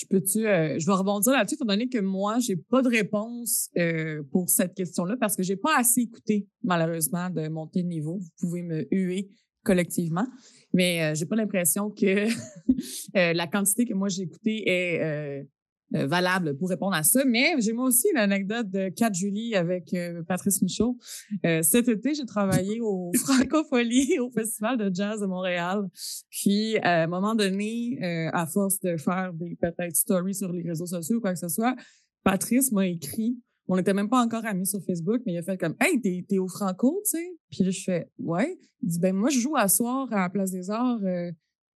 Je 0.00 0.06
peux-tu, 0.06 0.46
euh, 0.46 0.78
je 0.78 0.86
vais 0.86 0.92
rebondir 0.92 1.32
là-dessus, 1.32 1.56
étant 1.56 1.66
donné 1.66 1.88
que 1.88 1.98
moi, 1.98 2.38
j'ai 2.38 2.56
pas 2.56 2.80
de 2.80 2.88
réponse 2.88 3.68
euh, 3.76 4.22
pour 4.32 4.48
cette 4.48 4.74
question-là 4.74 5.16
parce 5.18 5.36
que 5.36 5.42
j'ai 5.42 5.56
pas 5.56 5.76
assez 5.78 6.02
écouté, 6.02 6.46
malheureusement, 6.62 7.28
de 7.28 7.48
monter 7.48 7.82
de 7.82 7.88
niveau. 7.88 8.18
Vous 8.18 8.48
pouvez 8.48 8.62
me 8.62 8.86
huer 8.90 9.28
collectivement, 9.62 10.26
mais 10.72 11.02
euh, 11.02 11.14
j'ai 11.14 11.26
pas 11.26 11.36
l'impression 11.36 11.90
que 11.90 12.28
euh, 13.16 13.32
la 13.34 13.46
quantité 13.46 13.84
que 13.84 13.92
moi 13.92 14.08
j'ai 14.08 14.22
écoutée 14.22 14.62
est 14.66 15.46
euh, 15.96 16.06
valable 16.06 16.56
pour 16.56 16.68
répondre 16.68 16.94
à 16.94 17.02
ça. 17.02 17.24
Mais 17.24 17.54
j'ai 17.58 17.72
moi 17.72 17.86
aussi 17.86 18.06
l'anecdote 18.14 18.70
de 18.70 18.90
4 18.90 19.12
juillet 19.12 19.56
avec 19.56 19.92
euh, 19.92 20.22
Patrice 20.22 20.62
Michaud. 20.62 20.96
Euh, 21.44 21.62
cet 21.62 21.88
été, 21.88 22.14
j'ai 22.14 22.26
travaillé 22.26 22.80
au 22.80 23.10
Francophonie, 23.16 24.20
au 24.20 24.30
Festival 24.30 24.78
de 24.78 24.94
jazz 24.94 25.20
de 25.20 25.26
Montréal. 25.26 25.88
Puis, 26.30 26.78
à 26.78 27.02
un 27.02 27.06
moment 27.08 27.34
donné, 27.34 27.98
à 28.32 28.46
force 28.46 28.78
de 28.80 28.96
faire 28.96 29.32
des 29.34 29.56
peut-être 29.60 29.96
stories 29.96 30.34
sur 30.34 30.52
les 30.52 30.62
réseaux 30.62 30.86
sociaux 30.86 31.16
ou 31.16 31.20
quoi 31.20 31.32
que 31.32 31.40
ce 31.40 31.48
soit, 31.48 31.74
Patrice 32.22 32.70
m'a 32.70 32.86
écrit. 32.86 33.36
On 33.66 33.76
n'était 33.76 33.94
même 33.94 34.08
pas 34.08 34.22
encore 34.22 34.44
amis 34.44 34.66
sur 34.66 34.80
Facebook, 34.84 35.22
mais 35.26 35.32
il 35.32 35.38
a 35.38 35.42
fait 35.42 35.58
comme 35.58 35.74
Hey, 35.80 36.00
t'es, 36.00 36.24
t'es 36.28 36.38
au 36.38 36.46
Franco, 36.46 37.00
tu 37.04 37.18
sais? 37.18 37.36
Puis 37.50 37.64
là, 37.64 37.70
je 37.70 37.82
fais 37.82 38.10
Ouais. 38.18 38.58
Il 38.82 38.88
dit 38.90 39.00
Ben, 39.00 39.14
moi, 39.14 39.28
je 39.30 39.40
joue 39.40 39.56
à 39.56 39.66
soir 39.66 40.06
à 40.12 40.20
la 40.20 40.30
Place 40.30 40.52
des 40.52 40.70
Arts. 40.70 41.00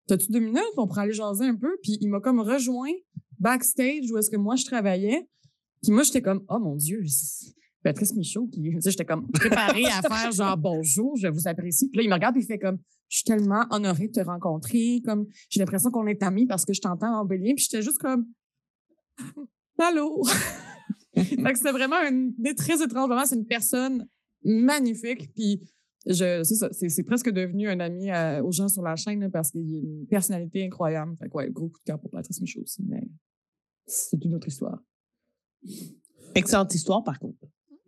T'as-tu 0.07 0.31
deux 0.31 0.39
minutes? 0.39 0.61
On 0.77 0.87
pourrait 0.87 1.03
aller 1.03 1.13
jaser 1.13 1.45
un 1.45 1.55
peu. 1.55 1.77
Puis 1.81 1.97
il 1.99 2.09
m'a 2.09 2.19
comme 2.19 2.39
rejoint 2.39 2.91
backstage 3.43 4.09
où 4.11 4.17
est-ce 4.17 4.29
que 4.31 4.37
moi, 4.37 4.55
je 4.55 4.65
travaillais. 4.65 5.27
Puis 5.81 5.91
moi, 5.91 6.03
j'étais 6.03 6.21
comme 6.21 6.43
Oh 6.47 6.59
mon 6.59 6.75
Dieu, 6.75 7.03
Patrice 7.83 8.15
Michaud 8.15 8.47
qui. 8.47 8.61
Tu 8.71 8.81
sais, 8.81 8.91
j'étais 8.91 9.05
comme 9.05 9.29
préparée 9.33 9.85
à 9.85 10.01
faire 10.09 10.31
genre 10.31 10.57
bonjour, 10.57 11.15
je 11.17 11.27
vous 11.27 11.47
apprécie. 11.47 11.89
Puis 11.89 11.97
là, 11.97 12.03
il 12.03 12.09
me 12.09 12.13
regarde 12.15 12.37
et 12.37 12.39
il 12.39 12.45
fait 12.45 12.57
comme 12.57 12.77
Je 13.09 13.17
suis 13.17 13.25
tellement 13.25 13.65
honorée 13.69 14.07
de 14.07 14.13
te 14.13 14.21
rencontrer. 14.21 15.01
Comme 15.05 15.27
j'ai 15.49 15.59
l'impression 15.59 15.91
qu'on 15.91 16.07
est 16.07 16.23
amis 16.23 16.47
parce 16.47 16.65
que 16.65 16.73
je 16.73 16.81
t'entends 16.81 17.13
en 17.19 17.25
bélier. 17.25 17.53
Puis 17.55 17.65
j'étais 17.69 17.81
juste 17.83 17.99
comme 17.99 18.25
Allô? 19.77 20.23
fait 21.15 21.35
que 21.53 21.57
c'était 21.57 21.71
vraiment 21.71 22.01
idée 22.07 22.55
très 22.55 22.81
étrange. 22.81 23.07
Vraiment, 23.07 23.25
c'est 23.25 23.35
une 23.35 23.45
personne 23.45 24.07
magnifique. 24.43 25.31
Puis 25.35 25.61
je, 26.05 26.41
c'est 26.43 26.55
ça, 26.55 26.69
c'est, 26.71 27.03
presque 27.03 27.29
devenu 27.29 27.69
un 27.69 27.79
ami 27.79 28.09
à- 28.09 28.43
aux 28.43 28.51
gens 28.51 28.67
sur 28.67 28.81
la 28.81 28.95
chaîne 28.95 29.19
là, 29.21 29.29
parce 29.29 29.51
qu'il 29.51 29.69
y 29.69 29.75
a 29.75 29.79
une 29.79 30.05
personnalité 30.07 30.65
incroyable. 30.65 31.15
Fait 31.17 31.29
que 31.29 31.33
ouais, 31.35 31.49
gros 31.51 31.69
coup 31.69 31.79
de 31.79 31.85
cœur 31.85 31.99
pour 31.99 32.09
Patrice 32.11 32.41
Michaud 32.41 32.61
aussi, 32.61 32.83
mais 32.87 33.03
c'est 33.85 34.23
une 34.23 34.35
autre 34.35 34.47
histoire. 34.47 34.79
Excellente 36.35 36.73
histoire, 36.73 37.03
par 37.03 37.19
contre. 37.19 37.37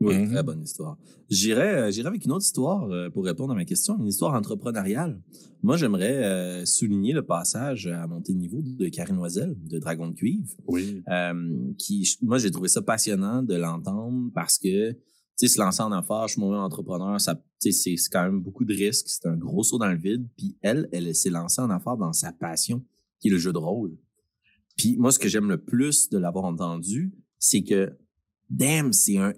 Oui, 0.01 0.17
Mhm. 0.17 0.31
très 0.33 0.43
bonne 0.43 0.61
histoire. 0.61 0.97
J'irai, 1.29 1.67
euh, 1.69 1.91
j'irai 1.91 2.09
avec 2.09 2.25
une 2.25 2.31
autre 2.33 2.43
histoire 2.43 2.83
euh, 2.91 3.09
pour 3.09 3.23
répondre 3.23 3.53
à 3.53 3.55
ma 3.55 3.63
question, 3.63 3.97
une 3.97 4.07
histoire 4.07 4.33
entrepreneuriale. 4.33 5.21
Moi, 5.63 5.77
j'aimerais 5.77 6.23
euh, 6.25 6.65
souligner 6.65 7.13
le 7.13 7.23
passage 7.25 7.87
à 7.87 8.05
monter 8.05 8.33
de 8.33 8.37
niveau 8.37 8.61
de 8.61 8.89
Karine 8.89 9.15
Noiselle 9.15 9.55
de 9.63 9.79
Dragon 9.79 10.09
de 10.09 10.13
Cuivre. 10.13 10.53
Oui. 10.67 11.01
Euh, 11.07 11.71
qui, 11.77 12.07
moi, 12.21 12.37
j'ai 12.37 12.51
trouvé 12.51 12.67
ça 12.67 12.81
passionnant 12.81 13.41
de 13.41 13.55
l'entendre 13.55 14.29
parce 14.35 14.57
que, 14.59 14.91
tu 14.91 14.97
sais, 15.37 15.47
se 15.47 15.59
lancer 15.61 15.81
en 15.81 15.91
affaires, 15.93 16.27
je 16.27 16.33
suis 16.33 16.41
moi-même 16.41 16.59
entrepreneur, 16.59 17.19
ça, 17.19 17.41
c'est 17.59 17.95
quand 18.11 18.23
même 18.23 18.41
beaucoup 18.41 18.65
de 18.65 18.73
risques, 18.73 19.07
c'est 19.07 19.25
un 19.27 19.37
gros 19.37 19.63
saut 19.63 19.77
dans 19.79 19.87
le 19.89 19.97
vide. 19.97 20.27
Puis 20.37 20.57
elle, 20.61 20.89
elle 20.91 21.15
s'est 21.15 21.29
lancée 21.31 21.61
en 21.61 21.69
affaires 21.69 21.97
dans 21.97 22.13
sa 22.13 22.33
passion, 22.33 22.83
qui 23.21 23.29
est 23.29 23.31
le 23.31 23.37
jeu 23.37 23.53
de 23.53 23.57
rôle. 23.59 23.97
Puis 24.77 24.97
moi, 24.97 25.11
ce 25.11 25.19
que 25.19 25.29
j'aime 25.29 25.49
le 25.49 25.61
plus 25.61 26.09
de 26.09 26.17
l'avoir 26.17 26.45
entendu, 26.45 27.13
c'est 27.39 27.63
que, 27.63 27.97
damn, 28.49 28.93
c'est 28.93 29.17
un, 29.17 29.33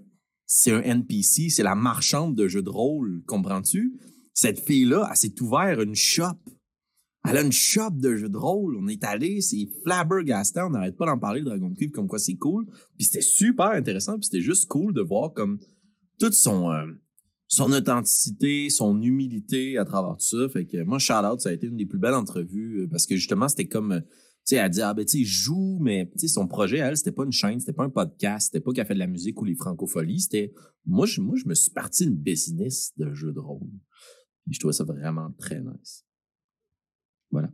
c'est 0.46 0.72
un 0.72 0.82
NPC, 0.82 1.50
c'est 1.50 1.64
la 1.64 1.76
marchande 1.76 2.36
de 2.36 2.48
jeux 2.48 2.64
de 2.64 2.70
rôle, 2.70 3.22
comprends-tu? 3.26 4.00
Cette 4.34 4.60
fille-là, 4.60 5.08
elle 5.10 5.18
s'est 5.18 5.42
ouvert 5.42 5.82
une 5.82 5.96
shop. 5.96 6.38
Elle 7.28 7.38
a 7.38 7.42
une 7.42 7.52
shop 7.52 7.92
de 7.92 8.16
jeux 8.16 8.30
de 8.30 8.38
rôle. 8.38 8.78
On 8.78 8.88
est 8.88 9.04
allé, 9.04 9.42
c'est 9.42 9.68
flabbergastant. 9.84 10.68
On 10.68 10.70
n'arrête 10.70 10.96
pas 10.96 11.06
d'en 11.06 11.18
parler 11.20 11.42
Dragon 11.42 11.74
Cube, 11.74 11.92
comme 11.92 12.08
quoi 12.08 12.20
c'est 12.20 12.36
cool. 12.36 12.66
Puis 12.96 13.06
c'était 13.06 13.22
super 13.22 13.72
intéressant. 13.72 14.14
Puis 14.14 14.26
c'était 14.26 14.42
juste 14.42 14.68
cool 14.68 14.94
de 14.94 15.02
voir 15.02 15.34
comme 15.34 15.60
toute 16.20 16.34
son, 16.34 16.72
euh, 16.72 16.86
son 17.48 17.72
authenticité, 17.74 18.70
son 18.70 19.02
humilité 19.02 19.78
à 19.78 19.86
travers 19.86 20.18
tout 20.18 20.26
ça. 20.26 20.48
Fait 20.50 20.66
que 20.66 20.84
moi, 20.84 21.00
shout 21.00 21.14
out, 21.14 21.42
ça 21.42 21.50
a 21.50 21.54
été 21.54 21.68
une 21.68 21.76
des 21.76 21.86
plus 21.86 22.00
belles 22.00 22.14
entrevues 22.14 22.84
euh, 22.84 22.88
parce 22.88 23.06
que 23.06 23.16
justement, 23.16 23.50
c'était 23.50 23.68
comme, 23.68 23.92
euh, 23.92 24.02
sais, 24.48 24.56
elle 24.56 24.70
dit, 24.70 24.82
ah, 24.82 24.94
ben, 24.94 25.06
tu 25.06 25.20
sais, 25.20 25.24
joue, 25.24 25.78
mais, 25.82 26.10
tu 26.14 26.20
sais, 26.20 26.28
son 26.28 26.48
projet, 26.48 26.78
elle, 26.78 26.98
c'était 26.98 27.12
pas 27.12 27.24
une 27.24 27.32
chaîne, 27.32 27.60
c'était 27.60 27.74
pas 27.74 27.84
un 27.84 27.90
podcast, 27.90 28.48
c'était 28.48 28.64
pas 28.64 28.72
qu'elle 28.72 28.86
fait 28.86 28.94
de 28.94 29.00
la 29.00 29.08
musique 29.08 29.42
ou 29.42 29.46
les 29.46 29.56
francopholies, 29.56 30.22
c'était, 30.22 30.54
moi, 30.86 31.06
je, 31.06 31.22
moi, 31.22 31.36
je 31.36 31.48
me 31.48 31.54
suis 31.54 31.72
parti 31.72 32.06
une 32.06 32.16
business 32.16 32.94
de 32.98 33.14
jeux 33.14 33.34
de 33.34 33.40
rôle. 33.40 33.70
Puis 34.46 34.56
je 34.56 34.60
trouvais 34.60 34.74
ça 34.74 34.86
vraiment 34.86 35.32
très 35.38 35.60
nice. 35.60 36.06
Voilà. 37.32 37.52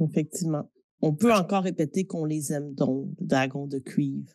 Effectivement. 0.00 0.70
On 1.02 1.14
peut 1.14 1.32
encore 1.32 1.64
répéter 1.64 2.04
qu'on 2.04 2.24
les 2.24 2.52
aime 2.52 2.74
donc, 2.74 3.08
Dragon 3.20 3.66
de 3.66 3.78
Cuivre, 3.78 4.32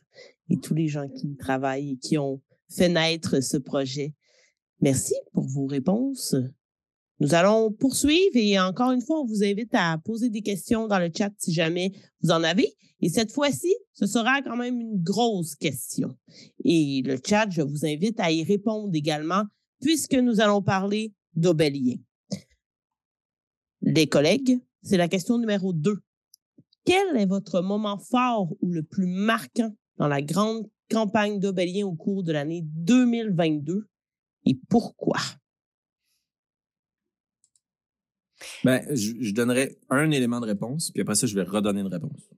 et 0.49 0.59
tous 0.59 0.73
les 0.73 0.87
gens 0.87 1.07
qui 1.07 1.35
travaillent 1.35 1.91
et 1.91 1.97
qui 1.97 2.17
ont 2.17 2.41
fait 2.69 2.89
naître 2.89 3.41
ce 3.41 3.57
projet. 3.57 4.15
Merci 4.81 5.13
pour 5.31 5.47
vos 5.47 5.67
réponses. 5.67 6.35
Nous 7.19 7.33
allons 7.33 7.71
poursuivre 7.71 8.35
et 8.35 8.59
encore 8.59 8.91
une 8.91 9.01
fois, 9.01 9.21
on 9.21 9.25
vous 9.25 9.43
invite 9.43 9.73
à 9.73 9.97
poser 10.03 10.29
des 10.29 10.41
questions 10.41 10.87
dans 10.87 10.99
le 10.99 11.09
chat 11.15 11.31
si 11.37 11.53
jamais 11.53 11.93
vous 12.21 12.31
en 12.31 12.43
avez. 12.43 12.75
Et 13.01 13.09
cette 13.09 13.31
fois-ci, 13.31 13.73
ce 13.93 14.05
sera 14.05 14.41
quand 14.41 14.57
même 14.57 14.79
une 14.79 15.01
grosse 15.01 15.55
question. 15.55 16.15
Et 16.63 17.01
le 17.05 17.17
chat, 17.25 17.49
je 17.49 17.61
vous 17.61 17.85
invite 17.85 18.19
à 18.19 18.31
y 18.31 18.43
répondre 18.43 18.93
également 18.93 19.43
puisque 19.81 20.15
nous 20.15 20.41
allons 20.41 20.61
parler 20.61 21.13
d'Obélien. 21.35 21.95
Les 23.81 24.07
collègues, 24.07 24.59
c'est 24.83 24.97
la 24.97 25.07
question 25.07 25.37
numéro 25.37 25.71
2. 25.71 25.97
Quel 26.85 27.17
est 27.17 27.25
votre 27.25 27.61
moment 27.61 27.97
fort 27.97 28.51
ou 28.61 28.71
le 28.71 28.83
plus 28.83 29.07
marquant 29.07 29.71
dans 29.97 30.07
la 30.07 30.21
grande 30.21 30.67
campagne 30.91 31.39
d'Obélien 31.39 31.85
au 31.85 31.95
cours 31.95 32.23
de 32.23 32.31
l'année 32.31 32.61
2022 32.63 33.87
et 34.45 34.59
pourquoi? 34.69 35.17
Ben, 38.63 38.81
je, 38.93 39.13
je 39.19 39.33
donnerai 39.33 39.77
un 39.89 40.09
élément 40.11 40.39
de 40.39 40.45
réponse, 40.45 40.91
puis 40.91 41.01
après 41.01 41.15
ça, 41.15 41.27
je 41.27 41.35
vais 41.35 41.43
redonner 41.43 41.81
une 41.81 41.87
réponse. 41.87 42.29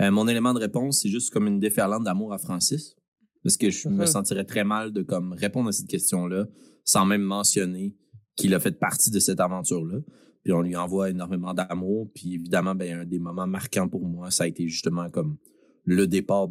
Euh, 0.00 0.10
mon 0.10 0.26
élément 0.28 0.54
de 0.54 0.60
réponse, 0.60 1.00
c'est 1.02 1.08
juste 1.08 1.30
comme 1.32 1.46
une 1.46 1.60
déferlante 1.60 2.04
d'amour 2.04 2.32
à 2.32 2.38
Francis, 2.38 2.96
parce 3.42 3.56
que 3.56 3.70
je 3.70 3.88
me 3.88 4.00
Mhm. 4.00 4.06
sentirais 4.06 4.44
très 4.44 4.64
mal 4.64 4.92
de 4.92 5.02
comme 5.02 5.32
répondre 5.32 5.68
à 5.68 5.72
cette 5.72 5.88
question-là 5.88 6.46
sans 6.84 7.04
même 7.06 7.22
mentionner 7.22 7.94
qu'il 8.36 8.54
a 8.54 8.60
fait 8.60 8.78
partie 8.78 9.10
de 9.10 9.18
cette 9.20 9.40
aventure-là. 9.40 9.98
Puis 10.42 10.52
on 10.54 10.62
lui 10.62 10.74
envoie 10.74 11.10
énormément 11.10 11.52
d'amour, 11.52 12.10
puis 12.14 12.34
évidemment, 12.34 12.74
ben, 12.74 13.00
un 13.00 13.04
des 13.04 13.18
moments 13.18 13.46
marquants 13.46 13.88
pour 13.88 14.06
moi, 14.06 14.30
ça 14.30 14.44
a 14.44 14.46
été 14.46 14.66
justement 14.68 15.10
comme 15.10 15.36
le 15.84 16.06
départ. 16.06 16.48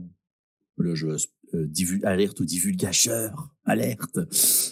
Là, 0.78 0.94
je 0.94 1.08
euh, 1.54 1.68
alerte 2.04 2.42
au 2.42 2.46
divulgateur, 2.46 3.50
alerte. 3.66 4.20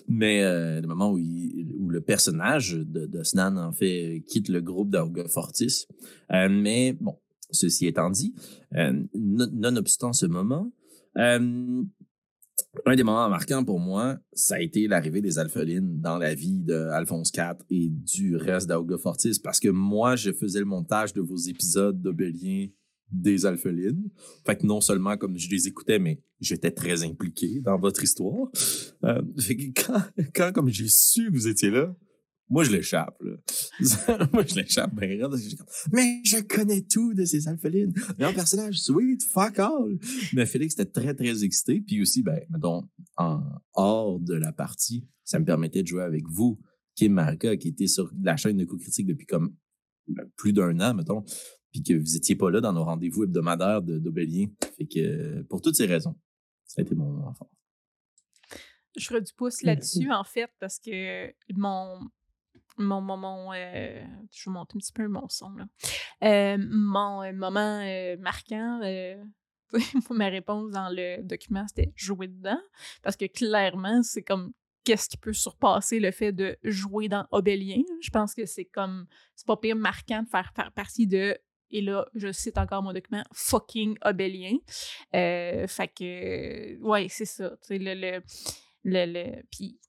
Mais 0.07 0.43
euh, 0.43 0.81
le 0.81 0.87
moment 0.87 1.11
où, 1.11 1.17
le 1.17 2.01
personnage 2.01 2.73
de, 2.73 3.05
de 3.05 3.23
Snan, 3.23 3.57
en 3.57 3.71
fait, 3.71 4.23
quitte 4.27 4.49
le 4.49 4.61
groupe 4.61 4.89
d'Orga 4.89 5.27
Fortis. 5.27 5.87
Euh, 6.31 6.49
mais 6.49 6.93
bon, 6.99 7.15
ceci 7.51 7.87
étant 7.87 8.09
dit, 8.09 8.33
euh, 8.75 8.93
non- 9.15 9.49
nonobstant 9.53 10.13
ce 10.13 10.25
moment, 10.25 10.71
euh, 11.17 11.83
un 12.85 12.95
des 12.95 13.03
moments 13.03 13.29
marquants 13.29 13.63
pour 13.63 13.79
moi, 13.79 14.17
ça 14.33 14.55
a 14.55 14.59
été 14.59 14.87
l'arrivée 14.87 15.21
des 15.21 15.39
Alphelines 15.39 15.99
dans 15.99 16.17
la 16.17 16.35
vie 16.35 16.59
d'Alphonse 16.59 17.31
IV 17.35 17.55
et 17.69 17.89
du 17.89 18.35
reste 18.35 18.67
d'Auga 18.69 18.97
Fortis, 18.97 19.39
parce 19.43 19.59
que 19.59 19.69
moi, 19.69 20.15
je 20.15 20.31
faisais 20.31 20.59
le 20.59 20.65
montage 20.65 21.13
de 21.13 21.21
vos 21.21 21.37
épisodes 21.37 21.99
d'Obélien 22.01 22.67
des 23.11 23.45
Alphelines. 23.45 24.09
Fait 24.45 24.57
que 24.57 24.65
non 24.65 24.81
seulement 24.81 25.17
comme 25.17 25.37
je 25.37 25.49
les 25.49 25.67
écoutais, 25.67 25.99
mais 25.99 26.21
j'étais 26.39 26.71
très 26.71 27.03
impliqué 27.03 27.61
dans 27.61 27.77
votre 27.77 28.03
histoire. 28.03 28.49
Euh, 29.03 29.21
fait 29.39 29.55
que 29.55 29.81
quand, 29.81 30.01
quand 30.35 30.51
comme 30.53 30.69
j'ai 30.69 30.87
su 30.89 31.27
que 31.27 31.33
vous 31.33 31.47
étiez 31.47 31.69
là, 31.69 31.95
moi 32.49 32.63
je 32.63 32.71
l'échappe. 32.71 33.21
moi 34.33 34.43
je 34.45 34.55
l'échappe 34.55 34.91
Mais 35.91 36.21
je 36.23 36.39
connais 36.41 36.81
tout 36.81 37.13
de 37.13 37.25
ces 37.25 37.47
alphelines. 37.47 37.93
Un 38.19 38.33
personnage 38.33 38.79
sweet, 38.79 39.23
fuck 39.23 39.59
all. 39.59 39.97
Mais 40.33 40.45
Félix 40.45 40.73
était 40.73 40.85
très 40.85 41.13
très 41.13 41.43
excité. 41.43 41.81
Puis 41.81 42.01
aussi, 42.01 42.23
ben, 42.23 42.39
mettons, 42.49 42.87
en 43.17 43.41
hors 43.73 44.19
de 44.19 44.33
la 44.33 44.51
partie, 44.51 45.07
ça 45.23 45.39
me 45.39 45.45
permettait 45.45 45.81
de 45.81 45.87
jouer 45.87 46.03
avec 46.03 46.23
vous, 46.29 46.59
Kim 46.95 47.13
Marika, 47.13 47.57
qui 47.57 47.69
était 47.69 47.87
sur 47.87 48.11
la 48.21 48.37
chaîne 48.37 48.57
de 48.57 48.65
coup 48.65 48.77
critique 48.77 49.07
depuis 49.07 49.25
comme 49.25 49.53
ben, 50.07 50.25
plus 50.37 50.53
d'un 50.53 50.79
an, 50.79 50.93
mettons 50.93 51.25
puis 51.81 51.95
que 51.95 51.99
vous 51.99 52.15
étiez 52.15 52.35
pas 52.35 52.49
là 52.49 52.61
dans 52.61 52.73
nos 52.73 52.83
rendez-vous 52.83 53.23
hebdomadaires 53.23 53.81
d'Obélien. 53.81 54.47
Fait 54.77 54.85
que 54.85 55.41
pour 55.43 55.61
toutes 55.61 55.75
ces 55.75 55.85
raisons, 55.85 56.15
ça 56.65 56.81
a 56.81 56.83
été 56.83 56.95
mon 56.95 57.05
moment 57.05 57.33
fort. 57.33 57.51
Je 58.95 59.05
ferai 59.05 59.21
du 59.21 59.33
pouce 59.33 59.61
là-dessus, 59.61 60.11
en 60.11 60.23
fait, 60.23 60.49
parce 60.59 60.79
que 60.79 61.33
mon. 61.53 61.99
Mon 62.79 63.01
moment. 63.01 63.51
euh, 63.53 64.03
je 64.31 64.49
vais 64.49 64.53
monter 64.53 64.75
un 64.75 64.79
petit 64.79 64.91
peu 64.91 65.07
mon 65.07 65.27
son, 65.29 65.49
là. 65.51 65.65
Euh, 66.23 66.57
mon 66.59 67.23
euh, 67.23 67.33
moment 67.33 67.81
euh, 67.83 68.17
marquant. 68.17 68.79
ma 70.11 70.27
réponse 70.29 70.71
dans 70.71 70.89
le 70.89 71.23
document, 71.23 71.65
c'était 71.67 71.91
jouer 71.95 72.27
dedans. 72.27 72.61
Parce 73.01 73.15
que 73.15 73.25
clairement, 73.25 74.03
c'est 74.03 74.21
comme 74.21 74.53
qu'est-ce 74.83 75.09
qui 75.09 75.17
peut 75.17 75.33
surpasser 75.33 75.99
le 75.99 76.11
fait 76.11 76.31
de 76.31 76.55
jouer 76.63 77.09
dans 77.09 77.27
Obélien? 77.31 77.81
Je 78.01 78.09
pense 78.09 78.33
que 78.33 78.45
c'est 78.45 78.65
comme. 78.65 79.05
C'est 79.35 79.45
pas 79.45 79.57
pire 79.57 79.75
marquant 79.75 80.23
de 80.23 80.29
faire, 80.29 80.53
faire 80.55 80.71
partie 80.71 81.07
de. 81.07 81.37
Et 81.71 81.81
là, 81.81 82.07
je 82.15 82.31
cite 82.31 82.57
encore 82.57 82.81
mon 82.83 82.93
document, 82.93 83.23
fucking 83.33 83.97
Obélien. 84.03 84.57
Euh, 85.15 85.67
fait 85.67 85.87
que. 85.89 86.77
Ouais, 86.81 87.07
c'est 87.09 87.25
ça. 87.25 87.49
Tu 87.61 87.67
sais, 87.67 87.77
le. 87.77 87.93
le, 87.93 88.21
le, 88.83 89.05
le- 89.05 89.43
puis. 89.51 89.79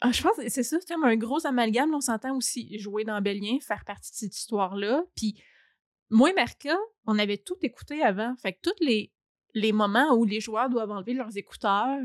ah, 0.00 0.12
je 0.12 0.22
pense 0.22 0.36
que 0.36 0.48
c'est 0.48 0.62
ça, 0.62 0.78
c'est 0.80 0.92
comme 0.94 1.04
un 1.04 1.16
gros 1.16 1.46
amalgame. 1.46 1.94
on 1.94 2.00
s'entend 2.00 2.36
aussi 2.36 2.78
jouer 2.78 3.04
dans 3.04 3.16
Obélien, 3.18 3.58
faire 3.60 3.84
partie 3.84 4.10
de 4.12 4.16
cette 4.16 4.36
histoire-là. 4.36 5.04
Puis 5.16 5.42
moi 6.10 6.30
et 6.30 6.34
Marca, 6.34 6.76
on 7.06 7.18
avait 7.18 7.38
tout 7.38 7.56
écouté 7.62 8.02
avant. 8.02 8.34
Fait 8.36 8.52
que 8.52 8.58
tous 8.62 8.84
les, 8.84 9.12
les 9.54 9.72
moments 9.72 10.14
où 10.14 10.24
les 10.24 10.40
joueurs 10.40 10.68
doivent 10.68 10.90
enlever 10.90 11.14
leurs 11.14 11.36
écouteurs, 11.36 12.00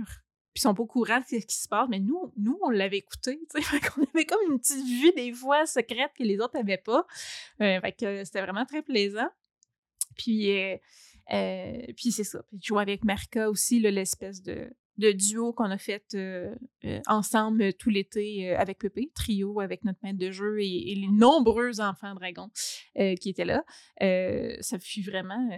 puis 0.53 0.61
sont 0.61 0.73
pas 0.73 0.83
au 0.83 0.87
courant 0.87 1.19
de 1.19 1.25
ce 1.25 1.45
qui 1.45 1.55
se 1.55 1.67
passe, 1.67 1.87
mais 1.89 1.99
nous, 1.99 2.31
nous 2.37 2.57
on 2.61 2.69
l'avait 2.69 2.97
écouté. 2.97 3.39
qu'on 3.53 4.03
avait 4.03 4.25
comme 4.25 4.51
une 4.51 4.59
petite 4.59 4.85
vue 4.85 5.11
des 5.15 5.33
fois 5.33 5.65
secrète 5.65 6.11
que 6.17 6.23
les 6.23 6.39
autres 6.39 6.55
n'avaient 6.55 6.77
pas. 6.77 7.05
Euh, 7.61 7.81
fait 7.81 7.91
que 7.93 8.23
c'était 8.23 8.41
vraiment 8.41 8.65
très 8.65 8.83
plaisant. 8.83 9.29
Puis, 10.15 10.51
euh, 10.51 10.77
euh, 11.33 11.81
puis 11.97 12.11
c'est 12.11 12.23
ça. 12.23 12.43
Puis 12.43 12.59
jouer 12.61 12.83
avec 12.83 13.03
Marca 13.03 13.49
aussi, 13.49 13.79
l'espèce 13.79 14.43
de, 14.43 14.71
duo 14.95 15.53
qu'on 15.53 15.71
a 15.71 15.79
fait 15.79 16.15
ensemble 17.07 17.73
tout 17.73 17.89
l'été 17.89 18.55
avec 18.55 18.77
Pépé, 18.77 19.09
trio 19.15 19.59
avec 19.59 19.83
notre 19.85 19.97
maître 20.03 20.19
de 20.19 20.29
jeu 20.29 20.61
et, 20.61 20.93
les 20.95 21.07
nombreux 21.07 21.81
enfants 21.81 22.13
dragons 22.13 22.51
qui 22.95 23.29
étaient 23.29 23.43
là. 23.45 23.63
Ça 24.61 24.77
fut 24.77 25.01
vraiment. 25.01 25.49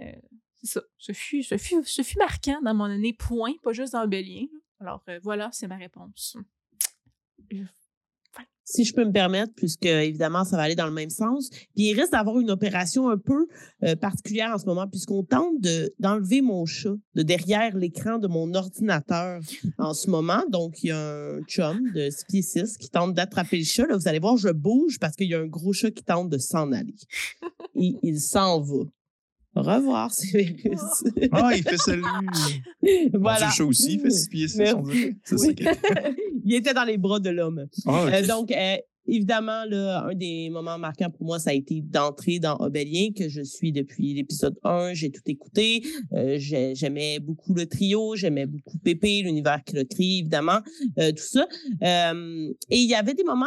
ça. 0.62 0.80
Ce 0.96 1.12
fut, 1.12 1.42
fut, 1.42 1.84
fut 1.84 2.18
marquant 2.18 2.62
dans 2.62 2.74
mon 2.74 2.84
année 2.84 3.12
point, 3.12 3.52
pas 3.62 3.74
juste 3.74 3.92
dans 3.92 4.04
Obélien. 4.04 4.46
Alors 4.80 5.02
euh, 5.08 5.18
voilà, 5.22 5.50
c'est 5.52 5.66
ma 5.66 5.76
réponse. 5.76 6.36
si 8.68 8.84
je 8.84 8.92
peux 8.92 9.04
me 9.04 9.12
permettre, 9.12 9.52
puisque 9.54 9.86
évidemment, 9.86 10.44
ça 10.44 10.56
va 10.56 10.64
aller 10.64 10.74
dans 10.74 10.86
le 10.86 10.92
même 10.92 11.08
sens. 11.08 11.50
Puis 11.50 11.90
il 11.90 11.94
risque 11.94 12.10
d'avoir 12.10 12.40
une 12.40 12.50
opération 12.50 13.08
un 13.08 13.16
peu 13.16 13.46
euh, 13.84 13.94
particulière 13.94 14.52
en 14.52 14.58
ce 14.58 14.66
moment, 14.66 14.88
puisqu'on 14.88 15.22
tente 15.22 15.60
de, 15.60 15.94
d'enlever 16.00 16.42
mon 16.42 16.66
chat 16.66 16.96
de 17.14 17.22
derrière 17.22 17.76
l'écran 17.76 18.18
de 18.18 18.26
mon 18.26 18.52
ordinateur 18.54 19.40
en 19.78 19.94
ce 19.94 20.10
moment. 20.10 20.42
Donc, 20.50 20.82
il 20.82 20.88
y 20.88 20.90
a 20.90 20.98
un 20.98 21.42
chum 21.44 21.92
de 21.94 22.10
6 22.10 22.24
pieds 22.24 22.42
6 22.42 22.76
qui 22.76 22.90
tente 22.90 23.14
d'attraper 23.14 23.58
le 23.58 23.64
chat. 23.64 23.86
Là, 23.86 23.96
vous 23.96 24.08
allez 24.08 24.18
voir, 24.18 24.36
je 24.36 24.48
bouge 24.48 24.98
parce 24.98 25.14
qu'il 25.14 25.28
y 25.28 25.34
a 25.34 25.40
un 25.40 25.46
gros 25.46 25.72
chat 25.72 25.92
qui 25.92 26.02
tente 26.02 26.28
de 26.28 26.38
s'en 26.38 26.72
aller. 26.72 26.94
Il 27.74 28.20
s'en 28.20 28.60
va. 28.60 28.84
Au 29.56 29.62
revoir, 29.62 30.12
Cyrus. 30.12 31.02
Ah, 31.32 31.52
il 31.56 31.62
fait 31.62 31.78
salut. 31.78 32.02
voilà. 33.14 33.48
Le 33.58 33.64
aussi, 33.64 33.94
il 33.94 34.00
fait 34.00 34.10
six 34.10 34.28
pieds 34.28 34.48
six, 34.48 34.60
on 34.74 34.82
Oui. 34.84 35.16
qui- 35.26 35.64
il 36.44 36.54
était 36.54 36.74
dans 36.74 36.84
les 36.84 36.98
bras 36.98 37.18
de 37.20 37.30
l'homme. 37.30 37.66
Ah. 37.86 38.04
Euh, 38.12 38.26
donc, 38.26 38.50
euh, 38.52 38.76
évidemment, 39.08 39.64
là, 39.64 40.04
un 40.10 40.14
des 40.14 40.50
moments 40.50 40.78
marquants 40.78 41.10
pour 41.10 41.24
moi, 41.26 41.38
ça 41.38 41.50
a 41.50 41.52
été 41.54 41.80
d'entrer 41.80 42.38
dans 42.38 42.56
Obélien, 42.56 43.10
que 43.16 43.28
je 43.30 43.40
suis 43.42 43.72
depuis 43.72 44.12
l'épisode 44.14 44.56
1. 44.62 44.92
J'ai 44.92 45.10
tout 45.10 45.22
écouté. 45.26 45.82
Euh, 46.12 46.36
j'ai- 46.38 46.74
j'aimais 46.74 47.18
beaucoup 47.18 47.54
le 47.54 47.66
trio, 47.66 48.14
j'aimais 48.14 48.44
beaucoup 48.46 48.76
Pépé, 48.78 49.22
l'univers 49.22 49.64
qu'il 49.64 49.78
a 49.78 49.84
créé, 49.84 50.18
évidemment, 50.18 50.58
euh, 50.98 51.12
tout 51.12 51.24
ça. 51.24 51.46
Euh, 51.82 52.52
et 52.68 52.76
il 52.78 52.88
y 52.90 52.94
avait 52.94 53.14
des 53.14 53.24
moments 53.24 53.46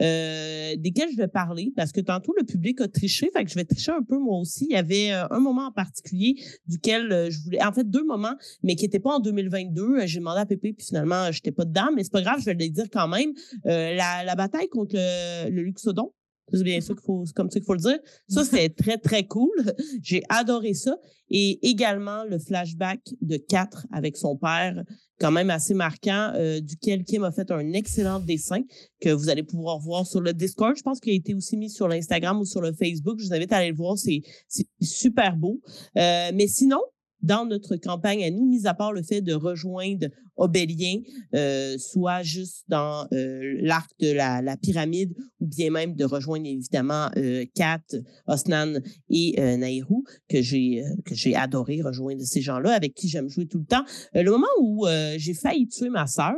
euh, 0.00 0.74
desquels 0.78 1.10
je 1.12 1.16
vais 1.16 1.28
parler, 1.28 1.72
parce 1.76 1.92
que 1.92 2.00
tantôt, 2.00 2.34
le 2.38 2.44
public 2.44 2.80
a 2.80 2.88
triché, 2.88 3.30
fait 3.32 3.44
que 3.44 3.50
je 3.50 3.54
vais 3.54 3.64
tricher 3.64 3.92
un 3.92 4.02
peu 4.02 4.18
moi 4.18 4.38
aussi. 4.38 4.66
Il 4.68 4.74
y 4.74 4.78
avait 4.78 5.12
euh, 5.12 5.26
un 5.30 5.40
moment 5.40 5.66
en 5.66 5.72
particulier 5.72 6.36
duquel 6.66 7.12
euh, 7.12 7.30
je 7.30 7.40
voulais... 7.42 7.62
En 7.62 7.72
fait, 7.72 7.88
deux 7.88 8.04
moments, 8.04 8.34
mais 8.62 8.74
qui 8.76 8.84
n'étaient 8.84 9.00
pas 9.00 9.14
en 9.14 9.20
2022. 9.20 9.82
Euh, 9.82 10.06
J'ai 10.06 10.18
demandé 10.18 10.40
à 10.40 10.46
Pépé, 10.46 10.72
puis 10.72 10.86
finalement, 10.86 11.30
je 11.30 11.38
n'étais 11.38 11.52
pas 11.52 11.64
dedans, 11.64 11.90
mais 11.94 12.02
c'est 12.02 12.12
pas 12.12 12.22
grave, 12.22 12.40
je 12.40 12.46
vais 12.46 12.54
le 12.54 12.68
dire 12.68 12.86
quand 12.92 13.08
même. 13.08 13.32
La, 13.64 14.24
la 14.24 14.34
bataille 14.34 14.68
contre 14.68 14.96
le, 14.96 15.50
le 15.50 15.62
Luxodon 15.62 16.12
C'est 16.52 16.62
bien 16.62 16.80
ça 16.80 16.94
qu'il 16.94 17.02
faut, 17.02 17.24
c'est 17.26 17.34
comme 17.34 17.50
ça 17.50 17.58
qu'il 17.58 17.66
faut 17.66 17.74
le 17.74 17.80
dire. 17.80 17.98
Ça, 18.28 18.44
c'est 18.50 18.68
très, 18.70 18.98
très 18.98 19.26
cool. 19.26 19.54
J'ai 20.02 20.22
adoré 20.28 20.74
ça. 20.74 20.96
Et 21.30 21.66
également 21.68 22.24
le 22.24 22.38
flashback 22.38 23.00
de 23.22 23.36
4 23.36 23.86
avec 23.92 24.16
son 24.16 24.36
père, 24.36 24.84
quand 25.18 25.30
même 25.30 25.50
assez 25.50 25.72
marquant, 25.72 26.32
euh, 26.34 26.60
duquel 26.60 27.04
Kim 27.04 27.24
a 27.24 27.32
fait 27.32 27.50
un 27.50 27.72
excellent 27.72 28.20
dessin 28.20 28.60
que 29.00 29.08
vous 29.08 29.30
allez 29.30 29.42
pouvoir 29.42 29.78
voir 29.78 30.06
sur 30.06 30.20
le 30.20 30.34
Discord. 30.34 30.76
Je 30.76 30.82
pense 30.82 31.00
qu'il 31.00 31.12
a 31.12 31.16
été 31.16 31.34
aussi 31.34 31.56
mis 31.56 31.70
sur 31.70 31.88
l'Instagram 31.88 32.38
ou 32.40 32.44
sur 32.44 32.60
le 32.60 32.72
Facebook. 32.72 33.18
Je 33.20 33.26
vous 33.26 33.34
invite 33.34 33.52
à 33.52 33.58
aller 33.58 33.70
le 33.70 33.76
voir. 33.76 33.96
C'est, 33.96 34.20
c'est 34.48 34.66
super 34.82 35.36
beau. 35.36 35.60
Euh, 35.96 36.30
mais 36.34 36.46
sinon, 36.46 36.80
dans 37.24 37.46
notre 37.46 37.76
campagne 37.76 38.22
à 38.22 38.30
nous, 38.30 38.44
mis 38.44 38.66
à 38.66 38.74
part 38.74 38.92
le 38.92 39.02
fait 39.02 39.22
de 39.22 39.32
rejoindre 39.32 40.08
Obélien, 40.36 40.98
euh, 41.34 41.78
soit 41.78 42.22
juste 42.22 42.64
dans 42.68 43.06
euh, 43.12 43.56
l'arc 43.60 43.90
de 44.00 44.12
la, 44.12 44.56
pyramide, 44.56 45.14
ou 45.40 45.46
bien 45.46 45.70
même 45.70 45.94
de 45.94 46.04
rejoindre 46.04 46.46
évidemment 46.46 47.08
euh, 47.16 47.44
Kat, 47.54 47.82
Osnan 48.26 48.80
et 49.08 49.40
Nairou, 49.56 50.04
que 50.28 50.42
j'ai 50.42 50.84
que 51.04 51.14
j'ai 51.14 51.34
adoré 51.34 51.80
rejoindre 51.82 52.22
ces 52.22 52.42
gens-là, 52.42 52.72
avec 52.72 52.94
qui 52.94 53.08
j'aime 53.08 53.28
jouer 53.28 53.46
tout 53.46 53.58
le 53.58 53.66
temps. 53.66 53.84
Le 54.12 54.30
moment 54.30 54.46
où 54.60 54.86
j'ai 55.16 55.34
failli 55.34 55.68
tuer 55.68 55.88
ma 55.88 56.06
sœur, 56.06 56.34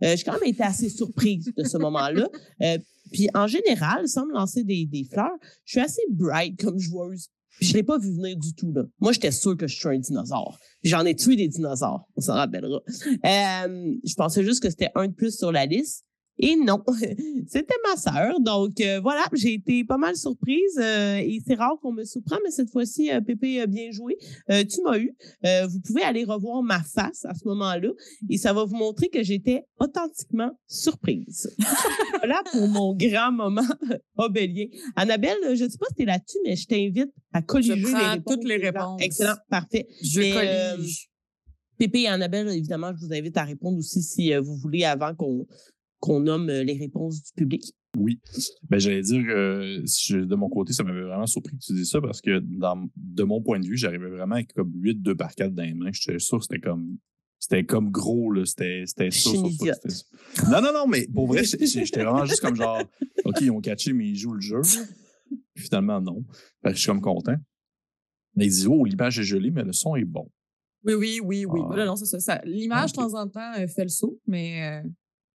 j'ai 0.00 0.22
quand 0.24 0.32
même 0.32 0.48
été 0.48 0.62
assez 0.62 0.88
surprise 0.88 1.52
de 1.56 1.64
ce 1.64 1.78
moment-là. 1.78 2.28
puis 3.12 3.28
en 3.34 3.46
général, 3.46 4.08
sans 4.08 4.26
me 4.26 4.32
lancer 4.32 4.64
des, 4.64 4.86
des 4.86 5.04
fleurs, 5.04 5.36
je 5.64 5.72
suis 5.72 5.80
assez 5.80 6.02
bright 6.10 6.58
comme 6.60 6.78
joueuse. 6.78 7.28
Je 7.60 7.72
l'ai 7.74 7.82
pas 7.82 7.98
vu 7.98 8.12
venir 8.12 8.36
du 8.36 8.54
tout, 8.54 8.72
là. 8.72 8.82
Moi, 9.00 9.12
j'étais 9.12 9.30
sûr 9.30 9.56
que 9.56 9.66
je 9.66 9.76
suis 9.76 9.88
un 9.88 9.98
dinosaure. 9.98 10.58
J'en 10.82 11.04
ai 11.04 11.14
tué 11.14 11.36
des 11.36 11.48
dinosaures, 11.48 12.06
on 12.16 12.20
s'en 12.20 12.34
rappellera. 12.34 12.80
Euh, 13.24 13.94
je 14.04 14.14
pensais 14.14 14.44
juste 14.44 14.62
que 14.62 14.70
c'était 14.70 14.90
un 14.94 15.08
de 15.08 15.12
plus 15.12 15.36
sur 15.36 15.52
la 15.52 15.66
liste. 15.66 16.05
Et 16.38 16.56
non, 16.56 16.82
c'était 17.48 17.74
ma 17.88 17.96
sœur. 17.96 18.40
Donc 18.40 18.80
euh, 18.80 19.00
voilà, 19.00 19.24
j'ai 19.32 19.54
été 19.54 19.84
pas 19.84 19.96
mal 19.96 20.16
surprise. 20.16 20.78
Euh, 20.78 21.16
et 21.16 21.40
c'est 21.46 21.54
rare 21.54 21.78
qu'on 21.80 21.92
me 21.92 22.04
surprend, 22.04 22.36
mais 22.44 22.50
cette 22.50 22.70
fois-ci, 22.70 23.10
euh, 23.10 23.20
Pépé 23.20 23.60
a 23.60 23.66
bien 23.66 23.90
joué. 23.90 24.18
Euh, 24.50 24.64
tu 24.64 24.82
m'as 24.82 24.98
eu. 24.98 25.14
Euh, 25.44 25.66
vous 25.66 25.80
pouvez 25.80 26.02
aller 26.02 26.24
revoir 26.24 26.62
ma 26.62 26.82
face 26.82 27.24
à 27.24 27.34
ce 27.34 27.46
moment-là 27.48 27.88
et 28.28 28.38
ça 28.38 28.52
va 28.52 28.64
vous 28.64 28.76
montrer 28.76 29.08
que 29.08 29.22
j'étais 29.22 29.64
authentiquement 29.78 30.50
surprise. 30.66 31.54
voilà 32.18 32.42
pour 32.52 32.68
mon 32.68 32.94
grand 32.94 33.32
moment 33.32 33.62
obélien. 34.16 34.66
Annabelle, 34.94 35.38
je 35.54 35.64
ne 35.64 35.68
sais 35.68 35.78
pas 35.78 35.86
si 35.88 35.94
tu 35.96 36.02
es 36.02 36.06
là-dessus, 36.06 36.38
mais 36.44 36.56
je 36.56 36.66
t'invite 36.66 37.12
à 37.32 37.42
colliger 37.42 37.76
Je 37.76 37.82
prends 37.82 37.98
les 37.98 38.06
réponses. 38.06 38.34
toutes 38.34 38.44
les 38.44 38.56
réponses. 38.56 39.00
Excellent, 39.02 39.36
parfait. 39.48 39.86
Je 40.02 40.20
Mais, 40.20 40.32
euh, 40.36 40.76
collige. 40.76 41.08
Pépé 41.78 42.00
et 42.02 42.08
Annabelle, 42.08 42.48
évidemment, 42.48 42.92
je 42.94 43.06
vous 43.06 43.12
invite 43.12 43.36
à 43.36 43.44
répondre 43.44 43.78
aussi 43.78 44.02
si 44.02 44.34
vous 44.34 44.56
voulez 44.56 44.84
avant 44.84 45.14
qu'on 45.14 45.46
qu'on 46.00 46.20
nomme 46.20 46.48
euh, 46.50 46.62
les 46.64 46.76
réponses 46.78 47.22
du 47.22 47.32
public. 47.36 47.62
Oui. 47.96 48.20
Ben, 48.68 48.78
j'allais 48.78 49.00
dire 49.02 49.24
que 49.24 49.82
je- 49.86 50.18
de 50.18 50.34
mon 50.34 50.48
côté, 50.50 50.72
ça 50.72 50.84
m'avait 50.84 51.02
vraiment 51.02 51.26
surpris 51.26 51.56
que 51.56 51.62
tu 51.64 51.72
dises 51.72 51.90
ça 51.90 52.00
parce 52.00 52.20
que 52.20 52.38
dans, 52.40 52.86
de 52.96 53.22
mon 53.22 53.40
point 53.42 53.58
de 53.58 53.66
vue, 53.66 53.76
j'arrivais 53.76 54.10
vraiment 54.10 54.34
avec 54.34 54.52
comme 54.52 54.72
8 54.76 54.96
2 55.02 55.14
par 55.14 55.34
4 55.34 55.54
dans 55.54 55.62
les 55.62 55.72
mains. 55.74 55.90
J'étais 55.92 56.18
sûr 56.18 56.38
que 56.38 56.44
c'était 56.44 56.60
comme. 56.60 56.98
C'était 57.38 57.64
comme 57.64 57.90
gros, 57.90 58.32
là. 58.32 58.44
C'était 58.46 58.84
ça, 58.86 59.04
ça, 59.10 60.50
Non, 60.50 60.60
non, 60.62 60.72
non, 60.72 60.86
mais 60.88 61.06
pour 61.12 61.26
vrai, 61.26 61.44
j'étais 61.44 62.02
vraiment 62.02 62.24
juste 62.24 62.40
comme 62.40 62.56
genre, 62.56 62.82
OK, 63.24 63.36
ils 63.40 63.50
ont 63.50 63.60
catché, 63.60 63.92
mais 63.92 64.08
ils 64.08 64.16
jouent 64.16 64.32
le 64.34 64.40
jeu. 64.40 64.60
Puis 65.54 65.64
finalement, 65.64 66.00
non. 66.00 66.24
Fait 66.62 66.70
que 66.70 66.76
je 66.76 66.80
suis 66.80 66.86
comme 66.88 67.00
content. 67.02 67.36
Mais 68.34 68.46
ils 68.46 68.50
disent, 68.50 68.66
oh, 68.66 68.84
l'image 68.84 69.18
est 69.18 69.22
jolie, 69.24 69.50
mais 69.50 69.62
le 69.64 69.72
son 69.72 69.96
est 69.96 70.04
bon. 70.04 70.30
Oui, 70.84 70.94
oui, 70.94 71.20
oui, 71.22 71.44
oui. 71.46 71.60
Ah. 71.62 71.66
Voilà, 71.68 71.84
non, 71.86 71.96
c'est 71.96 72.06
ça. 72.06 72.20
ça. 72.20 72.40
L'image, 72.44 72.92
de 72.92 73.00
Ok. 73.00 73.10
temps 73.10 73.18
en 73.20 73.28
temps, 73.28 73.52
euh, 73.58 73.66
fait 73.66 73.82
le 73.84 73.88
saut, 73.88 74.18
mais 74.26 74.82
euh, 74.84 74.88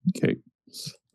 OK. 0.07 0.37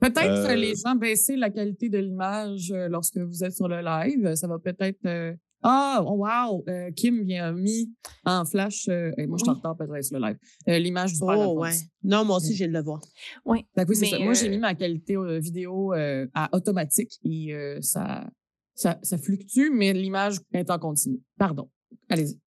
Peut-être 0.00 0.50
Euh, 0.50 0.54
les 0.54 0.74
gens 0.76 0.94
baisser 0.94 1.36
la 1.36 1.50
qualité 1.50 1.88
de 1.88 1.98
l'image 1.98 2.70
euh, 2.72 2.88
lorsque 2.88 3.18
vous 3.18 3.42
êtes 3.44 3.54
sur 3.54 3.68
le 3.68 3.80
live. 3.80 4.34
Ça 4.34 4.46
va 4.48 4.58
peut-être. 4.58 5.04
euh, 5.06 5.34
Ah, 5.62 6.02
oh, 6.06 6.24
wow! 6.24 6.62
euh, 6.68 6.90
Kim 6.92 7.24
vient 7.24 7.50
mis 7.52 7.90
en 8.24 8.44
flash. 8.44 8.88
euh, 8.88 9.10
et 9.18 9.26
moi, 9.26 9.36
je 9.38 9.44
suis 9.44 9.50
en 9.50 9.54
Oui. 9.54 9.58
retard 9.58 9.76
peut-être 9.76 10.04
sur 10.04 10.18
le 10.18 10.26
live. 10.26 10.36
euh, 10.68 10.78
l'image 10.78 11.12
du 11.14 11.18
Oh, 11.22 11.58
ouais. 11.60 11.70
Non, 12.04 12.24
moi 12.24 12.36
aussi, 12.36 12.54
j'ai 12.54 12.68
de 12.68 12.72
le 12.72 12.82
voir. 12.82 13.00
Oui. 13.46 13.64
Que 13.76 13.82
oui, 13.88 13.96
c'est 13.96 14.06
ça. 14.06 14.18
Moi, 14.18 14.34
j'ai 14.34 14.48
mis 14.48 14.58
ma 14.58 14.74
qualité 14.74 15.16
euh, 15.16 15.38
vidéo 15.40 15.92
euh, 15.94 16.26
à 16.34 16.54
automatique 16.54 17.12
et 17.24 17.54
euh, 17.54 17.80
ça, 17.80 18.28
ça, 18.74 18.98
ça 19.02 19.16
fluctue, 19.18 19.70
mais 19.72 19.92
l'image 19.92 20.36
est 20.52 20.70
en 20.70 20.78
continu. 20.78 21.20
Pardon. 21.38 21.68
Allez-y. 22.10 22.38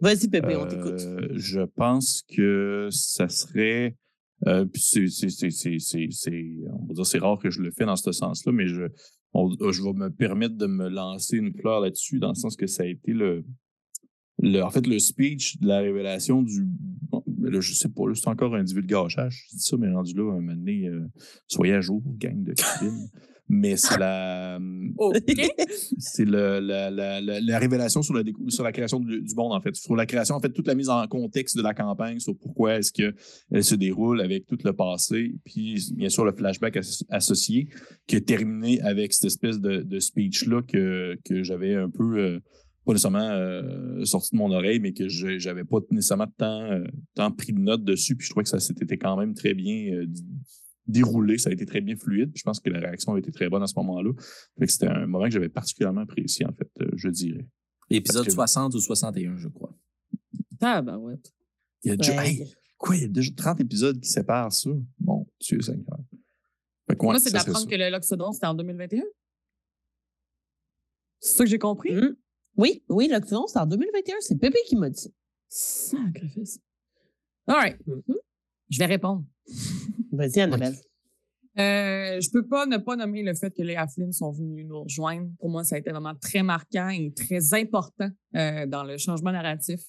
Vas-y, 0.00 0.28
Pépé, 0.28 0.56
on 0.56 0.66
t'écoute. 0.66 1.00
Je 1.34 1.60
pense 1.74 2.22
que 2.34 2.88
ça 2.92 3.28
serait. 3.28 3.96
Euh, 4.46 4.66
puis 4.66 4.82
c'est, 4.82 5.06
on 5.06 6.86
va 6.86 6.94
dire 6.94 7.06
c'est 7.06 7.18
rare 7.18 7.38
que 7.38 7.50
je 7.50 7.62
le 7.62 7.70
fais 7.70 7.86
dans 7.86 7.96
ce 7.96 8.12
sens-là, 8.12 8.52
mais 8.52 8.68
je, 8.68 8.82
on- 9.32 9.50
je 9.72 9.82
vais 9.82 9.92
me 9.92 10.08
permettre 10.10 10.56
de 10.56 10.66
me 10.66 10.88
lancer 10.88 11.38
une 11.38 11.52
fleur 11.54 11.80
là-dessus, 11.80 12.18
dans 12.18 12.28
le 12.28 12.34
sens 12.34 12.54
que 12.56 12.66
ça 12.66 12.82
a 12.82 12.86
été 12.86 13.12
le, 13.12 13.44
le 14.42 14.60
en 14.62 14.70
fait, 14.70 14.86
le 14.86 14.98
speech 14.98 15.58
de 15.60 15.68
la 15.68 15.78
révélation 15.78 16.42
du. 16.42 16.66
là, 17.42 17.60
je 17.60 17.72
sais 17.72 17.88
pas, 17.88 18.02
c'est 18.14 18.28
encore 18.28 18.54
un 18.54 18.62
divulgachage. 18.64 19.46
Je 19.50 19.56
dis 19.56 19.62
ça, 19.62 19.76
mais 19.78 19.90
rendu 19.90 20.14
là, 20.14 20.22
un 20.32 20.40
moment 20.40 20.54
donné, 20.54 20.86
euh, 20.86 21.06
soyez 21.46 21.72
à 21.74 21.80
jour, 21.80 22.02
gang 22.18 22.42
de 22.42 22.52
cabines. 22.52 23.08
mais 23.48 23.76
c'est 23.76 23.98
la. 23.98 24.58
OK. 24.98 25.14
C'est 25.98 26.24
le, 26.24 26.58
la, 26.60 26.90
la, 26.90 27.20
la, 27.20 27.40
la 27.40 27.58
révélation 27.58 28.02
sur 28.02 28.14
sur 28.48 28.64
la 28.64 28.72
création 28.72 28.98
du, 29.00 29.20
du 29.22 29.34
monde, 29.34 29.52
en 29.52 29.60
fait. 29.60 29.74
Sur 29.76 29.94
la 29.96 30.06
création, 30.06 30.34
en 30.34 30.40
fait, 30.40 30.50
toute 30.50 30.66
la 30.66 30.74
mise 30.74 30.88
en 30.88 31.06
contexte 31.06 31.56
de 31.56 31.62
la 31.62 31.74
campagne, 31.74 32.18
sur 32.18 32.36
pourquoi 32.36 32.76
est-ce 32.76 32.92
qu'elle 32.92 33.64
se 33.64 33.74
déroule 33.74 34.20
avec 34.20 34.46
tout 34.46 34.58
le 34.64 34.72
passé, 34.72 35.34
puis 35.44 35.80
bien 35.94 36.08
sûr 36.08 36.24
le 36.24 36.32
flashback 36.32 36.76
as- 36.78 37.04
associé, 37.10 37.68
qui 38.06 38.16
est 38.16 38.26
terminé 38.26 38.80
avec 38.82 39.12
cette 39.12 39.26
espèce 39.26 39.60
de, 39.60 39.82
de 39.82 39.98
speech-là 40.00 40.62
que, 40.62 41.16
que 41.24 41.42
j'avais 41.42 41.74
un 41.74 41.88
peu, 41.90 42.18
euh, 42.18 42.40
pas 42.84 42.92
nécessairement 42.92 43.30
euh, 43.30 44.04
sorti 44.04 44.30
de 44.32 44.38
mon 44.38 44.50
oreille, 44.52 44.80
mais 44.80 44.92
que 44.92 45.08
je- 45.08 45.38
j'avais 45.38 45.64
pas 45.64 45.78
nécessairement 45.90 46.26
tant, 46.36 46.62
euh, 46.70 46.84
tant 47.14 47.30
pris 47.30 47.52
de 47.52 47.60
notes 47.60 47.84
dessus, 47.84 48.16
puis 48.16 48.26
je 48.26 48.30
trouvais 48.30 48.44
que 48.44 48.50
ça 48.50 48.60
s'était 48.60 48.96
quand 48.98 49.16
même 49.16 49.34
très 49.34 49.54
bien 49.54 49.92
euh, 49.94 50.06
déroulé, 50.88 51.38
ça 51.38 51.50
a 51.50 51.52
été 51.52 51.66
très 51.66 51.80
bien 51.80 51.96
fluide. 51.96 52.32
Je 52.34 52.42
pense 52.42 52.60
que 52.60 52.70
la 52.70 52.78
réaction 52.80 53.14
a 53.14 53.18
été 53.18 53.30
très 53.32 53.48
bonne 53.48 53.62
à 53.62 53.66
ce 53.66 53.74
moment-là. 53.76 54.12
Fait 54.58 54.66
que 54.66 54.72
c'était 54.72 54.88
un 54.88 55.06
moment 55.06 55.24
que 55.24 55.30
j'avais 55.30 55.48
particulièrement 55.48 56.02
apprécié, 56.02 56.46
en 56.46 56.52
fait, 56.52 56.70
euh, 56.80 56.90
je 56.96 57.08
dirais. 57.08 57.46
Épisode 57.90 58.16
Parce 58.24 58.26
que- 58.28 58.32
60 58.32 58.74
ou 58.74 58.80
61, 58.80 59.36
je 59.36 59.48
crois. 59.48 59.72
Tabarouette. 60.58 61.32
Il 61.84 61.90
y 61.90 61.92
a 61.92 61.96
déjà, 61.96 62.16
Ouais. 62.16 62.28
hey, 62.30 62.54
quoi, 62.78 62.96
il 62.96 63.02
y 63.02 63.04
a 63.04 63.08
déjà 63.08 63.30
30 63.36 63.60
épisodes 63.60 64.00
qui 64.00 64.08
séparent 64.08 64.52
ça? 64.52 64.70
Bon, 64.98 65.26
Dieu 65.40 65.60
Seigneur. 65.60 65.98
Ouais, 66.88 66.96
Moi, 67.00 67.18
c'est 67.18 67.32
d'apprendre 67.32 67.68
que 67.68 67.74
le 67.74 67.90
Loxodon, 67.90 68.32
c'était 68.32 68.46
en 68.46 68.54
2021. 68.54 69.02
C'est 71.20 71.36
ça 71.38 71.44
que 71.44 71.50
j'ai 71.50 71.58
compris? 71.58 71.92
Mhm. 71.92 72.16
Oui, 72.56 72.82
oui, 72.88 73.08
l'Octodon, 73.08 73.46
c'est 73.46 73.58
en 73.58 73.66
2021. 73.66 74.16
C'est 74.20 74.36
Pépé 74.38 74.58
qui 74.66 74.76
m'a 74.76 74.88
dit. 74.90 75.12
Sacrifice. 75.48 76.58
All 77.46 77.56
right. 77.56 77.78
Je 78.70 78.78
vais 78.78 78.86
répondre. 78.86 79.24
Vas-y, 80.12 80.40
Annabelle. 80.40 80.74
Euh, 81.58 82.20
je 82.20 82.30
peux 82.30 82.46
pas 82.46 82.66
ne 82.66 82.76
pas 82.76 82.96
nommer 82.96 83.22
le 83.22 83.32
fait 83.34 83.50
que 83.50 83.62
les 83.62 83.76
Halflings 83.76 84.12
sont 84.12 84.30
venus 84.30 84.66
nous 84.66 84.82
rejoindre. 84.82 85.28
Pour 85.38 85.48
moi, 85.48 85.64
ça 85.64 85.76
a 85.76 85.78
été 85.78 85.90
vraiment 85.90 86.14
très 86.14 86.42
marquant 86.42 86.88
et 86.90 87.12
très 87.14 87.54
important 87.54 88.10
euh, 88.34 88.66
dans 88.66 88.84
le 88.84 88.98
changement 88.98 89.32
narratif 89.32 89.80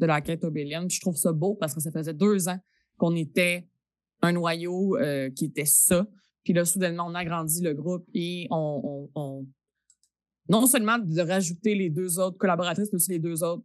de 0.00 0.06
la 0.06 0.20
quête 0.20 0.42
obélienne. 0.42 0.88
Puis 0.88 0.96
je 0.96 1.00
trouve 1.00 1.16
ça 1.16 1.32
beau 1.32 1.54
parce 1.54 1.74
que 1.74 1.80
ça 1.80 1.92
faisait 1.92 2.14
deux 2.14 2.48
ans 2.48 2.58
qu'on 2.96 3.14
était 3.14 3.68
un 4.20 4.32
noyau 4.32 4.96
euh, 4.96 5.30
qui 5.30 5.44
était 5.46 5.64
ça. 5.64 6.06
Puis 6.42 6.52
là, 6.54 6.64
soudainement, 6.64 7.06
on 7.06 7.14
agrandit 7.14 7.62
le 7.62 7.74
groupe 7.74 8.04
et 8.14 8.48
on, 8.50 9.08
on- 9.14 9.20
on- 9.20 9.46
non 10.48 10.66
seulement 10.66 10.98
de 10.98 11.20
rajouter 11.20 11.76
les 11.76 11.88
deux 11.88 12.18
autres 12.18 12.36
collaboratrices, 12.36 12.88
mais 12.92 12.96
aussi 12.96 13.12
les 13.12 13.20
deux 13.20 13.44
autres 13.44 13.62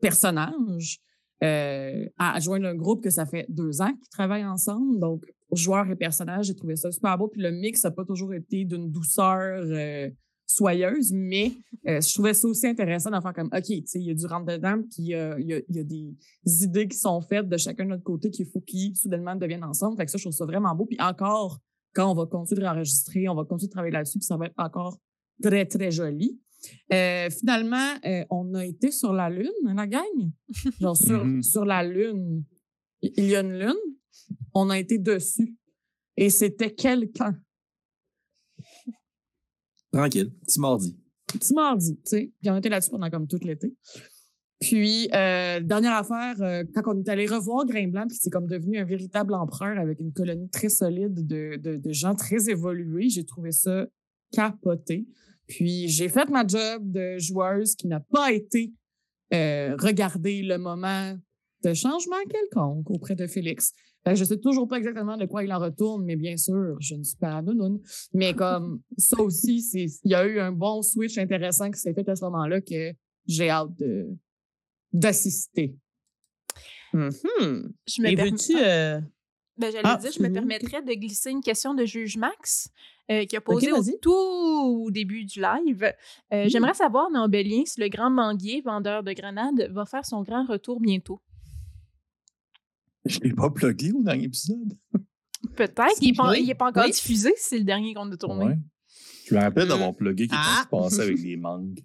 personnages 0.00 0.98
euh, 1.44 2.06
à 2.18 2.40
joindre 2.40 2.66
un 2.66 2.74
groupe 2.74 3.02
que 3.02 3.10
ça 3.10 3.24
fait 3.26 3.46
deux 3.48 3.80
ans 3.80 3.92
qu'ils 3.92 4.08
travaillent 4.10 4.44
ensemble. 4.44 4.98
Donc, 4.98 5.24
joueurs 5.52 5.88
et 5.90 5.96
personnages, 5.96 6.46
j'ai 6.46 6.54
trouvé 6.54 6.76
ça 6.76 6.90
super 6.90 7.16
beau. 7.16 7.28
Puis 7.28 7.40
le 7.40 7.52
mix 7.52 7.84
n'a 7.84 7.90
pas 7.90 8.04
toujours 8.04 8.34
été 8.34 8.64
d'une 8.64 8.90
douceur 8.90 9.62
euh, 9.64 10.10
soyeuse, 10.46 11.12
mais 11.12 11.52
euh, 11.86 12.00
je 12.00 12.12
trouvais 12.12 12.34
ça 12.34 12.48
aussi 12.48 12.66
intéressant 12.66 13.10
d'en 13.10 13.20
faire 13.20 13.34
comme, 13.34 13.50
OK, 13.54 13.64
tu 13.64 13.82
sais, 13.86 14.00
il 14.00 14.06
y 14.06 14.10
a 14.10 14.14
du 14.14 14.26
rentre-dedans, 14.26 14.78
puis 14.82 15.02
il 15.02 15.06
y, 15.06 15.14
a, 15.14 15.38
y 15.38 15.52
a 15.54 15.84
des 15.84 16.16
idées 16.64 16.88
qui 16.88 16.96
sont 16.96 17.20
faites 17.20 17.48
de 17.48 17.56
chacun 17.56 17.84
de 17.84 17.90
notre 17.90 18.02
côté 18.02 18.30
qu'il 18.30 18.46
faut 18.46 18.60
qu'ils 18.60 18.96
soudainement 18.96 19.36
deviennent 19.36 19.64
ensemble. 19.64 19.96
Fait 19.96 20.06
que 20.06 20.10
ça, 20.10 20.18
je 20.18 20.24
trouve 20.24 20.34
ça 20.34 20.46
vraiment 20.46 20.74
beau. 20.74 20.86
Puis 20.86 20.98
encore, 21.00 21.60
quand 21.94 22.10
on 22.10 22.14
va 22.14 22.26
continuer 22.26 22.62
de 22.62 22.66
réenregistrer, 22.66 23.28
on 23.28 23.34
va 23.34 23.44
continuer 23.44 23.68
de 23.68 23.72
travailler 23.72 23.92
là-dessus, 23.92 24.18
puis 24.18 24.26
ça 24.26 24.36
va 24.36 24.46
être 24.46 24.54
encore 24.58 24.98
très, 25.42 25.66
très 25.66 25.90
joli. 25.90 26.40
Euh, 26.92 27.30
finalement, 27.30 27.94
euh, 28.04 28.24
on 28.30 28.52
a 28.54 28.64
été 28.66 28.90
sur 28.90 29.12
la 29.12 29.30
Lune, 29.30 29.50
la 29.64 29.86
gang? 29.86 30.02
Genre 30.80 30.96
sur, 30.96 31.24
Mhm. 31.24 31.42
sur 31.42 31.64
la 31.64 31.82
Lune, 31.84 32.44
il 33.02 33.24
y 33.24 33.36
a 33.36 33.40
une 33.40 33.58
Lune. 33.58 33.74
On 34.54 34.70
a 34.70 34.78
été 34.78 34.98
dessus. 34.98 35.56
Et 36.16 36.30
c'était 36.30 36.74
quelqu'un. 36.74 37.38
Tranquille, 39.92 40.32
petit 40.44 40.60
mardi. 40.60 40.96
petit 41.26 41.54
mardi, 41.54 41.94
tu 41.96 42.02
sais. 42.04 42.32
Puis 42.40 42.50
on 42.50 42.56
était 42.56 42.68
là-dessus 42.68 42.90
pendant 42.90 43.08
comme 43.10 43.26
tout 43.26 43.38
l'été. 43.42 43.74
Puis, 44.60 45.08
euh, 45.14 45.60
dernière 45.60 45.94
affaire, 45.96 46.34
euh, 46.42 46.64
quand 46.74 46.82
on 46.92 46.98
est 47.00 47.08
allé 47.08 47.26
revoir 47.26 47.64
Grimblanc, 47.64 48.06
puis 48.08 48.18
c'est 48.20 48.30
comme 48.30 48.46
devenu 48.48 48.78
un 48.78 48.84
véritable 48.84 49.34
empereur 49.34 49.78
avec 49.78 50.00
une 50.00 50.12
colonie 50.12 50.50
très 50.50 50.68
solide 50.68 51.24
de, 51.26 51.56
de, 51.56 51.76
de 51.76 51.92
gens 51.92 52.16
très 52.16 52.50
évolués, 52.50 53.08
j'ai 53.08 53.24
trouvé 53.24 53.52
ça 53.52 53.86
capoté. 54.32 55.06
Puis 55.48 55.88
j'ai 55.88 56.08
fait 56.08 56.28
ma 56.30 56.46
job 56.46 56.82
de 56.90 57.18
joueuse 57.18 57.74
qui 57.74 57.88
n'a 57.88 58.00
pas 58.00 58.32
été 58.32 58.72
euh, 59.34 59.74
regarder 59.78 60.42
le 60.42 60.58
moment 60.58 61.16
de 61.64 61.74
changement 61.74 62.16
quelconque 62.30 62.90
auprès 62.90 63.14
de 63.16 63.26
Félix. 63.26 63.72
Fait 64.04 64.12
que 64.12 64.16
je 64.18 64.24
sais 64.24 64.38
toujours 64.38 64.68
pas 64.68 64.76
exactement 64.78 65.16
de 65.16 65.26
quoi 65.26 65.42
il 65.42 65.52
en 65.52 65.58
retourne, 65.58 66.04
mais 66.04 66.14
bien 66.16 66.36
sûr, 66.36 66.76
je 66.80 66.94
ne 66.94 67.02
suis 67.02 67.16
pas 67.16 67.42
nounoune. 67.42 67.80
Mais 68.14 68.32
comme 68.34 68.80
ça 68.98 69.20
aussi, 69.20 69.60
c'est 69.62 69.86
il 70.04 70.10
y 70.10 70.14
a 70.14 70.24
eu 70.26 70.38
un 70.38 70.52
bon 70.52 70.82
switch 70.82 71.18
intéressant 71.18 71.70
qui 71.70 71.80
s'est 71.80 71.94
fait 71.94 72.08
à 72.08 72.14
ce 72.14 72.24
moment-là 72.26 72.60
que 72.60 72.92
j'ai 73.26 73.50
hâte 73.50 73.74
de 73.78 74.06
d'assister. 74.92 75.74
Mhm. 76.92 77.72
Je 77.86 78.02
me 78.02 78.08
Et 78.08 78.14
perm- 78.16 78.30
veux-tu. 78.30 78.56
euh, 78.56 79.00
Ben, 79.58 79.72
j'allais 79.72 79.80
Ah, 79.84 79.96
dire, 79.96 80.12
je 80.12 80.20
me 80.20 80.26
excuse-moi. 80.26 80.30
permettrais 80.30 80.82
de 80.82 80.92
glisser 80.94 81.30
une 81.30 81.40
question 81.42 81.74
de 81.74 81.84
juge 81.84 82.16
Max 82.16 82.70
euh, 83.10 83.24
qui 83.24 83.36
a 83.36 83.40
posé 83.40 83.72
au 83.72 83.82
tout 84.00 84.90
début 84.90 85.24
du 85.24 85.40
live. 85.40 85.92
Euh, 86.32 86.44
Mm. 86.44 86.48
J'aimerais 86.48 86.74
savoir, 86.74 87.10
dans 87.10 87.28
Bélien, 87.28 87.62
si 87.66 87.80
le 87.80 87.88
grand 87.88 88.10
manguier, 88.10 88.60
vendeur 88.60 89.02
de 89.02 89.12
grenades, 89.12 89.68
va 89.72 89.84
faire 89.84 90.04
son 90.06 90.22
grand 90.22 90.44
retour 90.46 90.80
bientôt. 90.80 91.20
Je 93.04 93.18
l'ai 93.20 93.32
pas 93.32 93.50
plugué 93.50 93.92
au 93.92 94.02
dernier 94.02 94.24
épisode. 94.24 94.76
Peut-être. 95.56 95.96
Il 96.02 96.08
n'est 96.46 96.54
pas, 96.54 96.66
encore 96.68 96.84
Oui. 96.84 96.90
diffusé, 96.92 97.32
si 97.36 97.48
c'est 97.50 97.58
le 97.58 97.64
dernier 97.64 97.94
qu'on 97.94 98.10
a 98.12 98.16
tourné. 98.16 98.44
Ouais. 98.44 98.58
Je 99.26 99.34
me 99.34 99.40
rappelle 99.40 99.68
d'avoir 99.68 99.94
plugué 99.94 100.26
quelqu'un 100.28 100.42
Ah. 100.44 100.62
qui 100.64 100.68
passait 100.70 101.02
avec 101.02 101.20
des 101.22 101.36
mangues. 101.36 101.80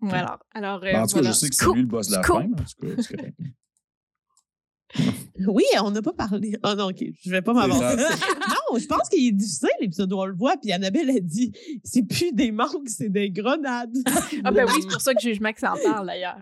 Voilà. 0.00 0.38
Alors, 0.54 0.76
euh, 0.84 0.92
Ben, 0.92 1.02
en 1.02 1.06
tout 1.06 1.14
cas, 1.16 1.20
voilà. 1.22 1.30
je 1.32 1.36
sais 1.38 1.48
que 1.48 1.54
c'est 1.56 1.72
lui 1.72 1.80
le 1.82 1.86
boss 1.88 2.06
de 2.08 2.14
la 2.16 2.22
scoop. 2.22 2.36
fin, 2.36 2.44
en 2.44 2.54
tout 3.02 3.16
cas. 3.16 3.22
Oui, 5.46 5.64
on 5.80 5.90
n'a 5.90 6.02
pas 6.02 6.12
parlé. 6.12 6.56
Ah 6.62 6.74
non, 6.74 6.88
OK. 6.88 7.04
Je 7.22 7.30
vais 7.30 7.42
pas 7.42 7.52
m'avancer. 7.52 7.96
non, 7.96 8.78
je 8.78 8.86
pense 8.86 9.08
qu'il 9.08 9.26
est 9.28 9.32
difficile, 9.32 9.68
l'épisode 9.80 10.12
où 10.12 10.16
on 10.16 10.26
le 10.26 10.34
voit. 10.34 10.56
Puis 10.56 10.72
Annabelle 10.72 11.10
a 11.10 11.20
dit 11.20 11.52
c'est 11.84 12.02
plus 12.02 12.32
des 12.32 12.50
manques, 12.50 12.88
c'est 12.88 13.08
des 13.08 13.30
grenades. 13.30 13.96
Ah, 14.44 14.50
ben 14.52 14.66
oui, 14.66 14.80
c'est 14.82 14.88
pour 14.88 15.00
ça 15.00 15.14
que 15.14 15.20
juge 15.20 15.40
Max 15.40 15.62
en 15.62 15.74
parle, 15.82 16.06
d'ailleurs. 16.06 16.38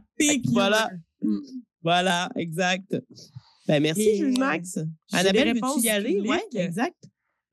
voilà. 0.53 0.91
Mm. 1.23 1.39
Voilà, 1.83 2.31
exact. 2.37 2.97
Ben, 3.67 3.83
merci, 3.83 4.09
Et, 4.09 4.17
Jules 4.17 4.39
Max. 4.39 4.79
Annabelle, 5.13 5.55
veux-tu 5.55 5.81
y 5.87 5.89
aller? 5.89 6.21
Oui, 6.27 6.39
exact. 6.55 6.97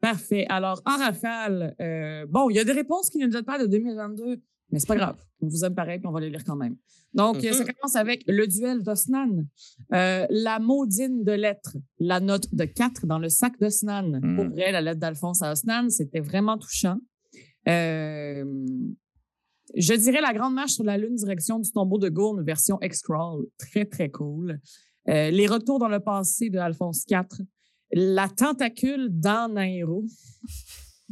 Parfait. 0.02 0.46
Alors, 0.50 0.82
en 0.86 0.98
rafale, 0.98 1.76
euh, 1.80 2.26
bon, 2.28 2.50
il 2.50 2.56
y 2.56 2.60
a 2.60 2.64
des 2.64 2.74
réponses 2.74 3.10
qui 3.10 3.20
ne 3.20 3.28
datent 3.28 3.46
pas 3.46 3.60
de 3.60 3.68
2022, 3.68 4.42
mais 4.74 4.80
c'est 4.80 4.88
pas 4.88 4.96
grave. 4.96 5.18
On 5.40 5.48
vous 5.48 5.64
aime 5.64 5.76
pareil, 5.76 6.00
puis 6.00 6.08
on 6.08 6.12
va 6.12 6.20
les 6.20 6.32
lire 6.32 6.44
quand 6.44 6.56
même. 6.56 6.76
Donc, 7.14 7.44
euh, 7.44 7.54
ça 7.54 7.64
commence 7.64 7.96
avec 7.96 8.24
le 8.28 8.48
duel 8.48 8.82
d'Osnan. 8.82 9.46
Euh, 9.94 10.26
la 10.32 10.58
maudine 10.58 11.24
de 11.24 11.32
lettres, 11.32 11.78
la 12.00 12.20
note 12.20 12.54
de 12.56 12.66
4 12.66 13.06
dans 13.06 13.20
le 13.20 13.30
sac 13.30 13.54
d'Osnan. 13.60 14.20
Mhm. 14.20 14.36
Pour 14.36 14.46
vrai, 14.46 14.72
la 14.72 14.82
lettre 14.82 15.00
d'Alphonse 15.00 15.44
à 15.44 15.52
Osnan, 15.52 15.92
c'était 15.92 16.22
vraiment 16.22 16.58
touchant. 16.58 16.98
Euh, 17.68 18.44
je 19.76 19.94
dirais 19.94 20.22
la 20.22 20.34
grande 20.34 20.56
marche 20.56 20.72
sur 20.72 20.84
la 20.84 20.98
lune, 20.98 21.14
direction 21.14 21.60
du 21.60 21.72
tombeau 21.72 22.00
de 22.00 22.10
Gourne, 22.10 22.44
version 22.44 22.80
X-Crawl. 22.82 23.46
Très, 23.60 23.86
très 23.86 24.10
cool. 24.10 24.60
Euh, 25.08 25.30
les 25.30 25.46
retours 25.46 25.78
dans 25.78 25.90
le 25.90 26.00
passé 26.00 26.50
de 26.50 26.58
Alphonse 26.58 27.06
IV. 27.08 27.46
La 27.92 28.28
tentacule 28.28 29.10
dans 29.12 29.54
Nairo. 29.54 30.04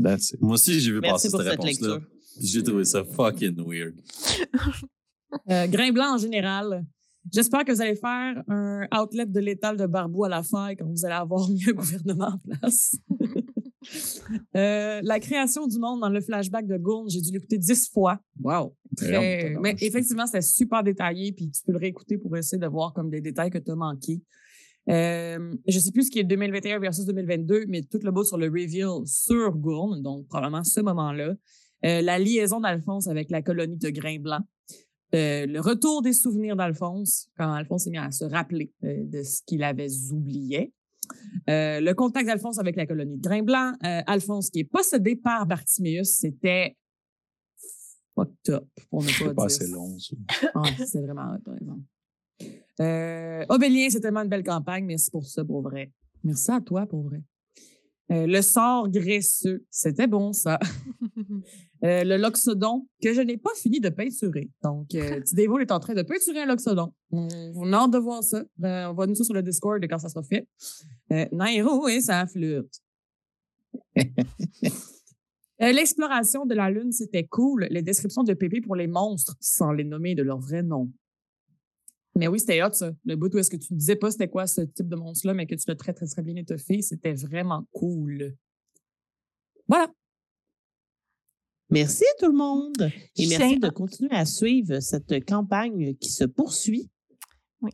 That's 0.02 0.32
it. 0.32 0.42
Moi 0.42 0.56
aussi, 0.56 0.80
j'ai 0.80 0.94
vu 0.94 1.00
Merci 1.00 1.28
passer 1.28 1.30
pour 1.30 1.42
cette 1.42 1.52
cette 1.52 1.62
réponse-là. 1.62 2.00
J'ai 2.40 2.64
trouvé 2.64 2.86
ça 2.86 3.04
fucking 3.04 3.56
weird. 3.66 3.96
Euh, 5.50 5.68
Grain 5.68 5.92
blanc 5.92 6.16
en 6.16 6.18
général. 6.18 6.86
J'espère 7.32 7.64
que 7.64 7.72
vous 7.72 7.82
allez 7.82 7.96
faire 7.96 8.44
un 8.48 8.88
outlet 9.00 9.26
de 9.26 9.40
l'étal 9.40 9.78
de 9.78 9.86
Barbou 9.86 10.26
à 10.26 10.30
la 10.30 10.44
fin 10.44 10.76
quand 10.76 10.86
vous 10.86 11.06
allez 11.06 11.16
avoir 11.16 11.48
mis 11.50 11.64
un 11.70 11.74
gouvernement 11.74 12.34
en 12.34 12.38
place. 12.38 12.96
Euh, 14.56 15.02
la 15.04 15.20
création 15.20 15.66
du 15.66 15.80
monde 15.80 16.02
dans 16.02 16.10
le 16.10 16.22
flashback 16.22 16.68
de 16.68 16.78
Gourne, 16.78 17.10
j'ai 17.10 17.20
dû 17.20 17.32
l'écouter 17.32 17.58
dix 17.58 17.90
fois. 17.90 18.20
Wow. 18.40 18.76
Très... 18.96 19.56
Mais 19.60 19.76
effectivement, 19.82 20.28
c'était 20.28 20.42
super 20.42 20.84
détaillé, 20.84 21.32
puis 21.32 21.50
tu 21.50 21.64
peux 21.66 21.72
le 21.72 21.80
réécouter 21.80 22.20
pour 22.20 22.38
essayer 22.38 22.60
de 22.60 22.68
voir 22.68 22.94
comme 22.94 23.10
des 23.10 23.22
détails 23.22 23.50
que 23.50 23.58
tu 23.58 23.72
as 23.72 23.76
manqués. 23.76 24.22
Euh, 24.90 25.56
je 25.68 25.80
sais 25.80 25.92
plus 25.92 26.06
ce 26.06 26.12
qui 26.12 26.20
est 26.20 26.24
2021 26.24 26.80
versus 26.80 27.06
2022, 27.06 27.66
mais 27.68 27.82
tout 27.82 28.00
le 28.04 28.12
bout 28.12 28.24
sur 28.24 28.38
le 28.38 28.48
reveal 28.48 29.06
sur 29.06 29.52
Gourne, 29.56 30.02
donc 30.02 30.28
probablement 30.28 30.64
ce 30.64 30.82
moment-là. 30.82 31.34
Euh, 31.86 32.02
la 32.02 32.20
liaison 32.20 32.60
d'Alphonse 32.60 33.08
avec 33.08 33.32
la 33.32 33.42
colonie 33.42 33.78
de 33.78 33.90
grains 33.90 34.20
blancs. 34.20 34.44
Euh, 35.14 35.46
le 35.46 35.60
retour 35.60 36.02
des 36.02 36.14
souvenirs 36.14 36.56
d'Alphonse, 36.56 37.30
quand 37.38 37.52
Alphonse 37.52 37.84
s'est 37.84 37.90
mis 37.90 37.98
à 37.98 38.12
se 38.12 38.24
rappeler 38.24 38.72
euh, 38.84 39.04
de 39.04 39.24
ce 39.24 39.42
qu'il 39.46 39.64
avait 39.64 39.90
oublié. 40.12 40.74
Euh, 41.50 41.82
le 41.82 41.94
contact 41.94 42.28
d'Alphonse 42.28 42.60
avec 42.60 42.76
la 42.78 42.86
colonie 42.86 43.18
de 43.18 43.22
grains 43.22 43.44
blancs. 43.44 43.76
Euh, 43.84 44.02
Alphonse 44.08 44.50
qui 44.50 44.60
est 44.60 44.64
possédé 44.64 45.16
par 45.18 45.46
Bartiméus, 45.46 46.10
c'était 46.10 46.78
fucked 48.16 48.54
up, 48.54 48.68
pour 48.90 49.02
ne 49.04 49.08
pas 49.08 49.14
C'est 49.14 49.24
dire. 49.26 49.36
pas 49.36 49.46
assez 49.46 49.68
long, 49.68 49.98
ça. 50.00 50.16
Ouais, 50.56 50.86
c'est 50.86 51.02
vraiment 51.02 51.34
hot, 51.34 51.40
par 51.44 51.56
exemple. 51.58 51.82
Euh, 52.80 53.46
Obélien, 53.50 53.90
c'est 53.90 54.00
tellement 54.00 54.22
une 54.22 54.30
belle 54.30 54.44
campagne. 54.44 54.86
Merci 54.86 55.12
pour 55.12 55.26
ça, 55.26 55.44
pour 55.44 55.62
vrai. 55.62 55.92
Merci 56.24 56.52
à 56.52 56.62
toi, 56.62 56.86
pour 56.86 57.02
vrai. 57.04 57.22
Euh, 58.12 58.28
le 58.28 58.42
sort 58.42 58.90
graisseux, 58.90 59.64
c'était 59.70 60.08
bon, 60.08 60.34
ça. 60.34 60.60
Euh, 61.84 62.04
le 62.04 62.18
loxodon, 62.18 62.88
que 63.02 63.12
je 63.12 63.22
n'ai 63.22 63.38
pas 63.38 63.50
fini 63.56 63.80
de 63.80 63.90
peinturer. 63.90 64.52
Donc, 64.64 64.94
euh, 64.94 65.20
Tidévo 65.26 65.58
est 65.58 65.72
en 65.72 65.80
train 65.80 65.96
de 65.96 66.04
peinturer 66.04 66.42
un 66.42 66.46
loxodon. 66.46 66.94
On, 67.10 67.28
on 67.56 67.74
a 67.74 67.78
hâte 67.78 67.92
de 67.92 67.98
voir 67.98 68.24
ça. 68.24 68.44
Euh, 68.64 68.86
on 68.86 68.94
va 68.94 69.08
nous 69.08 69.16
ça 69.16 69.24
sur 69.24 69.34
le 69.34 69.42
Discord 69.42 69.84
quand 69.90 69.98
ça 69.98 70.08
sera 70.08 70.22
fait. 70.22 70.48
Euh, 71.12 71.26
Nairo 71.32 71.88
et 71.88 72.00
sa 72.00 72.28
flûte. 72.28 72.84
Euh, 75.62 75.72
L'exploration 75.72 76.46
de 76.46 76.56
la 76.56 76.72
Lune, 76.72 76.92
c'était 76.92 77.26
cool. 77.26 77.68
Les 77.70 77.84
descriptions 77.84 78.24
de 78.24 78.34
Pépé 78.34 78.62
pour 78.62 78.76
les 78.76 78.88
monstres, 78.88 79.36
sans 79.40 79.72
les 79.72 79.84
nommer 79.84 80.16
de 80.16 80.24
leur 80.24 80.40
vrai 80.40 80.64
nom. 80.64 80.92
Mais 82.16 82.28
oui, 82.28 82.40
c'était 82.40 82.62
hot, 82.62 82.74
ça. 82.74 82.92
Le 83.06 83.16
bout 83.16 83.34
où 83.34 83.38
est-ce 83.38 83.50
que 83.50 83.58
tu 83.58 83.74
ne 83.74 83.80
disais 83.80 83.96
pas 83.96 84.12
c'était 84.12 84.28
quoi 84.28 84.48
ce 84.48 84.62
type 84.62 84.88
de 84.88 84.96
monstre-là, 84.96 85.34
mais 85.34 85.48
que 85.48 85.56
tu 85.56 85.64
l'as 85.68 85.76
très, 85.76 85.94
très, 85.94 86.08
très 86.08 86.22
bien 86.22 86.36
étoffé, 86.36 86.82
c'était 86.82 87.14
vraiment 87.14 87.66
cool. 87.72 88.36
Voilà. 89.68 89.88
Merci 91.70 92.04
tout 92.20 92.28
le 92.28 92.38
monde. 92.38 92.92
Et 93.16 93.28
merci 93.28 93.58
de 93.58 93.70
continuer 93.70 94.14
à 94.14 94.26
suivre 94.26 94.82
cette 94.82 95.26
campagne 95.26 95.96
qui 95.96 96.12
se 96.12 96.26
poursuit. 96.26 96.90
Oui. 97.62 97.72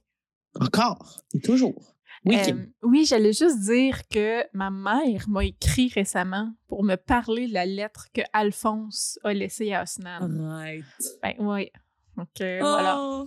Encore 0.59 1.23
et 1.33 1.39
toujours. 1.39 1.97
Oui. 2.25 2.35
Euh, 2.47 2.65
oui, 2.83 3.05
j'allais 3.05 3.33
juste 3.33 3.59
dire 3.61 4.07
que 4.09 4.43
ma 4.53 4.69
mère 4.69 5.27
m'a 5.29 5.45
écrit 5.45 5.89
récemment 5.89 6.53
pour 6.67 6.83
me 6.83 6.95
parler 6.95 7.47
de 7.47 7.53
la 7.53 7.65
lettre 7.65 8.07
que 8.13 8.21
Alphonse 8.33 9.17
a 9.23 9.33
laissée 9.33 9.73
à 9.73 9.83
Osnan. 9.83 10.29
Right. 10.47 10.85
Ben 11.23 11.33
oui. 11.39 11.71
Donc 12.17 12.29
euh, 12.41 12.59
voilà. 12.59 13.25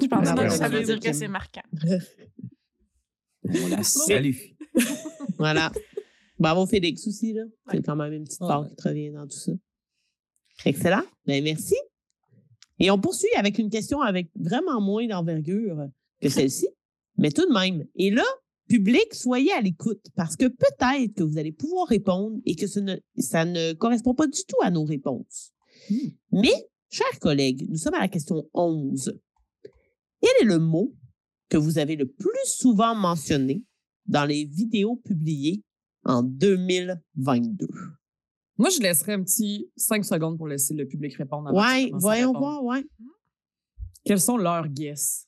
Je 0.00 0.06
pense 0.06 0.28
pas 0.34 0.44
que 0.48 0.50
ça 0.54 0.68
veut 0.68 0.82
dire 0.82 1.00
que 1.00 1.12
c'est 1.12 1.28
marquant. 1.28 1.62
On 3.44 3.66
la 3.68 3.82
salue. 3.82 4.36
Voilà. 5.38 5.72
Bravo 6.38 6.66
Félix 6.66 7.06
aussi, 7.06 7.32
là. 7.32 7.42
C'est 7.70 7.78
Ouais. 7.78 7.82
quand 7.82 7.96
même 7.96 8.12
une 8.12 8.24
petite 8.24 8.40
Ouais. 8.40 8.48
part 8.48 8.68
qui 8.68 8.76
te 8.76 8.88
revient 8.88 9.10
dans 9.10 9.26
tout 9.26 9.36
ça. 9.36 9.52
Excellent. 10.64 11.02
Ben, 11.26 11.42
merci. 11.42 11.74
Et 12.78 12.90
on 12.90 12.98
poursuit 13.00 13.28
avec 13.36 13.58
une 13.58 13.70
question 13.70 14.00
avec 14.00 14.30
vraiment 14.36 14.80
moins 14.80 15.06
d'envergure 15.06 15.88
que 16.20 16.28
celle-ci, 16.28 16.68
mais 17.16 17.30
tout 17.30 17.46
de 17.48 17.52
même. 17.52 17.86
Et 17.96 18.10
là, 18.10 18.24
public, 18.68 19.12
soyez 19.14 19.52
à 19.52 19.60
l'écoute 19.60 20.04
parce 20.14 20.36
que 20.36 20.46
peut-être 20.46 21.14
que 21.14 21.22
vous 21.24 21.38
allez 21.38 21.52
pouvoir 21.52 21.88
répondre 21.88 22.38
et 22.44 22.54
que 22.54 22.66
ce 22.68 22.78
ne- 22.80 22.98
ça 23.16 23.44
ne 23.44 23.72
correspond 23.72 24.14
pas 24.14 24.26
du 24.28 24.40
tout 24.46 24.58
à 24.62 24.70
nos 24.70 24.84
réponses. 24.84 25.52
Mais, 26.30 26.52
chers 26.90 27.18
collègues, 27.20 27.66
nous 27.68 27.78
sommes 27.78 27.94
à 27.94 28.00
la 28.00 28.08
question 28.08 28.48
11. 28.54 29.18
Quel 30.20 30.30
est 30.42 30.44
le 30.44 30.58
mot 30.58 30.94
que 31.48 31.56
vous 31.56 31.78
avez 31.78 31.96
le 31.96 32.06
plus 32.06 32.44
souvent 32.44 32.94
mentionné 32.94 33.62
dans 34.06 34.24
les 34.24 34.44
vidéos 34.44 34.96
publiées 34.96 35.62
en 36.04 36.22
2022? 36.22 37.66
Moi, 38.56 38.70
je 38.70 38.80
laisserais 38.80 39.12
un 39.12 39.22
petit 39.22 39.70
5 39.76 40.04
secondes 40.04 40.36
pour 40.36 40.48
laisser 40.48 40.74
le 40.74 40.86
public 40.86 41.14
répondre. 41.14 41.48
à 41.48 41.52
voyons 41.92 42.32
voir, 42.32 42.64
ouais. 42.64 42.84
Quels 44.04 44.20
sont 44.20 44.36
leurs 44.36 44.68
guesses? 44.68 45.26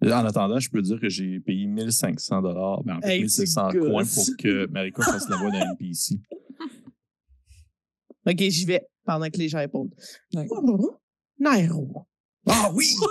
En 0.00 0.10
attendant, 0.10 0.60
je 0.60 0.70
peux 0.70 0.80
dire 0.80 1.00
que 1.00 1.08
j'ai 1.08 1.40
payé 1.40 1.66
1500 1.66 2.42
dollars, 2.42 2.84
ben 2.84 2.98
en 2.98 3.00
fait 3.00 3.16
Hey, 3.16 3.22
1600 3.22 3.70
c'est 3.72 3.78
coins 3.78 4.04
pour 4.04 4.26
que 4.38 4.66
Marika 4.68 5.02
fasse 5.02 5.28
la 5.28 5.36
voix 5.36 5.50
d'un 5.50 5.72
NPC. 5.72 6.20
OK, 8.26 8.38
j'y 8.38 8.64
vais 8.64 8.86
pendant 9.04 9.28
que 9.28 9.38
les 9.38 9.48
gens 9.48 9.58
répondent. 9.58 9.92
Ouais. 10.34 10.46
Nairo. 11.38 12.06
Ah 12.46 12.70
oui! 12.74 12.86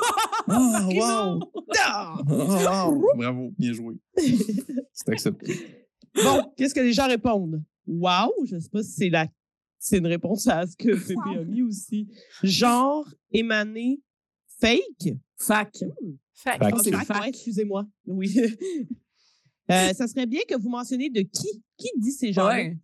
Ah, 0.49 0.87
wow! 0.89 1.39
Ah! 1.77 2.15
Ah, 2.25 2.89
Bravo, 3.17 3.51
bien 3.59 3.73
joué. 3.73 3.95
C'est 4.93 5.09
accepté. 5.09 5.53
Bon, 6.15 6.41
qu'est-ce 6.55 6.73
que 6.73 6.79
les 6.79 6.93
gens 6.93 7.07
répondent? 7.07 7.61
Wow, 7.85 8.31
je 8.45 8.57
sais 8.57 8.69
pas 8.69 8.81
si 8.81 8.91
c'est 8.91 9.09
la 9.09 9.27
c'est 9.79 9.97
une 9.97 10.07
réponse 10.07 10.47
à 10.47 10.65
ce 10.65 10.75
que 10.75 10.95
Pépé 10.95 11.37
a 11.39 11.43
mis 11.43 11.61
aussi. 11.61 12.07
Genre, 12.43 13.07
émané, 13.31 14.01
fake? 14.59 15.15
Fac. 15.37 15.69
Ah, 16.45 16.69
c'est 16.81 16.91
fac, 16.91 17.05
fac. 17.05 17.21
ouais, 17.21 17.29
excusez-moi. 17.29 17.85
Oui. 18.05 18.33
Euh, 19.69 19.91
ça 19.91 20.07
serait 20.07 20.25
bien 20.25 20.39
que 20.47 20.55
vous 20.55 20.69
mentionniez 20.69 21.09
de 21.09 21.19
qui, 21.19 21.61
qui 21.75 21.89
dit 21.97 22.13
ces 22.13 22.31
gens-là? 22.31 22.55
Ouais. 22.55 22.77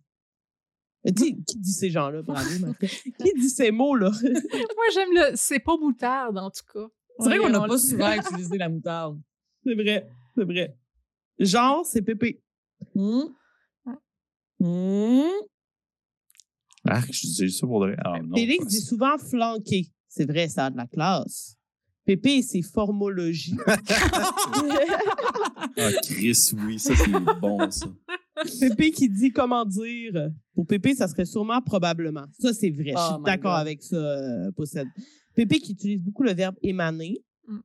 Qui, 1.12 1.34
dit 1.34 1.72
ces 1.72 1.90
gens-là, 1.90 2.22
bravo. 2.22 2.48
Qui 2.80 3.32
dit 3.36 3.50
ces 3.50 3.70
mots-là? 3.70 4.10
Moi, 4.22 4.84
j'aime 4.94 5.10
le. 5.12 5.32
C'est 5.34 5.58
pas 5.58 5.76
moutarde, 5.76 6.38
en 6.38 6.50
tout 6.50 6.62
cas. 6.72 6.86
C'est 7.18 7.28
vrai 7.28 7.38
qu'on 7.38 7.50
n'a 7.50 7.66
pas 7.66 7.78
souvent 7.78 8.12
utilisé 8.16 8.56
la 8.56 8.68
moutarde. 8.68 9.20
C'est 9.64 9.74
vrai, 9.74 10.08
c'est 10.34 10.44
vrai. 10.44 10.76
Genre, 11.38 11.84
c'est 11.84 12.02
Pépé. 12.02 12.42
Hmm. 12.94 13.24
Hmm. 14.58 15.22
Ah, 16.88 17.00
je 17.10 17.26
dis 17.26 17.50
ça 17.50 17.66
pour 17.66 17.80
de 17.80 17.86
vrai. 17.86 17.96
Ah, 18.04 18.20
non, 18.22 18.34
dit 18.34 18.80
souvent 18.80 19.18
flanqué. 19.18 19.88
C'est 20.08 20.26
vrai, 20.26 20.48
ça 20.48 20.66
a 20.66 20.70
de 20.70 20.76
la 20.76 20.86
classe. 20.86 21.56
Pépé, 22.04 22.42
c'est 22.42 22.62
formologie. 22.62 23.56
Ah, 25.76 25.90
Chris, 26.04 26.52
oui, 26.54 26.78
ça, 26.78 26.94
c'est 26.94 27.10
bon, 27.40 27.68
ça. 27.68 27.86
Pépé 28.60 28.92
qui 28.92 29.08
dit 29.08 29.32
comment 29.32 29.64
dire. 29.64 30.30
Pour 30.54 30.66
Pépé, 30.66 30.94
ça 30.94 31.08
serait 31.08 31.24
sûrement 31.24 31.60
probablement. 31.62 32.26
Ça, 32.38 32.52
c'est 32.54 32.70
vrai. 32.70 32.90
Je 32.90 32.94
Oh 32.96 33.14
suis 33.14 33.22
d'accord 33.24 33.54
avec 33.54 33.82
ça, 33.82 33.96
euh, 33.96 34.52
Possède. 34.52 34.86
Pépé 35.34 35.58
qui 35.58 35.72
utilise 35.72 36.00
beaucoup 36.00 36.22
le 36.22 36.32
verbe 36.32 36.54
émaner. 36.62 37.24
Mm. 37.48 37.58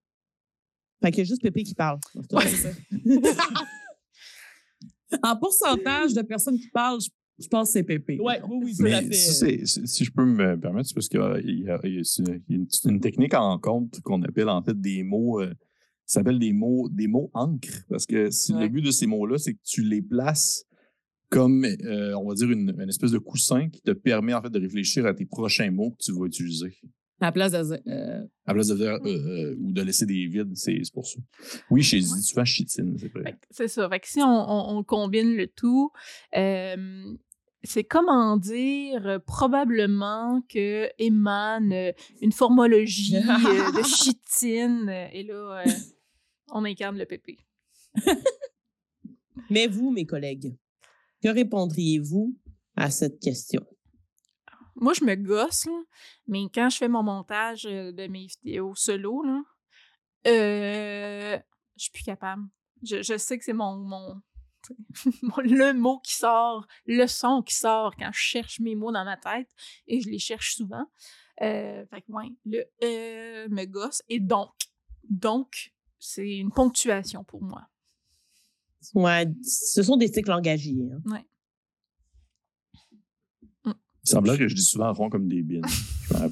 Fait 1.03 1.11
qu'il 1.11 1.19
y 1.19 1.21
a 1.21 1.25
juste 1.25 1.41
Pépé 1.43 1.61
qui 1.61 1.75
parle. 1.75 1.99
Ouais, 2.31 2.47
c'est 2.47 2.73
ça. 3.33 5.19
en 5.21 5.35
pourcentage 5.37 6.13
de 6.13 6.23
personnes 6.23 6.57
qui 6.57 6.69
parlent, 6.69 6.99
je, 7.01 7.09
je 7.39 7.47
pense 7.47 7.69
que 7.69 7.73
c'est 7.73 7.83
Pépé. 7.83 8.19
Ouais, 8.19 8.41
oui, 8.49 8.57
oui, 8.61 8.75
Mais 8.79 9.01
fait. 9.03 9.13
si, 9.13 9.67
si- 9.67 9.87
si 9.87 10.03
je 10.05 10.11
peux 10.11 10.25
me 10.25 10.57
permettre, 10.59 10.87
c'est 10.89 10.93
parce 10.95 11.07
qu'il 11.09 11.19
y 11.19 11.23
a, 11.69 11.83
il 11.85 11.93
y 11.93 12.89
une, 12.89 12.99
technique 12.99 13.33
en 13.33 13.57
compte 13.59 13.99
qu'on 14.01 14.21
appelle 14.23 14.49
en 14.49 14.61
fait 14.61 14.79
des 14.79 15.03
mots, 15.03 15.41
euh, 15.41 15.53
ça 16.05 16.19
s'appelle 16.21 16.39
des 16.39 16.53
mots, 16.53 16.89
des 16.89 17.07
mots 17.07 17.29
encre. 17.33 17.83
Parce 17.89 18.05
que 18.05 18.29
si 18.31 18.53
Ouais. 18.53 18.63
le 18.63 18.67
but 18.69 18.81
de 18.81 18.91
ces 18.91 19.07
mots-là, 19.07 19.37
c'est 19.37 19.53
que 19.53 19.59
tu 19.63 19.83
les 19.83 20.01
places 20.01 20.65
comme, 21.29 21.63
euh, 21.65 22.13
on 22.15 22.27
va 22.27 22.33
dire, 22.33 22.49
une, 22.49 22.73
une 22.79 22.89
espèce 22.89 23.11
de 23.11 23.19
coussin 23.19 23.69
qui 23.69 23.81
te 23.81 23.91
permet 23.91 24.33
en 24.33 24.41
fait 24.41 24.49
de 24.49 24.59
réfléchir 24.59 25.05
à 25.05 25.13
tes 25.13 25.25
prochains 25.25 25.69
mots 25.69 25.91
que 25.91 26.03
tu 26.03 26.11
vas 26.11 26.25
utiliser. 26.25 26.75
À 27.21 27.25
la 27.25 27.31
place 27.33 27.51
de. 27.51 27.57
euh, 27.87 28.21
À 28.45 28.47
la 28.47 28.53
place 28.53 28.67
de 28.69 28.75
dire 28.75 28.93
euh, 28.93 28.99
euh, 29.05 29.55
ou 29.59 29.71
de 29.73 29.81
laisser 29.83 30.05
des 30.05 30.25
vides, 30.25 30.55
c'est 30.55 30.81
pour 30.93 31.05
ça. 31.05 31.19
Oui, 31.69 31.81
j'ai 31.83 31.99
dit 31.99 32.21
souvent 32.23 32.45
chitine, 32.45 32.95
c'est 32.97 33.11
vrai. 33.13 33.37
C'est 33.51 33.67
ça. 33.67 33.87
Fait 33.89 33.99
que 33.99 34.07
si 34.07 34.21
on, 34.21 34.25
on- 34.25 34.77
on 34.77 34.83
combine 34.83 35.35
le 35.35 35.45
tout, 35.47 35.91
euh, 36.37 37.13
c'est 37.63 37.83
comment 37.83 38.37
dire 38.37 39.05
euh, 39.05 39.19
probablement 39.19 40.41
que 40.49 40.89
émane 40.97 41.71
euh, 41.73 41.91
une 42.21 42.31
formologie 42.31 43.17
euh, 43.17 43.71
de 43.71 43.83
chitine. 43.87 44.87
euh, 44.89 45.07
et 45.11 45.23
là, 45.23 45.63
on 46.51 46.63
incarne 46.65 46.97
le 46.97 47.05
pépé. 47.05 47.37
Mais 49.49 49.67
vous, 49.67 49.91
mes 49.91 50.05
collègues, 50.05 50.55
que 51.23 51.29
répondriez-vous 51.29 52.35
à 52.75 52.89
cette 52.91 53.19
question? 53.19 53.65
Moi, 54.75 54.93
je 54.93 55.03
me 55.03 55.15
gosse, 55.15 55.65
là, 55.65 55.81
mais 56.27 56.43
quand 56.53 56.69
je 56.69 56.77
fais 56.77 56.87
mon 56.87 57.03
montage 57.03 57.63
de 57.63 58.07
mes 58.07 58.27
vidéos 58.27 58.75
solo, 58.75 59.23
là, 59.23 59.41
je 60.25 61.41
suis 61.83 61.91
plus 61.91 62.03
capable. 62.03 62.43
Je, 62.83 63.01
je 63.01 63.17
sais 63.17 63.37
que 63.37 63.43
c'est 63.43 63.53
mon, 63.53 63.75
mon- 63.77 64.21
le 65.37 65.73
mot 65.73 65.99
qui 65.99 66.15
sort, 66.15 66.67
le 66.85 67.07
son 67.07 67.41
qui 67.41 67.55
sort 67.55 67.95
quand 67.95 68.11
je 68.13 68.19
cherche 68.19 68.59
mes 68.59 68.75
mots 68.75 68.91
dans 68.91 69.05
ma 69.05 69.17
tête, 69.17 69.49
et 69.87 70.01
je 70.01 70.09
les 70.09 70.19
cherche 70.19 70.55
souvent. 70.55 70.85
Euh, 71.41 71.85
fait 71.87 72.01
que, 72.01 72.11
ouais, 72.11 72.31
le 72.45 72.65
euh 72.83 73.47
me 73.49 73.65
gosse, 73.65 74.01
et 74.09 74.19
donc. 74.19 74.51
Donc, 75.09 75.71
c'est 75.97 76.37
une 76.37 76.51
ponctuation 76.51 77.23
pour 77.23 77.41
moi. 77.41 77.67
Ouais, 78.93 79.25
ce 79.43 79.81
sont 79.83 79.97
des 79.97 80.07
cycles 80.07 80.31
engagés. 80.31 80.77
hein. 80.93 81.21
Il 84.05 84.09
semblait 84.09 84.37
que 84.37 84.47
je 84.47 84.55
dis 84.55 84.63
souvent 84.63 84.91
rond 84.93 85.09
comme 85.09 85.27
des 85.27 85.41
bines. 85.41 85.61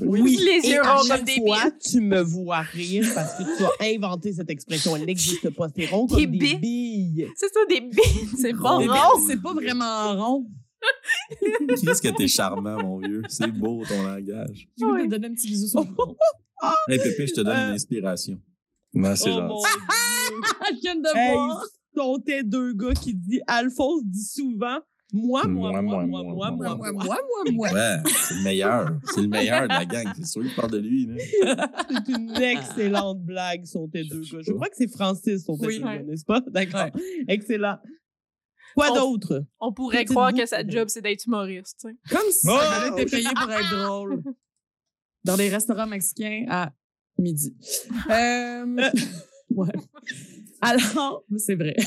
Oui, 0.01 0.37
Les 0.43 0.67
et 0.67 0.73
yeux 0.73 0.83
à 0.85 0.95
ronds 0.95 1.03
chaque 1.07 1.17
comme 1.17 1.25
des 1.25 1.35
fois, 1.41 1.71
tu 1.79 2.01
me 2.01 2.21
vois 2.21 2.61
rire 2.61 3.05
parce 3.13 3.35
que 3.37 3.43
tu 3.43 3.63
as 3.63 3.93
inventé 3.95 4.33
cette 4.33 4.49
expression. 4.49 4.95
Elle 4.95 5.05
n'existe 5.05 5.49
pas. 5.51 5.67
C'est 5.75 5.85
rond 5.87 6.07
comme 6.07 6.17
Des 6.17 6.25
des, 6.27 6.37
billes. 6.37 6.55
billes. 6.57 7.27
C'est 7.35 7.53
ça, 7.53 7.59
des 7.69 7.81
bines, 7.81 7.91
c'est 8.37 8.53
bon. 8.53 8.79
des 8.79 8.87
rond. 8.87 8.93
billes, 8.93 9.25
c'est 9.27 9.41
pas 9.41 9.53
vraiment 9.53 10.13
rond. 10.15 10.47
Qu'est-ce 11.83 12.01
que 12.01 12.15
t'es 12.15 12.27
charmant, 12.27 12.77
mon 12.81 12.99
vieux. 12.99 13.21
C'est 13.27 13.51
beau, 13.51 13.83
ton 13.87 14.01
langage. 14.03 14.69
Je 14.79 14.85
vais 14.85 14.91
Oui. 14.91 15.03
te 15.03 15.09
donner 15.11 15.27
un 15.27 15.33
petit 15.33 15.47
bisou 15.47 15.67
sur 15.67 15.81
le 15.81 15.87
front. 15.93 16.15
Hey, 16.87 16.97
Pépé, 16.99 17.27
je 17.27 17.33
te 17.33 17.41
donne 17.41 17.55
Euh. 17.57 17.67
une 17.69 17.75
inspiration. 17.75 18.39
Non, 18.93 19.15
c'est 19.15 19.29
Oh, 19.31 19.33
gentil. 19.33 19.67
Je 20.71 20.79
viens 20.81 20.95
de 20.95 21.07
Hey, 21.17 21.33
voir. 21.33 21.63
sont 21.95 22.19
tes 22.25 22.43
deux 22.43 22.73
gars 22.73 22.93
qui 22.93 23.13
dit 23.13 23.41
Alphonse 23.47 24.01
dit 24.05 24.23
souvent 24.23 24.79
moi, 25.13 25.45
moi, 25.47 25.81
moi, 25.81 25.81
moi, 25.81 26.05
moi, 26.05 26.23
moi, 26.23 26.51
moi, 26.51 26.51
Moi, 26.51 26.75
moi. 26.75 26.91
moi, 26.91 27.17
moi, 27.45 27.51
moi. 27.53 27.71
Ouais, 27.71 27.97
c'est 28.05 28.33
le 28.35 28.43
meilleur. 28.43 28.99
C'est 29.13 29.21
le 29.21 29.27
meilleur 29.29 29.63
de 29.63 29.67
la 29.69 29.85
gang. 29.85 30.07
C'est 30.15 30.25
sûr 30.25 30.41
qu'il 30.43 30.53
parle 30.55 30.71
de 30.71 30.79
lui. 30.79 31.09
C'est 31.19 32.11
une 32.13 32.35
excellente 32.41 33.21
blague, 33.23 33.65
sont 33.65 33.87
tes 33.87 34.03
deux 34.03 34.21
gars. 34.21 34.39
Je 34.41 34.51
crois 34.51 34.67
que 34.67 34.75
c'est 34.77 34.91
Francis, 34.91 35.45
sont 35.45 35.57
tes 35.57 35.67
Oui. 35.67 35.77
deux 35.79 35.83
gars, 35.85 36.03
n'est-ce 36.03 36.25
pas? 36.25 36.41
D'accord. 36.51 36.89
Excellent. 37.27 37.77
Quoi 38.75 38.91
On- 38.91 38.95
d'autre? 38.95 39.45
On 39.59 39.71
pourrait 39.73 40.05
croire 40.05 40.33
que 40.33 40.45
sa 40.45 40.67
job, 40.67 40.87
c'est 40.89 41.01
d'être 41.01 41.25
humoriste. 41.25 41.87
Comme 42.09 42.29
si 42.29 42.47
Oh! 42.49 42.57
ça 42.59 42.71
allait 42.81 43.01
être 43.01 43.09
payé 43.11 43.27
pour 43.33 43.51
être 43.51 43.75
drôle. 43.85 44.23
Dans 45.23 45.35
des 45.37 45.49
restaurants 45.49 45.87
mexicains 45.87 46.45
à 46.49 46.71
midi. 47.17 47.55
Euh, 48.11 48.65
ouais. 49.51 49.71
Alors, 50.61 51.23
c'est 51.37 51.55
vrai. 51.55 51.75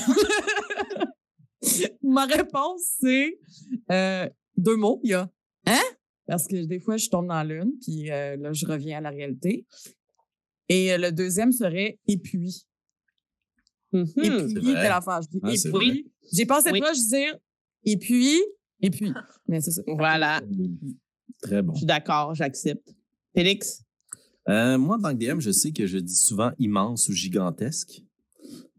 Ma 2.03 2.27
réponse, 2.27 2.83
c'est 3.01 3.39
euh, 3.91 4.29
deux 4.57 4.77
mots. 4.77 5.01
Il 5.05 5.11
y 5.11 5.15
a 5.15 5.31
Hein? 5.67 5.83
Parce 6.27 6.47
que 6.47 6.65
des 6.65 6.81
fois, 6.81 6.97
je 6.97 7.09
tombe 7.09 7.27
dans 7.27 7.43
l'une, 7.43 7.73
puis 7.83 8.11
euh, 8.11 8.37
là, 8.37 8.53
je 8.53 8.65
reviens 8.67 8.99
à 8.99 9.01
la 9.01 9.11
réalité. 9.11 9.67
Et 10.69 10.93
euh, 10.93 10.99
le 10.99 11.13
deuxième 11.13 11.53
serait 11.53 11.99
et 12.07 12.17
puis. 12.17 12.67
Mhm. 13.93 14.07
Et 14.23 14.31
puis, 14.31 14.67
c'est 14.67 14.89
l'affaire. 14.89 15.21
Je 15.23 15.29
dis 15.29 15.41
Ah, 15.43 15.53
et 15.53 15.57
c'est 15.57 15.73
puis. 15.73 16.11
J'ai 16.33 16.47
passé 16.47 16.71
Oui. 16.73 16.81
proche 16.81 16.99
de 16.99 17.09
dire 17.09 17.37
et 17.85 17.97
puis, 17.97 18.41
et 18.81 18.91
puis. 18.91 19.13
Mais 19.49 19.61
c'est 19.61 19.73
ça. 19.73 19.83
Voilà. 19.87 20.41
Très 21.43 21.63
bon. 21.63 21.73
Je 21.75 21.79
suis 21.79 21.87
d'accord, 21.87 22.35
j'accepte. 22.35 22.95
Félix? 23.35 23.83
Euh, 24.49 24.79
moi, 24.79 24.97
en 24.97 25.01
tant 25.03 25.13
que 25.17 25.19
DM, 25.19 25.41
je 25.41 25.51
sais 25.51 25.73
que 25.73 25.87
je 25.87 25.99
dis 25.99 26.15
souvent 26.17 26.53
immense 26.59 27.09
ou 27.09 27.13
gigantesque. 27.13 28.03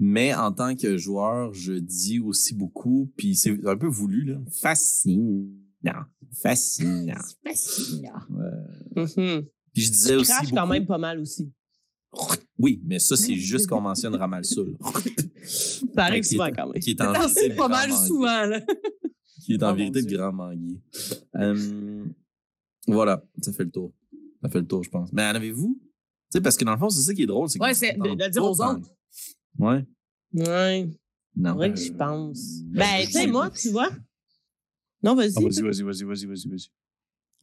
Mais 0.03 0.34
en 0.34 0.52
tant 0.52 0.76
que 0.76 0.98
joueur, 0.98 1.53
je 1.53 1.73
dis 1.73 2.19
aussi 2.19 2.56
beaucoup, 2.56 3.11
puis 3.15 3.36
c'est 3.36 3.56
un 3.68 3.78
peu 3.78 3.86
voulu, 3.86 4.23
là. 4.26 4.40
Fascinant. 4.60 6.06
Fascinant. 6.41 7.14
Fascinant. 7.45 8.19
Ouais. 8.32 9.03
Mhm. 9.03 9.45
Puis 9.73 9.84
je 9.84 9.91
disais 9.91 10.15
Tu 10.15 10.22
aussi. 10.22 10.32
Beaucoup... 10.41 10.56
quand 10.56 10.68
même 10.68 10.86
pas 10.88 10.98
mal 10.98 11.19
aussi. 11.19 11.53
Oui, 12.57 12.82
mais 12.84 12.98
ça, 12.99 13.15
c'est 13.15 13.36
juste 13.36 13.68
qu'on 13.68 13.80
mentionne 13.80 14.15
Ramal 14.15 14.44
ça, 14.45 14.61
arrive 15.98 16.19
est- 16.19 16.23
souvent 16.23 16.49
quand 16.49 16.68
même. 16.72 16.82
Qui 16.82 16.90
est 16.91 17.02
en 17.02 17.11
vérité 17.14 17.49
pas 17.49 17.56
grand 17.56 17.69
mal 17.69 17.90
manguier. 17.90 18.07
souvent, 18.07 18.45
là. 18.48 18.61
Qui 19.45 19.53
est 19.53 19.64
en 19.64 19.72
Oh, 19.72 19.76
vérité 19.76 20.02
le 20.02 20.18
grand 20.18 20.34
manguier. 20.34 20.82
Euh, 21.36 22.06
voilà, 22.88 23.23
ça 23.41 23.53
fait 23.53 23.64
le 23.65 23.72
tour. 23.72 23.94
Ça 24.41 24.49
fait 24.49 24.60
le 24.60 24.68
tour, 24.68 24.84
je 24.84 24.90
pense. 24.90 25.14
Mais 25.14 25.23
en 25.23 25.36
avez-vous? 25.36 25.80
Tu 25.80 25.88
sais, 26.38 26.41
parce 26.41 26.57
que 26.57 26.65
dans 26.65 26.73
le 26.73 26.80
fond, 26.80 26.90
c'est 26.90 27.02
ça 27.02 27.14
qui 27.14 27.23
est 27.23 27.28
drôle. 27.28 27.49
c'est 27.49 27.60
Ouais, 27.61 27.73
c'est 27.73 27.94
de- 27.94 27.98
s'entend 27.99 28.15
de 28.15 28.23
le 28.23 28.30
dire 28.30 28.44
aux 28.44 28.61
autres. 28.61 28.90
Ouais. 29.60 29.86
Ouais, 30.34 30.90
Non. 31.36 31.52
c'est 31.52 31.56
vrai 31.57 31.73
que 31.73 31.80
Euh, 31.80 31.84
j'y 31.84 31.91
pense. 31.91 32.40
ben, 32.64 32.80
Ben, 32.80 33.06
tu 33.06 33.11
sais, 33.11 33.28
moi, 33.28 33.49
tu 33.52 33.69
vois. 33.69 33.90
Non, 35.03 35.15
vas-y. 35.15 35.34
Ah, 35.38 35.41
vas-y, 35.41 35.61
vas-y, 35.61 35.82
vas-y, 35.84 36.03
vas-y, 36.03 36.26
vas-y, 36.26 36.48
vas-y. 36.48 36.68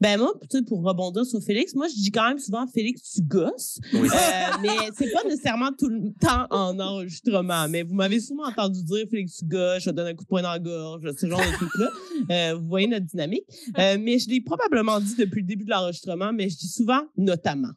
Ben 0.00 0.16
moi, 0.16 0.32
pour 0.68 0.84
rebondir 0.84 1.26
sur 1.26 1.42
Félix, 1.42 1.74
moi, 1.74 1.88
je 1.88 1.94
dis 1.94 2.12
quand 2.12 2.28
même 2.28 2.38
souvent 2.38 2.64
Félix, 2.68 3.14
tu 3.14 3.20
gosses. 3.22 3.80
Oui. 3.92 4.08
Euh, 4.08 4.56
mais 4.62 4.68
c'est 4.96 5.10
pas 5.12 5.24
nécessairement 5.24 5.72
tout 5.76 5.88
le 5.88 6.12
temps 6.20 6.46
en 6.50 6.78
enregistrement. 6.78 7.68
Mais 7.68 7.82
vous 7.82 7.94
m'avez 7.94 8.20
sûrement 8.20 8.44
entendu 8.44 8.80
dire 8.84 9.06
Félix, 9.10 9.38
tu 9.38 9.44
gosses, 9.46 9.82
je 9.82 9.90
te 9.90 9.94
donne 9.96 10.06
un 10.06 10.14
coup 10.14 10.22
de 10.22 10.28
poing 10.28 10.42
dans 10.42 10.52
la 10.52 10.60
gorge, 10.60 11.02
ce 11.18 11.26
genre 11.26 11.40
de 11.40 11.52
trucs-là. 11.52 11.90
Euh, 12.30 12.54
vous 12.54 12.68
voyez 12.68 12.86
notre 12.86 13.06
dynamique. 13.06 13.42
Euh, 13.76 13.98
mais 14.00 14.20
je 14.20 14.28
l'ai 14.28 14.40
probablement 14.40 15.00
dit 15.00 15.16
depuis 15.16 15.40
le 15.40 15.46
début 15.48 15.64
de 15.64 15.70
l'enregistrement, 15.70 16.32
mais 16.32 16.48
je 16.48 16.58
dis 16.58 16.68
souvent 16.68 17.02
notamment. 17.16 17.72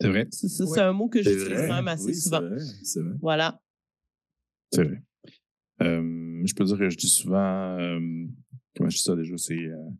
C'est 0.00 0.08
vrai, 0.08 0.28
C'est 0.30 0.80
un 0.80 0.92
mot 0.92 1.08
que 1.08 1.22
j'utilise 1.22 1.48
quand 1.66 1.74
même 1.74 1.88
assez 1.88 2.06
Oui, 2.06 2.14
souvent. 2.14 2.40
vrai, 2.40 2.56
C'est 2.82 3.00
vrai. 3.00 3.12
Voilà. 3.20 3.60
c'est 4.72 4.84
vrai. 4.84 5.02
Euh, 5.82 6.42
je 6.44 6.54
peux 6.54 6.64
dire 6.64 6.78
que 6.78 6.90
je 6.90 6.96
dis 6.96 7.08
souvent. 7.08 7.78
euh, 7.78 8.00
comment 8.76 8.90
je 8.90 8.96
dis 8.96 9.02
ça 9.02 9.14
déjà? 9.14 9.36
C'est. 9.36 9.54
Euh... 9.56 9.90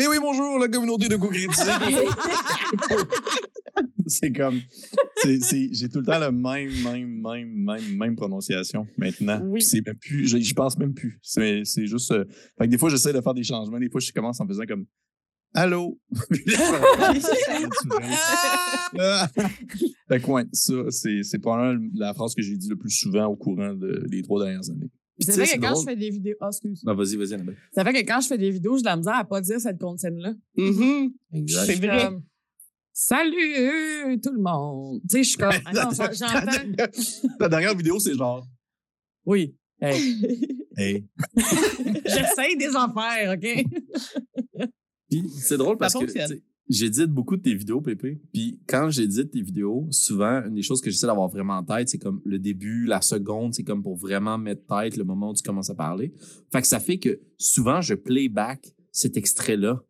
Eh 0.00 0.06
oui, 0.06 0.16
bonjour, 0.20 0.60
la 0.60 0.68
communauté 0.68 1.08
de 1.08 1.16
co-critique. 1.16 1.50
c'est 4.06 4.32
comme. 4.32 4.60
J'ai 5.24 5.88
tout 5.88 5.98
le 6.00 6.04
temps 6.04 6.18
la 6.18 6.30
même, 6.30 6.70
même, 6.84 7.20
même, 7.20 7.48
même, 7.64 7.96
même 7.96 8.16
prononciation 8.16 8.86
maintenant. 8.96 9.40
Oui. 9.44 9.62
C'est 9.62 9.84
même 9.84 9.96
plus. 9.96 10.26
J'y 10.40 10.54
pense 10.54 10.78
même 10.78 10.94
plus. 10.94 11.18
C'est 11.22 11.62
c'est 11.64 11.86
juste. 11.86 12.12
euh, 12.12 12.24
fait 12.58 12.66
que 12.66 12.70
des 12.70 12.78
fois, 12.78 12.90
j'essaie 12.90 13.12
de 13.12 13.20
faire 13.20 13.34
des 13.34 13.42
changements. 13.42 13.78
Des 13.78 13.90
fois, 13.90 14.00
je 14.00 14.12
commence 14.12 14.40
en 14.40 14.46
faisant 14.46 14.64
comme. 14.66 14.86
Allô? 15.54 15.98
fait 20.08 20.20
que 20.20 20.26
ouais, 20.30 20.44
ça, 20.52 20.72
c'est, 20.90 21.22
c'est 21.22 21.38
probablement 21.38 21.88
la 21.94 22.14
phrase 22.14 22.34
que 22.34 22.42
j'ai 22.42 22.56
dit 22.56 22.68
le 22.68 22.76
plus 22.76 22.90
souvent 22.90 23.26
au 23.26 23.36
courant 23.36 23.74
de- 23.74 24.04
des 24.08 24.22
trois 24.22 24.42
dernières 24.44 24.68
années. 24.70 24.90
C'est 25.20 25.26
Tu 25.26 25.32
sais, 25.32 25.36
vrai 25.38 25.46
c'est 25.46 25.56
que 25.56 25.62
quand 25.62 25.70
drôle. 25.72 25.84
je 25.84 25.90
fais 25.90 25.96
des 25.96 26.10
vidéos. 26.10 26.36
Ah, 26.40 26.48
excuse. 26.48 26.84
Non, 26.84 26.94
vas-y, 26.94 27.16
vas-y, 27.16 27.34
Annabelle. 27.34 27.56
Ça 27.74 27.84
fait 27.84 27.92
que 27.92 28.06
quand 28.06 28.20
je 28.20 28.28
fais 28.28 28.38
des 28.38 28.50
vidéos, 28.50 28.76
j'ai 28.76 28.82
de 28.82 28.86
la 28.86 28.96
misère 28.96 29.14
à 29.16 29.24
pas 29.24 29.40
dire 29.40 29.60
cette 29.60 29.78
consigne-là. 29.80 30.34
Mhm. 30.56 31.12
Exact. 31.32 31.66
C'est 31.66 31.74
vrai. 31.86 32.04
Comme, 32.04 32.22
Salut 32.92 34.20
tout 34.22 34.32
le 34.32 34.40
monde. 34.42 35.00
Tu 35.02 35.08
sais, 35.18 35.22
je 35.24 35.28
suis 35.30 35.38
comme. 35.38 35.52
Ah 35.64 35.72
non, 35.72 35.90
j'entends. 36.12 37.32
La 37.40 37.48
dernière 37.48 37.74
vidéo, 37.76 37.98
c'est 37.98 38.14
genre, 38.14 38.46
Oui. 39.24 39.54
Hey, 39.80 40.56
hey, 40.76 41.04
J'essaye 42.04 42.56
des 42.56 42.74
affaires, 42.74 43.34
OK? 43.36 44.68
Puis 45.10 45.28
c'est 45.28 45.56
drôle 45.56 45.78
parce 45.78 45.94
que 45.94 46.06
j'édite 46.68 47.06
beaucoup 47.06 47.36
de 47.36 47.42
tes 47.42 47.54
vidéos, 47.54 47.80
Pépé. 47.80 48.20
Puis 48.32 48.60
quand 48.66 48.90
j'édite 48.90 49.30
tes 49.30 49.42
vidéos, 49.42 49.86
souvent, 49.90 50.42
une 50.46 50.54
des 50.54 50.62
choses 50.62 50.80
que 50.80 50.90
j'essaie 50.90 51.06
d'avoir 51.06 51.28
vraiment 51.28 51.54
en 51.54 51.64
tête, 51.64 51.88
c'est 51.88 51.98
comme 51.98 52.20
le 52.24 52.38
début, 52.38 52.84
la 52.84 53.00
seconde, 53.00 53.54
c'est 53.54 53.64
comme 53.64 53.82
pour 53.82 53.96
vraiment 53.96 54.38
mettre 54.38 54.66
tête 54.66 54.96
le 54.96 55.04
moment 55.04 55.30
où 55.30 55.34
tu 55.34 55.42
commences 55.42 55.70
à 55.70 55.74
parler. 55.74 56.12
Fait 56.52 56.60
que 56.60 56.66
ça 56.66 56.80
fait 56.80 56.98
que 56.98 57.20
souvent, 57.38 57.80
je 57.80 57.94
playback 57.94 58.74
cet 58.92 59.16
extrait-là 59.16 59.82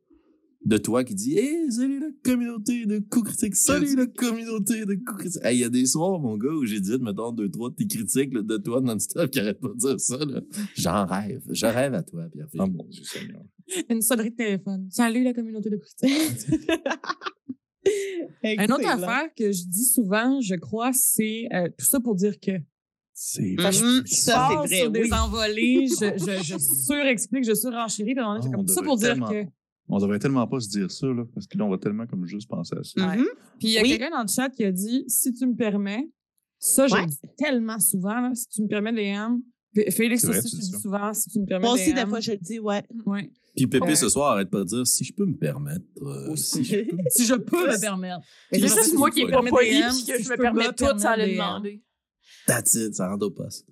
de 0.64 0.76
toi 0.76 1.05
qui 1.05 1.14
dit 1.14 1.39
Hey, 1.39 1.70
salut 1.70 2.01
la 2.01 2.09
communauté 2.24 2.85
de 2.86 2.98
coups 2.98 3.28
critiques, 3.28 3.55
salut 3.56 3.94
la 3.97 4.06
communauté 4.06 4.85
de 4.85 4.94
coups 4.94 5.18
critiques. 5.22 5.44
Hey, 5.44 5.56
Il 5.59 5.60
y 5.60 5.64
a 5.64 5.68
des 5.68 5.86
soirs, 5.86 6.18
mon 6.18 6.36
gars, 6.36 6.51
où 6.51 6.64
j'édite, 6.64 7.01
mettons, 7.01 7.32
deux, 7.32 7.48
trois 7.48 7.70
de 7.70 7.74
tes 7.76 7.86
critiques 7.86 8.35
là, 8.35 8.43
de 8.43 8.56
toi 8.59 8.80
non-stop 8.80 9.30
qui 9.30 9.40
arrête 9.40 9.60
pas 9.60 9.68
de 9.68 9.78
dire 9.78 10.01
ça. 10.01 10.16
là. 10.18 10.40
J'en 10.74 11.06
rêve. 11.06 11.43
Je 11.51 11.66
rêve 11.66 11.94
à 11.94 12.02
toi, 12.02 12.24
Pierre. 12.32 12.48
oh 12.59 12.66
mon 12.66 12.85
Dieu 12.85 13.02
Seigneur. 13.05 13.43
Une 13.90 14.02
sonnerie 14.02 14.30
de 14.30 14.36
téléphone. 14.36 14.89
Salut 14.90 15.22
la 15.24 15.32
communauté 15.35 15.70
de 15.70 15.76
Christine. 15.76 16.68
Une 18.43 18.72
autre 18.72 18.86
affaire 18.89 19.28
que 19.36 19.51
je 19.52 19.64
dis 19.66 19.85
souvent, 19.85 20.40
je 20.40 20.55
crois, 20.56 20.93
c'est 20.93 21.47
euh, 21.55 21.68
tout 21.78 21.86
ça 21.86 22.01
pour 22.01 22.14
dire 22.14 22.39
que. 22.40 22.52
C'est. 23.14 23.56
Je 23.59 24.02
Ça, 24.06 24.48
c'est 24.48 24.55
vrai, 24.56 24.76
sur 24.80 24.90
des 24.90 25.02
oui. 25.02 25.12
envolées, 25.12 25.86
je, 25.89 26.18
je, 26.18 26.43
je 26.43 26.59
surexplique, 26.86 27.44
je 27.44 27.55
surenchéris. 27.55 28.14
Ah, 28.18 28.39
tout 28.43 28.68
ça 28.72 28.82
pour 28.82 28.97
dire 28.97 29.09
tellement- 29.14 29.28
que. 29.30 29.44
On 29.89 29.98
devrait 29.98 30.19
tellement 30.19 30.47
pas 30.47 30.60
se 30.60 30.69
dire 30.69 30.90
ça, 30.90 31.06
là, 31.06 31.24
parce 31.35 31.47
que 31.47 31.56
là, 31.56 31.65
on 31.65 31.70
va 31.70 31.78
tellement 31.78 32.06
comme 32.06 32.27
juste 32.27 32.48
penser 32.48 32.77
à 32.77 32.82
ça. 32.85 33.16
Mhm. 33.16 33.24
Puis 33.59 33.69
il 33.69 33.70
y 33.73 33.78
a 33.78 33.82
Oui. 33.82 33.89
quelqu'un 33.90 34.10
dans 34.10 34.23
le 34.23 34.28
chat 34.28 34.51
qui 34.51 34.65
a 34.65 34.73
dit 34.73 35.05
si 35.09 35.32
tu 35.32 35.47
me 35.47 35.55
permets, 35.55 36.10
ça, 36.59 36.86
je 36.86 36.94
Ouais. 36.94 37.02
le 37.02 37.06
dis 37.06 37.16
tellement 37.39 37.78
souvent, 37.81 38.20
là, 38.20 38.35
si 38.35 38.48
tu 38.48 38.62
me 38.62 38.69
permets. 38.69 38.93
F- 38.93 39.93
Félix 39.93 40.24
vrai, 40.24 40.39
aussi, 40.39 40.51
tu 40.51 40.56
tu 40.56 40.70
dis 40.73 40.81
souvent 40.81 41.12
si 41.15 41.28
tu 41.31 41.39
me 41.40 41.47
permets. 41.47 41.66
Moi 41.66 41.74
aussi, 41.74 41.93
des 41.94 42.06
fois, 42.06 42.20
je 42.20 42.32
le 42.32 42.39
dis, 42.39 42.59
ouais. 42.59 42.82
Ouais. 43.06 43.31
Puis 43.56 43.66
Pépé, 43.66 43.86
Ouais. 43.86 43.94
ce 43.97 44.09
soir, 44.09 44.32
arrête 44.32 44.51
pas 44.51 44.60
de 44.60 44.65
dire 44.65 44.86
si 44.86 45.05
je 45.05 45.12
peux 45.12 45.27
me 45.27 45.36
permettre. 45.36 45.85
euh, 46.02 46.31
Aussi. 46.32 46.65
si 46.65 46.65
je 46.65 46.81
peux 46.85 46.97
me- 46.97 47.02
Si 47.10 47.24
je 47.27 47.35
peux 47.35 47.66
me 47.73 47.81
permettre. 47.81 48.20
C'est 48.52 48.60
ça, 48.60 48.66
juste 48.66 48.90
c'est 48.90 48.97
moi 48.97 49.10
qui 49.10 49.27
Permets 49.27 49.51
poli 49.51 49.70
DM, 49.81 49.90
si 49.90 50.06
je 50.12 50.23
je 50.23 50.31
me 50.31 50.36
permets 50.36 50.73
tout 50.73 50.85
sans 50.98 51.16
le 51.16 51.27
demander. 51.32 51.82
That's 52.47 52.74
it, 52.74 52.94
ça 52.94 53.09
rentre 53.09 53.27
au 53.27 53.31
poste. 53.31 53.66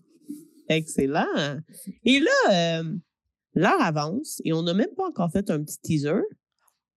Excellent. 0.68 1.60
Et 2.04 2.20
là, 2.20 2.80
euh, 2.80 2.96
l'heure 3.56 3.80
avance 3.80 4.40
et 4.44 4.52
on 4.52 4.62
n'a 4.62 4.74
même 4.74 4.94
pas 4.94 5.08
encore 5.08 5.32
fait 5.32 5.50
un 5.50 5.62
petit 5.62 5.80
teaser. 5.80 6.22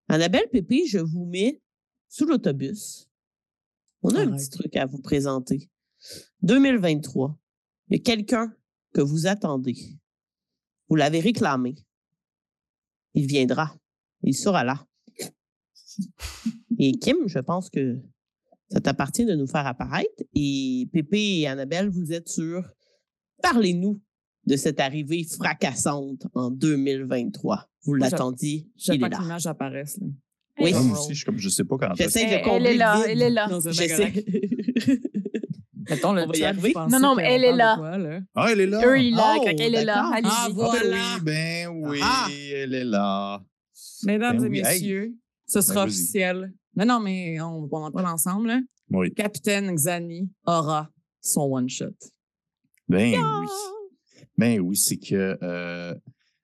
Annabelle 0.07 0.49
Pépé, 0.51 0.85
je 0.85 0.99
vous 0.99 1.25
mets 1.25 1.61
sous 2.07 2.25
l'autobus. 2.25 3.09
On 4.01 4.15
a 4.15 4.21
un 4.21 4.35
petit 4.35 4.49
truc 4.49 4.75
à 4.75 4.85
vous 4.85 5.01
présenter. 5.01 5.69
2023. 6.41 7.37
Il 7.89 7.97
y 7.97 7.99
a 7.99 8.03
quelqu'un 8.03 8.53
que 8.93 9.01
vous 9.01 9.27
attendez. 9.27 9.75
Vous 10.87 10.95
l'avez 10.95 11.19
réclamé. 11.19 11.75
Il 13.13 13.27
viendra. 13.27 13.75
Il 14.23 14.35
sera 14.35 14.63
là. 14.63 14.85
Et 16.77 16.93
Kim, 16.93 17.27
je 17.27 17.39
pense 17.39 17.69
que 17.69 17.99
ça 18.71 18.79
t'appartient 18.79 19.25
de 19.25 19.35
nous 19.35 19.47
faire 19.47 19.67
apparaître. 19.67 20.23
Et 20.33 20.89
Pépé 20.93 21.39
et 21.39 21.47
Annabelle, 21.47 21.89
vous 21.89 22.11
êtes 22.13 22.29
sur 22.29 22.63
Parlez-nous 23.41 24.01
de 24.45 24.55
cette 24.55 24.79
arrivée 24.79 25.23
fracassante 25.23 26.25
en 26.33 26.49
2023. 26.51 27.69
Vous 27.83 27.93
l'attendiez, 27.95 28.67
il 28.87 28.93
est 28.93 28.97
que 28.99 29.05
là. 29.05 29.17
l'image 29.21 29.47
apparaisse. 29.47 29.97
Là. 30.01 30.07
Oui. 30.61 30.73
Moi 30.73 30.99
aussi, 30.99 31.09
je, 31.13 31.15
suis 31.15 31.25
comme, 31.25 31.37
je 31.37 31.47
sais 31.49 31.63
pas 31.63 31.77
quand 31.77 31.93
J'essaie 31.95 32.23
Elle- 32.23 32.29
de 32.29 32.33
elle 32.35 32.43
combler 32.43 32.69
est 32.71 32.77
là, 32.77 33.03
elle 33.07 33.21
est 33.21 33.29
là. 33.29 33.47
J'essaie. 33.69 34.13
Mettons 35.89 36.13
le 36.13 36.23
On 36.23 36.27
va 36.27 36.35
y 36.35 36.39
chat, 36.39 36.53
Non, 36.89 36.99
non, 36.99 37.15
mais 37.15 37.23
elle 37.23 37.43
est 37.45 37.55
là. 37.55 37.75
quoi, 37.77 37.97
là? 37.97 38.19
Ah, 38.35 38.47
elle 38.51 38.59
est 38.61 38.67
là. 38.67 38.81
Eux, 38.85 38.99
il 38.99 39.15
là, 39.15 39.35
Oh, 39.39 39.45
elle 39.47 39.75
est 39.75 39.85
là. 39.85 40.11
Allez-y. 40.13 40.29
Ah, 40.31 40.45
Ah, 40.45 40.47
ben 40.49 40.53
Voilà. 40.55 40.97
oui, 41.15 41.21
ben 41.23 41.67
oui, 41.69 41.99
Ah. 42.03 42.27
elle 42.53 42.73
est 42.75 42.83
là. 42.83 43.41
Mesdames 44.03 44.37
Ben 44.37 44.45
et 44.45 44.49
oui, 44.49 44.57
hey. 44.57 44.63
messieurs, 44.81 45.13
ce 45.47 45.61
sera 45.61 45.85
vas-y. 45.85 45.87
officiel. 45.89 46.53
Non, 46.75 46.85
non, 46.85 46.99
mais 46.99 47.39
on, 47.41 47.67
on 47.71 47.77
en 47.77 47.91
parle 47.91 48.07
ensemble. 48.07 48.47
Là. 48.49 48.59
Oui. 48.91 49.13
Capitaine 49.13 49.73
Xani 49.73 50.29
aura 50.45 50.89
son 51.21 51.41
one-shot. 51.43 51.95
Ben 52.87 53.13
oui. 53.13 53.47
Ben 54.39 54.57
oui, 54.61 54.77
c'est 54.77 54.95
que 54.95 55.37
euh, 55.43 55.93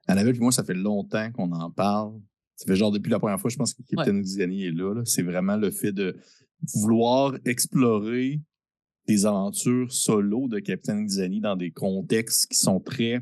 Annabelle 0.05 0.35
et 0.35 0.39
moi, 0.39 0.51
ça 0.51 0.65
fait 0.65 0.73
longtemps 0.73 1.31
qu'on 1.31 1.49
en 1.53 1.71
parle. 1.71 2.19
Ça 2.57 2.65
fait 2.65 2.75
genre 2.75 2.91
depuis 2.91 3.09
la 3.09 3.19
première 3.19 3.39
fois, 3.39 3.49
je 3.49 3.55
pense 3.55 3.73
que 3.73 3.83
Captain 3.83 4.19
Xani 4.19 4.65
est 4.65 4.71
là. 4.71 4.93
là. 4.93 5.01
C'est 5.05 5.23
vraiment 5.23 5.55
le 5.55 5.71
fait 5.71 5.93
de 5.93 6.17
vouloir 6.73 7.37
explorer 7.45 8.41
des 9.07 9.25
aventures 9.25 9.93
solo 9.93 10.49
de 10.49 10.59
Captain 10.59 11.05
Xani 11.05 11.39
dans 11.39 11.55
des 11.55 11.71
contextes 11.71 12.47
qui 12.47 12.57
sont 12.57 12.81
très 12.81 13.21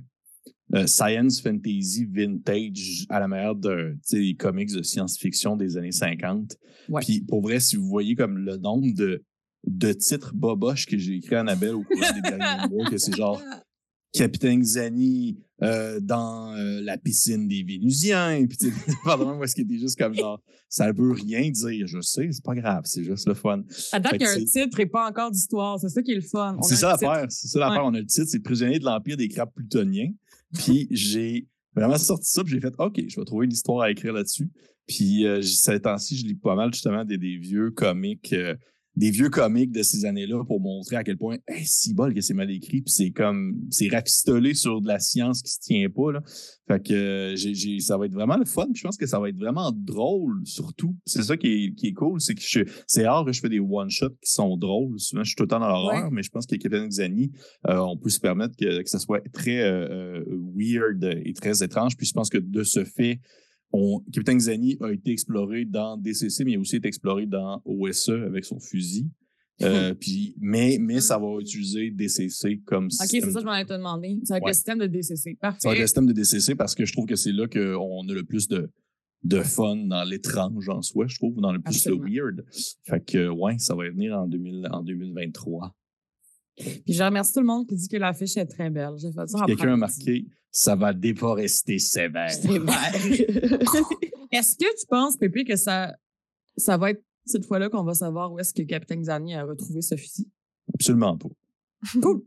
euh, 0.73 0.87
science 0.87 1.39
fantasy 1.39 2.05
vintage 2.05 3.05
à 3.09 3.19
la 3.19 3.27
manière 3.27 3.53
de 3.53 3.95
des 4.11 4.33
comics 4.33 4.73
de 4.73 4.81
science-fiction 4.81 5.55
des 5.55 5.77
années 5.77 5.91
50. 5.91 6.57
Ouais. 6.89 7.01
Puis 7.03 7.21
pour 7.21 7.43
vrai, 7.43 7.59
si 7.59 7.75
vous 7.75 7.87
voyez 7.87 8.15
comme 8.15 8.39
le 8.39 8.57
nombre 8.57 8.91
de, 8.95 9.23
de 9.67 9.93
titres 9.93 10.33
boboches 10.33 10.87
que 10.87 10.97
j'ai 10.97 11.17
écrit 11.17 11.35
à 11.35 11.41
Annabelle 11.41 11.75
au 11.75 11.83
cours 11.83 12.01
des 12.15 12.21
derniers 12.21 12.67
mois, 12.71 12.89
que 12.89 12.97
c'est 12.97 13.15
genre 13.15 13.39
Capitaine 14.13 14.61
Xani 14.61 15.37
euh, 15.63 15.99
dans 15.99 16.55
euh, 16.55 16.81
la 16.81 16.97
piscine 16.97 17.47
des 17.47 17.63
Vénusiens. 17.63 18.45
Puis, 18.47 18.57
tu 18.57 18.71
sais, 18.71 18.93
pardon, 19.03 19.35
moi, 19.35 19.47
ce 19.47 19.55
qui 19.55 19.61
était 19.61 19.77
juste 19.77 19.97
comme 19.97 20.13
genre, 20.13 20.39
ça 20.69 20.91
veut 20.91 21.11
rien 21.11 21.49
dire. 21.49 21.87
Je 21.87 21.99
sais, 21.99 22.29
c'est 22.31 22.43
pas 22.43 22.53
grave, 22.53 22.83
c'est 22.85 23.03
juste 23.03 23.27
le 23.27 23.33
fun. 23.33 23.63
À 23.91 23.99
date, 23.99 24.13
il 24.15 24.21
y 24.21 24.25
a 24.25 24.31
un 24.31 24.43
titre 24.43 24.79
et 24.79 24.85
pas 24.85 25.09
encore 25.09 25.31
d'histoire. 25.31 25.79
C'est 25.79 25.89
ça 25.89 26.01
qui 26.03 26.11
est 26.11 26.15
le 26.15 26.21
fun. 26.21 26.57
C'est 26.61 26.75
ça 26.75 26.89
l'affaire. 26.89 27.25
C'est 27.29 27.47
ça 27.47 27.59
l'affaire. 27.59 27.83
Ouais. 27.83 27.89
On 27.91 27.93
a 27.95 27.99
le 27.99 28.05
titre, 28.05 28.27
c'est 28.27 28.39
Prisonnier 28.39 28.79
de 28.79 28.85
l'Empire 28.85 29.17
des 29.17 29.27
crabes 29.27 29.51
plutoniens. 29.53 30.11
Puis, 30.53 30.87
j'ai 30.91 31.47
vraiment 31.75 31.97
sorti 31.97 32.29
ça, 32.29 32.43
puis 32.43 32.53
j'ai 32.53 32.61
fait, 32.61 32.73
OK, 32.77 33.01
je 33.07 33.19
vais 33.19 33.25
trouver 33.25 33.45
une 33.45 33.53
histoire 33.53 33.81
à 33.81 33.89
écrire 33.91 34.13
là-dessus. 34.13 34.49
Puis, 34.85 35.25
euh, 35.25 35.41
ces 35.41 35.79
temps-ci, 35.79 36.17
je 36.17 36.27
lis 36.27 36.35
pas 36.35 36.55
mal 36.55 36.71
justement 36.71 37.03
des, 37.03 37.17
des 37.17 37.37
vieux 37.37 37.71
comics. 37.71 38.35
Des 38.95 39.09
vieux 39.11 39.29
comics 39.29 39.71
de 39.71 39.81
ces 39.81 40.05
années-là 40.05 40.43
pour 40.45 40.59
montrer 40.59 40.95
à 40.95 41.03
quel 41.03 41.17
point, 41.17 41.37
hey, 41.47 41.65
si 41.65 41.93
bol 41.93 42.13
que 42.13 42.21
c'est 42.21 42.33
mal 42.33 42.51
écrit, 42.51 42.81
puis 42.81 42.91
c'est 42.91 43.11
comme, 43.11 43.59
c'est 43.69 43.89
rafistolé 43.89 44.53
sur 44.53 44.81
de 44.81 44.87
la 44.87 44.99
science 44.99 45.41
qui 45.41 45.51
se 45.51 45.59
tient 45.59 45.89
pas, 45.89 46.11
là. 46.11 46.21
Fait 46.67 46.81
que, 46.81 46.93
euh, 46.93 47.79
ça 47.79 47.97
va 47.97 48.05
être 48.05 48.13
vraiment 48.13 48.37
le 48.37 48.45
fun, 48.45 48.67
je 48.73 48.83
pense 48.83 48.97
que 48.97 49.05
ça 49.05 49.19
va 49.19 49.29
être 49.29 49.37
vraiment 49.37 49.71
drôle, 49.73 50.41
surtout. 50.45 50.95
C'est 51.05 51.23
ça 51.23 51.35
qui 51.35 51.47
est, 51.47 51.75
qui 51.75 51.87
est 51.87 51.93
cool, 51.93 52.21
c'est 52.21 52.35
que 52.35 52.41
c'est 52.87 53.07
rare 53.07 53.25
que 53.25 53.31
je 53.31 53.41
fais 53.41 53.49
des 53.49 53.59
one-shots 53.59 54.15
qui 54.21 54.31
sont 54.31 54.55
drôles. 54.57 54.99
Souvent, 54.99 55.23
je 55.23 55.29
suis 55.29 55.35
tout 55.35 55.43
le 55.43 55.49
temps 55.49 55.59
dans 55.59 55.67
l'horreur, 55.67 56.11
mais 56.11 56.23
je 56.23 56.29
pense 56.29 56.45
que 56.45 56.55
Captain 56.55 56.87
Xani, 56.87 57.31
euh, 57.67 57.77
on 57.77 57.97
peut 57.97 58.09
se 58.09 58.19
permettre 58.19 58.55
que, 58.55 58.81
que 58.81 58.89
ça 58.89 58.99
soit 58.99 59.21
très 59.31 59.61
euh, 59.61 60.19
euh, 60.19 60.25
weird 60.55 61.03
et 61.25 61.33
très 61.33 61.63
étrange. 61.63 61.97
Puis 61.97 62.07
je 62.07 62.13
pense 62.13 62.29
que 62.29 62.37
de 62.37 62.63
ce 62.63 62.83
fait, 62.83 63.19
on, 63.73 63.99
Captain 64.13 64.37
Xani 64.37 64.77
a 64.81 64.91
été 64.91 65.11
exploré 65.11 65.65
dans 65.65 65.97
DCC, 65.97 66.45
mais 66.45 66.51
il 66.51 66.57
a 66.57 66.59
aussi 66.59 66.75
été 66.77 66.87
exploré 66.87 67.25
dans 67.25 67.61
OSE 67.65 68.09
avec 68.09 68.45
son 68.45 68.59
fusil. 68.59 69.07
Euh, 69.61 69.93
puis, 69.99 70.35
mais, 70.39 70.77
mais 70.79 71.01
ça 71.01 71.17
va 71.17 71.39
utiliser 71.39 71.89
DCC 71.91 72.61
comme 72.65 72.85
OK, 72.85 72.91
système. 72.91 73.21
c'est 73.23 73.31
ça, 73.31 73.39
je 73.39 73.45
m'en 73.45 73.55
ai 73.55 73.65
demandé. 73.65 74.19
C'est 74.23 74.33
avec 74.33 74.43
Ouais. 74.43 74.49
le 74.51 74.53
système 74.53 74.77
de 74.79 74.87
DCC. 74.87 75.15
Ça 75.17 75.23
va 75.23 75.31
être 75.31 75.39
Parfait. 75.39 75.79
le 75.79 75.87
système 75.87 76.05
de 76.05 76.13
DCC 76.13 76.55
parce 76.55 76.75
que 76.75 76.85
je 76.85 76.93
trouve 76.93 77.05
que 77.07 77.15
c'est 77.15 77.31
là 77.31 77.47
qu'on 77.47 78.07
a 78.07 78.13
le 78.13 78.23
plus 78.23 78.47
de, 78.47 78.69
de 79.23 79.39
fun 79.41 79.75
dans 79.87 80.03
l'étrange 80.03 80.69
en 80.69 80.81
soi, 80.81 81.07
je 81.07 81.15
trouve, 81.15 81.39
dans 81.41 81.51
le 81.51 81.59
plus 81.59 81.75
Absolument. 81.77 82.03
le 82.03 82.11
weird. 82.11 82.45
Fait 82.83 83.03
que, 83.03 83.27
ouais, 83.29 83.57
ça 83.57 83.73
va 83.75 83.89
venir 83.89 84.17
en, 84.19 84.27
2000, 84.27 84.67
en 84.71 84.83
2023. 84.83 85.75
Puis 86.55 86.93
je 86.93 87.03
remercie 87.03 87.33
tout 87.33 87.39
le 87.39 87.45
monde 87.45 87.67
qui 87.67 87.75
dit 87.75 87.87
que 87.87 87.97
l'affiche 87.97 88.37
est 88.37 88.45
très 88.45 88.69
belle. 88.69 88.93
J'ai 88.97 89.11
fait 89.11 89.27
ça 89.27 89.39
en 89.39 89.45
Quelqu'un 89.45 89.73
a 89.73 89.77
marqué 89.77 90.27
ça 90.53 90.75
va 90.75 90.93
déforester 90.93 91.79
sévère. 91.79 92.27
Est-ce 94.31 94.55
que 94.55 94.79
tu 94.79 94.85
penses, 94.87 95.17
Pépé, 95.17 95.43
que 95.43 95.55
ça, 95.55 95.95
ça 96.55 96.77
va 96.77 96.91
être 96.91 97.03
cette 97.25 97.45
fois-là 97.45 97.69
qu'on 97.69 97.83
va 97.83 97.95
savoir 97.95 98.31
où 98.31 98.39
est-ce 98.39 98.53
que 98.53 98.61
Capitaine 98.61 99.01
Xani 99.01 99.33
a 99.33 99.45
retrouvé 99.45 99.81
ce 99.81 99.95
fusil? 99.95 100.29
Absolument 100.73 101.17
pas. 101.17 101.29
Cool. 102.01 102.23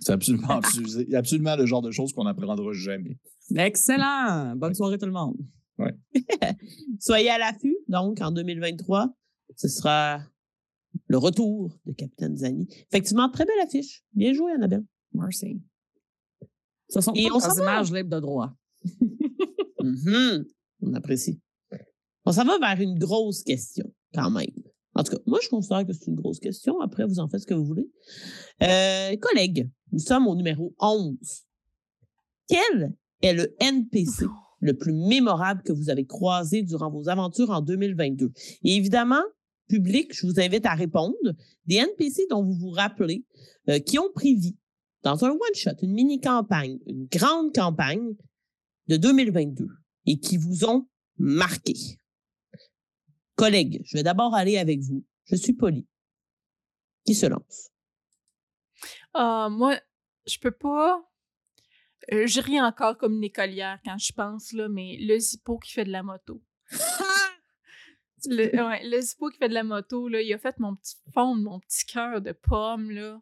C'est 0.00 0.12
absolument, 0.12 0.60
c'est 0.62 1.14
absolument 1.14 1.56
le 1.56 1.66
genre 1.66 1.82
de 1.82 1.90
choses 1.90 2.12
qu'on 2.12 2.24
n'apprendra 2.24 2.72
jamais. 2.72 3.16
Excellent! 3.54 4.54
Bonne 4.56 4.74
soirée 4.74 4.98
tout 4.98 5.06
le 5.06 5.12
monde. 5.12 5.36
Soyez 7.00 7.30
à 7.30 7.38
l'affût, 7.38 7.76
donc, 7.88 8.20
en 8.20 8.32
2023. 8.32 9.14
Ce 9.56 9.68
sera 9.68 10.20
le 11.08 11.18
retour 11.18 11.76
de 11.86 11.92
Capitaine 11.92 12.36
Zani. 12.36 12.68
Effectivement, 12.90 13.28
très 13.30 13.44
belle 13.44 13.58
affiche. 13.64 14.04
Bien 14.12 14.32
joué, 14.32 14.52
Annabelle. 14.52 14.84
Merci. 15.12 15.60
Ce 16.88 17.00
sont 17.00 17.12
Et 17.14 17.30
on 17.30 17.34
des 17.36 17.40
s'en 17.40 17.54
va. 17.54 17.62
images 17.62 17.92
libres 17.92 18.14
de 18.14 18.20
droit. 18.20 18.54
Mhm. 19.82 20.44
On 20.82 20.92
apprécie. 20.94 21.40
On 22.24 22.32
s'en 22.32 22.44
va 22.44 22.58
vers 22.58 22.80
une 22.80 22.98
grosse 22.98 23.42
question, 23.42 23.90
quand 24.12 24.30
même. 24.30 24.46
En 24.94 25.02
tout 25.04 25.12
cas, 25.12 25.22
moi, 25.24 25.38
je 25.42 25.48
considère 25.48 25.86
que 25.86 25.92
c'est 25.92 26.08
une 26.08 26.16
grosse 26.16 26.40
question. 26.40 26.80
Après, 26.80 27.06
vous 27.06 27.20
en 27.20 27.28
faites 27.28 27.40
ce 27.42 27.46
que 27.46 27.54
vous 27.54 27.64
voulez. 27.64 27.88
Euh, 28.62 29.16
collègues, 29.16 29.70
nous 29.92 30.00
sommes 30.00 30.26
au 30.26 30.34
numéro 30.34 30.74
11. 30.80 31.16
Quel 32.48 32.92
est 33.22 33.32
le 33.32 33.54
NPC 33.60 34.26
le 34.60 34.76
plus 34.76 34.92
mémorable 34.92 35.62
que 35.62 35.72
vous 35.72 35.90
avez 35.90 36.04
croisé 36.04 36.62
durant 36.62 36.90
vos 36.90 37.08
aventures 37.08 37.50
en 37.50 37.60
2022? 37.62 38.32
Et 38.64 38.74
évidemment, 38.76 39.22
public, 39.68 40.14
je 40.14 40.26
vous 40.26 40.40
invite 40.40 40.66
à 40.66 40.74
répondre. 40.74 41.16
Des 41.66 41.76
NPC 41.76 42.26
dont 42.30 42.42
vous 42.42 42.54
vous 42.54 42.70
rappelez, 42.70 43.24
euh, 43.68 43.78
qui 43.78 43.98
ont 43.98 44.10
pris 44.12 44.34
vie 44.34 44.56
dans 45.02 45.24
un 45.24 45.30
one-shot, 45.30 45.76
une 45.82 45.92
mini-campagne, 45.92 46.78
une 46.86 47.06
grande 47.06 47.54
campagne 47.54 48.14
de 48.88 48.96
2022 48.96 49.68
et 50.06 50.18
qui 50.18 50.36
vous 50.36 50.64
ont 50.64 50.88
marqué. 51.18 51.74
Collègues, 53.36 53.82
je 53.84 53.96
vais 53.96 54.02
d'abord 54.02 54.34
aller 54.34 54.58
avec 54.58 54.80
vous. 54.80 55.04
Je 55.26 55.36
suis 55.36 55.52
poli. 55.52 55.86
Qui 57.04 57.14
se 57.14 57.26
lance? 57.26 57.70
Ah, 59.14 59.48
moi, 59.50 59.78
je 60.26 60.38
peux 60.38 60.50
pas. 60.50 61.02
Euh, 62.12 62.26
je 62.26 62.40
ris 62.40 62.60
encore 62.60 62.96
comme 62.96 63.14
une 63.14 63.24
écolière 63.24 63.78
quand 63.84 63.98
je 63.98 64.12
pense, 64.12 64.52
là, 64.52 64.68
mais 64.68 64.96
le 65.00 65.18
zippo 65.18 65.58
qui 65.58 65.72
fait 65.72 65.84
de 65.84 65.90
la 65.90 66.02
moto. 66.02 66.42
Le, 68.26 69.00
Zippo 69.00 69.28
qui 69.30 69.38
fait 69.38 69.48
de 69.48 69.54
la 69.54 69.64
moto, 69.64 70.08
là, 70.08 70.20
il 70.20 70.32
a 70.32 70.38
fait 70.38 70.58
mon 70.58 70.74
petit 70.76 70.96
fond, 71.12 71.34
mon 71.34 71.60
petit 71.60 71.86
cœur 71.86 72.20
de 72.20 72.32
pomme. 72.32 72.90
Là. 72.90 73.20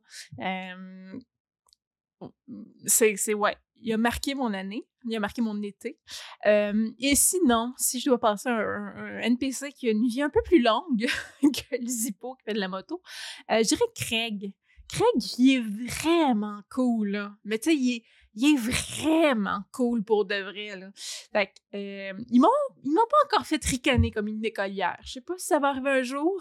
C'est, 2.87 3.35
ouais, 3.35 3.57
il 3.81 3.93
a 3.93 3.97
marqué 3.97 4.35
mon 4.35 4.53
année, 4.55 4.87
il 5.09 5.17
a 5.17 5.21
marqué 5.21 5.43
mon 5.43 5.61
été. 5.63 5.99
Et 6.45 7.15
sinon, 7.15 7.75
si 7.77 8.01
je 8.01 8.07
dois 8.07 8.19
passer 8.19 8.49
un, 8.49 8.59
un, 8.59 9.19
NPC 9.21 9.73
qui 9.73 9.89
a 9.89 9.91
une 9.93 10.07
vie 10.07 10.23
un 10.23 10.31
peu 10.31 10.41
plus 10.45 10.63
longue 10.63 11.07
que 11.43 11.77
le 11.77 11.87
Zippo 11.87 12.35
qui 12.37 12.45
fait 12.45 12.55
de 12.55 12.61
la 12.61 12.69
moto, 12.69 13.03
euh, 13.51 13.63
je 13.63 13.69
dirais 13.69 13.85
Craig. 13.95 14.53
Craig, 14.89 15.39
il 15.39 15.57
est 15.57 15.61
vraiment 15.61 16.61
cool, 16.71 17.11
là. 17.11 17.37
Mais 17.45 17.59
tu 17.59 17.71
sais, 17.71 17.77
il 17.77 17.97
est, 17.97 18.05
il 18.37 18.55
est 18.55 18.59
vraiment 18.59 19.63
cool 19.73 20.05
pour 20.05 20.25
de 20.27 20.35
vrai. 20.37 20.77
Là. 20.79 20.91
Fait 21.33 21.47
que, 21.47 21.77
euh, 21.77 22.13
ils 22.31 22.41
m'ont 22.41 22.49
ils 22.85 22.91
m'ont 22.91 23.07
pas 23.11 23.17
encore 23.27 23.47
fait 23.47 23.65
ricaner 23.65 24.11
comme 24.11 24.29
une 24.29 24.45
écolière. 24.45 24.99
Je 25.03 25.13
sais 25.13 25.21
pas 25.21 25.35
si 25.39 25.47
ça 25.47 25.59
va 25.59 25.69
arriver 25.71 25.91
un 25.91 26.03
jour, 26.03 26.37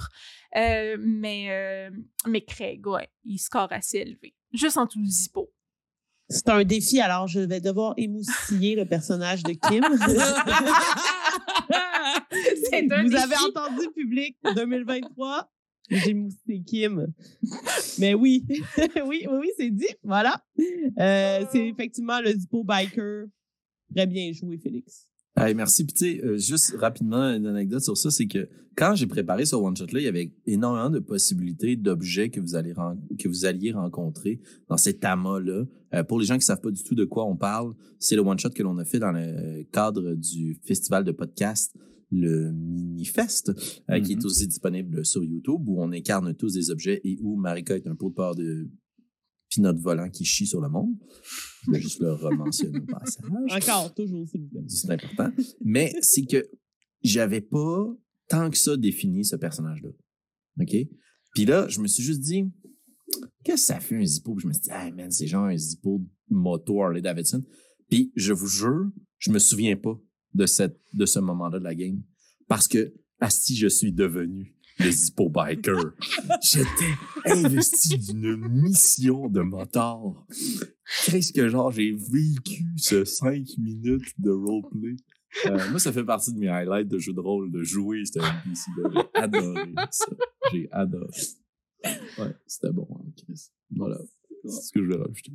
euh, 0.55 0.97
mais 0.99 1.47
euh, 1.49 1.89
mais 2.27 2.41
Craig, 2.41 2.85
ouais, 2.85 3.09
il 3.23 3.37
score 3.39 3.71
assez 3.71 3.99
élevé, 3.99 4.35
juste 4.53 4.77
en 4.77 4.85
tout 4.87 5.03
zippo. 5.05 5.51
C'est 6.27 6.49
un 6.49 6.63
défi, 6.63 6.99
alors 6.99 7.27
je 7.27 7.39
vais 7.39 7.61
devoir 7.61 7.93
émoustiller 7.97 8.75
le 8.75 8.85
personnage 8.85 9.43
de 9.43 9.53
Kim. 9.53 9.83
C'est 12.69 12.91
un 12.91 13.03
Vous 13.03 13.09
défi. 13.09 13.23
avez 13.23 13.35
entendu, 13.47 13.89
public, 13.95 14.37
2023. 14.55 15.49
J'ai 15.89 16.13
moussé 16.13 16.61
Kim. 16.65 17.07
Mais 17.99 18.13
oui, 18.13 18.45
oui, 18.77 19.25
oui, 19.29 19.37
oui, 19.39 19.49
c'est 19.57 19.71
dit. 19.71 19.85
Voilà. 20.03 20.43
Euh, 20.99 21.45
c'est 21.51 21.67
effectivement 21.67 22.19
le 22.21 22.31
Zippo 22.31 22.63
Biker. 22.63 23.25
Très 23.95 24.07
bien 24.07 24.31
joué, 24.33 24.57
Félix. 24.57 25.07
Hey, 25.37 25.53
merci. 25.53 25.83
Puis 25.83 25.93
tu 25.93 26.05
sais, 26.05 26.25
euh, 26.25 26.37
juste 26.37 26.75
rapidement, 26.77 27.29
une 27.33 27.45
anecdote 27.45 27.83
sur 27.83 27.97
ça, 27.97 28.09
c'est 28.09 28.25
que 28.25 28.47
quand 28.75 28.95
j'ai 28.95 29.07
préparé 29.07 29.45
ce 29.45 29.55
one-shot-là, 29.55 29.99
il 29.99 30.03
y 30.03 30.07
avait 30.07 30.33
énormément 30.45 30.89
de 30.89 30.99
possibilités 30.99 31.75
d'objets 31.75 32.29
que 32.29 32.39
vous 32.39 32.55
allez 32.55 32.73
que 33.19 33.27
vous 33.27 33.45
alliez 33.45 33.71
rencontrer 33.71 34.39
dans 34.69 34.77
cet 34.77 35.03
amas-là. 35.03 35.65
Euh, 35.93 36.03
pour 36.03 36.19
les 36.19 36.25
gens 36.25 36.37
qui 36.37 36.45
savent 36.45 36.61
pas 36.61 36.71
du 36.71 36.83
tout 36.83 36.95
de 36.95 37.05
quoi 37.05 37.25
on 37.25 37.35
parle, 37.35 37.73
c'est 37.99 38.15
le 38.15 38.21
one-shot 38.21 38.49
que 38.49 38.63
l'on 38.63 38.77
a 38.77 38.85
fait 38.85 38.99
dans 38.99 39.11
le 39.11 39.63
cadre 39.71 40.13
du 40.15 40.57
festival 40.63 41.03
de 41.03 41.11
podcast, 41.11 41.75
le 42.11 42.51
Minifest, 42.51 43.51
euh, 43.89 43.99
qui 43.99 44.13
est 44.13 44.25
aussi 44.25 44.47
disponible 44.47 45.05
sur 45.05 45.23
YouTube, 45.23 45.67
où 45.67 45.81
on 45.81 45.91
incarne 45.91 46.33
tous 46.35 46.53
des 46.53 46.69
objets 46.69 47.01
et 47.03 47.17
où 47.21 47.35
Marika 47.35 47.75
est 47.75 47.87
un 47.87 47.95
pot 47.95 48.09
de 48.09 48.15
peur 48.15 48.35
de 48.35 48.69
pinot 49.49 49.75
volant 49.77 50.09
qui 50.09 50.25
chie 50.25 50.47
sur 50.47 50.61
le 50.61 50.69
monde. 50.69 50.95
Je 51.65 51.71
vais 51.71 51.81
juste 51.81 51.99
le 51.99 52.13
rementionner 52.13 52.79
au 52.79 52.85
passage 52.85 53.25
Encore, 53.51 53.93
toujours, 53.93 54.27
s'il 54.27 54.41
vous 54.41 54.47
plaît. 54.49 54.63
c'est 54.67 54.91
important. 54.91 55.31
Mais 55.63 55.93
c'est 56.01 56.25
que 56.25 56.45
j'avais 57.03 57.41
pas 57.41 57.87
tant 58.27 58.49
que 58.49 58.57
ça 58.57 58.75
défini 58.77 59.23
ce 59.23 59.35
personnage-là. 59.35 59.89
OK? 60.61 60.75
Puis 61.33 61.45
là, 61.45 61.67
je 61.67 61.79
me 61.79 61.87
suis 61.87 62.03
juste 62.03 62.21
dit, 62.21 62.43
qu'est-ce 63.43 63.67
que 63.67 63.73
ça 63.73 63.79
fait 63.79 63.97
un 63.97 64.05
Zippo? 64.05 64.35
Puis 64.35 64.43
je 64.43 64.47
me 64.47 64.53
suis 64.53 64.63
dit, 64.63 64.69
hey 64.71 64.91
man, 64.91 65.11
c'est 65.11 65.27
genre 65.27 65.45
un 65.45 65.57
Zippo 65.57 66.01
moto 66.29 66.81
Harley 66.81 67.01
Davidson. 67.01 67.43
Puis 67.89 68.11
je 68.15 68.33
vous 68.33 68.47
jure, 68.47 68.89
je 69.19 69.31
me 69.31 69.39
souviens 69.39 69.75
pas 69.75 69.99
de, 70.35 70.45
cette, 70.45 70.79
de 70.93 71.05
ce 71.05 71.19
moment-là 71.19 71.59
de 71.59 71.63
la 71.63 71.73
game. 71.73 72.01
Parce 72.47 72.67
que, 72.67 72.93
asti, 73.19 73.55
je 73.55 73.67
suis 73.67 73.91
devenu 73.91 74.55
le 74.79 74.91
Zippo 74.91 75.29
Biker. 75.29 75.93
J'étais 76.43 76.93
investi 77.25 77.97
d'une 77.97 78.37
mission 78.49 79.29
de 79.29 79.41
motard. 79.41 80.27
Qu'est-ce 81.05 81.33
que 81.33 81.47
genre, 81.49 81.71
j'ai 81.71 81.93
vécu 81.93 82.65
ce 82.77 83.05
5 83.05 83.47
minutes 83.57 84.13
de 84.19 84.31
roleplay? 84.31 84.97
Euh, 85.47 85.69
moi, 85.69 85.79
ça 85.79 85.91
fait 85.91 86.03
partie 86.03 86.33
de 86.33 86.39
mes 86.39 86.49
highlights 86.49 86.87
de 86.87 86.97
jeux 86.99 87.13
de 87.13 87.19
rôle, 87.19 87.51
de 87.51 87.63
jouer 87.63 88.03
NPC-là. 88.15 89.11
J'ai 89.13 89.21
adoré 89.21 89.73
ça. 89.91 90.05
J'ai 90.51 90.69
adoré. 90.71 91.07
Ouais, 92.17 92.35
c'était 92.45 92.71
bon, 92.71 92.87
hein, 92.91 93.11
Chris. 93.17 93.49
Voilà. 93.71 93.97
C'est 94.43 94.67
ce 94.67 94.71
que 94.71 94.83
je 94.83 94.89
vais 94.89 94.97
rajouter. 94.97 95.31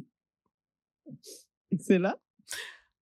Excellent. 1.73 2.15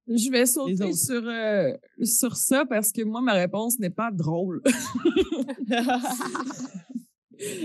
Je 0.08 0.30
vais 0.30 0.46
sauter 0.46 0.92
sur, 0.92 1.22
euh, 1.26 1.72
sur 2.02 2.36
ça 2.36 2.64
parce 2.66 2.92
que 2.92 3.02
moi, 3.02 3.20
ma 3.20 3.34
réponse 3.34 3.78
n'est 3.78 3.90
pas 3.90 4.10
drôle. 4.10 4.62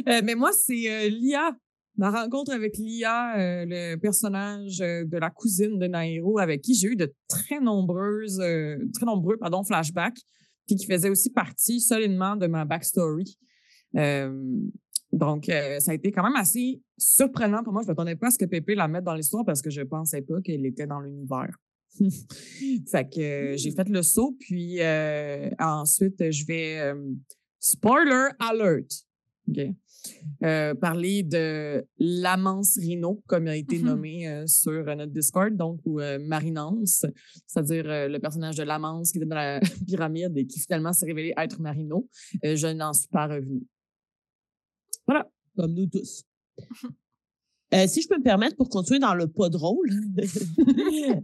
Euh, 0.07 0.21
mais 0.23 0.35
moi, 0.35 0.51
c'est 0.51 0.87
euh, 0.87 1.09
Lia. 1.09 1.51
Ma 1.97 2.11
rencontre 2.11 2.51
avec 2.51 2.77
Lia, 2.77 3.65
le 3.65 3.95
personnage 3.95 4.77
de 4.77 5.17
la 5.17 5.31
cousine 5.31 5.79
de 5.79 5.87
Nairo, 5.87 6.37
avec 6.37 6.61
qui 6.61 6.75
j'ai 6.75 6.89
eu 6.89 6.95
de 6.95 7.11
très 7.27 7.59
nombreuses, 7.59 8.37
très 8.37 9.05
nombreux, 9.07 9.35
pardon, 9.37 9.63
flashbacks, 9.63 10.19
puis 10.67 10.75
qui 10.75 10.85
faisait 10.85 11.09
aussi 11.09 11.31
partie 11.31 11.79
solidement 11.79 12.35
de 12.35 12.45
ma 12.45 12.65
backstory. 12.65 13.35
Donc, 15.13 15.47
euh, 15.47 15.79
ça 15.79 15.91
a 15.91 15.93
été 15.93 16.11
quand 16.11 16.23
même 16.23 16.35
assez 16.35 16.81
surprenant 16.97 17.63
pour 17.63 17.71
moi. 17.71 17.83
Je 17.83 17.87
ne 17.87 17.91
m'attendais 17.91 18.15
pas 18.15 18.27
à 18.27 18.31
ce 18.31 18.39
que 18.39 18.45
Pépé 18.45 18.73
la 18.73 18.87
mette 18.87 19.03
dans 19.03 19.13
l'histoire 19.13 19.45
parce 19.45 19.61
que 19.61 19.69
je 19.69 19.83
pensais 19.83 20.23
pas 20.23 20.41
qu'elle 20.41 20.65
était 20.65 20.87
dans 20.87 20.99
l'univers. 20.99 21.55
fait 22.91 23.09
que 23.09 23.19
euh, 23.53 23.57
j'ai 23.57 23.71
fait 23.71 23.87
le 23.89 24.01
saut, 24.01 24.35
puis 24.39 24.81
euh, 24.81 25.49
ensuite, 25.59 26.31
je 26.31 26.45
vais... 26.45 26.79
euh, 26.79 27.13
spoiler 27.59 28.29
alert! 28.39 29.05
Euh, 30.43 30.75
parler 30.75 31.23
de 31.23 31.85
l'amance 31.97 32.77
rhino, 32.77 33.21
comme 33.25 33.45
il 33.45 33.49
a 33.49 33.55
été 33.55 33.77
Mhm. 33.79 33.85
nommé 33.85 34.27
euh, 34.27 34.45
sur 34.47 34.83
notre 34.83 35.11
Discord, 35.13 35.55
donc, 35.55 35.79
ou 35.85 36.01
euh, 36.01 36.19
Marinance, 36.19 37.05
c'est-à-dire 37.47 37.85
le 37.85 38.17
personnage 38.19 38.57
de 38.57 38.63
l'amance 38.63 39.11
qui 39.13 39.19
était 39.19 39.27
dans 39.27 39.35
la 39.35 39.59
pyramide 39.87 40.37
et 40.37 40.45
qui 40.45 40.59
finalement 40.59 40.91
s'est 40.91 41.05
révélé 41.05 41.33
être 41.37 41.61
Marino. 41.61 42.09
Je 42.43 42.67
n'en 42.73 42.91
suis 42.91 43.07
pas 43.07 43.27
revenu. 43.27 43.61
Voilà. 45.07 45.29
Comme 45.55 45.73
nous 45.73 45.87
tous. 45.87 46.23
Euh, 47.73 47.87
si 47.87 48.03
je 48.03 48.07
peux 48.07 48.17
me 48.17 48.23
permettre, 48.23 48.55
pour 48.55 48.69
continuer 48.69 48.99
dans 48.99 49.15
le 49.15 49.27
pas 49.27 49.49
drôle, 49.49 49.89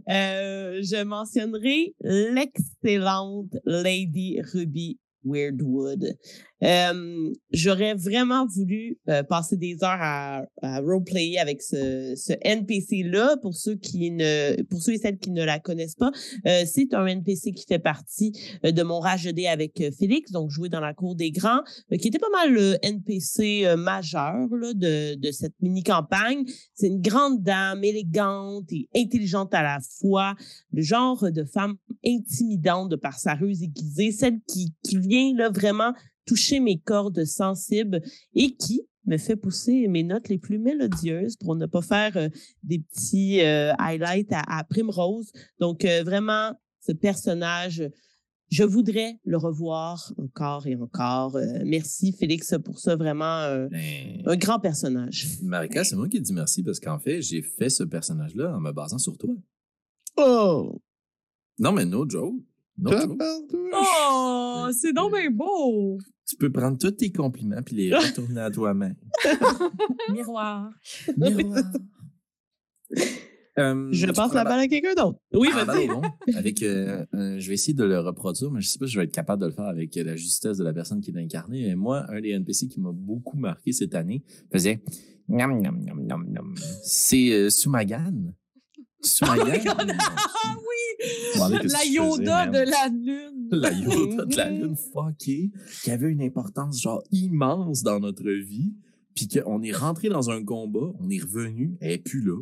euh, 0.08 0.80
je 0.82 1.04
mentionnerai 1.04 1.94
l'excellente 2.00 3.56
Lady 3.64 4.40
Ruby 4.52 4.98
Weirdwood. 5.24 6.16
Euh, 6.62 7.32
J'aurais 7.52 7.94
vraiment 7.94 8.46
voulu 8.46 8.98
euh, 9.08 9.22
passer 9.22 9.56
des 9.56 9.82
heures 9.82 9.98
à, 10.00 10.44
à 10.62 10.80
roleplayer 10.80 11.38
avec 11.38 11.62
ce, 11.62 12.14
NPC-là. 12.42 13.36
Pour 13.42 13.54
ceux 13.54 13.76
qui 13.76 14.10
ne, 14.10 14.62
pour 14.64 14.80
ceux 14.82 14.94
et 14.94 14.98
celles 14.98 15.18
qui 15.18 15.30
ne 15.30 15.44
la 15.44 15.58
connaissent 15.58 15.96
pas, 15.96 16.12
euh, 16.46 16.62
c'est 16.66 16.94
un 16.94 17.06
NPC 17.06 17.52
qui 17.52 17.64
fait 17.66 17.78
partie 17.78 18.32
de 18.62 18.82
mon 18.82 19.00
rage 19.00 19.24
de 19.24 19.40
avec 19.50 19.82
Félix, 19.98 20.32
donc 20.32 20.50
joué 20.50 20.68
dans 20.68 20.80
la 20.80 20.92
cour 20.92 21.14
des 21.14 21.30
grands, 21.30 21.62
qui 21.98 22.08
était 22.08 22.18
pas 22.18 22.28
mal 22.30 22.52
le 22.52 22.76
NPC 22.82 23.74
majeur 23.76 24.48
là, 24.50 24.74
de, 24.74 25.30
cette 25.30 25.54
mini-campagne. 25.62 26.44
C'est 26.74 26.88
une 26.88 27.00
grande 27.00 27.42
dame, 27.42 27.82
élégante 27.82 28.70
et 28.70 28.88
intelligente 28.94 29.54
à 29.54 29.62
la 29.62 29.78
fois, 30.00 30.34
le 30.72 30.82
genre 30.82 31.32
de 31.32 31.44
femme 31.44 31.76
intimidante 32.04 32.90
de 32.90 32.96
par 32.96 33.18
sa 33.18 33.34
ruse 33.34 33.62
aiguisée, 33.62 34.12
celle 34.12 34.40
qui, 34.46 34.74
qui 34.82 34.98
vient 34.98 35.32
là, 35.34 35.48
vraiment 35.48 35.94
toucher 36.30 36.60
mes 36.60 36.78
cordes 36.78 37.24
sensibles 37.24 38.00
et 38.34 38.54
qui 38.54 38.82
me 39.04 39.18
fait 39.18 39.34
pousser 39.34 39.88
mes 39.88 40.04
notes 40.04 40.28
les 40.28 40.38
plus 40.38 40.58
mélodieuses 40.60 41.36
pour 41.36 41.56
ne 41.56 41.66
pas 41.66 41.82
faire 41.82 42.16
euh, 42.16 42.28
des 42.62 42.78
petits 42.78 43.40
euh, 43.40 43.72
highlights 43.78 44.32
à, 44.32 44.42
à 44.58 44.62
Primrose. 44.62 45.32
Donc, 45.58 45.84
euh, 45.84 46.04
vraiment, 46.04 46.52
ce 46.86 46.92
personnage, 46.92 47.82
je 48.48 48.62
voudrais 48.62 49.18
le 49.24 49.38
revoir 49.38 50.12
encore 50.18 50.68
et 50.68 50.76
encore. 50.76 51.34
Euh, 51.34 51.62
merci, 51.64 52.12
Félix, 52.12 52.54
pour 52.64 52.78
ça. 52.78 52.94
Vraiment, 52.94 53.40
euh, 53.40 53.66
Ben, 53.68 54.22
un 54.26 54.36
grand 54.36 54.60
personnage. 54.60 55.26
Marika, 55.42 55.82
c'est 55.82 55.96
moi 55.96 56.08
qui 56.08 56.20
dis 56.20 56.32
merci 56.32 56.62
parce 56.62 56.78
qu'en 56.78 57.00
fait, 57.00 57.22
j'ai 57.22 57.42
fait 57.42 57.70
ce 57.70 57.82
personnage-là 57.82 58.54
en 58.54 58.60
me 58.60 58.70
basant 58.70 58.98
sur 58.98 59.18
toi. 59.18 59.34
Oh! 60.16 60.80
Non, 61.58 61.72
mais 61.72 61.84
no 61.84 62.08
joke. 62.08 62.36
Vois, 62.78 63.00
Tabarnouche. 63.00 63.74
Oh, 63.74 64.68
c'est 64.72 64.92
donc 64.92 65.12
bien 65.12 65.30
beau! 65.30 65.98
Tu 66.30 66.36
peux 66.36 66.50
prendre 66.50 66.78
tous 66.78 66.92
tes 66.92 67.10
compliments 67.12 67.62
puis 67.62 67.76
les 67.76 67.94
retourner 67.96 68.40
à 68.40 68.50
toi-même. 68.50 68.94
Miroir. 70.12 70.70
Miroir. 71.16 71.62
Euh, 73.58 73.88
Je 73.90 74.06
passe 74.06 74.32
la 74.32 74.44
balle 74.44 74.60
à 74.60 74.68
quelqu'un 74.68 74.94
d'autre. 74.94 75.18
Oui, 75.34 75.48
Ah, 75.52 75.64
vas-y. 75.64 75.88
ben, 75.88 75.94
bon. 76.00 76.02
Avec, 76.34 76.62
euh, 76.62 77.04
euh, 77.14 77.38
je 77.38 77.48
vais 77.48 77.54
essayer 77.54 77.74
de 77.74 77.84
le 77.84 77.98
reproduire, 77.98 78.50
mais 78.50 78.60
je 78.60 78.68
sais 78.68 78.78
pas 78.78 78.86
si 78.86 78.92
je 78.92 78.98
vais 78.98 79.04
être 79.04 79.12
capable 79.12 79.42
de 79.42 79.46
le 79.48 79.52
faire 79.52 79.66
avec 79.66 79.94
la 79.96 80.16
justesse 80.16 80.56
de 80.56 80.64
la 80.64 80.72
personne 80.72 81.00
qui 81.00 81.10
est 81.10 81.18
incarnée. 81.18 81.66
Mais 81.68 81.74
moi, 81.74 82.06
un 82.10 82.20
des 82.20 82.30
NPC 82.30 82.68
qui 82.68 82.80
m'a 82.80 82.92
beaucoup 82.92 83.36
marqué 83.36 83.72
cette 83.72 83.94
année 83.94 84.22
faisait 84.52 84.82
Miam, 85.28 85.60
miam, 85.60 85.78
miam, 85.84 86.04
miam, 86.04 86.24
miam. 86.28 86.54
C'est 86.82 87.32
euh, 87.32 87.50
Sumagan. 89.02 89.76
Ah 90.42 90.56
oui! 90.56 90.90
La 91.38 91.84
Yoda 91.86 92.46
faisais, 92.46 92.64
de 92.64 92.70
la 92.70 92.88
lune. 92.88 93.48
la 93.50 93.72
Yoda 93.72 94.24
de 94.26 94.36
la 94.36 94.50
lune 94.50 94.76
fuckée, 94.76 95.50
qui 95.82 95.90
avait 95.90 96.10
une 96.10 96.22
importance 96.22 96.80
genre 96.80 97.02
immense 97.10 97.82
dans 97.82 98.00
notre 98.00 98.30
vie, 98.30 98.74
puis 99.14 99.28
qu'on 99.28 99.62
est 99.62 99.72
rentré 99.72 100.08
dans 100.08 100.30
un 100.30 100.44
combat, 100.44 100.92
on 100.98 101.08
est 101.10 101.22
revenu, 101.22 101.76
elle 101.80 101.92
est 101.92 101.98
plus 101.98 102.22
là, 102.22 102.40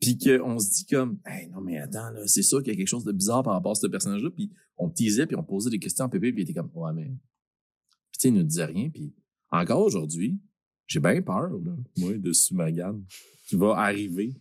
puis 0.00 0.18
qu'on 0.18 0.58
se 0.58 0.70
dit 0.70 0.86
comme, 0.86 1.18
hey, 1.26 1.48
non 1.48 1.60
mais 1.60 1.78
attends 1.78 2.10
là, 2.10 2.26
c'est 2.26 2.42
sûr 2.42 2.62
qu'il 2.62 2.72
y 2.72 2.76
a 2.76 2.78
quelque 2.78 2.88
chose 2.88 3.04
de 3.04 3.12
bizarre 3.12 3.42
par 3.42 3.54
rapport 3.54 3.72
à 3.72 3.76
ce 3.76 3.86
personnage-là, 3.86 4.30
puis 4.30 4.50
on 4.78 4.88
teasait, 4.88 5.26
puis 5.26 5.36
on 5.36 5.44
posait 5.44 5.70
des 5.70 5.78
questions 5.78 6.04
à 6.04 6.08
Pépé, 6.08 6.32
puis 6.32 6.42
il 6.42 6.50
était 6.50 6.58
comme, 6.58 6.70
ouais 6.74 6.92
mais, 6.94 7.06
puis 7.06 8.18
tu 8.18 8.20
sais, 8.20 8.28
il 8.28 8.34
nous 8.34 8.42
disait 8.42 8.64
rien, 8.64 8.90
puis 8.90 9.14
encore 9.50 9.82
aujourd'hui, 9.82 10.38
j'ai 10.86 11.00
bien 11.00 11.20
peur 11.22 11.50
là, 11.50 11.76
moi 11.98 12.12
de 12.16 12.32
Sumagan, 12.32 13.00
qui 13.46 13.56
va 13.56 13.76
arriver 13.76 14.40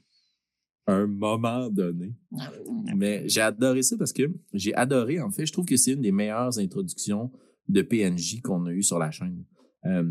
un 0.88 1.07
moment 1.07 1.70
donné. 1.70 2.16
Mais 2.95 3.28
j'ai 3.28 3.41
adoré 3.41 3.82
ça 3.82 3.98
parce 3.98 4.14
que 4.14 4.24
j'ai 4.53 4.74
adoré, 4.76 5.20
en 5.20 5.32
fait, 5.32 5.45
je 5.45 5.52
trouve 5.53 5.66
que 5.66 5.78
c'est 5.78 5.94
une 5.94 6.02
des 6.02 6.12
meilleures 6.12 6.57
introductions 6.60 7.32
de 7.68 7.82
PNJ 7.82 8.41
qu'on 8.41 8.66
a 8.66 8.72
eu 8.72 8.84
sur 8.84 8.99
la 8.99 9.12
chaîne. 9.12 9.44
Euh, 9.86 10.03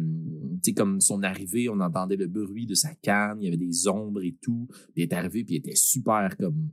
tu 0.62 0.70
sais, 0.70 0.74
comme 0.74 1.00
son 1.00 1.22
arrivée, 1.22 1.68
on 1.68 1.80
entendait 1.80 2.16
le 2.16 2.26
bruit 2.26 2.66
de 2.66 2.74
sa 2.74 2.94
canne, 2.94 3.38
il 3.40 3.44
y 3.44 3.48
avait 3.48 3.56
des 3.56 3.88
ombres 3.88 4.22
et 4.22 4.36
tout. 4.40 4.66
Puis 4.68 5.02
il 5.02 5.02
est 5.02 5.12
arrivé, 5.12 5.44
puis 5.44 5.56
il 5.56 5.58
était 5.58 5.74
super 5.74 6.36
comme 6.36 6.70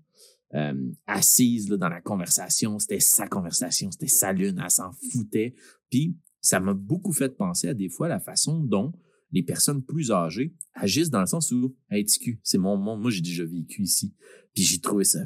euh, 0.54 0.92
assise 1.08 1.70
là, 1.70 1.78
dans 1.78 1.90
la 1.90 2.02
conversation. 2.02 2.78
C'était 2.80 3.00
sa 3.00 3.28
conversation, 3.28 3.90
c'était 3.92 4.08
sa 4.08 4.34
lune, 4.34 4.62
elle 4.64 4.70
s'en 4.70 4.92
foutait. 5.12 5.56
Puis 5.90 6.16
ça 6.42 6.60
m'a 6.60 6.74
beaucoup 6.74 7.14
fait 7.14 7.36
penser 7.36 7.70
à 7.70 7.74
des 7.74 7.90
fois 7.90 8.08
la 8.08 8.20
façon 8.20 8.60
dont 8.60 8.94
les 9.32 9.44
personnes 9.44 9.84
plus 9.84 10.12
âgées 10.12 10.54
agissent 10.74 11.10
dans 11.10 11.22
le 11.22 11.26
sens 11.26 11.52
où, 11.52 11.76
hey, 11.90 12.06
c'est 12.44 12.58
mon 12.58 12.78
monde, 12.78 13.02
moi 13.02 13.12
j'ai 13.12 13.22
déjà 13.22 13.46
vécu 13.46 13.84
ici. 13.84 14.14
Puis 14.54 14.64
j'ai 14.64 14.80
trouvé 14.80 15.04
ça 15.04 15.20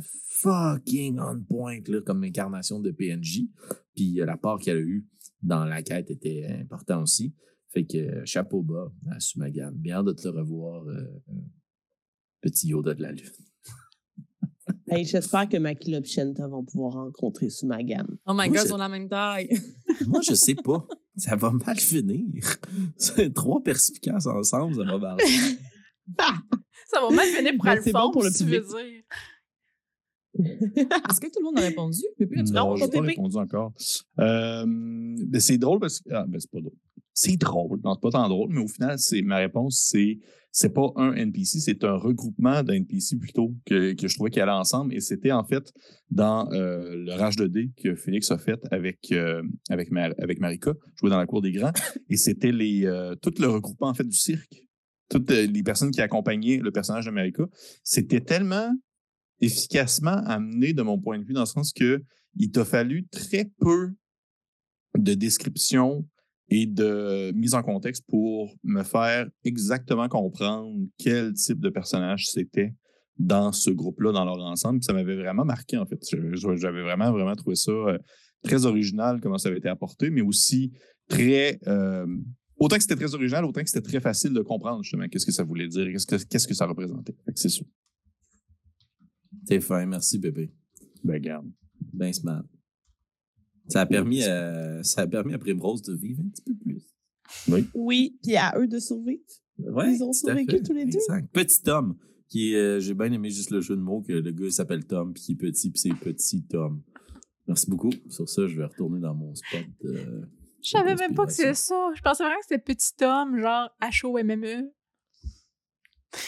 fucking 0.45 1.19
on 1.19 1.41
point 1.43 1.79
là, 1.87 2.01
comme 2.01 2.23
incarnation 2.23 2.79
de 2.79 2.91
PNJ. 2.91 3.47
Puis 3.95 4.21
euh, 4.21 4.25
la 4.25 4.37
part 4.37 4.59
qu'elle 4.59 4.77
a 4.77 4.81
eue 4.81 5.07
dans 5.41 5.65
la 5.65 5.81
quête 5.81 6.11
était 6.11 6.45
important 6.45 7.01
aussi. 7.01 7.33
Fait 7.69 7.85
que 7.85 7.97
euh, 7.97 8.25
chapeau 8.25 8.61
bas 8.61 8.91
à 9.11 9.19
Sumagan. 9.19 9.71
Bien 9.73 10.03
de 10.03 10.13
te 10.13 10.27
revoir, 10.27 10.85
euh, 10.87 11.21
petit 12.41 12.69
Yoda 12.69 12.93
de 12.93 13.01
la 13.01 13.11
Lune. 13.11 13.31
Hey, 14.87 15.03
J'espère 15.05 15.49
que 15.49 15.57
Maki 15.57 15.95
et 15.95 16.03
Shenta 16.03 16.47
vont 16.47 16.63
pouvoir 16.63 16.93
rencontrer 16.93 17.49
Sumagan. 17.49 18.05
Oh 18.27 18.33
my 18.33 18.35
Moi, 18.35 18.47
god, 18.49 18.57
je- 18.59 18.65
ils 18.67 18.73
ont 18.73 18.77
la 18.77 18.89
même 18.89 19.09
taille. 19.09 19.49
Moi, 20.07 20.21
je 20.27 20.33
sais 20.35 20.55
pas. 20.55 20.87
Ça 21.17 21.35
va 21.35 21.51
mal 21.51 21.77
finir. 21.79 22.23
C'est 22.97 23.33
Trois 23.33 23.61
perspicaces 23.63 24.27
ensemble, 24.27 24.75
ça 24.75 24.83
va 24.83 24.97
mal. 24.99 25.17
Ça 26.87 27.01
va 27.01 27.09
mal 27.09 27.25
finir 27.27 27.53
pour 27.57 27.65
c'est 27.65 27.71
Alphonse, 27.71 27.93
bon 27.93 28.11
pour 28.11 28.23
le 28.23 28.31
tu 28.31 28.43
veux 28.43 28.59
dire. 28.61 29.03
Est-ce 30.37 31.19
que 31.19 31.27
tout 31.27 31.39
le 31.39 31.45
monde 31.45 31.57
a 31.57 31.61
répondu? 31.61 31.99
Pépé, 32.17 32.39
as-tu 32.41 32.51
Non, 32.53 32.73
répondu? 32.73 32.91
j'ai 32.93 32.99
pas 32.99 33.05
répondu 33.05 33.37
encore. 33.37 33.73
Euh, 34.19 34.65
ben, 34.67 35.41
c'est 35.41 35.57
drôle 35.57 35.79
parce 35.79 35.99
que. 36.01 36.09
Ah, 36.13 36.25
ben, 36.27 36.39
c'est 36.39 36.51
pas 36.51 36.59
drôle. 36.59 36.75
C'est 37.17 37.37
drôle. 37.37 37.79
Non, 37.83 37.93
c'est 37.93 38.01
pas 38.01 38.11
tant 38.11 38.27
drôle, 38.27 38.49
mais 38.51 38.61
au 38.61 38.67
final, 38.67 38.99
c'est 38.99 39.21
ma 39.21 39.37
réponse, 39.37 39.87
c'est 39.89 40.19
c'est 40.51 40.73
pas 40.73 40.93
un 40.95 41.13
NPC, 41.13 41.59
c'est 41.59 41.83
un 41.83 41.97
regroupement 41.97 42.63
d'NPC 42.63 43.17
plutôt 43.17 43.53
que, 43.65 43.91
que 43.91 44.07
je 44.07 44.15
trouvais 44.15 44.29
qu'ils 44.29 44.41
allaient 44.41 44.51
ensemble. 44.51 44.93
Et 44.93 45.01
c'était 45.01 45.33
en 45.33 45.43
fait 45.43 45.73
dans 46.09 46.49
euh, 46.53 46.95
le 46.95 47.11
Rage 47.13 47.35
de 47.35 47.47
dés 47.47 47.71
que 47.75 47.95
Félix 47.95 48.31
a 48.31 48.37
fait 48.37 48.59
avec, 48.71 49.11
euh, 49.11 49.43
avec, 49.69 49.89
avec 49.91 50.39
Marika, 50.39 50.73
joué 50.97 51.09
dans 51.09 51.17
la 51.17 51.25
cour 51.25 51.41
des 51.41 51.51
grands. 51.51 51.73
Et 52.09 52.15
c'était 52.15 52.53
les 52.53 52.85
euh, 52.85 53.15
tout 53.15 53.33
le 53.37 53.47
regroupement 53.47 53.89
en 53.89 53.93
fait 53.93 54.05
du 54.05 54.15
cirque. 54.15 54.63
Toutes 55.09 55.29
euh, 55.31 55.45
les 55.45 55.61
personnes 55.61 55.91
qui 55.91 55.99
accompagnaient 55.99 56.57
le 56.57 56.71
personnage 56.71 57.05
de 57.05 57.11
Marika. 57.11 57.43
C'était 57.83 58.21
tellement 58.21 58.73
efficacement 59.41 60.21
amené 60.25 60.71
de 60.71 60.83
mon 60.83 60.99
point 60.99 61.19
de 61.19 61.25
vue, 61.25 61.33
dans 61.33 61.41
le 61.41 61.47
sens 61.47 61.73
que 61.73 62.01
il 62.37 62.51
t'a 62.51 62.63
fallu 62.63 63.07
très 63.07 63.51
peu 63.59 63.91
de 64.97 65.13
description 65.15 66.07
et 66.49 66.65
de 66.65 67.31
mise 67.33 67.55
en 67.55 67.63
contexte 67.63 68.05
pour 68.07 68.55
me 68.63 68.83
faire 68.83 69.27
exactement 69.43 70.07
comprendre 70.07 70.75
quel 70.97 71.33
type 71.33 71.59
de 71.59 71.69
personnage 71.69 72.27
c'était 72.27 72.73
dans 73.17 73.51
ce 73.51 73.69
groupe-là, 73.71 74.11
dans 74.11 74.25
leur 74.25 74.39
ensemble. 74.39 74.79
Puis 74.79 74.85
ça 74.85 74.93
m'avait 74.93 75.15
vraiment 75.15 75.45
marqué, 75.45 75.77
en 75.77 75.85
fait. 75.85 75.99
J'avais 76.55 76.81
vraiment, 76.81 77.11
vraiment 77.11 77.35
trouvé 77.35 77.55
ça 77.55 77.71
euh, 77.71 77.97
très 78.43 78.65
original, 78.65 79.19
comment 79.21 79.37
ça 79.37 79.49
avait 79.49 79.57
été 79.57 79.69
apporté, 79.69 80.09
mais 80.09 80.21
aussi 80.21 80.71
très... 81.07 81.59
euh, 81.67 82.05
autant 82.57 82.75
que 82.75 82.81
c'était 82.81 82.95
très 82.95 83.15
original, 83.15 83.45
autant 83.45 83.63
que 83.63 83.69
c'était 83.69 83.87
très 83.87 83.99
facile 83.99 84.33
de 84.33 84.41
comprendre, 84.41 84.83
justement, 84.83 85.07
qu'est-ce 85.07 85.25
que 85.25 85.31
ça 85.31 85.43
voulait 85.43 85.67
dire, 85.67 85.87
qu'est-ce 85.91 86.05
que, 86.05 86.23
qu'est-ce 86.23 86.47
que 86.47 86.53
ça 86.53 86.65
représentait. 86.67 87.15
C'est 87.35 87.49
ça. 87.49 87.63
T'es 89.47 89.59
fin, 89.59 89.85
merci 89.85 90.19
bébé. 90.19 90.51
Ben, 91.03 91.19
garde. 91.19 91.49
Ben 91.93 92.11
smart. 92.11 92.43
Ça 93.67 93.81
a 93.81 93.85
permis 93.85 94.23
à, 94.23 94.83
ça 94.83 95.01
a 95.01 95.07
permis 95.07 95.33
à 95.33 95.37
Primrose 95.39 95.81
de 95.81 95.95
vivre 95.95 96.21
un 96.25 96.29
petit 96.29 96.43
peu 96.43 96.53
plus. 96.55 96.81
Oui, 97.73 98.17
puis 98.23 98.35
à 98.35 98.53
eux 98.57 98.67
de 98.67 98.79
survivre. 98.79 99.21
Ouais, 99.57 99.93
Ils 99.93 100.03
ont 100.03 100.13
survécu 100.13 100.61
tous 100.61 100.73
les 100.73 100.85
deux. 100.85 100.97
Exact. 100.97 101.31
Petit 101.31 101.61
Tom, 101.63 101.97
qui 102.29 102.53
est, 102.53 102.57
euh, 102.57 102.79
j'ai 102.79 102.93
bien 102.93 103.11
aimé 103.11 103.29
juste 103.29 103.51
le 103.51 103.61
jeu 103.61 103.75
de 103.75 103.81
mots 103.81 104.01
que 104.01 104.13
le 104.13 104.31
gars 104.31 104.45
il 104.45 104.51
s'appelle 104.51 104.85
Tom 104.85 105.13
puis 105.13 105.23
qui 105.23 105.31
est 105.31 105.35
petit 105.35 105.69
puis 105.71 105.79
c'est 105.79 105.93
petit 105.95 106.43
Tom. 106.43 106.81
Merci 107.47 107.69
beaucoup. 107.69 107.91
Sur 108.09 108.27
ça, 108.27 108.47
je 108.47 108.57
vais 108.57 108.65
retourner 108.65 108.99
dans 108.99 109.13
mon 109.15 109.33
spot. 109.35 109.61
euh, 109.85 110.21
Je 110.63 110.69
savais 110.71 110.95
même 110.95 111.13
pas 111.15 111.25
que 111.25 111.31
c'était 111.31 111.53
ça. 111.53 111.89
Je 111.95 112.01
pensais 112.01 112.23
vraiment 112.23 112.39
que 112.39 112.45
c'était 112.49 112.61
petit 112.63 113.03
homme, 113.03 113.39
genre 113.39 113.69
H-O-M-M-E. 113.81 114.71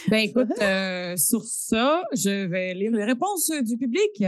Ben 0.09 0.17
écoute, 0.17 0.51
euh, 0.61 1.15
sur 1.15 1.43
ça, 1.43 2.03
je 2.13 2.45
vais 2.47 2.73
lire 2.73 2.91
les 2.91 3.05
réponses 3.05 3.49
euh, 3.51 3.61
du 3.61 3.77
public 3.77 4.23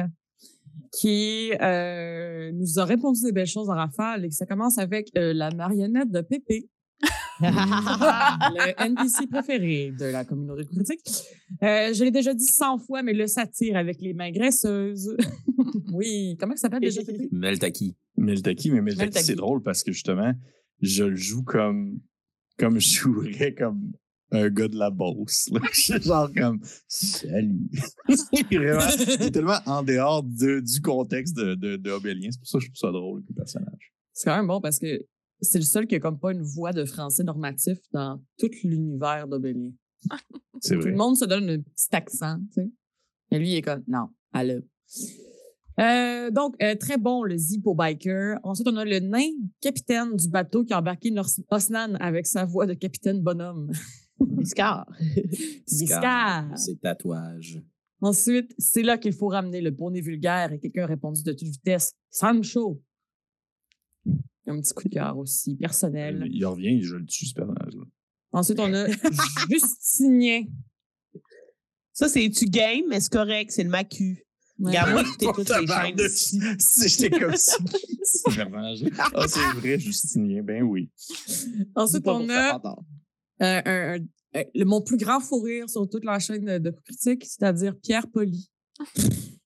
qui 0.92 1.52
euh, 1.62 2.52
nous 2.52 2.80
a 2.80 2.86
répondu 2.86 3.22
des 3.24 3.32
belles 3.32 3.48
choses 3.48 3.70
en 3.70 3.76
rafale 3.76 4.26
et 4.26 4.30
que 4.30 4.36
ça 4.36 4.46
commence 4.46 4.78
avec 4.78 5.10
euh, 5.18 5.34
la 5.34 5.52
marionnette 5.52 6.12
de 6.12 6.22
Pépé. 6.22 6.70
le 7.42 7.48
NPC 8.86 9.28
préféré 9.28 9.94
de 9.98 10.06
la 10.06 10.26
communauté 10.26 10.66
critique. 10.66 11.00
Euh, 11.64 11.94
je 11.94 12.04
l'ai 12.04 12.12
déjà 12.12 12.34
dit 12.34 12.46
100 12.46 12.80
fois, 12.80 13.02
mais 13.02 13.14
le 13.14 13.28
satire 13.28 13.78
avec 13.78 14.02
les 14.02 14.14
mains 14.14 14.32
graisseuses. 14.32 15.16
oui, 15.94 16.36
comment 16.40 16.56
ça 16.56 16.64
s'appelle 16.64 16.82
déjà, 16.82 17.04
Pépé? 17.04 17.30
Meltaki. 17.32 17.96
Meltaki, 18.18 18.72
mais 18.72 18.82
Meltaki, 18.82 19.06
Meltaki. 19.06 19.26
c'est 19.26 19.36
drôle 19.36 19.62
parce 19.62 19.84
que 19.84 19.92
justement, 19.92 20.34
je 20.82 21.06
le 21.06 21.16
joue 21.16 21.44
comme, 21.44 22.00
comme 22.58 22.80
je 22.80 23.00
jouerais 23.00 23.54
comme 23.54 23.94
un 24.32 24.50
gars 24.50 24.68
de 24.68 24.78
la 24.78 24.90
bosse. 24.92 25.50
là. 25.52 25.60
Je 25.74 25.80
suis 25.82 26.02
genre 26.02 26.30
comme 26.36 26.60
Salut. 26.88 27.70
c'est 28.10 28.54
vraiment 28.56 28.80
c'est 28.82 29.32
tellement 29.32 29.60
en 29.66 29.84
dehors 29.84 30.24
de- 30.24 30.60
du 30.60 30.82
contexte 30.82 31.36
de, 31.36 31.56
de, 31.56 31.76
de 31.78 31.92
Obélien. 31.92 32.30
C'est 32.32 32.40
pour 32.40 32.48
ça 32.48 32.58
que 32.60 32.66
je 32.66 32.70
trouve 32.70 32.78
ça 32.78 32.92
drôle 32.92 33.24
le 33.28 33.36
personnage. 33.36 33.94
C'est 34.14 34.30
quand 34.30 34.38
même 34.38 34.48
bon 34.48 34.62
parce 34.62 34.80
que 34.80 35.06
c'est 35.42 35.60
le 35.60 35.64
seul 35.66 35.88
qui 35.88 35.96
a 35.96 36.00
comme 36.00 36.20
pas 36.20 36.32
une 36.34 36.42
voix 36.44 36.74
de 36.74 36.84
français 36.86 37.24
normatif 37.24 37.78
dans 37.94 38.22
tout 38.38 38.50
l'univers 38.64 39.28
d'Obélien. 39.28 39.72
C'est 40.62 40.76
Tout 40.76 40.82
vrai. 40.82 40.92
le 40.92 40.98
monde 40.98 41.16
se 41.18 41.24
donne 41.26 41.50
un 41.50 41.60
petit 41.60 41.88
accent, 41.94 42.38
tu 42.54 42.62
sais. 42.62 42.70
Et 43.32 43.40
lui, 43.40 43.52
il 43.52 43.56
est 43.56 43.62
comme, 43.62 43.84
non, 43.88 44.10
allô. 44.34 44.62
Euh, 45.80 46.30
donc, 46.32 46.56
euh, 46.62 46.76
très 46.76 46.98
bon, 46.98 47.24
le 47.24 47.38
Zippo 47.38 47.74
Biker. 47.74 48.38
Ensuite, 48.44 48.68
on 48.68 48.76
a 48.76 48.84
le 48.84 49.00
nain 49.00 49.30
capitaine 49.62 50.16
du 50.18 50.28
bateau 50.28 50.66
qui 50.66 50.74
a 50.74 50.80
embarqué 50.80 51.14
Osnan 51.50 51.96
avec 52.02 52.26
sa 52.26 52.44
voix 52.44 52.66
de 52.66 52.74
capitaine 52.74 53.22
bonhomme. 53.22 53.72
Scar. 54.44 54.86
Biscard. 55.68 56.58
C'est 56.58 56.80
tatouage. 56.82 57.62
Ensuite, 58.02 58.54
c'est 58.58 58.84
là 58.84 58.98
qu'il 58.98 59.14
faut 59.14 59.28
ramener 59.28 59.62
le 59.62 59.76
poney 59.76 60.02
vulgaire 60.02 60.54
et 60.54 60.60
quelqu'un 60.60 60.84
a 60.84 60.88
répondu 60.88 61.22
de 61.24 61.34
toute 61.34 61.48
vitesse. 61.48 61.94
Sancho. 62.10 62.82
Un 64.48 64.60
petit 64.62 64.74
coup 64.74 64.88
de 64.88 64.94
cœur 64.94 65.18
aussi, 65.18 65.56
personnel. 65.56 66.28
Il 66.32 66.46
revient, 66.46 66.82
je 66.82 66.96
le 66.96 67.06
tue, 67.06 67.26
ce 67.26 67.34
personnage-là. 67.34 67.84
Ensuite, 68.32 68.60
on 68.60 68.74
a 68.74 68.88
Justinien. 69.50 70.44
Ça, 71.94 72.08
c'est 72.08 72.30
tu 72.30 72.46
game, 72.46 72.86
mais 72.88 73.00
c'est 73.00 73.12
correct, 73.12 73.52
c'est 73.52 73.64
le 73.64 73.70
macu. 73.70 74.26
Ouais. 74.58 74.72
Regarde, 74.72 74.92
moi, 74.92 75.04
j'étais 75.12 75.34
toutes 75.34 75.50
les 75.50 75.68
chaînes 75.68 76.00
ici. 76.00 76.40
J'étais 76.88 77.20
comme 77.20 77.36
ça. 77.36 77.58
ce 78.04 78.24
personnage 78.24 78.86
Ah, 79.14 79.28
c'est 79.28 79.60
vrai, 79.60 79.80
Justinien. 79.80 80.42
Ben 80.42 80.64
oui. 80.64 80.90
Ensuite, 81.76 82.08
on 82.08 82.30
a 82.30 82.62
euh, 83.42 83.62
un- 83.66 83.98
un- 84.36 84.44
le, 84.56 84.66
mon 84.66 84.82
plus 84.82 84.98
grand 84.98 85.20
fou 85.20 85.40
rire 85.42 85.70
sur 85.70 85.88
toute 85.90 86.06
la 86.06 86.20
chaîne 86.20 86.46
de, 86.46 86.58
de 86.58 86.72
critique, 86.72 87.26
c'est-à-dire 87.26 87.76
Pierre 87.82 88.08
Poli. 88.08 88.50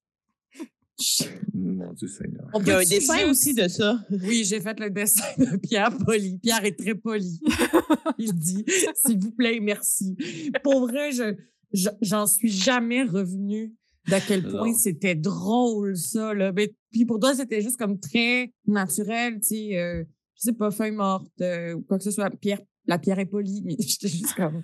Mon 1.54 1.92
Dieu 1.94 2.08
Seigneur. 2.08 2.48
On 2.54 2.62
Il 2.62 2.68
y 2.68 2.72
a 2.72 2.78
un 2.78 2.84
dessin 2.84 3.18
juste- 3.18 3.30
aussi 3.30 3.54
de 3.54 3.68
ça. 3.68 4.00
Oui, 4.10 4.44
j'ai 4.46 4.62
fait 4.62 4.80
le 4.80 4.90
dessin 4.90 5.26
de 5.38 5.58
Pierre 5.58 5.96
poli. 5.98 6.38
Pierre 6.40 6.64
est 6.66 6.78
très 6.78 6.96
poli. 6.96 7.40
Il 8.20 8.34
dit, 8.34 8.64
s'il 8.96 9.20
vous 9.20 9.32
plaît, 9.32 9.60
merci. 9.60 10.16
Pour 10.64 10.88
vrai, 10.88 11.12
je, 11.12 11.36
je- 11.74 11.90
j'en 12.02 12.26
suis 12.28 12.50
jamais 12.52 13.04
revenue 13.04 13.74
d'à 14.08 14.22
quel 14.22 14.48
point 14.48 14.74
c'était 14.74 15.16
drôle, 15.16 15.98
ça. 15.98 16.34
Là. 16.34 16.52
Mais, 16.54 16.74
puis 16.92 17.06
pour 17.06 17.20
toi, 17.20 17.34
c'était 17.36 17.62
juste 17.62 17.78
comme 17.78 18.00
très 18.00 18.54
naturel, 18.68 19.36
tu 19.40 19.48
sais, 19.48 19.78
euh, 19.78 20.04
je 20.36 20.42
sais 20.42 20.54
pas, 20.54 20.72
feuille 20.72 20.92
morte, 20.92 21.32
euh, 21.42 21.74
ou 21.74 21.82
quoi 21.82 21.98
que 21.98 22.04
ce 22.04 22.12
soit. 22.12 22.30
Pierre, 22.30 22.62
la 22.86 22.98
pierre 23.00 23.20
est 23.20 23.26
polie, 23.26 23.62
mais 23.64 23.76
j'étais 23.80 24.08
juste 24.08 24.34
comme 24.36 24.64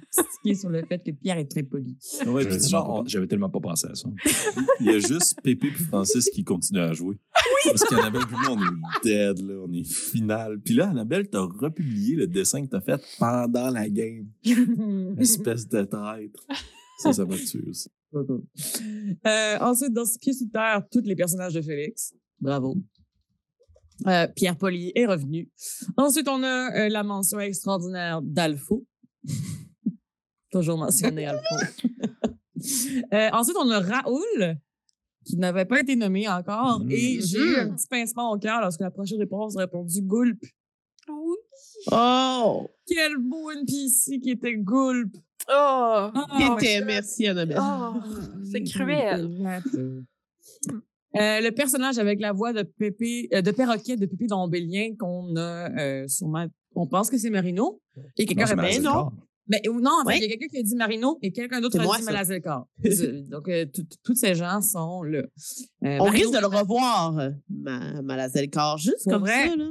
sur 0.55 0.69
le 0.69 0.83
fait 0.85 0.99
que 1.03 1.11
Pierre 1.11 1.37
est 1.37 1.49
très 1.49 1.63
poli. 1.63 1.97
Ouais, 2.25 2.43
J'avais 2.43 2.57
tellement, 2.59 3.03
j'avais 3.05 3.27
tellement 3.27 3.49
pas 3.49 3.59
pensé 3.59 3.87
à 3.87 3.95
ça. 3.95 4.09
il 4.79 4.85
y 4.85 4.89
a 4.89 4.99
juste 4.99 5.41
Pépé 5.41 5.67
et 5.67 5.71
Francis 5.71 6.29
qui 6.29 6.43
continuent 6.43 6.79
à 6.81 6.93
jouer. 6.93 7.17
Parce 7.65 7.83
qu'Annabelle 7.83 8.25
puis 8.25 8.35
moi, 8.43 8.57
on 8.57 8.61
est 8.61 9.03
dead, 9.03 9.39
là. 9.45 9.55
On 9.67 9.73
est 9.73 9.83
final. 9.83 10.59
Puis 10.59 10.73
là, 10.73 10.89
Annabelle, 10.89 11.29
t'as 11.29 11.41
republié 11.41 12.15
le 12.15 12.27
dessin 12.27 12.65
que 12.65 12.69
t'as 12.69 12.81
fait 12.81 13.01
pendant 13.19 13.69
la 13.69 13.89
game. 13.89 14.27
Espèce 15.19 15.67
de 15.67 15.83
traître. 15.83 16.45
Ça, 16.99 17.13
ça 17.13 17.25
m'a 17.25 17.35
tué 17.37 17.63
aussi. 17.67 17.89
Euh, 19.27 19.57
ensuite, 19.61 19.93
dans 19.93 20.03
Six 20.03 20.17
pieds 20.17 20.33
sous 20.33 20.47
terre, 20.47 20.81
tous 20.91 21.01
les 21.03 21.15
personnages 21.15 21.53
de 21.53 21.61
Félix. 21.61 22.15
Bravo. 22.39 22.75
Euh, 24.07 24.27
Pierre 24.35 24.55
Poli 24.57 24.91
est 24.95 25.05
revenu. 25.05 25.49
Ensuite, 25.97 26.27
on 26.27 26.41
a 26.43 26.76
euh, 26.76 26.89
la 26.89 27.03
mention 27.03 27.39
extraordinaire 27.39 28.21
d'Alfo. 28.21 28.85
Toujours 30.51 30.77
mentionné 30.77 31.26
Alfo. 31.27 31.43
Euh, 33.13 33.30
ensuite, 33.31 33.55
on 33.57 33.69
a 33.71 33.80
Raoul, 33.80 34.57
qui 35.23 35.38
n'avait 35.38 35.63
pas 35.63 35.80
été 35.80 35.95
nommé 35.95 36.27
encore. 36.27 36.81
Mhm. 36.81 36.91
Et 36.91 37.21
j'ai 37.21 37.38
eu 37.39 37.55
un 37.55 37.69
petit 37.73 37.88
pincement 37.88 38.31
au 38.34 38.38
cœur 38.38 38.59
lorsque 38.59 38.81
la 38.81 38.91
prochaine 38.91 39.19
réponse 39.19 39.55
a 39.55 39.61
répondu 39.61 40.01
Gulp. 40.01 40.43
Oui. 41.07 41.38
Oh! 41.89 42.67
Quel 42.85 43.17
beau 43.17 43.49
NPC 43.49 44.19
qui 44.19 44.31
était 44.31 44.57
Gulp. 44.57 45.15
Oh! 45.49 46.09
Qui 46.13 46.43
Ah, 46.49 46.57
était, 46.57 46.84
merci 46.84 47.27
Annabelle. 47.27 47.59
Oh, 47.61 47.93
c'est 48.51 48.63
cruel. 48.63 49.30
Euh, 51.15 51.41
le 51.41 51.49
personnage 51.52 51.98
avec 51.98 52.19
la 52.19 52.34
voix 52.34 52.53
de 52.53 52.61
Pépé, 52.64 53.27
euh, 53.34 53.41
de 53.41 53.52
perroquet 53.52 53.98
de 53.98 54.06
Pépé 54.06 54.27
d'Ombélien 54.27 54.95
qu'on 54.98 55.36
a 55.36 55.69
euh, 55.80 56.07
sûrement, 56.07 56.45
on 56.76 56.86
pense 56.88 57.10
que 57.10 57.18
c'est 57.18 57.31
Marino. 57.31 57.81
Et 58.18 58.26
quelqu'un 58.26 58.53
Malazé 58.56 58.80
non? 58.80 59.10
Mais 59.52 59.68
ou 59.68 59.80
non, 59.81 59.90
en 59.90 60.07
fait, 60.07 60.10
Ouais. 60.10 60.18
il 60.19 60.22
y 60.22 60.26
a 60.26 60.27
quelqu'un 60.27 60.48
qui 60.48 60.57
a 60.60 60.61
dit 60.61 60.76
Marino 60.76 61.18
et 61.23 61.31
quelqu'un 61.31 61.60
d'autre 61.60 61.80
a 61.80 61.84
moi, 61.84 61.98
dit 61.98 62.03
ça. 62.03 62.11
Malazécor. 62.11 62.68
Donc, 63.31 63.49
euh, 63.49 63.65
tous 64.03 64.14
ces 64.14 64.36
gens 64.36 64.61
sont 64.61 65.02
là. 65.02 65.19
Euh, 65.22 65.23
On 65.81 66.06
Marino, 66.06 66.11
risque 66.11 66.34
de 66.36 66.40
le 66.40 66.45
revoir, 66.45 67.31
ma, 67.49 68.27
juste 68.77 69.10
comme 69.10 69.22
vrai? 69.23 69.49
ça. 69.49 69.56
Là. 69.56 69.69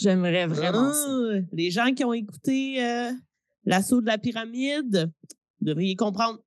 J'aimerais 0.00 0.46
vraiment 0.46 0.90
ça. 0.94 1.06
Ah, 1.06 1.38
Les 1.52 1.70
gens 1.70 1.92
qui 1.92 2.02
ont 2.04 2.14
écouté 2.14 2.82
euh, 2.82 3.12
L'assaut 3.66 4.00
de 4.00 4.06
la 4.06 4.16
pyramide, 4.16 5.12
vous 5.60 5.66
devriez 5.66 5.94
comprendre. 5.96 6.38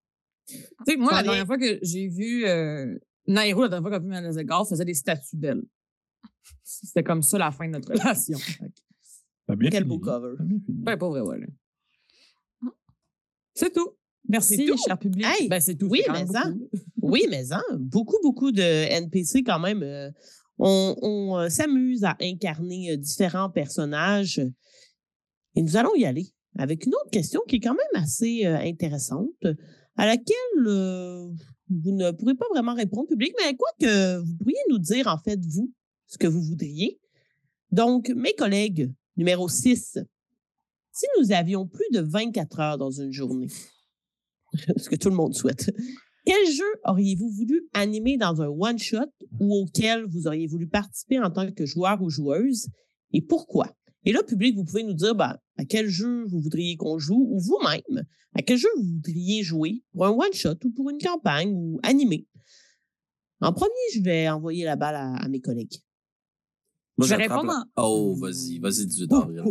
Tu 0.48 0.58
sais, 0.88 0.98
moi, 0.98 1.12
la 1.12 1.22
dernière 1.22 1.46
fois 1.46 1.60
que 1.60 1.78
j'ai 1.84 2.08
vu 2.08 2.44
euh, 2.48 2.98
Nairo, 3.28 3.64
la 3.64 3.70
dernière 3.70 3.82
fois 3.90 3.92
qu'on 3.92 3.98
a 3.98 4.08
vu 4.08 4.08
Malazécor, 4.10 4.68
faisait 4.68 4.86
des 4.86 4.94
statues 4.94 5.38
d'elle. 5.38 5.64
C'était 6.64 7.04
comme 7.04 7.22
ça 7.22 7.38
la 7.38 7.52
fin 7.52 7.68
de 7.68 7.72
notre 7.74 7.92
relation. 7.94 8.38
Pas 9.46 9.56
bien 9.56 9.70
Quel 9.70 9.84
fini. 9.84 9.98
beau 9.98 10.00
cover. 10.00 10.36
Pas 10.38 10.44
bien 10.44 10.60
fini. 10.66 10.84
Ouais, 10.86 10.98
pas 10.98 11.10
vrai, 11.10 11.22
voilà. 11.22 11.46
C'est 13.54 13.72
tout. 13.74 13.90
Merci, 14.28 14.66
tout? 14.66 14.78
cher 14.86 14.98
public. 14.98 15.26
Hey, 15.28 15.50
ben, 15.50 15.60
c'est 15.60 15.76
tout. 15.76 15.88
oui, 15.88 16.02
mais 16.12 16.26
ça. 16.26 16.50
beaucoup. 16.50 16.70
Oui, 17.02 17.26
mais 17.30 17.52
hein, 17.52 17.62
beaucoup, 17.78 18.18
beaucoup 18.24 18.52
de 18.52 18.62
NPC 18.62 19.44
quand 19.44 19.60
même. 19.60 19.84
euh, 19.84 20.10
on 20.58 20.96
on, 21.02 21.38
euh, 21.40 21.50
s'amuse 21.50 22.04
à 22.06 22.16
incarner 22.22 22.92
euh, 22.92 22.98
différents 22.98 23.50
personnages. 23.50 24.40
Et 25.56 25.62
nous 25.62 25.76
allons 25.76 25.94
y 25.96 26.06
aller 26.06 26.28
avec 26.58 26.86
une 26.86 26.94
autre 26.96 27.10
question 27.12 27.42
qui 27.48 27.58
est 27.58 27.60
quand 27.60 27.76
même 27.76 28.02
assez 28.02 28.46
euh, 28.46 28.58
intéressante, 28.60 29.46
à 29.98 30.06
laquelle 30.06 30.68
euh, 30.68 31.30
vous 31.70 31.92
ne 31.92 32.12
pourrez 32.12 32.36
pas 32.36 32.46
vraiment 32.52 32.74
répondre 32.74 33.08
public, 33.08 33.34
mais 33.42 33.56
quoi 33.56 33.70
que 33.80 34.18
vous 34.18 34.36
pourriez 34.36 34.58
nous 34.70 34.80
dire, 34.80 35.08
en 35.08 35.18
fait, 35.18 35.40
vous, 35.46 35.72
ce 36.08 36.18
que 36.18 36.28
vous 36.28 36.42
voudriez. 36.42 37.00
Donc, 37.72 38.10
mes 38.10 38.34
collègues, 38.34 38.92
numéro 39.18 39.48
6, 39.48 40.00
si 40.92 41.06
nous 41.20 41.32
avions 41.32 41.68
plus 41.68 41.90
de 41.92 42.02
24 42.02 42.60
heures 42.60 42.78
dans 42.78 42.92
une 42.92 43.12
journée, 43.12 43.48
ce 44.78 44.90
que 44.90 44.96
tout 44.96 45.10
le 45.10 45.16
monde 45.16 45.34
souhaite, 45.34 45.72
quel 46.26 46.46
jeu 46.52 46.64
auriez-vous 46.86 47.30
voulu 47.30 47.68
animer 47.74 48.18
dans 48.18 48.42
un 48.42 48.48
one-shot 48.48 49.12
ou 49.40 49.56
auquel 49.56 50.06
vous 50.06 50.28
auriez 50.28 50.48
voulu 50.48 50.68
participer 50.68 51.20
en 51.20 51.30
tant 51.30 51.52
que 51.52 51.66
joueur 51.66 52.02
ou 52.02 52.10
joueuse 52.10 52.68
et 53.12 53.22
pourquoi? 53.22 53.76
Et 54.06 54.12
là, 54.12 54.24
public, 54.24 54.56
vous 54.56 54.64
pouvez 54.64 54.84
nous 54.84 54.94
dire 54.94 55.16
ben, 55.16 55.38
à 55.58 55.66
quel 55.66 55.88
jeu 55.88 56.24
vous 56.26 56.40
voudriez 56.40 56.76
qu'on 56.78 56.98
joue 56.98 57.28
ou 57.30 57.40
vous-même, 57.40 58.06
à 58.36 58.42
quel 58.42 58.58
jeu 58.58 58.68
vous 58.78 58.84
voudriez 58.84 59.44
jouer 59.44 59.84
pour 59.94 60.06
un 60.06 60.12
one-shot 60.12 60.56
ou 60.66 60.72
pour 60.72 60.90
une 60.90 60.98
campagne 61.00 61.54
ou 61.54 61.80
animer? 61.84 62.28
En 63.42 63.52
premier, 63.54 63.72
je 63.96 64.02
vais 64.02 64.30
envoyer 64.30 64.64
la 64.66 64.76
balle 64.76 64.96
à, 64.96 65.16
à 65.16 65.28
mes 65.28 65.42
collègues. 65.42 65.76
Moi, 66.98 67.08
Je 67.08 67.16
vais 67.16 67.24
répondre 67.24 67.48
la- 67.48 67.66
Oh, 67.84 68.16
vas-y, 68.16 68.60
vas-y, 68.60 68.86
18 68.86 69.12
avril. 69.14 69.44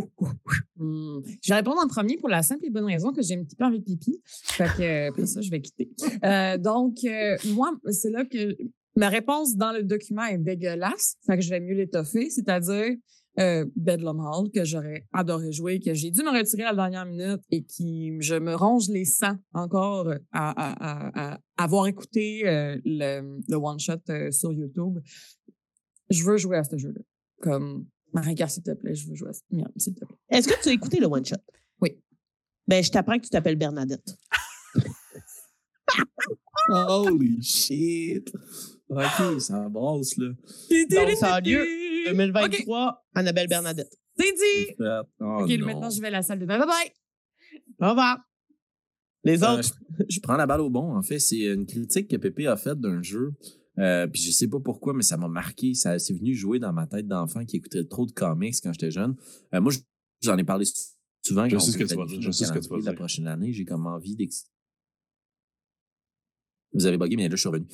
Hmm. 0.77 1.19
Je 1.41 1.49
vais 1.49 1.55
répondre 1.55 1.81
en 1.83 1.87
premier 1.87 2.17
pour 2.17 2.29
la 2.29 2.41
simple 2.41 2.65
et 2.65 2.69
bonne 2.69 2.85
raison 2.85 3.11
que 3.11 3.21
j'ai 3.21 3.35
un 3.35 3.43
petit 3.43 3.55
peu 3.57 3.65
envie 3.65 3.79
de 3.79 3.83
pipi. 3.83 4.21
Fait 4.25 4.67
que, 4.77 4.81
euh, 4.81 5.11
pour 5.11 5.27
ça, 5.27 5.41
je 5.41 5.49
vais 5.51 5.61
quitter. 5.61 5.91
Euh, 6.23 6.57
donc, 6.57 6.99
euh, 7.03 7.37
moi, 7.53 7.73
c'est 7.91 8.09
là 8.11 8.23
que 8.25 8.55
ma 8.95 9.09
réponse 9.09 9.55
dans 9.57 9.73
le 9.73 9.83
document 9.83 10.23
est 10.25 10.37
dégueulasse. 10.37 11.17
Fait 11.25 11.35
que 11.35 11.41
je 11.43 11.49
vais 11.49 11.59
mieux 11.59 11.75
l'étoffer, 11.75 12.29
c'est-à-dire 12.29 12.95
euh, 13.39 13.65
Bedlam 13.75 14.19
Hall, 14.19 14.51
que 14.51 14.63
j'aurais 14.63 15.07
adoré 15.11 15.51
jouer, 15.51 15.79
que 15.79 15.93
j'ai 15.93 16.11
dû 16.11 16.21
me 16.21 16.29
retirer 16.29 16.63
à 16.63 16.71
la 16.71 16.89
dernière 16.89 17.05
minute 17.05 17.41
et 17.49 17.63
qui, 17.63 18.15
je 18.19 18.35
me 18.35 18.53
ronge 18.55 18.89
les 18.89 19.05
sangs 19.05 19.37
encore 19.53 20.09
à, 20.31 20.49
à, 20.51 21.31
à, 21.31 21.33
à 21.33 21.39
avoir 21.57 21.87
écouté 21.87 22.47
euh, 22.47 22.77
le, 22.85 23.39
le 23.47 23.55
one-shot 23.55 23.93
euh, 24.09 24.31
sur 24.31 24.51
YouTube. 24.53 24.99
Je 26.09 26.23
veux 26.23 26.37
jouer 26.37 26.57
à 26.57 26.63
ce 26.63 26.77
jeu-là. 26.77 27.01
Comme, 27.41 27.87
Marie-Car, 28.13 28.49
s'il 28.49 28.63
te 28.63 28.71
plaît, 28.71 28.93
je 28.93 29.09
veux 29.09 29.15
jouer 29.15 29.29
à 29.29 29.33
ce 29.33 29.41
Miam, 29.51 29.71
s'il 29.77 29.95
te 29.95 30.05
plaît. 30.05 30.17
Est-ce 30.29 30.47
que 30.47 30.61
tu 30.61 30.69
as 30.69 30.73
écouté 30.73 30.99
le 30.99 31.07
one-shot? 31.07 31.37
Oui. 31.81 31.97
Ben, 32.67 32.83
je 32.83 32.91
t'apprends 32.91 33.17
que 33.17 33.23
tu 33.23 33.29
t'appelles 33.29 33.55
Bernadette. 33.55 34.15
Holy 36.69 37.41
shit. 37.41 38.31
OK, 38.95 39.41
ça 39.41 39.69
brasse, 39.69 40.17
là. 40.17 40.29
Donc, 40.89 41.11
ça 41.17 41.35
a 41.35 41.41
lieu 41.41 41.65
2023, 42.07 43.05
Annabelle 43.15 43.47
Bernadette. 43.47 43.93
C'est 44.17 44.31
dit! 44.31 44.75
Oh, 45.19 45.41
OK, 45.43 45.49
non. 45.49 45.65
maintenant, 45.65 45.89
je 45.89 46.01
vais 46.01 46.07
à 46.07 46.11
la 46.11 46.21
salle 46.21 46.39
de 46.39 46.45
bain. 46.45 46.57
Bye 46.59 46.67
bye! 46.67 46.91
Au 47.79 47.89
revoir. 47.91 48.17
Les 49.23 49.43
Euh, 49.43 49.53
autres? 49.53 49.73
je, 49.99 50.03
je 50.15 50.19
prends 50.19 50.35
la 50.35 50.45
balle 50.45 50.61
au 50.61 50.69
bon. 50.69 50.95
En 50.95 51.01
fait, 51.01 51.19
c'est 51.19 51.39
une 51.45 51.65
critique 51.65 52.09
que 52.09 52.17
Pépé 52.17 52.45
a 52.47 52.57
faite 52.57 52.79
d'un 52.79 53.01
jeu. 53.01 53.31
Euh, 53.79 54.05
puis 54.05 54.21
je 54.21 54.31
sais 54.31 54.47
pas 54.47 54.59
pourquoi, 54.59 54.93
mais 54.93 55.01
ça 55.01 55.17
m'a 55.17 55.27
marqué. 55.27 55.73
Ça 55.73 55.97
c'est 55.97 56.13
venu 56.13 56.35
jouer 56.35 56.59
dans 56.59 56.71
ma 56.73 56.85
tête 56.85 57.07
d'enfant 57.07 57.43
qui 57.45 57.55
écoutait 57.57 57.83
trop 57.85 58.05
de 58.05 58.11
comics 58.11 58.53
quand 58.61 58.71
j'étais 58.73 58.91
jeune. 58.91 59.15
Euh, 59.53 59.61
moi, 59.61 59.71
je- 59.71 59.79
j'en 60.21 60.37
ai 60.37 60.43
parlé 60.43 60.65
souvent. 61.23 61.45
Je 61.49 61.55
quand 61.55 61.59
sais 61.59 61.71
ce 61.71 61.77
que 61.77 61.83
tu 61.83 61.89
vas 61.89 61.95
planifie 61.95 62.19
dire, 62.19 62.27
je 62.27 62.31
sais 62.31 62.45
ce 62.45 62.51
que 62.51 62.59
tu 62.59 62.69
vas 62.69 62.77
La 62.79 62.93
prochaine 62.93 63.27
année, 63.27 63.51
j'ai 63.53 63.65
comme 63.65 63.87
envie 63.87 64.15
d'ex... 64.15 64.45
Vous 66.73 66.85
avez 66.85 66.97
bugué, 66.97 67.15
mais 67.15 67.29
là, 67.29 67.35
je 67.35 67.39
suis 67.39 67.49
revenu. 67.49 67.65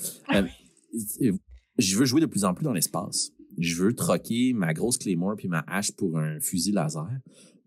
Je 1.78 1.98
veux 1.98 2.06
jouer 2.06 2.22
de 2.22 2.26
plus 2.26 2.44
en 2.44 2.54
plus 2.54 2.64
dans 2.64 2.74
l'espace. 2.74 3.32
Je 3.58 3.76
veux 3.76 3.94
troquer 3.94 4.54
ma 4.54 4.74
grosse 4.74 4.98
Claymore 4.98 5.36
puis 5.36 5.48
ma 5.48 5.64
hache 5.68 5.92
pour 5.92 6.18
un 6.18 6.40
fusil 6.40 6.72
laser. 6.72 7.10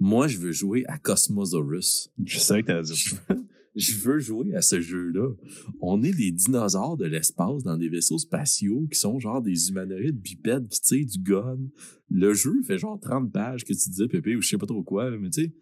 Moi, 0.01 0.27
je 0.27 0.39
veux 0.39 0.53
jouer 0.53 0.85
à 0.87 0.99
Cosmosaurus. 0.99 2.11
Je 2.25 2.39
savais 2.39 2.63
que 2.63 2.83
dire 2.83 2.97
ça. 2.97 3.17
Je 3.75 3.95
veux 3.97 4.19
jouer 4.19 4.55
à 4.55 4.61
ce 4.61 4.81
jeu-là. 4.81 5.31
On 5.81 6.03
est 6.03 6.13
des 6.13 6.31
dinosaures 6.31 6.99
de 6.99 7.07
l'espace 7.07 7.63
dans 7.63 7.79
des 7.79 7.89
vaisseaux 7.89 8.19
spatiaux 8.19 8.87
qui 8.93 8.99
sont 8.99 9.19
genre 9.19 9.41
des 9.41 9.71
humanoïdes 9.71 10.21
bipèdes 10.21 10.69
qui 10.69 10.81
tirent 10.83 11.07
du 11.07 11.19
gun. 11.19 11.59
Le 12.11 12.35
jeu 12.35 12.63
fait 12.65 12.77
genre 12.77 13.01
30 13.01 13.33
pages 13.33 13.65
que 13.65 13.73
tu 13.73 13.89
disais, 13.89 14.09
Pépé, 14.09 14.37
ou 14.37 14.43
je 14.43 14.49
sais 14.49 14.59
pas 14.59 14.67
trop 14.67 14.83
quoi, 14.83 15.11
mais 15.13 15.31
tu 15.31 15.45
sais. 15.45 15.55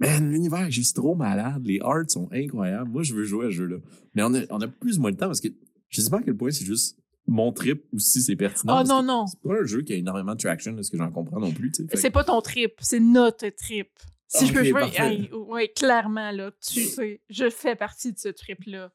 Man, 0.00 0.32
l'univers 0.32 0.66
est 0.66 0.72
juste 0.72 0.96
trop 0.96 1.14
malade. 1.14 1.62
Les 1.64 1.78
arts 1.80 2.10
sont 2.10 2.28
incroyables. 2.32 2.90
Moi, 2.90 3.02
je 3.02 3.14
veux 3.14 3.24
jouer 3.24 3.46
à 3.46 3.50
ce 3.50 3.56
jeu-là. 3.56 3.76
Mais 4.14 4.22
on 4.24 4.34
a, 4.34 4.40
on 4.50 4.60
a 4.60 4.66
plus 4.66 4.98
ou 4.98 5.02
moins 5.02 5.12
de 5.12 5.16
temps 5.16 5.26
parce 5.26 5.40
que 5.40 5.48
je 5.92 6.00
sais 6.00 6.10
pas 6.10 6.18
à 6.18 6.22
quel 6.22 6.36
point 6.36 6.50
c'est 6.50 6.64
juste 6.64 6.98
mon 7.28 7.52
trip 7.52 7.84
ou 7.92 7.98
si 8.00 8.20
c'est 8.20 8.34
pertinent. 8.34 8.82
Oh 8.82 8.84
non, 8.88 9.02
non. 9.02 9.26
C'est 9.28 9.40
pas 9.40 9.60
un 9.60 9.64
jeu 9.64 9.82
qui 9.82 9.92
a 9.92 9.96
énormément 9.96 10.32
de 10.34 10.40
traction, 10.40 10.72
de 10.72 10.82
ce 10.82 10.90
que 10.90 10.96
j'en 10.98 11.10
comprends 11.12 11.38
non 11.38 11.52
plus. 11.52 11.70
Fait 11.76 11.86
que- 11.86 11.96
C'est 11.98 12.10
pas 12.10 12.24
ton 12.24 12.40
trip, 12.40 12.72
c'est 12.80 12.98
notre 12.98 13.48
trip. 13.50 13.90
Si 14.26 14.46
je 14.46 14.52
peux 14.54 14.64
jouer, 14.64 15.30
ouais, 15.30 15.68
clairement, 15.68 16.30
là, 16.32 16.50
tu 16.66 16.80
sais, 16.84 17.20
je 17.28 17.50
fais 17.50 17.76
partie 17.76 18.12
de 18.14 18.18
ce 18.18 18.28
trip-là. 18.30 18.90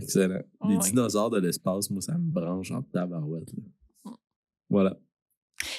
Excellent. 0.00 0.42
Les 0.68 0.76
Ouais. 0.76 0.82
dinosaures 0.82 1.30
de 1.30 1.40
l'espace, 1.40 1.88
moi, 1.90 2.02
ça 2.02 2.12
me 2.18 2.30
branche 2.30 2.70
en 2.72 2.82
tabarouette. 2.82 3.50
là. 4.04 4.12
Voilà. 4.68 4.98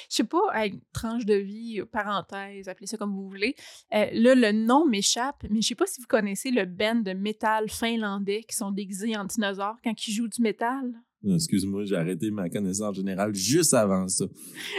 Je 0.08 0.16
sais 0.16 0.24
pas, 0.24 0.40
hey, 0.54 0.80
tranche 0.92 1.24
de 1.26 1.34
vie, 1.34 1.80
euh, 1.80 1.84
parenthèse, 1.86 2.68
appelez 2.68 2.86
ça 2.86 2.96
comme 2.96 3.14
vous 3.14 3.28
voulez. 3.28 3.54
Euh, 3.94 4.06
là, 4.12 4.34
le 4.34 4.52
nom 4.52 4.86
m'échappe, 4.86 5.44
mais 5.50 5.60
je 5.60 5.68
sais 5.68 5.74
pas 5.74 5.86
si 5.86 6.00
vous 6.00 6.06
connaissez 6.06 6.50
le 6.50 6.64
band 6.64 6.96
de 6.96 7.12
métal 7.12 7.68
finlandais 7.68 8.42
qui 8.48 8.56
sont 8.56 8.70
déguisés 8.70 9.16
en 9.16 9.24
dinosaures 9.24 9.76
quand 9.84 10.06
ils 10.06 10.12
jouent 10.12 10.28
du 10.28 10.40
métal. 10.42 10.92
Excuse-moi, 11.26 11.84
j'ai 11.84 11.96
arrêté 11.96 12.30
ma 12.30 12.48
connaissance 12.48 12.94
générale 12.94 13.34
juste 13.34 13.74
avant 13.74 14.06
ça. 14.08 14.24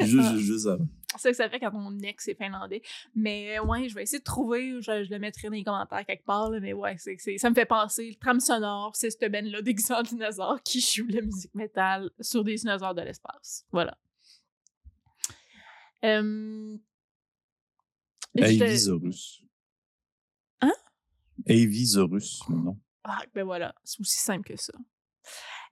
Juste, 0.01 0.29
Ah. 0.31 0.37
juste, 0.37 0.67
avant. 0.67 0.87
C'est 1.17 1.19
ça 1.19 1.29
que 1.31 1.37
ça 1.37 1.49
fait 1.49 1.59
quand 1.59 1.73
mon 1.73 1.97
ex 1.99 2.27
est 2.27 2.35
finlandais. 2.35 2.81
Mais 3.15 3.57
euh, 3.59 3.63
ouais, 3.65 3.89
je 3.89 3.95
vais 3.95 4.03
essayer 4.03 4.19
de 4.19 4.23
trouver, 4.23 4.75
je, 4.79 5.03
je 5.03 5.09
le 5.09 5.19
mettrai 5.19 5.49
dans 5.49 5.55
les 5.55 5.63
commentaires 5.63 6.05
quelque 6.05 6.23
part, 6.23 6.49
là, 6.49 6.59
mais 6.61 6.71
ouais, 6.73 6.95
ça 6.97 7.49
me 7.49 7.55
fait 7.55 7.65
penser. 7.65 8.09
Le 8.11 8.15
tram 8.15 8.39
sonore, 8.39 8.91
c'est 8.95 9.09
cette 9.09 9.29
band-là 9.31 9.61
d'exemple 9.61 10.07
dinosaures 10.09 10.61
qui 10.63 10.79
joue 10.79 11.07
la 11.09 11.21
musique 11.21 11.53
métal 11.55 12.09
sur 12.21 12.43
des 12.43 12.55
dinosaures 12.55 12.95
de 12.95 13.01
l'espace. 13.01 13.65
Voilà. 13.71 13.97
Euh, 16.05 16.77
j'étais- 18.35 18.63
Avisaurus. 18.63 19.43
Hein? 20.61 20.71
Avisaurus, 21.47 22.41
le 22.49 22.55
nom. 22.55 22.79
Ah, 23.03 23.21
ben 23.33 23.43
voilà, 23.43 23.73
c'est 23.83 23.99
aussi 24.01 24.19
simple 24.19 24.47
que 24.53 24.57
ça. 24.59 24.73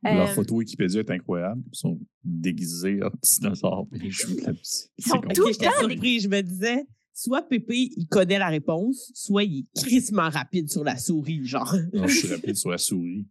Leur 0.03 0.29
Euh, 0.29 0.33
photo 0.33 0.55
Wikipédia 0.55 0.99
est 1.01 1.11
incroyable. 1.11 1.61
Ils 1.73 1.77
sont 1.77 1.99
déguisés 2.23 2.99
en 3.03 3.09
dinosaures 3.21 3.87
et 3.93 4.05
ils 4.05 4.11
jouent 4.11 4.35
de 4.35 4.41
la 4.41 4.51
musique. 4.53 4.91
Ils 4.97 5.05
sont 5.05 5.19
tout 5.21 5.47
le 5.47 5.53
j'étais 5.53 5.65
temps, 5.65 5.79
surpris. 5.89 6.19
Je 6.19 6.29
me 6.29 6.41
disais, 6.41 6.85
soit 7.13 7.41
Pépé, 7.41 7.89
il 7.97 8.07
connaît 8.07 8.37
la 8.37 8.49
réponse, 8.49 9.11
soit 9.15 9.43
il 9.43 9.59
est 9.61 9.79
crissement 9.81 10.29
rapide 10.29 10.69
sur 10.69 10.83
la 10.83 10.97
souris, 10.97 11.43
genre. 11.45 11.73
Non, 11.93 12.07
je 12.07 12.15
suis 12.15 12.27
rapide 12.27 12.55
sur 12.55 12.69
la 12.69 12.77
souris. 12.77 13.25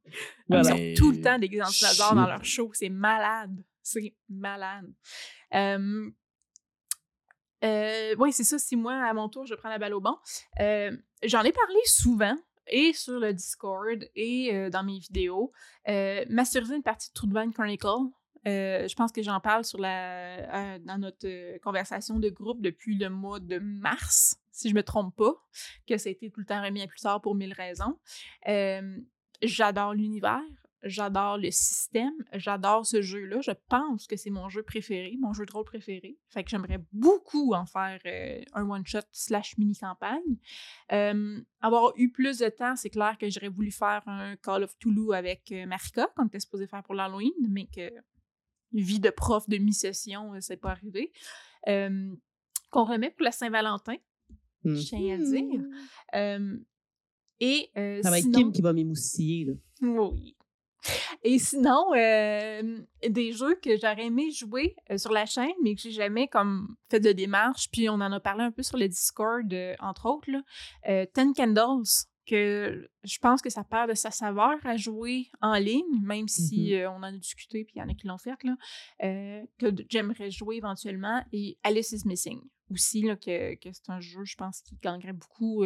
Voilà. 0.48 0.70
Ils 0.70 0.74
Mais- 0.74 0.92
ont 0.92 0.96
tout 0.96 1.10
le 1.12 1.20
temps 1.20 1.38
des 1.38 1.48
grands 1.48 1.70
dinosaures 1.70 2.14
dans 2.16 2.26
leur 2.26 2.44
show. 2.44 2.70
C'est 2.74 2.88
malade. 2.90 3.56
C'est 3.82 4.14
malade. 4.28 4.92
Euh, 5.54 6.10
euh, 7.64 8.14
oui, 8.18 8.32
c'est 8.32 8.44
ça. 8.44 8.58
Si 8.58 8.76
moi, 8.76 8.94
à 8.94 9.12
mon 9.14 9.28
tour, 9.28 9.46
je 9.46 9.54
prends 9.54 9.68
la 9.68 9.78
balle 9.78 9.94
au 9.94 10.00
bon. 10.00 10.16
Euh, 10.60 10.96
J'en 11.22 11.42
ai 11.42 11.52
parlé 11.52 11.78
souvent, 11.86 12.36
et 12.68 12.92
sur 12.92 13.18
le 13.18 13.32
Discord, 13.32 14.04
et 14.14 14.54
euh, 14.54 14.70
dans 14.70 14.82
mes 14.82 14.98
vidéos. 14.98 15.52
Euh, 15.88 16.24
masteriser 16.28 16.76
une 16.76 16.82
partie 16.82 17.08
de 17.08 17.14
True 17.14 17.28
Divine 17.28 17.52
Chronicle. 17.52 18.10
Je 18.44 18.94
pense 18.94 19.10
que 19.10 19.22
j'en 19.22 19.40
parle 19.40 19.64
sur 19.64 19.80
la, 19.80 20.78
dans 20.78 20.98
notre 20.98 21.58
conversation 21.58 22.20
de 22.20 22.28
groupe 22.28 22.62
depuis 22.62 22.96
le 22.96 23.08
mois 23.10 23.40
de 23.40 23.58
mars, 23.58 24.36
si 24.52 24.68
je 24.68 24.74
me 24.74 24.84
trompe 24.84 25.16
pas, 25.16 25.34
que 25.88 25.98
ça 25.98 26.08
a 26.08 26.12
été 26.12 26.30
tout 26.30 26.38
le 26.38 26.46
temps 26.46 26.62
remis 26.62 26.80
à 26.80 26.86
plus 26.86 27.00
tard 27.00 27.20
pour 27.20 27.34
mille 27.34 27.52
raisons. 27.52 27.98
J'adore 29.42 29.94
l'univers, 29.94 30.42
j'adore 30.88 31.38
le 31.38 31.50
système, 31.50 32.14
j'adore 32.32 32.86
ce 32.86 33.02
jeu-là. 33.02 33.40
Je 33.40 33.52
pense 33.68 34.06
que 34.06 34.16
c'est 34.16 34.30
mon 34.30 34.48
jeu 34.48 34.62
préféré, 34.62 35.16
mon 35.20 35.32
jeu 35.32 35.44
de 35.46 35.52
rôle 35.52 35.64
préféré. 35.64 36.18
Fait 36.28 36.44
que 36.44 36.50
j'aimerais 36.50 36.80
beaucoup 36.92 37.54
en 37.54 37.66
faire 37.66 38.00
euh, 38.06 38.40
un 38.54 38.68
one-shot 38.68 39.00
slash 39.12 39.56
mini-campagne. 39.58 40.38
Euh, 40.92 41.40
avoir 41.60 41.92
eu 41.96 42.10
plus 42.10 42.38
de 42.38 42.48
temps, 42.48 42.76
c'est 42.76 42.90
clair 42.90 43.16
que 43.18 43.28
j'aurais 43.28 43.48
voulu 43.48 43.70
faire 43.70 44.02
un 44.06 44.36
Call 44.36 44.64
of 44.64 44.76
Toulouse 44.78 45.14
avec 45.14 45.52
euh, 45.52 45.66
Marika, 45.66 46.08
qu'on 46.16 46.26
était 46.26 46.40
supposé 46.40 46.66
faire 46.66 46.82
pour 46.82 46.94
l'Halloween, 46.94 47.32
mais 47.48 47.66
que 47.66 47.90
vie 48.72 49.00
de 49.00 49.10
prof 49.10 49.48
de 49.48 49.58
mi-session, 49.58 50.34
euh, 50.34 50.38
c'est 50.40 50.56
pas 50.56 50.70
arrivé. 50.70 51.12
Euh, 51.68 52.14
qu'on 52.70 52.84
remet 52.84 53.10
pour 53.10 53.24
la 53.24 53.32
Saint-Valentin, 53.32 53.96
je 54.64 54.82
tiens 54.82 55.14
à 55.14 55.18
dire. 55.18 55.64
Euh, 56.14 56.58
et 57.40 57.70
euh, 57.76 58.02
Ça 58.02 58.10
va 58.10 58.18
être 58.18 58.30
Kim 58.30 58.52
qui 58.52 58.62
va 58.62 58.72
m'émoustiller, 58.72 59.44
là. 59.44 59.52
oui. 59.82 60.36
Et 61.22 61.38
sinon, 61.38 61.92
euh, 61.94 62.78
des 63.08 63.32
jeux 63.32 63.54
que 63.56 63.76
j'aurais 63.76 64.06
aimé 64.06 64.30
jouer 64.30 64.76
euh, 64.90 64.98
sur 64.98 65.12
la 65.12 65.26
chaîne, 65.26 65.52
mais 65.62 65.74
que 65.74 65.80
j'ai 65.80 65.92
jamais 65.92 66.28
comme 66.28 66.76
fait 66.90 67.00
de 67.00 67.12
démarche, 67.12 67.70
puis 67.70 67.88
on 67.88 67.94
en 67.94 68.12
a 68.12 68.20
parlé 68.20 68.44
un 68.44 68.50
peu 68.50 68.62
sur 68.62 68.76
le 68.76 68.88
Discord, 68.88 69.52
euh, 69.52 69.74
entre 69.80 70.06
autres, 70.06 70.30
là. 70.30 71.06
Ten 71.06 71.32
Candles, 71.34 72.06
que 72.26 72.88
je 73.04 73.18
pense 73.18 73.40
que 73.40 73.50
ça 73.50 73.62
perd 73.62 73.88
de 73.88 73.94
sa 73.94 74.10
saveur 74.10 74.54
à 74.64 74.76
jouer 74.76 75.30
en 75.40 75.54
ligne, 75.54 76.00
même 76.02 76.26
si 76.26 76.74
euh, 76.74 76.90
on 76.90 76.96
en 76.96 77.02
a 77.04 77.12
discuté, 77.12 77.64
puis 77.64 77.74
il 77.76 77.78
y 77.78 77.82
en 77.82 77.88
a 77.88 77.94
qui 77.94 78.06
l'ont 78.06 78.18
fait, 78.18 78.36
là, 78.42 78.56
que 79.58 79.66
j'aimerais 79.88 80.30
jouer 80.30 80.56
éventuellement. 80.56 81.24
Et 81.32 81.56
Alice 81.62 81.92
is 81.92 82.02
Missing 82.04 82.40
aussi, 82.70 83.02
là, 83.02 83.14
que, 83.14 83.54
que 83.54 83.72
c'est 83.72 83.90
un 83.90 84.00
jeu, 84.00 84.24
je 84.24 84.34
pense, 84.34 84.60
qui 84.62 84.76
gagnerait 84.82 85.12
beaucoup. 85.12 85.64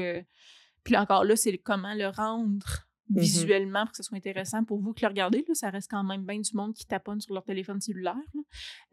puis 0.84 0.96
encore 0.96 1.24
là, 1.24 1.34
c'est 1.34 1.56
comment 1.58 1.94
le 1.94 2.08
rendre 2.08 2.89
Mhm. 3.10 3.20
visuellement 3.20 3.84
pour 3.84 3.90
que 3.90 3.96
ce 3.96 4.02
soit 4.02 4.16
intéressant 4.16 4.64
pour 4.64 4.80
vous 4.80 4.92
que 4.92 5.02
le 5.02 5.08
regardez. 5.08 5.44
Là, 5.46 5.54
ça 5.54 5.70
reste 5.70 5.90
quand 5.90 6.04
même 6.04 6.24
bien 6.24 6.38
du 6.40 6.50
monde 6.54 6.74
qui 6.74 6.86
taponne 6.86 7.20
sur 7.20 7.34
leur 7.34 7.44
téléphone 7.44 7.80
cellulaire. 7.80 8.14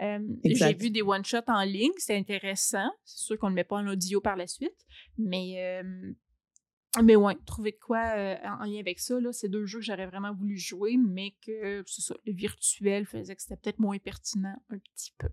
Euh, 0.01 0.19
J'ai 0.43 0.73
vu 0.73 0.89
des 0.89 1.01
one-shots 1.01 1.37
en 1.47 1.63
ligne, 1.63 1.91
c'est 1.97 2.17
intéressant. 2.17 2.89
C'est 3.05 3.19
sûr 3.19 3.37
qu'on 3.37 3.47
ne 3.47 3.51
le 3.51 3.55
met 3.55 3.63
pas 3.63 3.77
en 3.77 3.87
audio 3.87 4.19
par 4.19 4.35
la 4.35 4.47
suite, 4.47 4.85
mais, 5.17 5.81
euh, 5.83 6.11
mais 7.03 7.15
ouais, 7.15 7.37
trouver 7.45 7.71
de 7.71 7.79
quoi 7.79 8.03
euh, 8.15 8.35
en 8.43 8.63
en 8.63 8.65
lien 8.65 8.79
avec 8.79 8.99
ça, 8.99 9.19
là, 9.19 9.31
c'est 9.31 9.49
deux 9.49 9.65
jeux 9.65 9.79
que 9.79 9.85
j'aurais 9.85 10.07
vraiment 10.07 10.33
voulu 10.33 10.57
jouer, 10.57 10.97
mais 10.97 11.35
que 11.45 11.83
c'est 11.85 12.01
ça, 12.01 12.15
le 12.25 12.33
virtuel 12.33 13.05
faisait 13.05 13.35
que 13.35 13.41
c'était 13.41 13.57
peut-être 13.57 13.79
moins 13.79 13.99
pertinent 13.99 14.55
un 14.69 14.79
petit 14.79 15.13
peu. 15.17 15.29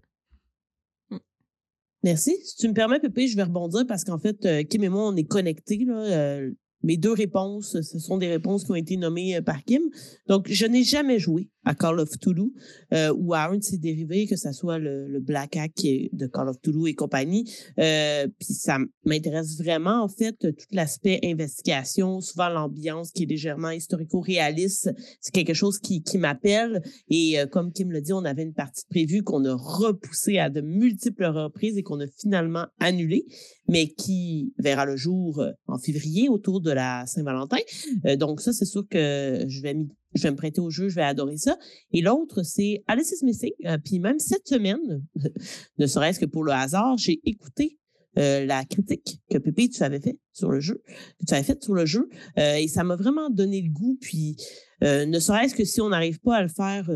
Merci. 2.03 2.37
Si 2.45 2.57
tu 2.57 2.69
me 2.69 2.75
permets, 2.75 3.01
Pépé, 3.01 3.27
je 3.29 3.35
vais 3.35 3.45
rebondir 3.45 3.87
parce 3.87 4.05
qu'en 4.05 4.19
fait, 4.19 4.45
euh, 4.45 4.63
Kim 4.63 4.85
et 4.85 4.91
moi, 4.91 5.09
on 5.09 5.17
est 5.17 5.25
connectés. 5.25 5.87
Là, 5.87 5.95
euh, 5.95 6.53
mes 6.83 6.99
deux 6.99 7.13
réponses, 7.13 7.81
ce 7.81 7.99
sont 7.99 8.19
des 8.19 8.29
réponses 8.29 8.65
qui 8.65 8.71
ont 8.71 8.77
été 8.77 8.97
nommées 8.97 9.37
euh, 9.37 9.43
par 9.43 9.65
Kim. 9.65 9.83
Donc, 10.29 10.49
je 10.51 10.67
n'ai 10.67 10.85
jamais 10.85 11.19
joué 11.19 11.49
à 11.65 11.75
Call 11.75 11.99
of 11.99 12.11
Toulouse 12.21 12.53
euh, 12.93 13.15
ou 13.17 13.33
à 13.33 13.45
un 13.45 13.57
de 13.57 13.63
ses 13.63 13.79
dérivés, 13.79 14.27
que 14.27 14.37
ce 14.37 14.53
soit 14.53 14.79
le, 14.79 15.19
Black 15.21 15.57
Hack 15.57 15.81
de 16.13 16.27
Call 16.27 16.49
of 16.51 16.61
Toulouse 16.61 16.91
et 16.91 16.95
compagnie. 16.95 17.51
Euh, 17.79 18.29
Puis 18.39 18.53
ça 18.53 18.79
m'intéresse 19.07 19.57
vraiment, 19.57 20.03
en 20.03 20.09
fait, 20.09 20.37
tout 20.39 20.67
l'aspect 20.73 21.21
investigation, 21.25 22.21
souvent 22.21 22.51
l'ambiance 22.51 23.13
qui 23.13 23.23
est 23.23 23.27
légèrement 23.27 23.71
historico-réaliste. 23.71 24.91
C'est 25.23 25.33
quelque 25.33 25.55
chose 25.55 25.79
qui, 25.79 26.03
m'appelle. 26.19 26.83
Et 27.09 27.39
comme 27.51 27.73
Kim 27.73 27.91
l'a 27.91 28.03
dit, 28.03 28.13
on 28.13 28.25
avait 28.25 28.43
une 28.43 28.53
partie 28.53 28.85
prévue 28.91 29.23
qu'on 29.23 29.45
a 29.47 29.55
repoussée 29.55 30.39
à 30.39 30.51
de 30.51 30.61
multiples 30.61 31.25
reprises 31.25 31.79
et 31.79 31.83
qu'on 31.83 32.01
a 32.01 32.07
finalement 32.07 32.67
annulée, 32.79 33.25
mais 33.69 33.89
qui 33.89 34.53
verra 34.59 34.85
le 34.85 34.97
jour 34.97 35.41
euh, 35.41 35.53
en 35.67 35.79
février 35.79 36.29
autour 36.29 36.61
de 36.61 36.71
la 36.71 37.05
Saint-Valentin. 37.07 37.59
Euh, 38.07 38.17
donc 38.17 38.41
ça, 38.41 38.53
c'est 38.53 38.65
sûr 38.65 38.87
que 38.89 39.45
je 39.49 39.63
vais, 39.63 39.75
me 39.75 40.37
prêter 40.37 40.61
au 40.61 40.71
jeu, 40.71 40.89
je 40.89 40.95
vais 40.95 41.03
adorer 41.03 41.39
ça. 41.39 41.57
Et 41.93 42.03
l'autre, 42.03 42.43
c'est 42.43 42.83
Alice 42.87 43.13
is 43.13 43.25
Missing. 43.25 43.53
Euh, 43.67 43.79
puis 43.83 43.99
même 43.99 44.19
cette 44.19 44.47
semaine, 44.47 45.03
ne 45.79 45.87
serait-ce 45.87 46.21
que 46.21 46.27
pour 46.27 46.45
le 46.45 46.53
hasard, 46.53 46.97
j'ai 46.99 47.21
écouté 47.25 47.79
euh, 48.19 48.45
la 48.45 48.65
critique 48.65 49.21
que 49.29 49.39
Pépé, 49.39 49.69
tu 49.69 49.83
avais 49.83 49.99
fait 49.99 50.19
sur 50.33 50.51
le 50.51 50.61
jeu, 50.61 50.83
que 51.19 51.25
tu 51.27 51.35
avais 51.35 51.43
faite 51.43 51.65
sur 51.65 51.75
le 51.75 51.85
jeu, 51.85 52.09
et 52.37 52.69
ça 52.69 52.85
m'a 52.85 52.95
vraiment 52.95 53.29
donné 53.29 53.61
le 53.61 53.71
goût. 53.71 53.99
Puis, 54.01 54.37
ne 54.83 55.19
serait-ce 55.19 55.53
que 55.53 55.65
si 55.65 55.81
on 55.81 55.89
n'arrive 55.89 56.21
pas 56.21 56.37
à 56.37 56.43
le 56.43 56.49
faire 56.49 56.89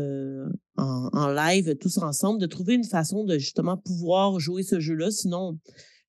en, 0.77 1.09
en 1.11 1.27
live 1.27 1.75
tous 1.75 1.97
ensemble, 1.97 2.39
de 2.39 2.45
trouver 2.45 2.75
une 2.75 2.85
façon 2.85 3.25
de 3.25 3.37
justement 3.37 3.75
pouvoir 3.75 4.39
jouer 4.39 4.63
ce 4.63 4.79
jeu-là. 4.79 5.11
Sinon, 5.11 5.59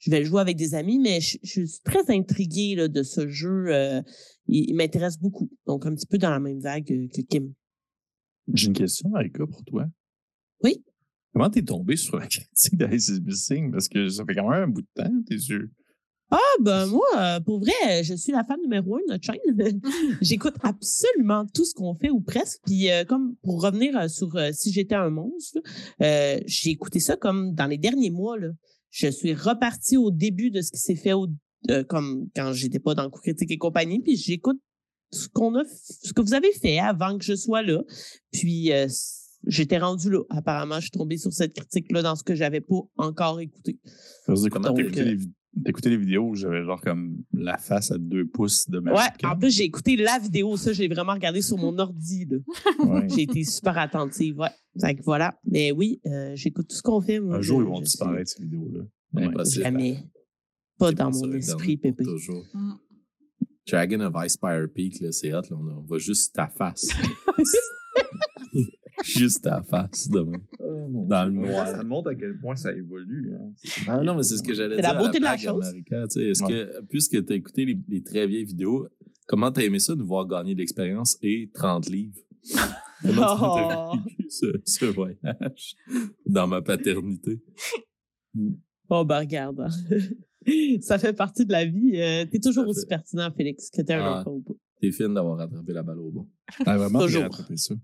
je 0.01 0.11
vais 0.11 0.21
le 0.21 0.27
jouer 0.27 0.41
avec 0.41 0.57
des 0.57 0.75
amis, 0.75 0.99
mais 0.99 1.21
je, 1.21 1.39
je 1.43 1.65
suis 1.65 1.81
très 1.85 2.11
intriguée 2.11 2.75
là, 2.75 2.89
de 2.89 3.03
ce 3.03 3.29
jeu. 3.29 3.67
euh, 3.69 4.03
il 4.49 4.71
il 4.71 4.75
m'intéresse 4.75 5.19
beaucoup. 5.19 5.49
Donc, 5.67 5.87
un 5.87 5.95
petit 5.95 6.07
peu 6.07 6.19
dans 6.19 6.31
la 6.31 6.41
même 6.41 6.59
vague 6.59 6.85
que 6.87 7.21
Kim. 7.23 7.53
J'ai 8.53 8.67
une 8.67 8.73
question, 8.73 9.09
Marika, 9.11 9.47
pour 9.47 9.63
toi. 9.65 9.87
Oui? 10.65 10.83
Comment 11.33 11.51
t'es 11.51 11.63
tombé 11.63 11.97
sur 11.97 12.17
la 12.19 12.27
critique 12.27 12.77
d'Alice 12.77 13.09
is 13.09 13.21
Missing? 13.21 13.71
Parce 13.71 13.89
que 13.89 14.09
ça 14.09 14.25
fait 14.25 14.35
quand 14.35 14.51
même 14.51 14.65
un 14.65 14.69
bout 14.69 14.83
de 14.83 14.89
temps, 14.95 15.23
tes 15.27 15.35
yeux. 15.35 15.71
Ah, 16.33 16.39
ben 16.61 16.87
moi, 16.87 17.07
euh, 17.19 17.41
pour 17.41 17.59
vrai, 17.59 18.05
je 18.05 18.15
suis 18.15 18.31
la 18.33 18.45
fan 18.45 18.61
numéro 18.63 18.97
un 18.97 19.01
de 19.01 19.13
notre 19.13 19.25
chaîne. 19.25 19.81
J'écoute 20.21 20.55
absolument 20.63 21.45
tout 21.53 21.65
ce 21.65 21.75
qu'on 21.75 21.95
fait 21.95 22.11
ou 22.11 22.21
presque. 22.21 22.61
Puis 22.65 22.91
euh, 22.91 23.05
comme 23.05 23.35
pour 23.43 23.63
revenir 23.63 24.09
sur 24.09 24.35
euh, 24.37 24.51
si 24.53 24.73
j'étais 24.73 24.95
un 24.95 25.11
monstre, 25.11 25.61
euh, 26.03 26.39
j'ai 26.47 26.71
écouté 26.71 27.01
ça 27.01 27.17
comme 27.17 27.55
dans 27.55 27.67
les 27.67 27.79
derniers 27.79 28.11
mois. 28.11 28.39
Là. 28.39 28.49
Je 28.91 29.09
suis 29.09 29.35
repartie 29.35 29.97
au 29.97 30.11
début 30.11 30.51
de 30.51 30.61
ce 30.63 30.71
qui 30.71 30.79
s'est 30.79 30.97
fait 30.97 31.13
au, 31.13 31.29
euh, 31.71 31.85
comme 31.85 32.29
quand 32.35 32.53
j'étais 32.53 32.79
pas 32.79 32.95
dans 32.95 33.05
le 33.05 33.11
coup 33.11 33.21
critique 33.21 33.51
et 33.51 33.59
compagnie. 33.59 34.01
Puis 34.01 34.17
j'écoute 34.17 34.59
ce 35.13 35.29
qu'on 35.29 35.55
a, 35.57 35.65
ce 35.65 36.13
que 36.13 36.21
vous 36.21 36.35
avez 36.35 36.53
fait 36.53 36.79
avant 36.79 37.19
que 37.19 37.25
je 37.25 37.35
sois 37.35 37.63
là. 37.63 37.83
Puis 38.33 38.73
euh, 38.73 38.87
j'étais 39.47 39.79
rendu 39.79 40.11
là. 40.11 40.23
Apparemment, 40.31 40.77
je 40.77 40.83
suis 40.83 40.91
tombée 40.91 41.19
sur 41.19 41.33
cette 41.33 41.55
critique-là 41.55 42.03
dans 42.03 42.17
ce 42.17 42.25
que 42.25 42.35
j'avais 42.35 42.61
pas 42.61 42.81
encore 42.97 43.41
écouté. 43.41 43.79
Comment 44.27 44.75
euh, 44.77 44.83
les, 44.83 45.19
t'écoutais 45.65 45.91
les 45.91 45.97
vidéos, 45.97 46.35
j'avais 46.35 46.65
genre 46.65 46.81
comme 46.81 47.19
la 47.33 47.59
face 47.59 47.91
à 47.91 47.99
deux 47.99 48.27
pouces 48.27 48.69
de 48.69 48.79
ma 48.79 48.93
Ouais, 48.93 49.03
webcam. 49.03 49.31
en 49.33 49.37
plus, 49.39 49.55
j'ai 49.55 49.65
écouté 49.65 49.97
la 49.97 50.19
vidéo. 50.19 50.57
Ça, 50.57 50.73
j'ai 50.73 50.89
vraiment 50.89 51.13
regardé 51.13 51.43
sur 51.43 51.57
mon 51.59 51.79
ordi. 51.79 52.27
Là. 52.27 52.39
Ouais. 52.87 53.09
J'ai 53.09 53.23
été 53.23 53.45
super 53.45 53.77
attentive. 53.79 54.39
Ouais. 54.39 54.49
Fait 54.81 54.95
que 54.95 55.03
voilà. 55.03 55.39
Mais 55.45 55.73
oui, 55.73 56.01
euh, 56.07 56.33
j'écoute 56.37 56.69
tout 56.69 56.77
ce 56.77 56.83
qu'on 56.83 57.01
fait. 57.01 57.21
Moi, 57.21 57.37
Un 57.37 57.41
jour, 57.43 57.61
ils 57.63 57.69
vont 57.69 57.81
disparaître, 57.81 58.31
ces 58.31 58.43
vidéos-là. 58.43 58.85
Impossible. 59.27 59.65
Jamais. 59.65 59.99
Pas 60.79 60.93
dans 60.93 61.11
mon 61.11 61.33
esprit, 61.33 61.77
Pépé. 61.77 62.05
Toujours. 62.05 62.45
Mm. 62.55 62.73
Dragon 63.67 64.01
of 64.01 64.15
Ice 64.25 64.37
Peak, 64.75 65.01
là, 65.01 65.13
c'est 65.13 65.33
hot. 65.35 65.43
Là, 65.43 65.57
on, 65.61 65.69
a- 65.69 65.75
on 65.79 65.83
voit 65.83 65.99
juste 65.99 66.35
ta 66.35 66.47
face. 66.49 66.89
juste 69.05 69.43
ta 69.45 69.63
face 69.63 70.09
demain. 70.09 70.39
Dans 70.59 71.25
le 71.27 71.33
noir. 71.33 71.67
Ça 71.67 71.83
montre 71.85 72.11
à 72.11 72.15
quel 72.15 72.39
point 72.39 72.57
ça 72.57 72.73
évolue. 72.73 73.33
hein. 73.35 73.53
Ah 73.89 74.03
non, 74.03 74.15
mais 74.17 74.23
c'est 74.23 74.37
ce 74.37 74.43
que 74.43 74.55
j'allais 74.55 74.77
C'est 74.77 74.83
dire. 74.83 74.93
la 74.93 74.99
à 74.99 75.03
beauté 75.03 75.19
de 75.19 75.25
la 75.25 75.31
à 75.33 75.37
chose. 75.37 75.73
Tu 76.13 76.21
Est-ce 76.31 76.43
que, 76.43 76.81
puisque 76.87 77.25
tu 77.25 77.33
as 77.33 77.37
écouté 77.37 77.65
les, 77.65 77.79
les 77.89 78.03
très 78.03 78.27
vieilles 78.27 78.45
vidéos, 78.45 78.89
comment 79.27 79.51
t'as 79.51 79.63
aimé 79.63 79.79
ça 79.79 79.95
de 79.95 80.03
voir 80.03 80.27
gagner 80.27 80.55
de 80.55 80.61
l'expérience 80.61 81.17
et 81.23 81.51
30 81.55 81.89
livres? 81.89 82.19
Comment 83.03 83.35
tu 83.35 83.43
Oh. 83.43 83.45
as 83.45 83.97
vécu 84.05 84.27
ce, 84.31 84.47
ce 84.67 84.85
voyage 84.85 85.75
dans 86.27 86.47
ma 86.47 86.61
paternité? 86.61 87.41
Bon, 88.89 89.05
ben, 89.05 89.21
regarde. 89.21 89.67
Ça 90.81 90.99
fait 90.99 91.13
partie 91.13 91.45
de 91.47 91.53
la 91.53 91.65
vie. 91.65 91.93
Euh, 91.97 92.25
T'es 92.31 92.39
toujours 92.41 92.67
aussi 92.67 92.87
pertinent, 92.87 93.31
Félix, 93.37 93.71
que 93.71 93.83
t'es 93.83 93.93
un 93.95 94.05
Ah. 94.05 94.21
enfant 94.21 94.33
ou 94.33 94.41
pas. 94.43 94.55
T'es 94.81 94.91
fine 94.93 95.13
d'avoir 95.15 95.37
rattrapé 95.39 95.73
la 95.73 95.83
balle 95.83 95.99
au 95.99 96.11
bon. 96.11 96.29
Ah, 96.67 96.77
vraiment 96.79 97.01
rattrapé 97.01 97.57
ça. 97.57 97.75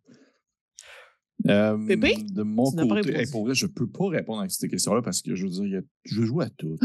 Euh, 1.48 1.76
Pépé? 1.86 2.16
De 2.32 2.42
mon 2.42 2.70
côté, 2.72 3.14
hey, 3.14 3.30
pour 3.30 3.44
vrai, 3.44 3.54
je 3.54 3.66
peux 3.66 3.86
pas 3.86 4.08
répondre 4.08 4.40
à 4.42 4.48
cette 4.48 4.70
question-là 4.70 5.02
parce 5.02 5.22
que 5.22 5.34
je 5.36 5.44
veux 5.44 5.50
dire, 5.50 5.64
il 5.64 5.70
y 5.72 5.76
a- 5.76 5.82
je 6.04 6.22
joue 6.22 6.40
à 6.40 6.48
tout. 6.48 6.76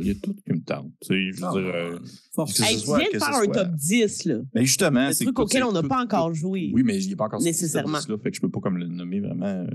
Il 0.00 0.06
y 0.06 0.10
a 0.10 0.14
tout 0.14 0.34
qui 0.34 0.52
me 0.52 0.62
tente. 0.62 0.92
Tu 1.00 1.08
sais, 1.08 1.32
je 1.32 1.44
veux 1.44 1.62
dire, 1.62 1.72
euh, 1.74 1.98
Force. 2.34 2.52
que 2.60 2.62
Hey, 2.62 2.78
soit- 2.78 2.98
viens 2.98 3.08
de 3.08 3.18
ce 3.18 3.24
faire 3.24 3.34
un 3.36 3.44
soit- 3.44 3.52
top 3.54 3.68
10, 3.74 4.24
là. 4.26 4.38
mais 4.54 4.64
justement, 4.66 5.08
Le 5.08 5.12
c'est 5.14 5.24
truc 5.24 5.36
tout- 5.36 5.42
auquel 5.42 5.64
on 5.64 5.72
n'a 5.72 5.82
pas 5.82 6.02
encore 6.02 6.32
joué. 6.34 6.70
Oui, 6.74 6.82
mais 6.84 7.02
il 7.02 7.08
n'est 7.08 7.16
pas 7.16 7.24
encore 7.24 7.42
Nécessairement. 7.42 7.98
fait 8.00 8.30
que 8.30 8.36
je 8.36 8.40
peux 8.40 8.50
pas 8.50 8.60
comme 8.60 8.76
le 8.76 8.86
nommer 8.86 9.20
vraiment. 9.20 9.46
euh, 9.46 9.66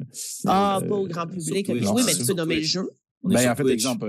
Ah, 0.45 0.79
euh, 0.81 0.87
pas 0.87 0.95
au 0.95 1.07
grand 1.07 1.27
public. 1.27 1.67
Oui, 1.69 1.81
mais 2.05 2.13
tu 2.13 2.25
peux 2.25 2.33
nommer 2.33 2.57
le 2.57 2.61
jeu. 2.61 2.87
Ben, 3.23 3.51
en 3.51 3.55
fait, 3.55 3.63
Twitch. 3.63 3.73
exemple. 3.73 4.05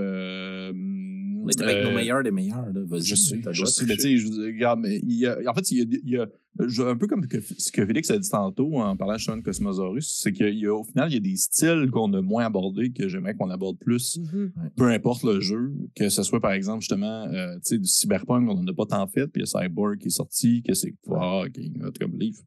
Euh, 1.47 1.49
est 1.59 1.61
avec 1.63 1.77
euh, 1.85 1.89
nos 1.89 1.95
meilleurs 1.95 2.23
des 2.23 2.31
meilleurs. 2.31 2.65
Là. 2.65 2.81
Vas-y, 2.85 3.01
Je 3.03 3.15
sais, 3.15 3.35
le 3.43 3.53
je 3.53 3.65
sais, 3.65 3.85
mais 3.85 3.95
tu 3.95 4.01
sais, 4.03 4.17
je 4.17 4.27
regarde, 4.27 4.79
mais 4.81 4.97
il 5.03 5.13
y 5.17 5.25
a, 5.25 5.37
en 5.47 5.53
fait, 5.53 5.71
il 5.71 5.77
y 5.77 5.81
a, 5.81 5.85
il 6.03 6.09
y 6.09 6.17
a- 6.17 6.27
je- 6.67 6.81
un 6.81 6.95
peu 6.97 7.05
comme 7.05 7.27
que- 7.27 7.37
ce 7.39 7.71
que 7.71 7.85
Félix 7.85 8.09
a 8.09 8.17
dit 8.17 8.29
tantôt 8.29 8.79
en 8.79 8.95
parlant 8.97 9.15
de 9.17 9.41
Cosmosaurus, 9.41 10.07
c'est 10.21 10.33
qu'il 10.33 10.57
y 10.57 10.65
a, 10.65 10.73
au 10.73 10.83
final, 10.83 11.09
il 11.11 11.13
y 11.13 11.17
a 11.17 11.19
des 11.19 11.35
styles 11.35 11.89
qu'on 11.91 12.11
a 12.13 12.21
moins 12.21 12.45
abordés 12.45 12.91
que 12.91 13.07
j'aimerais 13.07 13.35
qu'on 13.35 13.49
aborde 13.51 13.77
plus, 13.77 14.17
Mhm. 14.17 14.51
peu 14.75 14.85
importe 14.85 15.23
le 15.23 15.39
jeu, 15.39 15.71
que 15.95 16.09
ce 16.09 16.23
soit 16.23 16.39
par 16.41 16.53
exemple 16.53 16.81
justement, 16.81 17.25
euh, 17.27 17.53
tu 17.57 17.61
sais, 17.63 17.77
du 17.77 17.87
cyberpunk, 17.87 18.49
on 18.49 18.55
n'en 18.55 18.65
a 18.67 18.73
pas 18.73 18.85
tant 18.87 19.05
fait, 19.07 19.27
puis 19.27 19.43
il 19.43 19.45
y 19.47 19.55
a 19.57 19.61
Cyborg 19.63 19.99
qui 19.99 20.07
est 20.07 20.11
sorti, 20.11 20.63
que 20.63 20.73
c'est 20.73 20.95
ah, 21.11 21.43
qui 21.53 21.61
est 21.79 21.83
hot 21.85 21.91
comme 21.99 22.17
livre. 22.17 22.41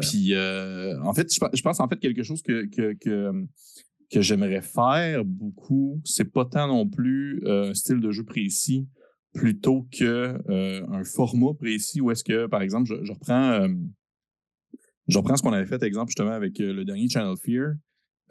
Puis, 0.00 0.32
euh, 0.32 0.98
en 1.02 1.12
fait, 1.12 1.32
je, 1.32 1.38
pe- 1.38 1.50
je 1.54 1.60
pense 1.62 1.80
en 1.80 1.88
fait 1.88 1.98
quelque 1.98 2.22
chose 2.22 2.40
que, 2.42 2.64
que, 2.66 2.94
que, 2.94 3.30
que 4.10 4.20
j'aimerais 4.20 4.62
faire 4.62 5.24
beaucoup, 5.24 6.00
c'est 6.04 6.30
pas 6.30 6.44
tant 6.44 6.68
non 6.68 6.88
plus 6.88 7.42
euh, 7.44 7.70
un 7.70 7.74
style 7.74 8.00
de 8.00 8.10
jeu 8.10 8.24
précis, 8.24 8.86
plutôt 9.32 9.86
que 9.90 10.38
euh, 10.48 10.86
un 10.90 11.04
format 11.04 11.54
précis 11.54 12.00
où 12.00 12.10
est-ce 12.10 12.24
que, 12.24 12.46
par 12.46 12.62
exemple, 12.62 12.86
je, 12.88 13.04
je 13.04 13.12
reprends, 13.12 13.50
euh, 13.52 13.68
je 15.08 15.18
reprends 15.18 15.36
ce 15.36 15.42
qu'on 15.42 15.52
avait 15.52 15.66
fait, 15.66 15.82
exemple, 15.82 16.10
justement, 16.10 16.32
avec 16.32 16.58
le 16.58 16.84
dernier 16.84 17.08
Channel 17.08 17.36
Fear. 17.42 17.74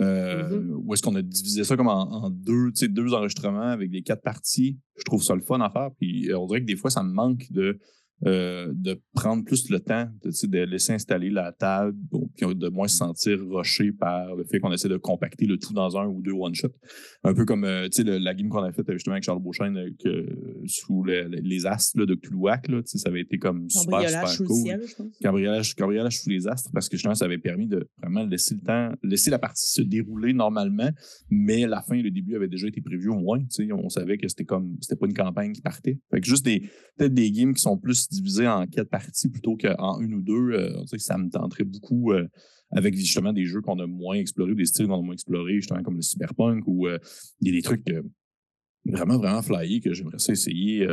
Euh, 0.01 0.73
Où 0.83 0.93
est-ce 0.93 1.03
qu'on 1.03 1.13
a 1.15 1.21
divisé 1.21 1.63
ça 1.63 1.77
comme 1.77 1.87
en, 1.87 2.11
en 2.11 2.29
deux, 2.31 2.71
tu 2.71 2.79
sais, 2.79 2.87
deux 2.87 3.13
enregistrements 3.13 3.61
avec 3.61 3.91
des 3.91 4.01
quatre 4.01 4.23
parties. 4.23 4.79
Je 4.97 5.03
trouve 5.03 5.21
ça 5.21 5.35
le 5.35 5.41
fun 5.41 5.61
à 5.61 5.69
faire. 5.69 5.91
Puis 5.99 6.33
on 6.33 6.47
dirait 6.47 6.61
que 6.61 6.65
des 6.65 6.75
fois, 6.75 6.89
ça 6.89 7.03
me 7.03 7.13
manque 7.13 7.51
de, 7.51 7.77
euh, 8.25 8.71
de 8.73 9.01
prendre 9.13 9.43
plus 9.43 9.69
le 9.69 9.79
temps, 9.79 10.07
de, 10.23 10.57
laisser 10.65 10.93
installer 10.93 11.29
la 11.29 11.51
table, 11.51 11.97
bon, 12.11 12.29
puis 12.35 12.55
de 12.55 12.69
moins 12.69 12.87
se 12.87 12.97
sentir 12.97 13.37
rushé 13.49 13.91
par 13.91 14.35
le 14.35 14.43
fait 14.45 14.59
qu'on 14.59 14.71
essaie 14.71 14.87
de 14.87 14.97
compacter 14.97 15.45
le 15.45 15.57
tout 15.57 15.73
dans 15.73 15.97
un 15.97 16.07
ou 16.07 16.21
deux 16.21 16.31
one-shot. 16.31 16.69
Un 17.23 17.33
peu 17.33 17.43
comme 17.45 17.65
euh, 17.65 17.89
le- 17.97 18.17
la 18.19 18.33
game 18.33 18.47
qu'on 18.49 18.63
a 18.63 18.71
faite 18.71 18.89
euh, 18.89 18.93
justement 18.93 19.13
avec 19.13 19.23
Charles 19.23 19.41
Beauchesne 19.41 19.75
avec, 19.77 20.05
euh, 20.05 20.25
sous 20.67 21.03
le- 21.03 21.27
le- 21.27 21.39
les 21.41 21.65
astres 21.65 21.99
là, 21.99 22.05
de 22.05 22.15
Cthulhuac, 22.15 22.67
là, 22.69 22.81
ça 22.85 23.09
avait 23.09 23.21
été 23.21 23.37
comme 23.37 23.69
super, 23.69 24.07
super 24.07 24.29
sous 24.29 24.43
le 24.43 24.47
cool. 24.47 24.57
ciel, 24.63 24.81
je 24.87 24.95
pense. 24.95 25.17
Cambriolage, 25.21 25.75
cambriolage 25.75 26.19
sous 26.21 26.29
les 26.29 26.47
astres 26.47 26.69
parce 26.73 26.87
que 26.87 26.95
justement, 26.95 27.15
ça 27.15 27.25
avait 27.25 27.37
permis 27.39 27.67
de 27.67 27.89
vraiment 28.01 28.23
laisser 28.23 28.55
le 28.55 28.61
temps, 28.61 28.91
laisser 29.03 29.31
la 29.31 29.39
partie 29.39 29.69
se 29.69 29.81
dérouler 29.81 30.33
normalement, 30.33 30.89
mais 31.29 31.67
la 31.67 31.81
fin 31.81 31.95
et 31.95 32.01
le 32.01 32.11
début 32.11 32.35
avaient 32.35 32.47
déjà 32.47 32.67
été 32.67 32.79
prévus 32.81 33.09
au 33.09 33.15
moins. 33.19 33.39
On 33.73 33.89
savait 33.89 34.17
que 34.17 34.27
c'était 34.27 34.45
comme 34.45 34.77
c'était 34.81 34.95
pas 34.95 35.07
une 35.07 35.13
campagne 35.13 35.51
qui 35.53 35.61
partait. 35.61 35.99
Fait 36.11 36.21
que 36.21 36.27
juste 36.27 36.45
des 36.45 36.69
peut-être 36.97 37.13
des 37.13 37.31
games 37.31 37.53
qui 37.53 37.61
sont 37.61 37.77
plus 37.77 38.02
divisés 38.09 38.47
en 38.47 38.65
quatre 38.67 38.89
parties 38.89 39.29
plutôt 39.29 39.57
qu'en 39.57 39.99
une 39.99 40.13
ou 40.15 40.21
deux, 40.21 40.51
euh, 40.51 40.83
ça 40.97 41.17
me 41.17 41.29
tenterait 41.29 41.63
beaucoup 41.63 42.11
euh, 42.11 42.27
avec 42.71 42.95
justement 42.95 43.33
des 43.33 43.45
jeux 43.45 43.61
qu'on 43.61 43.79
a 43.79 43.87
moins 43.87 44.15
explorés, 44.15 44.55
des 44.55 44.65
styles 44.65 44.87
qu'on 44.87 44.99
a 44.99 45.01
moins 45.01 45.13
explorés, 45.13 45.55
justement 45.55 45.83
comme 45.83 45.95
le 45.95 46.01
cyberpunk 46.01 46.63
ou 46.67 46.87
euh, 46.87 46.97
il 47.41 47.47
y 47.47 47.51
a 47.51 47.53
des 47.53 47.61
trucs 47.61 47.83
vraiment, 48.85 49.17
vraiment 49.17 49.41
flyés 49.41 49.81
que 49.81 49.93
j'aimerais 49.93 50.19
ça 50.19 50.33
essayer. 50.33 50.87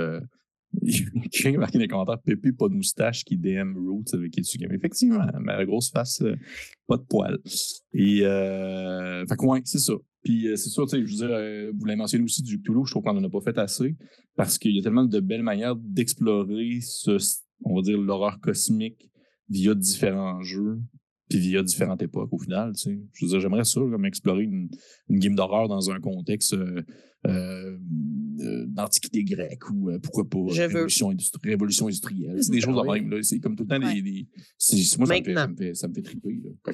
Quelqu'un 1.32 1.59
marqué 1.59 1.78
dans 1.78 1.82
les 1.82 1.89
commentaires 1.89 2.20
Pépé, 2.20 2.53
pas 2.53 2.69
de 2.69 2.74
moustache 2.74 3.24
qui 3.24 3.37
DM 3.37 3.77
Roots 3.77 4.15
avec 4.15 4.39
Etu 4.39 4.59
Game. 4.59 4.73
Effectivement, 4.73 5.27
ma 5.41 5.65
grosse 5.65 5.91
face, 5.91 6.23
pas 6.87 6.97
de 6.97 7.03
poils. 7.03 7.39
Et, 7.93 8.20
euh, 8.23 9.27
fait 9.27 9.37
que, 9.37 9.45
ouais, 9.47 9.62
c'est 9.65 9.78
ça. 9.78 9.95
Puis, 10.22 10.48
euh, 10.48 10.56
c'est 10.56 10.68
sûr, 10.68 10.84
tu 10.86 10.90
sais, 10.98 11.06
je 11.06 11.10
veux 11.12 11.26
dire, 11.26 11.30
euh, 11.34 11.72
vous 11.78 11.84
l'avez 11.86 11.97
mentionné 11.97 12.24
aussi 12.24 12.42
du 12.42 12.60
Cthulhu, 12.60 12.84
je 12.84 12.90
trouve 12.92 13.02
qu'on 13.02 13.16
en 13.16 13.24
a 13.24 13.30
pas 13.30 13.40
fait 13.40 13.56
assez 13.59 13.97
parce 14.36 14.59
qu'il 14.59 14.74
y 14.76 14.78
a 14.78 14.82
tellement 14.82 15.05
de 15.05 15.20
belles 15.20 15.42
manières 15.42 15.76
d'explorer 15.76 16.80
ce, 16.82 17.16
on 17.64 17.76
va 17.76 17.82
dire, 17.82 17.98
l'horreur 17.98 18.38
cosmique 18.40 19.10
via 19.48 19.74
différents 19.74 20.42
jeux 20.42 20.78
puis 21.28 21.38
via 21.38 21.62
différentes 21.62 22.02
époques 22.02 22.32
au 22.32 22.38
final, 22.38 22.72
tu 22.74 22.80
sais. 22.82 23.01
Je 23.12 23.24
veux 23.24 23.30
dire, 23.30 23.40
j'aimerais 23.40 23.64
ça, 23.64 23.80
comme 23.80 24.05
explorer 24.05 24.42
une, 24.44 24.68
une 25.09 25.18
game 25.20 25.34
d'horreur 25.36 25.68
dans 25.68 25.90
un 25.90 26.01
contexte 26.01 26.55
euh, 26.55 26.82
euh, 27.26 27.76
d'antiquité 28.66 29.22
grecque 29.24 29.70
ou 29.70 29.90
euh, 29.90 29.98
pourquoi 30.01 30.28
pas 30.28 30.38
Je 30.52 30.62
veux. 30.62 30.66
révolution, 30.68 31.10
industri- 31.12 31.40
révolution 31.48 31.86
industrielle. 31.86 32.42
C'est 32.42 32.51
des 32.52 32.60
choses 32.60 32.76
Ah 32.78 32.82
de 32.82 32.88
oui. 32.88 33.01
même. 33.01 33.10
là. 33.10 33.22
C'est 33.22 33.38
comme 33.38 33.55
tout 33.56 33.62
le 33.64 33.68
temps 33.68 33.84
Ouais. 33.86 33.94
des. 33.94 34.02
des- 34.02 34.28
c'est- 34.59 34.98
moi, 34.98 35.06
ça 35.06 35.14
me, 35.14 35.18
fait, 35.24 35.34
ça, 35.34 35.47
Maintenant. 35.47 35.52
me 35.52 35.56
fait, 35.56 35.74
ça 35.74 35.88
me 35.88 35.94
fait 35.94 36.02
triper. 36.02 36.40
Là. 36.42 36.72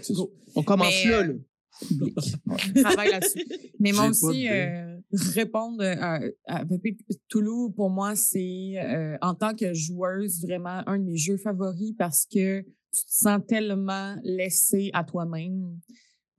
On 0.54 0.62
commence 0.62 1.04
Mais, 1.04 1.10
là, 1.10 1.18
euh, 1.18 1.26
là. 1.26 1.34
Public. 1.80 2.16
travaille 2.82 3.10
là-dessus. 3.10 3.44
Mais 3.80 3.92
moi 3.92 4.08
aussi, 4.08 4.48
euh, 4.48 4.98
répondre 5.34 5.82
à, 5.84 6.20
à 6.46 6.64
Pépé 6.64 6.96
Toulouse, 7.28 7.72
pour 7.74 7.90
moi, 7.90 8.14
c'est 8.14 8.74
euh, 8.76 9.16
en 9.20 9.34
tant 9.34 9.54
que 9.54 9.74
joueuse 9.74 10.42
vraiment 10.42 10.82
un 10.86 10.98
de 10.98 11.04
mes 11.04 11.16
jeux 11.16 11.36
favoris 11.36 11.94
parce 11.98 12.26
que 12.26 12.60
tu 12.60 13.04
te 13.04 13.10
sens 13.10 13.40
tellement 13.46 14.16
laissé 14.22 14.90
à 14.94 15.04
toi-même 15.04 15.78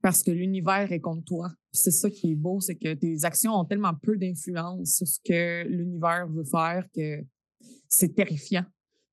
parce 0.02 0.22
que 0.22 0.30
l'univers 0.30 0.90
est 0.92 1.00
contre 1.00 1.24
toi. 1.24 1.48
Puis 1.72 1.80
C'est 1.82 1.90
ça 1.90 2.10
qui 2.10 2.32
est 2.32 2.36
beau, 2.36 2.60
c'est 2.60 2.76
que 2.76 2.94
tes 2.94 3.24
actions 3.24 3.54
ont 3.54 3.64
tellement 3.64 3.94
peu 3.94 4.16
d'influence 4.16 4.96
sur 4.96 5.06
ce 5.06 5.18
que 5.24 5.66
l'univers 5.68 6.28
veut 6.28 6.44
faire 6.44 6.86
que 6.94 7.24
c'est 7.88 8.14
terrifiant. 8.14 8.64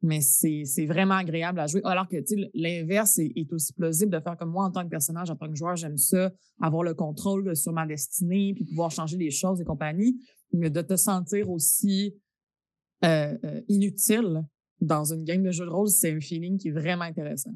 Mais 0.05 0.21
c'est 0.21 0.65
c'est 0.65 0.85
vraiment 0.85 1.15
agréable 1.15 1.59
à 1.59 1.65
jouer. 1.65 1.81
Alors 1.83 2.07
que 2.07 2.17
tu 2.17 2.35
sais, 2.35 2.49
l'inverse 2.53 3.17
est, 3.17 3.31
est 3.35 3.51
aussi 3.51 3.73
plausible 3.73 4.11
de 4.11 4.19
faire 4.19 4.37
comme 4.37 4.51
moi 4.51 4.65
en 4.65 4.71
tant 4.71 4.83
que 4.83 4.89
personnage, 4.89 5.31
en 5.31 5.35
tant 5.35 5.49
que 5.49 5.55
joueur, 5.55 5.75
j'aime 5.75 5.97
ça, 5.97 6.31
avoir 6.61 6.83
le 6.83 6.93
contrôle 6.93 7.55
sur 7.55 7.73
ma 7.73 7.87
destinée, 7.87 8.53
puis 8.53 8.65
pouvoir 8.65 8.91
changer 8.91 9.17
les 9.17 9.31
choses 9.31 9.59
et 9.61 9.63
compagnie. 9.63 10.15
Mais 10.53 10.69
de 10.69 10.81
te 10.81 10.95
sentir 10.95 11.49
aussi 11.49 12.13
euh, 13.03 13.35
euh, 13.43 13.61
inutile 13.67 14.43
dans 14.79 15.11
une 15.11 15.23
game 15.23 15.41
de 15.41 15.51
jeu 15.51 15.65
de 15.65 15.71
rôle, 15.71 15.87
c'est 15.87 16.11
un 16.11 16.19
feeling 16.19 16.59
qui 16.59 16.67
est 16.67 16.71
vraiment 16.71 17.05
intéressant. 17.05 17.53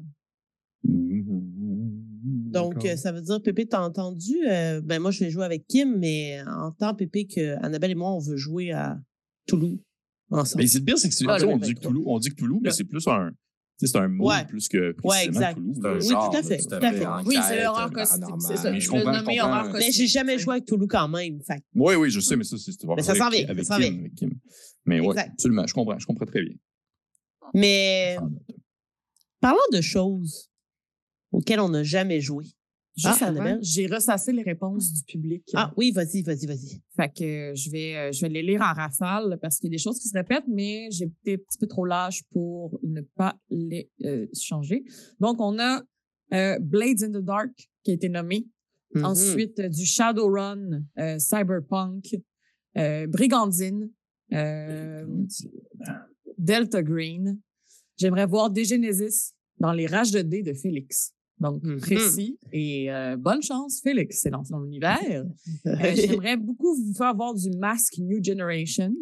Donc, 2.52 2.84
euh, 2.84 2.96
ça 2.96 3.12
veut 3.12 3.22
dire, 3.22 3.40
Pépé, 3.40 3.66
t'as 3.66 3.80
entendu? 3.80 4.36
euh, 4.48 4.80
ben, 4.80 5.00
moi, 5.00 5.12
je 5.12 5.20
vais 5.20 5.30
jouer 5.30 5.44
avec 5.44 5.66
Kim, 5.68 5.98
mais 5.98 6.42
entend, 6.46 6.94
Pépé, 6.94 7.26
que 7.26 7.56
Annabelle 7.64 7.92
et 7.92 7.94
moi, 7.94 8.12
on 8.12 8.18
veut 8.18 8.36
jouer 8.36 8.72
à 8.72 8.98
Toulouse 9.46 9.78
ensemble. 10.30 10.62
Mais 10.62 10.68
c'est 10.68 10.78
le 10.78 10.84
pire, 10.84 10.98
c'est 10.98 11.08
que 11.08 11.14
c'est- 11.14 11.24
Ah, 11.28 11.36
on 11.46 11.56
dit 11.58 11.72
23. 11.72 11.90
Cthulhu, 11.90 12.02
on 12.06 12.18
dit 12.18 12.30
Cthulhu, 12.30 12.54
mais 12.62 12.68
Là. 12.68 12.74
c'est 12.74 12.84
plus 12.84 13.06
un. 13.08 13.30
C'est 13.82 13.96
un 13.96 14.08
mot 14.08 14.28
Ouais. 14.28 14.44
plus 14.44 14.68
que 14.68 14.92
précisément 14.92 15.32
exact. 15.32 15.58
C'est 15.74 15.86
un 15.86 15.94
Oui, 15.94 16.08
genre, 16.10 16.30
tout 16.30 16.36
à 16.36 16.42
fait, 16.42 16.58
tout 16.58 16.74
à 16.74 16.80
fait. 16.92 17.06
Oui, 17.26 17.36
c'est 17.48 17.62
l'horreur 17.64 17.90
cosmique, 17.90 18.24
c'est 18.40 18.56
ça. 18.58 18.70
Mais 18.70 18.78
je 18.78 18.84
Je 18.84 18.90
comprends, 18.90 19.12
comprends. 19.24 19.32
horreur 19.48 19.64
mais 19.64 19.72
cosmique. 19.72 19.92
j'ai 19.94 20.06
jamais 20.06 20.38
joué 20.38 20.52
avec 20.56 20.66
Toulouse 20.66 20.88
quand 20.90 21.08
même. 21.08 21.40
Fait. 21.42 21.56
que- 21.60 21.64
Oui, 21.76 21.94
oui, 21.94 22.10
je 22.10 22.20
sais, 22.20 22.36
mais 22.36 22.44
ça, 22.44 22.58
c'est 22.58 22.72
c'est 22.72 22.84
Mais 22.94 23.02
ça 23.02 23.14
s'en 23.14 23.28
avec- 23.28 23.40
vient, 23.40 23.48
avec 23.48 23.64
ça 23.64 23.76
s'en 23.76 23.80
Kim, 23.80 23.90
vient. 23.94 24.00
avec 24.00 24.14
Kim. 24.16 24.30
Mais 24.84 25.00
ouais, 25.00 25.06
Exact. 25.08 25.30
absolument, 25.32 25.66
je 25.66 25.72
comprends, 25.72 25.98
je 25.98 26.04
comprends 26.06 26.26
très 26.26 26.42
bien. 26.42 26.54
Mais 27.54 28.18
parlant 29.40 29.58
de 29.72 29.80
choses 29.80 30.50
auxquelles 31.32 31.60
on 31.60 31.70
n'a 31.70 31.82
jamais 31.82 32.20
joué. 32.20 32.44
Juste 33.00 33.22
Ah, 33.22 33.28
avant, 33.28 33.58
j'ai 33.62 33.86
ressassé 33.86 34.32
les 34.32 34.42
réponses 34.42 34.92
du 34.92 35.02
public. 35.04 35.42
Ah 35.54 35.72
oui, 35.76 35.90
vas-y, 35.90 36.22
vas-y, 36.22 36.46
vas-y. 36.46 36.82
Fait 36.96 37.08
que 37.08 37.24
euh, 37.24 37.54
je 37.54 37.70
vais, 37.70 37.96
euh, 37.96 38.12
je 38.12 38.20
vais 38.20 38.28
les 38.28 38.42
lire 38.42 38.60
en 38.60 38.74
rafale 38.74 39.38
parce 39.40 39.58
qu'il 39.58 39.68
y 39.68 39.72
a 39.72 39.76
des 39.76 39.82
choses 39.82 39.98
qui 39.98 40.08
se 40.08 40.16
répètent, 40.16 40.48
mais 40.48 40.88
j'ai 40.90 41.06
été 41.06 41.34
un 41.34 41.38
petit 41.38 41.58
peu 41.58 41.66
trop 41.66 41.86
lâche 41.86 42.22
pour 42.30 42.78
ne 42.82 43.00
pas 43.00 43.36
les 43.48 43.90
euh, 44.04 44.26
changer. 44.38 44.84
Donc, 45.18 45.40
on 45.40 45.58
a 45.58 45.82
euh, 46.34 46.58
Blades 46.60 47.02
in 47.02 47.10
the 47.10 47.24
Dark 47.24 47.52
qui 47.82 47.92
a 47.92 47.94
été 47.94 48.08
nommé. 48.08 48.46
Mhm. 48.94 49.04
Ensuite, 49.04 49.60
du 49.60 49.84
Shadowrun, 49.86 50.82
euh, 50.98 51.18
Cyberpunk, 51.18 52.16
euh, 52.76 53.06
Brigandine, 53.06 53.90
euh, 54.32 55.06
Delta 56.36 56.82
Green. 56.82 57.38
J'aimerais 57.96 58.26
voir 58.26 58.54
Genesis 58.54 59.32
dans 59.58 59.72
les 59.72 59.86
rages 59.86 60.10
de 60.10 60.22
dés 60.22 60.42
de 60.42 60.54
Félix. 60.54 61.14
Donc, 61.40 61.62
Mhm. 61.62 61.80
précis. 61.80 62.38
Et 62.52 62.92
euh, 62.92 63.16
bonne 63.16 63.42
chance, 63.42 63.80
Félix, 63.82 64.20
c'est 64.22 64.30
dans 64.30 64.44
son 64.44 64.64
univers. 64.64 64.98
Euh, 65.66 65.92
J'aimerais 65.94 66.36
beaucoup 66.36 66.74
vous 66.74 66.92
faire 66.94 67.14
voir 67.14 67.34
du 67.34 67.50
Mask 67.58 67.94
New 67.98 68.22
Generation. 68.22 68.92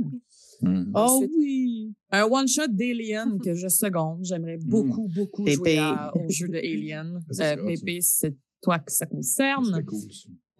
Mhm. 0.62 0.90
oh 0.94 0.98
Ensuite, 0.98 1.32
oui. 1.36 1.92
Un 2.10 2.24
one-shot 2.24 2.68
d'Alien 2.68 3.38
que 3.42 3.54
je 3.54 3.68
seconde. 3.68 4.24
J'aimerais 4.24 4.58
beaucoup, 4.58 5.08
beaucoup 5.14 5.44
Pépé. 5.44 5.54
jouer 5.56 5.78
à- 5.78 6.12
au 6.16 6.28
jeu 6.30 6.48
de 6.48 6.56
Alien. 6.58 7.20
Euh, 7.40 7.56
Pépé, 7.66 8.00
c'est 8.00 8.34
toi 8.62 8.78
que 8.78 8.90
ça 8.92 9.06
concerne. 9.06 9.84
Cool. 9.84 9.98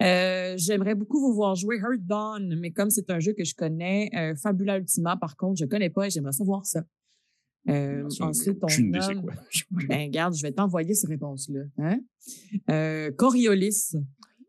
Euh, 0.03 0.55
J'aimerais 0.57 0.95
beaucoup 0.95 1.19
vous 1.21 1.35
voir 1.35 1.57
jouer 1.57 1.79
Hurt 1.79 2.01
Dawn, 2.07 2.57
mais 2.61 2.71
comme 2.71 2.91
c'est 2.91 3.11
un 3.11 3.19
jeu 3.19 3.33
que 3.33 3.43
je 3.45 3.55
connais, 3.57 4.09
euh, 4.17 4.35
Fabula 4.37 4.79
Ultima, 4.79 5.17
par 5.17 5.37
contre, 5.37 5.59
je 5.61 5.65
connais 5.67 5.91
pas 5.91 6.07
et 6.07 6.11
j'aimerais 6.11 6.33
savoir 6.33 6.65
ça. 6.67 6.85
Euh, 7.69 8.09
ensuite, 8.21 8.59
on 8.63 8.67
nomme- 8.67 9.23
quoi. 9.23 9.35
Ben, 9.89 10.07
regarde, 10.09 10.35
je 10.35 10.43
vais 10.43 10.53
t'envoyer 10.53 10.95
ces 10.95 11.07
réponses-là. 11.07 11.61
Hein? 11.79 12.01
Euh, 12.71 13.11
Coriolis. 13.13 13.93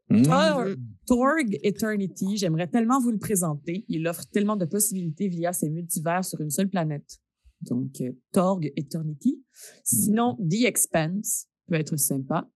Hmm. 0.10 0.24
Tor- 0.24 0.66
Torg 1.06 1.60
Eternity, 1.64 2.38
j'aimerais 2.38 2.68
tellement 2.68 3.00
vous 3.00 3.12
le 3.12 3.20
présenter. 3.20 3.86
Il 3.90 4.08
offre 4.08 4.26
tellement 4.32 4.56
de 4.56 4.66
possibilités 4.66 5.28
via 5.28 5.54
ses 5.54 5.70
multivers 5.70 6.26
sur 6.26 6.41
une 6.41 6.50
seule 6.50 6.70
planète. 6.70 7.20
Donc, 7.62 8.02
euh, 8.02 8.12
Torg 8.32 8.72
Eternity. 8.76 9.44
Sinon, 9.84 10.36
The 10.38 10.64
Expanse 10.66 11.46
peut 11.68 11.76
être 11.76 11.98
sympa. 11.98 12.50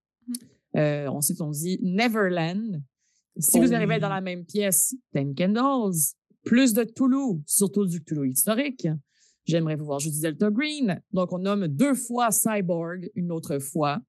Euh, 0.76 1.08
ensuite, 1.08 1.42
on 1.42 1.52
dit 1.52 1.78
Neverland. 1.84 2.82
Si 3.38 3.58
Oh 3.58 3.62
vous 3.62 3.74
arrivez 3.74 3.96
oui. 3.96 4.00
dans 4.00 4.10
la 4.10 4.22
même 4.22 4.46
pièce, 4.46 4.96
Ten 5.12 5.36
Candles. 5.36 5.94
Plus 6.46 6.74
de 6.74 6.84
Toulouse, 6.84 7.42
surtout 7.46 7.86
du 7.86 8.04
Toulouse 8.04 8.30
historique. 8.32 8.88
J'aimerais 9.46 9.76
vous 9.76 9.86
voir 9.86 10.00
jouer 10.00 10.12
du 10.12 10.20
Delta 10.22 10.50
Green. 10.50 11.02
Donc, 11.12 11.34
on 11.34 11.40
nomme 11.40 11.68
deux 11.68 11.94
fois 11.96 12.32
Cyborg, 12.32 13.10
une 13.16 13.32
autre 13.32 13.60
fois. 13.60 14.00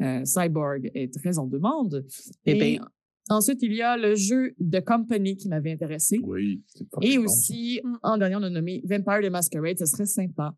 Euh, 0.00 0.24
Cyborg 0.24 0.90
est 0.94 1.12
très 1.12 1.38
en 1.38 1.46
demande. 1.46 2.06
Eh 2.46 2.52
Et 2.52 2.78
ben. 2.78 2.86
ensuite, 3.28 3.62
il 3.62 3.74
y 3.74 3.82
a 3.82 3.96
le 3.96 4.14
jeu 4.14 4.54
The 4.60 4.82
Company 4.84 5.36
qui 5.36 5.48
m'avait 5.48 5.72
intéressé. 5.72 6.20
Oui. 6.22 6.62
c'est 6.68 6.88
pas 6.88 7.00
Et 7.02 7.14
ça. 7.14 7.20
aussi, 7.20 7.80
en 8.02 8.16
dernier, 8.16 8.36
on 8.36 8.42
a 8.44 8.50
nommé 8.50 8.80
Vampire 8.84 9.20
the 9.22 9.30
Masquerade. 9.30 9.78
Ce 9.78 9.86
serait 9.86 10.06
sympa. 10.06 10.54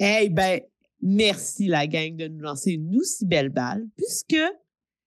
Eh 0.00 0.28
ben, 0.30 0.60
merci 1.00 1.66
la 1.68 1.86
gang 1.86 2.16
de 2.16 2.28
nous 2.28 2.40
lancer 2.40 2.72
une 2.72 2.96
aussi 2.96 3.24
belle 3.26 3.50
balle, 3.50 3.86
puisque 3.96 4.36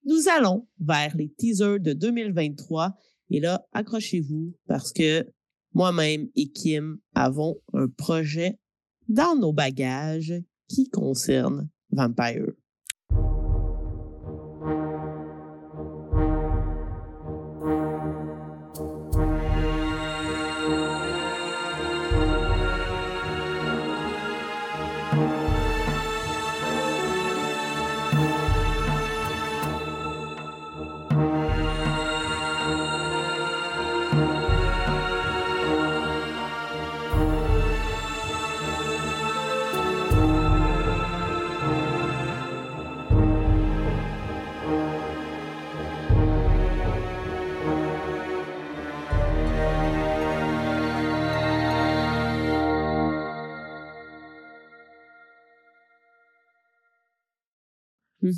nous 0.06 0.30
allons 0.30 0.68
vers 0.80 1.16
les 1.18 1.30
teasers 1.30 1.80
de 1.80 1.94
2023. 1.94 2.96
Et 3.32 3.40
là, 3.40 3.66
accrochez-vous, 3.74 4.54
parce 4.68 4.94
que 4.94 5.26
moi-même 5.74 6.28
et 6.36 6.52
Kim 6.52 6.98
avons 7.16 7.60
un 7.74 7.88
projet 7.88 8.60
dans 9.08 9.36
nos 9.36 9.54
bagages 9.54 10.34
qui 10.68 10.90
concerne 10.90 11.70
Vampire. 11.92 12.52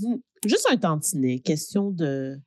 Mhm. 0.01 0.19
Juste 0.45 0.67
un 0.69 0.77
tantinet, 0.77 1.39
question 1.39 1.91
de 1.91 2.39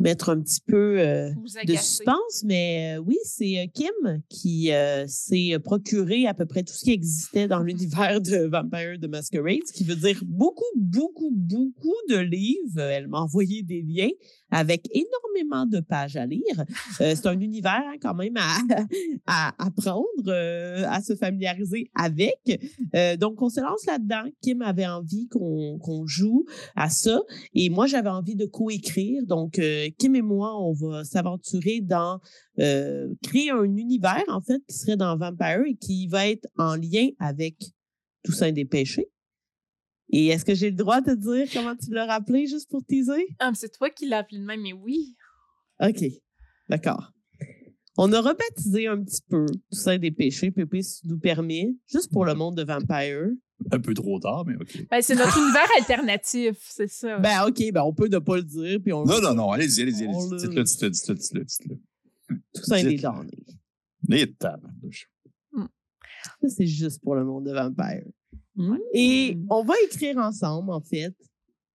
mettre 0.00 0.30
un 0.30 0.40
petit 0.40 0.60
peu 0.66 0.98
euh, 0.98 1.30
de 1.64 1.74
suspense, 1.74 2.42
mais 2.44 2.96
euh, 2.96 3.02
oui, 3.02 3.16
c'est 3.24 3.58
euh, 3.58 3.66
Kim 3.72 4.22
qui 4.28 4.72
euh, 4.72 5.06
s'est 5.06 5.58
procuré 5.62 6.26
à 6.26 6.34
peu 6.34 6.46
près 6.46 6.62
tout 6.62 6.74
ce 6.74 6.84
qui 6.84 6.92
existait 6.92 7.46
dans 7.46 7.60
l'univers 7.60 8.20
de 8.20 8.46
Vampire 8.46 8.98
the 9.00 9.08
Masquerade, 9.08 9.60
ce 9.66 9.72
qui 9.72 9.84
veut 9.84 9.96
dire 9.96 10.20
beaucoup, 10.24 10.64
beaucoup, 10.76 11.30
beaucoup 11.32 11.94
de 12.08 12.18
livres. 12.18 12.80
Elle 12.80 13.08
m'a 13.08 13.20
envoyé 13.20 13.62
des 13.62 13.82
liens 13.82 14.10
avec 14.50 14.88
énormément 14.92 15.66
de 15.66 15.80
pages 15.80 16.16
à 16.16 16.26
lire. 16.26 16.64
Euh, 17.00 17.14
c'est 17.14 17.26
un 17.26 17.38
univers 17.40 17.82
hein, 17.84 17.96
quand 18.00 18.14
même 18.14 18.36
à, 18.36 18.58
à 19.26 19.66
apprendre, 19.66 20.04
euh, 20.28 20.84
à 20.88 21.02
se 21.02 21.14
familiariser 21.14 21.90
avec. 21.94 22.60
Euh, 22.94 23.16
donc, 23.16 23.40
on 23.42 23.48
se 23.48 23.60
lance 23.60 23.84
là-dedans. 23.86 24.24
Kim 24.40 24.62
avait 24.62 24.86
envie 24.86 25.28
qu'on 25.28 25.78
qu'on 25.78 26.06
joue 26.06 26.44
à 26.74 26.88
ça. 26.90 27.20
Et 27.54 27.70
moi, 27.70 27.86
j'avais 27.86 28.08
envie 28.08 28.36
de 28.36 28.46
coécrire. 28.46 29.22
Donc, 29.26 29.58
euh, 29.58 29.88
Kim 29.98 30.14
et 30.16 30.22
moi, 30.22 30.58
on 30.60 30.72
va 30.72 31.04
s'aventurer 31.04 31.80
dans 31.80 32.20
euh, 32.58 33.12
créer 33.22 33.50
un 33.50 33.64
univers, 33.64 34.24
en 34.28 34.40
fait, 34.40 34.60
qui 34.68 34.76
serait 34.76 34.96
dans 34.96 35.16
Vampire 35.16 35.64
et 35.66 35.76
qui 35.76 36.06
va 36.06 36.28
être 36.28 36.46
en 36.58 36.76
lien 36.76 37.08
avec 37.18 37.56
Toussaint 38.22 38.52
des 38.52 38.64
Péchés. 38.64 39.08
Et 40.10 40.28
est-ce 40.28 40.44
que 40.44 40.54
j'ai 40.54 40.70
le 40.70 40.76
droit 40.76 41.00
de 41.00 41.14
te 41.14 41.18
dire 41.18 41.48
comment 41.52 41.74
tu 41.76 41.90
l'as 41.92 42.06
rappelé, 42.06 42.46
juste 42.46 42.70
pour 42.70 42.84
teaser? 42.84 43.26
Ah, 43.38 43.50
mais 43.50 43.56
c'est 43.56 43.70
toi 43.72 43.90
qui 43.90 44.06
l'as 44.08 44.18
appelé 44.18 44.38
de 44.38 44.44
même, 44.44 44.62
mais 44.62 44.72
oui. 44.72 45.16
OK. 45.80 46.04
D'accord. 46.68 47.12
On 47.98 48.12
a 48.12 48.20
rebaptisé 48.20 48.86
un 48.88 49.02
petit 49.02 49.22
peu 49.28 49.46
Toussaint 49.70 49.98
des 49.98 50.10
Péchés, 50.10 50.50
Pépé, 50.50 50.82
si 50.82 51.00
tu 51.00 51.08
nous 51.08 51.18
permet, 51.18 51.74
juste 51.86 52.10
pour 52.12 52.24
le 52.26 52.34
monde 52.34 52.56
de 52.56 52.62
Vampire. 52.64 53.28
Un 53.72 53.80
peu 53.80 53.94
trop 53.94 54.20
tard, 54.20 54.44
mais 54.46 54.54
OK. 54.56 54.86
Ben, 54.90 55.00
c'est 55.00 55.14
notre 55.14 55.38
univers 55.38 55.66
alternatif, 55.78 56.56
c'est 56.60 56.88
ça. 56.88 57.18
Ben, 57.18 57.46
OK, 57.48 57.72
ben, 57.72 57.82
on 57.82 57.94
peut 57.94 58.08
ne 58.08 58.18
pas 58.18 58.36
le 58.36 58.42
dire, 58.42 58.78
puis 58.82 58.92
on 58.92 59.04
Non, 59.06 59.20
non, 59.22 59.34
non, 59.34 59.50
allez-y, 59.50 59.80
allez-y, 59.80 60.06
On 60.06 60.10
allez-y. 60.10 60.30
le- 60.30 60.38
Dites-le, 60.38 60.62
dites-le, 60.64 60.90
dites-le, 60.90 61.14
dites-le, 61.14 61.44
dites-le. 61.44 62.38
Toussaint 62.54 62.82
des 62.82 62.88
dites-le. 62.90 63.02
damnés. 63.02 63.46
Les. 64.08 64.34
Ça, 66.42 66.48
c'est 66.48 66.66
juste 66.66 67.00
pour 67.02 67.14
le 67.14 67.24
monde 67.24 67.46
de 67.46 67.52
Vampire. 67.52 68.04
Mm. 68.56 68.76
Et 68.94 69.38
on 69.50 69.62
va 69.64 69.74
écrire 69.84 70.16
ensemble, 70.18 70.70
en 70.72 70.80
fait, 70.80 71.14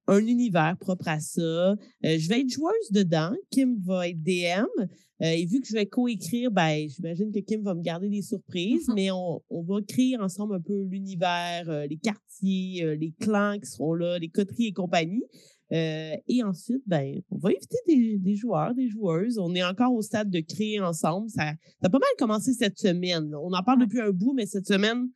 un 0.08 0.26
univers 0.26 0.76
propre 0.80 1.08
à 1.08 1.20
ça. 1.20 1.42
Euh, 1.42 1.76
je 2.04 2.28
vais 2.28 2.42
être 2.42 2.50
joueuse 2.50 2.92
dedans. 2.92 3.34
Kim 3.50 3.78
va 3.86 4.10
être 4.10 4.22
DM. 4.22 4.66
Euh, 4.80 5.26
et 5.26 5.46
vu 5.46 5.62
que 5.62 5.68
je 5.68 5.74
vais 5.74 5.86
coécrire, 5.86 6.50
ben, 6.52 6.90
j'imagine 6.90 7.32
que 7.32 7.40
Kim 7.40 7.62
va 7.62 7.76
me 7.76 7.82
garder 7.84 8.10
des 8.10 8.24
surprises, 8.24 8.88
Mhm. 8.88 8.96
mais 8.96 9.12
on, 9.12 9.42
on 9.52 9.62
va 9.62 9.80
créer 9.88 10.18
ensemble 10.18 10.56
un 10.56 10.60
peu 10.60 10.82
l'univers, 10.84 11.70
euh, 11.70 11.86
les 11.86 11.98
quartiers, 11.98 12.84
euh, 12.84 12.96
les 12.96 13.14
clans 13.20 13.58
qui 13.60 13.70
seront 13.70 13.94
là, 13.94 14.18
les 14.18 14.30
coteries 14.30 14.68
et 14.68 14.74
compagnie. 14.74 15.24
Euh, 15.72 16.16
et 16.28 16.44
ensuite, 16.44 16.82
ben, 16.86 17.22
on 17.30 17.38
va 17.38 17.50
inviter 17.50 17.78
des, 17.88 18.18
des 18.18 18.36
joueurs, 18.36 18.74
des 18.74 18.90
joueuses. 18.90 19.38
On 19.38 19.54
est 19.56 19.64
encore 19.64 19.94
au 19.94 20.02
stade 20.02 20.30
de 20.30 20.40
créer 20.42 20.82
ensemble. 20.82 21.30
Ça, 21.30 21.54
ça 21.80 21.88
a 21.88 21.90
pas 21.90 22.00
mal 22.00 22.10
commencé 22.18 22.52
cette 22.54 22.78
semaine. 22.78 23.34
On 23.36 23.54
en 23.54 23.64
parle 23.64 23.80
depuis 23.80 24.02
un 24.02 24.10
bout, 24.12 24.34
mais 24.34 24.46
cette 24.48 24.68
semaine, 24.68 25.08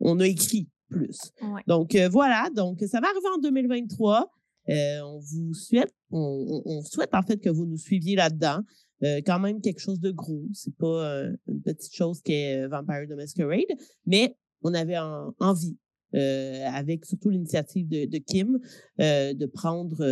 on 0.00 0.20
a 0.20 0.26
écrit 0.26 0.68
plus. 0.88 1.32
Ouais. 1.42 1.62
Donc 1.66 1.94
euh, 1.94 2.08
voilà, 2.08 2.48
donc 2.54 2.80
ça 2.80 3.00
va 3.00 3.08
arriver 3.08 3.28
en 3.34 3.38
2023. 3.38 4.30
Euh, 4.70 5.00
on 5.02 5.18
vous 5.18 5.52
souhaite, 5.54 5.92
on, 6.10 6.82
souhaite 6.84 7.14
en 7.14 7.22
fait 7.22 7.38
que 7.38 7.50
vous 7.50 7.66
nous 7.66 7.76
suiviez 7.76 8.16
là-dedans. 8.16 8.60
Euh, 9.02 9.20
quand 9.26 9.38
même 9.38 9.60
quelque 9.60 9.80
chose 9.80 10.00
de 10.00 10.10
gros, 10.10 10.44
c'est 10.52 10.74
pas 10.76 11.24
une 11.48 11.60
petite 11.62 11.94
chose 11.94 12.22
qu'est 12.22 12.66
Vampire 12.68 13.06
the 13.08 13.16
Masquerade, 13.16 13.78
mais 14.06 14.36
on 14.62 14.72
avait 14.72 14.96
en- 14.96 15.34
envie, 15.40 15.76
avec 16.12 17.04
surtout 17.04 17.28
l'initiative 17.28 17.86
de, 17.88 18.06
de 18.06 18.18
Kim, 18.18 18.58
de 18.98 19.46
prendre 19.46 20.02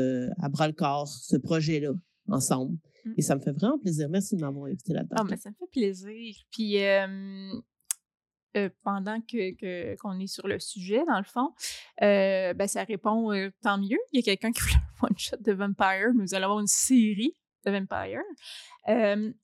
à 0.42 0.48
bras 0.50 0.66
le 0.66 0.74
corps 0.74 1.09
ce 1.09 1.36
projet-là 1.36 1.92
ensemble. 2.28 2.76
Mm. 3.06 3.12
Et 3.16 3.22
ça 3.22 3.36
me 3.36 3.40
fait 3.40 3.52
vraiment 3.52 3.78
plaisir. 3.78 4.09
Merci 4.10 4.36
de 4.36 4.42
m'avoir 4.42 4.66
invité 4.66 4.92
là-dedans. 4.92 5.16
Ah, 5.18 5.24
mais 5.24 5.36
ça 5.36 5.48
me 5.48 5.54
fait 5.54 5.70
plaisir. 5.70 6.34
Puis 6.50 6.76
euh, 8.56 8.68
pendant 8.82 9.20
que 9.20 9.96
qu'on 9.96 10.18
est 10.20 10.26
sur 10.26 10.46
le 10.46 10.58
sujet, 10.58 11.02
dans 11.06 11.18
le 11.18 11.24
fond, 11.24 11.54
euh, 12.02 12.52
ben, 12.52 12.68
ça 12.68 12.84
répond 12.84 13.32
euh, 13.32 13.50
tant 13.62 13.78
mieux. 13.78 13.98
Il 14.12 14.16
y 14.16 14.18
a 14.18 14.22
quelqu'un 14.22 14.52
qui 14.52 14.60
voulait 14.62 14.74
un 14.74 15.06
one-shot 15.06 15.36
de 15.40 15.52
Vampire, 15.52 16.12
mais 16.14 16.24
vous 16.24 16.34
allez 16.34 16.44
avoir 16.44 16.60
une 16.60 16.66
série 16.66 17.34
de 17.64 17.70
Vampire. 17.70 18.20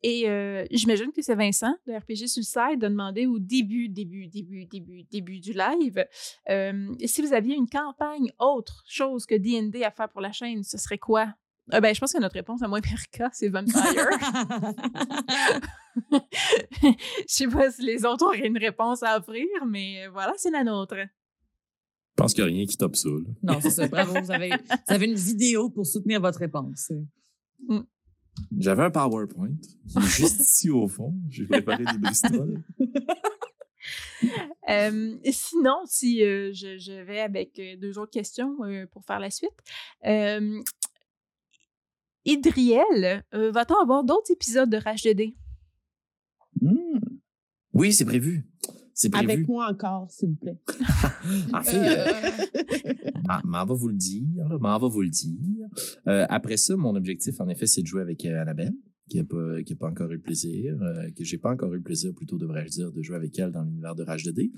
Et 0.03 0.67
j'imagine 0.71 1.13
que 1.13 1.23
c'est 1.23 1.37
Vincent 1.37 1.75
de 1.87 1.95
RPG 1.95 2.27
Suicide 2.27 2.83
a 2.85 2.89
demandé 2.89 3.27
au 3.27 3.39
début, 3.39 3.89
début, 3.89 4.27
début, 4.27 4.67
début, 4.67 5.05
début 5.05 5.41
du 5.41 5.53
live 5.53 6.05
si 7.07 7.23
vous 7.23 7.33
aviez 7.33 7.55
une 7.55 7.69
campagne 7.69 8.33
autre 8.39 8.83
chose 8.87 9.25
que 9.25 9.37
D&D 9.37 9.85
à 9.85 9.91
faire 9.91 10.09
pour 10.09 10.21
la 10.21 10.33
chaîne, 10.33 10.65
ce 10.65 10.77
serait 10.77 10.99
quoi? 10.99 11.33
Euh, 11.75 11.81
ben, 11.81 11.95
je 11.95 12.01
pense 12.01 12.13
que 12.13 12.19
notre 12.19 12.35
réponse 12.35 12.63
à 12.63 12.69
moi 12.69 12.79
et 12.79 12.83
Erika, 12.91 13.31
c'est 13.33 13.49
Vampire. 13.49 13.75
Je 16.13 16.95
sais 17.27 17.49
pas 17.49 17.71
si 17.71 17.83
les 17.83 18.05
autres 18.05 18.25
auraient 18.27 18.47
une 18.47 18.59
réponse 18.59 19.03
à 19.03 19.19
offrir, 19.19 19.47
mais 19.67 20.07
voilà, 20.09 20.33
c'est 20.37 20.51
la 20.51 20.65
nôtre. 20.65 20.97
Je 20.97 21.05
pense 22.17 22.35
qu'il 22.35 22.45
n'y 22.45 22.51
a 22.51 22.55
rien 22.55 22.67
qui 22.67 22.77
top 22.77 22.97
ça. 22.97 23.09
là. 23.09 23.31
non, 23.43 23.61
c'est 23.61 23.71
ça. 23.71 23.87
Bravo, 23.89 24.21
vous 24.21 24.31
avez, 24.31 24.49
vous 24.51 24.95
avez 24.95 25.07
une 25.07 25.15
vidéo 25.15 25.71
pour 25.71 25.87
soutenir 25.87 26.21
votre 26.21 26.39
réponse. 26.39 26.91
J'avais 28.57 28.85
un 28.85 28.91
PowerPoint 28.91 29.57
juste 30.07 30.41
ici 30.41 30.71
au 30.71 30.89
fond. 30.89 31.15
J'ai 31.29 31.47
préparé 31.47 31.85
des 31.85 31.99
bristoles. 31.99 32.63
Euh, 34.69 35.17
sinon, 35.31 35.81
si 35.87 36.23
euh, 36.23 36.53
je, 36.53 36.77
je 36.77 36.93
vais 36.93 37.21
avec 37.21 37.59
euh, 37.59 37.77
deux 37.77 37.99
autres 37.99 38.11
questions 38.11 38.55
euh, 38.65 38.87
pour 38.87 39.03
faire 39.05 39.19
la 39.19 39.31
suite. 39.31 39.55
Euh, 42.29 42.33
Idriel, 42.33 43.25
euh, 43.35 43.51
va-t-on 43.51 43.77
avoir 43.81 44.05
d'autres 44.05 44.31
épisodes 44.31 44.71
de 44.71 44.77
Rage 44.77 45.03
de 45.03 45.13
dés? 45.13 45.37
Hmm. 46.61 46.99
Oui, 47.73 47.93
c'est 47.93 48.05
prévu. 48.05 48.47
C'est 48.95 49.11
prévu. 49.11 49.31
Avec 49.31 49.49
moi 49.49 49.69
encore, 49.71 50.11
s'il 50.11 50.31
vous 50.31 50.35
plaît. 50.37 50.59
En 51.55 51.63
fait, 51.63 51.77
euh, 51.77 52.31
m'en- 53.29 53.41
m'en 53.45 53.65
va 53.65 53.75
vous 53.75 53.89
le 53.89 53.95
dire, 53.95 54.27
m'en 54.61 54.79
va 54.79 54.89
vous 54.89 55.03
le 55.03 55.09
dire. 55.11 55.67
Euh, 56.09 56.27
après 56.29 56.57
ça, 56.57 56.77
mon 56.77 56.97
objectif, 56.97 57.41
en 57.41 57.49
effet, 57.49 57.67
c'est 57.67 57.83
de 57.83 57.87
jouer 57.87 58.03
avec 58.03 58.25
euh, 58.25 58.41
Annabelle, 58.43 58.73
qui 59.09 59.17
n'a 59.19 59.25
pas, 59.25 59.89
encore 59.89 60.11
eu 60.11 60.15
le 60.15 60.21
plaisir, 60.21 60.77
euh, 60.83 61.11
que 61.11 61.25
j'ai 61.25 61.39
pas 61.39 61.51
encore 61.51 61.73
eu 61.73 61.79
le 61.79 61.83
plaisir, 61.83 62.13
plutôt 62.15 62.39
devrais-je 62.39 62.71
dire, 62.71 62.93
de 62.93 63.03
jouer 63.03 63.17
avec 63.17 63.39
elle 63.39 63.51
dans 63.51 63.63
l'univers 63.63 63.95
de 63.95 64.03
Rage 64.03 64.25
2D. 64.25 64.51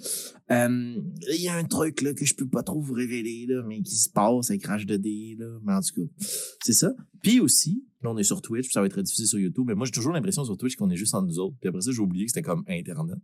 Euh, 0.51 1.02
Il 1.32 1.43
y 1.43 1.48
a 1.48 1.56
un 1.56 1.64
truc 1.64 2.02
là, 2.02 2.12
que 2.12 2.24
je 2.24 2.35
peux 2.35 2.48
pas 2.48 2.62
trop 2.62 2.81
vous 2.81 2.94
révéler, 2.94 3.47
mais 3.66 3.82
qui 3.82 3.97
se 3.97 4.10
passe 4.10 4.51
avec 4.51 4.66
Rage 4.66 4.86
2D, 4.86 5.39
là, 5.39 5.59
mais 5.64 5.72
en 5.72 5.81
tout 5.81 6.02
cas, 6.02 6.27
c'est 6.62 6.72
ça. 6.72 6.93
Puis 7.22 7.40
aussi, 7.40 7.85
là, 8.02 8.10
on 8.10 8.18
est 8.18 8.24
sur 8.24 8.43
Twitch, 8.43 8.66
puis 8.66 8.72
ça 8.72 8.81
va 8.81 8.86
être 8.86 9.02
diffusé 9.02 9.27
sur 9.27 9.39
YouTube, 9.39 9.64
mais 9.66 9.74
moi, 9.74 9.86
j'ai 9.86 9.93
toujours 9.93 10.12
l'impression 10.12 10.44
sur 10.44 10.56
Twitch 10.56 10.77
qu'on 10.77 10.90
est 10.90 10.97
juste 10.97 11.14
entre 11.14 11.27
nous 11.27 11.39
autres, 11.39 11.56
puis 11.60 11.68
après 11.68 11.81
ça, 11.81 11.93
j'ai 11.93 12.01
oublié 12.01 12.24
que 12.27 12.32
c'était 12.32 12.43
comme 12.43 12.64
Internet. 12.68 13.18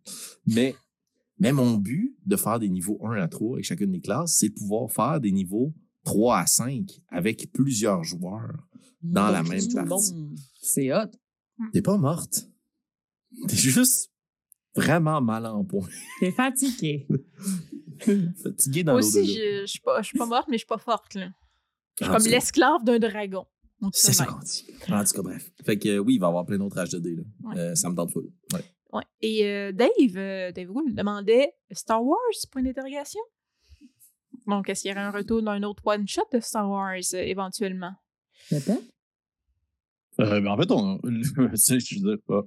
Mais 0.47 0.74
mais 1.39 1.53
mon 1.53 1.77
but 1.77 2.16
de 2.24 2.36
faire 2.36 2.59
des 2.59 2.69
niveaux 2.69 2.98
1 3.05 3.20
à 3.20 3.28
3 3.28 3.57
avec 3.57 3.65
chacune 3.65 3.93
des 3.93 4.01
classes, 4.01 4.36
c'est 4.39 4.48
de 4.48 4.55
pouvoir 4.55 4.90
faire 4.90 5.20
des 5.20 5.32
niveaux 5.32 5.74
3 6.07 6.39
à 6.39 6.47
5 6.47 6.89
avec 7.09 7.53
plusieurs 7.53 8.03
joueurs. 8.03 8.66
Dans 9.03 9.31
la 9.31 9.43
même 9.43 9.73
partie. 9.73 10.15
C'est 10.61 10.93
hot. 10.93 11.11
T'es 11.73 11.83
pas 11.83 11.99
morte. 11.99 12.49
T'es 13.47 13.57
juste 13.57 14.11
vraiment 14.74 15.20
mal 15.20 15.47
en 15.47 15.65
point. 15.65 15.87
T'es 16.20 16.33
fatigué. 16.33 17.07
Fatigué 18.43 18.85
dans 18.85 18.93
Moi 18.93 18.99
aussi, 18.99 19.27
je 19.27 19.62
je 19.62 19.66
suis 19.66 19.81
pas, 19.81 20.03
je 20.03 20.09
suis 20.09 20.19
pas 20.19 20.27
morte, 20.27 20.49
mais 20.49 20.57
je 20.57 20.61
suis 20.61 20.66
pas 20.66 20.77
forte. 20.78 21.15
Là. 21.15 21.31
Je 21.99 22.05
suis 22.05 22.15
comme 22.15 22.27
l'esclave 22.27 22.85
d'un 22.85 22.99
dragon. 22.99 23.47
C'est 23.93 24.12
ça 24.12 24.27
qu'on 24.27 24.39
dit. 24.41 24.66
En 24.89 25.05
tout 25.05 25.12
cas, 25.12 25.23
bref. 25.23 25.51
Fait 25.65 25.78
que 25.78 25.89
euh, 25.89 25.99
oui, 25.99 26.15
il 26.15 26.20
va 26.20 26.27
y 26.27 26.28
avoir 26.28 26.45
plein 26.45 26.59
d'autres 26.59 26.77
H2D. 26.78 27.16
Là. 27.16 27.23
Ouais. 27.45 27.59
Euh, 27.59 27.74
ça 27.74 27.89
me 27.89 27.95
tente 27.95 28.11
full. 28.12 28.31
Ouais. 28.53 28.61
Ouais. 28.93 29.05
Et 29.23 29.47
euh, 29.47 29.73
Dave, 29.73 30.16
euh, 30.16 30.53
Dave 30.53 30.69
Gould 30.69 30.95
demandait 30.95 31.53
Star 31.70 32.05
Wars, 32.05 32.19
point 32.51 32.62
d'interrogation? 32.62 33.20
Donc, 34.47 34.68
est-ce 34.68 34.82
qu'il 34.82 34.90
y 34.90 34.93
aurait 34.93 35.02
un 35.02 35.10
retour 35.10 35.43
d'un 35.43 35.62
autre 35.62 35.82
one-shot 35.86 36.23
de 36.32 36.40
Star 36.40 36.68
Wars 36.68 36.94
euh, 37.14 37.18
éventuellement? 37.18 37.93
Peut-être. 38.48 38.82
Euh, 40.20 40.40
ben, 40.40 40.48
en 40.48 40.56
fait, 40.56 40.70
on, 40.70 40.98
tu 41.02 41.56
sais, 41.56 41.81
je 41.81 42.16
pas- 42.16 42.47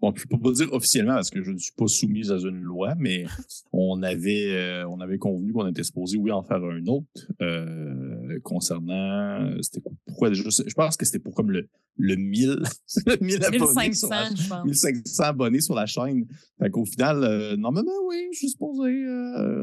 bon, 0.00 0.12
je 0.14 0.26
peux 0.26 0.38
pas 0.38 0.52
dire 0.52 0.72
officiellement 0.72 1.14
parce 1.14 1.30
que 1.30 1.42
je 1.42 1.50
ne 1.52 1.58
suis 1.58 1.72
pas 1.76 1.86
soumise 1.86 2.30
à 2.32 2.36
une 2.36 2.60
loi, 2.60 2.94
mais 2.98 3.24
on 3.72 4.02
avait, 4.02 4.52
euh, 4.52 4.88
on 4.88 5.00
avait 5.00 5.18
convenu 5.18 5.52
qu'on 5.52 5.66
était 5.66 5.82
supposé, 5.84 6.16
oui, 6.18 6.30
en 6.32 6.42
faire 6.42 6.62
un 6.62 6.84
autre 6.86 7.06
euh, 7.40 8.38
concernant, 8.42 9.42
euh, 9.42 9.58
c'était 9.62 9.80
quoi- 9.80 9.92
pourquoi 10.06 10.28
déjà, 10.30 10.42
je 10.48 10.74
pense 10.74 10.96
que 10.96 11.04
c'était 11.06 11.18
pour 11.18 11.34
comme 11.34 11.50
le, 11.50 11.68
le 11.96 12.16
1000, 12.16 12.62
le 13.06 13.16
1000 13.20 13.44
abonnés 13.44 13.92
sur 13.92 14.08
la 14.10 14.28
1500, 14.30 14.36
je 14.36 14.48
pense. 14.48 14.64
1500 14.64 15.22
abonnés 15.24 15.60
sur 15.60 15.74
la 15.74 15.86
chaîne. 15.86 16.26
Fait 16.58 16.70
qu'au 16.70 16.84
final, 16.84 17.22
euh, 17.24 17.56
normalement, 17.56 17.90
oui, 18.08 18.28
je 18.32 18.38
suis 18.38 18.50
supposé 18.50 18.90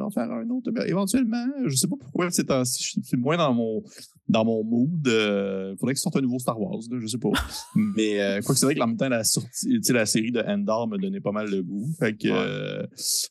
en 0.02 0.10
faire 0.10 0.32
un 0.32 0.50
autre. 0.50 0.72
Mais 0.74 0.88
éventuellement, 0.90 1.46
je 1.66 1.76
sais 1.76 1.88
pas 1.88 1.96
pourquoi 2.00 2.30
ces 2.32 2.46
temps-ci, 2.46 2.84
je 3.02 3.08
suis 3.08 3.18
moins 3.18 3.38
dans 3.38 3.54
mon 3.54 3.84
dans 4.30 4.44
mon 4.44 4.64
mood. 4.64 5.08
Il 5.08 5.76
faudrait 5.80 5.94
qu'il 5.94 6.02
sorte 6.02 6.18
un 6.18 6.22
nouveau 6.22 6.40
Star 6.40 6.60
Wars, 6.60 6.80
là, 6.92 6.98
je 7.00 7.08
sais 7.08 7.18
pas. 7.18 7.30
Mais 7.76 8.40
quoi 8.46 8.54
que 8.54 8.60
c'est 8.60 8.66
vrai 8.66 8.76
que 8.76 8.82
en 8.82 8.88
même 8.88 8.98
temps, 8.98 9.10
la 9.10 9.24
sortie, 9.24 9.80
la 9.90 10.06
série 10.18 10.32
de 10.32 10.42
Endor 10.42 10.88
me 10.88 10.98
donnait 10.98 11.22
pas 11.22 11.32
mal 11.32 11.50
de 11.50 11.62
goût. 11.62 11.94
Fait 12.00 12.16
que 12.16 12.28
euh, 12.28 12.88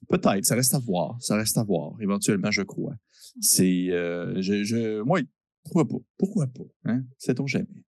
peut-être, 0.09 0.45
ça 0.45 0.55
reste 0.55 0.75
à 0.75 0.79
voir. 0.79 1.17
Ça 1.21 1.37
reste 1.37 1.59
à 1.59 1.65
voir. 1.65 1.95
Éventuellement, 2.01 2.51
je 2.51 2.63
crois. 2.63 2.95
C'est 3.41 3.91
euh, 3.91 4.41
je, 4.41 4.63
je 4.65 5.03
moi, 5.03 5.21
pourquoi 5.65 5.89
pas? 5.89 6.05
Pourquoi 6.17 6.47
pas? 6.47 6.65
Hein? 6.85 7.03
Sait-on 7.19 7.47
jamais? 7.47 7.85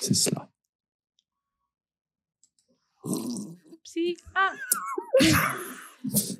C'est 0.00 0.14
cela. 0.14 0.50
Si. 3.84 4.16
Ah! 4.34 4.52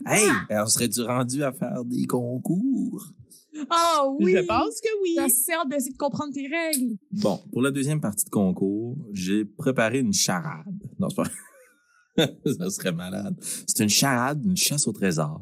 Hey, 0.06 0.30
on 0.50 0.66
serait-tu 0.66 1.02
rendu 1.02 1.42
à 1.42 1.52
faire 1.52 1.84
des 1.84 2.06
concours? 2.06 3.12
Ah 3.70 4.06
oui! 4.18 4.34
Je 4.36 4.42
pense 4.46 4.80
que 4.80 4.88
oui. 5.02 5.14
T'as 5.16 5.28
si 5.28 5.52
hâte 5.52 5.68
d'essayer 5.68 5.92
de 5.92 5.98
comprendre 5.98 6.32
tes 6.32 6.46
règles. 6.46 6.96
Bon, 7.12 7.40
pour 7.52 7.62
la 7.62 7.70
deuxième 7.70 8.00
partie 8.00 8.24
de 8.24 8.30
concours, 8.30 8.96
j'ai 9.12 9.44
préparé 9.44 9.98
une 9.98 10.12
charade. 10.12 10.66
Non, 10.98 11.08
c'est 11.08 11.16
pas. 11.16 11.30
Ça 12.46 12.70
serait 12.70 12.92
malade. 12.92 13.36
C'est 13.66 13.82
une 13.82 13.88
charade, 13.88 14.44
une 14.44 14.56
chasse 14.56 14.86
au 14.86 14.92
trésor, 14.92 15.40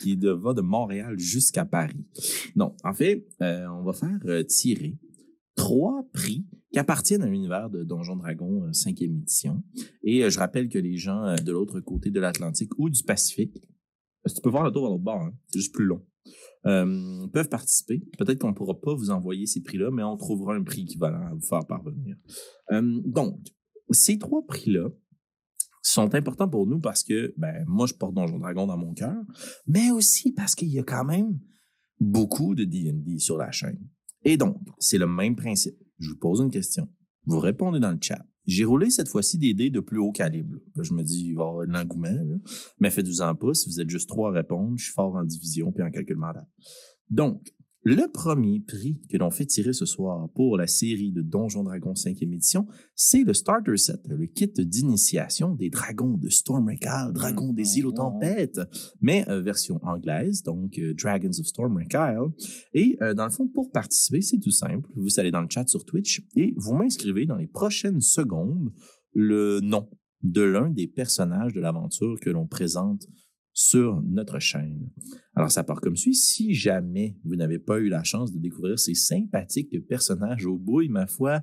qui 0.00 0.16
va 0.16 0.52
de 0.54 0.62
Montréal 0.62 1.18
jusqu'à 1.18 1.64
Paris. 1.64 2.04
Non, 2.56 2.74
en 2.82 2.94
fait, 2.94 3.26
euh, 3.42 3.66
on 3.68 3.84
va 3.84 3.92
faire 3.92 4.18
euh, 4.26 4.42
tirer 4.42 4.96
trois 5.54 6.04
prix 6.12 6.44
qui 6.72 6.78
appartiennent 6.78 7.22
à 7.22 7.28
l'univers 7.28 7.70
de 7.70 7.84
Donjon 7.84 8.16
Dragon 8.16 8.68
5e 8.72 9.04
édition. 9.04 9.62
Et 10.02 10.24
euh, 10.24 10.30
je 10.30 10.38
rappelle 10.38 10.68
que 10.68 10.78
les 10.78 10.96
gens 10.96 11.24
euh, 11.24 11.36
de 11.36 11.52
l'autre 11.52 11.80
côté 11.80 12.10
de 12.10 12.18
l'Atlantique 12.18 12.76
ou 12.78 12.90
du 12.90 13.02
Pacifique, 13.04 13.62
parce 14.22 14.34
que 14.34 14.40
tu 14.40 14.42
peux 14.42 14.50
voir 14.50 14.64
le 14.64 14.72
tour 14.72 14.86
à 14.86 14.88
l'autre 14.88 15.02
bord, 15.02 15.22
hein, 15.22 15.32
c'est 15.46 15.60
juste 15.60 15.72
plus 15.72 15.84
long, 15.84 16.04
euh, 16.66 17.26
peuvent 17.28 17.48
participer. 17.48 18.02
Peut-être 18.18 18.38
qu'on 18.38 18.48
ne 18.48 18.54
pourra 18.54 18.80
pas 18.80 18.94
vous 18.94 19.10
envoyer 19.10 19.46
ces 19.46 19.62
prix-là, 19.62 19.90
mais 19.90 20.02
on 20.02 20.16
trouvera 20.16 20.54
un 20.54 20.62
prix 20.62 20.82
équivalent 20.82 21.26
à 21.26 21.34
vous 21.34 21.46
faire 21.46 21.66
parvenir. 21.66 22.16
Euh, 22.72 23.00
donc, 23.04 23.38
ces 23.90 24.18
trois 24.18 24.44
prix-là 24.46 24.88
sont 25.82 26.14
importants 26.14 26.48
pour 26.48 26.66
nous 26.66 26.80
parce 26.80 27.04
que, 27.04 27.34
ben, 27.36 27.64
moi, 27.66 27.86
je 27.86 27.94
porte 27.94 28.14
Donjon 28.14 28.38
Dragon 28.38 28.66
dans 28.66 28.78
mon 28.78 28.94
cœur, 28.94 29.22
mais 29.66 29.90
aussi 29.90 30.32
parce 30.32 30.54
qu'il 30.54 30.68
y 30.68 30.78
a 30.78 30.82
quand 30.82 31.04
même 31.04 31.38
beaucoup 32.00 32.54
de 32.54 32.64
D&D 32.64 33.18
sur 33.18 33.36
la 33.36 33.50
chaîne. 33.50 33.78
Et 34.24 34.36
donc, 34.36 34.56
c'est 34.78 34.98
le 34.98 35.06
même 35.06 35.36
principe. 35.36 35.76
Je 35.98 36.10
vous 36.10 36.18
pose 36.18 36.40
une 36.40 36.50
question. 36.50 36.88
Vous 37.26 37.38
répondez 37.38 37.80
dans 37.80 37.92
le 37.92 37.98
chat. 38.00 38.24
J'ai 38.46 38.64
roulé 38.64 38.90
cette 38.90 39.08
fois-ci 39.08 39.38
des 39.38 39.54
dés 39.54 39.70
de 39.70 39.80
plus 39.80 39.98
haut 39.98 40.12
calibre. 40.12 40.58
Je 40.80 40.92
me 40.92 41.02
dis, 41.02 41.28
il 41.28 41.34
va 41.34 41.44
avoir 41.44 41.66
de 41.66 41.72
l'engouement. 41.72 42.38
Mais 42.78 42.90
faites-vous-en 42.90 43.34
pas. 43.34 43.54
Si 43.54 43.68
vous 43.68 43.80
êtes 43.80 43.88
juste 43.88 44.08
trois 44.08 44.30
à 44.30 44.32
répondre, 44.32 44.74
je 44.76 44.84
suis 44.84 44.92
fort 44.92 45.14
en 45.16 45.24
division 45.24 45.72
puis 45.72 45.82
en 45.82 45.90
calcul 45.90 46.16
mental. 46.16 46.46
Donc, 47.10 47.54
le 47.84 48.10
premier 48.10 48.60
prix 48.60 48.98
que 49.10 49.18
l'on 49.18 49.30
fait 49.30 49.44
tirer 49.44 49.74
ce 49.74 49.84
soir 49.84 50.30
pour 50.34 50.56
la 50.56 50.66
série 50.66 51.12
de 51.12 51.20
Donjon 51.20 51.64
Dragon 51.64 51.92
5e 51.92 52.32
édition, 52.32 52.66
c'est 52.94 53.24
le 53.24 53.34
Starter 53.34 53.76
Set, 53.76 54.00
le 54.08 54.26
kit 54.26 54.50
d'initiation 54.56 55.54
des 55.54 55.68
dragons 55.68 56.16
de 56.16 56.30
Stormwreck 56.30 56.86
dragons 57.12 57.52
des 57.52 57.78
îles 57.78 57.86
aux 57.86 57.92
tempêtes, 57.92 58.58
mais 59.02 59.28
euh, 59.28 59.42
version 59.42 59.78
anglaise, 59.82 60.42
donc 60.42 60.78
euh, 60.78 60.94
Dragons 60.94 61.38
of 61.38 61.46
Stormwreck 61.46 61.92
Isle. 61.92 62.32
Et 62.72 62.96
euh, 63.02 63.12
dans 63.12 63.24
le 63.24 63.30
fond, 63.30 63.48
pour 63.48 63.70
participer, 63.70 64.22
c'est 64.22 64.40
tout 64.40 64.50
simple. 64.50 64.88
Vous 64.96 65.20
allez 65.20 65.30
dans 65.30 65.42
le 65.42 65.48
chat 65.50 65.68
sur 65.68 65.84
Twitch 65.84 66.26
et 66.36 66.54
vous 66.56 66.74
m'inscrivez 66.74 67.26
dans 67.26 67.36
les 67.36 67.48
prochaines 67.48 68.00
secondes 68.00 68.72
le 69.12 69.60
nom 69.60 69.90
de 70.22 70.40
l'un 70.40 70.70
des 70.70 70.86
personnages 70.86 71.52
de 71.52 71.60
l'aventure 71.60 72.18
que 72.18 72.30
l'on 72.30 72.46
présente 72.46 73.06
sur 73.52 74.02
notre 74.02 74.38
chaîne. 74.38 74.90
Alors, 75.36 75.50
ça 75.50 75.64
part 75.64 75.80
comme 75.80 75.96
suit. 75.96 76.14
Si 76.14 76.54
jamais 76.54 77.16
vous 77.24 77.36
n'avez 77.36 77.58
pas 77.58 77.78
eu 77.78 77.88
la 77.88 78.04
chance 78.04 78.32
de 78.32 78.38
découvrir 78.38 78.78
ces 78.78 78.94
sympathiques 78.94 79.86
personnages 79.86 80.46
aux 80.46 80.58
bouilles, 80.58 80.88
ma 80.88 81.06
foi, 81.06 81.42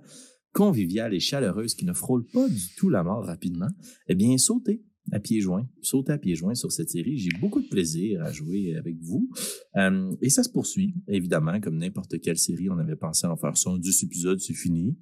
conviviales 0.53 1.13
et 1.13 1.19
chaleureuses 1.19 1.75
qui 1.75 1.85
ne 1.85 1.93
frôlent 1.93 2.27
pas 2.27 2.47
du 2.47 2.75
tout 2.77 2.89
la 2.89 3.03
mort 3.03 3.25
rapidement, 3.25 3.69
eh 4.07 4.15
bien, 4.15 4.37
sautez 4.37 4.83
à 5.11 5.19
pieds 5.19 5.41
joints. 5.41 5.67
Sautez 5.81 6.13
à 6.13 6.17
pieds 6.17 6.35
joints 6.35 6.55
sur 6.55 6.71
cette 6.71 6.89
série. 6.89 7.17
J'ai 7.17 7.31
beaucoup 7.39 7.61
de 7.61 7.67
plaisir 7.67 8.21
à 8.21 8.31
jouer 8.31 8.75
avec 8.75 8.97
vous. 9.01 9.29
Euh, 9.75 10.15
et 10.21 10.29
ça 10.29 10.43
se 10.43 10.49
poursuit, 10.49 10.95
évidemment, 11.07 11.59
comme 11.59 11.77
n'importe 11.77 12.19
quelle 12.21 12.37
série. 12.37 12.69
On 12.69 12.77
avait 12.77 12.95
pensé 12.95 13.27
en 13.27 13.35
faire 13.35 13.57
110 13.57 14.03
épisodes, 14.03 14.39
c'est 14.39 14.53
fini. 14.53 14.97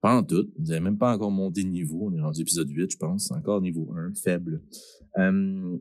Pas 0.00 0.16
en 0.16 0.22
tout. 0.22 0.48
Vous 0.58 0.66
n'avez 0.66 0.80
même 0.80 0.98
pas 0.98 1.14
encore 1.14 1.30
monté 1.30 1.64
de 1.64 1.68
niveau. 1.68 2.08
On 2.10 2.14
est 2.16 2.20
rendu 2.20 2.40
épisode 2.42 2.70
8, 2.70 2.92
je 2.92 2.96
pense. 2.96 3.30
Encore 3.32 3.60
niveau 3.60 3.92
1, 3.94 4.14
faible. 4.14 4.62
Euh, 5.18 5.76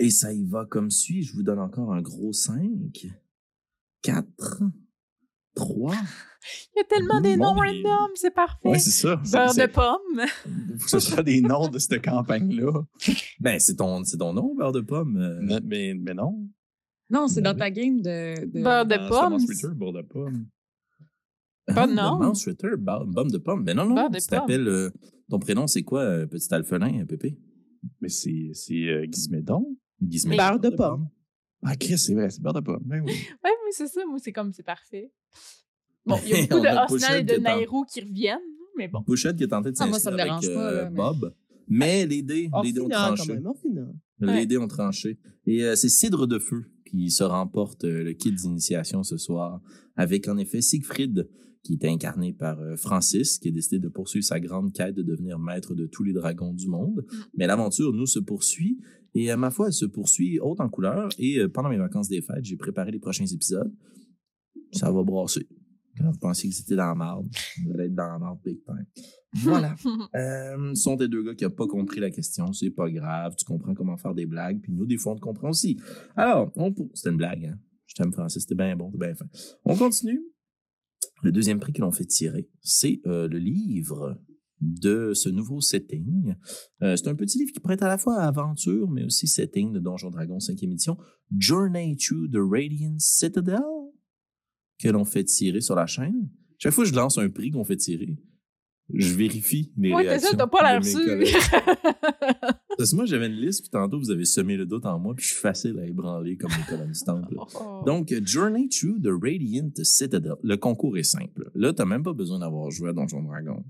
et 0.00 0.10
ça 0.10 0.32
y 0.32 0.44
va 0.44 0.64
comme 0.66 0.90
suit. 0.90 1.22
Je 1.22 1.34
vous 1.34 1.42
donne 1.42 1.58
encore 1.60 1.92
un 1.92 2.02
gros 2.02 2.32
5, 2.32 3.06
4, 4.02 4.62
3. 5.54 5.94
Il 6.74 6.78
y 6.78 6.80
a 6.80 6.84
tellement 6.84 7.20
des 7.20 7.36
Bon, 7.36 7.54
noms 7.54 7.62
mais- 7.62 7.82
random, 7.82 8.10
c'est 8.16 8.34
parfait. 8.34 8.68
Ouais, 8.68 8.78
c'est 8.78 8.90
ça. 8.90 9.16
Beurre 9.16 9.54
de 9.54 9.66
pomme. 9.72 9.98
c'est- 10.26 10.78
faut 10.78 10.84
que 10.84 10.90
ce 10.90 11.00
soit 11.00 11.22
des 11.22 11.40
noms 11.40 11.68
de 11.68 11.78
cette 11.78 12.04
campagne-là. 12.04 12.82
Ben, 13.40 13.58
c'est 13.58 13.76
ton, 13.76 14.04
c'est 14.04 14.18
ton 14.18 14.32
nom, 14.34 14.54
beurre 14.54 14.72
de 14.72 14.80
pomme. 14.80 15.16
euh. 15.16 15.38
Mais, 15.42 15.60
mais, 15.64 15.94
mais 15.94 16.14
non. 16.14 16.48
Non, 17.10 17.28
c'est 17.28 17.40
dans 17.42 17.54
ta 17.56 17.70
game 17.70 18.00
de. 18.02 18.44
de- 18.46 18.62
Beurre 18.62 18.86
de 18.86 18.96
Dans 18.96 19.08
pomme. 19.08 19.76
Beurre 19.76 19.92
de 19.92 20.02
pomme. 20.02 20.46
Pas 21.66 21.86
de 21.86 21.92
Ah, 21.98 22.10
nom. 22.20 22.32
Pomme 23.14 23.30
de 23.30 23.38
pomme. 23.38 23.64
Ben 23.64 23.74
non, 23.76 23.86
non, 23.86 23.94
Beurre 23.94 24.10
de 24.10 24.18
tu 24.18 24.28
pomme. 24.28 24.38
t'appelles... 24.40 24.68
euh, 24.68 24.90
ton 25.30 25.38
prénom, 25.38 25.66
c'est 25.66 25.82
quoi, 25.82 26.02
euh, 26.02 26.26
petit 26.26 26.52
alphelin, 26.52 27.06
Pépé? 27.06 27.38
Mais 28.02 28.08
c'est 28.10 28.50
c'est 28.52 28.74
euh, 28.88 29.06
Gizmédon. 29.10 29.76
Gizmo. 30.02 30.36
Beurre 30.36 30.58
de 30.60 30.70
pomme. 30.70 31.08
Ah, 31.62 31.76
Chris, 31.76 31.98
c'est 31.98 32.14
vrai, 32.14 32.30
c'est 32.30 32.42
beurre 32.42 32.54
de 32.54 32.60
pomme. 32.60 32.82
Ben 32.84 33.02
oui. 33.04 33.12
Ouais, 33.44 33.50
oui, 33.64 33.70
c'est 33.72 33.86
ça. 33.86 34.04
Moi, 34.06 34.18
c'est 34.22 34.32
comme, 34.32 34.52
c'est 34.52 34.62
parfait. 34.62 35.10
Bon, 36.06 36.16
il 36.24 36.30
y 36.30 36.34
a 36.34 36.38
On 36.38 36.40
beaucoup 36.42 36.60
de 36.62 36.94
Osnal 36.94 37.20
et 37.20 37.22
de 37.24 37.36
en- 37.38 37.40
Nairo 37.40 37.84
qui 37.84 38.00
reviennent, 38.02 38.38
mais 38.76 38.88
bon. 38.88 39.00
Bouchette 39.06 39.36
qui 39.36 39.44
est 39.44 39.48
tenté 39.48 39.70
de 39.70 39.76
Ah, 39.80 39.86
moi, 39.86 39.98
ça 39.98 40.10
s'inscrire 40.10 40.26
me 40.26 40.38
avec 40.38 40.54
pas, 40.54 40.70
euh, 40.70 40.82
là, 40.82 40.90
mais- 40.90 40.96
Bob. 40.96 41.34
Mais 41.66 42.06
les 42.06 42.22
dés, 42.22 42.50
les 42.62 42.72
dés 42.72 42.80
ont 42.80 42.88
quand 42.90 43.14
tranché. 43.14 43.32
même, 43.34 43.46
orphinal. 43.46 43.94
Les 44.20 44.44
dés 44.46 44.58
ont 44.58 44.68
tranché. 44.68 45.18
Et 45.46 45.64
euh, 45.64 45.74
c'est 45.76 45.88
Cidre 45.88 46.26
de 46.26 46.38
Feu 46.38 46.66
qui 46.84 47.10
se 47.10 47.24
remporte 47.24 47.84
euh, 47.84 48.04
le 48.04 48.12
kit 48.12 48.30
d'initiation 48.32 49.02
ce 49.02 49.16
soir, 49.16 49.62
avec 49.96 50.28
en 50.28 50.36
effet 50.36 50.60
Siegfried, 50.60 51.26
qui 51.62 51.72
est 51.80 51.86
incarné 51.86 52.34
par 52.34 52.60
euh, 52.60 52.76
Francis, 52.76 53.38
qui 53.38 53.48
a 53.48 53.50
décidé 53.50 53.78
de 53.78 53.88
poursuivre 53.88 54.26
sa 54.26 54.38
grande 54.40 54.74
quête 54.74 54.94
de 54.94 55.02
devenir 55.02 55.38
maître 55.38 55.74
de 55.74 55.86
tous 55.86 56.02
les 56.04 56.12
dragons 56.12 56.52
du 56.52 56.68
monde. 56.68 57.06
Mm. 57.10 57.16
Mais 57.38 57.46
l'aventure 57.46 57.94
nous 57.94 58.04
se 58.06 58.18
poursuit 58.18 58.78
Et 59.14 59.30
euh, 59.30 59.36
ma 59.36 59.50
foi, 59.50 59.68
elle 59.68 59.72
se 59.72 59.86
poursuit 59.86 60.40
haute 60.40 60.60
en 60.60 60.68
couleur. 60.68 61.08
Et 61.18 61.38
euh, 61.38 61.48
pendant 61.48 61.68
mes 61.68 61.78
vacances 61.78 62.08
des 62.08 62.20
fêtes, 62.20 62.44
j'ai 62.44 62.56
préparé 62.56 62.90
les 62.90 62.98
prochains 62.98 63.26
épisodes. 63.26 63.72
Ça 64.72 64.90
va 64.90 65.02
brasser. 65.02 65.46
Quand 65.96 66.10
vous 66.10 66.18
pensez 66.18 66.48
que 66.48 66.54
c'était 66.54 66.74
dans 66.74 66.86
la 66.86 66.94
marde, 66.94 67.26
vous 67.64 67.72
allez 67.74 67.84
être 67.84 67.94
dans 67.94 68.08
la 68.08 68.18
marde 68.18 68.40
big 68.44 68.58
time. 68.64 68.86
Voilà. 69.34 69.74
Euh, 70.14 70.74
ce 70.74 70.82
sont 70.82 70.96
des 70.96 71.08
deux 71.08 71.24
gars 71.24 71.34
qui 71.34 71.44
n'ont 71.44 71.50
pas 71.50 71.66
compris 71.66 72.00
la 72.00 72.10
question. 72.10 72.52
C'est 72.52 72.70
pas 72.70 72.88
grave. 72.90 73.34
Tu 73.36 73.44
comprends 73.44 73.74
comment 73.74 73.96
faire 73.96 74.14
des 74.14 74.26
blagues. 74.26 74.60
Puis 74.60 74.72
nous, 74.72 74.86
des 74.86 74.96
fois, 74.96 75.12
on 75.12 75.16
te 75.16 75.20
comprend 75.20 75.50
aussi. 75.50 75.76
Alors, 76.16 76.52
on... 76.56 76.72
c'était 76.94 77.10
une 77.10 77.16
blague. 77.16 77.46
Hein? 77.46 77.58
Je 77.86 77.94
t'aime, 77.94 78.12
Francis. 78.12 78.42
C'était 78.42 78.54
bien 78.54 78.76
bon. 78.76 78.90
C'était 78.92 79.06
bien 79.06 79.14
fin. 79.14 79.26
On 79.64 79.76
continue. 79.76 80.20
Le 81.22 81.32
deuxième 81.32 81.58
prix 81.58 81.72
que 81.72 81.80
l'on 81.80 81.90
fait 81.90 82.04
tirer, 82.04 82.48
c'est 82.60 83.00
euh, 83.06 83.28
le 83.28 83.38
livre 83.38 84.18
de 84.64 85.12
ce 85.14 85.28
nouveau 85.28 85.60
setting. 85.60 86.34
Euh, 86.82 86.96
c'est 86.96 87.08
un 87.08 87.14
petit 87.14 87.38
livre 87.38 87.52
qui 87.52 87.60
prête 87.60 87.82
à 87.82 87.88
la 87.88 87.98
fois 87.98 88.16
à 88.18 88.26
aventure, 88.28 88.90
mais 88.90 89.04
aussi 89.04 89.26
setting 89.26 89.72
de 89.72 89.78
Donjon 89.78 90.10
Dragon 90.10 90.38
5e 90.38 90.64
édition. 90.72 90.96
Journey 91.36 91.96
to 91.96 92.26
the 92.28 92.36
Radiant 92.40 92.96
Citadel, 92.98 93.60
que 94.78 94.88
l'on 94.88 95.04
fait 95.04 95.24
tirer 95.24 95.60
sur 95.60 95.74
la 95.74 95.86
chaîne. 95.86 96.28
Chaque 96.58 96.72
fois 96.72 96.84
que 96.84 96.90
je 96.90 96.94
lance 96.94 97.18
un 97.18 97.28
prix 97.28 97.50
qu'on 97.50 97.64
fait 97.64 97.76
tirer, 97.76 98.16
je 98.92 99.14
vérifie 99.14 99.72
les 99.76 99.92
Ouais, 99.92 100.02
réactions. 100.08 100.30
ça, 100.30 100.36
t'as 100.36 100.46
pas 100.46 100.62
l'air 100.72 100.84
sûr. 100.84 101.00
Parce 102.76 102.90
que 102.90 102.96
moi, 102.96 103.04
j'avais 103.04 103.26
une 103.26 103.34
liste, 103.40 103.62
puis 103.62 103.70
tantôt, 103.70 103.98
vous 103.98 104.10
avez 104.10 104.24
semé 104.24 104.56
le 104.56 104.66
doute 104.66 104.86
en 104.86 104.98
moi, 104.98 105.14
puis 105.14 105.24
je 105.24 105.32
suis 105.32 105.40
facile 105.40 105.78
à 105.78 105.86
ébranler 105.86 106.36
comme 106.36 106.50
du 106.50 107.00
temple. 107.04 107.34
Oh. 107.56 107.82
Donc, 107.86 108.12
Journey 108.24 108.68
to 108.68 108.98
the 108.98 109.10
Radiant 109.10 109.70
Citadel. 109.82 110.34
Le 110.42 110.56
concours 110.56 110.96
est 110.96 111.04
simple. 111.04 111.50
Là, 111.54 111.72
t'as 111.72 111.84
même 111.84 112.02
pas 112.02 112.12
besoin 112.12 112.38
d'avoir 112.38 112.70
joué 112.70 112.90
à 112.90 112.92
Donjon 112.92 113.22
Dragon. 113.22 113.62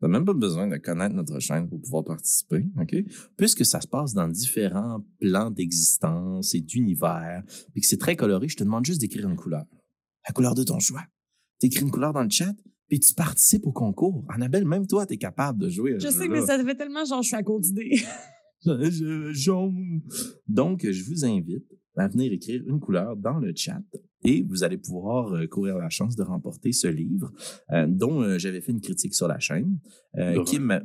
T'as 0.00 0.08
même 0.08 0.24
pas 0.24 0.32
besoin 0.32 0.66
de 0.66 0.76
connaître 0.76 1.14
notre 1.14 1.38
chaîne 1.40 1.68
pour 1.68 1.80
pouvoir 1.80 2.04
participer, 2.04 2.64
OK? 2.80 2.96
Puisque 3.36 3.64
ça 3.64 3.80
se 3.80 3.86
passe 3.88 4.14
dans 4.14 4.28
différents 4.28 5.04
plans 5.20 5.50
d'existence 5.50 6.54
et 6.54 6.60
d'univers, 6.60 7.42
puis 7.72 7.82
que 7.82 7.86
c'est 7.86 7.98
très 7.98 8.16
coloré, 8.16 8.48
je 8.48 8.56
te 8.56 8.64
demande 8.64 8.84
juste 8.84 9.00
d'écrire 9.00 9.28
une 9.28 9.36
couleur. 9.36 9.64
La 10.26 10.32
couleur 10.32 10.54
de 10.54 10.62
ton 10.62 10.78
choix. 10.78 11.02
T'écris 11.58 11.82
une 11.82 11.90
couleur 11.90 12.12
dans 12.12 12.22
le 12.22 12.30
chat, 12.30 12.54
puis 12.88 13.00
tu 13.00 13.12
participes 13.14 13.66
au 13.66 13.72
concours. 13.72 14.24
Annabelle, 14.28 14.64
même 14.64 14.86
toi, 14.86 15.06
t'es 15.06 15.18
capable 15.18 15.58
de 15.58 15.68
jouer 15.68 15.94
à 15.94 15.98
Je 15.98 16.08
sais, 16.08 16.28
mais 16.28 16.40
ça 16.42 16.62
fait 16.62 16.76
tellement 16.76 17.04
genre, 17.04 17.22
je 17.22 17.28
suis 17.28 17.36
à 17.36 17.42
court 17.42 17.60
d'idées. 17.60 18.00
Jaune. 19.32 20.02
Donc, 20.46 20.84
je 20.90 21.04
vous 21.04 21.24
invite 21.24 21.64
à 21.96 22.08
venir 22.08 22.32
écrire 22.32 22.62
une 22.66 22.78
couleur 22.80 23.16
dans 23.16 23.38
le 23.38 23.52
chat 23.56 23.82
et 24.24 24.42
vous 24.42 24.62
allez 24.62 24.78
pouvoir 24.78 25.32
euh, 25.34 25.46
courir 25.46 25.78
la 25.78 25.90
chance 25.90 26.14
de 26.16 26.22
remporter 26.22 26.72
ce 26.72 26.86
livre 26.88 27.32
euh, 27.72 27.86
dont 27.88 28.22
euh, 28.22 28.38
j'avais 28.38 28.60
fait 28.60 28.72
une 28.72 28.80
critique 28.80 29.14
sur 29.14 29.26
la 29.28 29.38
chaîne. 29.38 29.78
Qui 30.46 30.58
m'a- 30.58 30.82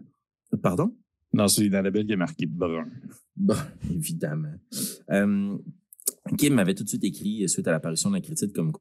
Pardon? 0.62 0.96
Non, 1.34 1.48
c'est 1.48 1.66
une 1.66 1.76
Annabelle 1.76 2.06
qui 2.06 2.14
a 2.14 2.18
marqué 2.18 2.46
brun. 2.46 2.88
Bon, 3.36 3.56
évidemment. 3.92 4.54
Kim 6.38 6.54
m'avait 6.54 6.76
tout 6.76 6.84
de 6.84 6.90
suite 6.90 7.04
écrit, 7.04 7.48
suite 7.50 7.68
à 7.68 7.72
l'apparition 7.72 8.10
de 8.10 8.16
la 8.16 8.22
critique, 8.22 8.54
comme 8.54 8.72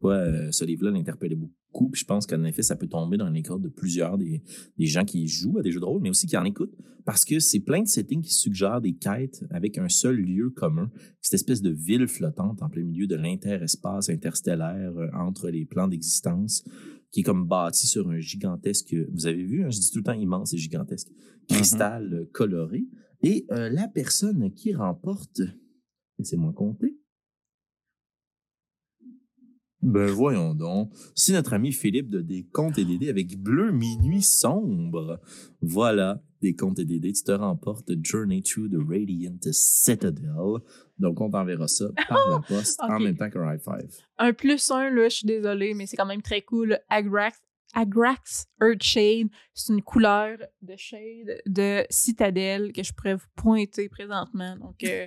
quoi 0.00 0.14
euh, 0.14 0.50
ce 0.52 0.64
livre-là 0.64 0.90
l'interpellait 0.90 1.36
beaucoup. 1.36 1.90
Puis 1.90 2.00
je 2.00 2.06
pense 2.06 2.26
qu'en 2.26 2.42
effet, 2.44 2.62
ça 2.62 2.76
peut 2.76 2.86
tomber 2.86 3.16
dans 3.16 3.28
les 3.28 3.42
cordes 3.42 3.62
de 3.62 3.68
plusieurs 3.68 4.16
des, 4.16 4.42
des 4.78 4.86
gens 4.86 5.04
qui 5.04 5.28
jouent 5.28 5.58
à 5.58 5.62
des 5.62 5.70
jeux 5.70 5.80
de 5.80 5.84
rôle, 5.84 6.00
mais 6.00 6.10
aussi 6.10 6.26
qui 6.26 6.36
en 6.36 6.44
écoutent. 6.44 6.74
Parce 7.04 7.24
que 7.24 7.38
c'est 7.38 7.60
plein 7.60 7.82
de 7.82 7.86
settings 7.86 8.22
qui 8.22 8.32
suggèrent 8.34 8.80
des 8.80 8.94
quêtes 8.94 9.44
avec 9.50 9.78
un 9.78 9.88
seul 9.88 10.16
lieu 10.16 10.50
commun. 10.50 10.90
Cette 11.20 11.34
espèce 11.34 11.62
de 11.62 11.70
ville 11.70 12.08
flottante 12.08 12.62
en 12.62 12.68
plein 12.68 12.82
milieu 12.82 13.06
de 13.06 13.14
l'interespace 13.14 14.08
interstellaire 14.08 14.92
euh, 14.96 15.08
entre 15.14 15.50
les 15.50 15.66
plans 15.66 15.86
d'existence 15.86 16.64
qui 17.16 17.20
est 17.20 17.22
comme 17.22 17.46
bâti 17.46 17.86
sur 17.86 18.08
un 18.10 18.18
gigantesque, 18.18 18.94
vous 19.12 19.26
avez 19.26 19.42
vu, 19.42 19.64
hein, 19.64 19.70
je 19.70 19.78
dis 19.78 19.90
tout 19.90 19.98
le 19.98 20.04
temps 20.04 20.12
immense 20.12 20.52
et 20.52 20.58
gigantesque, 20.58 21.08
cristal 21.48 22.12
euh, 22.12 22.30
coloré. 22.32 22.84
Et 23.22 23.46
euh, 23.52 23.70
la 23.70 23.88
personne 23.88 24.52
qui 24.52 24.74
remporte, 24.74 25.40
laissez-moi 26.18 26.52
compter. 26.52 26.98
Ben 29.82 30.06
voyons 30.06 30.54
donc, 30.54 30.90
c'est 31.14 31.32
notre 31.32 31.52
ami 31.52 31.72
Philippe 31.72 32.08
de 32.08 32.20
Des 32.20 32.44
Contes 32.50 32.78
et 32.78 32.84
des 32.84 32.98
Dés 32.98 33.10
avec 33.10 33.38
Bleu 33.38 33.72
Minuit 33.72 34.22
Sombre. 34.22 35.20
Voilà, 35.60 36.22
Des 36.40 36.56
Contes 36.56 36.78
et 36.78 36.84
des 36.84 36.98
Dés, 36.98 37.12
tu 37.12 37.22
te 37.22 37.32
remportes 37.32 37.90
Journey 38.02 38.42
to 38.42 38.68
the 38.68 38.78
Radiant 38.88 39.38
Citadel. 39.52 40.60
Donc 40.98 41.20
on 41.20 41.30
t'enverra 41.30 41.68
ça 41.68 41.86
par 42.08 42.18
la 42.30 42.40
poste 42.40 42.80
en 42.80 42.98
même 42.98 43.16
temps 43.16 43.30
qu'un 43.30 43.52
high 43.52 43.60
five. 43.60 43.90
Un 44.18 44.32
plus 44.32 44.70
un, 44.70 44.90
là, 44.90 45.08
je 45.08 45.16
suis 45.16 45.26
désolée, 45.26 45.74
mais 45.74 45.86
c'est 45.86 45.96
quand 45.96 46.06
même 46.06 46.22
très 46.22 46.40
cool. 46.40 46.78
Agrax, 46.88 47.38
Agrax 47.74 48.46
Earthshade, 48.62 49.28
c'est 49.52 49.72
une 49.72 49.82
couleur 49.82 50.38
de 50.62 50.74
shade 50.76 51.42
de 51.46 51.84
citadelle 51.90 52.72
que 52.72 52.82
je 52.82 52.94
pourrais 52.94 53.14
vous 53.14 53.28
pointer 53.36 53.88
présentement. 53.90 54.56
Donc, 54.56 54.82
euh, 54.84 55.06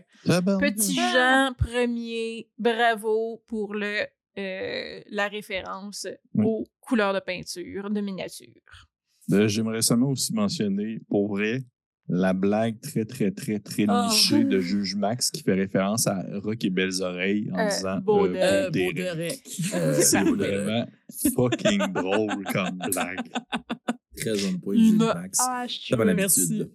petit 0.59 0.95
Jean, 0.95 1.53
premier, 1.57 2.47
bravo 2.59 3.41
pour 3.47 3.73
le, 3.73 4.05
euh, 4.37 5.01
la 5.09 5.27
référence 5.27 6.07
Oui. 6.33 6.45
aux 6.45 6.67
couleurs 6.81 7.13
de 7.13 7.19
peinture 7.19 7.89
de 7.89 8.01
miniature. 8.01 8.87
Euh, 9.31 9.47
J'aimerais 9.47 9.81
seulement 9.81 10.09
aussi 10.09 10.33
mentionner, 10.33 10.99
pour 11.09 11.27
vrai, 11.27 11.63
la 12.07 12.33
blague 12.33 12.79
très, 12.81 13.05
très, 13.05 13.29
très, 13.31 13.59
très 13.59 13.85
Oh. 13.87 14.07
nichée 14.09 14.43
de 14.43 14.59
Juge 14.59 14.95
Max 14.95 15.29
qui 15.29 15.43
fait 15.43 15.53
référence 15.53 16.07
à 16.07 16.23
Rock 16.39 16.63
et 16.65 16.69
Belles 16.71 17.01
Oreilles 17.01 17.49
en 17.53 17.59
Euh, 17.59 17.69
disant 17.69 17.99
beau 17.99 18.25
euh, 18.25 18.69
de- 18.71 18.79
Euh, 19.75 19.93
C'est 20.01 20.23
vraiment 20.23 20.87
fucking 21.35 21.79
drôle 21.93 22.43
comme 22.51 22.79
blague. 22.91 23.29
Très 24.17 24.45
on 24.45 24.57
point, 24.57 24.75
Ma- 24.93 25.13
Max. 25.13 25.37
Ah, 25.41 25.65
je 25.67 25.73
suis 25.73 25.93
Très 25.93 26.03
bonne 26.03 26.15
Merci. 26.15 26.41
habitude. 26.41 26.71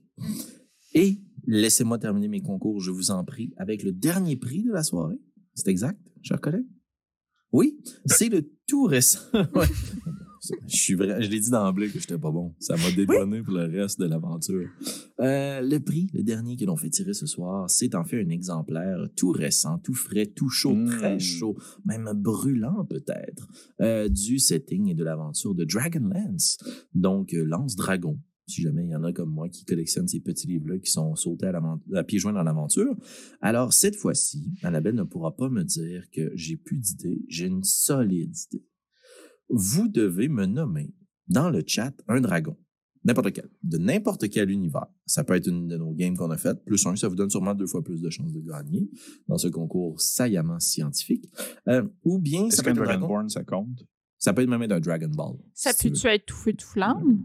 Et 0.95 1.19
laissez-moi 1.47 1.99
terminer 1.99 2.29
mes 2.29 2.41
concours, 2.41 2.81
je 2.81 2.91
vous 2.93 3.11
en 3.11 3.25
prie, 3.25 3.53
avec 3.57 3.83
le 3.83 3.91
dernier 3.93 4.37
prix 4.37 4.63
de 4.63 4.73
la 4.73 4.85
soirée. 4.85 5.19
C'est 5.55 5.69
exact, 5.69 5.99
chers 6.23 6.41
collègues? 6.41 6.67
Oui, 7.55 7.79
c'est 8.05 8.29
le 8.29 8.51
tout 8.67 8.85
récent. 8.85 9.21
Ouais. 9.55 9.67
Je 10.69 10.77
suis 10.77 10.95
vrai, 10.95 11.23
je 11.23 11.31
l'ai 11.31 11.41
dit 11.41 11.49
d'emblée 11.49 11.89
que 11.89 11.99
j'étais 11.99 12.19
pas 12.19 12.31
bon. 12.31 12.55
Ça 12.59 12.77
m'a 12.77 12.91
dédonné 12.95 13.43
pour 13.43 13.55
le 13.55 13.65
reste 13.65 13.99
de 13.99 14.05
l'aventure. 14.05 14.69
Euh, 15.21 15.63
le 15.63 15.79
prix, 15.79 16.09
le 16.13 16.23
dernier 16.23 16.57
que 16.59 16.67
l'on 16.67 16.77
fait 16.77 16.91
tirer 16.91 17.15
ce 17.15 17.25
soir, 17.25 17.71
c'est 17.71 17.95
en 17.95 18.05
fait 18.05 18.21
un 18.23 18.29
exemplaire 18.29 18.99
tout 19.17 19.31
récent, 19.31 19.79
tout 19.79 19.95
frais, 19.95 20.27
tout 20.27 20.51
chaud, 20.51 20.75
Mm. 20.75 20.89
très 20.91 21.19
chaud, 21.19 21.57
même 21.87 22.11
brûlant 22.15 22.85
peut-être, 22.85 23.49
euh, 23.81 24.11
du 24.11 24.39
setting 24.39 24.91
et 24.91 24.95
de 24.95 25.03
l'aventure 25.03 25.55
de 25.55 25.65
Dragonlance. 25.65 26.59
Donc, 26.93 27.33
euh, 27.33 27.43
Lance 27.45 27.75
Dragon. 27.75 28.19
Si 28.47 28.61
jamais 28.61 28.85
il 28.85 28.91
y 28.91 28.95
en 28.95 29.05
a 29.05 29.13
comme 29.13 29.31
moi 29.31 29.49
qui 29.49 29.65
collectionnent 29.65 30.09
ces 30.09 30.21
petits 30.21 30.47
livres-là 30.47 30.79
qui 30.79 30.91
sont 30.91 31.15
sautés 31.17 31.47
à, 31.47 31.63
à 31.95 32.05
pieds 32.05 32.19
joints 32.19 32.33
dans 32.35 32.43
l'aventure. 32.43 32.95
Alors, 33.41 33.73
cette 33.73 33.97
fois-ci, 33.97 34.53
Annabelle 34.63 34.95
ne 34.95 35.03
pourra 35.03 35.35
pas 35.35 35.49
me 35.49 35.63
dire 35.63 36.05
que 36.11 36.31
j'ai 36.35 36.57
plus 36.57 36.79
d'idées. 36.79 37.25
J'ai 37.29 37.47
une 37.47 37.65
solide 37.65 38.37
idée. 38.37 38.67
Vous 39.49 39.89
devez 39.89 40.29
me 40.29 40.47
nommer 40.47 40.95
dans 41.29 41.49
le 41.51 41.63
chat 41.67 41.95
un 42.09 42.21
dragon. 42.21 42.57
N'importe 43.07 43.33
quel. 43.33 43.49
De 43.63 43.77
n'importe 43.77 44.31
quel 44.31 44.51
univers. 44.51 44.87
Ça 45.05 45.25
peut 45.25 45.35
être 45.35 45.47
une 45.47 45.69
de 45.69 45.77
nos 45.77 45.93
games 45.93 46.17
qu'on 46.17 46.31
a 46.31 46.39
faites. 46.39 46.65
Plus 46.65 46.87
un, 46.87 46.97
ça 46.97 47.09
vous 47.09 47.17
donne 47.17 47.29
sûrement 47.29 47.55
deux 47.55 47.67
fois 47.67 47.85
plus 47.85 48.01
de 48.01 48.09
chances 48.09 48.33
de 48.33 48.41
gagner 48.41 48.89
dans 49.29 49.37
ce 49.37 49.49
concours 49.49 50.01
saillamment 50.01 50.59
scientifique. 50.59 51.31
Euh, 51.69 51.87
ou 52.03 52.19
bien, 52.19 52.47
Est-ce 52.47 52.57
ça 52.57 52.63
peut 52.63 52.71
qu'un 52.71 52.77
être 52.77 52.83
un 52.83 52.85
dragon. 52.85 53.01
Dragonborn, 53.01 53.29
ça 53.29 53.45
compte? 53.45 53.85
Ça 54.19 54.33
peut 54.33 54.41
être 54.43 54.49
même 54.49 54.63
un 54.63 54.81
Dragon 54.81 55.11
Ball. 55.11 55.37
Ça 55.53 55.75
si 55.75 55.91
peut-tu 55.91 56.07
être 56.07 56.25
tout 56.25 56.37
feu, 56.37 56.55
tout 56.55 56.67
flamme? 56.67 57.25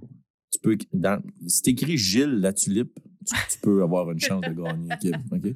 Tu 0.51 0.59
peux, 0.59 0.77
dans, 0.93 1.21
si 1.47 1.61
t'écris 1.61 1.97
Gilles 1.97 2.39
la 2.39 2.53
tulipe, 2.53 2.99
tu, 3.25 3.35
tu 3.51 3.59
peux 3.59 3.83
avoir 3.83 4.11
une 4.11 4.19
chance 4.19 4.41
de 4.41 4.53
gagner. 4.53 4.89
Kim, 4.99 5.15
OK? 5.31 5.55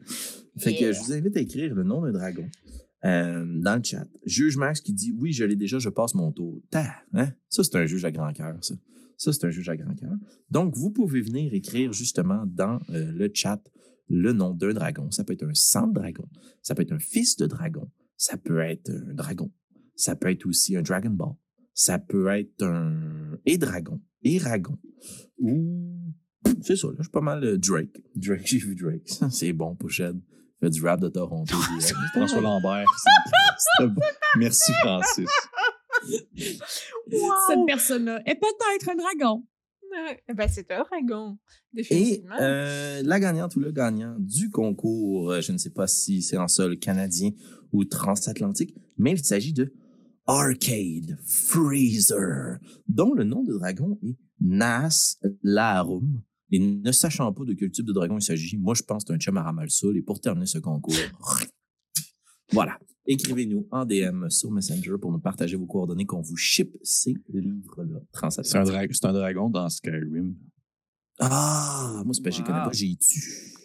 Fait 0.58 0.76
que 0.76 0.92
je 0.94 1.00
vous 1.00 1.14
invite 1.14 1.36
à 1.38 1.40
écrire 1.40 1.74
le 1.74 1.84
nom 1.84 2.02
d'un 2.02 2.12
dragon 2.12 2.48
euh, 3.06 3.46
dans 3.62 3.76
le 3.76 3.84
chat. 3.84 4.08
Juge 4.26 4.58
Max 4.58 4.82
qui 4.82 4.94
dit 4.94 5.12
Oui, 5.18 5.34
je 5.34 5.44
l'ai 5.44 5.56
déjà, 5.56 5.80
je 5.80 5.90
passe 5.90 6.14
mon 6.14 6.32
tour. 6.32 6.62
Ta, 6.70 6.86
hein? 7.14 7.32
Ça, 7.50 7.64
c'est 7.64 7.76
un 7.76 7.86
juge 7.86 8.06
à 8.06 8.12
grand 8.12 8.32
cœur, 8.34 8.56
ça. 8.62 8.76
Ça, 9.18 9.32
c'est 9.32 9.46
un 9.46 9.50
juge 9.52 9.70
à 9.70 9.78
grand 9.78 9.94
cœur. 9.96 10.14
Donc, 10.50 10.76
vous 10.76 10.92
pouvez 10.92 11.22
venir 11.22 11.54
écrire 11.54 11.94
justement 11.94 12.44
dans 12.46 12.80
euh, 12.90 13.12
le 13.12 13.30
chat 13.34 13.62
le 14.10 14.34
nom 14.34 14.54
d'un 14.54 14.74
dragon. 14.74 15.10
Ça 15.12 15.24
peut 15.24 15.34
être 15.34 15.44
un 15.44 15.54
sang 15.54 15.88
de 15.88 15.94
dragon. 15.94 16.28
Ça 16.62 16.76
peut 16.76 16.82
être 16.82 16.92
un 16.92 17.00
fils 17.00 17.36
de 17.38 17.46
dragon. 17.46 17.90
Ça 18.18 18.38
peut 18.38 18.60
être 18.60 18.90
un 18.90 19.14
dragon. 19.14 19.52
Ça 19.96 20.16
peut 20.16 20.30
être 20.30 20.46
aussi 20.46 20.76
un 20.76 20.82
Dragon 20.82 21.10
Ball. 21.10 21.36
Ça 21.74 22.00
peut 22.00 22.28
être 22.28 22.64
un 22.64 23.38
et 23.46 23.58
dragon, 23.58 24.00
et 24.24 24.40
dragon. 24.40 24.78
Ou 25.40 25.90
c'est 26.62 26.76
ça, 26.76 26.88
là, 26.88 26.94
je 26.98 27.04
suis 27.04 27.12
pas 27.12 27.22
mal 27.22 27.44
euh, 27.44 27.58
Drake. 27.58 28.02
Drake, 28.16 28.42
j'ai 28.46 28.58
vu 28.60 28.76
Drake. 28.76 29.10
C'est 29.30 29.54
bon, 29.54 29.76
Pochette. 29.76 30.16
Fait 30.60 30.70
du 30.70 30.82
rap 30.82 31.00
de 31.02 31.10
Toronto. 31.10 31.56
direct. 31.80 31.96
François 32.14 32.42
Lambert. 32.42 32.86
c'est-. 33.58 33.88
Merci, 34.38 34.72
Francis. 34.82 35.30
Cette 36.38 37.66
personne-là 37.68 38.22
est 38.26 38.36
peut-être 38.36 38.90
un 38.90 38.96
dragon. 38.96 39.44
Ben, 40.34 40.48
c'est 40.48 40.72
un 40.72 40.84
dragon, 40.84 41.38
Et 41.74 41.78
définitivement. 41.78 42.36
euh, 42.42 43.04
la 43.04 43.20
gagnante 43.20 43.56
ou 43.56 43.60
le 43.60 43.72
gagnant 43.72 44.16
du 44.18 44.50
concours, 44.50 45.32
euh, 45.32 45.42
je 45.42 45.52
ne 45.52 45.60
sais 45.60 45.70
pas 45.70 45.86
si 45.86 46.24
c'est 46.24 46.38
en 46.38 46.48
sol 46.48 46.80
canadien 46.80 47.30
ou 47.72 47.86
transatlantique, 47.86 48.74
mais 48.98 49.12
il 49.12 49.24
s'agit 49.24 49.54
de 49.54 49.72
Arcade 50.26 51.18
Freezer, 51.26 52.58
dont 52.88 53.14
le 53.14 53.24
nom 53.24 53.44
de 53.44 53.54
dragon 53.54 53.98
est 54.04 54.16
Nas 54.40 55.18
Larum. 55.42 56.22
Et 56.52 56.60
ne 56.60 56.92
sachant 56.92 57.34
pas 57.34 57.46
de 57.46 57.54
quel 57.54 57.72
type 57.72 57.86
de 57.86 57.94
dragon 57.94 58.18
il 58.18 58.22
s'agit, 58.22 58.58
moi, 58.58 58.76
je 58.76 58.84
pense 58.84 59.04
que 59.04 59.08
c'est 59.10 59.16
un 59.16 59.20
chum 59.20 59.38
à 59.38 59.44
Ramalsoul. 59.44 59.98
Et 59.98 60.02
pour 60.04 60.20
terminer 60.22 60.46
ce 60.46 60.60
concours, 60.60 60.94
voilà. 62.52 62.78
Écrivez-nous 63.06 63.68
en 63.72 63.86
DM 63.86 64.30
sur 64.30 64.50
Messenger 64.52 64.94
pour 65.02 65.12
nous 65.12 65.20
partager 65.20 65.58
vos 65.58 65.66
coordonnées 65.66 66.06
qu'on 66.06 66.22
vous 66.22 66.38
ship 66.38 66.78
ces 66.84 67.16
livres-là. 67.34 68.00
C'est 68.44 68.56
un, 68.58 68.64
dra- 68.64 68.80
un 69.10 69.14
dragon 69.14 69.50
dans 69.50 69.68
Skyrim. 69.70 70.36
Ah, 71.20 72.02
moi, 72.06 72.14
c'est 72.14 72.24
parce 72.24 72.36
que 72.38 72.42
je 72.42 72.46
connais 72.46 72.60
Wow. 72.60 72.66
pas, 72.66 72.72
j'ai 72.72 72.96
tu. 72.96 73.20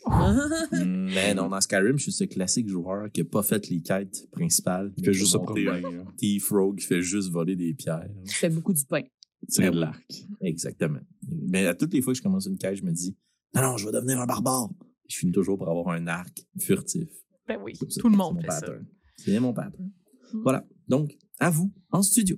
Mais 0.87 1.35
non, 1.35 1.49
dans 1.49 1.61
Skyrim, 1.61 1.99
je 1.99 2.05
suis 2.05 2.13
ce 2.13 2.25
classique 2.25 2.69
joueur 2.69 3.11
qui 3.11 3.21
n'a 3.23 3.29
pas 3.29 3.43
fait 3.43 3.69
les 3.69 3.81
quêtes 3.83 4.31
principales. 4.31 4.93
Il 4.97 5.05
fait 5.05 5.13
juste 5.13 5.33
se 5.33 5.39
promener. 5.39 5.69
un 5.69 6.01
hein. 6.01 6.05
Thief 6.17 6.49
Rogue 6.51 6.79
qui 6.79 6.87
fait 6.87 7.03
juste 7.03 7.31
voler 7.31 7.57
des 7.57 7.75
pierres. 7.75 8.09
Tu 8.27 8.35
fais 8.35 8.49
beaucoup 8.49 8.73
du 8.73 8.85
pain. 8.85 9.03
Tirer 9.49 9.71
de 9.71 9.81
l'arc. 9.81 10.27
Exactement. 10.41 11.01
Mais 11.27 11.67
à 11.67 11.75
toutes 11.75 11.93
les 11.95 12.01
fois 12.03 12.13
que 12.13 12.19
je 12.19 12.23
commence 12.23 12.47
une 12.47 12.59
quête, 12.59 12.77
je 12.77 12.83
me 12.85 12.93
dis 12.93 13.17
Non, 13.55 13.63
non, 13.63 13.77
je 13.77 13.87
vais 13.87 13.93
devenir 13.93 14.21
un 14.21 14.27
barbare. 14.27 14.69
Je 15.09 15.17
finis 15.17 15.33
toujours 15.33 15.59
par 15.59 15.69
avoir 15.69 15.89
un 15.91 16.07
arc 16.07 16.47
furtif. 16.59 17.09
Ben 17.47 17.59
oui, 17.63 17.75
ça. 17.77 18.01
tout 18.01 18.09
le 18.09 18.17
monde 18.17 18.35
mon 18.37 18.41
fait 18.43 18.51
ça. 18.51 18.61
pattern. 18.61 18.87
C'est 19.17 19.41
mon 19.41 19.53
pattern. 19.55 19.91
Mm. 20.33 20.43
Voilà. 20.43 20.67
Donc, 20.87 21.17
à 21.39 21.51
vous, 21.51 21.73
en 21.91 22.03
studio. 22.03 22.37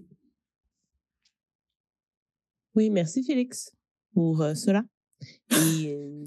Oui, 2.75 2.91
merci 2.91 3.25
Félix 3.25 3.73
pour 4.15 4.43
euh, 4.43 4.55
cela. 4.55 4.85
Et 5.51 5.89
euh, 5.89 6.25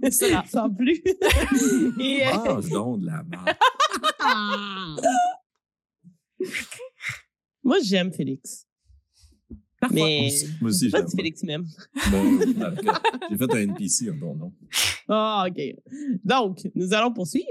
Cela. 0.10 0.44
sans 0.48 0.70
plus. 0.70 1.02
Et, 2.00 2.26
euh, 2.26 2.30
Ah, 2.32 2.60
donc 2.70 3.00
de 3.00 3.06
la 3.06 3.22
moi, 7.62 7.78
j'aime 7.82 8.12
Félix. 8.12 8.66
Mais 9.92 10.30
Moi 10.60 10.70
aussi, 10.70 10.90
pas 10.90 10.98
j'aime 10.98 11.08
Félix 11.08 11.40
cas, 11.42 11.58
J'ai 13.30 13.36
fait 13.36 13.54
un 13.54 13.58
NPC 13.58 14.10
en 14.10 14.18
ton 14.18 14.34
nom. 14.34 14.52
Ah, 15.08 15.46
OK. 15.48 15.60
Donc, 16.24 16.68
nous 16.74 16.92
allons 16.92 17.12
poursuivre. 17.12 17.48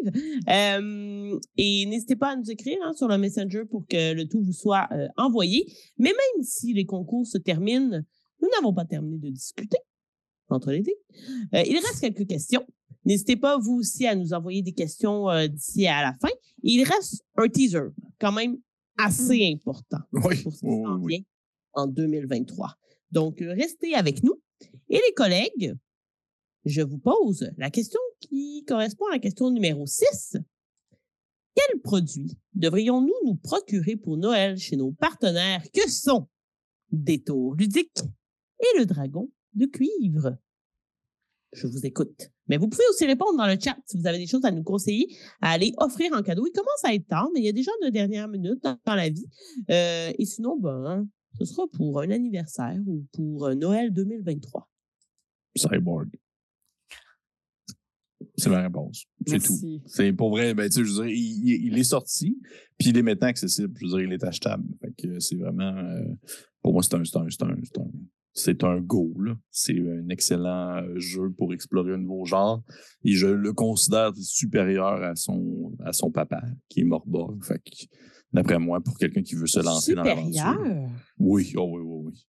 Euh, 0.47 1.39
et 1.57 1.85
n'hésitez 1.87 2.15
pas 2.15 2.29
à 2.29 2.35
nous 2.35 2.49
écrire 2.49 2.77
hein, 2.83 2.93
sur 2.93 3.07
le 3.07 3.17
Messenger 3.17 3.63
pour 3.69 3.85
que 3.87 4.13
le 4.13 4.27
tout 4.27 4.41
vous 4.41 4.53
soit 4.53 4.87
euh, 4.91 5.07
envoyé. 5.17 5.65
Mais 5.97 6.09
même 6.09 6.43
si 6.43 6.73
les 6.73 6.85
concours 6.85 7.25
se 7.25 7.37
terminent, 7.37 8.01
nous 8.41 8.49
n'avons 8.55 8.73
pas 8.73 8.85
terminé 8.85 9.17
de 9.17 9.29
discuter 9.29 9.77
entre 10.49 10.71
les 10.71 10.81
deux. 10.81 10.93
Euh, 11.53 11.63
il 11.65 11.75
reste 11.75 11.99
quelques 12.01 12.27
questions. 12.27 12.65
N'hésitez 13.05 13.35
pas, 13.35 13.57
vous 13.57 13.75
aussi, 13.79 14.05
à 14.07 14.15
nous 14.15 14.33
envoyer 14.33 14.61
des 14.61 14.73
questions 14.73 15.29
euh, 15.29 15.47
d'ici 15.47 15.87
à 15.87 16.01
la 16.01 16.13
fin. 16.21 16.33
Il 16.63 16.83
reste 16.83 17.23
un 17.35 17.47
teaser, 17.47 17.89
quand 18.19 18.31
même 18.31 18.57
assez 18.97 19.49
important 19.53 19.99
Oui, 20.11 20.41
pour 20.43 20.53
ce 20.53 20.59
qui 20.59 20.65
oui, 20.65 20.83
oui. 21.01 21.15
vient 21.15 21.23
en 21.73 21.87
2023. 21.87 22.75
Donc, 23.11 23.41
euh, 23.41 23.53
restez 23.53 23.95
avec 23.95 24.23
nous. 24.23 24.41
Et 24.89 24.95
les 25.07 25.13
collègues, 25.15 25.75
je 26.65 26.81
vous 26.81 26.97
pose 26.97 27.49
la 27.57 27.69
question 27.69 27.99
qui 28.19 28.65
correspond 28.67 29.05
à 29.07 29.13
la 29.13 29.19
question 29.19 29.49
numéro 29.49 29.85
6. 29.85 30.37
Quels 31.55 31.81
produits 31.81 32.37
devrions-nous 32.53 33.13
nous 33.25 33.35
procurer 33.35 33.95
pour 33.95 34.17
Noël 34.17 34.57
chez 34.57 34.75
nos 34.75 34.91
partenaires? 34.91 35.63
Que 35.73 35.89
sont 35.89 36.27
Détour 36.91 37.55
ludique 37.55 37.99
et 38.59 38.79
le 38.79 38.85
dragon? 38.85 39.29
De 39.53 39.65
cuivre? 39.65 40.37
Je 41.53 41.65
vous 41.65 41.83
écoute. 41.85 42.29
Mais 42.47 42.57
vous 42.57 42.67
pouvez 42.67 42.83
aussi 42.91 43.05
répondre 43.05 43.35
dans 43.37 43.47
le 43.47 43.57
chat 43.59 43.75
si 43.87 43.97
vous 43.97 44.05
avez 44.05 44.19
des 44.19 44.27
choses 44.27 44.45
à 44.45 44.51
nous 44.51 44.61
conseiller, 44.63 45.07
à 45.41 45.51
aller 45.51 45.73
offrir 45.77 46.11
en 46.13 46.21
cadeau. 46.21 46.45
Il 46.47 46.51
commence 46.51 46.83
à 46.83 46.93
être 46.93 47.07
tard, 47.07 47.27
mais 47.33 47.39
il 47.39 47.45
y 47.45 47.49
a 47.49 47.51
des 47.53 47.63
gens 47.63 47.71
de 47.83 47.89
dernière 47.89 48.27
minute 48.27 48.61
dans, 48.63 48.77
dans 48.85 48.95
la 48.95 49.09
vie. 49.09 49.25
Euh, 49.71 50.11
et 50.17 50.25
sinon, 50.25 50.59
ben, 50.59 51.07
ce 51.39 51.45
sera 51.45 51.67
pour 51.73 52.01
un 52.01 52.11
anniversaire 52.11 52.77
ou 52.85 53.03
pour 53.13 53.45
euh, 53.47 53.55
Noël 53.55 53.91
2023. 53.91 54.69
Cyborg. 55.55 56.09
C'est 58.37 58.49
ma 58.49 58.61
réponse. 58.61 59.05
C'est 59.25 59.39
tout. 59.39 59.81
C'est 59.85 60.13
pour 60.13 60.29
vrai, 60.29 60.53
ben, 60.53 60.69
tu 60.69 60.75
sais, 60.79 60.85
je 60.85 60.91
veux 60.93 61.05
dire, 61.07 61.15
il, 61.15 61.47
il- 61.49 61.65
il 61.67 61.77
est 61.77 61.83
sorti, 61.83 62.37
puis 62.77 62.89
il 62.89 62.97
est 62.97 63.01
maintenant 63.03 63.27
accessible. 63.27 63.73
Je 63.79 63.85
veux 63.85 63.91
dire, 63.91 64.01
il 64.01 64.13
est 64.13 64.23
achetable. 64.23 64.65
Fait 64.81 64.93
que 64.95 65.19
c'est 65.19 65.35
vraiment, 65.35 65.75
euh, 65.75 66.03
pour 66.61 66.73
moi, 66.73 66.83
c'est 66.83 66.93
un, 66.95 67.03
c'est 67.05 67.17
un, 67.17 67.25
c'est 67.29 67.43
un, 67.43 67.55
c'est 67.63 67.77
un, 67.79 67.87
c'est 68.33 68.63
un 68.63 68.79
go, 68.79 69.13
là. 69.19 69.35
C'est 69.51 69.77
un 69.79 70.09
excellent 70.09 70.77
euh, 70.77 70.99
jeu 70.99 71.31
pour 71.37 71.53
explorer 71.53 71.93
un 71.93 71.97
nouveau 71.97 72.25
genre. 72.25 72.63
Et 73.03 73.13
je 73.13 73.27
le 73.27 73.53
considère 73.53 74.11
supérieur 74.15 75.01
à 75.03 75.15
son, 75.15 75.73
à 75.83 75.93
son 75.93 76.11
papa, 76.11 76.41
qui 76.69 76.81
est 76.81 76.83
Morborg. 76.83 77.43
Fait 77.43 77.59
que, 77.59 77.85
d'après 78.31 78.59
moi, 78.59 78.81
pour 78.81 78.97
quelqu'un 78.97 79.21
qui 79.21 79.35
veut 79.35 79.47
se 79.47 79.59
lancer 79.59 79.95
dans 79.95 80.03
l'aventure. 80.03 80.51
Supérieur? 80.51 80.89
Oui, 81.17 81.53
oh 81.55 81.69
oui, 81.71 81.81
oui, 81.83 82.01
oui. 82.05 82.25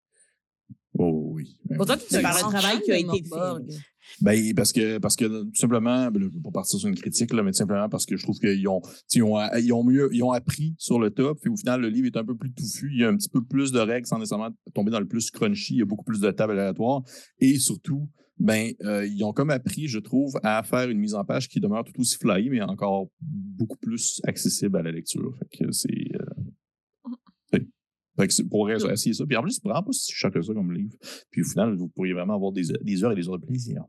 Oh 1.00 1.30
oui. 1.34 1.58
Ben 1.64 1.76
Pourtant, 1.76 1.94
oui. 1.94 2.00
tu 2.00 2.06
C'est 2.08 2.18
es 2.18 2.22
par 2.22 2.34
le 2.34 2.40
grand 2.40 2.50
travail 2.50 2.82
qui 2.82 2.90
a 2.90 2.98
été 2.98 3.22
fait. 3.22 3.80
Ben, 4.20 4.54
parce 4.54 4.72
que, 4.72 4.98
parce 4.98 5.16
que, 5.16 5.24
tout 5.44 5.54
simplement, 5.54 6.10
ben, 6.10 6.30
pour 6.42 6.52
partir 6.52 6.78
sur 6.78 6.88
une 6.88 6.94
critique, 6.96 7.32
là, 7.32 7.42
mais 7.42 7.52
tout 7.52 7.58
simplement 7.58 7.88
parce 7.88 8.06
que 8.06 8.16
je 8.16 8.22
trouve 8.22 8.38
qu'ils 8.38 8.66
ont, 8.68 8.80
ils 9.14 9.22
ont, 9.22 9.36
ils 9.58 9.72
ont 9.72 9.84
mieux, 9.84 10.08
ils 10.12 10.22
ont 10.22 10.32
appris 10.32 10.74
sur 10.78 10.98
le 10.98 11.10
top, 11.10 11.38
et 11.44 11.48
au 11.48 11.56
final, 11.56 11.80
le 11.80 11.88
livre 11.88 12.06
est 12.06 12.16
un 12.16 12.24
peu 12.24 12.36
plus 12.36 12.52
touffu, 12.52 12.90
il 12.92 13.00
y 13.00 13.04
a 13.04 13.08
un 13.08 13.16
petit 13.16 13.28
peu 13.28 13.42
plus 13.44 13.72
de 13.72 13.78
règles 13.78 14.06
sans 14.06 14.18
nécessairement 14.18 14.50
tomber 14.74 14.90
dans 14.90 15.00
le 15.00 15.06
plus 15.06 15.30
crunchy, 15.30 15.74
il 15.74 15.78
y 15.78 15.82
a 15.82 15.84
beaucoup 15.84 16.04
plus 16.04 16.20
de 16.20 16.30
tables 16.30 16.52
aléatoires, 16.52 17.02
et 17.38 17.58
surtout, 17.58 18.08
ben, 18.38 18.72
euh, 18.84 19.06
ils 19.06 19.22
ont 19.24 19.32
comme 19.32 19.50
appris, 19.50 19.88
je 19.88 19.98
trouve, 19.98 20.38
à 20.42 20.62
faire 20.62 20.88
une 20.90 20.98
mise 20.98 21.14
en 21.14 21.24
page 21.24 21.48
qui 21.48 21.60
demeure 21.60 21.84
tout 21.84 22.00
aussi 22.00 22.16
flyée, 22.16 22.50
mais 22.50 22.60
encore 22.60 23.08
beaucoup 23.20 23.78
plus 23.78 24.20
accessible 24.24 24.76
à 24.78 24.82
la 24.82 24.92
lecture. 24.92 25.36
Fait 25.38 25.64
que 25.64 25.72
c'est, 25.72 25.88
euh, 26.14 27.10
fait- 27.50 28.26
que 28.26 28.32
c'est 28.32 28.48
pour 28.48 28.70
essayer 28.70 29.12
ça. 29.12 29.24
Puis 29.26 29.36
en 29.36 29.42
plus, 29.42 29.52
c'est 29.52 29.64
vraiment 29.64 29.82
pas 29.82 29.92
si 29.92 30.12
cher 30.12 30.30
que 30.30 30.40
ça 30.40 30.54
comme 30.54 30.72
livre. 30.72 30.94
Puis 31.30 31.42
au 31.42 31.44
final, 31.44 31.74
vous 31.74 31.88
pourriez 31.88 32.12
vraiment 32.14 32.34
avoir 32.34 32.52
des, 32.52 32.62
des 32.82 33.04
heures 33.04 33.12
et 33.12 33.16
des 33.16 33.28
heures 33.28 33.38
de 33.38 33.46
plaisir. 33.46 33.84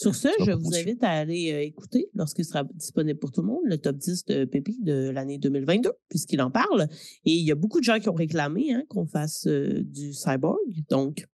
Sur 0.00 0.14
ce, 0.14 0.28
je 0.46 0.52
vous 0.52 0.76
invite 0.76 1.02
à 1.02 1.10
aller 1.10 1.52
euh, 1.52 1.60
écouter, 1.60 2.08
lorsqu'il 2.14 2.44
sera 2.44 2.62
disponible 2.62 3.18
pour 3.18 3.32
tout 3.32 3.40
le 3.40 3.48
monde, 3.48 3.62
le 3.64 3.78
top 3.78 3.96
10 3.96 4.26
de 4.26 4.44
Pépi 4.44 4.78
de 4.80 5.10
l'année 5.10 5.38
2022, 5.38 5.90
puisqu'il 6.08 6.40
en 6.40 6.52
parle. 6.52 6.82
Et 7.24 7.32
il 7.32 7.44
y 7.44 7.50
a 7.50 7.56
beaucoup 7.56 7.80
de 7.80 7.84
gens 7.84 7.98
qui 7.98 8.08
ont 8.08 8.14
réclamé 8.14 8.72
hein, 8.72 8.84
qu'on 8.88 9.06
fasse 9.06 9.48
euh, 9.48 9.82
du 9.82 10.12
cyborg. 10.14 10.56
Donc, 10.88 11.26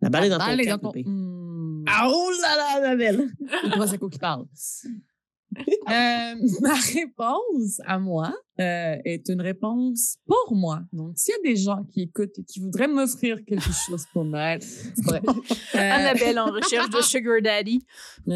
la 0.00 0.10
balle 0.10 0.24
est 0.24 0.30
dans 0.30 0.38
ton 0.38 0.46
Balle 0.46 0.60
est 0.60 0.64
camp, 0.64 0.72
dans 0.82 0.88
ton- 0.88 0.90
Pépé. 0.92 1.08
Hmm. 1.08 1.84
Ah, 1.86 2.08
oh 2.12 2.30
là 2.42 2.56
là, 2.56 2.88
la 2.88 2.96
belle! 2.96 3.30
Le 3.38 3.70
Prosecco 3.76 4.08
qui 4.08 4.18
parle? 4.18 4.46
Euh, 5.90 6.34
ma 6.60 6.74
réponse 6.74 7.80
à 7.84 7.98
moi 7.98 8.32
euh, 8.60 8.96
est 9.04 9.28
une 9.28 9.40
réponse 9.40 10.18
pour 10.24 10.54
moi. 10.54 10.82
Donc, 10.92 11.14
s'il 11.16 11.34
y 11.34 11.48
a 11.48 11.50
des 11.50 11.56
gens 11.56 11.82
qui 11.92 12.02
écoutent 12.02 12.38
et 12.38 12.44
qui 12.44 12.60
voudraient 12.60 12.86
m'offrir 12.86 13.38
quelque 13.44 13.72
chose 13.72 14.06
pour 14.12 14.24
Noël, 14.24 14.60
vrai. 15.02 15.20
Euh, 15.26 15.32
Annabelle 15.74 16.38
en 16.38 16.52
recherche 16.52 16.90
de 16.90 17.00
Sugar 17.00 17.42
Daddy. 17.42 17.84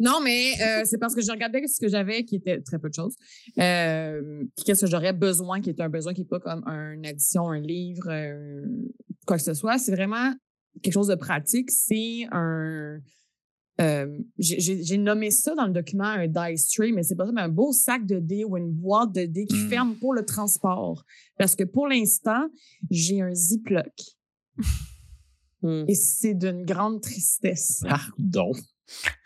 Non, 0.00 0.20
mais 0.22 0.52
euh, 0.62 0.82
c'est 0.84 0.96
parce 0.96 1.14
que 1.14 1.20
je 1.20 1.30
regardais 1.30 1.66
ce 1.66 1.78
que 1.78 1.88
j'avais, 1.88 2.24
qui 2.24 2.36
était 2.36 2.60
très 2.60 2.78
peu 2.78 2.88
de 2.88 2.94
choses. 2.94 3.16
Qu'est-ce 3.56 4.80
que 4.80 4.90
j'aurais 4.90 5.12
besoin, 5.12 5.60
qui 5.60 5.68
est 5.68 5.80
un 5.80 5.90
besoin 5.90 6.14
qui 6.14 6.22
n'est 6.22 6.28
pas 6.28 6.40
comme 6.40 6.64
une 6.66 7.04
addition, 7.04 7.50
un 7.50 7.60
livre, 7.60 8.10
quoi 9.26 9.36
que 9.36 9.42
ce 9.42 9.54
soit. 9.54 9.76
C'est 9.76 9.92
vraiment 9.92 10.32
quelque 10.82 10.94
chose 10.94 11.08
de 11.08 11.16
pratique. 11.16 11.70
C'est 11.70 12.26
un. 12.32 13.00
Euh, 13.80 14.18
j'ai- 14.38 14.98
nommé 14.98 15.30
ça 15.30 15.54
dans 15.54 15.66
le 15.66 15.72
document 15.72 16.04
un 16.04 16.26
dice 16.28 16.68
tray, 16.68 16.92
mais 16.92 17.02
c'est 17.02 17.16
pas 17.16 17.26
ça, 17.26 17.32
mais 17.32 17.40
un 17.42 17.48
beau 17.48 17.72
sac 17.72 18.04
de 18.06 18.18
dés 18.18 18.44
ou 18.44 18.56
une 18.56 18.70
boîte 18.70 19.12
de 19.14 19.24
dés 19.24 19.46
qui 19.46 19.56
Mm. 19.56 19.68
ferme 19.68 19.94
pour 19.96 20.12
le 20.14 20.24
transport. 20.24 21.04
Parce 21.38 21.54
que 21.56 21.64
pour 21.64 21.88
l'instant, 21.88 22.46
j'ai 22.90 23.20
un 23.22 23.34
ziploc 23.34 23.92
Hmm. 25.64 25.84
et 25.86 25.94
c'est 25.94 26.34
d'une 26.34 26.64
grande 26.64 27.00
tristesse. 27.00 27.82
Pardon. 27.88 28.50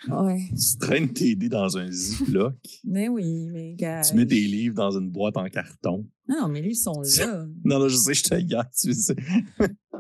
Ouais. 0.09 0.41
Tu 0.55 0.79
traînes 0.79 1.13
tes 1.13 1.35
dés 1.35 1.49
dans 1.49 1.77
un 1.77 1.91
ziploc. 1.91 2.55
Mais 2.85 3.09
oui, 3.09 3.47
mais 3.47 3.75
gars. 3.75 4.03
tu 4.03 4.15
mets 4.15 4.27
tes 4.27 4.41
livres 4.41 4.75
dans 4.77 4.91
une 4.97 5.11
boîte 5.11 5.37
en 5.37 5.49
carton. 5.49 6.07
Non, 6.29 6.43
non, 6.43 6.49
mais 6.49 6.61
les 6.61 6.69
livres 6.69 6.81
sont 6.81 7.01
là. 7.01 7.47
Non, 7.65 7.79
non, 7.79 7.89
je 7.89 7.97
sais, 7.97 8.15
je 8.15 8.23
te 8.25 8.35
regarde, 8.35 8.69
tu 8.79 8.93
sais. 8.93 9.15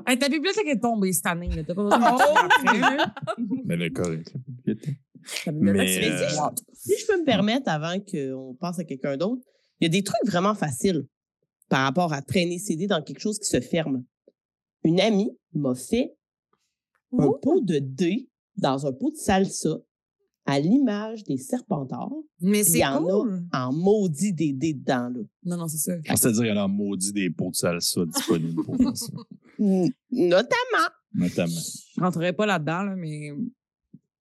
Hey, 0.07 0.19
ta 0.19 0.29
bibliothèque 0.29 0.67
est 0.69 0.81
tombée 0.81 1.13
cette 1.13 1.27
année. 1.27 1.49
là. 1.49 1.63
T'as 1.65 1.75
pas 1.75 1.83
besoin 1.85 1.99
de 2.75 2.81
là. 2.81 3.15
Mais 3.65 3.77
le 3.77 3.91
correct. 3.91 4.33
là. 4.35 4.41
Ta 5.45 5.53
bibliothèque, 5.53 6.11
Mais, 6.11 6.11
euh. 6.13 6.29
Si 6.75 6.95
je 7.01 7.07
peux 7.07 7.21
me 7.21 7.25
permettre, 7.25 7.69
avant 7.69 7.99
qu'on 8.01 8.55
passe 8.61 8.79
à 8.79 8.85
quelqu'un 8.85 9.17
d'autre, 9.17 9.43
il 9.81 9.85
y 9.85 9.87
a 9.87 9.91
des 9.91 10.03
trucs 10.03 10.25
vraiment 10.27 10.55
faciles 10.55 11.07
par 11.69 11.85
rapport 11.85 12.13
à 12.13 12.23
traîner 12.23 12.59
ses 12.59 12.77
dés 12.77 12.87
dans 12.87 13.03
quelque 13.03 13.21
chose 13.21 13.39
qui 13.39 13.49
se 13.49 13.61
ferme. 13.61 14.05
Une 14.85 15.01
amie 15.01 15.31
m'a 15.53 15.75
fait 15.75 16.15
un 17.19 17.31
pot 17.43 17.61
de 17.61 17.79
dés 17.79 18.29
dans 18.57 18.87
un 18.87 18.93
pot 18.93 19.11
de 19.11 19.17
salsa 19.17 19.77
à 20.49 20.61
l'image 20.61 21.25
des 21.25 21.39
serpentards 21.39 22.13
Mais 22.41 22.61
il 22.61 22.65
c'est 22.65 22.79
y 22.79 22.85
en 22.87 23.05
a. 23.05 23.41
en 23.67 23.73
maudit 23.73 24.33
des 24.33 24.53
dés 24.53 24.75
dedans. 24.75 25.09
Là. 25.09 25.21
Non, 25.45 25.57
non, 25.57 25.67
c'est 25.69 25.79
ça. 25.79 25.93
C'est-à-dire 26.05 26.43
qu'il 26.43 26.55
y 26.55 26.59
en 26.59 26.65
a 26.65 26.69
maudit 26.69 27.13
des 27.13 27.31
pots 27.31 27.51
de 27.51 27.57
salsa 27.57 28.05
disponibles 28.07 28.63
pour 28.65 28.77
faire 28.77 28.97
ça. 28.97 29.13
Notamment. 29.59 30.89
Notamment. 31.15 31.61
Je 31.97 32.01
rentrerai 32.01 32.33
pas 32.33 32.47
là-dedans, 32.47 32.83
là, 32.85 32.95
mais 32.97 33.33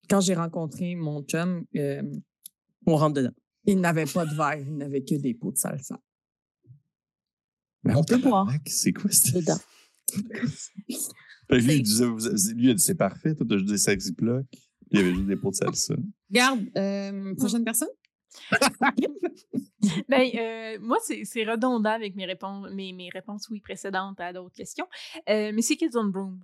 quand 0.10 0.22
j'ai 0.22 0.34
rencontré 0.34 0.96
mon 0.96 1.22
chum, 1.24 1.66
euh, 1.76 2.02
On 2.88 2.96
rentre 2.96 3.16
dedans. 3.16 3.34
il 3.66 3.80
n'avait 3.80 4.06
pas 4.06 4.26
de 4.26 4.34
verre, 4.36 4.60
il 4.60 4.78
n'avait 4.78 5.04
que 5.04 5.16
des 5.16 5.34
pots 5.34 5.52
de 5.52 5.58
salsa. 5.58 6.00
Mais 7.84 7.96
On 7.96 8.04
peut 8.04 8.18
boire. 8.18 8.50
C'est 8.66 8.94
quoi 8.94 9.12
ça? 9.12 9.32
Dedans. 9.40 9.60
Fait 11.50 11.60
que 11.60 11.64
lui, 11.64 11.76
il 11.76 11.84
disait, 11.84 12.06
vous- 12.06 12.18
lui, 12.56 12.66
il 12.66 12.70
a 12.72 12.74
dit 12.74 12.84
c'est 12.84 12.96
parfait, 12.96 13.36
toi, 13.36 13.46
t'as 13.50 13.58
juste 13.58 13.88
des 13.88 14.00
Ziploc. 14.00 14.46
Puis 14.52 14.62
il 14.92 15.00
y 15.00 15.02
avait 15.02 15.14
juste 15.14 15.28
des 15.28 15.36
pots 15.36 15.50
de 15.52 15.56
salsa. 15.56 15.96
Regarde, 16.30 16.66
euh, 16.78 17.36
prochaine 17.36 17.64
personne? 17.64 17.90
Ben, 20.10 20.30
euh, 20.36 20.78
moi, 20.82 20.98
c'est 21.02 21.44
redondant 21.44 21.92
avec 21.92 22.16
mes 22.16 22.26
réponses, 22.26 22.68
mes, 22.74 22.92
mes 22.94 23.10
réponses, 23.10 23.48
oui, 23.50 23.60
précédentes 23.62 24.20
à 24.20 24.34
d'autres 24.34 24.56
questions. 24.56 24.88
Euh, 25.30 25.52
mais 25.54 25.62
c'est 25.62 25.76
Kids 25.76 25.96
on 25.96 26.06
Brooms. 26.06 26.40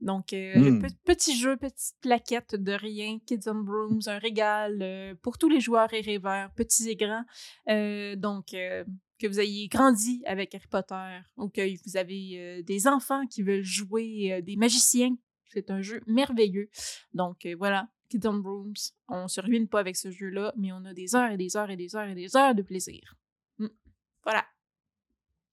Donc, 0.00 0.32
euh, 0.34 0.54
Hmm. 0.72 0.80
pe- 0.82 0.94
petit 1.04 1.34
jeu, 1.36 1.56
petite 1.56 1.94
plaquette 2.02 2.56
de 2.56 2.72
rien, 2.72 3.18
Kids 3.26 3.40
on 3.48 3.54
Brooms, 3.54 4.02
un 4.06 4.18
régal 4.18 4.78
euh, 4.82 5.14
pour 5.22 5.38
tous 5.38 5.48
les 5.48 5.60
joueurs 5.60 5.92
et 5.94 6.02
rêveurs, 6.02 6.50
petits 6.54 6.90
et 6.90 6.96
grands. 6.96 7.24
Euh, 7.70 8.16
donc, 8.16 8.52
euh, 8.52 8.84
que 9.18 9.26
vous 9.26 9.40
ayez 9.40 9.68
grandi 9.68 10.22
avec 10.26 10.54
Harry 10.54 10.66
Potter 10.68 11.18
ou 11.36 11.48
que 11.48 11.60
vous 11.84 11.96
avez 11.96 12.40
euh, 12.40 12.62
des 12.62 12.86
enfants 12.86 13.26
qui 13.26 13.42
veulent 13.42 13.62
jouer 13.62 14.32
euh, 14.32 14.40
des 14.42 14.56
magiciens. 14.56 15.16
C'est 15.52 15.70
un 15.70 15.82
jeu 15.82 16.00
merveilleux. 16.06 16.68
Donc, 17.12 17.46
euh, 17.46 17.54
voilà, 17.56 17.88
Kids 18.08 18.26
on 18.26 18.34
Brooms. 18.34 18.74
On 19.08 19.28
se 19.28 19.40
ruine 19.40 19.68
pas 19.68 19.80
avec 19.80 19.96
ce 19.96 20.10
jeu-là, 20.10 20.52
mais 20.56 20.72
on 20.72 20.84
a 20.84 20.94
des 20.94 21.14
heures 21.14 21.30
et 21.30 21.36
des 21.36 21.56
heures 21.56 21.70
et 21.70 21.76
des 21.76 21.94
heures 21.94 22.08
et 22.08 22.14
des 22.14 22.36
heures 22.36 22.54
de 22.54 22.62
plaisir. 22.62 23.16
Mm. 23.58 23.68
Voilà. 24.24 24.44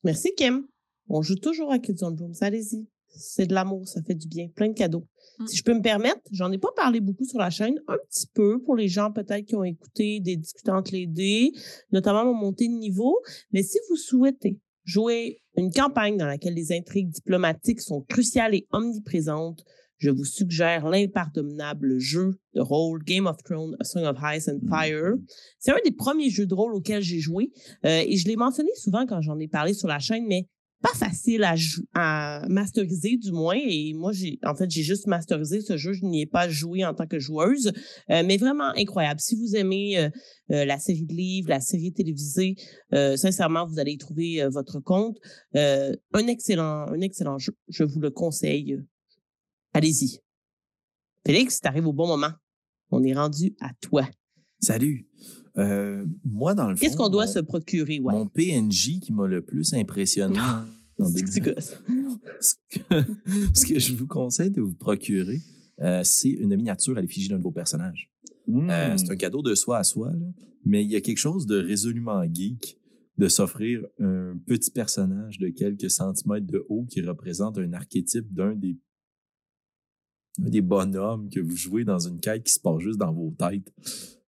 Merci, 0.04 0.34
Kim. 0.36 0.68
On 1.08 1.22
joue 1.22 1.36
toujours 1.36 1.72
à 1.72 1.80
Kids 1.80 2.04
on. 2.04 2.42
Allez-y. 2.42 2.88
C'est 3.14 3.48
de 3.48 3.54
l'amour, 3.54 3.88
ça 3.88 4.02
fait 4.02 4.16
du 4.16 4.28
bien. 4.28 4.48
Plein 4.56 4.70
de 4.70 4.74
cadeaux. 4.74 5.08
Mm. 5.40 5.48
Si 5.48 5.58
je 5.58 5.64
peux 5.64 5.74
me 5.74 5.82
permettre, 5.82 6.22
j'en 6.32 6.52
ai 6.52 6.58
pas 6.58 6.72
parlé 6.76 7.00
beaucoup 7.00 7.26
sur 7.26 7.40
la 7.40 7.50
chaîne, 7.50 7.76
un 7.88 7.98
petit 8.10 8.28
peu 8.34 8.62
pour 8.64 8.76
les 8.76 8.88
gens 8.88 9.12
peut-être 9.12 9.46
qui 9.46 9.56
ont 9.56 9.64
écouté 9.64 10.20
des 10.20 10.38
discutantes 10.38 10.92
les 10.92 11.08
dés, 11.08 11.52
notamment 11.92 12.26
mon 12.26 12.34
montée 12.34 12.68
de 12.68 12.74
niveau. 12.74 13.20
Mais 13.52 13.64
si 13.64 13.78
vous 13.90 13.96
souhaitez 13.96 14.60
jouer 14.84 15.42
une 15.56 15.72
campagne 15.72 16.18
dans 16.18 16.26
laquelle 16.26 16.54
les 16.54 16.72
intrigues 16.72 17.10
diplomatiques 17.10 17.82
sont 17.82 18.02
cruciales 18.02 18.56
et 18.56 18.68
omniprésentes, 18.72 19.64
je 20.02 20.10
vous 20.10 20.26
suggère 20.26 20.90
l'impardonnable 20.90 22.00
jeu 22.00 22.32
de 22.56 22.62
rôle 22.62 23.04
Game 23.04 23.28
of 23.28 23.38
Thrones, 23.44 23.76
A 23.80 23.84
Song 23.84 24.04
of 24.04 24.18
Ice 24.36 24.50
and 24.50 24.60
Fire. 24.68 25.14
C'est 25.60 25.72
un 25.72 25.78
des 25.86 25.92
premiers 25.92 26.32
jeux 26.32 26.48
de 26.48 26.56
rôle 26.56 26.74
auxquels 26.74 27.04
j'ai 27.04 27.20
joué 27.20 27.52
euh, 27.86 28.02
et 28.04 28.18
je 28.18 28.28
l'ai 28.28 28.36
mentionné 28.36 28.72
souvent 28.76 29.06
quand 29.06 29.22
j'en 29.22 29.38
ai 29.38 29.48
parlé 29.48 29.76
sur 29.76 29.88
la 29.88 30.00
chaîne, 30.00 30.26
mais 30.28 30.48
pas 30.82 30.94
facile 30.96 31.44
à, 31.44 31.56
à 31.94 32.48
masteriser 32.50 33.18
du 33.18 33.32
moins. 33.32 33.58
Et 33.58 33.94
moi, 33.94 34.12
j'ai 34.12 34.40
en 34.44 34.56
fait 34.56 34.70
j'ai 34.70 34.84
juste 34.84 35.08
masterisé 35.08 35.62
ce 35.62 35.78
jeu, 35.78 35.94
je 35.94 36.06
n'y 36.06 36.22
ai 36.22 36.26
pas 36.26 36.50
joué 36.50 36.84
en 36.86 36.94
tant 36.94 37.08
que 37.08 37.20
joueuse, 37.20 37.72
euh, 38.10 38.24
mais 38.26 38.38
vraiment 38.38 38.72
incroyable. 38.76 39.20
Si 39.20 39.36
vous 39.36 39.56
aimez 39.56 39.98
euh, 39.98 40.10
euh, 40.52 40.66
la 40.66 40.80
série 40.80 41.06
de 41.06 41.14
livres, 41.14 41.50
la 41.50 41.60
série 41.60 41.94
télévisée, 41.94 42.56
euh, 42.94 43.16
sincèrement, 43.16 43.66
vous 43.66 43.80
allez 43.80 43.94
y 43.94 43.98
trouver 43.98 44.42
euh, 44.42 44.50
votre 44.50 44.80
compte. 44.80 45.18
Un 45.54 46.28
excellent, 46.28 46.88
un 46.88 47.02
excellent 47.02 47.38
jeu. 47.38 47.56
Je 47.68 47.84
vous 47.84 48.00
le 48.00 48.10
conseille. 48.10 48.78
Allez-y. 49.74 50.20
Félix, 51.26 51.60
t'arrives 51.60 51.88
au 51.88 51.94
bon 51.94 52.08
moment. 52.08 52.32
On 52.90 53.04
est 53.04 53.14
rendu 53.14 53.56
à 53.62 53.72
toi. 53.80 54.08
Salut. 54.60 55.08
Euh, 55.58 56.06
moi, 56.24 56.54
dans 56.56 56.70
le 56.70 56.76
fond. 56.76 56.82
Qu'est-ce 56.82 56.96
qu'on 56.98 57.10
doit 57.10 57.26
mon- 57.26 57.32
se 57.32 57.40
procurer, 57.40 58.00
ouais? 58.00 58.14
Mon 58.14 58.28
PNJ 58.28 59.00
qui 59.02 59.12
m'a 59.12 59.28
le 59.28 59.42
plus 59.42 59.74
impressionné 59.74 60.40
dans 60.98 61.08
C'est 61.10 61.24
que 61.24 61.32
tu 61.32 61.40
2000. 61.42 61.54
gosses. 61.56 61.78
ce, 62.40 62.54
que, 62.70 63.04
ce 63.54 63.66
que 63.66 63.80
je 63.80 63.94
vous 63.96 64.08
conseille 64.08 64.52
de 64.52 64.62
vous 64.62 64.74
procurer, 64.76 65.40
euh, 65.82 66.02
c'est 66.04 66.30
une 66.30 66.56
miniature 66.56 66.98
à 66.98 67.02
l'effigie 67.02 67.28
d'un 67.30 67.38
de 67.38 67.44
vos 67.44 67.52
personnages. 67.52 68.10
Hmm. 68.48 68.70
Euh, 68.70 68.98
c'est 68.98 69.12
un 69.12 69.16
cadeau 69.16 69.42
de 69.42 69.56
soi 69.56 69.78
à 69.80 69.84
soi, 69.84 70.12
là, 70.12 70.26
mais 70.64 70.84
il 70.84 70.92
y 70.92 70.96
a 70.96 71.02
quelque 71.02 71.18
chose 71.18 71.46
de 71.46 71.58
résolument 71.58 72.24
geek 72.32 72.78
de 73.18 73.28
s'offrir 73.28 73.82
un 74.00 74.36
petit 74.48 74.72
personnage 74.72 75.38
de 75.38 75.50
quelques 75.50 75.92
centimètres 75.92 76.48
de 76.48 76.66
haut 76.70 76.86
qui 76.90 77.02
représente 77.02 77.58
un 77.60 77.74
archétype 77.74 78.32
d'un 78.34 78.56
des, 78.56 78.78
des 80.38 80.62
bonhommes 80.62 81.30
que 81.30 81.40
vous 81.40 81.56
jouez 81.56 81.84
dans 81.84 82.00
une 82.00 82.20
quête 82.20 82.44
qui 82.44 82.54
se 82.54 82.60
passe 82.60 82.80
juste 82.80 83.00
dans 83.00 83.12
vos 83.14 83.32
têtes. 83.32 83.72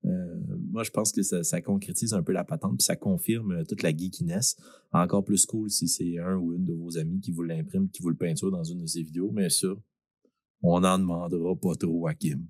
Euh, 0.06 0.36
moi, 0.72 0.84
je 0.84 0.92
pense 0.92 1.12
que 1.14 1.22
ça, 1.24 1.44
ça 1.44 1.62
concrétise 1.62 2.14
un 2.14 2.22
peu 2.24 2.34
la 2.34 2.44
patente, 2.44 2.78
puis 2.78 2.84
ça 2.84 2.96
confirme 2.98 3.52
euh, 3.54 3.64
toute 3.64 3.84
la 3.84 3.96
geekiness. 3.96 4.58
Encore 4.92 5.24
plus 5.24 5.46
cool 5.46 5.70
si 5.70 5.88
c'est 5.88 6.18
un 6.20 6.36
ou 6.36 6.54
une 6.54 6.66
de 6.66 6.74
vos 6.74 6.98
amis 6.98 7.22
qui 7.22 7.32
vous 7.32 7.44
l'imprime, 7.44 7.90
qui 7.90 8.02
vous 8.02 8.10
le 8.10 8.16
peinture 8.18 8.52
dans 8.52 8.64
une 8.66 8.82
de 8.82 8.86
ses 8.86 9.02
vidéos, 9.02 9.32
mais 9.32 9.50
ça, 9.50 9.70
on 10.62 10.82
n'en 10.82 11.00
demandera 11.00 11.56
pas 11.56 11.76
trop 11.76 12.06
à 12.08 12.14
Kim. 12.14 12.46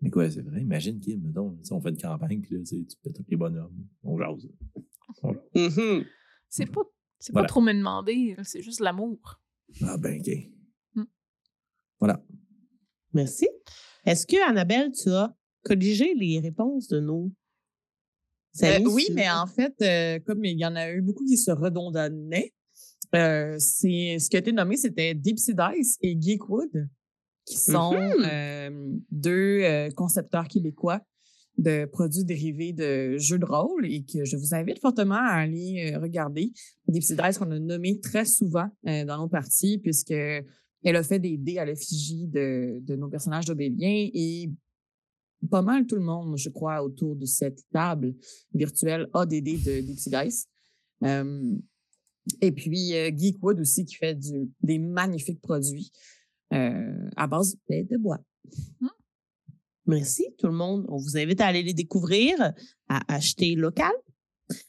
Mais 0.00 0.10
quoi, 0.10 0.28
c'est 0.30 0.42
vrai, 0.42 0.60
imagine 0.60 0.98
Kim, 1.00 1.22
mettons, 1.22 1.56
on 1.70 1.80
fait 1.80 1.90
une 1.90 1.96
campagne, 1.96 2.40
puis 2.40 2.54
là, 2.56 2.60
tu 2.60 2.66
sais, 2.66 2.84
tu 2.84 2.96
pètes 3.02 3.14
tous 3.14 3.24
les 3.28 3.36
bonhommes, 3.36 3.86
on 4.02 4.18
jase. 4.18 4.48
Mhm. 5.54 6.04
C'est 6.48 6.66
pas, 6.66 6.82
c'est 7.18 7.32
Voilà. 7.32 7.44
pas 7.46 7.48
trop 7.48 7.60
me 7.60 7.72
demander, 7.72 8.36
c'est 8.42 8.62
juste 8.62 8.80
l'amour. 8.80 9.40
Ah 9.82 9.96
ben, 9.96 10.20
OK. 10.20 10.28
Voilà. 12.04 12.22
Merci. 13.14 13.48
Est-ce 14.04 14.26
que, 14.26 14.36
Annabelle, 14.46 14.92
tu 14.92 15.08
as 15.08 15.34
corrigé 15.62 16.12
les 16.14 16.38
réponses 16.38 16.86
de 16.88 17.00
nos 17.00 17.32
Euh, 18.62 18.76
amis 18.76 18.86
oui, 18.88 19.06
mais 19.14 19.30
en 19.30 19.46
fait, 19.46 19.74
euh, 19.80 20.18
comme 20.26 20.44
il 20.44 20.58
y 20.58 20.66
en 20.66 20.76
a 20.76 20.90
eu 20.92 21.00
beaucoup 21.00 21.24
qui 21.24 21.38
se 21.38 21.50
redondaient, 21.50 22.52
euh, 23.14 23.56
c'est 23.58 24.18
ce 24.18 24.28
qui 24.28 24.36
a 24.36 24.40
été 24.40 24.52
nommé, 24.52 24.76
c'était 24.76 25.14
Deep 25.14 25.38
Sea 25.38 25.54
Dice 25.54 25.96
et 26.02 26.14
Geekwood, 26.20 26.88
qui 27.46 27.56
sont 27.56 27.94
Mhm. 27.94 28.24
euh, 28.30 28.70
deux 29.10 29.60
euh, 29.62 29.88
concepteurs 29.92 30.46
québécois 30.46 31.00
de 31.56 31.86
produits 31.86 32.24
dérivés 32.24 32.74
de 32.74 33.16
jeux 33.16 33.38
de 33.38 33.46
rôle 33.46 33.86
et 33.86 34.04
que 34.04 34.26
je 34.26 34.36
vous 34.36 34.54
invite 34.54 34.78
fortement 34.80 35.14
à 35.14 35.36
aller 35.44 35.92
euh, 35.94 35.98
regarder. 36.00 36.52
Deep 36.86 37.02
Sea 37.02 37.16
Dice 37.16 37.38
qu'on 37.38 37.50
a 37.50 37.58
nommé 37.58 37.98
très 38.00 38.26
souvent 38.26 38.68
euh, 38.86 39.04
dans 39.06 39.16
nos 39.16 39.28
parties 39.28 39.78
puisque 39.78 40.12
elle 40.84 40.96
a 40.96 41.02
fait 41.02 41.18
des 41.18 41.36
dés 41.36 41.58
à 41.58 41.64
l'effigie 41.64 42.26
de, 42.26 42.78
de 42.82 42.96
nos 42.96 43.08
personnages 43.08 43.46
d'Obélien 43.46 44.08
et 44.12 44.50
pas 45.50 45.62
mal 45.62 45.86
tout 45.86 45.96
le 45.96 46.02
monde, 46.02 46.36
je 46.36 46.48
crois, 46.48 46.82
autour 46.82 47.16
de 47.16 47.26
cette 47.26 47.60
table 47.72 48.14
virtuelle 48.54 49.08
a 49.12 49.26
des 49.26 49.40
dés 49.40 49.58
de 49.58 49.80
Deep 49.80 49.98
Sea 49.98 50.10
Dice. 50.10 50.46
Euh, 51.02 51.54
et 52.40 52.52
puis 52.52 52.94
euh, 52.94 53.10
Geekwood 53.14 53.60
aussi 53.60 53.84
qui 53.84 53.96
fait 53.96 54.14
du, 54.14 54.50
des 54.62 54.78
magnifiques 54.78 55.40
produits 55.40 55.90
euh, 56.52 57.10
à 57.16 57.26
base 57.26 57.56
de, 57.68 57.82
de 57.82 57.96
bois. 57.98 58.20
Merci, 59.86 60.26
tout 60.38 60.46
le 60.46 60.54
monde. 60.54 60.86
On 60.88 60.96
vous 60.96 61.18
invite 61.18 61.40
à 61.40 61.46
aller 61.46 61.62
les 61.62 61.74
découvrir, 61.74 62.34
à 62.88 63.14
acheter 63.14 63.54
local. 63.54 63.92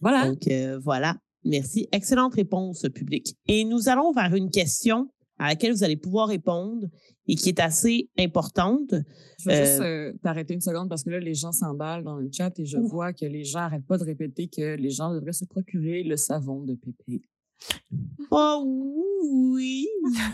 Voilà. 0.01 0.29
Donc, 0.29 0.47
euh, 0.47 0.77
voilà. 0.79 1.17
Merci. 1.45 1.87
Excellente 1.91 2.33
réponse, 2.33 2.85
public. 2.93 3.37
Et 3.47 3.63
nous 3.63 3.87
allons 3.87 4.11
vers 4.11 4.35
une 4.35 4.51
question 4.51 5.09
à 5.37 5.49
laquelle 5.49 5.73
vous 5.73 5.83
allez 5.83 5.97
pouvoir 5.97 6.27
répondre 6.29 6.87
et 7.27 7.35
qui 7.35 7.49
est 7.49 7.59
assez 7.59 8.09
importante. 8.17 8.93
Je 9.39 9.49
vais 9.49 9.65
juste 9.65 9.81
Euh, 9.81 10.09
euh, 10.09 10.13
t'arrêter 10.23 10.53
une 10.53 10.61
seconde 10.61 10.89
parce 10.89 11.03
que 11.03 11.09
là, 11.09 11.19
les 11.19 11.33
gens 11.33 11.51
s'emballent 11.51 12.03
dans 12.03 12.17
le 12.17 12.29
chat 12.31 12.57
et 12.59 12.65
je 12.65 12.77
vois 12.77 13.13
que 13.13 13.25
les 13.25 13.43
gens 13.43 13.59
n'arrêtent 13.59 13.85
pas 13.85 13.97
de 13.97 14.03
répéter 14.03 14.47
que 14.47 14.75
les 14.75 14.89
gens 14.89 15.13
devraient 15.13 15.33
se 15.33 15.45
procurer 15.45 16.03
le 16.03 16.17
savon 16.17 16.63
de 16.63 16.75
pépé. 16.75 17.21
Oh 18.31 18.63
oui. 19.31 19.87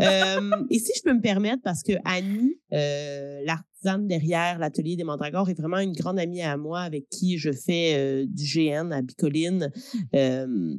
Euh, 0.00 0.50
et 0.68 0.78
si 0.78 0.92
je 0.96 1.02
peux 1.02 1.14
me 1.14 1.20
permettre, 1.20 1.62
parce 1.62 1.82
que 1.82 1.92
Annie, 2.04 2.58
euh, 2.72 3.40
l'artisane 3.44 4.06
derrière 4.06 4.58
l'atelier 4.58 4.96
des 4.96 5.04
Mandragores, 5.04 5.48
est 5.48 5.58
vraiment 5.58 5.78
une 5.78 5.92
grande 5.92 6.18
amie 6.18 6.42
à 6.42 6.56
moi 6.56 6.80
avec 6.80 7.08
qui 7.08 7.38
je 7.38 7.50
fais 7.52 8.26
du 8.26 8.44
GN 8.44 8.92
à 8.92 9.00
Bicoline. 9.00 9.70
Euh, 10.14 10.74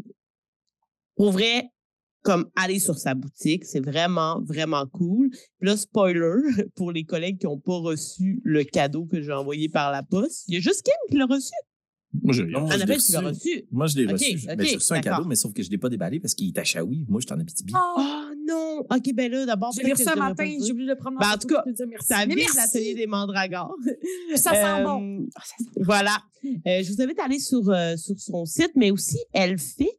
pour 1.16 1.32
vrai, 1.32 1.70
comme 2.26 2.50
aller 2.56 2.80
sur 2.80 2.98
sa 2.98 3.14
boutique, 3.14 3.64
c'est 3.66 3.80
vraiment, 3.80 4.42
vraiment 4.42 4.86
cool. 4.88 5.30
Puis 5.30 5.70
là, 5.70 5.78
spoiler, 5.78 6.42
pour 6.76 6.92
les 6.92 7.04
collègues 7.06 7.38
qui 7.40 7.46
n'ont 7.46 7.60
pas 7.60 7.78
reçu 7.78 8.42
le 8.44 8.64
cadeau 8.64 9.06
que 9.06 9.22
j'ai 9.22 9.32
envoyé 9.32 9.70
par 9.70 9.92
la 9.92 10.04
poste, 10.04 10.44
il 10.48 10.56
y 10.56 10.58
a 10.58 10.60
juste 10.60 10.84
Kim 10.84 10.94
qui 11.10 11.18
l'a 11.18 11.26
reçu. 11.28 11.54
Moi, 12.24 12.34
je 12.34 12.44
l'ai 12.44 12.56
Annabelle, 12.56 13.02
tu 13.04 13.12
l'as 13.12 13.20
reçu. 13.20 13.30
reçu. 13.50 13.68
Moi, 13.72 13.88
je 13.88 13.98
l'ai 13.98 14.06
Ok, 14.06 14.12
reçu. 14.14 14.36
ok, 14.50 14.56
Ben, 14.58 14.66
j'ai 14.66 14.76
reçu 14.76 14.94
un 14.94 15.02
cadeau, 15.02 15.26
mais 15.26 15.36
sauf 15.36 15.52
que 15.54 15.62
je 15.62 15.68
ne 15.68 15.72
l'ai 15.72 15.78
pas 15.78 15.90
déballé 15.90 16.20
parce 16.22 16.34
qu'il 16.34 16.48
est 16.48 16.58
à 16.58 16.64
Shawi. 16.64 17.06
Moi, 17.10 17.20
je 17.20 17.26
suis 17.28 17.36
en 17.36 17.40
Abitibi. 17.42 17.74
Oh 17.76 18.02
non! 18.48 18.80
OK, 18.90 19.14
ben 19.14 19.30
là, 19.30 19.46
d'abord, 19.46 19.74
J'ai 19.76 19.82
peut-être 19.82 19.98
reçu 19.98 20.10
je 20.10 20.14
un 20.14 20.30
matin, 20.30 20.46
j'ai 20.66 20.72
oublié 20.72 20.88
de 20.88 20.94
le 20.94 20.98
prendre 20.98 21.20
Ben, 21.20 21.32
en 21.34 21.38
tout 21.38 21.48
cas. 21.50 21.64
Ça 22.00 22.26
vise 22.26 22.36
merci! 22.38 22.56
l'atelier 22.58 22.96
des 22.96 23.08
mandragores. 23.08 23.76
Ça 24.36 24.52
sent 24.54 24.84
bon. 24.84 25.20
Euh, 25.24 25.26
Voilà. 25.84 26.18
Euh, 26.46 26.82
je 26.84 26.94
vous 26.94 27.02
invite 27.02 27.20
à 27.20 27.26
aller 27.26 27.40
sur, 27.40 27.70
euh, 27.70 27.98
sur 27.98 28.18
son 28.18 28.46
site, 28.46 28.72
mais 28.78 28.92
aussi, 28.92 29.20
elle 29.34 29.58
fait 29.60 29.92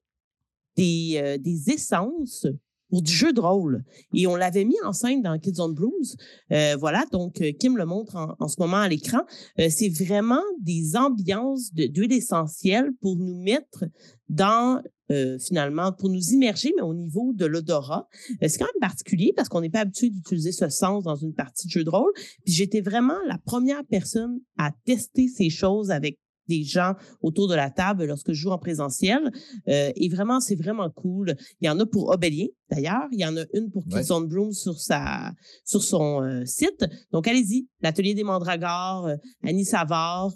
des, 0.77 1.15
euh, 1.23 1.39
des 1.39 1.71
essences 1.71 2.47
pour 2.89 3.03
du 3.03 3.11
jeu 3.13 3.33
de 3.33 3.41
rôle. 3.41 3.83
Et 4.15 4.29
on 4.29 4.37
l'avait 4.37 4.65
mis 4.65 4.77
en 4.85 4.93
scène 4.93 5.21
dans 5.21 5.37
Kids 5.41 5.59
on 5.61 5.71
Blues. 5.71 6.17
Euh, 6.53 6.77
voilà, 6.79 7.05
donc 7.11 7.41
euh, 7.41 7.51
Kim 7.51 7.77
le 7.77 7.85
montre 7.85 8.15
en, 8.15 8.37
en 8.39 8.47
ce 8.47 8.61
moment 8.61 8.77
à 8.77 8.89
l'écran. 8.89 9.23
Euh, 9.59 9.67
c'est 9.71 9.89
vraiment 9.89 10.43
des 10.61 10.97
ambiances 10.97 11.75
de- 11.75 11.87
d'huile 11.87 12.13
essentielle 12.13 12.91
pour 13.01 13.17
nous 13.17 13.43
mettre 13.43 13.85
dans, 14.29 14.81
euh, 15.11 15.37
finalement, 15.41 15.93
pour 15.93 16.11
nous 16.11 16.31
immerger, 16.31 16.73
mais 16.77 16.83
au 16.83 16.95
niveau 16.95 17.33
de 17.35 17.45
l'odorat. 17.47 18.07
Euh, 18.43 18.47
c'est 18.49 18.59
quand 18.59 18.67
même 18.67 18.81
particulier 18.81 19.33
parce 19.35 19.49
qu'on 19.49 19.63
n'est 19.63 19.69
pas 19.71 19.81
habitué 19.81 20.09
d'utiliser 20.11 20.53
ce 20.53 20.69
sens 20.69 21.03
dans 21.03 21.17
une 21.17 21.35
partie 21.35 21.67
de 21.67 21.73
jeu 21.73 21.83
de 21.83 21.91
rôle. 21.91 22.13
Puis 22.45 22.55
j'étais 22.55 22.83
vraiment 22.83 23.19
la 23.27 23.39
première 23.39 23.85
personne 23.85 24.39
à 24.59 24.71
tester 24.85 25.27
ces 25.27 25.51
choses 25.51 25.91
avec 25.91 26.21
des 26.49 26.63
gens 26.63 26.95
autour 27.21 27.49
de 27.49 27.55
la 27.55 27.71
table 27.71 28.05
lorsque 28.07 28.33
je 28.33 28.41
joue 28.41 28.51
en 28.51 28.59
présentiel. 28.59 29.21
Euh, 29.69 29.91
et 29.97 30.09
vraiment, 30.09 30.41
c'est 30.41 30.55
vraiment 30.57 30.91
cool. 30.91 31.35
Il 31.61 31.67
y 31.67 31.69
en 31.69 31.79
a 31.81 31.87
pour 31.87 32.11
Obélien, 32.11 32.47
d'ailleurs. 32.71 33.07
Il 33.13 33.21
y 33.21 33.25
en 33.27 33.37
a 33.37 33.45
une 33.55 33.71
pour 33.71 33.85
Ouais. 33.93 34.03
Kids 34.03 34.13
on 34.13 34.21
Broom 34.23 34.53
sur, 34.53 34.79
sa, 34.79 35.33
sur 35.65 35.83
son 35.83 36.23
euh, 36.23 36.45
site. 36.45 36.85
Donc, 37.13 37.27
allez-y. 37.29 37.69
L'Atelier 37.81 38.15
des 38.15 38.25
Mandragores, 38.25 39.07
euh, 39.07 39.17
Annie 39.43 39.65
Savard. 39.65 40.33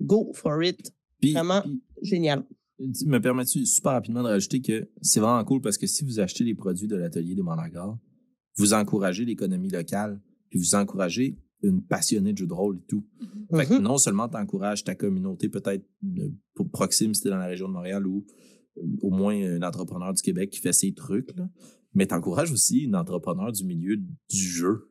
Go 0.00 0.32
for 0.34 0.62
it. 0.62 0.78
Puis- 1.20 1.32
Vraiment. 1.32 1.62
puis, 1.62 1.82
Génial. 2.02 2.44
me 3.06 3.18
permets-tu 3.18 3.64
super 3.66 3.92
rapidement 3.92 4.22
de 4.22 4.28
rajouter 4.28 4.60
que 4.60 4.90
c'est 5.00 5.20
vraiment 5.20 5.44
cool 5.44 5.60
parce 5.60 5.78
que 5.78 5.86
si 5.86 6.04
vous 6.04 6.18
achetez 6.18 6.42
les 6.44 6.54
produits 6.54 6.88
de 6.88 6.96
l'atelier 6.96 7.34
des 7.36 7.42
Mandragores, 7.42 7.98
vous 8.56 8.74
encouragez 8.74 9.24
l'économie 9.24 9.68
locale, 9.70 10.20
puis 10.50 10.58
vous 10.58 10.74
encouragez 10.74 11.38
une 11.62 11.82
passionnée 11.82 12.32
de 12.32 12.38
jeux 12.38 12.46
de 12.46 12.52
rôle 12.52 12.78
et 12.78 12.86
tout. 12.88 13.04
Fait 13.54 13.66
que 13.66 13.74
Mhm. 13.74 13.82
non 13.82 13.98
seulement 13.98 14.28
tu 14.28 14.36
encourages 14.36 14.84
ta 14.84 14.94
communauté, 14.94 15.48
peut-être 15.48 15.84
pour 16.54 16.68
proxime 16.70 17.14
si 17.14 17.22
t'es 17.22 17.28
dans 17.30 17.36
la 17.38 17.46
région 17.46 17.68
de 17.68 17.72
Montréal 17.72 18.06
ou 18.06 18.24
euh, 18.78 18.82
au 19.02 19.10
moins 19.10 19.34
un 19.34 19.62
entrepreneur 19.62 20.12
du 20.12 20.22
Québec 20.22 20.50
qui 20.50 20.60
fait 20.60 20.72
ses 20.72 20.92
trucs, 20.94 21.36
là, 21.36 21.48
mais 21.94 22.06
tu 22.06 22.14
encourages 22.14 22.50
aussi 22.52 22.80
une 22.80 22.96
entrepreneur 22.96 23.52
du 23.52 23.64
milieu 23.64 23.96
du 23.96 24.08
jeu. 24.36 24.88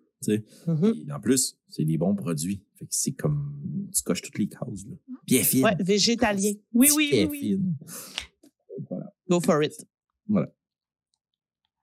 Mhm. 0.67 0.93
Et 1.07 1.11
en 1.11 1.19
plus, 1.19 1.57
c'est 1.67 1.83
des 1.83 1.97
bons 1.97 2.13
produits. 2.15 2.63
Fait 2.75 2.85
que 2.85 2.91
c'est 2.93 3.13
comme. 3.13 3.55
Tu 3.91 4.03
coches 4.03 4.21
toutes 4.21 4.37
les 4.37 4.47
cases. 4.47 4.85
Là. 4.87 4.95
Bien 5.25 5.41
fine. 5.43 5.63
Ouais, 5.63 5.75
végétalien. 5.79 6.51
Oui, 6.73 6.89
oui, 6.95 7.09
oui, 7.09 7.09
Bien 7.11 7.27
oui. 7.27 7.39
fine. 7.39 7.75
Go 9.29 9.39
for 9.39 9.63
it. 9.63 9.73
Voilà. 10.27 10.53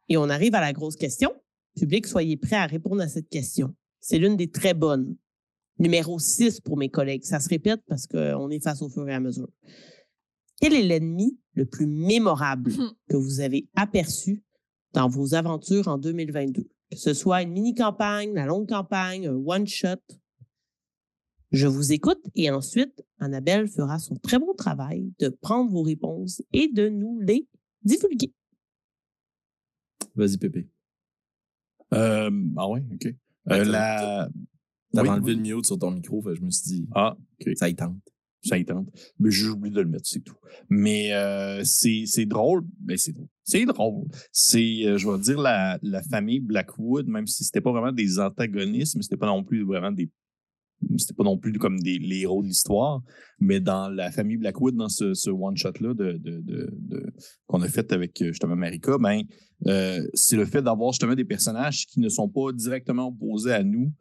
Et 0.08 0.16
on 0.16 0.28
arrive 0.28 0.54
à 0.54 0.60
la 0.60 0.72
grosse 0.72 0.96
question. 0.96 1.32
Public, 1.74 2.06
soyez 2.06 2.36
prêts 2.36 2.56
à 2.56 2.66
répondre 2.66 3.02
à 3.02 3.08
cette 3.08 3.28
question. 3.28 3.74
C'est 4.08 4.18
l'une 4.18 4.38
des 4.38 4.50
très 4.50 4.72
bonnes. 4.72 5.18
Numéro 5.78 6.18
6 6.18 6.62
pour 6.62 6.78
mes 6.78 6.88
collègues. 6.88 7.24
Ça 7.24 7.40
se 7.40 7.48
répète 7.50 7.82
parce 7.86 8.06
qu'on 8.06 8.48
est 8.48 8.58
face 8.64 8.80
au 8.80 8.88
fur 8.88 9.06
et 9.06 9.12
à 9.12 9.20
mesure. 9.20 9.50
Quel 10.62 10.72
est 10.72 10.82
l'ennemi 10.82 11.38
le 11.52 11.66
plus 11.66 11.86
mémorable 11.86 12.72
Hmm. 12.72 12.88
que 13.10 13.16
vous 13.16 13.40
avez 13.40 13.68
aperçu 13.76 14.42
dans 14.94 15.08
vos 15.10 15.34
aventures 15.34 15.88
en 15.88 15.98
2022? 15.98 16.62
Que 16.90 16.96
ce 16.96 17.12
soit 17.12 17.42
une 17.42 17.52
mini-campagne, 17.52 18.32
la 18.32 18.46
longue 18.46 18.66
campagne, 18.66 19.26
un 19.26 19.34
one-shot? 19.34 20.00
Je 21.50 21.66
vous 21.66 21.92
écoute 21.92 22.22
et 22.34 22.50
ensuite, 22.50 23.04
Annabelle 23.18 23.68
fera 23.68 23.98
son 23.98 24.16
très 24.16 24.38
bon 24.38 24.54
travail 24.54 25.12
de 25.18 25.28
prendre 25.28 25.70
vos 25.70 25.82
réponses 25.82 26.40
et 26.54 26.68
de 26.68 26.88
nous 26.88 27.20
les 27.20 27.46
divulguer. 27.82 28.32
Vas-y, 30.14 30.38
Pépé. 30.38 30.66
Euh, 31.92 32.30
ah 32.56 32.70
ouais, 32.70 32.82
OK. 32.94 33.14
Euh, 33.50 33.64
la... 33.64 34.28
T'avais 34.94 35.08
Oui, 35.10 35.14
enlevé 35.16 35.32
oui. 35.34 35.48
le 35.48 35.56
mute 35.56 35.66
sur 35.66 35.78
ton 35.78 35.90
micro, 35.90 36.22
fait 36.22 36.34
je 36.34 36.42
me 36.42 36.50
suis 36.50 36.64
dit, 36.76 36.88
Ah, 36.94 37.16
OK. 37.40 37.50
ça 37.56 37.68
y 37.68 37.74
tente. 37.74 37.96
ça 38.42 38.56
y 38.56 38.64
tente. 38.64 38.88
Mais 39.18 39.30
j'ai 39.30 39.48
oublié 39.48 39.74
de 39.74 39.80
le 39.82 39.88
mettre, 39.88 40.06
c'est 40.06 40.20
tout. 40.24 40.36
Mais 40.70 41.12
euh, 41.12 41.62
c'est 41.64 42.04
c'est 42.06 42.24
drôle. 42.26 42.64
Mais 42.84 42.96
c'est 42.96 43.12
drôle. 43.12 43.28
C'est 43.44 43.64
drôle. 43.66 44.06
C'est, 44.32 44.86
euh, 44.86 44.96
je 44.98 45.08
vais 45.10 45.18
dire, 45.18 45.40
la, 45.40 45.78
la 45.82 46.02
famille 46.02 46.40
Blackwood, 46.40 47.06
même 47.08 47.26
si 47.26 47.44
c'était 47.44 47.60
pas 47.60 47.72
vraiment 47.72 47.92
des 47.92 48.18
antagonistes, 48.18 48.96
mais 48.96 49.02
c'était 49.02 49.16
pas 49.16 49.26
non 49.26 49.42
plus 49.44 49.62
vraiment 49.64 49.90
des. 49.92 50.10
C'était 50.96 51.14
pas 51.14 51.24
non 51.24 51.38
plus 51.38 51.52
comme 51.58 51.78
des, 51.80 51.98
les 51.98 52.20
héros 52.20 52.42
de 52.42 52.48
l'histoire, 52.48 53.02
mais 53.40 53.60
dans 53.60 53.88
la 53.88 54.10
famille 54.10 54.36
Blackwood, 54.36 54.76
dans 54.76 54.88
ce, 54.88 55.30
one-shot-là 55.30 55.94
de, 55.94 56.12
de, 56.12 56.40
de, 56.44 57.12
qu'on 57.46 57.62
a 57.62 57.68
fait 57.68 57.92
avec 57.92 58.20
euh, 58.22 58.28
justement 58.28 58.56
Marika, 58.56 58.96
ben, 58.98 59.22
euh, 59.66 60.06
c'est 60.14 60.36
le 60.36 60.44
fait 60.44 60.62
d'avoir 60.62 60.92
justement 60.92 61.14
des 61.14 61.24
personnages 61.24 61.86
qui 61.86 62.00
ne 62.00 62.08
sont 62.08 62.28
pas 62.28 62.52
directement 62.52 63.08
opposés 63.08 63.52
à 63.52 63.64
nous, 63.64 63.92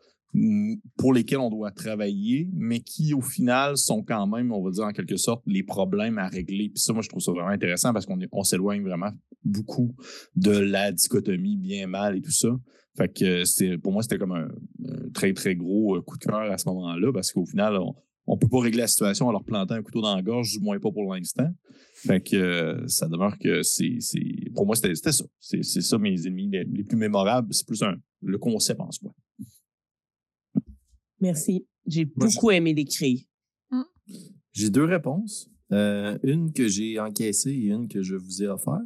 pour 0.97 1.13
lesquels 1.13 1.39
on 1.39 1.49
doit 1.49 1.71
travailler, 1.71 2.49
mais 2.53 2.79
qui, 2.81 3.13
au 3.13 3.21
final, 3.21 3.77
sont 3.77 4.03
quand 4.03 4.27
même, 4.27 4.51
on 4.51 4.61
va 4.61 4.71
dire 4.71 4.83
en 4.83 4.91
quelque 4.91 5.17
sorte, 5.17 5.41
les 5.45 5.63
problèmes 5.63 6.17
à 6.17 6.27
régler. 6.27 6.69
Puis 6.69 6.79
ça, 6.79 6.93
moi, 6.93 7.01
je 7.01 7.09
trouve 7.09 7.21
ça 7.21 7.31
vraiment 7.31 7.49
intéressant 7.49 7.93
parce 7.93 8.05
qu'on 8.05 8.43
s'éloigne 8.43 8.83
vraiment 8.83 9.11
beaucoup 9.43 9.95
de 10.35 10.51
la 10.51 10.91
dichotomie 10.91 11.57
bien-mal 11.57 12.17
et 12.17 12.21
tout 12.21 12.31
ça. 12.31 12.49
Fait 12.97 13.13
que 13.13 13.25
euh, 13.25 13.45
c'est, 13.45 13.77
pour 13.77 13.91
moi, 13.93 14.01
c'était 14.01 14.17
comme 14.17 14.31
un, 14.31 14.49
un 14.85 15.09
très, 15.13 15.33
très 15.33 15.55
gros 15.55 15.97
euh, 15.97 16.01
coup 16.01 16.17
de 16.17 16.25
cœur 16.25 16.51
à 16.51 16.57
ce 16.57 16.67
moment-là 16.69 17.11
parce 17.13 17.31
qu'au 17.31 17.45
final, 17.45 17.77
on, 17.77 17.95
on 18.25 18.37
peut 18.37 18.47
pas 18.49 18.59
régler 18.59 18.81
la 18.81 18.87
situation 18.87 19.27
en 19.27 19.31
leur 19.31 19.43
plantant 19.43 19.75
un 19.75 19.83
couteau 19.83 20.01
dans 20.01 20.15
la 20.15 20.21
gorge, 20.21 20.51
du 20.51 20.59
moins 20.59 20.79
pas 20.79 20.91
pour 20.91 21.13
l'instant. 21.13 21.49
Fait 21.93 22.21
que 22.21 22.35
euh, 22.35 22.87
ça 22.87 23.07
demeure 23.07 23.37
que 23.37 23.63
c'est, 23.63 23.97
c'est 23.99 24.51
pour 24.55 24.65
moi, 24.65 24.75
c'était, 24.75 24.95
c'était 24.95 25.11
ça. 25.11 25.25
C'est, 25.39 25.63
c'est 25.63 25.81
ça 25.81 25.97
mes 25.97 26.27
ennemis 26.27 26.49
les, 26.49 26.63
les 26.63 26.83
plus 26.83 26.97
mémorables. 26.97 27.53
C'est 27.53 27.65
plus 27.65 27.83
un, 27.83 27.95
le 28.21 28.37
concept 28.37 28.79
en 28.81 28.91
soi. 28.91 29.13
Merci. 31.19 31.65
J'ai 31.85 32.05
beaucoup 32.05 32.51
aimé 32.51 32.73
l'écrire. 32.73 33.21
J'ai 34.51 34.69
deux 34.69 34.85
réponses. 34.85 35.49
Euh, 35.71 36.17
une 36.23 36.53
que 36.53 36.67
j'ai 36.67 36.99
encaissée 36.99 37.51
et 37.51 37.67
une 37.67 37.87
que 37.87 38.01
je 38.01 38.15
vous 38.15 38.41
ai 38.41 38.47
offert. 38.47 38.79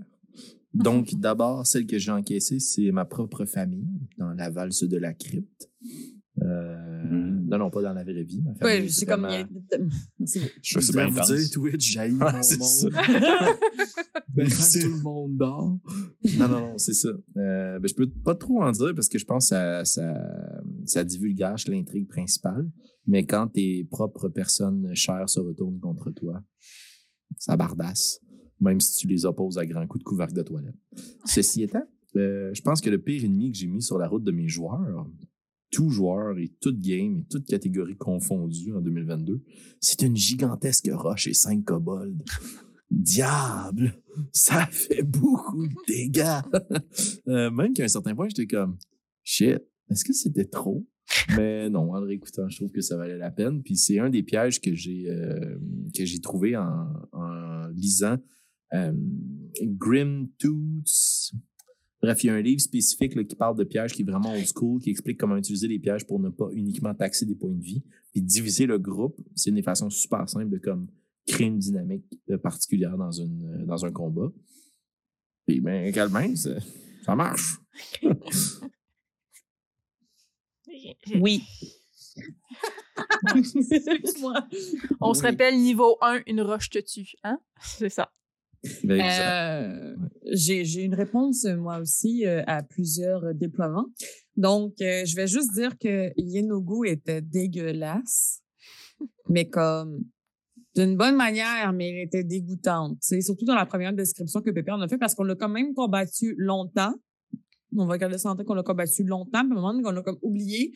Donc, 0.74 1.14
d'abord, 1.20 1.66
celle 1.68 1.86
que 1.86 1.98
j'ai 1.98 2.12
encaissée, 2.12 2.60
c'est 2.60 2.92
ma 2.92 3.06
propre 3.06 3.46
famille 3.46 3.88
dans 4.18 4.34
la 4.34 4.50
valse 4.50 4.84
de 4.84 4.98
la 4.98 5.14
crypte. 5.14 5.70
Euh, 6.42 6.78
Mm. 7.04 7.48
Non, 7.50 7.58
non, 7.58 7.70
pas 7.72 7.82
dans 7.82 7.94
la 7.94 8.04
vraie 8.04 8.24
vie. 8.24 8.42
Ma 8.42 8.54
famille, 8.56 8.84
Oui, 8.84 8.90
c'est 8.92 9.06
comme. 9.06 9.22
vraiment- 9.22 9.48
bon. 9.52 9.90
Je 10.62 10.80
sais 10.80 10.94
vais 10.94 11.08
vous 11.08 11.20
dire, 11.20 11.50
Twitch, 11.52 11.92
j'ai 11.94 12.00
Ouais, 12.12 12.12
mon 12.12 12.28
monde. 12.30 12.94
Ben, 14.30 14.48
tout 14.48 14.88
le 14.88 15.02
monde 15.02 15.36
dort. 15.38 15.78
Non, 16.38 16.48
non, 16.48 16.60
non, 16.62 16.78
c'est 16.78 16.94
ça. 16.94 17.10
Euh, 17.10 17.80
ben, 17.80 17.88
je 17.88 17.94
peux 17.96 18.08
pas 18.10 18.36
trop 18.36 18.62
en 18.64 18.72
dire 18.72 18.94
parce 18.96 19.10
que 19.10 19.18
je 19.18 19.26
pense 19.26 19.46
que 19.46 19.56
ça, 19.56 19.84
ça, 19.84 20.14
ça 20.86 21.04
divulgage 21.04 21.68
l'intrigue 21.68 22.08
principale. 22.08 22.70
Mais 23.08 23.26
quand 23.26 23.48
tes 23.48 23.84
propres 23.90 24.30
personnes 24.30 24.94
chères 24.96 25.28
se 25.28 25.40
retournent 25.42 25.80
contre 25.80 26.12
toi, 26.12 26.42
ça 27.38 27.58
bardasse. 27.58 28.21
Même 28.62 28.80
si 28.80 28.98
tu 28.98 29.08
les 29.08 29.26
opposes 29.26 29.58
à 29.58 29.66
grands 29.66 29.88
coups 29.88 30.04
de 30.04 30.08
couvercle 30.08 30.34
de 30.34 30.44
toilette. 30.44 30.76
Ceci 31.26 31.64
étant, 31.64 31.84
euh, 32.16 32.52
je 32.54 32.62
pense 32.62 32.82
que 32.82 32.90
le 32.90 33.02
pire 33.02 33.24
ennemi 33.24 33.52
que 33.52 33.58
j'ai 33.58 33.68
mis 33.68 33.82
sur 33.82 33.98
la 33.98 34.08
route 34.08 34.24
de 34.24 34.32
mes 34.32 34.48
joueurs, 34.48 35.08
tous 35.72 35.90
joueurs 35.90 36.38
et 36.38 36.52
toute 36.60 36.80
game 36.80 37.20
et 37.20 37.26
toute 37.30 37.46
catégorie 37.46 37.96
confondue 37.96 38.74
en 38.74 38.82
2022, 38.82 39.42
c'est 39.80 40.02
une 40.02 40.16
gigantesque 40.16 40.90
roche 40.92 41.28
et 41.28 41.34
cinq 41.34 41.66
kobolds. 41.66 42.24
Diable! 42.90 43.98
Ça 44.34 44.68
fait 44.70 45.04
beaucoup 45.04 45.66
de 45.66 45.76
dégâts! 45.88 46.42
Euh, 47.28 47.50
même 47.50 47.74
qu'à 47.74 47.86
un 47.86 47.88
certain 47.88 48.14
point, 48.14 48.28
j'étais 48.28 48.48
comme, 48.48 48.78
shit, 49.24 49.60
est-ce 49.90 50.04
que 50.04 50.12
c'était 50.12 50.46
trop? 50.46 50.86
Mais 51.38 51.70
non, 51.70 51.94
en 51.94 52.00
le 52.00 52.08
réécoutant, 52.08 52.50
je 52.50 52.58
trouve 52.58 52.72
que 52.72 52.82
ça 52.82 52.98
valait 52.98 53.18
la 53.18 53.32
peine. 53.32 53.64
Puis 53.64 53.78
c'est 53.78 54.00
un 54.00 54.10
des 54.10 54.24
pièges 54.24 54.60
que 54.60 54.74
j'ai 54.74 55.10
euh, 55.10 55.58
trouvé 56.22 56.58
en 56.58 57.68
lisant 57.74 58.18
euh, 58.74 58.94
Grim 59.62 60.28
Toots. 60.38 61.34
Bref, 62.02 62.24
il 62.24 62.28
y 62.28 62.30
a 62.32 62.34
un 62.34 62.42
livre 62.42 62.62
spécifique 62.62 63.14
là, 63.16 63.24
qui 63.24 63.36
parle 63.36 63.56
de 63.58 63.64
pièges 63.64 63.94
qui 63.94 64.02
est 64.02 64.06
vraiment 64.06 64.34
old 64.34 64.48
school, 64.48 64.82
qui 64.82 64.90
explique 64.90 65.20
comment 65.20 65.38
utiliser 65.38 65.68
les 65.68 65.78
pièges 65.78 66.06
pour 66.06 66.20
ne 66.20 66.30
pas 66.30 66.50
uniquement 66.52 66.96
taxer 66.96 67.26
des 67.26 67.36
points 67.36 67.54
de 67.54 67.62
vie. 67.62 67.84
Puis 68.12 68.22
diviser 68.22 68.66
le 68.66 68.80
groupe, 68.80 69.20
c'est 69.36 69.50
une 69.50 69.56
des 69.56 69.62
façons 69.62 69.90
super 69.90 70.28
simples 70.28 70.50
de 70.50 70.58
comme 70.58 70.88
créer 71.28 71.48
une 71.48 71.60
dynamique 71.60 72.06
euh, 72.30 72.38
particulière 72.38 72.98
dans, 72.98 73.12
une, 73.12 73.62
euh, 73.62 73.66
dans 73.66 73.86
un 73.86 73.92
combat. 73.92 74.32
Puis 75.46 75.62
ben, 75.62 75.92
Calvin, 75.94 76.36
ça, 76.36 76.56
ça 77.04 77.16
marche. 77.16 77.58
Oui. 81.16 81.44
Excuse-moi. 83.36 84.48
On 85.00 85.14
se 85.14 85.22
rappelle 85.22 85.58
niveau 85.58 85.98
1, 86.02 86.22
une 86.28 86.42
roche 86.42 86.70
te 86.70 86.80
tue. 86.80 87.14
Hein? 87.24 87.40
C'est 87.62 87.90
ça. 87.90 88.12
Ben. 88.84 89.02
Euh, 89.02 89.96
j'ai 90.34 90.84
une 90.84 90.94
réponse, 90.94 91.46
euh, 91.46 91.58
moi 91.58 91.80
aussi, 91.80 92.26
euh, 92.26 92.44
à 92.48 92.64
plusieurs 92.64 93.24
euh, 93.24 93.34
déploiements. 93.34 93.88
Donc, 94.38 94.76
je 94.80 95.16
vais 95.16 95.28
juste 95.28 95.54
dire 95.54 95.78
que 95.78 96.12
Yenogu 96.16 96.88
était 96.88 97.22
dégueulasse, 97.22 98.42
mais 99.28 99.50
comme 99.50 100.06
d'une 100.76 100.96
bonne 100.96 101.18
manière, 101.18 101.74
mais 101.74 101.90
elle 101.90 102.08
était 102.08 102.24
dégoûtante. 102.24 102.98
sais, 103.02 103.20
Surtout 103.22 103.44
dans 103.46 103.56
la 103.56 103.66
première 103.66 103.94
description 103.94 104.42
que 104.42 104.52
Pépé 104.52 104.72
en 104.72 104.80
a 104.80 104.88
fait, 104.88 104.98
parce 104.98 105.16
qu'on 105.16 105.24
l'a 105.24 105.36
quand 105.36 105.50
même 105.50 105.74
combattu 105.74 106.34
longtemps. 106.38 106.94
On 107.76 107.86
va 107.86 107.98
garder 107.98 108.18
ça 108.18 108.30
en 108.30 108.36
tête 108.36 108.46
qu'on 108.46 108.54
l'a 108.54 108.64
combattu 108.64 109.04
longtemps, 109.04 109.42
puis 109.42 109.52
à 109.52 109.52
un 109.52 109.56
moment 109.56 109.74
donné, 109.74 109.84
on 109.86 109.98
a 109.98 110.02
comme 110.02 110.20
oublié 110.22 110.74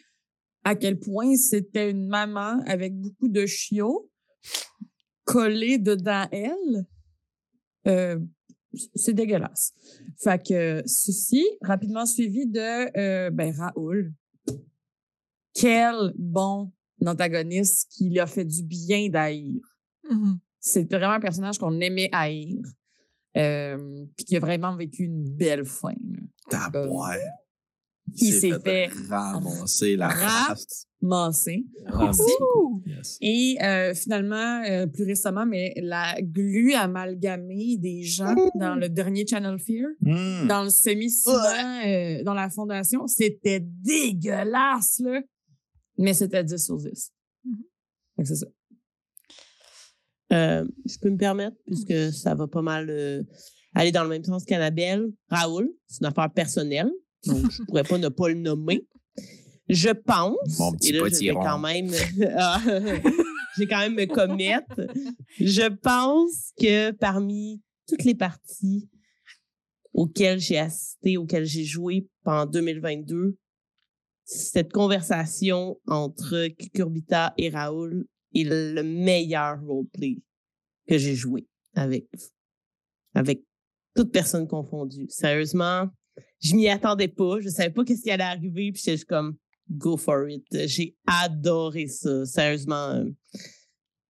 à 0.66 0.76
quel 0.76 1.00
point 1.00 1.36
c'était 1.36 1.90
une 1.90 2.08
maman 2.08 2.60
avec 2.66 2.94
beaucoup 2.94 3.30
de 3.30 3.46
chiots 3.46 4.10
collés 5.24 5.78
dedans 5.78 6.28
elle. 6.32 6.86
Euh, 7.88 8.20
c'est 8.96 9.14
dégueulasse. 9.14 9.74
Fait 10.18 10.42
que 10.46 10.84
ceci, 10.86 11.46
rapidement 11.62 12.06
suivi 12.06 12.46
de 12.46 12.98
euh, 12.98 13.30
ben, 13.32 13.54
Raoul. 13.56 14.14
Quel 15.54 16.14
bon 16.18 16.72
antagoniste 17.06 17.90
qui 17.92 18.10
lui 18.10 18.20
a 18.20 18.26
fait 18.28 18.46
du 18.46 18.64
bien 18.64 19.10
d'haïr. 19.10 19.62
Mhm. 20.10 20.40
C'est 20.60 20.92
vraiment 20.92 21.14
un 21.14 21.20
personnage 21.20 21.58
qu'on 21.58 21.80
aimait 21.80 22.10
haïr. 22.12 22.58
Euh, 23.38 24.06
puis 24.16 24.26
qui 24.26 24.38
a 24.38 24.40
vraiment 24.40 24.76
vécu 24.76 25.04
une 25.04 25.30
belle 25.30 25.66
fin. 25.66 25.90
là. 25.90 26.20
Taboire. 26.50 27.18
Il 28.16 28.34
s'est 28.34 28.60
fait 28.60 28.88
ramasser 29.10 29.96
la 29.98 30.08
Ra- 30.10 30.56
Ouh! 32.42 32.82
Yes. 32.86 33.18
Et 33.22 33.58
euh, 33.62 33.94
finalement, 33.94 34.62
euh, 34.64 34.88
plus 34.88 35.04
récemment, 35.06 35.46
mais 35.46 35.74
la 35.78 36.16
glu 36.22 36.74
amalgamée 36.74 37.78
des 37.78 38.04
gens 38.04 38.36
dans 38.56 38.76
le 38.76 38.90
dernier 38.90 39.26
Channel 39.28 39.60
Fear, 39.60 39.90
Hmm. 40.02 40.48
dans 40.48 40.64
le 40.64 40.70
semi-ciment, 40.70 41.82
euh, 41.86 42.24
dans 42.24 42.34
la 42.34 42.50
fondation, 42.50 43.08
c'était 43.08 43.60
dégueulasse, 43.62 45.00
là. 45.04 45.22
Mais 45.98 46.14
c'était 46.14 46.44
10 46.44 46.58
sur 46.66 46.78
10. 46.78 47.12
Mhm. 47.46 47.58
Fait 48.18 48.22
que 48.24 48.28
c'est 48.28 48.36
ça. 48.36 48.48
Euh, 50.34 50.66
je 50.86 50.98
peux 51.00 51.10
me 51.10 51.18
permettre, 51.18 51.56
puisque 51.66 52.12
ça 52.14 52.34
va 52.36 52.48
pas 52.48 52.62
mal 52.62 52.90
euh, 52.90 53.24
aller 53.76 53.92
dans 53.92 54.04
le 54.04 54.10
même 54.10 54.24
sens 54.24 54.44
qu'Annabelle. 54.44 55.08
Raoul, 55.30 55.70
c'est 55.88 56.00
une 56.02 56.08
affaire 56.08 56.32
personnelle, 56.32 56.92
donc 57.28 57.50
je 57.52 57.64
pourrais 57.64 57.84
pas 57.84 57.98
ne 57.98 58.10
pas 58.10 58.28
le 58.30 58.36
nommer. 58.36 58.86
Je 59.68 59.90
pense, 59.90 60.60
Mon 60.60 60.74
petit 60.74 60.90
et 60.90 60.92
là, 60.94 61.10
je 61.10 61.20
vais 61.20 61.34
quand 61.34 61.60
même, 61.60 61.92
Ah, 62.38 62.62
je 62.66 63.60
vais 63.60 63.68
quand 63.68 63.80
même 63.80 63.96
me 63.96 64.06
commettre. 64.06 64.82
Je 65.40 65.68
pense 65.68 66.52
que 66.60 66.92
parmi 66.92 67.62
toutes 67.88 68.04
les 68.04 68.16
parties 68.16 68.90
auxquelles 69.94 70.40
j'ai 70.40 70.60
assisté, 70.60 71.18
auxquelles 71.18 71.46
j'ai 71.46 71.64
joué 71.64 72.08
pendant 72.24 72.46
2022, 72.46 73.38
cette 74.26 74.72
conversation 74.72 75.80
entre 75.88 76.48
Cucurbita 76.48 77.34
et 77.38 77.50
Raoul 77.50 78.06
est 78.34 78.44
le 78.44 78.84
meilleur 78.84 79.62
roleplay 79.62 80.18
que 80.88 80.98
j'ai 80.98 81.16
joué 81.16 81.48
avec 81.76 82.08
avec 83.14 83.44
toute 83.96 84.12
personne 84.12 84.48
confondue. 84.48 85.08
Sérieusement, 85.10 85.88
je 86.42 86.56
m'y 86.56 86.68
attendais 86.68 87.08
pas. 87.08 87.40
Je 87.40 87.50
savais 87.50 87.70
pas 87.70 87.84
qu'est-ce 87.86 88.04
qui 88.04 88.12
allait 88.12 88.24
arriver. 88.24 88.72
Puis 88.74 88.82
j'étais 88.84 89.06
comme 89.06 89.38
go 89.70 89.98
for 89.98 90.30
it. 90.30 90.46
J'ai 90.68 90.96
adoré 91.08 91.88
ça. 91.88 92.26
Sérieusement. 92.26 92.90
euh, 92.92 93.06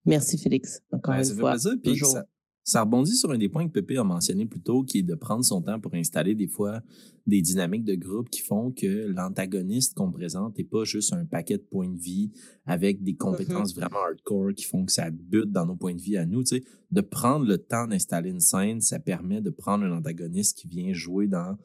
Merci 0.06 0.38
Félix. 0.38 0.82
Encore 0.92 1.14
Ouais, 1.14 1.20
une 1.20 1.26
ça 1.26 1.34
fait 1.34 1.40
fois. 1.40 1.52
plaisir. 1.52 1.72
Puis 1.84 1.92
Toujours. 1.94 2.10
ça, 2.12 2.26
ça 2.64 2.82
rebondit 2.82 3.16
sur 3.16 3.32
un 3.32 3.38
des 3.38 3.50
points 3.50 3.68
que 3.68 3.72
Pépé 3.74 3.98
a 3.98 4.04
mentionné 4.04 4.46
plus 4.46 4.62
tôt, 4.62 4.84
qui 4.84 5.00
est 5.00 5.04
de 5.04 5.16
prendre 5.16 5.44
son 5.44 5.62
temps 5.62 5.80
pour 5.80 5.94
installer 5.96 6.36
des 6.36 6.48
fois 6.48 6.82
des 7.28 7.42
dynamiques 7.42 7.84
de 7.86 7.96
groupe 7.96 8.30
qui 8.30 8.42
font 8.42 8.72
que 8.72 9.08
l'antagoniste 9.08 9.96
qu'on 9.96 10.12
présente 10.12 10.58
n'est 10.58 10.64
pas 10.64 10.84
juste 10.84 11.12
un 11.14 11.26
paquet 11.26 11.58
de 11.58 11.64
points 11.64 11.90
de 11.90 11.98
vie 12.00 12.32
avec 12.66 13.02
des 13.02 13.16
compétences 13.16 13.74
vraiment 13.76 13.98
hardcore 14.08 14.54
qui 14.56 14.66
font 14.66 14.86
que 14.86 14.92
ça 14.92 15.10
bute 15.10 15.52
dans 15.52 15.66
nos 15.66 15.76
points 15.76 15.96
de 15.96 16.02
vie 16.02 16.18
à 16.18 16.26
nous. 16.28 16.44
Tu 16.44 16.58
sais, 16.58 16.64
de 16.92 17.02
prendre 17.02 17.46
le 17.46 17.58
temps 17.58 17.88
d'installer 17.88 18.30
une 18.30 18.40
scène, 18.40 18.82
ça 18.82 19.00
permet 19.00 19.42
de 19.42 19.50
prendre 19.50 19.86
un 19.86 19.92
antagoniste 19.98 20.56
qui 20.58 20.68
vient 20.68 20.94
jouer 20.94 21.26
dans 21.28 21.58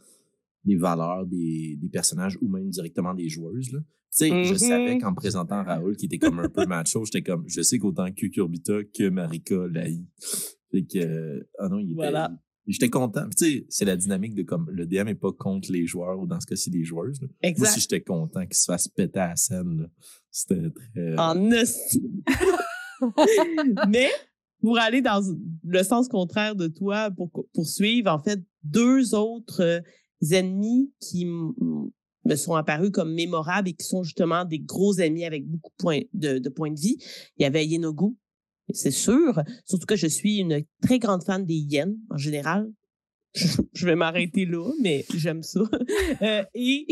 les 0.65 0.77
valeurs 0.77 1.27
des, 1.27 1.77
des 1.81 1.89
personnages 1.89 2.37
ou 2.41 2.49
même 2.49 2.69
directement 2.71 3.15
des 3.15 3.29
joueuses. 3.29 3.73
Là. 3.73 3.81
Tu 3.81 3.87
sais, 4.11 4.45
je 4.45 4.53
Mhm. 4.53 4.59
savais 4.59 4.99
qu'en 4.99 5.15
présentant 5.15 5.63
Raoul, 5.63 5.97
qui 5.97 6.07
était 6.07 6.19
comme 6.19 6.41
un 6.41 6.49
peu 6.49 6.67
macho, 6.67 7.05
j'étais 7.05 7.23
comme, 7.23 7.45
je 7.47 7.63
sais 7.63 7.79
qu'autant 7.79 8.11
Cucurbita 8.11 8.83
que 8.93 9.09
Marika 9.09 9.55
l'haït. 9.73 10.05
Fait 10.73 10.83
que, 10.85 10.99
euh, 10.99 11.49
ah 11.59 11.69
non, 11.69 11.79
il 11.79 11.87
était, 11.87 11.95
Voilà. 11.95 12.31
J'étais 12.67 12.91
content. 12.91 13.29
Tu 13.37 13.45
sais, 13.45 13.67
c'est 13.69 13.85
la 13.85 13.97
dynamique 13.97 14.35
de 14.35 14.43
comme, 14.43 14.69
le 14.71 14.87
DM 14.87 15.09
est 15.09 15.15
pas 15.15 15.33
contre 15.33 15.73
les 15.73 15.87
joueurs 15.87 16.21
ou 16.21 16.27
dans 16.27 16.39
ce 16.41 16.47
cas-ci 16.47 16.71
les 16.71 16.85
joueuses. 16.85 17.21
là. 17.21 17.27
Moi 17.29 17.37
Exact. 17.51 17.69
aussi, 17.71 17.81
j'étais 17.81 18.01
content 18.03 18.43
qu'il 18.47 18.55
se 18.55 18.65
fasse 18.67 18.87
péter 18.89 19.19
à 19.19 19.29
la 19.29 19.37
scène. 19.37 19.89
C'était 20.31 20.71
très... 20.71 21.17
en 21.19 21.51
hostie. 21.53 22.23
Mais 23.89 24.09
pour 24.61 24.79
aller 24.79 25.01
dans 25.01 25.21
le 25.65 25.83
sens 25.83 26.09
contraire 26.09 26.55
de 26.55 26.69
toi, 26.69 27.11
pour 27.11 27.31
poursuivre, 27.55 28.11
en 28.13 28.19
fait, 28.23 28.41
deux 28.63 29.15
autres 29.15 29.63
euh, 29.63 29.81
ennemis 30.33 30.93
qui 31.01 31.27
me 31.27 32.37
sont 32.37 32.55
apparus 32.55 32.91
comme 32.91 33.13
mémorables 33.15 33.69
et 33.69 33.73
qui 33.73 33.87
sont 33.87 34.03
justement 34.03 34.45
des 34.45 34.59
gros 34.59 34.95
ennemis 34.95 35.25
avec 35.25 35.47
beaucoup 35.47 35.71
de 35.71 36.49
points 36.49 36.71
de, 36.71 36.81
vie. 36.81 36.99
Il 37.39 37.43
y 37.43 37.45
avait 37.45 37.67
Yenogu, 37.67 38.17
c'est 38.73 38.91
sûr. 38.91 39.41
Surtout 39.65 39.87
que 39.87 39.97
je 39.97 40.07
suis 40.07 40.39
une 40.39 40.63
très 40.83 40.99
grande 40.99 41.25
fan 41.25 41.45
des 41.45 41.55
hyènes 41.55 41.97
en 42.11 42.17
général. 42.17 42.71
Je 43.33 43.87
vais 43.87 43.95
m'arrêter 43.95 44.45
là, 44.45 44.73
mais 44.83 45.07
j'aime 45.15 45.43
ça. 45.43 45.61
Euh, 46.23 46.43
et 46.53 46.85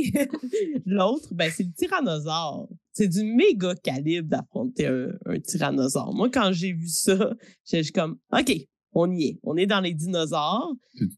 l'autre, 0.86 1.34
ben, 1.34 1.50
c'est 1.54 1.64
le 1.64 1.72
tyrannosaure. 1.72 2.68
C'est 2.92 3.08
du 3.08 3.24
méga 3.24 3.74
calibre 3.74 4.28
d'affronter 4.28 4.86
un, 4.86 5.08
un 5.26 5.40
tyrannosaure. 5.40 6.14
Moi, 6.14 6.30
quand 6.30 6.52
j'ai 6.52 6.72
vu 6.72 6.86
ça, 6.86 7.34
juste 7.64 7.92
comme, 7.92 8.18
OK, 8.32 8.52
on 8.92 9.10
y 9.10 9.24
est. 9.24 9.38
On 9.42 9.56
est 9.56 9.66
dans 9.66 9.80
les 9.80 9.92
dinosaures. 9.94 10.72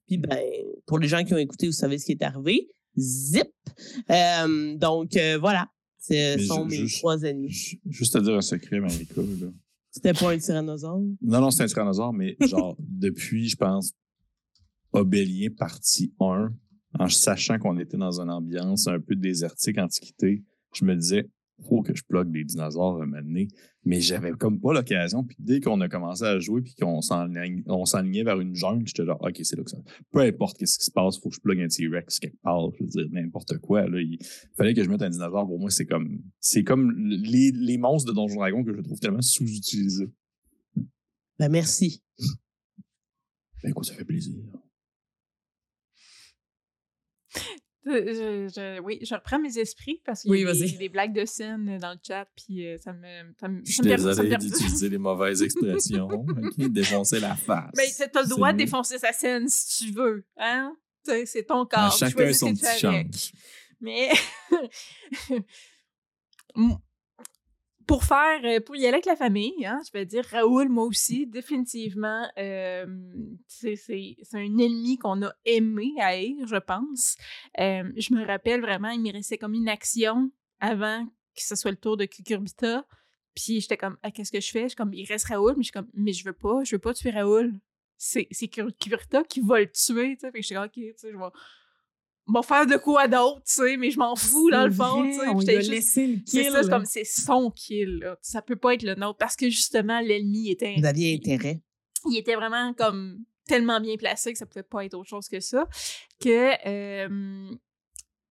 Puis, 0.06 0.18
ben, 0.18 0.38
pour 0.86 0.98
les 0.98 1.08
gens 1.08 1.24
qui 1.24 1.32
ont 1.34 1.38
écouté, 1.38 1.66
vous 1.66 1.72
savez 1.72 1.98
ce 1.98 2.06
qui 2.06 2.12
est 2.12 2.22
arrivé. 2.22 2.68
Zip! 2.98 3.48
Euh, 4.10 4.76
donc, 4.76 5.16
euh, 5.16 5.38
voilà. 5.38 5.68
Ce 5.98 6.38
sont 6.46 6.64
mes 6.64 6.86
trois 6.98 7.22
ennemis. 7.22 7.50
Ju- 7.50 7.80
Juste 7.88 8.14
te 8.14 8.18
dire 8.18 8.34
un 8.34 8.40
secret, 8.40 8.80
Marika. 8.80 9.20
C'était 9.90 10.12
pas 10.12 10.30
un 10.32 10.38
tyrannosaure? 10.38 11.00
Non, 11.22 11.40
non, 11.40 11.50
c'est 11.50 11.62
un 11.62 11.66
tyrannosaure, 11.66 12.12
mais 12.12 12.36
genre, 12.40 12.76
depuis, 12.80 13.48
je 13.48 13.56
pense, 13.56 13.92
Obélien 14.92 15.48
partie 15.56 16.12
1, 16.20 16.52
en 16.98 17.08
sachant 17.08 17.58
qu'on 17.58 17.78
était 17.78 17.96
dans 17.96 18.20
une 18.20 18.30
ambiance 18.30 18.88
un 18.88 18.98
peu 18.98 19.14
désertique, 19.14 19.78
antiquité, 19.78 20.42
je 20.74 20.84
me 20.84 20.96
disais, 20.96 21.28
faut 21.68 21.82
que 21.82 21.94
je 21.94 22.02
plug 22.04 22.30
des 22.30 22.44
dinosaures 22.44 23.02
à 23.02 23.06
donné. 23.06 23.48
Mais 23.84 24.00
j'avais 24.00 24.32
comme 24.32 24.60
pas 24.60 24.74
l'occasion. 24.74 25.24
Puis 25.24 25.36
dès 25.38 25.60
qu'on 25.60 25.80
a 25.80 25.88
commencé 25.88 26.24
à 26.24 26.38
jouer, 26.38 26.60
puis 26.60 26.74
qu'on 26.74 27.00
s'enlignait 27.00 28.22
vers 28.22 28.38
une 28.40 28.54
jungle, 28.54 28.86
j'étais 28.86 29.04
genre, 29.06 29.20
OK, 29.20 29.40
c'est 29.42 29.56
là 29.56 29.64
que 29.64 29.70
ça. 29.70 29.78
Peu 30.10 30.20
importe 30.20 30.58
qu'est-ce 30.58 30.78
qui 30.78 30.84
se 30.84 30.90
passe, 30.90 31.18
faut 31.18 31.30
que 31.30 31.36
je 31.36 31.40
plug 31.40 31.60
un 31.60 31.68
T-Rex 31.68 32.18
quelque 32.18 32.40
part. 32.42 32.70
Je 32.78 32.84
veux 32.84 32.88
dire, 32.88 33.06
n'importe 33.10 33.58
quoi. 33.58 33.86
Là, 33.86 34.00
il 34.00 34.18
fallait 34.56 34.74
que 34.74 34.84
je 34.84 34.90
mette 34.90 35.02
un 35.02 35.08
dinosaure. 35.08 35.46
Pour 35.46 35.58
moi, 35.58 35.70
c'est 35.70 35.86
comme, 35.86 36.20
c'est 36.40 36.64
comme 36.64 36.92
les, 36.94 37.52
les 37.52 37.78
monstres 37.78 38.10
de 38.10 38.14
Donjon 38.14 38.36
Dragon 38.36 38.64
que 38.64 38.74
je 38.74 38.80
trouve 38.82 39.00
tellement 39.00 39.22
sous-utilisés. 39.22 40.10
Ben, 41.38 41.48
merci. 41.48 42.02
Ben, 43.62 43.70
écoute, 43.70 43.86
ça 43.86 43.94
fait 43.94 44.04
plaisir. 44.04 44.36
Je- 47.86 48.50
je- 48.54 48.80
oui, 48.82 48.98
je 49.02 49.14
reprends 49.14 49.38
mes 49.38 49.58
esprits 49.58 50.02
parce 50.04 50.22
qu'il 50.22 50.30
Oui, 50.30 50.42
y 50.42 50.46
a 50.46 50.52
des, 50.52 50.88
blagues 50.90 51.14
de 51.14 51.24
scène 51.24 51.78
dans 51.78 51.92
le 51.92 51.98
chat, 52.06 52.26
puis 52.36 52.66
euh, 52.66 52.76
ça 52.76 52.92
me. 52.92 53.06
Ça 53.40 53.48
me 53.48 53.62
Je 53.64 53.72
suis 53.72 53.82
d'utiliser 53.82 54.88
les 54.90 54.98
mauvaises 54.98 55.42
expressions. 55.42 56.08
OK? 56.10 56.58
Défoncer 56.68 57.20
la 57.20 57.36
face. 57.36 57.72
Mais 57.76 57.86
t'as 57.96 58.08
t'as 58.08 58.22
le 58.22 58.28
droit 58.28 58.52
de 58.52 58.58
défoncer 58.58 58.98
sa 58.98 59.12
scène 59.12 59.48
si 59.48 59.86
tu 59.86 59.92
veux, 59.92 60.24
hein? 60.36 60.76
Tu 61.06 61.26
C'est 61.26 61.44
ton 61.44 61.64
corps. 61.64 61.80
À 61.84 61.90
chacun 61.90 62.32
son 62.34 62.52
tu 62.52 62.60
petit 62.60 62.80
change. 62.80 63.32
Mais 63.80 64.10
pour 67.90 68.04
faire, 68.04 68.40
euh, 68.44 68.60
pour 68.60 68.76
y 68.76 68.86
aller 68.86 68.94
avec 68.94 69.06
la 69.06 69.16
famille, 69.16 69.66
hein, 69.66 69.80
je 69.84 69.90
vais 69.92 70.06
dire 70.06 70.24
Raoul, 70.30 70.68
moi 70.68 70.84
aussi, 70.84 71.26
définitivement, 71.26 72.24
euh, 72.38 72.86
c'est 73.48 73.74
un 74.32 74.58
ennemi 74.58 74.96
qu'on 74.96 75.20
a 75.24 75.32
aimé 75.44 75.94
haïr, 75.98 76.46
je 76.46 76.58
pense. 76.58 77.16
Euh, 77.58 77.82
je 77.96 78.14
me 78.14 78.24
rappelle 78.24 78.60
vraiment, 78.60 78.90
il 78.90 79.00
me 79.00 79.12
restait 79.12 79.38
comme 79.38 79.54
une 79.54 79.68
action 79.68 80.30
avant 80.60 81.04
que 81.34 81.42
ce 81.42 81.56
soit 81.56 81.72
le 81.72 81.76
tour 81.76 81.96
de 81.96 82.04
Cucurbita. 82.04 82.86
Puis 83.34 83.60
j'étais 83.60 83.76
comme, 83.76 83.96
ah, 84.04 84.12
qu'est-ce 84.12 84.30
que 84.30 84.40
je 84.40 84.52
fais? 84.52 84.68
Je 84.68 84.76
comme, 84.76 84.94
il 84.94 85.06
reste 85.06 85.26
Raoul, 85.26 85.54
mais 85.56 85.64
je 85.64 85.70
suis 85.70 85.72
comme, 85.72 85.90
mais 85.92 86.12
je 86.12 86.24
veux 86.24 86.32
pas, 86.32 86.62
je 86.62 86.76
veux 86.76 86.80
pas 86.80 86.94
tuer 86.94 87.10
Raoul. 87.10 87.58
C'est 87.96 88.28
c'est 88.30 88.46
Cucurbita 88.46 89.24
qui 89.24 89.40
va 89.40 89.58
le 89.58 89.66
tuer, 89.68 90.14
tu 90.14 90.20
sais. 90.20 90.30
Fait 90.30 90.38
que 90.38 90.42
j'étais 90.42 90.54
comme, 90.54 90.66
ok, 90.66 90.72
tu 90.74 90.92
sais, 90.96 91.10
je 91.10 91.16
vais 91.16 91.24
m'en 92.30 92.42
faire 92.42 92.66
de 92.66 92.76
quoi 92.76 93.08
d'autre, 93.08 93.42
tu 93.46 93.52
sais, 93.54 93.76
mais 93.76 93.90
je 93.90 93.98
m'en 93.98 94.14
fous 94.16 94.50
dans 94.50 94.64
le 94.66 94.72
fond, 94.72 95.02
tu 95.04 95.12
sais. 95.14 95.26
J'étais 95.40 95.62
juste- 95.62 95.96
le 95.96 96.16
c'est 96.26 96.50
ça, 96.50 96.62
comme 96.68 96.84
c'est 96.84 97.04
son 97.04 97.50
kill. 97.50 97.98
Là. 98.00 98.16
Ça 98.22 98.42
peut 98.42 98.56
pas 98.56 98.74
être 98.74 98.82
le 98.82 98.94
nôtre 98.94 99.18
parce 99.18 99.36
que 99.36 99.48
justement 99.50 100.00
l'ennemi 100.00 100.50
était 100.50 100.74
Vous 100.78 100.84
aviez 100.86 101.14
intérêt. 101.14 101.60
il 102.10 102.16
était 102.18 102.34
vraiment 102.36 102.72
comme 102.74 103.24
tellement 103.46 103.80
bien 103.80 103.96
placé 103.96 104.32
que 104.32 104.38
ça 104.38 104.46
pouvait 104.46 104.62
pas 104.62 104.84
être 104.84 104.94
autre 104.94 105.08
chose 105.08 105.28
que 105.28 105.40
ça. 105.40 105.66
Que 106.20 106.52
euh, 106.68 107.50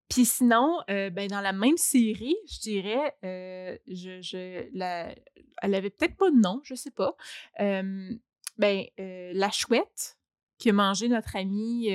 puis 0.09 0.25
sinon, 0.25 0.77
euh, 0.89 1.09
ben 1.11 1.27
dans 1.27 1.41
la 1.41 1.53
même 1.53 1.77
série, 1.77 2.35
je 2.51 2.59
dirais, 2.61 3.13
euh, 3.23 3.77
je, 3.87 4.21
je 4.21 4.67
la, 4.73 5.13
elle 5.61 5.75
avait 5.75 5.89
peut-être 5.91 6.15
pas 6.15 6.31
de 6.31 6.37
nom, 6.37 6.61
je 6.63 6.73
sais 6.73 6.89
pas. 6.91 7.15
Ben 7.59 8.83
euh, 8.99 9.31
la 9.33 9.51
chouette 9.51 10.17
qui 10.57 10.69
a 10.69 10.73
mangé 10.73 11.07
notre 11.09 11.35
ami 11.35 11.87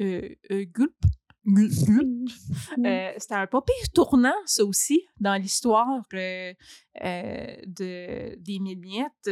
euh, 0.00 0.28
euh, 0.50 0.64
Gulp. 0.64 0.94
Euh, 2.84 3.12
C'était 3.18 3.34
un 3.34 3.46
pas 3.46 3.62
pire 3.62 3.90
tournant, 3.94 4.34
ça 4.44 4.64
aussi, 4.64 5.06
dans 5.18 5.40
l'histoire 5.40 6.02
euh, 6.14 6.52
euh, 7.02 7.56
de, 7.66 8.34
des 8.36 8.58
mille 8.58 8.78
miettes. 8.78 9.30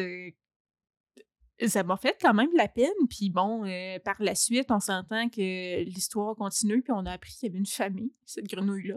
ça 1.66 1.82
m'a 1.82 1.96
fait 1.96 2.16
quand 2.20 2.32
même 2.34 2.50
de 2.50 2.56
la 2.56 2.68
peine. 2.68 2.90
Puis 3.10 3.30
bon, 3.30 3.64
par 4.04 4.16
la 4.20 4.34
suite, 4.34 4.70
on 4.70 4.80
s'entend 4.80 5.28
que 5.28 5.82
l'histoire 5.84 6.34
continue, 6.36 6.82
puis 6.82 6.92
on 6.92 7.04
a 7.04 7.12
appris 7.12 7.32
qu'il 7.32 7.48
y 7.48 7.50
avait 7.50 7.58
une 7.58 7.66
famille, 7.66 8.12
cette 8.24 8.46
grenouille-là. 8.48 8.96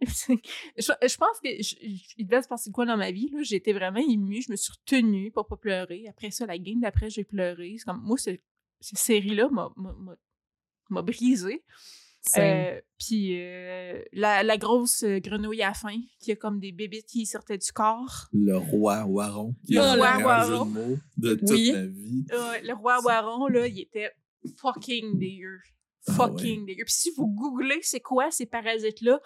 je, 0.00 0.32
je 0.76 1.16
pense 1.16 1.40
que 1.42 1.48
je- 1.62 1.76
je- 1.80 2.14
il 2.18 2.26
devait 2.26 2.42
se 2.42 2.48
passer 2.48 2.68
de 2.70 2.74
quoi 2.74 2.84
dans 2.84 2.96
ma 2.96 3.10
vie. 3.10 3.30
là. 3.32 3.42
J'étais 3.42 3.72
vraiment 3.72 4.00
émue, 4.06 4.42
je 4.42 4.50
me 4.50 4.56
suis 4.56 4.72
retenue 4.72 5.30
pour 5.30 5.46
pas 5.46 5.56
pleurer. 5.56 6.06
Après 6.08 6.30
ça, 6.30 6.44
la 6.46 6.58
game 6.58 6.80
d'après, 6.80 7.08
j'ai 7.10 7.24
pleuré. 7.24 7.76
C'est 7.78 7.84
comme 7.84 8.02
moi, 8.02 8.18
ce- 8.18 8.38
cette 8.80 8.98
série-là 8.98 9.48
m'a- 9.50 9.72
m'a. 10.90 11.02
Same. 12.26 12.42
Euh, 12.42 12.80
Puis 12.98 13.38
euh, 13.38 14.02
la, 14.12 14.42
la 14.42 14.56
grosse 14.56 15.02
euh, 15.02 15.18
grenouille 15.18 15.62
à 15.62 15.74
fin, 15.74 15.96
qui 16.20 16.32
a 16.32 16.36
comme 16.36 16.58
des 16.58 16.72
bébites 16.72 17.04
qui 17.06 17.26
sortaient 17.26 17.58
du 17.58 17.70
corps. 17.70 18.28
Le 18.32 18.56
roi 18.56 19.04
Waron, 19.04 19.54
qui 19.66 19.74
Le 19.74 19.80
est 19.80 19.94
roi 19.96 20.18
jeu 20.18 20.24
Waron. 20.24 20.98
de 21.18 21.34
toute 21.34 21.50
Oui. 21.50 21.72
vie. 21.90 22.24
Euh, 22.32 22.60
le 22.62 22.72
roi 22.74 22.98
Waron, 23.04 23.46
là, 23.48 23.66
il 23.66 23.78
était 23.80 24.10
fucking 24.56 25.18
dégueu. 25.18 25.58
Ah 26.06 26.12
Fucking 26.14 26.64
dégueu. 26.64 26.84
Puis 26.84 26.94
si 26.94 27.10
vous 27.16 27.26
googlez 27.28 27.80
c'est 27.82 28.00
quoi 28.00 28.30
ces 28.30 28.46
parasites-là, 28.46 29.20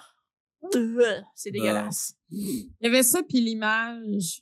c'est 1.36 1.52
dégueulasse. 1.52 2.16
Il 2.30 2.68
y 2.80 2.86
avait 2.86 3.04
ça, 3.04 3.22
puis 3.22 3.40
l'image. 3.40 4.40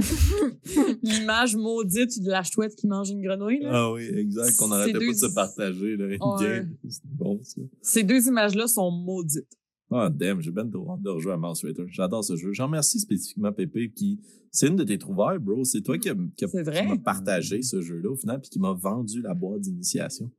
l'image 1.02 1.56
maudite 1.56 2.22
de 2.22 2.30
la 2.30 2.42
chouette 2.42 2.74
qui 2.76 2.86
mange 2.86 3.10
une 3.10 3.22
grenouille. 3.22 3.60
là. 3.60 3.70
Ah 3.72 3.92
oui, 3.92 4.04
exact. 4.14 4.56
Qu'on 4.58 4.66
Ces 4.68 4.72
arrêtait 4.72 4.92
deux- 4.98 5.06
pas 5.06 5.12
de 5.12 5.18
se 5.18 5.34
partager. 5.34 5.96
Là, 5.96 6.06
Ouais. 6.06 6.66
C'est 6.88 7.00
bon, 7.04 7.40
ça. 7.42 7.60
Ces 7.82 8.02
deux 8.04 8.26
images-là 8.28 8.66
sont 8.66 8.90
maudites. 8.90 9.48
Ah, 9.92 10.08
damn, 10.08 10.40
j'ai 10.40 10.52
bien 10.52 10.68
trop 10.68 10.92
hâte 10.92 11.02
de 11.02 11.10
rejouer 11.10 11.32
à 11.32 11.36
Mouse 11.36 11.64
Raider. 11.64 11.84
J'adore 11.88 12.24
ce 12.24 12.36
jeu. 12.36 12.52
J'en 12.52 12.66
remercie 12.66 13.00
spécifiquement 13.00 13.52
Pépé 13.52 13.90
qui. 13.90 14.20
C'est 14.52 14.68
une 14.68 14.76
de 14.76 14.84
tes 14.84 14.98
trouvailles, 14.98 15.38
bro. 15.40 15.64
C'est 15.64 15.80
toi 15.80 15.98
qui, 15.98 16.08
a- 16.10 16.14
qui 16.36 16.44
m'a 16.86 16.96
partagé 16.98 17.62
ce 17.62 17.80
jeu-là 17.80 18.10
au 18.10 18.16
final 18.16 18.40
puis 18.40 18.50
qui 18.50 18.60
m'a 18.60 18.72
vendu 18.72 19.20
la 19.22 19.34
boîte 19.34 19.62
d'initiation. 19.62 20.30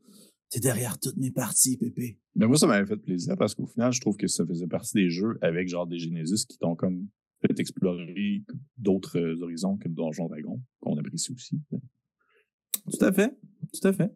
T'es 0.49 0.59
derrière 0.59 0.99
toutes 0.99 1.17
mes 1.17 1.31
parties, 1.31 1.77
Pépé. 1.77 2.17
Mais 2.35 2.47
moi, 2.47 2.57
ça 2.57 2.67
m'avait 2.67 2.85
fait 2.85 2.97
plaisir 2.97 3.35
parce 3.37 3.53
qu'au 3.55 3.65
final, 3.67 3.91
je 3.91 3.99
trouve 4.01 4.15
que 4.17 4.27
ça 4.27 4.45
faisait 4.45 4.67
partie 4.67 4.93
des 4.95 5.09
jeux 5.09 5.37
avec 5.41 5.67
genre 5.67 5.87
des 5.87 5.97
Genesis 5.99 6.45
qui 6.45 6.57
t'ont 6.57 6.75
comme 6.75 7.07
fait 7.45 7.59
explorer 7.59 8.43
d'autres 8.77 9.19
euh, 9.19 9.41
horizons 9.41 9.77
que 9.77 9.89
Donjon 9.89 10.27
Dragon, 10.27 10.61
qu'on 10.79 10.97
apprécie 10.97 11.31
aussi. 11.33 11.59
Tout 11.69 13.05
à 13.05 13.11
fait. 13.11 13.37
Tout 13.73 13.87
à 13.87 13.93
fait. 13.93 14.11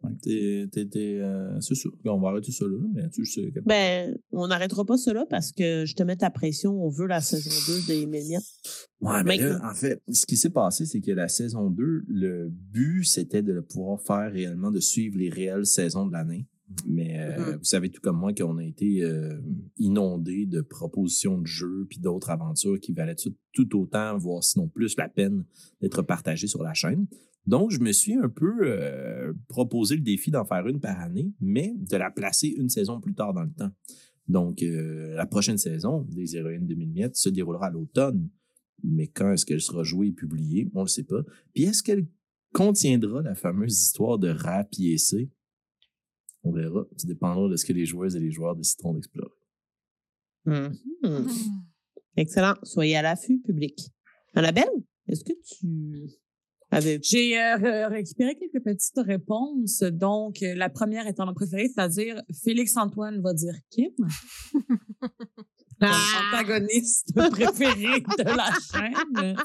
Euh, 0.96 1.60
c'est 1.60 1.74
sûr. 1.74 1.92
On 2.04 2.18
va 2.20 2.30
arrêter 2.30 2.50
ça 2.52 2.64
là, 2.66 2.78
mais 2.94 3.08
tu 3.10 3.24
sais. 3.24 3.50
que- 3.52 3.60
Ben, 3.60 4.16
on 4.32 4.48
n'arrêtera 4.48 4.84
pas 4.84 4.96
cela 4.96 5.24
parce 5.30 5.52
que 5.52 5.84
je 5.86 5.94
te 5.94 6.02
mets 6.02 6.16
ta 6.16 6.30
pression. 6.30 6.72
On 6.82 6.88
veut 6.88 7.06
la 7.06 7.20
saison 7.20 7.50
2 7.72 7.86
des 7.86 8.06
Mémiens. 8.06 8.40
Ouais, 9.00 9.22
mais 9.24 9.36
là, 9.38 9.52
Maintenant. 9.52 9.70
en 9.70 9.74
fait, 9.74 10.02
ce 10.10 10.26
qui 10.26 10.36
s'est 10.36 10.50
passé, 10.50 10.84
c'est 10.84 11.00
que 11.00 11.12
la 11.12 11.28
saison 11.28 11.70
2, 11.70 12.04
le 12.08 12.48
but, 12.50 13.04
c'était 13.04 13.42
de 13.42 13.52
le 13.52 13.62
pouvoir 13.62 14.00
faire 14.00 14.32
réellement, 14.32 14.70
de 14.72 14.80
suivre 14.80 15.16
les 15.18 15.30
réelles 15.30 15.66
saisons 15.66 16.06
de 16.06 16.12
l'année. 16.12 16.46
Mais 16.86 17.18
euh, 17.20 17.52
Mhm. 17.52 17.56
vous 17.58 17.64
savez 17.64 17.90
tout 17.90 18.00
comme 18.00 18.18
moi 18.18 18.32
qu'on 18.32 18.58
a 18.58 18.64
été 18.64 19.02
euh, 19.02 19.40
inondé 19.78 20.46
de 20.46 20.60
propositions 20.60 21.38
de 21.40 21.46
jeux 21.46 21.86
puis 21.88 22.00
d'autres 22.00 22.30
aventures 22.30 22.80
qui 22.80 22.92
valaient 22.92 23.14
tout, 23.14 23.34
tout 23.52 23.78
autant, 23.80 24.16
voire 24.18 24.42
sinon 24.42 24.68
plus 24.68 24.96
la 24.96 25.08
peine 25.08 25.44
d'être 25.80 26.02
partagées 26.02 26.48
sur 26.48 26.62
la 26.62 26.74
chaîne. 26.74 27.06
Donc, 27.46 27.70
je 27.70 27.78
me 27.78 27.92
suis 27.92 28.14
un 28.14 28.28
peu 28.28 28.52
euh, 28.62 29.32
proposé 29.48 29.94
le 29.94 30.02
défi 30.02 30.32
d'en 30.32 30.44
faire 30.44 30.66
une 30.66 30.80
par 30.80 30.98
année, 31.00 31.32
mais 31.40 31.72
de 31.78 31.96
la 31.96 32.10
placer 32.10 32.48
une 32.48 32.68
saison 32.68 33.00
plus 33.00 33.14
tard 33.14 33.32
dans 33.32 33.44
le 33.44 33.52
temps. 33.52 33.70
Donc, 34.26 34.60
la 34.60 35.24
prochaine 35.26 35.56
saison 35.56 36.04
des 36.10 36.34
Héroïnes 36.36 36.66
de 36.66 36.74
miettes 36.74 37.14
se 37.14 37.28
déroulera 37.28 37.66
à 37.66 37.70
l'automne. 37.70 38.28
Mais 38.82 39.06
quand 39.06 39.30
est-ce 39.32 39.46
qu'elle 39.46 39.60
sera 39.60 39.84
jouée 39.84 40.08
et 40.08 40.12
publiée? 40.12 40.68
On 40.74 40.80
ne 40.80 40.84
le 40.86 40.88
sait 40.88 41.04
pas. 41.04 41.22
Puis 41.54 41.62
est-ce 41.62 41.84
qu'elle 41.84 42.08
contiendra 42.52 43.22
la 43.22 43.36
fameuse 43.36 43.80
histoire 43.80 44.18
de 44.18 44.28
rapiécé? 44.28 45.30
On 46.46 46.52
verra. 46.52 46.86
Ça 46.96 47.08
dépendra 47.08 47.48
de 47.48 47.56
ce 47.56 47.64
que 47.64 47.72
les 47.72 47.86
joueuses 47.86 48.14
et 48.14 48.20
les 48.20 48.30
joueurs 48.30 48.54
décideront 48.54 48.94
d'explorer. 48.94 49.32
Mhm. 50.44 50.78
Hmm. 51.02 51.26
Excellent. 52.16 52.54
Soyez 52.62 52.96
à 52.96 53.02
l'affût, 53.02 53.40
public. 53.40 53.90
Annabelle, 54.34 54.70
est-ce 55.08 55.24
que 55.24 55.32
tu 55.42 56.08
avais. 56.70 57.00
J'ai 57.02 57.36
euh, 57.38 57.88
récupéré 57.88 58.36
quelques 58.36 58.62
petites 58.62 58.98
réponses. 58.98 59.82
Donc, 59.82 60.42
euh, 60.42 60.54
la 60.54 60.70
première 60.70 61.06
étant 61.06 61.26
ma 61.26 61.34
préférée, 61.34 61.68
c'est-à-dire 61.68 62.22
Félix-Antoine 62.44 63.20
va 63.20 63.32
dire 63.34 63.54
Kim. 63.70 63.90
Mon 65.80 65.88
antagoniste 65.88 67.12
préféré 67.30 68.00
de 68.00 68.24
la 68.24 68.50
chaîne. 68.72 69.36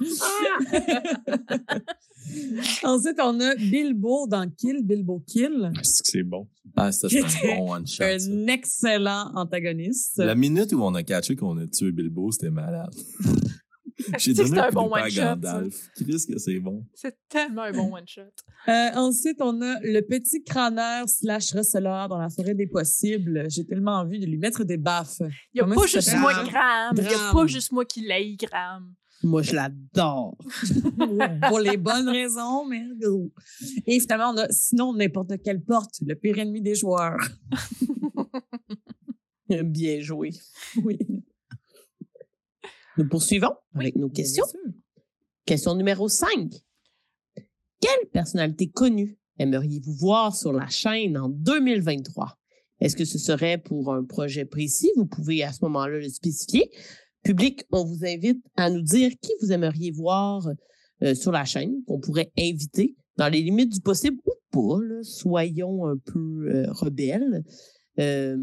Ensuite, 2.83 3.19
on 3.21 3.39
a 3.41 3.55
Bilbo 3.55 4.27
dans 4.27 4.49
Kill, 4.49 4.81
Bilbo 4.83 5.23
Kill. 5.27 5.71
Est-ce 5.79 6.03
que 6.03 6.09
c'est 6.09 6.23
bon? 6.23 6.47
Ah, 6.75 6.91
ça, 6.91 7.09
c'est 7.09 7.19
un 7.21 7.55
bon 7.57 7.73
one-shot. 7.73 8.03
ça. 8.19 8.29
Un 8.31 8.47
excellent 8.47 9.31
antagoniste. 9.35 10.17
La 10.19 10.35
minute 10.35 10.71
où 10.73 10.81
on 10.81 10.95
a 10.95 11.03
catché 11.03 11.35
qu'on 11.35 11.57
a 11.57 11.67
tué 11.67 11.91
Bilbo, 11.91 12.31
c'était 12.31 12.49
malade. 12.51 12.93
J'ai 14.17 14.33
Tu 14.33 14.35
sais 14.35 14.43
que 14.43 14.49
donné 14.49 14.49
c'est 14.49 14.59
un 14.59 14.67
un 14.67 14.71
bon 14.71 14.91
ça. 14.93 15.09
Gandalf. 15.09 15.89
Qu'est-ce 15.97 16.27
que 16.27 16.37
c'est 16.37 16.59
bon? 16.59 16.85
C'est 16.93 17.17
tellement 17.29 17.63
un 17.63 17.71
bon 17.71 17.93
one-shot. 17.93 18.21
Euh, 18.67 18.89
ensuite, 18.95 19.41
on 19.41 19.61
a 19.61 19.79
le 19.81 20.01
petit 20.01 20.43
crâneur 20.43 21.07
slash 21.07 21.53
receleur 21.53 22.09
dans 22.09 22.19
la 22.19 22.29
forêt 22.29 22.53
des 22.53 22.67
possibles. 22.67 23.45
J'ai 23.49 23.65
tellement 23.65 23.99
envie 23.99 24.19
de 24.19 24.25
lui 24.25 24.37
mettre 24.37 24.63
des 24.63 24.77
baffes. 24.77 25.21
Il 25.53 25.63
n'y 25.63 25.71
a 25.71 25.75
pas 25.75 25.87
juste 25.87 26.15
moi, 26.17 26.33
Graham. 26.33 26.95
Il 26.97 27.03
n'y 27.03 27.13
a 27.13 27.33
pas 27.33 27.47
juste 27.47 27.71
moi 27.71 27.85
qui 27.85 28.05
Graham. 28.37 28.93
Moi, 29.23 29.43
je 29.43 29.53
l'adore. 29.53 30.35
Pour 31.47 31.59
les 31.59 31.77
bonnes 31.77 32.09
raisons, 32.09 32.65
mais 32.65 32.83
gros. 32.99 33.31
Et 33.85 33.99
finalement, 33.99 34.31
on 34.31 34.37
a 34.37 34.47
sinon 34.49 34.93
n'importe 34.93 35.33
quelle 35.43 35.61
porte, 35.61 35.99
le 36.05 36.15
pire 36.15 36.39
ennemi 36.39 36.61
des 36.61 36.75
joueurs. 36.75 37.17
Bien 39.63 39.99
joué. 39.99 40.31
Oui. 40.83 40.97
Nous 42.97 43.07
poursuivons 43.07 43.55
avec 43.75 43.95
nos 43.95 44.09
questions. 44.09 44.45
Question 45.45 45.75
numéro 45.75 46.09
5. 46.09 46.51
Quelle 47.79 48.09
personnalité 48.11 48.69
connue 48.69 49.17
aimeriez-vous 49.39 49.93
voir 49.93 50.35
sur 50.35 50.51
la 50.51 50.67
chaîne 50.67 51.17
en 51.17 51.29
2023? 51.29 52.37
Est-ce 52.81 52.95
que 52.95 53.05
ce 53.05 53.17
serait 53.17 53.57
pour 53.57 53.93
un 53.93 54.03
projet 54.03 54.45
précis? 54.45 54.91
Vous 54.97 55.05
pouvez 55.05 55.43
à 55.43 55.53
ce 55.53 55.59
moment-là 55.63 55.99
le 55.99 56.09
spécifier. 56.09 56.69
Public, 57.23 57.63
on 57.71 57.85
vous 57.85 58.03
invite 58.05 58.43
à 58.55 58.69
nous 58.69 58.81
dire 58.81 59.11
qui 59.21 59.31
vous 59.41 59.51
aimeriez 59.51 59.91
voir 59.91 60.47
euh, 61.03 61.15
sur 61.15 61.31
la 61.31 61.45
chaîne, 61.45 61.83
qu'on 61.85 61.99
pourrait 61.99 62.31
inviter 62.37 62.95
dans 63.17 63.29
les 63.29 63.41
limites 63.41 63.71
du 63.71 63.81
possible 63.81 64.17
ou 64.25 64.31
pas. 64.51 64.83
là. 64.83 65.03
soyons 65.03 65.87
un 65.87 65.97
peu 65.97 66.49
euh, 66.49 66.71
rebelles. 66.71 67.43
Euh, 67.99 68.37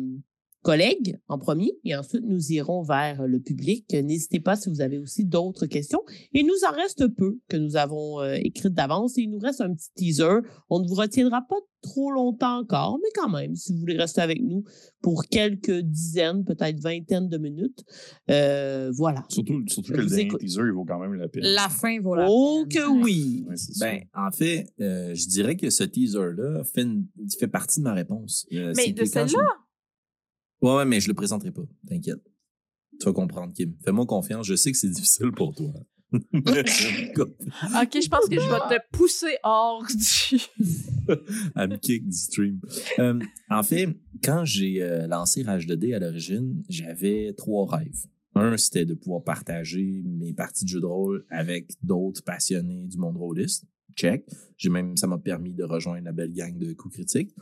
collègues 0.62 1.18
en 1.28 1.38
premier 1.38 1.72
et 1.84 1.94
ensuite 1.96 2.24
nous 2.26 2.52
irons 2.52 2.82
vers 2.82 3.26
le 3.26 3.40
public. 3.40 3.92
N'hésitez 3.92 4.40
pas 4.40 4.56
si 4.56 4.68
vous 4.68 4.80
avez 4.80 4.98
aussi 4.98 5.24
d'autres 5.24 5.66
questions. 5.66 6.00
Il 6.32 6.46
nous 6.46 6.68
en 6.68 6.72
reste 6.74 7.06
peu 7.16 7.38
que 7.48 7.56
nous 7.56 7.76
avons 7.76 8.20
euh, 8.20 8.34
écrites 8.42 8.74
d'avance 8.74 9.16
et 9.18 9.22
il 9.22 9.30
nous 9.30 9.38
reste 9.38 9.60
un 9.60 9.72
petit 9.74 9.90
teaser. 9.94 10.38
On 10.68 10.80
ne 10.80 10.88
vous 10.88 10.94
retiendra 10.94 11.42
pas 11.48 11.56
trop 11.80 12.10
longtemps 12.10 12.58
encore, 12.58 12.98
mais 13.00 13.08
quand 13.14 13.28
même, 13.30 13.54
si 13.54 13.72
vous 13.72 13.78
voulez 13.78 13.96
rester 13.96 14.20
avec 14.20 14.42
nous 14.42 14.64
pour 15.00 15.24
quelques 15.26 15.78
dizaines, 15.80 16.44
peut-être 16.44 16.80
vingtaines 16.80 17.28
de 17.28 17.38
minutes, 17.38 17.84
euh, 18.30 18.90
voilà. 18.96 19.24
Surtout, 19.28 19.62
surtout 19.68 19.92
que 19.92 19.98
le 19.98 20.06
dernier 20.06 20.22
écoute. 20.24 20.40
teaser, 20.40 20.62
il 20.66 20.72
vaut 20.72 20.84
quand 20.84 20.98
même 20.98 21.14
la 21.14 21.28
peine. 21.28 21.44
La 21.44 21.68
fin 21.68 22.00
vaut 22.00 22.16
la 22.16 22.26
Oh 22.28 22.64
peine. 22.68 22.82
que 22.82 22.88
oui! 23.04 23.44
Ouais. 23.48 23.54
Ben, 23.80 24.00
en 24.14 24.30
fait, 24.32 24.66
euh, 24.80 25.14
je 25.14 25.28
dirais 25.28 25.56
que 25.56 25.70
ce 25.70 25.84
teaser-là 25.84 26.64
fait, 26.64 26.82
une- 26.82 27.06
fait 27.38 27.46
partie 27.46 27.78
de 27.78 27.84
ma 27.84 27.94
réponse. 27.94 28.44
Euh, 28.52 28.72
Mais 28.76 28.92
de 28.92 29.04
celle-là? 29.04 29.38
Ouais, 30.62 30.74
ouais, 30.76 30.84
mais 30.84 31.00
je 31.00 31.08
le 31.08 31.14
présenterai 31.14 31.50
pas. 31.50 31.62
T'inquiète. 31.88 32.22
Tu 33.00 33.06
vas 33.06 33.12
comprendre, 33.12 33.52
Kim. 33.52 33.74
Fais-moi 33.84 34.06
confiance. 34.06 34.46
Je 34.46 34.56
sais 34.56 34.72
que 34.72 34.78
c'est 34.78 34.90
difficile 34.90 35.32
pour 35.32 35.54
toi. 35.54 35.72
Ok, 36.12 36.22
je 38.02 38.08
pense 38.08 38.28
que 38.28 38.40
je 38.40 38.48
vais 38.48 38.78
te 38.78 38.96
pousser 38.96 39.36
hors 39.42 39.84
du. 39.86 40.40
me 41.56 41.76
kick 41.76 42.06
du 42.06 42.16
stream. 42.16 42.60
Euh, 42.98 43.18
en 43.50 43.62
fait, 43.62 43.88
quand 44.24 44.44
j'ai 44.44 44.82
euh, 44.82 45.06
lancé 45.06 45.42
Rage 45.42 45.66
2D 45.66 45.94
à 45.94 45.98
l'origine, 45.98 46.62
j'avais 46.68 47.34
trois 47.36 47.66
rêves. 47.66 48.06
Un, 48.34 48.56
c'était 48.56 48.86
de 48.86 48.94
pouvoir 48.94 49.22
partager 49.22 50.02
mes 50.06 50.32
parties 50.32 50.64
de 50.64 50.70
jeux 50.70 50.80
de 50.80 50.86
rôle 50.86 51.26
avec 51.28 51.72
d'autres 51.82 52.22
passionnés 52.22 52.86
du 52.86 52.96
monde 52.96 53.16
rôliste. 53.16 53.66
Check. 53.98 54.24
J'ai 54.56 54.70
même, 54.70 54.96
ça 54.96 55.08
m'a 55.08 55.18
permis 55.18 55.52
de 55.52 55.64
rejoindre 55.64 56.04
la 56.04 56.12
belle 56.12 56.32
gang 56.32 56.56
de 56.56 56.72
coups 56.72 56.94
critiques. 56.94 57.34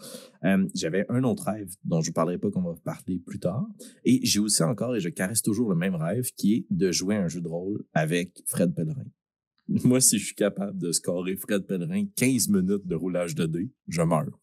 Euh, 0.44 0.66
j'avais 0.74 1.04
un 1.10 1.22
autre 1.24 1.44
rêve 1.44 1.70
dont 1.84 2.00
je 2.00 2.10
ne 2.10 2.14
parlerai 2.14 2.38
pas, 2.38 2.50
qu'on 2.50 2.62
va 2.62 2.74
parler 2.82 3.18
plus 3.18 3.38
tard. 3.38 3.66
Et 4.04 4.20
j'ai 4.24 4.40
aussi 4.40 4.62
encore, 4.62 4.96
et 4.96 5.00
je 5.00 5.10
caresse 5.10 5.42
toujours 5.42 5.68
le 5.68 5.76
même 5.76 5.94
rêve, 5.94 6.30
qui 6.36 6.54
est 6.54 6.66
de 6.70 6.90
jouer 6.92 7.16
un 7.16 7.28
jeu 7.28 7.42
de 7.42 7.48
rôle 7.48 7.84
avec 7.92 8.42
Fred 8.46 8.74
Pellerin. 8.74 9.04
Moi, 9.68 10.00
si 10.00 10.18
je 10.18 10.26
suis 10.26 10.34
capable 10.34 10.78
de 10.78 10.92
scorer 10.92 11.36
Fred 11.36 11.66
Pellerin 11.66 12.06
15 12.16 12.48
minutes 12.48 12.86
de 12.86 12.94
roulage 12.94 13.34
de 13.34 13.46
dés, 13.46 13.70
je 13.88 14.02
meurs. 14.02 14.40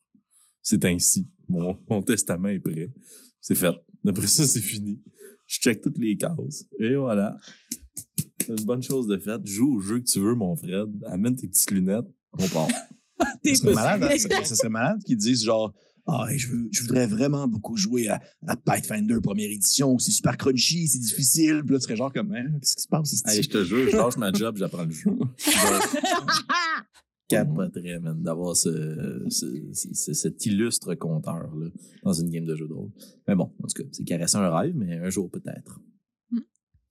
C'est 0.61 0.85
ainsi. 0.85 1.27
Mon, 1.49 1.77
mon 1.89 2.01
testament 2.03 2.49
est 2.49 2.59
prêt. 2.59 2.91
C'est 3.41 3.55
fait. 3.55 3.75
Après 4.07 4.27
ça, 4.27 4.45
c'est 4.45 4.61
fini. 4.61 5.01
Je 5.47 5.59
check 5.59 5.81
toutes 5.81 5.97
les 5.97 6.15
cases. 6.15 6.65
Et 6.79 6.95
voilà. 6.95 7.37
C'est 8.45 8.59
une 8.59 8.65
bonne 8.65 8.83
chose 8.83 9.07
de 9.07 9.17
faite. 9.17 9.45
Joue 9.45 9.75
au 9.75 9.79
jeu 9.79 9.99
que 9.99 10.05
tu 10.05 10.19
veux, 10.19 10.35
mon 10.35 10.55
Fred. 10.55 10.89
Amène 11.07 11.35
tes 11.35 11.47
petites 11.47 11.71
lunettes. 11.71 12.05
On 12.39 12.47
part. 12.47 12.67
Ça 13.45 13.55
serait 13.55 13.73
malade, 13.73 14.03
hein? 14.03 14.43
ça, 14.43 14.55
serait 14.55 14.69
malade 14.69 14.99
qu'ils 15.05 15.17
disent 15.17 15.43
genre 15.43 15.73
Ah, 16.07 16.25
je, 16.35 16.47
veux- 16.47 16.67
je 16.71 16.81
voudrais 16.81 17.07
vraiment 17.07 17.47
beaucoup 17.47 17.77
jouer 17.77 18.07
à, 18.09 18.21
à 18.47 18.55
Pathfinder 18.57 19.15
première 19.21 19.49
édition, 19.49 19.97
c'est 19.99 20.11
super 20.11 20.35
crunchy, 20.37 20.87
c'est 20.87 20.99
difficile. 20.99 21.61
Puis 21.65 21.73
là, 21.73 21.79
tu 21.79 21.83
serais 21.83 21.95
genre 21.95 22.11
comme 22.11 22.33
Hein, 22.33 22.45
qu'est-ce 22.59 22.75
qui 22.75 22.81
se 22.83 22.87
passe? 22.87 23.09
c'est- 23.15 23.27
Allez, 23.29 23.43
je 23.43 23.49
te 23.49 23.63
jure, 23.63 23.89
je 23.89 23.95
lâche 23.97 24.17
ma 24.17 24.31
job, 24.33 24.57
j'apprends 24.57 24.83
le 24.83 24.91
jeu. 24.91 25.11
capoterais, 27.27 27.99
man, 27.99 28.21
d'avoir 28.21 28.55
ce, 28.55 29.25
ce- 29.29 29.69
ce- 29.93 30.13
cet 30.13 30.45
illustre 30.45 30.93
compteur-là 30.95 31.69
dans 32.03 32.13
une 32.13 32.29
game 32.29 32.45
de 32.45 32.55
jeu 32.55 32.67
de 32.67 32.73
rôle. 32.73 32.91
Mais 33.27 33.35
bon, 33.35 33.51
en 33.63 33.67
tout 33.67 33.81
cas, 33.83 33.89
c'est 33.91 34.03
caresser 34.03 34.37
un 34.37 34.49
rêve, 34.55 34.75
mais 34.75 34.97
un 34.97 35.09
jour 35.09 35.29
peut-être. 35.31 35.79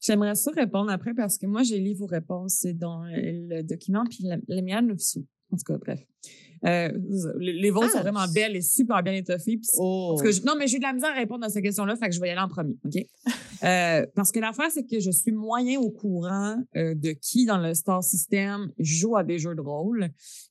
J'aimerais 0.05 0.34
ça 0.34 0.50
répondre 0.50 0.90
après 0.90 1.14
parce 1.14 1.39
que 1.39 1.47
moi, 1.47 1.62
j'ai 1.62 1.78
lu 1.78 1.94
vos 1.94 2.06
réponses 2.06 2.55
c'est 2.60 2.74
dans 2.74 3.05
euh, 3.05 3.08
le 3.16 3.62
document, 3.62 4.05
puis 4.08 4.24
la, 4.24 4.36
la 4.48 4.62
mienne, 4.62 4.90
en 4.92 5.56
tout 5.56 5.64
cas, 5.66 5.78
bref. 5.78 6.00
Euh, 6.64 6.92
les, 7.39 7.52
les 7.55 7.70
vôtres 7.70 7.89
Ah. 7.90 7.97
sont 7.98 8.00
vraiment 8.02 8.26
belles 8.32 8.55
et 8.55 8.62
super 8.62 9.02
bien 9.02 9.12
étoffées. 9.14 9.60
Oh. 9.78 10.10
Parce 10.16 10.22
que 10.22 10.31
je- 10.32 10.47
non, 10.47 10.55
mais 10.56 10.66
j'ai 10.68 10.76
eu 10.76 10.78
de 10.78 10.84
la 10.84 10.92
misère 10.92 11.10
à 11.10 11.14
répondre 11.14 11.44
à 11.44 11.48
cette 11.48 11.62
question-là, 11.64 11.97
fait 11.97 12.08
que 12.08 12.14
je 12.14 12.20
vais 12.20 12.28
y 12.28 12.31
aller 12.31 12.40
en 12.40 12.48
premier, 12.48 12.76
OK? 12.84 12.94
Euh, 13.64 14.05
parce 14.16 14.32
que 14.32 14.40
l'affaire, 14.40 14.72
c'est 14.72 14.84
que 14.84 14.98
je 14.98 15.12
suis 15.12 15.31
moyen 15.31 15.78
au 15.78 15.90
courant 15.92 16.56
euh, 16.74 16.97
de 16.97 17.12
qui 17.12 17.47
dans 17.47 17.58
le 17.58 17.74
Star 17.74 18.02
System 18.02 18.72
joue 18.81 19.16
à 19.16 19.22
des 19.22 19.39
jeux 19.39 19.55
de 19.55 19.60
rôle. 19.60 20.08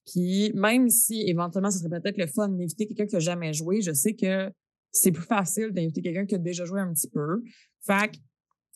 Puis 0.09 0.49
même 0.53 0.87
si 0.89 1.21
éventuellement, 1.27 1.71
ce 1.71 1.79
serait 1.79 1.89
peut-être 1.99 2.17
le 2.17 2.27
fun 2.27 2.47
d'inviter 2.47 2.85
quelqu'un 2.87 3.05
qui 3.07 3.15
n'a 3.15 3.19
jamais 3.19 3.51
joué, 3.51 3.81
je 3.81 3.91
sais 3.91 4.13
que 4.13 4.49
c'est 4.93 5.11
plus 5.11 5.25
facile 5.25 5.71
d'inviter 5.71 6.01
quelqu'un 6.01 6.25
qui 6.25 6.35
a 6.35 6.37
déjà 6.37 6.63
joué 6.63 6.79
un 6.79 6.93
petit 6.93 7.09
peu. 7.09 7.41
Fait 7.85 8.11
que 8.13 8.17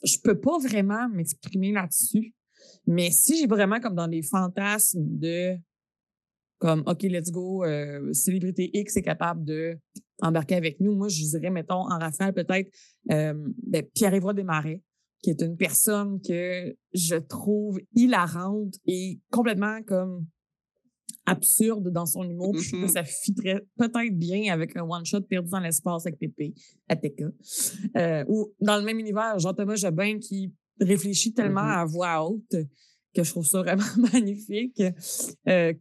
je 0.05 0.17
peux 0.23 0.39
pas 0.39 0.57
vraiment 0.59 1.09
m'exprimer 1.09 1.71
là-dessus. 1.71 2.33
Mais 2.87 3.11
si 3.11 3.37
j'ai 3.37 3.47
vraiment 3.47 3.79
comme 3.79 3.95
dans 3.95 4.07
des 4.07 4.21
fantasmes 4.21 5.03
de 5.03 5.57
comme 6.59 6.83
OK, 6.85 7.03
let's 7.03 7.31
go, 7.31 7.65
euh, 7.65 8.13
célébrité 8.13 8.69
X 8.73 8.95
est 8.97 9.01
capable 9.01 9.43
de 9.43 9.77
avec 10.21 10.79
nous. 10.79 10.95
Moi, 10.95 11.09
je 11.09 11.21
dirais, 11.21 11.49
mettons, 11.49 11.81
en 11.91 11.99
rafale, 11.99 12.33
peut-être 12.33 12.71
euh, 13.11 13.33
ben, 13.67 13.83
Pierre-Évoix 13.93 14.33
Desmarais, 14.33 14.81
qui 15.21 15.31
est 15.31 15.41
une 15.41 15.57
personne 15.57 16.21
que 16.21 16.75
je 16.93 17.15
trouve 17.15 17.81
hilarante 17.93 18.75
et 18.85 19.19
complètement 19.31 19.81
comme 19.83 20.25
absurde 21.25 21.91
dans 21.91 22.05
son 22.05 22.23
humour. 22.23 22.55
Je 22.57 22.67
trouve 22.69 22.81
que 22.81 22.85
Mhm. 22.85 22.91
ça 22.91 23.03
fitterait 23.03 23.65
peut-être 23.77 24.17
bien 24.17 24.53
avec 24.53 24.75
un 24.77 24.83
one-shot 24.83 25.21
perdu 25.21 25.49
dans 25.49 25.59
l'espace 25.59 26.05
avec 26.05 26.19
Pépé, 26.19 26.53
ATK. 26.87 27.23
Euh, 27.97 28.23
ou 28.27 28.53
dans 28.61 28.77
le 28.77 28.83
même 28.83 28.99
univers, 28.99 29.39
Jean-Thomas 29.39 29.75
Jobin 29.75 30.19
qui 30.19 30.53
réfléchit 30.79 31.33
tellement 31.33 31.63
Mhm. 31.63 31.69
à 31.69 31.85
voix 31.85 32.23
haute 32.29 32.55
que 33.15 33.23
je 33.23 33.29
trouve 33.31 33.45
ça 33.47 33.61
vraiment 33.61 33.83
magnifique. 34.13 34.81
Euh, 35.47 35.73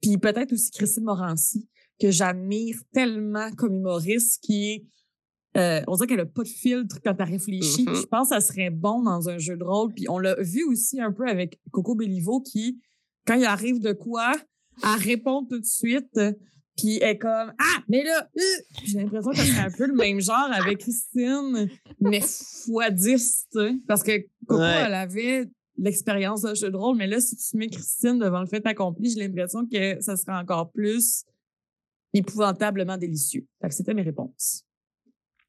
puis 0.00 0.18
peut-être 0.18 0.52
aussi 0.52 0.70
Christine 0.70 1.04
Morancy, 1.04 1.68
que 2.00 2.10
j'admire 2.10 2.76
tellement 2.92 3.50
comme 3.52 3.74
humoriste, 3.74 4.38
qui 4.42 4.70
est 4.72 4.86
euh, 5.56 5.80
on 5.88 5.94
dirait 5.94 6.06
qu'elle 6.06 6.16
n'a 6.18 6.26
pas 6.26 6.42
de 6.42 6.48
filtre 6.48 7.00
quand 7.02 7.14
elle 7.18 7.30
réfléchit. 7.30 7.86
Je 7.86 8.04
pense 8.06 8.28
que 8.28 8.34
ça 8.34 8.42
serait 8.42 8.68
bon 8.68 9.02
dans 9.02 9.30
un 9.30 9.38
jeu 9.38 9.56
de 9.56 9.64
rôle. 9.64 9.90
Puis 9.94 10.04
on 10.06 10.18
l'a 10.18 10.34
vu 10.42 10.64
aussi 10.64 11.00
un 11.00 11.12
peu 11.12 11.26
avec 11.26 11.58
Coco 11.70 11.94
Bellivo 11.94 12.42
qui, 12.42 12.78
quand 13.26 13.34
il 13.34 13.44
arrive 13.44 13.80
de 13.80 13.92
quoi, 13.92 14.32
elle 14.82 15.00
répond 15.02 15.44
tout 15.44 15.58
de 15.58 15.64
suite. 15.64 16.18
Puis 16.76 16.98
elle 17.00 17.10
est 17.10 17.18
comme 17.18 17.54
Ah, 17.58 17.78
mais 17.88 18.04
là, 18.04 18.28
euh! 18.36 18.40
j'ai 18.84 18.98
l'impression 18.98 19.30
que 19.30 19.38
c'est 19.38 19.58
un 19.58 19.70
peu 19.70 19.86
le 19.86 19.94
même 19.94 20.20
genre 20.20 20.50
avec 20.52 20.78
Christine, 20.78 21.68
mais 22.00 22.20
fois 22.66 22.90
10, 22.90 23.46
tu 23.50 23.58
sais. 23.58 23.72
Parce 23.88 24.02
que 24.02 24.18
Coco, 24.46 24.60
Ouais. 24.60 24.82
elle 24.86 24.92
avait 24.94 25.48
l'expérience 25.78 26.42
de 26.42 26.54
jeu 26.54 26.70
de 26.70 26.76
rôle, 26.76 26.96
mais 26.98 27.06
là, 27.06 27.18
si 27.20 27.34
tu 27.36 27.56
mets 27.56 27.68
Christine 27.68 28.18
devant 28.18 28.40
le 28.40 28.46
fait 28.46 28.66
accompli, 28.66 29.10
j'ai 29.10 29.20
l'impression 29.26 29.66
que 29.66 30.00
ça 30.02 30.16
serait 30.16 30.36
encore 30.36 30.70
plus 30.70 31.24
épouvantablement 32.14 32.96
délicieux. 32.96 33.46
C'était 33.70 33.94
mes 33.94 34.02
réponses. 34.02 34.62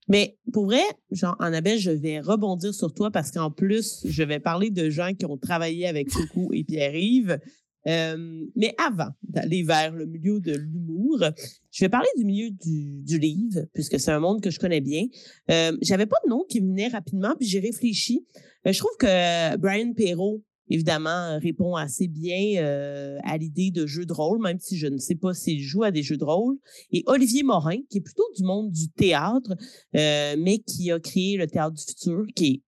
Mais 0.09 0.37
pour 0.53 0.65
vrai, 0.65 0.83
genre, 1.11 1.35
Annabelle, 1.41 1.77
je 1.79 1.91
vais 1.91 2.19
rebondir 2.21 2.73
sur 2.73 2.93
toi 2.93 3.11
parce 3.11 3.31
qu'en 3.31 3.51
plus, 3.51 4.01
je 4.05 4.23
vais 4.23 4.39
parler 4.39 4.69
de 4.69 4.89
gens 4.89 5.13
qui 5.13 5.25
ont 5.25 5.37
travaillé 5.37 5.87
avec 5.87 6.09
Coucou 6.09 6.49
et 6.53 6.63
Pierre-Yves. 6.63 7.39
Euh, 7.87 8.45
mais 8.55 8.73
avant 8.77 9.09
d'aller 9.23 9.63
vers 9.63 9.93
le 9.93 10.05
milieu 10.05 10.39
de 10.39 10.53
l'humour, 10.53 11.23
je 11.71 11.85
vais 11.85 11.89
parler 11.89 12.09
du 12.17 12.25
milieu 12.25 12.49
du, 12.49 13.19
livre, 13.19 13.61
puisque 13.73 13.99
c'est 13.99 14.11
un 14.11 14.19
monde 14.19 14.41
que 14.41 14.49
je 14.49 14.59
connais 14.59 14.81
bien. 14.81 15.05
Euh, 15.51 15.77
J'avais 15.81 16.05
pas 16.05 16.17
de 16.25 16.29
nom 16.29 16.43
qui 16.49 16.59
venait 16.59 16.87
rapidement, 16.87 17.35
puis 17.37 17.47
j'ai 17.47 17.59
réfléchi. 17.59 18.25
Euh, 18.65 18.71
je 18.71 18.79
trouve 18.79 18.97
que 18.99 19.57
Brian 19.57 19.93
Perrault, 19.93 20.43
évidemment, 20.69 21.39
répond 21.39 21.75
assez 21.75 22.07
bien 22.07 22.61
euh, 22.63 23.19
à 23.23 23.37
l'idée 23.37 23.71
de 23.71 23.85
jeu 23.85 24.05
de 24.05 24.13
rôle, 24.13 24.41
même 24.41 24.59
si 24.59 24.77
je 24.77 24.87
ne 24.87 24.97
sais 24.97 25.15
pas 25.15 25.33
s'il 25.33 25.61
joue 25.61 25.83
à 25.83 25.91
des 25.91 26.03
jeux 26.03 26.17
de 26.17 26.25
rôle. 26.25 26.57
Et 26.91 27.03
Olivier 27.05 27.43
Morin, 27.43 27.77
qui 27.89 27.99
est 27.99 28.01
plutôt 28.01 28.27
du 28.35 28.43
monde 28.43 28.71
du 28.71 28.89
théâtre, 28.89 29.55
mais 29.93 30.59
qui 30.59 30.91
a 30.91 30.99
créé 30.99 31.37
le 31.37 31.47
Théâtre 31.47 31.75
du 31.75 31.83
Futur, 31.83 32.25
qui 32.35 32.63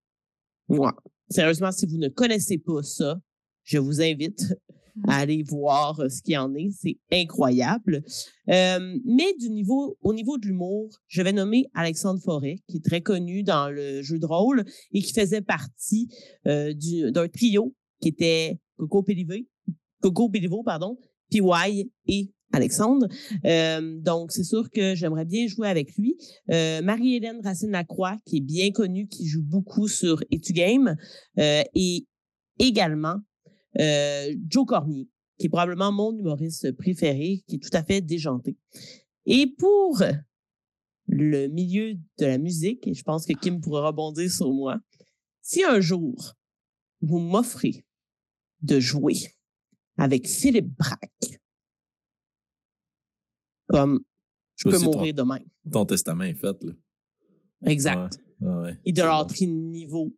est... 0.70 0.76
Sérieusement, 1.30 1.72
si 1.72 1.86
vous 1.88 1.98
ne 1.98 2.08
connaissez 2.08 2.58
pas 2.58 2.84
ça, 2.84 3.20
je 3.64 3.78
vous 3.78 4.02
invite 4.02 4.42
à 5.08 5.18
aller 5.18 5.44
voir 5.44 6.00
euh, 6.00 6.10
ce 6.10 6.22
qu'il 6.22 6.38
en 6.38 6.54
est. 6.56 6.70
C'est 6.80 6.98
incroyable. 7.12 8.04
Euh, 8.50 8.98
mais 9.06 9.34
du 9.40 9.50
niveau, 9.50 9.98
au 10.02 10.14
niveau 10.14 10.38
de 10.38 10.48
l'humour, 10.48 10.90
je 11.08 11.22
vais 11.22 11.34
nommer 11.34 11.66
Alexandre 11.74 12.22
Forêt, 12.22 12.58
qui 12.68 12.78
est 12.78 12.84
très 12.86 13.02
connu 13.02 13.44
dans 13.44 13.70
le 13.70 14.02
jeu 14.02 14.20
de 14.20 14.26
rôle 14.26 14.66
et 14.92 15.02
qui 15.02 15.14
faisait 15.14 15.42
partie 15.42 16.10
euh, 16.48 16.74
du- 16.74 17.12
d'un 17.12 17.28
trio 17.28 17.76
qui 18.02 18.10
était 18.10 18.60
Coco 18.78 19.04
Pélivé, 19.04 19.48
Coco 20.02 20.30
Péliveau, 20.30 20.64
pardon, 20.64 20.98
PY 21.30 21.92
et 22.08 22.32
Alexandre. 22.52 23.08
Euh, 23.46 24.00
donc, 24.02 24.32
c'est 24.32 24.44
sûr 24.44 24.72
que 24.72 24.96
j'aimerais 24.96 25.26
bien 25.26 25.46
jouer 25.48 25.68
avec 25.68 25.96
lui. 25.98 26.16
Euh, 26.50 26.82
Marie-Hélène 26.82 27.42
Racine-Lacroix, 27.44 28.18
qui 28.26 28.38
est 28.38 28.42
bien 28.42 28.72
connue, 28.72 29.08
qui 29.08 29.28
joue 29.28 29.44
beaucoup 29.44 29.88
sur 29.88 30.24
Etugame, 30.32 30.96
euh, 31.38 31.62
et 31.76 32.08
également 32.58 33.18
euh, 33.78 34.36
Joe 34.48 34.66
Cormier, 34.66 35.08
qui 35.38 35.48
est 35.48 35.50
probablement 35.50 35.92
mon 35.92 36.18
humoriste 36.18 36.72
préféré, 36.74 37.44
qui 37.48 37.56
est 37.56 37.60
tout 37.60 37.70
à 37.74 37.84
fait 37.84 38.02
déjanté. 38.02 38.58
Et 39.26 39.48
pour 39.48 40.02
le 41.08 41.48
milieu 41.48 41.96
de 42.18 42.26
la 42.26 42.38
musique, 42.38 42.88
et 42.88 42.94
je 42.94 43.04
pense 43.04 43.26
que 43.26 43.34
Kim 43.34 43.62
pourra 43.62 43.88
rebondir 43.88 44.32
sur 44.32 44.52
moi, 44.52 44.80
si 45.42 45.64
un 45.64 45.80
jour 45.80 46.36
vous 47.02 47.20
m'offrez 47.20 47.86
de 48.62 48.80
jouer 48.80 49.16
avec 49.98 50.28
Philippe 50.28 50.76
Braque, 50.78 51.40
comme 53.68 54.04
je 54.56 54.70
peux 54.70 54.80
mourir 54.80 55.14
demain. 55.14 55.40
Ton 55.72 55.86
testament 55.86 56.24
est 56.24 56.34
fait, 56.34 56.64
là. 56.64 56.74
Exact. 57.66 58.20
Ouais, 58.42 58.48
ouais, 58.48 58.62
ouais. 58.62 58.80
Idolâtrie 58.86 59.48
niveau 59.48 60.14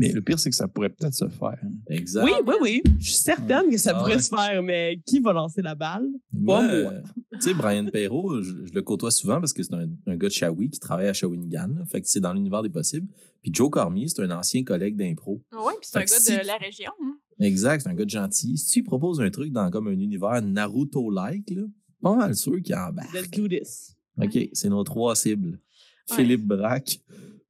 Mais 0.00 0.12
le 0.12 0.22
pire, 0.22 0.38
c'est 0.38 0.50
que 0.50 0.56
ça 0.56 0.66
pourrait 0.68 0.88
peut-être 0.88 1.14
se 1.14 1.28
faire. 1.28 1.58
Exact. 1.88 2.24
Oui, 2.24 2.32
oui, 2.46 2.54
oui. 2.60 2.82
Je 2.98 3.04
suis 3.04 3.14
certaine 3.14 3.70
que 3.70 3.76
ça 3.76 3.92
Ah 3.94 3.98
pourrait 3.98 4.16
ouais. 4.16 4.22
se 4.22 4.28
faire, 4.34 4.62
mais 4.62 4.98
qui 5.06 5.20
va 5.20 5.32
lancer 5.32 5.62
la 5.62 5.74
balle? 5.74 6.06
Moi, 6.32 6.58
Pas 6.60 6.66
moi. 6.82 6.92
euh, 6.92 7.00
tu 7.34 7.40
sais, 7.40 7.54
Brian 7.54 7.86
Perrault, 7.86 8.42
je, 8.42 8.66
je 8.66 8.72
le 8.72 8.82
côtoie 8.82 9.10
souvent 9.10 9.38
parce 9.40 9.52
que 9.52 9.62
c'est 9.62 9.74
un, 9.74 9.88
un 10.06 10.16
gars 10.16 10.28
de 10.28 10.32
Shawi 10.32 10.70
qui 10.70 10.80
travaille 10.80 11.08
à 11.08 11.12
Shawinigan. 11.12 11.68
là. 11.78 11.84
Fait 11.84 12.00
que 12.00 12.08
c'est 12.08 12.20
dans 12.20 12.32
l'univers 12.32 12.62
des 12.62 12.70
possibles. 12.70 13.06
Puis 13.42 13.52
Joe 13.54 13.70
Cormier, 13.70 14.06
c'est 14.08 14.22
un 14.22 14.30
ancien 14.36 14.64
collègue 14.64 14.96
d'impro. 14.96 15.40
Oui, 15.52 15.72
puis 15.80 15.88
c'est 15.90 15.98
un 15.98 16.00
gars 16.00 16.06
si- 16.18 16.32
de 16.32 16.46
la 16.46 16.56
région. 16.56 16.90
hein. 17.04 17.16
Exact, 17.38 17.80
c'est 17.82 17.88
un 17.88 17.94
gars 17.94 18.04
de 18.04 18.10
gentil. 18.10 18.58
Si 18.58 18.68
tu 18.70 18.78
lui 18.80 18.86
proposes 18.86 19.20
un 19.20 19.30
truc 19.30 19.50
dans 19.52 19.70
comme 19.70 19.88
un 19.88 19.92
univers 19.98 20.42
Naruto-like, 20.42 21.54
pas 22.02 22.14
mal 22.16 22.34
sûr 22.34 22.60
qu'il 22.62 22.74
embarque. 22.74 23.12
Let's 23.14 23.30
do 23.30 23.48
this. 23.48 23.96
OK, 24.20 24.48
c'est 24.52 24.68
nos 24.68 24.82
trois 24.84 25.14
cibles. 25.16 25.58
Ouais. 26.10 26.16
Philippe 26.16 26.44
Braque, 26.46 27.00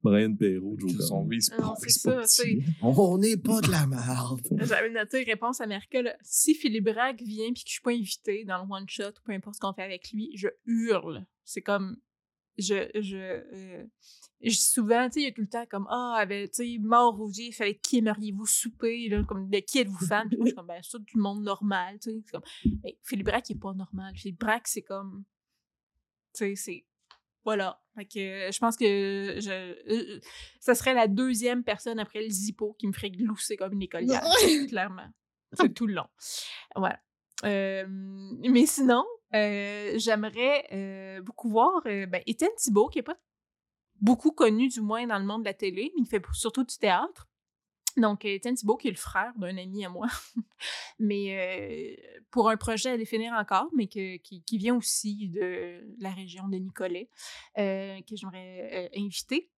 Brian 0.02 0.34
Perrault, 0.34 0.76
Joe 0.78 1.08
Cormier. 1.08 1.36
vise 1.36 1.52
Non, 1.58 1.74
c'est 1.78 1.90
ça, 1.90 2.22
sais. 2.24 2.58
On 2.82 3.18
n'est 3.18 3.36
pas 3.36 3.60
de 3.60 3.70
la 3.70 3.86
merde. 3.86 4.40
J'avais 4.58 4.90
noté 4.90 5.22
réponse 5.24 5.60
à. 5.60 5.66
Là. 5.66 5.80
Si 6.22 6.54
Philippe 6.54 6.84
Bragg 6.84 7.22
vient 7.22 7.52
puis 7.52 7.64
que 7.64 7.68
je 7.68 7.72
suis 7.74 7.82
pas 7.82 7.92
invitée 7.92 8.44
dans 8.44 8.64
le 8.64 8.70
one 8.70 8.88
shot 8.88 9.08
ou 9.08 9.22
peu 9.24 9.32
importe 9.32 9.56
ce 9.56 9.60
qu'on 9.60 9.74
fait 9.74 9.82
avec 9.82 10.10
lui, 10.12 10.30
je 10.34 10.48
hurle. 10.66 11.26
C'est 11.44 11.62
comme 11.62 11.96
je 12.58 12.90
je 12.94 13.16
euh, 13.16 13.86
je 14.42 14.50
dis 14.50 14.56
souvent, 14.56 15.06
tu 15.06 15.14
sais, 15.14 15.20
il 15.20 15.24
y 15.24 15.28
a 15.28 15.32
tout 15.32 15.42
le 15.42 15.48
temps 15.48 15.66
comme 15.70 15.86
ah, 15.90 16.16
avec 16.18 16.52
tu 16.52 16.64
sais, 16.64 16.78
mort 16.80 17.20
ou 17.20 17.28
vif, 17.28 17.60
avec 17.60 17.82
qui 17.82 17.98
aimeriez-vous 17.98 18.46
souper 18.46 19.08
là, 19.08 19.22
comme 19.24 19.48
de 19.48 19.58
qui 19.58 19.78
êtes-vous 19.78 20.06
fan? 20.06 20.28
Puis 20.28 20.36
moi 20.36 20.46
je 20.46 20.50
suis 20.50 20.56
comme 20.56 20.66
ben 20.66 20.80
c'est 20.82 20.98
tout 20.98 21.16
le 21.16 21.22
monde 21.22 21.42
normal, 21.42 21.98
tu 22.00 22.10
sais, 22.10 22.22
c'est 22.24 22.32
comme 22.32 22.44
mais 22.82 22.98
Philippe 23.02 23.26
Bragg 23.26 23.44
il 23.48 23.56
est 23.56 23.60
pas 23.60 23.74
normal. 23.74 24.14
Philippe 24.16 24.40
Bragg 24.40 24.62
c'est 24.64 24.82
comme 24.82 25.24
tu 26.34 26.44
sais, 26.44 26.56
c'est 26.56 26.86
voilà. 27.44 27.80
Fait 27.96 28.04
que 28.04 28.18
euh, 28.18 28.52
je 28.52 28.58
pense 28.58 28.76
que 28.76 28.84
je 29.40 29.50
euh, 29.50 30.20
ça 30.60 30.74
serait 30.74 30.94
la 30.94 31.08
deuxième 31.08 31.64
personne 31.64 31.98
après 31.98 32.22
le 32.22 32.30
Zippo 32.30 32.74
qui 32.78 32.86
me 32.86 32.92
ferait 32.92 33.10
glousser 33.10 33.56
comme 33.56 33.72
une 33.72 33.82
écolière, 33.82 34.22
clairement. 34.68 35.08
C'est 35.52 35.74
tout 35.74 35.86
le 35.86 35.94
long. 35.94 36.06
Voilà. 36.76 37.00
Euh, 37.44 37.84
mais 37.88 38.66
sinon, 38.66 39.04
euh, 39.34 39.94
j'aimerais 39.96 40.66
euh, 40.72 41.22
beaucoup 41.22 41.48
voir 41.48 41.80
euh, 41.86 42.06
ben, 42.06 42.22
Étienne 42.26 42.50
Thibault, 42.56 42.88
qui 42.88 42.98
n'est 42.98 43.02
pas 43.04 43.16
beaucoup 44.00 44.32
connu, 44.32 44.68
du 44.68 44.80
moins 44.80 45.06
dans 45.06 45.18
le 45.18 45.24
monde 45.24 45.42
de 45.42 45.46
la 45.48 45.54
télé, 45.54 45.92
mais 45.96 46.02
il 46.02 46.06
fait 46.06 46.22
surtout 46.32 46.64
du 46.64 46.76
théâtre. 46.76 47.28
Donc, 47.96 48.24
Étienne 48.24 48.54
Thibault, 48.54 48.76
qui 48.76 48.88
est 48.88 48.92
le 48.92 48.96
frère 48.96 49.32
d'un 49.36 49.56
ami 49.56 49.84
à 49.84 49.88
moi, 49.88 50.06
mais 50.98 51.96
euh, 51.98 52.20
pour 52.30 52.48
un 52.48 52.56
projet 52.56 52.90
à 52.90 52.96
définir 52.96 53.32
encore, 53.32 53.68
mais 53.74 53.86
que, 53.86 54.16
qui, 54.18 54.42
qui 54.42 54.58
vient 54.58 54.76
aussi 54.76 55.28
de 55.28 55.82
la 55.98 56.10
région 56.10 56.48
de 56.48 56.56
Nicolet, 56.56 57.08
euh, 57.58 58.00
que 58.08 58.16
j'aimerais 58.16 58.90
euh, 58.94 59.00
inviter. 59.00 59.50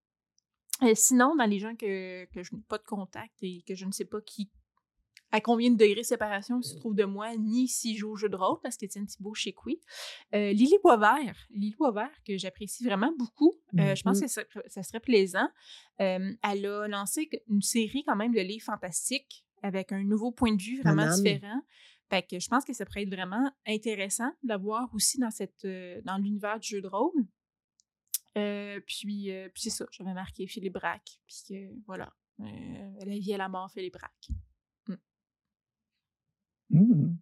Euh, 0.81 0.93
sinon, 0.95 1.35
dans 1.35 1.45
les 1.45 1.59
gens 1.59 1.75
que, 1.75 2.25
que 2.25 2.43
je 2.43 2.55
n'ai 2.55 2.61
pas 2.67 2.77
de 2.77 2.83
contact 2.83 3.35
et 3.41 3.63
que 3.67 3.75
je 3.75 3.85
ne 3.85 3.91
sais 3.91 4.05
pas 4.05 4.21
qui 4.21 4.49
à 5.33 5.41
combien 5.41 5.71
de 5.71 5.75
degrés 5.77 6.01
de 6.01 6.05
séparation 6.05 6.59
il 6.59 6.63
se 6.63 6.75
trouve 6.77 6.93
de 6.93 7.05
moi, 7.05 7.35
ni 7.35 7.67
si 7.67 7.95
je 7.95 8.01
joue 8.01 8.11
au 8.11 8.15
jeu 8.15 8.29
de 8.29 8.35
rôle, 8.35 8.59
parce 8.61 8.77
qu'Étienne 8.77 9.07
Thibault 9.07 9.33
chez 9.33 9.51
Qui. 9.51 9.81
Euh, 10.35 10.53
Lily 10.53 10.77
Boisvert, 10.83 11.35
Lily 11.49 11.75
Boisvert, 11.75 12.11
que 12.25 12.37
j'apprécie 12.37 12.83
vraiment 12.85 13.11
beaucoup. 13.17 13.59
Euh, 13.79 13.95
Je 13.95 14.03
pense 14.03 14.17
Mhm. 14.19 14.23
que 14.23 14.27
ça, 14.29 14.43
ça 14.67 14.83
serait 14.83 14.99
plaisant. 14.99 15.49
Euh, 16.01 16.31
elle 16.43 16.65
a 16.67 16.87
lancé 16.87 17.29
une 17.49 17.61
série 17.63 18.03
quand 18.05 18.15
même 18.15 18.31
de 18.33 18.41
livres 18.41 18.63
fantastiques 18.63 19.43
avec 19.63 19.91
un 19.91 20.03
nouveau 20.03 20.31
point 20.31 20.53
de 20.53 20.61
vue 20.61 20.81
vraiment 20.81 21.07
différent. 21.15 21.61
Fait 22.11 22.21
que 22.21 22.37
je 22.39 22.47
pense 22.47 22.63
que 22.63 22.73
ça 22.73 22.85
pourrait 22.85 23.03
être 23.03 23.09
vraiment 23.15 23.49
intéressant 23.65 24.29
de 24.43 24.49
la 24.49 24.57
voir 24.57 24.87
aussi 24.93 25.17
dans, 25.19 25.31
cette, 25.31 25.65
euh, 25.65 25.99
dans 26.05 26.17
l'univers 26.17 26.59
du 26.59 26.67
jeu 26.67 26.81
de 26.81 26.87
rôle. 26.87 27.25
Euh, 28.37 28.79
puis, 28.85 29.31
euh, 29.31 29.49
puis 29.53 29.63
c'est 29.63 29.69
ça, 29.71 29.85
j'avais 29.91 30.13
marqué 30.13 30.45
Philippe 30.45 30.73
Braque. 30.73 31.19
Puis 31.25 31.37
que, 31.49 31.55
voilà, 31.87 32.11
euh, 32.41 32.45
la 33.05 33.17
vie 33.17 33.31
et 33.31 33.37
la 33.37 33.49
mort, 33.49 33.71
Philippe 33.71 33.93
Braque. 33.93 34.27
Hmm. 36.73 37.13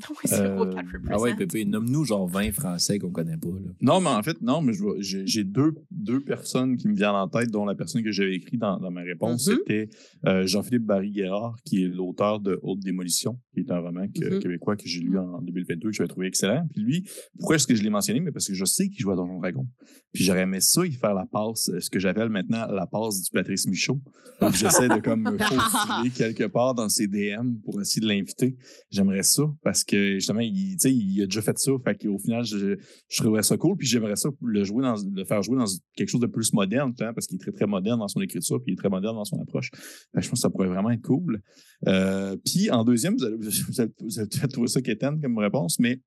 oui, 0.10 0.16
c'est 0.24 0.40
Euh, 0.40 0.72
Ah 1.10 1.20
ouais. 1.20 1.34
Pépé, 1.36 1.64
nomme-nous 1.64 2.04
genre 2.04 2.26
20 2.28 2.52
Français 2.52 2.98
qu'on 2.98 3.10
connaît 3.10 3.36
pas. 3.36 3.48
Là. 3.48 3.70
Non, 3.80 4.00
mais 4.00 4.08
en 4.10 4.22
fait, 4.22 4.40
non, 4.42 4.60
mais 4.62 4.72
j'ai 5.00 5.44
deux, 5.44 5.74
deux 5.90 6.20
personnes 6.20 6.76
qui 6.76 6.88
me 6.88 6.94
viennent 6.94 7.10
en 7.10 7.28
tête, 7.28 7.50
dont 7.50 7.64
la 7.64 7.74
personne 7.74 8.02
que 8.02 8.12
j'avais 8.12 8.34
écrit 8.34 8.56
dans, 8.58 8.78
dans 8.78 8.90
ma 8.90 9.02
réponse, 9.02 9.46
Mhm. 9.48 9.56
c'était 9.58 9.88
euh, 10.26 10.46
Jean-Philippe 10.46 10.84
Barry-Guerrard, 10.84 11.56
qui 11.64 11.84
est 11.84 11.88
l'auteur 11.88 12.40
de 12.40 12.58
Haute 12.62 12.80
Démolition, 12.80 13.38
qui 13.52 13.60
est 13.60 13.70
un 13.70 13.78
roman 13.80 14.06
que- 14.08 14.34
Mhm. 14.34 14.40
québécois 14.40 14.76
que 14.76 14.86
j'ai 14.86 15.00
lu 15.00 15.18
en 15.18 15.40
2022 15.42 15.90
que 15.90 15.96
j'avais 15.96 16.08
trouvé 16.08 16.26
excellent. 16.26 16.66
Puis 16.72 16.82
lui, 16.82 17.08
pourquoi 17.38 17.56
est-ce 17.56 17.66
que 17.66 17.74
je 17.74 17.82
l'ai 17.82 17.90
mentionné? 17.90 18.20
Mais 18.20 18.32
parce 18.32 18.46
que 18.48 18.54
je 18.54 18.64
sais 18.64 18.88
qu'il 18.88 19.00
joue 19.00 19.10
à 19.12 19.16
Donjon 19.16 19.38
Dragon. 19.40 19.66
Puis 20.12 20.24
j'aurais 20.24 20.42
aimé 20.42 20.60
ça, 20.60 20.84
y 20.86 20.92
faire 20.92 21.14
la 21.14 21.26
passe, 21.26 21.68
euh, 21.70 21.80
ce 21.80 21.90
que 21.90 21.98
j'appelle 21.98 22.28
maintenant 22.28 22.66
la 22.66 22.86
passe 22.86 23.22
du 23.22 23.30
Patrice 23.32 23.66
Michaud. 23.66 24.00
Donc 24.40 24.54
j'essaie 24.54 24.88
de 24.88 25.00
comme 25.00 25.22
me 25.22 25.38
faufiler 25.38 26.10
quelque 26.10 26.44
part 26.44 26.74
dans 26.74 26.88
ses 26.88 27.06
DM 27.06 27.56
pour 27.64 27.80
essayer 27.80 28.00
de 28.02 28.08
l'inviter. 28.08 28.56
J'aimerais 28.90 29.22
ça 29.22 29.42
parce 29.62 29.83
que 29.84 30.14
justement, 30.14 30.40
il, 30.40 30.76
tu 30.76 30.78
sais, 30.78 30.94
il 30.94 31.22
a 31.22 31.26
déjà 31.26 31.42
fait 31.42 31.58
ça. 31.58 31.72
Fait 31.84 31.96
qu'au 31.96 32.18
final, 32.18 32.44
je, 32.44 32.76
je 33.08 33.22
trouverais 33.22 33.42
ça 33.42 33.56
cool. 33.56 33.76
Puis 33.76 33.86
j'aimerais 33.86 34.16
ça 34.16 34.28
le 34.42 34.64
jouer 34.64 34.82
dans, 34.82 34.96
le 35.14 35.24
faire 35.24 35.42
jouer 35.42 35.56
dans 35.56 35.66
quelque 35.96 36.08
chose 36.08 36.20
de 36.20 36.26
plus 36.26 36.52
moderne, 36.52 36.94
hein, 37.00 37.12
parce 37.14 37.26
qu'il 37.26 37.36
est 37.36 37.40
très, 37.40 37.52
très 37.52 37.66
moderne 37.66 38.00
dans 38.00 38.08
son 38.08 38.20
écriture, 38.20 38.62
puis 38.62 38.72
il 38.72 38.74
est 38.74 38.76
très 38.76 38.88
moderne 38.88 39.16
dans 39.16 39.24
son 39.24 39.40
approche. 39.40 39.70
Fait 39.70 40.18
que 40.18 40.22
je 40.22 40.28
pense 40.28 40.38
que 40.38 40.42
ça 40.42 40.50
pourrait 40.50 40.68
vraiment 40.68 40.90
être 40.90 41.02
cool. 41.02 41.40
Euh, 41.86 42.36
puis 42.44 42.70
en 42.70 42.84
deuxième, 42.84 43.16
vous 43.16 43.24
allez, 43.24 43.36
vous 43.36 43.80
allez, 43.80 43.90
peut-être 43.90 44.52
trouver 44.52 44.68
ça 44.68 44.80
quétaine 44.80 45.20
comme 45.20 45.38
réponse, 45.38 45.78
mais 45.78 46.00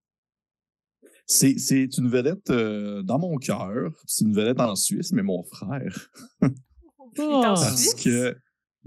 c'est, 1.26 1.58
c'est 1.58 1.98
une 1.98 2.08
vedette 2.08 2.50
euh, 2.50 3.02
dans 3.04 3.20
mon 3.20 3.38
cœur. 3.38 3.92
C'est 4.06 4.24
une 4.24 4.34
vedette 4.34 4.60
en 4.60 4.76
Suisse, 4.76 5.12
mais 5.12 5.24
mon 5.24 5.44
frère. 5.44 6.10
Ah. 6.42 7.54
Parce 7.56 7.94
que 7.96 8.36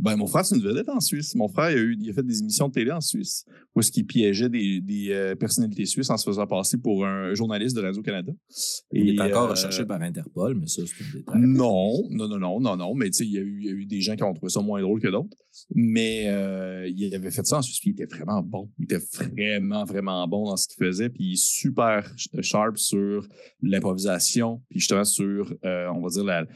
ben, 0.03 0.17
mon 0.17 0.27
frère, 0.27 0.45
c'est 0.45 0.57
une 0.57 0.63
vedette 0.63 0.89
en 0.89 1.01
Suisse. 1.01 1.35
Mon 1.35 1.49
frère, 1.49 1.71
il 1.71 1.79
a, 1.79 1.81
eu, 1.81 1.97
il 2.01 2.11
a 2.11 2.13
fait 2.15 2.23
des 2.23 2.41
émissions 2.41 2.69
de 2.69 2.73
télé 2.73 2.91
en 2.91 3.01
Suisse 3.01 3.45
où 3.75 3.81
est-ce 3.81 3.93
qu'il 3.93 4.07
piégeait 4.07 4.49
des, 4.49 4.81
des 4.81 5.11
euh, 5.11 5.35
personnalités 5.37 5.85
suisses 5.87 6.11
en 6.11 6.17
se 6.17 6.25
faisant 6.25 6.47
passer 6.47 6.79
pour 6.79 7.05
un 7.07 7.35
journaliste 7.35 7.77
de 7.77 7.83
Radio-Canada. 7.83 8.33
Il 8.93 9.11
est 9.11 9.21
encore 9.21 9.45
euh, 9.45 9.51
recherché 9.51 9.85
par 9.85 10.01
Interpol, 10.03 10.57
mais 10.59 10.67
ça, 10.67 10.83
c'est 10.87 11.05
un 11.05 11.19
détail. 11.19 11.41
Non, 11.41 12.03
non, 12.11 12.29
non, 12.29 12.39
non, 12.39 12.61
non, 12.61 12.77
non. 12.77 12.95
Mais 12.95 13.11
tu 13.11 13.19
sais, 13.19 13.27
il 13.27 13.33
y, 13.33 13.39
a 13.39 13.43
eu- 13.43 13.59
il 13.61 13.67
y 13.67 13.69
a 13.69 13.73
eu 13.73 13.87
des 13.87 14.01
gens 14.01 14.17
qui 14.17 14.23
ont 14.25 14.33
trouvé 14.35 14.51
ça 14.51 14.61
moins 14.61 14.81
drôle 14.81 15.01
que 15.01 15.09
d'autres. 15.09 15.37
Mais 15.75 16.25
euh, 16.29 16.89
il 16.89 17.15
avait 17.15 17.31
fait 17.31 17.45
ça 17.47 17.59
en 17.59 17.63
Suisse, 17.63 17.81
puis 17.81 17.91
il 17.91 18.03
était 18.03 18.07
vraiment 18.07 18.43
bon. 18.43 18.71
Il 18.79 18.85
était 18.85 19.03
vraiment, 19.15 19.85
vraiment 19.85 20.27
bon 20.27 20.47
dans 20.47 20.57
ce 20.57 20.67
qu'il 20.67 20.85
faisait. 20.85 21.11
Puis 21.11 21.25
il 21.25 21.33
est 21.35 21.43
super 21.45 22.11
sharp 22.41 22.79
sur 22.79 23.27
l'improvisation, 23.63 24.63
puis 24.69 24.81
justement 24.81 25.05
sur, 25.05 25.53
euh, 25.65 25.89
on 25.95 26.01
va 26.03 26.09
dire, 26.09 26.25
la, 26.25 26.47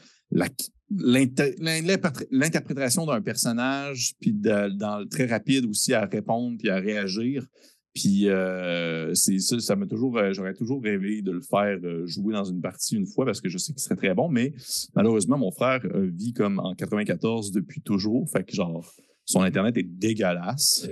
l'interprétation 2.30 3.06
d'un 3.06 3.20
personnage, 3.22 4.14
puis 4.20 4.32
de- 4.32 4.76
dans, 4.76 5.06
très 5.08 5.26
rapide 5.26 5.66
aussi 5.66 5.94
à 5.94 6.04
répondre, 6.04 6.56
puis 6.58 6.70
à 6.70 6.76
réagir. 6.76 7.46
Puis 7.94 8.28
euh, 8.28 9.14
c'est 9.14 9.38
ça, 9.38 9.58
ça 9.60 9.76
m'a 9.76 9.86
toujours, 9.86 10.18
euh, 10.18 10.32
j'aurais 10.32 10.54
toujours 10.54 10.82
rêvé 10.82 11.22
de 11.22 11.30
le 11.30 11.40
faire 11.40 11.78
euh, 11.84 12.04
jouer 12.06 12.34
dans 12.34 12.44
une 12.44 12.60
partie 12.60 12.96
une 12.96 13.06
fois 13.06 13.24
parce 13.24 13.40
que 13.40 13.48
je 13.48 13.56
sais 13.56 13.72
qu'il 13.72 13.82
serait 13.82 13.94
très 13.94 14.14
bon, 14.14 14.28
mais 14.28 14.52
malheureusement 14.96 15.38
mon 15.38 15.52
frère 15.52 15.80
vit 15.94 16.32
comme 16.32 16.58
en 16.58 16.74
94 16.74 17.52
depuis 17.52 17.82
toujours, 17.82 18.28
fait 18.28 18.42
que 18.42 18.52
genre 18.52 18.84
son 19.24 19.42
internet 19.42 19.76
est 19.76 19.84
dégueulasse. 19.84 20.88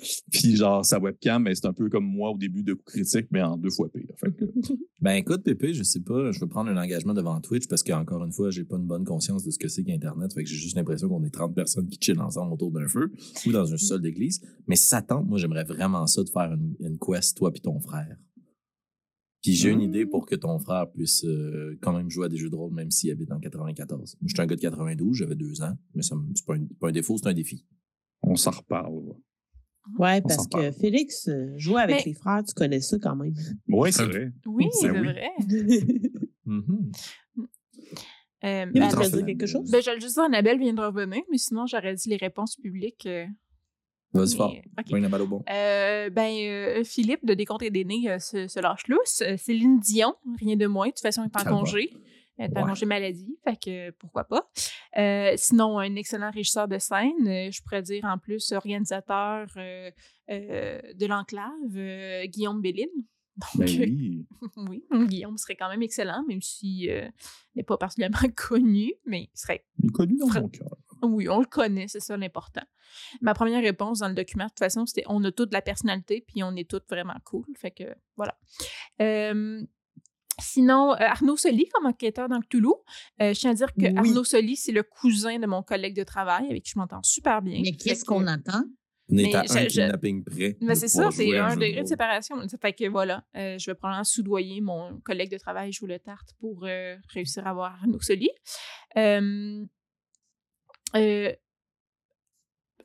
Puis 0.32 0.56
genre 0.56 0.84
sa 0.84 0.98
webcam, 0.98 1.46
c'est 1.54 1.66
un 1.66 1.72
peu 1.72 1.88
comme 1.88 2.04
moi 2.04 2.30
au 2.30 2.38
début 2.38 2.62
de 2.62 2.74
coup 2.74 2.84
critique, 2.84 3.26
mais 3.30 3.42
en 3.42 3.56
deux 3.56 3.70
fois 3.70 3.90
pire. 3.92 4.06
Fait 4.16 4.32
que, 4.32 4.44
Ben 5.00 5.12
écoute, 5.14 5.42
Pépé, 5.42 5.72
je 5.74 5.82
sais 5.82 6.00
pas, 6.00 6.30
je 6.32 6.40
veux 6.40 6.46
prendre 6.46 6.70
un 6.70 6.76
engagement 6.76 7.14
devant 7.14 7.40
Twitch 7.40 7.66
parce 7.68 7.82
qu'encore 7.82 8.24
une 8.24 8.32
fois, 8.32 8.50
j'ai 8.50 8.64
pas 8.64 8.76
une 8.76 8.86
bonne 8.86 9.04
conscience 9.04 9.44
de 9.44 9.50
ce 9.50 9.58
que 9.58 9.68
c'est 9.68 9.82
qu'Internet. 9.84 10.32
Fait 10.34 10.42
que 10.44 10.48
j'ai 10.48 10.56
juste 10.56 10.76
l'impression 10.76 11.08
qu'on 11.08 11.24
est 11.24 11.30
30 11.30 11.54
personnes 11.54 11.88
qui 11.88 11.98
chillent 12.00 12.18
ensemble 12.20 12.52
autour 12.52 12.70
d'un 12.70 12.86
feu 12.86 13.10
ou 13.46 13.52
dans 13.52 13.64
une 13.64 13.78
salle 13.78 14.00
d'église. 14.02 14.40
Mais 14.66 14.76
ça 14.76 15.00
tente, 15.02 15.26
moi, 15.26 15.38
j'aimerais 15.38 15.64
vraiment 15.64 16.06
ça 16.06 16.22
de 16.22 16.28
faire 16.28 16.52
une, 16.52 16.74
une 16.80 16.98
quest, 16.98 17.36
toi 17.36 17.50
puis 17.50 17.60
ton 17.62 17.80
frère. 17.80 18.16
Puis 19.42 19.54
j'ai 19.54 19.70
une 19.70 19.80
idée 19.80 20.04
pour 20.04 20.26
que 20.26 20.34
ton 20.34 20.58
frère 20.58 20.90
puisse 20.90 21.24
euh, 21.24 21.78
quand 21.80 21.94
même 21.96 22.10
jouer 22.10 22.26
à 22.26 22.28
des 22.28 22.36
jeux 22.36 22.50
de 22.50 22.56
rôle, 22.56 22.74
même 22.74 22.90
s'il 22.90 23.10
habite 23.10 23.32
en 23.32 23.40
94. 23.40 24.16
Moi, 24.20 24.28
je 24.28 24.34
suis 24.34 24.42
un 24.42 24.46
gars 24.46 24.54
de 24.56 24.60
92, 24.60 25.16
j'avais 25.16 25.34
deux 25.34 25.62
ans, 25.62 25.78
mais 25.94 26.02
ça 26.02 26.14
c'est 26.34 26.44
pas, 26.44 26.56
un- 26.56 26.66
pas 26.78 26.88
un 26.88 26.92
défaut, 26.92 27.16
c'est 27.16 27.26
un 27.28 27.32
défi. 27.32 27.64
on 28.22 28.36
s'en 28.36 28.50
reparle. 28.50 29.14
Ouais, 29.98 30.20
On 30.24 30.28
parce 30.28 30.46
que 30.46 30.70
Félix, 30.72 31.28
euh, 31.28 31.52
jouer 31.56 31.82
avec 31.82 31.96
Mais- 31.96 32.02
les 32.06 32.14
frères, 32.14 32.42
tu 32.46 32.54
connais 32.54 32.80
ça 32.80 32.98
quand 33.02 33.16
même. 33.16 33.34
Oui, 33.68 33.92
c'est 33.92 34.04
vrai. 34.04 34.30
Oui, 34.46 34.64
Ben 34.64 34.70
c'est 34.72 34.90
oui. 34.90 34.98
vrai. 35.00 35.30
Mhm. 36.46 36.90
Euh, 38.42 38.64
Il 38.66 38.72
ben, 38.72 38.88
voudrait 38.88 39.04
Annabelle- 39.04 39.10
dire 39.12 39.26
quelque 39.26 39.46
chose? 39.46 39.70
ben, 39.70 39.82
j'allais 39.82 40.00
juste 40.00 40.14
dire, 40.14 40.24
Annabelle 40.24 40.58
vient 40.58 40.72
de 40.72 40.80
revenir, 40.80 41.22
mais 41.30 41.36
sinon, 41.38 41.66
j'aurais 41.66 41.94
dit 41.94 42.08
les 42.08 42.16
réponses 42.16 42.56
publiques. 42.56 43.06
euh, 43.06 43.26
Vas-y 44.12 44.34
fort, 44.34 44.52
ok. 44.78 44.90
pogne 44.90 45.02
la 45.02 45.08
balle 45.08 45.22
au 45.22 45.26
bon. 45.28 45.44
Euh, 45.50 46.10
ben, 46.10 46.32
euh, 46.34 46.82
Philippe 46.82 47.24
de 47.24 47.34
Décompte 47.34 47.62
et 47.62 47.70
Déné 47.70 48.10
euh, 48.10 48.18
se, 48.18 48.48
se 48.48 48.58
lâche 48.58 48.88
lousse. 48.88 49.22
Céline 49.36 49.78
Dion, 49.78 50.14
rien 50.40 50.56
de 50.56 50.66
moins. 50.66 50.86
De 50.88 50.92
toute 50.92 51.00
façon, 51.02 51.22
elle 51.22 51.28
est 51.28 51.36
en 51.36 51.44
va. 51.60 51.60
Est 52.44 52.56
en 52.58 52.62
Ouais. 52.62 52.68
congé 52.68 52.86
maladie, 52.86 53.36
fait 53.44 53.56
que 53.56 53.90
pourquoi 53.92 54.24
pas. 54.24 54.50
Euh, 54.98 55.32
sinon, 55.36 55.78
un 55.78 55.94
excellent 55.96 56.30
régisseur 56.30 56.66
de 56.68 56.78
scène. 56.78 57.26
euh, 57.28 57.50
je 57.50 57.62
pourrais 57.62 57.82
dire 57.82 58.04
en 58.04 58.18
plus 58.18 58.52
organisateur 58.52 59.46
euh, 59.56 59.90
euh, 60.30 60.80
de 60.94 61.06
l'Enclave, 61.06 61.50
euh, 61.76 62.26
Guillaume 62.26 62.60
Bellil. 62.60 62.88
Ben 63.56 63.64
Donc, 63.66 63.70
euh, 63.70 63.84
oui. 63.86 64.26
oui, 64.92 65.06
Guillaume 65.06 65.38
serait 65.38 65.56
quand 65.56 65.68
même 65.70 65.82
excellent, 65.82 66.24
même 66.28 66.42
s'il 66.42 66.90
euh, 66.90 67.08
n'est 67.54 67.62
pas 67.62 67.78
particulièrement 67.78 68.18
connu, 68.36 68.92
mais 69.06 69.30
il 69.32 69.38
serait 69.38 69.64
Il 69.78 69.86
est 69.88 69.92
connu 69.92 70.16
dans 70.18 70.26
mon 70.26 70.48
cœur. 70.48 70.76
oui, 71.04 71.26
on 71.28 71.38
le 71.40 71.46
connaît, 71.46 71.88
c'est 71.88 72.00
ça 72.00 72.16
l'important. 72.18 72.64
Ma 73.22 73.32
première 73.32 73.62
réponse 73.62 74.00
dans 74.00 74.08
le 74.08 74.14
document, 74.14 74.44
de 74.44 74.50
toute 74.50 74.58
façon, 74.58 74.84
c'était 74.84 75.04
on 75.08 75.22
a 75.24 75.32
toute 75.32 75.52
la 75.54 75.62
personnalité, 75.62 76.22
puis 76.26 76.42
on 76.42 76.54
est 76.56 76.68
toutes 76.68 76.88
vraiment 76.90 77.16
cool. 77.24 77.46
Fait 77.56 77.70
que 77.70 77.84
voilà. 78.16 78.36
Euh, 79.00 79.62
sinon, 80.40 80.92
euh, 80.92 80.96
Arnaud 81.00 81.36
Soli, 81.36 81.66
comme 81.72 81.86
enquêteur 81.86 82.28
dans 82.28 82.40
Cthulhu, 82.40 82.68
euh, 83.20 83.32
je 83.34 83.38
tiens 83.40 83.50
à 83.50 83.54
dire 83.54 83.72
que 83.74 83.82
Oui. 83.86 83.96
Arnaud 83.96 84.24
Soli, 84.24 84.56
c'est 84.56 84.72
le 84.72 84.82
cousin 84.82 85.38
de 85.38 85.46
mon 85.46 85.62
collègue 85.62 85.94
de 85.96 86.04
travail 86.04 86.46
avec 86.50 86.62
qui 86.64 86.72
je 86.74 86.78
m'entends 86.78 87.02
super 87.02 87.42
bien. 87.42 87.60
Mais 87.62 87.72
qu'est-ce 87.72 88.04
que- 88.04 88.08
qu'on 88.08 88.26
attend? 88.26 88.64
On 89.12 89.16
est 89.18 89.24
Mais 89.24 89.34
à 89.34 89.40
un 89.40 89.44
je- 89.44 89.66
kidnapping 89.66 90.22
près. 90.22 90.56
Mais 90.60 90.76
c'est 90.76 90.86
ça, 90.86 91.10
c'est 91.10 91.36
un 91.36 91.56
de 91.56 91.60
degré 91.60 91.82
de 91.82 91.88
séparation. 91.88 92.36
Fait 92.62 92.72
que 92.72 92.88
voilà, 92.88 93.24
euh, 93.36 93.58
je 93.58 93.68
vais 93.70 93.74
probablement 93.74 94.04
soudoyer 94.04 94.60
mon 94.60 95.00
collègue 95.00 95.32
de 95.32 95.38
travail, 95.38 95.72
joue 95.72 95.86
le 95.86 95.98
tarte, 95.98 96.28
pour 96.38 96.60
euh, 96.64 96.96
réussir 97.12 97.44
à 97.44 97.50
avoir 97.50 97.72
Arnaud 97.74 98.00
Soli. 98.00 98.30
Euh, 98.96 99.64
euh, 100.94 101.32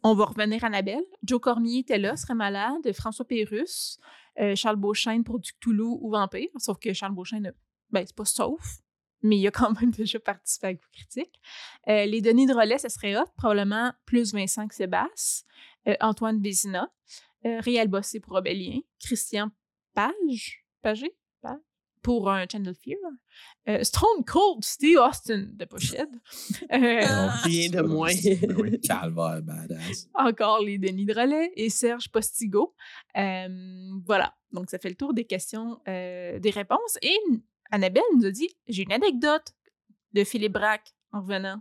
on 0.03 0.14
va 0.14 0.25
revenir 0.25 0.64
à 0.64 0.67
Annabelle. 0.67 1.03
Joe 1.24 1.40
Cormier 1.40 1.80
était 1.80 1.98
là, 1.98 2.16
serait 2.16 2.35
malade. 2.35 2.92
François 2.93 3.25
Pérusse, 3.25 4.00
euh, 4.40 4.56
Charles 4.56 4.76
Beauchesne 4.78 5.24
pour 5.24 5.40
du 5.40 5.54
Cthulhu 5.54 5.84
ou 5.84 6.12
Vampire. 6.12 6.50
Sauf 6.58 6.78
que 6.80 6.94
Charles 6.94 7.14
Beauchesne, 7.14 7.54
ben, 7.90 8.04
c'est 8.06 8.16
pas 8.16 8.26
sauf, 8.26 8.80
mais 9.22 9.38
il 9.38 9.48
a 9.48 9.52
quand 9.52 9.80
même 9.80 9.92
déjà 9.98 10.20
participé 10.20 10.68
à 10.68 10.74
Coup 10.74 10.88
Critique. 10.92 11.42
Euh, 11.88 12.06
les 12.06 12.22
Denis 12.22 12.46
de 12.46 12.54
relais, 12.54 12.78
ça 12.78 12.90
serait 12.90 13.16
hot, 13.18 13.26
probablement 13.38 13.94
plus 14.06 14.34
Vincent 14.34 14.68
que 14.68 14.76
Sébastien. 14.76 15.48
Euh, 15.88 15.96
Antoine 16.02 16.42
Vézina, 16.42 16.92
Réal 17.44 17.88
Bossé 17.88 18.20
pour 18.20 18.34
Obélien, 18.34 18.80
Christian 19.00 19.52
Page, 19.94 20.66
Pagé, 20.82 21.16
pour 22.06 22.30
un 22.30 22.45
Channel 22.48 22.75
Fear, 22.75 23.00
euh, 23.67 23.84
Stone 23.84 24.24
Cold 24.27 24.64
Steve 24.64 25.00
Austin 25.00 25.48
de 25.51 25.66
Pochette, 25.66 26.08
Euh, 26.72 27.27
Rien 27.43 27.69
de 27.72 27.82
moins. 27.82 28.11
Ben 28.14 28.56
oui, 28.59 28.80
calvaire, 28.88 29.42
badass. 29.42 30.08
encore 30.14 30.61
les 30.64 30.77
Denis 30.77 31.06
de 31.06 31.14
relais 31.16 31.51
et 31.56 31.72
Serge 31.72 32.09
Postigo. 32.11 32.75
Euh, 33.17 33.48
voilà, 34.06 34.35
donc 34.51 34.69
ça 34.69 34.77
fait 34.77 34.90
le 34.90 34.95
tour 34.95 35.16
des 35.16 35.25
questions, 35.25 35.80
euh, 35.88 36.38
des 36.38 36.51
réponses. 36.51 37.00
Et 37.01 37.17
Annabelle 37.72 38.03
nous 38.16 38.25
a 38.27 38.32
dit 38.32 38.50
j'ai 38.67 38.84
une 38.84 38.93
anecdote 38.93 39.53
de 40.14 40.24
Philippe 40.24 40.53
Braque 40.53 40.93
en 41.11 41.22
revenant. 41.22 41.59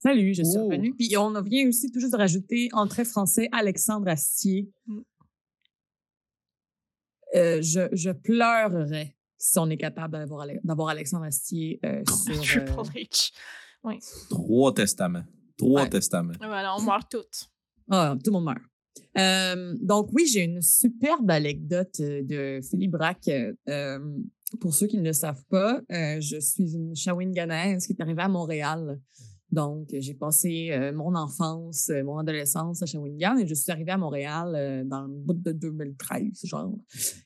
Salut, 0.00 0.34
je 0.34 0.42
suis 0.42 0.58
Oh. 0.58 0.66
revenue. 0.66 0.94
Puis 0.94 1.16
on 1.16 1.40
vient 1.40 1.66
aussi 1.66 1.90
tout 1.90 2.00
juste 2.00 2.12
de 2.12 2.18
rajouter 2.18 2.68
en 2.72 2.86
très 2.86 3.06
français 3.06 3.48
Alexandre 3.52 4.08
Astier. 4.08 4.70
Mm. 4.86 5.00
Euh, 7.34 7.62
je, 7.62 7.88
je 7.92 8.10
pleurerais 8.10 9.16
si 9.38 9.58
on 9.58 9.70
est 9.70 9.76
capable 9.76 10.12
d'avoir 10.18 10.42
Ale- 10.42 10.60
d'avoir 10.64 10.88
Alexandre 10.90 11.24
Astier 11.24 11.78
euh, 11.84 12.02
sur. 12.42 12.60
euh, 12.62 12.82
Triple 12.84 12.98
H. 12.98 13.30
Trois 14.28 14.74
testaments. 14.74 15.24
Trois 15.56 15.82
Ouais. 15.82 15.88
testaments. 15.88 16.34
Voilà, 16.40 16.74
on 16.76 16.82
meurt 16.82 17.10
toutes. 17.10 17.48
Ah, 17.90 18.14
tout 18.22 18.30
le 18.30 18.32
monde 18.32 18.44
meurt. 18.44 18.58
Euh, 19.16 19.74
donc 19.80 20.10
oui, 20.12 20.26
j'ai 20.26 20.44
une 20.44 20.60
superbe 20.62 21.30
anecdote 21.30 21.96
euh, 22.00 22.22
de 22.22 22.60
Philippe 22.68 22.92
Braque. 22.92 23.30
Euh, 23.68 23.98
pour 24.60 24.74
ceux 24.74 24.86
qui 24.86 24.98
ne 24.98 25.04
le 25.04 25.12
savent 25.12 25.44
pas, 25.50 25.80
euh, 25.92 26.20
je 26.20 26.38
suis 26.40 26.72
une 26.74 26.94
Shawinigannaise 26.96 27.86
qui 27.86 27.92
est 27.92 28.00
arrivée 28.02 28.22
à 28.22 28.28
Montréal. 28.28 29.00
Donc, 29.50 29.88
j'ai 29.92 30.12
passé 30.12 30.70
euh, 30.72 30.92
mon 30.92 31.14
enfance, 31.14 31.88
euh, 31.88 32.04
mon 32.04 32.18
adolescence 32.18 32.82
à 32.82 32.86
Shawinigan 32.86 33.38
et 33.38 33.46
je 33.46 33.54
suis 33.54 33.72
arrivée 33.72 33.92
à 33.92 33.96
Montréal 33.96 34.52
euh, 34.54 34.84
dans 34.84 35.02
le 35.02 35.14
bout 35.14 35.32
de 35.32 35.52
2013, 35.52 36.44
genre. 36.44 36.78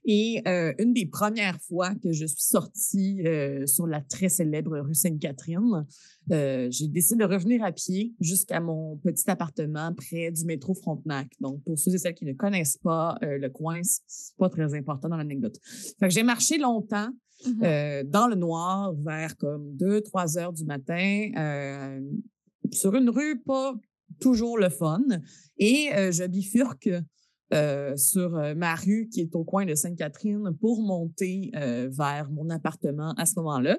Et 0.05 0.43
une 0.79 0.93
des 0.93 1.07
premières 1.07 1.61
fois 1.61 1.95
que 1.97 2.13
je 2.13 2.27
suis 2.27 2.43
sortie 2.43 3.23
sur 3.67 3.87
la 3.87 4.01
très 4.01 4.29
célèbre 4.29 4.79
rue 4.79 4.95
Sainte-Catherine, 4.95 5.87
euh, 6.31 6.69
j'ai 6.71 6.87
décidé 6.89 7.25
de 7.25 7.29
revenir 7.29 7.65
à 7.65 7.73
pied 7.73 8.13
jusqu'à 8.21 8.61
mon 8.61 8.97
petit 8.99 9.29
appartement 9.31 9.93
près 9.95 10.31
du 10.31 10.45
métro 10.45 10.75
Frontenac. 10.75 11.29
Donc, 11.41 11.63
pour 11.65 11.79
ceux 11.79 11.95
et 11.95 11.99
celles 11.99 12.15
qui 12.15 12.25
ne 12.25 12.33
connaissent 12.33 12.79
pas 12.79 13.19
euh, 13.23 13.39
le 13.39 13.51
coin, 13.51 13.81
c'est 13.83 14.37
pas 14.37 14.49
très 14.49 14.75
important 14.75 15.09
dans 15.09 15.17
l'anecdote. 15.17 15.57
Fait 15.99 16.09
que 16.09 16.15
j'ai 16.15 16.23
marché 16.23 16.59
longtemps 16.59 17.11
Mhm. 17.45 17.65
euh, 17.65 18.05
dans 18.07 18.29
le 18.29 18.37
noir 18.37 18.95
vers 18.95 19.37
comme 19.37 19.75
2-3 19.77 20.39
heures 20.39 20.53
du 20.53 20.65
matin 20.65 21.29
sur 22.71 22.95
une 22.95 23.11
rue 23.11 23.41
pas 23.41 23.75
toujours 24.21 24.59
le 24.59 24.69
fun. 24.69 25.03
Et 25.59 25.89
je 25.93 26.25
bifurque 26.29 26.89
euh, 27.53 27.97
sur 27.97 28.37
euh, 28.37 28.55
ma 28.55 28.75
rue 28.75 29.09
qui 29.13 29.21
est 29.21 29.35
au 29.35 29.45
coin 29.45 29.67
de 29.67 29.75
Sainte-Catherine 29.75 30.57
pour 30.59 30.81
monter 30.81 31.51
euh, 31.55 31.89
vers 31.91 32.31
mon 32.31 32.49
appartement 32.49 33.13
à 33.19 33.27
ce 33.27 33.35
moment-là. 33.41 33.79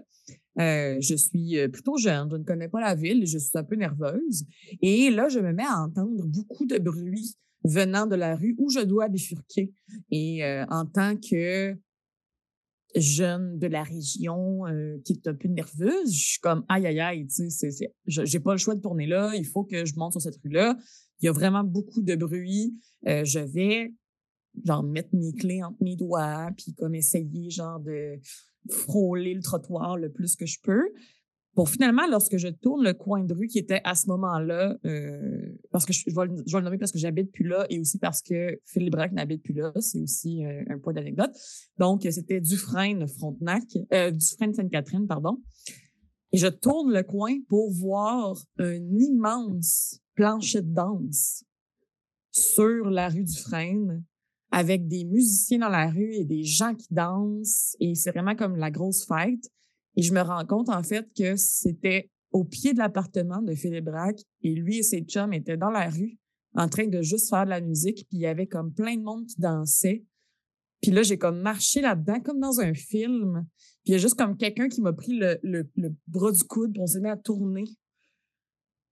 Je 0.58 1.16
suis 1.16 1.68
plutôt 1.69 1.98
jeune, 1.98 2.30
je 2.30 2.38
ne 2.38 2.43
connais 2.43 2.69
pas 2.69 2.82
la 2.82 2.93
ville, 2.93 3.26
je 3.26 3.40
suis 3.40 3.58
un 3.58 3.64
peu 3.64 3.76
nerveuse. 3.76 4.45
Et 4.84 5.10
là, 5.10 5.27
je 5.27 5.40
me 5.40 5.52
mets 5.52 5.66
à 5.66 5.82
entendre 5.82 6.24
beaucoup 6.27 6.68
de 6.68 6.77
bruit 6.77 7.35
venant 7.64 8.06
de 8.06 8.16
la 8.16 8.35
rue 8.35 8.53
où 8.60 8.69
je 8.69 8.82
dois 8.82 9.10
bifurquer. 9.10 9.74
Et 10.11 10.43
en 10.69 10.85
tant 10.85 11.16
que 11.16 11.76
jeune 12.95 13.58
de 13.58 13.66
la 13.66 13.82
région 13.82 14.61
qui 15.03 15.14
est 15.14 15.27
un 15.27 15.34
peu 15.34 15.48
nerveuse, 15.48 16.14
je 16.14 16.24
suis 16.24 16.40
comme 16.40 16.64
aïe 16.69 16.85
aïe 16.85 17.00
aïe, 17.00 17.26
tu 17.26 17.50
sais, 17.50 17.69
j'ai 18.06 18.40
pas 18.40 18.52
le 18.52 18.60
choix 18.60 18.76
de 18.76 18.82
tourner 18.82 19.08
là, 19.08 19.32
il 19.34 19.48
faut 19.48 19.64
que 19.64 19.85
je 19.85 19.95
monte 19.95 20.11
sur 20.11 20.22
cette 20.22 20.38
rue-là. 20.43 20.77
Il 21.24 21.27
y 21.27 21.30
a 21.30 21.32
vraiment 21.32 21.64
beaucoup 21.64 22.02
de 22.02 22.16
bruit. 22.16 22.76
Euh, 23.08 23.24
je 23.24 23.40
vais 23.40 23.93
genre 24.66 24.84
mettre 24.84 25.10
mes 25.14 25.32
clés 25.32 25.64
entre 25.64 25.82
mes 25.82 25.95
doigts, 25.95 26.50
puis 26.58 26.74
comme 26.74 26.95
essayer 26.95 27.50
genre 27.50 27.80
de 27.80 28.19
frôler 28.69 29.34
le 29.34 29.42
trottoir 29.42 29.98
le 29.98 30.11
plus 30.11 30.35
que 30.35 30.45
je 30.45 30.60
peux. 30.61 30.84
Pour 31.56 31.69
finalement, 31.69 32.08
lorsque 32.10 32.35
je 32.35 32.50
tourne 32.50 32.84
le 32.84 32.93
coin 32.93 33.24
de 33.24 33.34
rue 33.34 33.48
qui 33.48 33.58
était 33.58 33.80
à 33.85 33.95
ce 33.95 34.08
moment-là, 34.08 34.76
euh, 34.85 35.56
parce 35.72 35.85
que 35.85 35.93
je, 35.93 36.03
je 36.08 36.16
vais, 36.16 36.26
le- 36.26 36.61
nommer 36.61 36.77
parce 36.77 36.92
que 36.92 36.98
j'habite 37.00 37.32
plus 37.32 37.48
là 37.48 37.66
et 37.69 37.80
aussi 37.80 38.00
parce 38.00 38.22
que 38.22 38.60
Philippe 38.66 38.92
Braque 38.92 39.14
n'habite 39.14 39.43
plus 39.43 39.53
là, 39.53 39.72
c'est 39.80 40.00
aussi 40.00 40.45
euh, 40.45 40.64
un 40.69 40.77
point 40.77 40.93
d'anecdote. 40.93 41.32
Donc, 41.77 42.06
c'était 42.11 42.42
Dufresne 42.42 43.08
Frontenac, 43.08 43.64
euh, 43.93 44.11
Dufresne 44.11 44.53
Sainte-Catherine, 44.53 45.08
pardon. 45.08 45.42
Et 46.34 46.38
je 46.38 46.48
tourne 46.48 46.92
le 46.92 47.03
coin 47.03 47.34
pour 47.48 47.72
voir 47.72 48.35
un 48.58 48.82
immense 49.00 50.02
plancher 50.16 50.61
de 50.61 50.74
danse 50.74 51.43
sur 52.32 52.90
la 52.90 53.09
rue 53.09 53.24
Dufresne 53.24 54.03
avec 54.51 54.88
des 54.88 55.03
musiciens 55.03 55.59
dans 55.59 55.69
la 55.69 55.90
rue 55.90 56.14
et 56.14 56.25
des 56.25 56.43
gens 56.43 56.75
qui 56.75 56.88
dansent. 56.92 57.75
Et 57.80 57.95
c'est 57.95 58.11
vraiment 58.11 58.35
comme 58.35 58.56
la 58.56 58.69
grosse 58.69 59.06
fête. 59.06 59.50
Et 59.95 60.03
je 60.03 60.14
me 60.14 60.22
rends 60.22 60.45
compte, 60.45 60.69
en 60.69 60.83
fait, 60.83 61.08
que 61.17 61.35
c'était 61.35 62.11
au 62.32 62.43
pied 62.43 62.74
de 62.74 62.77
l'appartement 62.77 63.42
de 63.42 63.56
Philippe 63.56 63.85
Braque 63.85 64.22
et 64.42 64.53
lui 64.53 64.77
et 64.80 64.83
ses 64.83 65.01
chums 65.01 65.33
étaient 65.33 65.58
dans 65.58 65.72
la 65.72 65.90
rue 65.90 66.17
en 66.56 66.67
train 66.67 66.88
de 66.88 67.01
juste 67.01 67.30
faire 67.30 67.45
de 67.45 67.50
la 67.50 67.61
musique. 67.61 68.08
Puis 68.09 68.17
il 68.17 68.22
y 68.22 68.27
avait 68.27 68.45
comme 68.45 68.72
plein 68.72 68.95
de 68.95 69.01
monde 69.01 69.25
qui 69.25 69.40
dansait. 69.40 70.03
Puis 70.82 70.92
là, 70.92 71.01
j'ai 71.01 71.17
comme 71.17 71.42
marché 71.42 71.82
là-dedans, 71.82 72.19
comme 72.19 72.40
dans 72.40 72.59
un 72.59 72.75
film. 72.75 73.48
Puis 73.83 73.85
il 73.85 73.92
y 73.93 73.95
a 73.95 73.98
juste 73.98 74.16
comme 74.16 74.38
quelqu'un 74.38 74.67
qui 74.67 74.82
m'a 74.82 74.93
pris 74.93 75.17
le, 75.17 75.40
le, 75.42 75.67
le 75.75 75.95
bras 76.08 76.32
du 76.32 76.43
coude, 76.43 76.74
puis 76.74 76.82
on 76.82 76.88
s'est 76.88 77.00
mis 77.00 77.09
à 77.09 77.17
tourner. 77.17 77.66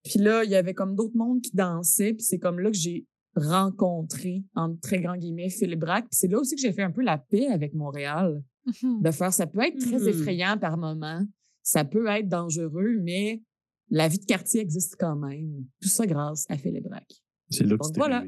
Puis 0.05 0.19
là, 0.19 0.45
il 0.45 0.51
y 0.51 0.55
avait 0.57 0.75
comme 0.75 0.95
d'autres 0.97 1.17
mondes 1.17 1.41
qui 1.43 1.55
dansaient, 1.55 2.15
puis 2.15 2.23
c'est 2.23 2.39
comme 2.39 2.59
là 2.61 2.71
que 2.71 2.77
j'ai 2.77 3.07
rencontré, 3.37 4.43
en 4.55 4.75
très 4.77 5.01
grands 5.01 5.17
guillemets, 5.17 5.51
Philippe 5.51 5.81
Braque. 5.81 6.05
Puis 6.11 6.19
c'est 6.19 6.29
là 6.29 6.39
aussi 6.39 6.55
que 6.57 6.61
j'ai 6.63 6.73
fait 6.73 6.83
un 6.83 6.91
peu 6.91 7.03
la 7.03 7.19
paix 7.19 7.47
avec 7.49 7.75
Montréal. 7.75 8.43
Mhm. 8.83 9.03
De 9.03 9.11
faire, 9.11 9.33
ça 9.33 9.47
peut 9.47 9.61
être 9.61 9.79
très 9.79 9.99
Mhm. 9.99 10.09
effrayant 10.09 10.59
par 10.59 10.77
moment, 10.77 11.25
ça 11.63 11.85
peut 11.85 12.07
être 12.09 12.29
dangereux, 12.29 12.99
mais 13.03 13.43
la 13.89 14.09
vie 14.09 14.19
de 14.19 14.25
quartier 14.25 14.61
existe 14.61 14.97
quand 14.99 15.17
même. 15.17 15.65
Tout 15.81 15.89
ça 15.89 16.07
grâce 16.07 16.45
à 16.49 16.57
Philippe 16.57 16.85
Braque. 16.85 17.13
C'est 17.51 17.65
là 17.65 17.77
que 17.79 17.85
c'était 17.87 17.99
voilà. 18.01 18.25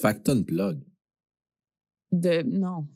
Fait 0.00 0.14
que 0.14 0.22
t'as 0.22 0.34
une 0.34 0.44
plug. 0.44 0.80
De, 2.12 2.42
non. 2.42 2.86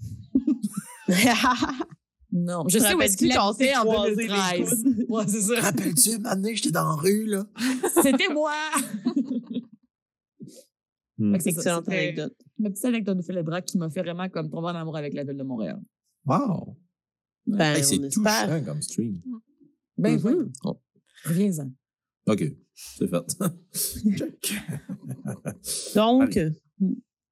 Non, 2.35 2.65
je 2.67 2.78
sais 2.78 2.94
où 2.94 3.02
est-ce 3.02 3.12
rappelles-tu 3.12 3.17
qu'il 3.19 3.33
c'est 3.33 3.39
en 3.77 3.83
croisé 3.85 4.17
les 4.17 4.27
2013. 4.28 4.85
Ouais, 5.09 5.25
c'est 5.28 5.41
ça. 5.43 5.61
Rappelles-tu, 5.61 6.19
maintenant, 6.19 6.49
j'étais 6.55 6.70
dans 6.70 6.89
la 6.89 6.94
rue, 6.94 7.27
là? 7.27 7.44
C'était 8.02 8.33
moi! 8.33 8.55
Hmm. 11.19 11.35
Excellente 11.35 11.89
anecdote. 11.89 12.35
Ma 12.59 12.70
petite 12.70 12.85
anecdote 12.86 13.19
de 13.19 13.23
Philippe 13.23 13.44
Braque 13.44 13.67
qui 13.67 13.77
m'a 13.78 13.91
fait 13.91 14.02
vraiment 14.02 14.28
comme 14.28 14.49
tomber 14.51 14.69
en 14.69 14.75
amour 14.77 14.97
avec 14.97 15.15
la 15.15 15.25
ville 15.25 15.36
de 15.36 15.43
Montréal. 15.43 15.81
Wow! 16.27 16.77
Ben, 17.47 17.75
Hey, 17.77 17.85
c'est 17.85 17.99
touchant 18.09 18.62
comme 18.65 18.81
stream. 18.83 19.20
Ben, 19.99 20.19
Mhm. 20.19 20.52
oui. 20.65 20.73
Reviens-en. 21.25 21.70
OK, 22.28 22.44
c'est 22.75 23.09
fait. 23.09 23.39
Donc, 25.94 26.39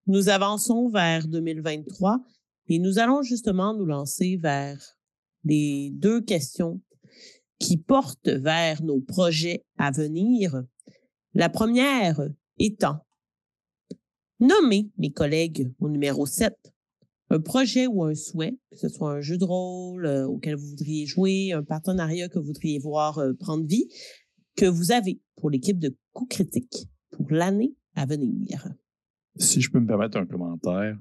nous 0.07 0.29
avançons 0.29 0.89
vers 0.91 1.27
2023 1.27 2.23
et 2.71 2.79
nous 2.79 2.99
allons 3.01 3.23
justement 3.23 3.75
nous 3.75 3.85
lancer 3.85 4.37
vers 4.37 4.97
les 5.45 5.91
deux 5.91 6.21
questions 6.21 6.81
qui 7.59 7.77
portent 7.77 8.29
vers 8.29 8.83
nos 8.83 9.01
projets 9.01 9.67
à 9.77 9.91
venir. 9.91 10.63
La 11.35 11.49
première 11.49 12.21
étant, 12.59 13.05
nommez 14.39 14.91
mes 14.99 15.11
collègues 15.11 15.73
au 15.81 15.89
numéro 15.89 16.27
7 16.27 16.57
un 17.33 17.41
projet 17.41 17.87
ou 17.87 18.03
un 18.05 18.15
souhait, 18.15 18.59
que 18.71 18.77
ce 18.77 18.89
soit 18.89 19.13
un 19.13 19.21
jeu 19.21 19.39
de 19.39 19.45
rôle 19.45 20.05
euh, 20.05 20.27
auquel 20.27 20.57
vous 20.57 20.67
voudriez 20.67 21.07
jouer, 21.07 21.53
un 21.53 21.63
partenariat 21.63 22.29
que 22.29 22.41
vous 22.41 22.47
voudriez 22.47 22.81
voir 22.81 23.19
euh, 23.19 23.33
prendre 23.35 23.65
vie, 23.67 23.87
que 24.57 24.67
vous 24.67 24.91
avez 24.91 25.21
pour 25.37 25.49
l'équipe 25.49 25.79
de 25.79 25.97
coup 26.13 26.27
critique 26.27 26.89
pour 27.13 27.31
l'année 27.31 27.77
à 27.95 28.05
venir. 28.05 28.69
Si 29.37 29.61
je 29.61 29.71
peux 29.71 29.79
me 29.79 29.87
permettre 29.87 30.19
un 30.19 30.27
commentaire, 30.27 30.99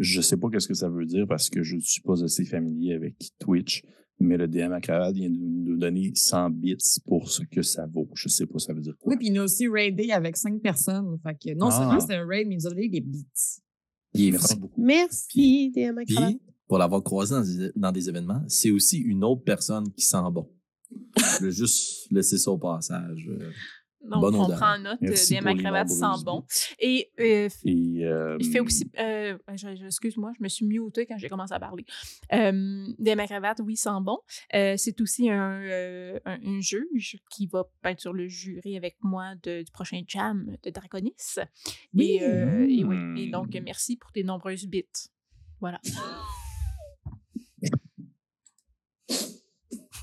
je 0.00 0.20
sais 0.20 0.36
pas 0.36 0.48
qu'est-ce 0.50 0.68
que 0.68 0.74
ça 0.74 0.88
veut 0.88 1.06
dire 1.06 1.26
parce 1.28 1.50
que 1.50 1.62
je 1.62 1.76
ne 1.76 1.80
suis 1.80 2.02
pas 2.02 2.22
assez 2.22 2.44
familier 2.44 2.94
avec 2.94 3.16
Twitch, 3.38 3.82
mais 4.20 4.36
le 4.36 4.48
DM 4.48 4.72
à 4.72 4.80
cravate 4.80 5.14
vient 5.14 5.30
de 5.30 5.36
nous 5.36 5.76
donner 5.76 6.10
100 6.14 6.50
bits 6.50 6.76
pour 7.06 7.30
ce 7.30 7.42
que 7.44 7.62
ça 7.62 7.86
vaut. 7.86 8.08
Je 8.14 8.28
sais 8.28 8.46
pas 8.46 8.58
ça 8.58 8.72
veut 8.72 8.80
dire 8.80 8.94
quoi. 8.98 9.12
Oui, 9.12 9.16
puis 9.18 9.28
il 9.28 9.32
nous 9.32 9.42
a 9.42 9.44
aussi 9.44 9.68
raidé 9.68 10.10
avec 10.10 10.36
cinq 10.36 10.60
personnes. 10.60 11.18
Fait 11.22 11.34
que 11.34 11.54
non 11.56 11.68
Ah. 11.70 11.78
seulement 11.78 12.00
c'était 12.00 12.14
un 12.16 12.26
raid, 12.26 12.46
mais 12.48 12.54
il 12.54 12.58
nous 12.58 12.66
a 12.66 12.70
donné 12.70 12.88
des. 12.88 13.04
Il 14.14 14.28
est 14.28 14.30
Merci 14.32 14.54
fin. 14.54 14.60
beaucoup. 14.60 14.82
Merci, 14.82 15.70
DM 15.70 15.94
Cravate. 16.06 16.06
Puis, 16.06 16.40
pour 16.66 16.78
l'avoir 16.78 17.02
croisé 17.02 17.34
dans 17.34 17.42
des, 17.42 17.70
dans 17.76 17.92
des 17.92 18.08
événements, 18.08 18.42
c'est 18.48 18.70
aussi 18.70 18.98
une 18.98 19.22
autre 19.24 19.42
personne 19.44 19.90
qui 19.92 20.04
sent 20.04 20.16
bon. 20.32 20.50
Je 21.16 21.44
vais 21.46 21.52
juste 21.52 22.10
laisser 22.10 22.38
ça 22.38 22.50
au 22.50 22.58
passage. 22.58 23.28
Euh. 24.04 24.08
Donc, 24.10 24.34
on 24.34 24.44
odeur. 24.44 24.56
prend 24.58 24.78
note 24.78 24.98
Merci 25.00 25.34
des 25.34 25.40
nombreuses 25.40 25.88
sent 25.88 26.24
bon. 26.24 26.40
bits. 26.40 26.44
Et 26.78 27.10
euh, 27.20 27.48
Et, 27.64 28.04
euh, 28.04 28.36
il 28.40 28.50
fait 28.50 28.60
aussi. 28.60 28.90
euh, 28.98 29.36
Excuse-moi, 29.86 30.32
je 30.38 30.42
me 30.42 30.48
suis 30.48 30.66
mutée 30.66 31.04
quand 31.06 31.18
j'ai 31.18 31.28
commencé 31.28 31.52
à 31.52 31.58
parler. 31.60 31.84
Euh, 32.32 32.86
des 32.98 33.16
cravate, 33.26 33.60
oui, 33.64 33.76
sent 33.76 33.90
bon. 34.02 34.18
Euh, 34.54 34.74
c'est 34.76 35.00
aussi 35.00 35.28
un, 35.30 35.60
euh, 35.62 36.18
un, 36.24 36.38
un 36.44 36.60
juge 36.60 37.18
qui 37.30 37.46
va 37.46 37.64
être 37.84 38.00
sur 38.00 38.12
le 38.12 38.28
jury 38.28 38.76
avec 38.76 38.96
moi 39.02 39.34
de- 39.42 39.62
du 39.62 39.70
prochain 39.72 40.00
jam 40.06 40.56
de 40.62 40.70
Draconis. 40.70 41.14
Et, 41.98 42.22
euh, 42.22 42.66
et 42.68 42.84
oui. 42.84 42.96
Hmm. 42.96 43.16
Et 43.16 43.30
donc, 43.30 43.48
merci 43.64 43.96
pour 43.96 44.12
tes 44.12 44.22
nombreuses 44.22 44.66
bits. 44.66 44.84
Voilà. 45.60 45.80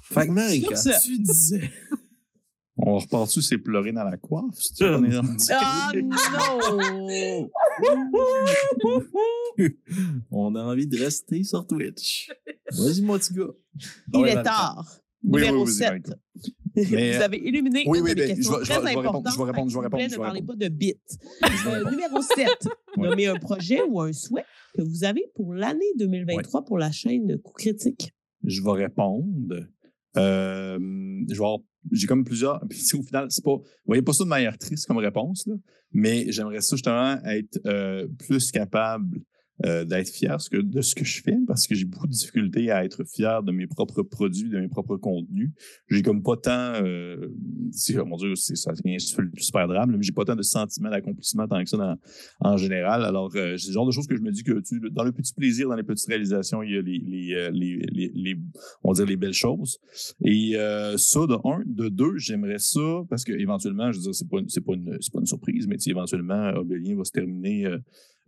Fait 0.03 0.27
que 0.27 1.01
tu 1.03 1.19
disais. 1.19 1.71
On 2.87 2.99
repart-tu, 2.99 3.41
c'est 3.41 3.57
pleurer 3.57 3.91
dans 3.91 4.03
la 4.03 4.15
coiffe? 4.17 4.53
si 4.59 4.83
Ah 4.83 4.99
non! 4.99 5.21
On 10.31 10.55
a 10.55 10.63
envie 10.63 10.87
de 10.87 10.97
rester 10.97 11.43
sur 11.43 11.65
Twitch. 11.65 12.29
Vas-y, 12.71 13.01
mon 13.01 13.17
petit 13.17 13.33
gars. 13.33 13.45
Il 14.13 14.19
Ouais, 14.19 14.31
est 14.31 14.43
tard. 14.43 14.85
Oui, 15.23 15.41
Numéro 15.41 15.63
oui, 15.63 15.69
oui, 15.69 15.73
7. 15.73 15.87
Marie-Claude. 15.89 16.19
Mais, 16.75 17.15
Vous 17.17 17.23
avez 17.23 17.37
illuminé 17.37 17.83
oui, 17.87 17.97
une 17.99 18.03
oui, 18.03 18.13
de 18.15 18.19
mes 18.21 18.27
questions 18.27 18.53
je 18.53 18.57
vais- 18.59 18.65
je 18.65 18.69
très 18.69 18.79
vais- 18.79 18.79
je 18.79 18.83
vais 18.83 18.89
répondre, 18.89 19.07
importantes. 19.09 19.33
je 19.33 19.37
vais 19.39 19.43
répondre, 19.45 19.71
je 19.71 19.77
vais 19.77 19.83
répondre. 19.85 20.03
Ne 20.11 20.17
parlez 20.17 20.41
pas 20.43 20.55
de 20.55 20.67
bits. 20.67 20.93
Euh, 21.67 21.89
numéro 21.89 22.21
7. 22.21 22.47
Nommez 22.97 23.27
un 23.27 23.35
projet 23.37 23.81
ou 23.81 24.01
un 24.01 24.11
souhait 24.13 24.45
que 24.77 24.83
vous 24.83 25.03
avez 25.05 25.25
pour 25.35 25.53
l'année 25.53 25.85
2023 25.97 26.63
pour 26.65 26.77
la 26.77 26.91
chaîne 26.91 27.39
Coup 27.39 27.53
Critique. 27.53 28.13
je 28.43 28.61
vais 28.61 28.71
répondre. 28.71 29.55
Euh, 30.17 30.77
je 30.79 31.33
vais 31.33 31.45
avoir 31.45 31.59
j'ai 31.91 32.07
comme 32.07 32.23
plusieurs. 32.23 32.59
Puis 32.69 32.83
au 32.93 33.03
final, 33.03 33.27
c'est 33.29 33.43
pas. 33.43 33.55
Vous 33.55 33.63
voyez 33.85 34.01
pas 34.01 34.13
ça 34.13 34.23
de 34.23 34.29
manière 34.29 34.57
triste 34.57 34.87
comme 34.87 34.97
réponse, 34.97 35.45
là, 35.47 35.55
mais 35.91 36.31
j'aimerais 36.31 36.61
ça 36.61 36.75
justement 36.75 37.17
être 37.25 37.59
euh, 37.65 38.07
plus 38.19 38.51
capable 38.51 39.21
euh, 39.63 39.85
d'être 39.85 40.09
fier 40.09 40.37
de 40.51 40.81
ce 40.81 40.95
que 40.95 41.05
je 41.05 41.21
fais 41.21 41.37
parce 41.47 41.65
que 41.65 41.75
j'ai 41.75 41.85
beaucoup 41.85 42.07
de 42.07 42.11
difficultés 42.11 42.71
à 42.71 42.83
être 42.83 43.03
fier 43.05 43.41
de 43.41 43.51
mes 43.53 43.67
propres 43.67 44.01
produits, 44.03 44.49
de 44.49 44.59
mes 44.59 44.67
propres 44.67 44.97
contenus. 44.97 45.51
J'ai 45.89 46.01
comme 46.01 46.21
pas 46.23 46.35
tant, 46.35 46.73
euh, 46.83 47.29
mon 48.05 48.17
Dieu, 48.17 48.35
c'est 48.35 48.55
ça 48.55 48.73
devient 48.73 48.97
super 48.99 49.67
drame, 49.67 49.91
mais 49.91 49.97
j'ai 50.01 50.11
pas 50.11 50.25
tant 50.25 50.35
de 50.35 50.41
sentiments 50.41 50.89
d'accomplissement 50.89 51.47
tant 51.47 51.63
que 51.63 51.69
ça 51.69 51.77
dans- 51.77 51.97
en 52.41 52.57
général. 52.57 53.05
Alors, 53.05 53.31
euh, 53.35 53.55
c'est 53.57 53.67
le 53.67 53.73
genre 53.73 53.85
de 53.85 53.91
choses 53.91 54.07
que 54.07 54.15
je 54.17 54.21
me 54.21 54.31
dis 54.31 54.43
que 54.43 54.59
tu, 54.59 54.81
dans 54.91 55.03
le 55.03 55.11
petit 55.13 55.33
plaisir, 55.33 55.69
dans 55.69 55.75
les 55.75 55.83
petites 55.83 56.07
réalisations, 56.07 56.61
il 56.61 56.73
y 56.73 56.77
a 56.77 56.81
les, 56.81 56.99
les, 56.99 57.33
euh, 57.33 57.51
les, 57.53 57.77
les, 57.93 58.11
les- 58.13 58.39
on 58.83 58.89
va 58.91 58.95
dire 58.95 59.05
les 59.05 59.15
belles 59.15 59.33
choses. 59.33 59.79
Et 60.23 60.57
euh, 60.57 60.97
ça, 60.97 61.21
de 61.27 61.35
un, 61.47 61.63
de 61.65 61.87
deux, 61.89 62.17
j'aimerais 62.17 62.59
ça 62.59 63.03
parce 63.09 63.23
que 63.23 63.31
éventuellement, 63.31 63.91
je 63.91 63.97
veux 63.99 64.03
dire, 64.03 64.15
c'est 64.15 64.27
pas, 64.29 64.37
c'est 64.47 64.65
pas 64.65 64.73
une, 64.73 64.97
c'est 64.99 65.13
pas 65.13 65.19
une 65.19 65.25
surprise, 65.25 65.67
mais 65.67 65.77
éventuellement, 65.85 66.49
Obélien 66.55 66.95
va 66.97 67.03
se 67.05 67.11
terminer. 67.11 67.67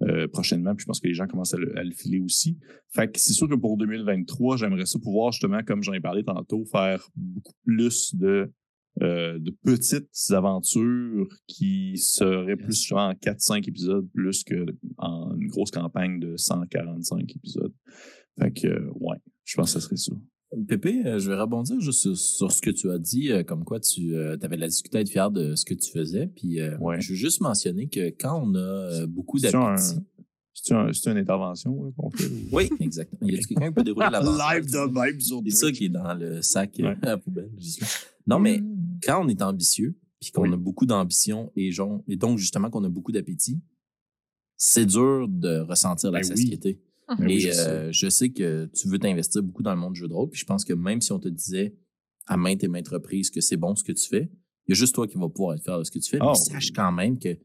Euh, 0.04 0.28
prochainement, 0.28 0.76
puis 0.76 0.84
je 0.84 0.86
pense 0.86 1.00
que 1.00 1.08
les 1.08 1.14
gens 1.14 1.26
commencent 1.26 1.56
à 1.56 1.58
le, 1.58 1.76
à 1.78 1.84
le 1.84 1.92
filer 1.92 2.20
aussi. 2.20 2.58
Fait 2.90 3.12
que 3.12 3.20
c'est 3.20 3.34
sûr 3.34 3.50
que 3.50 3.56
pour 3.56 3.78
2023, 3.78 4.58
j'aimerais 4.58 4.86
ça 4.86 5.00
pouvoir 5.00 5.32
justement, 5.32 5.62
comme 5.66 5.82
j'en 5.82 5.94
ai 5.94 6.00
parlé 6.00 6.24
tantôt, 6.24 6.66
faire 6.66 7.10
beaucoup 7.16 7.54
plus 7.66 8.14
de, 8.16 8.52
euh, 9.02 9.38
de 9.40 9.52
petites 9.64 10.32
aventures 10.32 11.28
qui 11.48 11.98
seraient 11.98 12.58
plus 12.58 12.84
genre 12.84 13.10
en 13.10 13.14
4-5 13.14 13.68
épisodes 13.68 14.08
plus 14.14 14.44
qu'en 14.44 15.36
une 15.36 15.48
grosse 15.48 15.72
campagne 15.72 16.20
de 16.20 16.36
145 16.36 17.36
épisodes. 17.36 17.74
Fait 18.40 18.52
que, 18.52 18.68
euh, 18.68 18.92
ouais, 18.96 19.18
je 19.46 19.56
pense 19.56 19.74
que 19.74 19.80
ce 19.80 19.86
serait 19.86 19.98
ça. 19.98 20.14
Pépé, 20.68 21.06
euh, 21.06 21.20
je 21.20 21.30
vais 21.30 21.36
rebondir 21.40 21.80
juste 21.82 22.00
sur, 22.02 22.18
sur 22.18 22.52
ce 22.54 22.62
que 22.62 22.70
tu 22.70 22.90
as 22.90 22.98
dit, 23.00 23.32
euh, 23.32 23.44
comme 23.44 23.66
quoi 23.66 23.80
tu 23.82 24.18
avais 24.18 24.56
de 24.56 24.62
la 24.62 24.68
difficulté 24.70 24.98
à 24.98 25.02
être 25.02 25.10
fier 25.10 25.30
de 25.30 25.56
ce 25.56 25.66
que 25.66 25.74
tu 25.74 25.92
faisais. 25.92 26.28
Puis 26.28 26.62
euh, 26.62 26.78
Ouais. 26.78 27.02
je 27.02 27.10
veux 27.10 27.16
juste 27.16 27.42
mentionner 27.42 27.88
que 27.90 28.10
quand 28.12 28.42
on 28.42 28.56
a 28.56 28.60
euh, 28.60 29.08
beaucoup 29.08 29.40
d'appétit. 29.40 29.96
C'est 30.54 30.74
un, 30.74 30.92
c'est 30.92 31.12
une 31.12 31.18
intervention 31.18 31.94
qu'on 31.98 32.10
fait. 32.12 32.26
ou- 32.28 32.50
Oui, 32.56 32.70
exactement. 32.80 33.30
Y 33.30 33.36
a 33.36 33.38
quelqu'un 33.40 33.68
qui 33.68 33.74
peut 33.74 33.84
dérouler 33.84 34.08
la 34.12 34.20
Live 34.56 34.72
de 34.72 34.92
même 34.92 35.20
sur 35.22 35.42
C'est 35.46 35.52
ça 35.52 35.72
qui 35.72 35.86
est 35.86 35.90
dans 35.90 36.14
le 36.14 36.42
sac 36.42 36.80
euh, 36.80 36.84
Ouais. 36.90 36.96
à 37.04 37.06
la 37.08 37.18
poubelle. 37.18 37.52
Non, 38.26 38.40
mais 38.40 38.60
Mm. 38.60 39.00
quand 39.04 39.24
on 39.24 39.28
est 39.28 39.42
ambitieux, 39.42 39.96
puis 40.20 40.32
qu'on 40.32 40.44
Oui. 40.44 40.54
a 40.54 40.58
beaucoup 40.58 40.86
d'ambition 40.86 41.52
et, 41.56 41.70
et 42.08 42.16
donc 42.16 42.38
justement 42.40 42.70
qu'on 42.70 42.84
a 42.86 42.90
beaucoup 42.90 43.12
d'appétit, 43.12 43.60
c'est 44.56 44.86
dur 44.86 45.28
de 45.28 45.60
ressentir 45.60 46.10
la 46.12 46.22
Ben 46.22 46.24
satiété. 46.28 46.82
Oui, 47.20 47.34
et 47.36 47.40
je 47.40 47.52
sais. 47.52 47.68
euh, 47.68 47.92
je 47.92 48.10
sais 48.10 48.30
que 48.30 48.70
tu 48.74 48.88
veux 48.88 49.00
t'investir 49.00 49.42
beaucoup 49.44 49.64
dans 49.64 49.74
le 49.74 49.80
monde 49.80 49.94
du 49.94 50.00
jeu 50.00 50.08
de 50.08 50.14
rôle, 50.14 50.30
puis 50.30 50.40
je 50.40 50.46
pense 50.46 50.66
que 50.66 50.74
même 50.74 51.02
si 51.02 51.12
on 51.12 51.20
te 51.20 51.28
disait 51.30 51.76
à 52.28 52.36
maintes 52.38 52.64
et 52.64 52.68
maintes 52.68 52.88
reprises 52.90 53.30
que 53.30 53.40
c'est 53.42 53.58
bon 53.58 53.76
ce 53.76 53.84
que 53.84 53.92
tu 53.94 54.08
fais, 54.08 54.30
il 54.68 54.72
y 54.72 54.74
a 54.74 54.76
juste 54.76 54.94
toi 54.96 55.08
qui 55.08 55.18
vas 55.18 55.30
pouvoir 55.30 55.56
être 55.56 55.64
fier 55.64 55.80
de 55.80 55.84
ce 55.86 55.92
que 55.92 56.00
tu 56.00 56.10
fais, 56.10 56.18
Ah, 56.22 56.34
mais 56.34 56.36
sache 56.36 56.72
quand 56.74 56.92
même 56.92 57.18
que 57.18 57.38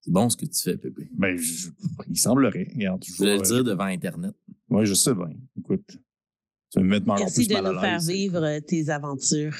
c'est 0.00 0.10
bon 0.10 0.28
ce 0.30 0.36
que 0.36 0.46
tu 0.46 0.58
fais, 0.62 0.76
Pépé. 0.78 1.08
Ben, 1.12 1.36
je- 1.36 1.68
il 2.08 2.16
semblerait. 2.16 2.66
Regarde, 2.74 3.04
Je 3.04 3.12
voulais 3.16 3.36
le 3.36 3.42
vais- 3.42 3.46
dire 3.46 3.64
devant 3.64 3.84
Internet. 3.84 4.34
Oui, 4.70 4.86
je 4.86 4.94
sais 4.94 5.14
bien. 5.14 5.30
Écoute, 5.58 5.84
tu 5.86 6.78
vas 6.78 6.82
me 6.82 6.88
mettre 6.88 7.04
encore 7.10 7.18
Merci 7.18 7.34
plus 7.40 7.48
de 7.48 7.52
mal 7.54 7.66
à 7.66 7.72
nous 7.72 7.80
faire 7.80 8.00
vivre 8.00 8.42
euh, 8.42 8.60
tes 8.60 8.88
aventures. 8.88 9.56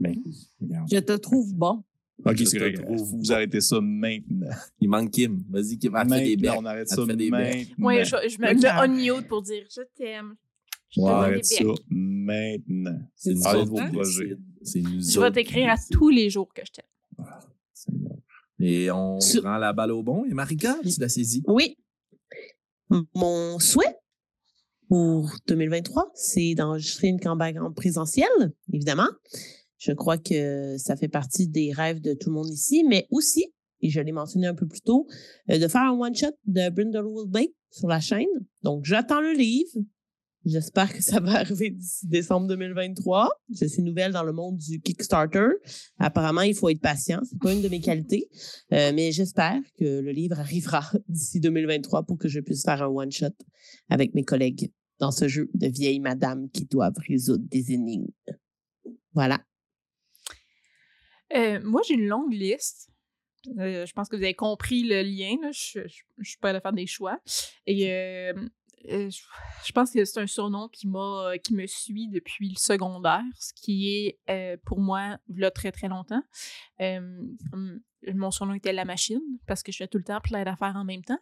Ben, 0.00 0.16
regarde. 0.60 0.88
Je 0.92 0.98
te 0.98 1.12
trouve 1.12 1.54
bon. 1.54 1.84
OK, 2.24 2.38
c'est 2.46 2.58
vrai. 2.58 2.72
trouve 2.74 3.02
Vous 3.18 3.32
arrêtez 3.32 3.60
ça 3.60 3.80
maintenant. 3.80 4.50
Il 4.80 4.88
manque 4.88 5.10
Kim. 5.10 5.42
Vas-y, 5.48 5.78
Kim. 5.78 5.96
Elle 5.96 6.06
te 6.08 6.14
fait 6.14 6.24
des 6.24 6.36
becs. 6.36 6.50
on 6.58 6.64
arrête 6.64 6.80
Elle 6.82 6.88
ça 6.88 6.96
te 6.96 7.06
fait 7.06 7.16
des 7.16 7.30
becs. 7.30 7.68
maintenant. 7.78 7.86
Oui, 7.88 8.04
je, 8.04 8.28
je 8.28 8.38
me 8.40 8.48
Le 8.52 8.60
mets 8.60 9.12
on 9.12 9.16
mute 9.18 9.28
pour 9.28 9.42
dire 9.42 9.64
je 9.74 9.82
t'aime. 9.96 10.34
On 10.96 11.06
arrête 11.06 11.44
ça 11.44 11.64
maintenant. 11.88 12.98
C'est 13.14 13.34
nous 13.34 13.64
vos 13.66 13.76
projets. 13.92 14.36
C'est 14.62 14.80
nous 14.80 15.00
Je 15.00 15.20
vais 15.20 15.30
t'écrire 15.30 15.70
à 15.70 15.76
tous 15.90 16.08
les 16.10 16.30
jours 16.30 16.52
que 16.52 16.62
je 16.64 16.72
t'aime. 16.72 16.84
Et 18.58 18.90
on 18.90 19.18
Sur- 19.20 19.42
prend 19.42 19.56
la 19.56 19.72
balle 19.72 19.92
au 19.92 20.02
bon. 20.02 20.24
Et 20.26 20.34
Marika, 20.34 20.76
tu 20.82 21.00
la 21.00 21.08
saisis. 21.08 21.42
Oui. 21.46 21.76
Mon 23.14 23.58
souhait 23.58 23.96
pour 24.88 25.30
2023, 25.46 26.10
c'est 26.14 26.54
d'enregistrer 26.56 27.06
une 27.08 27.20
campagne 27.20 27.58
en 27.60 27.72
présentiel, 27.72 28.28
évidemment. 28.72 29.08
Je 29.80 29.92
crois 29.92 30.18
que 30.18 30.76
ça 30.76 30.94
fait 30.94 31.08
partie 31.08 31.48
des 31.48 31.72
rêves 31.72 32.02
de 32.02 32.12
tout 32.12 32.28
le 32.28 32.34
monde 32.34 32.50
ici, 32.50 32.84
mais 32.86 33.06
aussi, 33.10 33.46
et 33.80 33.88
je 33.88 33.98
l'ai 34.00 34.12
mentionné 34.12 34.46
un 34.46 34.54
peu 34.54 34.68
plus 34.68 34.82
tôt, 34.82 35.06
euh, 35.50 35.58
de 35.58 35.66
faire 35.68 35.80
un 35.80 35.98
one-shot 35.98 36.36
de 36.44 36.68
Brindlewood 36.68 37.30
Bay 37.30 37.54
sur 37.70 37.88
la 37.88 37.98
chaîne. 37.98 38.28
Donc, 38.62 38.84
j'attends 38.84 39.22
le 39.22 39.32
livre. 39.32 39.72
J'espère 40.44 40.92
que 40.92 41.02
ça 41.02 41.18
va 41.20 41.32
arriver 41.40 41.70
d'ici 41.70 42.06
décembre 42.06 42.46
2023. 42.48 43.30
Je 43.58 43.64
suis 43.64 43.82
nouvelle 43.82 44.12
dans 44.12 44.22
le 44.22 44.34
monde 44.34 44.58
du 44.58 44.82
Kickstarter. 44.82 45.48
Apparemment, 45.98 46.42
il 46.42 46.54
faut 46.54 46.68
être 46.68 46.82
patient. 46.82 47.20
C'est 47.24 47.38
pas 47.38 47.52
une 47.52 47.62
de 47.62 47.68
mes 47.68 47.80
qualités. 47.80 48.28
Euh, 48.74 48.92
mais 48.94 49.12
j'espère 49.12 49.60
que 49.78 50.00
le 50.00 50.12
livre 50.12 50.38
arrivera 50.38 50.82
d'ici 51.08 51.40
2023 51.40 52.02
pour 52.02 52.18
que 52.18 52.28
je 52.28 52.40
puisse 52.40 52.64
faire 52.64 52.82
un 52.82 52.88
one-shot 52.88 53.34
avec 53.88 54.14
mes 54.14 54.24
collègues 54.24 54.70
dans 54.98 55.10
ce 55.10 55.26
jeu 55.26 55.48
de 55.54 55.68
vieilles 55.68 56.00
madames 56.00 56.50
qui 56.50 56.66
doivent 56.66 56.98
résoudre 57.08 57.44
des 57.48 57.72
énigmes. 57.72 58.10
Voilà. 59.14 59.40
Euh, 61.34 61.60
moi, 61.62 61.80
j'ai 61.86 61.94
une 61.94 62.06
longue 62.06 62.32
liste. 62.32 62.90
Euh, 63.58 63.86
je 63.86 63.92
pense 63.92 64.08
que 64.08 64.16
vous 64.16 64.22
avez 64.22 64.34
compris 64.34 64.82
le 64.82 65.02
lien. 65.02 65.36
là. 65.42 65.50
Je, 65.52 65.86
je, 65.86 66.02
je 66.18 66.28
suis 66.28 66.38
pas 66.38 66.50
à 66.50 66.60
faire 66.60 66.72
des 66.72 66.86
choix. 66.86 67.18
Et 67.66 67.90
euh, 67.90 68.34
je, 68.84 69.22
je 69.64 69.72
pense 69.72 69.90
que 69.92 70.04
c'est 70.04 70.20
un 70.20 70.26
surnom 70.26 70.68
qui 70.68 70.86
m'a 70.88 71.32
qui 71.42 71.54
me 71.54 71.66
suit 71.66 72.08
depuis 72.08 72.50
le 72.50 72.56
secondaire, 72.56 73.22
ce 73.38 73.52
qui 73.54 73.88
est 74.26 74.58
pour 74.64 74.80
moi 74.80 75.18
là 75.34 75.50
très 75.50 75.72
très 75.72 75.88
longtemps. 75.88 76.22
Mon 76.80 78.30
surnom 78.30 78.54
était 78.54 78.72
la 78.72 78.86
machine 78.86 79.20
parce 79.46 79.62
que 79.62 79.70
je 79.72 79.76
fais 79.78 79.88
tout 79.88 79.98
le 79.98 80.04
temps 80.04 80.20
plein 80.20 80.44
d'affaires 80.44 80.76
en 80.76 80.84
même 80.84 81.04
temps. 81.04 81.18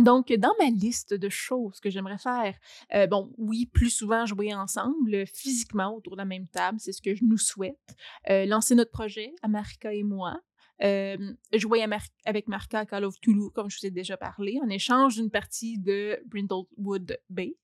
Donc, 0.00 0.32
dans 0.32 0.54
ma 0.58 0.70
liste 0.70 1.12
de 1.12 1.28
choses 1.28 1.78
que 1.80 1.90
j'aimerais 1.90 2.18
faire, 2.18 2.56
euh, 2.94 3.06
bon, 3.06 3.32
oui, 3.36 3.66
plus 3.66 3.90
souvent 3.90 4.24
jouer 4.24 4.54
ensemble, 4.54 5.26
physiquement 5.26 5.94
autour 5.94 6.14
de 6.14 6.18
la 6.18 6.24
même 6.24 6.48
table, 6.48 6.78
c'est 6.80 6.92
ce 6.92 7.02
que 7.02 7.14
je 7.14 7.24
nous 7.24 7.38
souhaite. 7.38 7.94
Euh, 8.30 8.46
lancer 8.46 8.74
notre 8.74 8.90
projet, 8.90 9.34
Amarika 9.42 9.92
et 9.92 10.02
moi. 10.02 10.40
Euh, 10.82 11.16
jouer 11.52 11.84
avec 12.24 12.48
Marika 12.48 12.80
à 12.80 12.86
Call 12.86 13.04
of 13.04 13.20
Toulouse, 13.20 13.52
comme 13.54 13.70
je 13.70 13.78
vous 13.78 13.86
ai 13.86 13.90
déjà 13.90 14.16
parlé, 14.16 14.58
en 14.64 14.68
échange 14.68 15.16
d'une 15.16 15.30
partie 15.30 15.78
de 15.78 16.18
Brindlewood 16.26 17.18
Bay. 17.28 17.54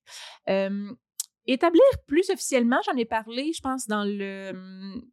Établir 1.45 1.81
plus 2.05 2.29
officiellement, 2.29 2.79
j'en 2.85 2.95
ai 2.95 3.05
parlé, 3.05 3.51
je 3.53 3.61
pense, 3.61 3.87
dans 3.87 4.03
le, 4.03 4.51
hum, 4.51 5.03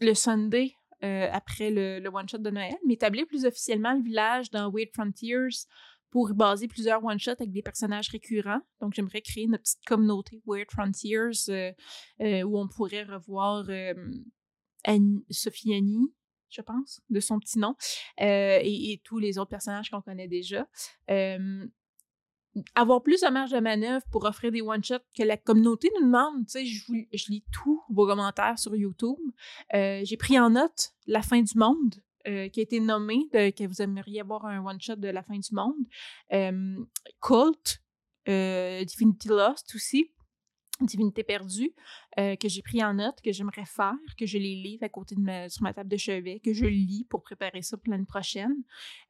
le 0.00 0.14
Sunday 0.14 0.72
après 1.00 1.70
le, 1.70 2.00
le 2.00 2.08
one-shot 2.08 2.38
de 2.38 2.50
Noël, 2.50 2.76
mais 2.86 2.94
établir 2.94 3.26
plus 3.26 3.44
officiellement 3.44 3.92
le 3.94 4.02
village 4.02 4.50
dans 4.50 4.70
Weird 4.70 4.90
Frontiers 4.94 5.66
pour 6.10 6.32
baser 6.34 6.68
plusieurs 6.68 7.04
one-shots 7.04 7.32
avec 7.32 7.52
des 7.52 7.62
personnages 7.62 8.08
récurrents. 8.08 8.60
Donc, 8.80 8.94
j'aimerais 8.94 9.20
créer 9.20 9.44
une 9.44 9.58
petite 9.58 9.84
communauté 9.86 10.42
Weird 10.46 10.70
Frontiers 10.70 11.48
euh, 11.48 11.72
euh, 12.20 12.42
où 12.42 12.58
on 12.58 12.68
pourrait 12.68 13.04
revoir 13.04 13.66
euh, 13.68 13.94
Annie- 14.84 15.24
Sophie 15.30 15.74
Annie, 15.74 16.12
je 16.48 16.62
pense, 16.62 17.00
de 17.10 17.20
son 17.20 17.38
petit 17.38 17.58
nom, 17.58 17.74
et, 18.18 19.00
tous 19.04 19.18
les 19.18 19.38
autres 19.38 19.50
personnages 19.50 19.90
qu'on 19.90 20.00
connaît 20.00 20.28
déjà. 20.28 20.66
Avoir 22.74 23.02
plus 23.02 23.20
de 23.20 23.28
marge 23.28 23.50
de 23.50 23.60
manœuvre 23.60 24.04
pour 24.10 24.24
offrir 24.24 24.50
des 24.50 24.62
one-shots 24.62 25.04
que 25.16 25.22
la 25.22 25.36
communauté 25.36 25.90
nous 25.94 26.06
demande. 26.06 26.46
Tu 26.46 26.52
sais, 26.52 26.64
je, 26.64 27.30
lis 27.30 27.44
tous 27.52 27.82
vos 27.90 28.06
commentaires 28.06 28.58
sur 28.58 28.74
YouTube. 28.74 29.18
J'ai 29.72 30.16
pris 30.16 30.40
en 30.40 30.50
note 30.50 30.94
la 31.06 31.20
fin 31.20 31.42
du 31.42 31.56
monde. 31.56 31.96
Euh, 32.26 32.48
qui 32.48 32.60
a 32.60 32.62
été 32.62 32.80
nommé, 32.80 33.28
que 33.32 33.66
vous 33.66 33.80
aimeriez 33.80 34.20
avoir 34.20 34.46
un 34.46 34.64
one-shot 34.64 34.96
de 34.96 35.08
la 35.08 35.22
fin 35.22 35.38
du 35.38 35.54
monde. 35.54 35.76
Euh, 36.32 36.76
Cult, 37.22 37.80
euh, 38.28 38.84
Divinity 38.84 39.28
Lost 39.28 39.74
aussi, 39.74 40.10
Divinité 40.80 41.22
perdue, 41.22 41.72
euh, 42.18 42.34
que 42.34 42.48
j'ai 42.48 42.62
pris 42.62 42.82
en 42.82 42.94
note, 42.94 43.20
que 43.22 43.30
j'aimerais 43.30 43.64
faire, 43.64 43.94
que 44.16 44.26
je 44.26 44.38
les 44.38 44.56
livre 44.56 44.82
à 44.82 44.88
côté 44.88 45.14
de 45.14 45.20
ma, 45.20 45.48
sur 45.48 45.62
ma 45.62 45.72
table 45.72 45.88
de 45.88 45.96
chevet, 45.96 46.40
que 46.40 46.52
je 46.52 46.64
lis 46.64 47.06
pour 47.08 47.22
préparer 47.22 47.62
ça 47.62 47.76
pour 47.76 47.90
l'année 47.90 48.06
prochaine. 48.06 48.56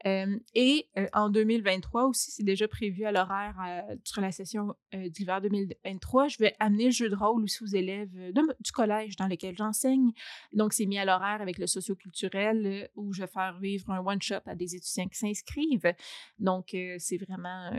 Euh, 0.05 0.39
et 0.55 0.89
euh, 0.99 1.07
en 1.15 1.31
2023 1.31 2.07
aussi, 2.07 2.31
c'est 2.33 2.43
déjà 2.43 2.69
prévu 2.69 3.05
à 3.05 3.13
l'horaire 3.13 3.57
sur 4.05 4.21
la 4.21 4.31
session 4.31 4.75
d'hiver 4.93 5.41
2023, 5.41 6.29
je 6.29 6.39
vais 6.39 6.55
amener 6.59 6.87
le 6.87 6.91
jeu 6.91 7.09
de 7.09 7.17
rôle 7.17 7.45
aussi 7.45 7.63
aux 7.63 7.67
élèves 7.67 8.33
du 8.61 8.73
collège 8.73 9.17
dans 9.17 9.27
lequel 9.27 9.57
j'enseigne. 9.57 10.13
Donc, 10.53 10.73
c'est 10.73 10.87
mis 10.87 10.99
à 10.99 11.05
l'horaire 11.05 11.41
avec 11.41 11.59
le 11.59 11.67
socioculturel 11.67 12.91
où 12.95 13.13
je 13.13 13.23
vais 13.23 13.29
faire 13.29 13.59
vivre 13.59 13.91
un 13.91 14.05
one-shot 14.05 14.43
à 14.47 14.55
des 14.55 14.75
étudiants 14.75 15.09
qui 15.09 15.19
s'inscrivent. 15.19 15.95
Donc, 16.39 16.77
c'est 16.99 17.19
vraiment... 17.19 17.71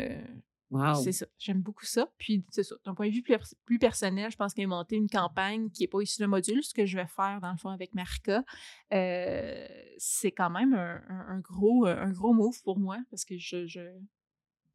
euh, 0.73 0.93
c'est 0.95 1.11
ça. 1.11 1.25
J'aime 1.38 1.61
beaucoup 1.61 1.85
ça. 1.85 2.11
Puis, 2.17 2.45
c'est 2.49 2.64
ça. 2.64 2.75
D'un 2.85 2.93
point 2.93 3.07
de 3.07 3.14
vue 3.14 3.23
plus, 3.65 3.80
personnel, 3.80 4.31
je 4.31 4.38
pense 4.38 4.53
qu'inventer 4.53 4.95
une 4.95 5.09
campagne 5.09 5.69
qui 5.69 5.83
n'est 5.83 5.88
pas 5.88 6.01
issue 6.01 6.22
d'un 6.22 6.27
module, 6.27 6.64
ce 6.64 6.73
que 6.73 6.85
je 6.85 6.98
vais 6.98 7.07
faire, 7.07 7.39
dans 7.41 7.51
le 7.51 7.57
fond, 7.57 7.69
avec 7.69 7.93
Marika, 7.93 8.43
euh, 8.93 9.67
c'est 9.98 10.31
quand 10.31 10.49
même 10.49 10.73
un, 10.73 11.39
gros, 11.39 11.85
un 11.85 12.11
gros 12.11 12.33
move 12.33 12.61
pour 12.64 12.77
moi 12.77 12.98
parce 13.09 13.25
que 13.25 13.38
je, 13.38 13.65
je, 13.65 13.81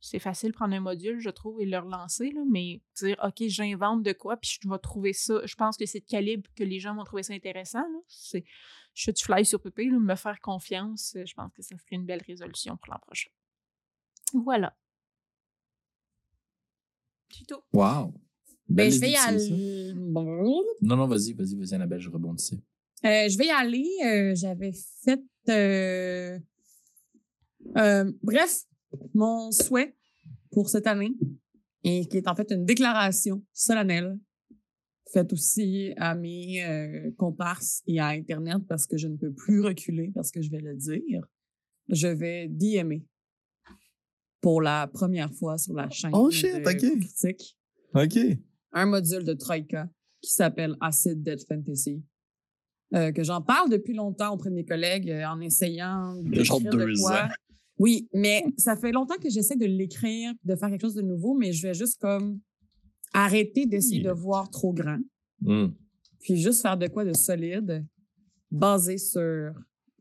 c'est 0.05 0.19
facile 0.19 0.51
de 0.51 0.55
prendre 0.55 0.75
un 0.75 0.81
module, 0.81 1.19
je 1.19 1.31
trouve, 1.31 1.63
et 1.63 1.65
le 1.65 1.79
relancer, 1.79 2.31
là, 2.31 2.43
mais 2.47 2.83
dire, 2.95 3.17
OK, 3.25 3.43
j'invente 3.47 4.03
de 4.03 4.13
quoi, 4.13 4.37
puis 4.37 4.59
je 4.61 4.69
vais 4.69 4.79
trouver 4.79 5.15
ça. 5.15 5.41
Je 5.47 5.55
pense 5.55 5.79
que 5.79 5.87
c'est 5.87 6.01
de 6.01 6.05
calibre 6.05 6.51
que 6.55 6.63
les 6.63 6.79
gens 6.79 6.95
vont 6.95 7.05
trouver 7.05 7.23
ça 7.23 7.33
intéressant. 7.33 7.85
C'est, 8.07 8.45
je 8.93 9.11
suis 9.11 9.25
fly 9.25 9.47
sur 9.47 9.63
pépé, 9.63 9.89
me 9.89 10.15
faire 10.15 10.41
confiance, 10.41 11.15
euh, 11.17 11.25
je 11.25 11.33
pense 11.33 11.51
que 11.55 11.63
ça 11.63 11.79
serait 11.79 11.97
une 11.97 12.05
belle 12.05 12.23
résolution 12.27 12.77
pour 12.77 12.93
l'an 12.93 13.01
prochain. 13.01 13.31
Voilà. 14.35 14.77
Tout. 17.49 17.61
Wow. 17.73 18.15
Ben, 18.69 18.91
je 18.91 18.99
vais 18.99 19.11
y 19.11 19.17
aller. 19.17 19.93
Non, 19.95 20.97
non, 20.97 21.07
vas-y, 21.07 21.33
vas-y, 21.33 21.55
vas-y, 21.57 21.75
Annabelle, 21.75 22.01
je 22.01 22.11
rebondissais. 22.11 22.57
Euh, 23.05 23.29
je 23.29 23.37
vais 23.37 23.47
y 23.47 23.51
aller. 23.51 23.87
euh, 24.05 24.35
J'avais 24.35 24.73
fait. 25.05 25.21
euh, 25.49 26.39
bref, 28.23 28.63
mon 29.13 29.51
souhait 29.53 29.95
pour 30.51 30.69
cette 30.69 30.87
année, 30.87 31.13
et 31.83 32.07
qui 32.07 32.17
est 32.19 32.29
en 32.29 32.35
fait 32.35 32.51
une 32.51 32.65
déclaration 32.65 33.45
solennelle, 33.53 34.19
faite 35.13 35.33
aussi 35.33 35.93
à 35.97 36.15
mes 36.15 37.13
comparses 37.19 37.83
et 37.87 38.01
à 38.01 38.09
Internet 38.09 38.59
parce 38.69 38.87
que 38.87 38.97
je 38.97 39.07
ne 39.09 39.17
peux 39.17 39.33
plus 39.33 39.61
reculer 39.61 40.11
parce 40.15 40.31
que 40.31 40.41
je 40.43 40.51
vais 40.51 40.61
le 40.61 40.75
dire. 40.75 41.21
Je 41.89 42.09
vais 42.09 42.49
DMer 42.49 43.05
pour 44.45 44.61
la 44.63 44.87
première 44.87 45.33
fois 45.33 45.57
sur 45.59 45.73
la 45.75 45.89
chaîne 45.89 46.11
Oh 46.15 46.31
shit, 46.31 46.53
de 46.63 46.69
ok. 46.71 46.99
Critique 47.01 47.57
OK. 47.95 48.19
un 48.73 48.87
module 48.87 49.25
de 49.25 49.33
Troika 49.33 49.89
qui 50.21 50.31
s'appelle 50.33 50.77
Acid 50.81 51.23
Dead 51.23 51.41
Fantasy. 51.49 52.03
euh, 52.95 53.11
que 53.11 53.23
j'en 53.25 53.41
parle 53.41 53.71
depuis 53.71 53.95
longtemps 53.95 54.33
auprès 54.35 54.51
de 54.51 54.55
mes 54.55 54.65
collègues 54.67 55.11
euh, 55.11 55.25
en 55.27 55.41
essayant 55.41 56.15
Il 56.27 56.37
y 56.37 56.41
a 56.41 56.43
genre 56.45 56.61
d'écrire 56.61 56.79
de 56.79 56.85
deux 56.95 57.01
quoi. 57.01 57.25
ans. 57.25 57.29
Oui, 57.79 58.09
mais 58.13 58.45
ça 58.59 58.77
fait 58.77 58.93
longtemps 58.93 59.17
que 59.21 59.31
j'essaie 59.31 59.57
de 59.57 59.65
l'écrire, 59.67 60.33
de 60.45 60.55
faire 60.55 60.69
quelque 60.69 60.83
chose 60.83 60.95
de 60.95 61.03
nouveau, 61.03 61.35
mais 61.35 61.53
je 61.53 61.67
vais 61.67 61.75
juste 61.75 61.99
comme 62.01 62.39
arrêter 63.15 63.65
d'essayer 63.67 64.01
Yeah. 64.03 64.13
de 64.15 64.19
voir 64.21 64.51
trop 64.51 64.73
grand, 64.73 65.01
Hmm. 65.41 65.69
puis 66.21 66.37
juste 66.37 66.63
faire 66.63 66.77
de 66.77 66.87
quoi 66.89 67.05
de 67.05 67.13
solide, 67.15 67.85
basé 68.51 68.99
sur 68.99 69.55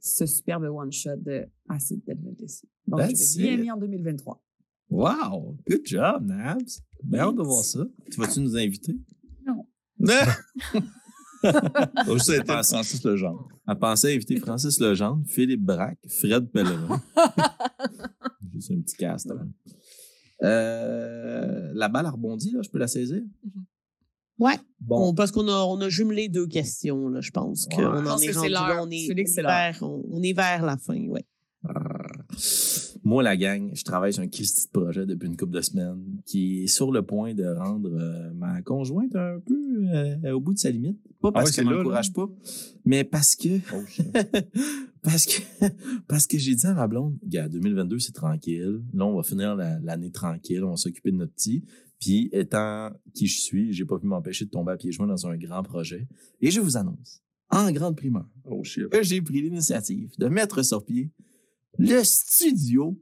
ce 0.04 0.26
superbe 0.26 0.64
one-shot 0.66 1.16
de 1.18 1.46
Acid 1.70 2.04
Dead 2.06 2.20
Fantasy. 2.22 2.68
Donc, 2.86 3.00
That's 3.00 3.36
je 3.36 3.42
vais 3.42 3.54
it. 3.54 3.56
bien 3.56 3.64
mis 3.64 3.72
en 3.72 3.78
2023. 3.78 4.44
Wow. 4.90 5.58
Good 5.68 5.82
job, 5.86 6.26
Nabs. 6.28 6.82
Bien 7.04 7.22
hâte 7.22 7.36
de 7.38 7.42
voir 7.42 7.64
ça. 7.64 7.86
Tu 8.12 8.20
vas-tu 8.20 8.42
nous 8.42 8.56
inviter? 8.58 8.96
Donc, 12.06 12.22
ça 12.22 12.34
a 12.34 12.36
été 12.36 12.46
Francis 12.46 13.04
Legendre. 13.04 13.48
À 13.66 13.76
penser 13.76 14.08
à 14.12 14.16
inviter 14.16 14.38
Francis 14.38 14.80
Legendre, 14.80 15.24
Philippe 15.28 15.62
Braque, 15.64 16.00
Fred 16.08 16.50
Pellerin. 16.52 17.02
Juste 18.52 18.72
un 18.72 18.82
petit 18.82 18.96
cast. 18.98 19.28
là. 19.28 19.36
Euh, 20.44 21.72
la 21.74 21.88
balle 21.88 22.06
a 22.06 22.12
rebondi, 22.12 22.52
là, 22.52 22.62
je 22.62 22.70
peux 22.70 22.78
la 22.80 22.88
saisir? 22.88 23.22
Ouais. 24.44 24.56
Bon, 24.82 25.10
On- 25.10 25.14
parce 25.16 25.32
qu'on 25.32 25.48
a, 25.48 25.64
on 25.66 25.80
a 25.82 25.90
jumelé 25.90 26.28
deux 26.28 26.48
questions, 26.48 27.08
là, 27.10 27.22
je 27.22 27.32
pense. 27.32 27.66
Ouais. 27.72 27.76
qu'on 27.76 27.82
Je 27.82 27.88
en 28.00 28.04
pense 28.04 28.24
est 28.24 28.28
que 28.28 28.34
c'est 28.34 28.40
rendu 28.40 28.52
là, 28.52 28.68
l'heure. 28.68 28.84
On 28.86 28.90
est, 28.92 29.42
vers, 29.42 29.78
on, 29.82 30.04
on 30.12 30.22
est 30.22 30.34
vers 30.34 30.66
la 30.66 30.78
fin, 30.78 31.00
ouais. 31.08 31.26
Moi, 33.06 33.22
la 33.24 33.36
gang, 33.38 33.70
je 33.74 33.84
travaille 33.84 34.14
sur 34.14 34.24
un 34.24 34.28
Christy 34.28 34.68
de 34.68 34.72
projet 34.72 35.06
depuis 35.06 35.28
une 35.28 35.36
couple 35.38 35.52
de 35.54 35.62
semaines 35.62 36.02
qui 36.26 36.64
est 36.64 36.68
sur 36.68 36.92
le 36.92 37.02
point 37.04 37.34
de 37.34 37.46
rendre 37.46 37.90
euh, 37.94 38.32
ma 38.34 38.62
conjointe 38.62 39.16
un 39.16 39.40
peu 39.46 39.56
euh, 39.94 40.32
au 40.34 40.40
bout 40.40 40.54
de 40.54 40.60
sa 40.60 40.70
limite. 40.72 40.98
Pas 41.22 41.32
parce 41.32 41.46
ouais, 41.48 41.52
c'est 41.52 41.62
qu'elle 41.64 41.72
là, 41.72 41.78
m'encourage 41.78 42.12
pas, 42.14 42.28
mais 42.86 43.04
parce 43.04 43.36
que 43.36 43.50
Oh, 43.74 43.82
parce 45.04 45.26
que 45.26 45.42
parce 46.08 46.28
que 46.28 46.38
j'ai 46.38 46.56
dit 46.56 46.66
à 46.66 46.74
ma 46.74 46.88
blonde, 46.88 47.18
gars, 47.26 47.48
2022 47.50 48.00
c'est 48.00 48.12
tranquille. 48.14 48.82
Là, 48.94 49.06
on 49.06 49.16
va 49.16 49.24
finir 49.24 49.56
la- 49.56 49.80
l'année 49.80 50.12
tranquille, 50.12 50.64
on 50.64 50.72
va 50.72 50.78
s'occuper 50.78 51.12
de 51.12 51.18
notre 51.18 51.34
petit. 51.34 51.64
Puis 52.04 52.30
étant 52.34 52.92
qui 53.14 53.28
je 53.28 53.40
suis, 53.40 53.72
j'ai 53.72 53.86
pas 53.86 53.98
pu 53.98 54.08
m'empêcher 54.08 54.44
de 54.44 54.50
tomber 54.50 54.74
à 54.74 54.76
pieds 54.76 54.92
joints 54.92 55.08
dans 55.08 55.26
un 55.26 55.38
grand 55.38 55.64
projet. 55.64 56.06
Et 56.42 56.52
je 56.52 56.60
vous 56.60 56.76
annonce, 56.76 57.22
en 57.50 57.72
grande 57.72 57.96
primeur, 57.96 58.28
Oh 58.44 58.62
que 58.92 59.04
j'ai 59.04 59.22
pris 59.22 59.42
l'initiative 59.42 60.12
de 60.20 60.28
mettre 60.28 60.64
sur 60.64 60.84
pied 60.84 61.12
le 61.78 62.04
studio 62.04 63.02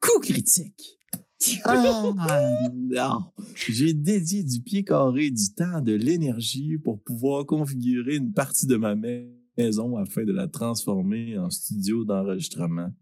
Coup 0.00 0.20
Critique. 0.20 0.98
Ah, 1.64 2.70
non. 2.72 3.32
J'ai 3.68 3.92
dédié 3.92 4.44
du 4.44 4.60
pied 4.60 4.84
carré, 4.84 5.28
du 5.28 5.52
temps, 5.52 5.80
de 5.80 5.92
l'énergie 5.92 6.78
pour 6.78 7.02
pouvoir 7.02 7.44
configurer 7.44 8.14
une 8.14 8.32
partie 8.32 8.68
de 8.68 8.76
ma 8.76 8.94
maison 8.94 9.96
afin 9.96 10.22
de 10.22 10.30
la 10.30 10.46
transformer 10.46 11.36
en 11.36 11.50
studio 11.50 12.04
d'enregistrement 12.04 12.92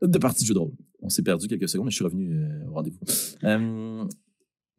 de 0.00 0.18
partie 0.18 0.44
de 0.44 0.48
jeu 0.48 0.54
de 0.54 0.58
rôle. 0.58 0.76
On 1.04 1.10
s'est 1.10 1.22
perdu 1.22 1.46
quelques 1.46 1.68
secondes, 1.68 1.86
mais 1.86 1.90
je 1.90 1.96
suis 1.96 2.04
revenu 2.04 2.32
euh, 2.32 2.68
au 2.68 2.74
rendez-vous. 2.74 2.98
Euh, 3.44 4.04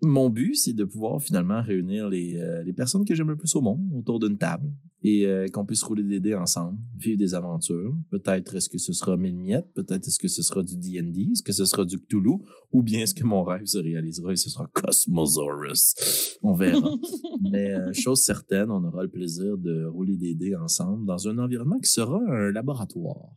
mon 0.02 0.30
but, 0.30 0.56
c'est 0.56 0.74
de 0.74 0.84
pouvoir 0.84 1.22
finalement 1.22 1.62
réunir 1.62 2.10
les, 2.10 2.36
euh, 2.38 2.64
les 2.64 2.74
personnes 2.74 3.06
que 3.06 3.14
j'aime 3.14 3.30
le 3.30 3.36
plus 3.36 3.56
au 3.56 3.62
monde 3.62 3.80
autour 3.94 4.20
d'une 4.20 4.38
table 4.38 4.72
et 5.04 5.28
qu'on 5.54 5.66
puisse 5.66 5.84
rouler 5.84 6.02
des 6.02 6.20
dés 6.20 6.34
ensemble, 6.34 6.80
vivre 6.98 7.20
des 7.20 7.36
aventures. 7.36 7.96
Peut-être 8.10 8.56
est-ce 8.56 8.70
que 8.70 8.80
ce 8.80 8.92
sera 8.92 9.16
mille 9.16 9.38
miettes, 9.38 9.72
peut-être 9.76 10.08
est-ce 10.08 10.18
que 10.18 10.28
ce 10.28 10.42
sera 10.42 10.64
du 10.64 10.78
D&D, 10.78 11.30
est-ce 11.32 11.44
que 11.44 11.52
ce 11.52 11.66
sera 11.66 11.86
du 11.86 12.00
Cthulhu, 12.00 12.40
ou 12.72 12.82
bien 12.82 13.02
est-ce 13.02 13.14
que 13.14 13.24
mon 13.24 13.44
rêve 13.44 13.66
se 13.66 13.78
réalisera 13.78 14.34
et 14.34 14.36
ce 14.36 14.50
sera 14.50 14.68
Cosmosaurus? 14.74 16.40
On 16.42 16.54
verra. 16.54 16.92
Mais 17.52 17.94
chose 17.94 18.22
certaine, 18.22 18.72
on 18.72 18.84
aura 18.84 19.04
le 19.04 19.10
plaisir 19.10 19.60
de 19.60 19.86
rouler 19.86 20.18
des 20.18 20.34
dés 20.34 20.56
ensemble 20.56 21.06
dans 21.06 21.28
un 21.28 21.38
environnement 21.38 21.78
qui 21.78 21.92
sera 21.92 22.20
un 22.28 22.52
laboratoire 22.52 23.30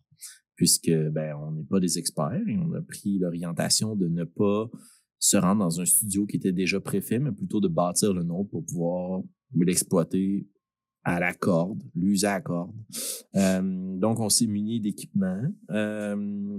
puisque 0.58 0.90
ben 0.90 1.34
on 1.36 1.52
n'est 1.52 1.64
pas 1.64 1.78
des 1.78 1.98
experts 1.98 2.42
et 2.46 2.58
on 2.58 2.72
a 2.74 2.82
pris 2.82 3.18
l'orientation 3.18 3.94
de 3.94 4.08
ne 4.08 4.24
pas 4.24 4.68
se 5.20 5.36
rendre 5.36 5.60
dans 5.60 5.80
un 5.80 5.84
studio 5.84 6.26
qui 6.26 6.36
était 6.36 6.52
déjà 6.52 6.80
préfet, 6.80 7.20
mais 7.20 7.30
plutôt 7.32 7.60
de 7.60 7.68
bâtir 7.68 8.12
le 8.12 8.24
nôtre 8.24 8.50
pour 8.50 8.64
pouvoir 8.66 9.22
l'exploiter 9.54 10.48
à 11.04 11.20
la 11.20 11.32
corde, 11.32 11.80
l'user 11.94 12.26
à 12.26 12.34
la 12.34 12.40
corde. 12.40 12.74
Euh, 13.36 13.96
donc, 13.98 14.18
on 14.18 14.28
s'est 14.28 14.46
muni 14.48 14.80
d'équipements. 14.80 15.42
Euh, 15.70 16.58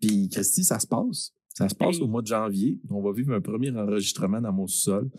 Puis, 0.00 0.28
Christy, 0.30 0.64
ça 0.64 0.78
se 0.78 0.86
passe. 0.86 1.32
Ça 1.54 1.68
se 1.68 1.74
passe 1.74 1.96
Hey. 1.96 2.02
au 2.02 2.06
mois 2.06 2.22
de 2.22 2.26
janvier. 2.26 2.80
On 2.90 3.02
va 3.02 3.12
vivre 3.12 3.32
un 3.32 3.40
premier 3.40 3.70
enregistrement 3.70 4.40
dans 4.40 4.52
mon 4.52 4.66
sous-sol. 4.66 5.10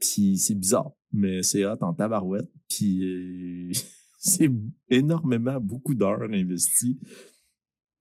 Puis, 0.00 0.38
c'est 0.38 0.54
bizarre, 0.56 0.92
mais 1.12 1.42
c'est 1.42 1.64
hot 1.64 1.78
en 1.80 1.94
tabarouette. 1.94 2.50
Puis, 2.68 3.04
euh, 3.04 3.72
c'est 4.18 4.50
énormément, 4.88 5.60
beaucoup 5.60 5.94
d'heures 5.94 6.22
investies 6.30 6.98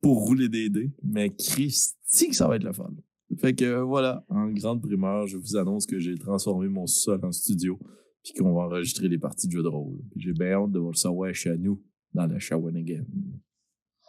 pour 0.04 0.26
rouler 0.26 0.50
des 0.50 0.70
dés. 0.70 0.92
Mais 1.02 1.32
Christy, 1.32 2.28
que 2.28 2.36
ça 2.36 2.48
va 2.48 2.58
être 2.58 2.64
le 2.64 2.74
fun. 2.74 2.94
Fait 3.40 3.56
que 3.56 3.82
voilà, 3.82 4.24
en 4.30 4.52
grande 4.52 4.82
primeur, 4.82 5.26
je 5.26 5.38
vous 5.38 5.56
annonce 5.56 5.88
que 5.88 5.98
j'ai 5.98 6.16
transformé 6.16 6.68
mon 6.68 6.86
sol 6.86 7.20
en 7.24 7.32
studio 7.32 7.80
puis 8.24 8.34
qu'on 8.34 8.54
va 8.54 8.62
enregistrer 8.62 9.08
les 9.10 9.18
parties 9.18 9.48
de 9.48 9.54
jeu 9.54 9.64
de 9.64 9.68
rôle. 9.68 10.00
J'ai 10.16 10.34
bien 10.34 10.52
hâte 10.52 10.72
de 10.72 10.80
vous 10.80 10.92
le 10.92 10.96
savoir 10.96 11.34
chez 11.34 11.58
nous, 11.58 11.82
dans 12.14 12.28
la 12.28 12.40
Shawinigan. 12.40 13.06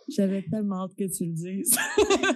J'avais 0.09 0.43
tellement 0.43 0.85
hâte 0.85 0.95
que 0.97 1.05
tu 1.05 1.25
le 1.25 1.33
dises. 1.33 1.77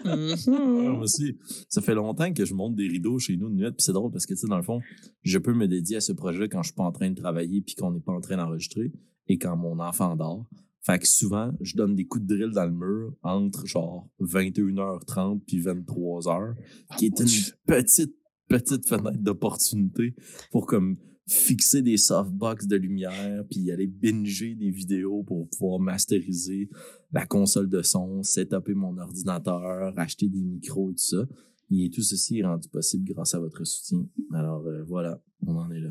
Ah, 0.04 0.16
moi 0.16 1.00
aussi, 1.00 1.36
ça 1.68 1.82
fait 1.82 1.94
longtemps 1.94 2.32
que 2.32 2.44
je 2.44 2.54
monte 2.54 2.74
des 2.74 2.88
rideaux 2.88 3.18
chez 3.18 3.36
nous 3.36 3.50
de 3.50 3.54
nuit, 3.54 3.70
puis 3.70 3.82
c'est 3.82 3.92
drôle 3.92 4.10
parce 4.10 4.24
que, 4.24 4.34
tu 4.34 4.40
sais, 4.40 4.46
dans 4.46 4.56
le 4.56 4.62
fond, 4.62 4.80
je 5.22 5.38
peux 5.38 5.52
me 5.52 5.68
dédier 5.68 5.96
à 5.96 6.00
ce 6.00 6.12
projet 6.12 6.48
quand 6.48 6.62
je 6.62 6.68
suis 6.68 6.74
pas 6.74 6.84
en 6.84 6.92
train 6.92 7.10
de 7.10 7.14
travailler 7.14 7.60
puis 7.60 7.74
qu'on 7.74 7.92
n'est 7.92 8.00
pas 8.00 8.12
en 8.12 8.20
train 8.20 8.38
d'enregistrer 8.38 8.90
et 9.26 9.36
quand 9.36 9.56
mon 9.56 9.78
enfant 9.80 10.16
dort. 10.16 10.48
Fait 10.88 10.98
que 10.98 11.06
souvent, 11.06 11.52
je 11.60 11.76
donne 11.76 11.94
des 11.94 12.06
coups 12.06 12.24
de 12.24 12.34
drill 12.34 12.50
dans 12.50 12.64
le 12.64 12.72
mur 12.72 13.14
entre 13.22 13.66
genre 13.66 14.08
21h30 14.20 15.42
puis 15.46 15.60
23h, 15.60 16.54
qui 16.96 17.06
est 17.06 17.20
une 17.20 17.28
petite, 17.66 18.16
petite 18.48 18.88
fenêtre 18.88 19.18
d'opportunité 19.18 20.14
pour 20.50 20.64
comme 20.64 20.96
fixer 21.26 21.82
des 21.82 21.98
softbox 21.98 22.66
de 22.66 22.76
lumière 22.76 23.44
puis 23.50 23.70
aller 23.70 23.86
binger 23.86 24.54
des 24.54 24.70
vidéos 24.70 25.24
pour 25.24 25.50
pouvoir 25.50 25.78
masteriser 25.78 26.70
la 27.12 27.26
console 27.26 27.68
de 27.68 27.82
son, 27.82 28.22
setuper 28.22 28.72
mon 28.72 28.96
ordinateur, 28.96 29.92
acheter 29.98 30.30
des 30.30 30.42
micros 30.42 30.90
et 30.90 30.94
tout 30.94 31.04
ça. 31.04 31.26
Et 31.70 31.90
tout 31.90 32.00
ceci 32.00 32.38
est 32.38 32.46
rendu 32.46 32.66
possible 32.70 33.04
grâce 33.12 33.34
à 33.34 33.40
votre 33.40 33.62
soutien. 33.64 34.06
Alors 34.32 34.66
euh, 34.66 34.84
voilà, 34.84 35.22
on 35.46 35.54
en 35.54 35.70
est 35.70 35.80
là. 35.80 35.90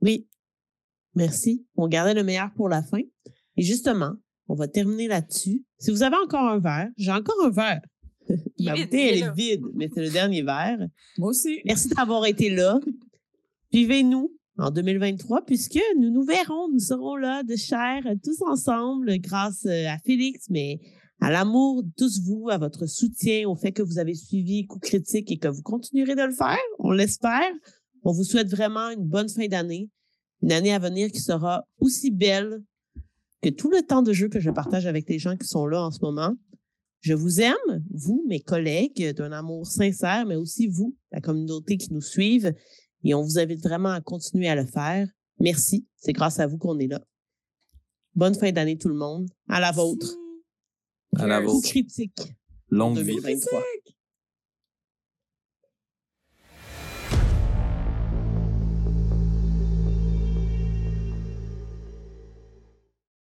Oui. 0.00 0.26
Merci. 1.14 1.66
On 1.74 1.88
gardait 1.88 2.14
le 2.14 2.24
meilleur 2.24 2.54
pour 2.54 2.70
la 2.70 2.82
fin. 2.82 3.02
Et 3.56 3.62
justement, 3.62 4.14
on 4.48 4.54
va 4.54 4.68
terminer 4.68 5.08
là-dessus. 5.08 5.64
Si 5.78 5.90
vous 5.90 6.02
avez 6.02 6.16
encore 6.16 6.48
un 6.48 6.58
verre, 6.58 6.88
j'ai 6.96 7.12
encore 7.12 7.36
un 7.44 7.50
verre. 7.50 7.80
Il 8.56 8.66
Ma 8.66 8.74
vide, 8.74 8.84
bouteille, 8.84 9.08
elle 9.08 9.22
est 9.22 9.34
vide, 9.34 9.62
mais 9.74 9.88
c'est 9.92 10.02
le 10.02 10.10
dernier 10.10 10.42
verre. 10.42 10.78
Moi 11.18 11.30
aussi. 11.30 11.60
Merci 11.64 11.88
d'avoir 11.88 12.26
été 12.26 12.50
là. 12.50 12.78
Suivez-nous 13.72 14.32
en 14.58 14.70
2023 14.70 15.44
puisque 15.46 15.80
nous 15.98 16.10
nous 16.10 16.24
verrons, 16.24 16.68
nous 16.72 16.80
serons 16.80 17.16
là 17.16 17.42
de 17.42 17.56
chair 17.56 18.02
tous 18.22 18.42
ensemble 18.42 19.18
grâce 19.18 19.64
euh, 19.66 19.88
à 19.88 19.98
Félix, 19.98 20.46
mais 20.50 20.80
à 21.20 21.30
l'amour 21.30 21.82
de 21.82 21.90
tous 21.96 22.20
vous, 22.22 22.48
à 22.50 22.58
votre 22.58 22.86
soutien, 22.86 23.48
au 23.48 23.54
fait 23.54 23.72
que 23.72 23.82
vous 23.82 23.98
avez 23.98 24.14
suivi 24.14 24.66
Coup 24.66 24.78
Critique 24.78 25.30
et 25.30 25.38
que 25.38 25.48
vous 25.48 25.62
continuerez 25.62 26.14
de 26.14 26.22
le 26.22 26.32
faire. 26.32 26.58
On 26.78 26.90
l'espère. 26.90 27.52
On 28.02 28.12
vous 28.12 28.24
souhaite 28.24 28.48
vraiment 28.48 28.90
une 28.90 29.04
bonne 29.04 29.28
fin 29.28 29.46
d'année, 29.46 29.90
une 30.42 30.52
année 30.52 30.72
à 30.72 30.78
venir 30.78 31.10
qui 31.12 31.20
sera 31.20 31.64
aussi 31.78 32.10
belle 32.10 32.62
que 33.42 33.48
tout 33.48 33.70
le 33.70 33.82
temps 33.82 34.02
de 34.02 34.12
jeu 34.12 34.28
que 34.28 34.40
je 34.40 34.50
partage 34.50 34.86
avec 34.86 35.08
les 35.08 35.18
gens 35.18 35.36
qui 35.36 35.46
sont 35.46 35.66
là 35.66 35.82
en 35.82 35.90
ce 35.90 36.00
moment. 36.00 36.36
Je 37.00 37.14
vous 37.14 37.40
aime, 37.40 37.84
vous, 37.90 38.24
mes 38.28 38.40
collègues, 38.40 39.14
d'un 39.14 39.32
amour 39.32 39.66
sincère, 39.66 40.26
mais 40.26 40.36
aussi 40.36 40.66
vous, 40.66 40.94
la 41.12 41.20
communauté 41.20 41.78
qui 41.78 41.92
nous 41.94 42.02
suive. 42.02 42.54
Et 43.04 43.14
on 43.14 43.22
vous 43.22 43.38
invite 43.38 43.62
vraiment 43.62 43.90
à 43.90 44.02
continuer 44.02 44.48
à 44.48 44.54
le 44.54 44.66
faire. 44.66 45.08
Merci. 45.38 45.86
C'est 45.96 46.12
grâce 46.12 46.38
à 46.40 46.46
vous 46.46 46.58
qu'on 46.58 46.78
est 46.78 46.88
là. 46.88 47.00
Bonne 48.14 48.34
fin 48.34 48.52
d'année, 48.52 48.76
tout 48.76 48.88
le 48.88 48.94
monde. 48.94 49.30
À 49.48 49.60
la 49.60 49.72
vôtre. 49.72 50.14
À 51.16 51.26
la. 51.26 51.40
Coup 51.40 51.52
vôtre. 51.52 51.68
critique. 51.68 52.34
Longue 52.68 52.98
vie. 52.98 53.16
2023. 53.16 53.62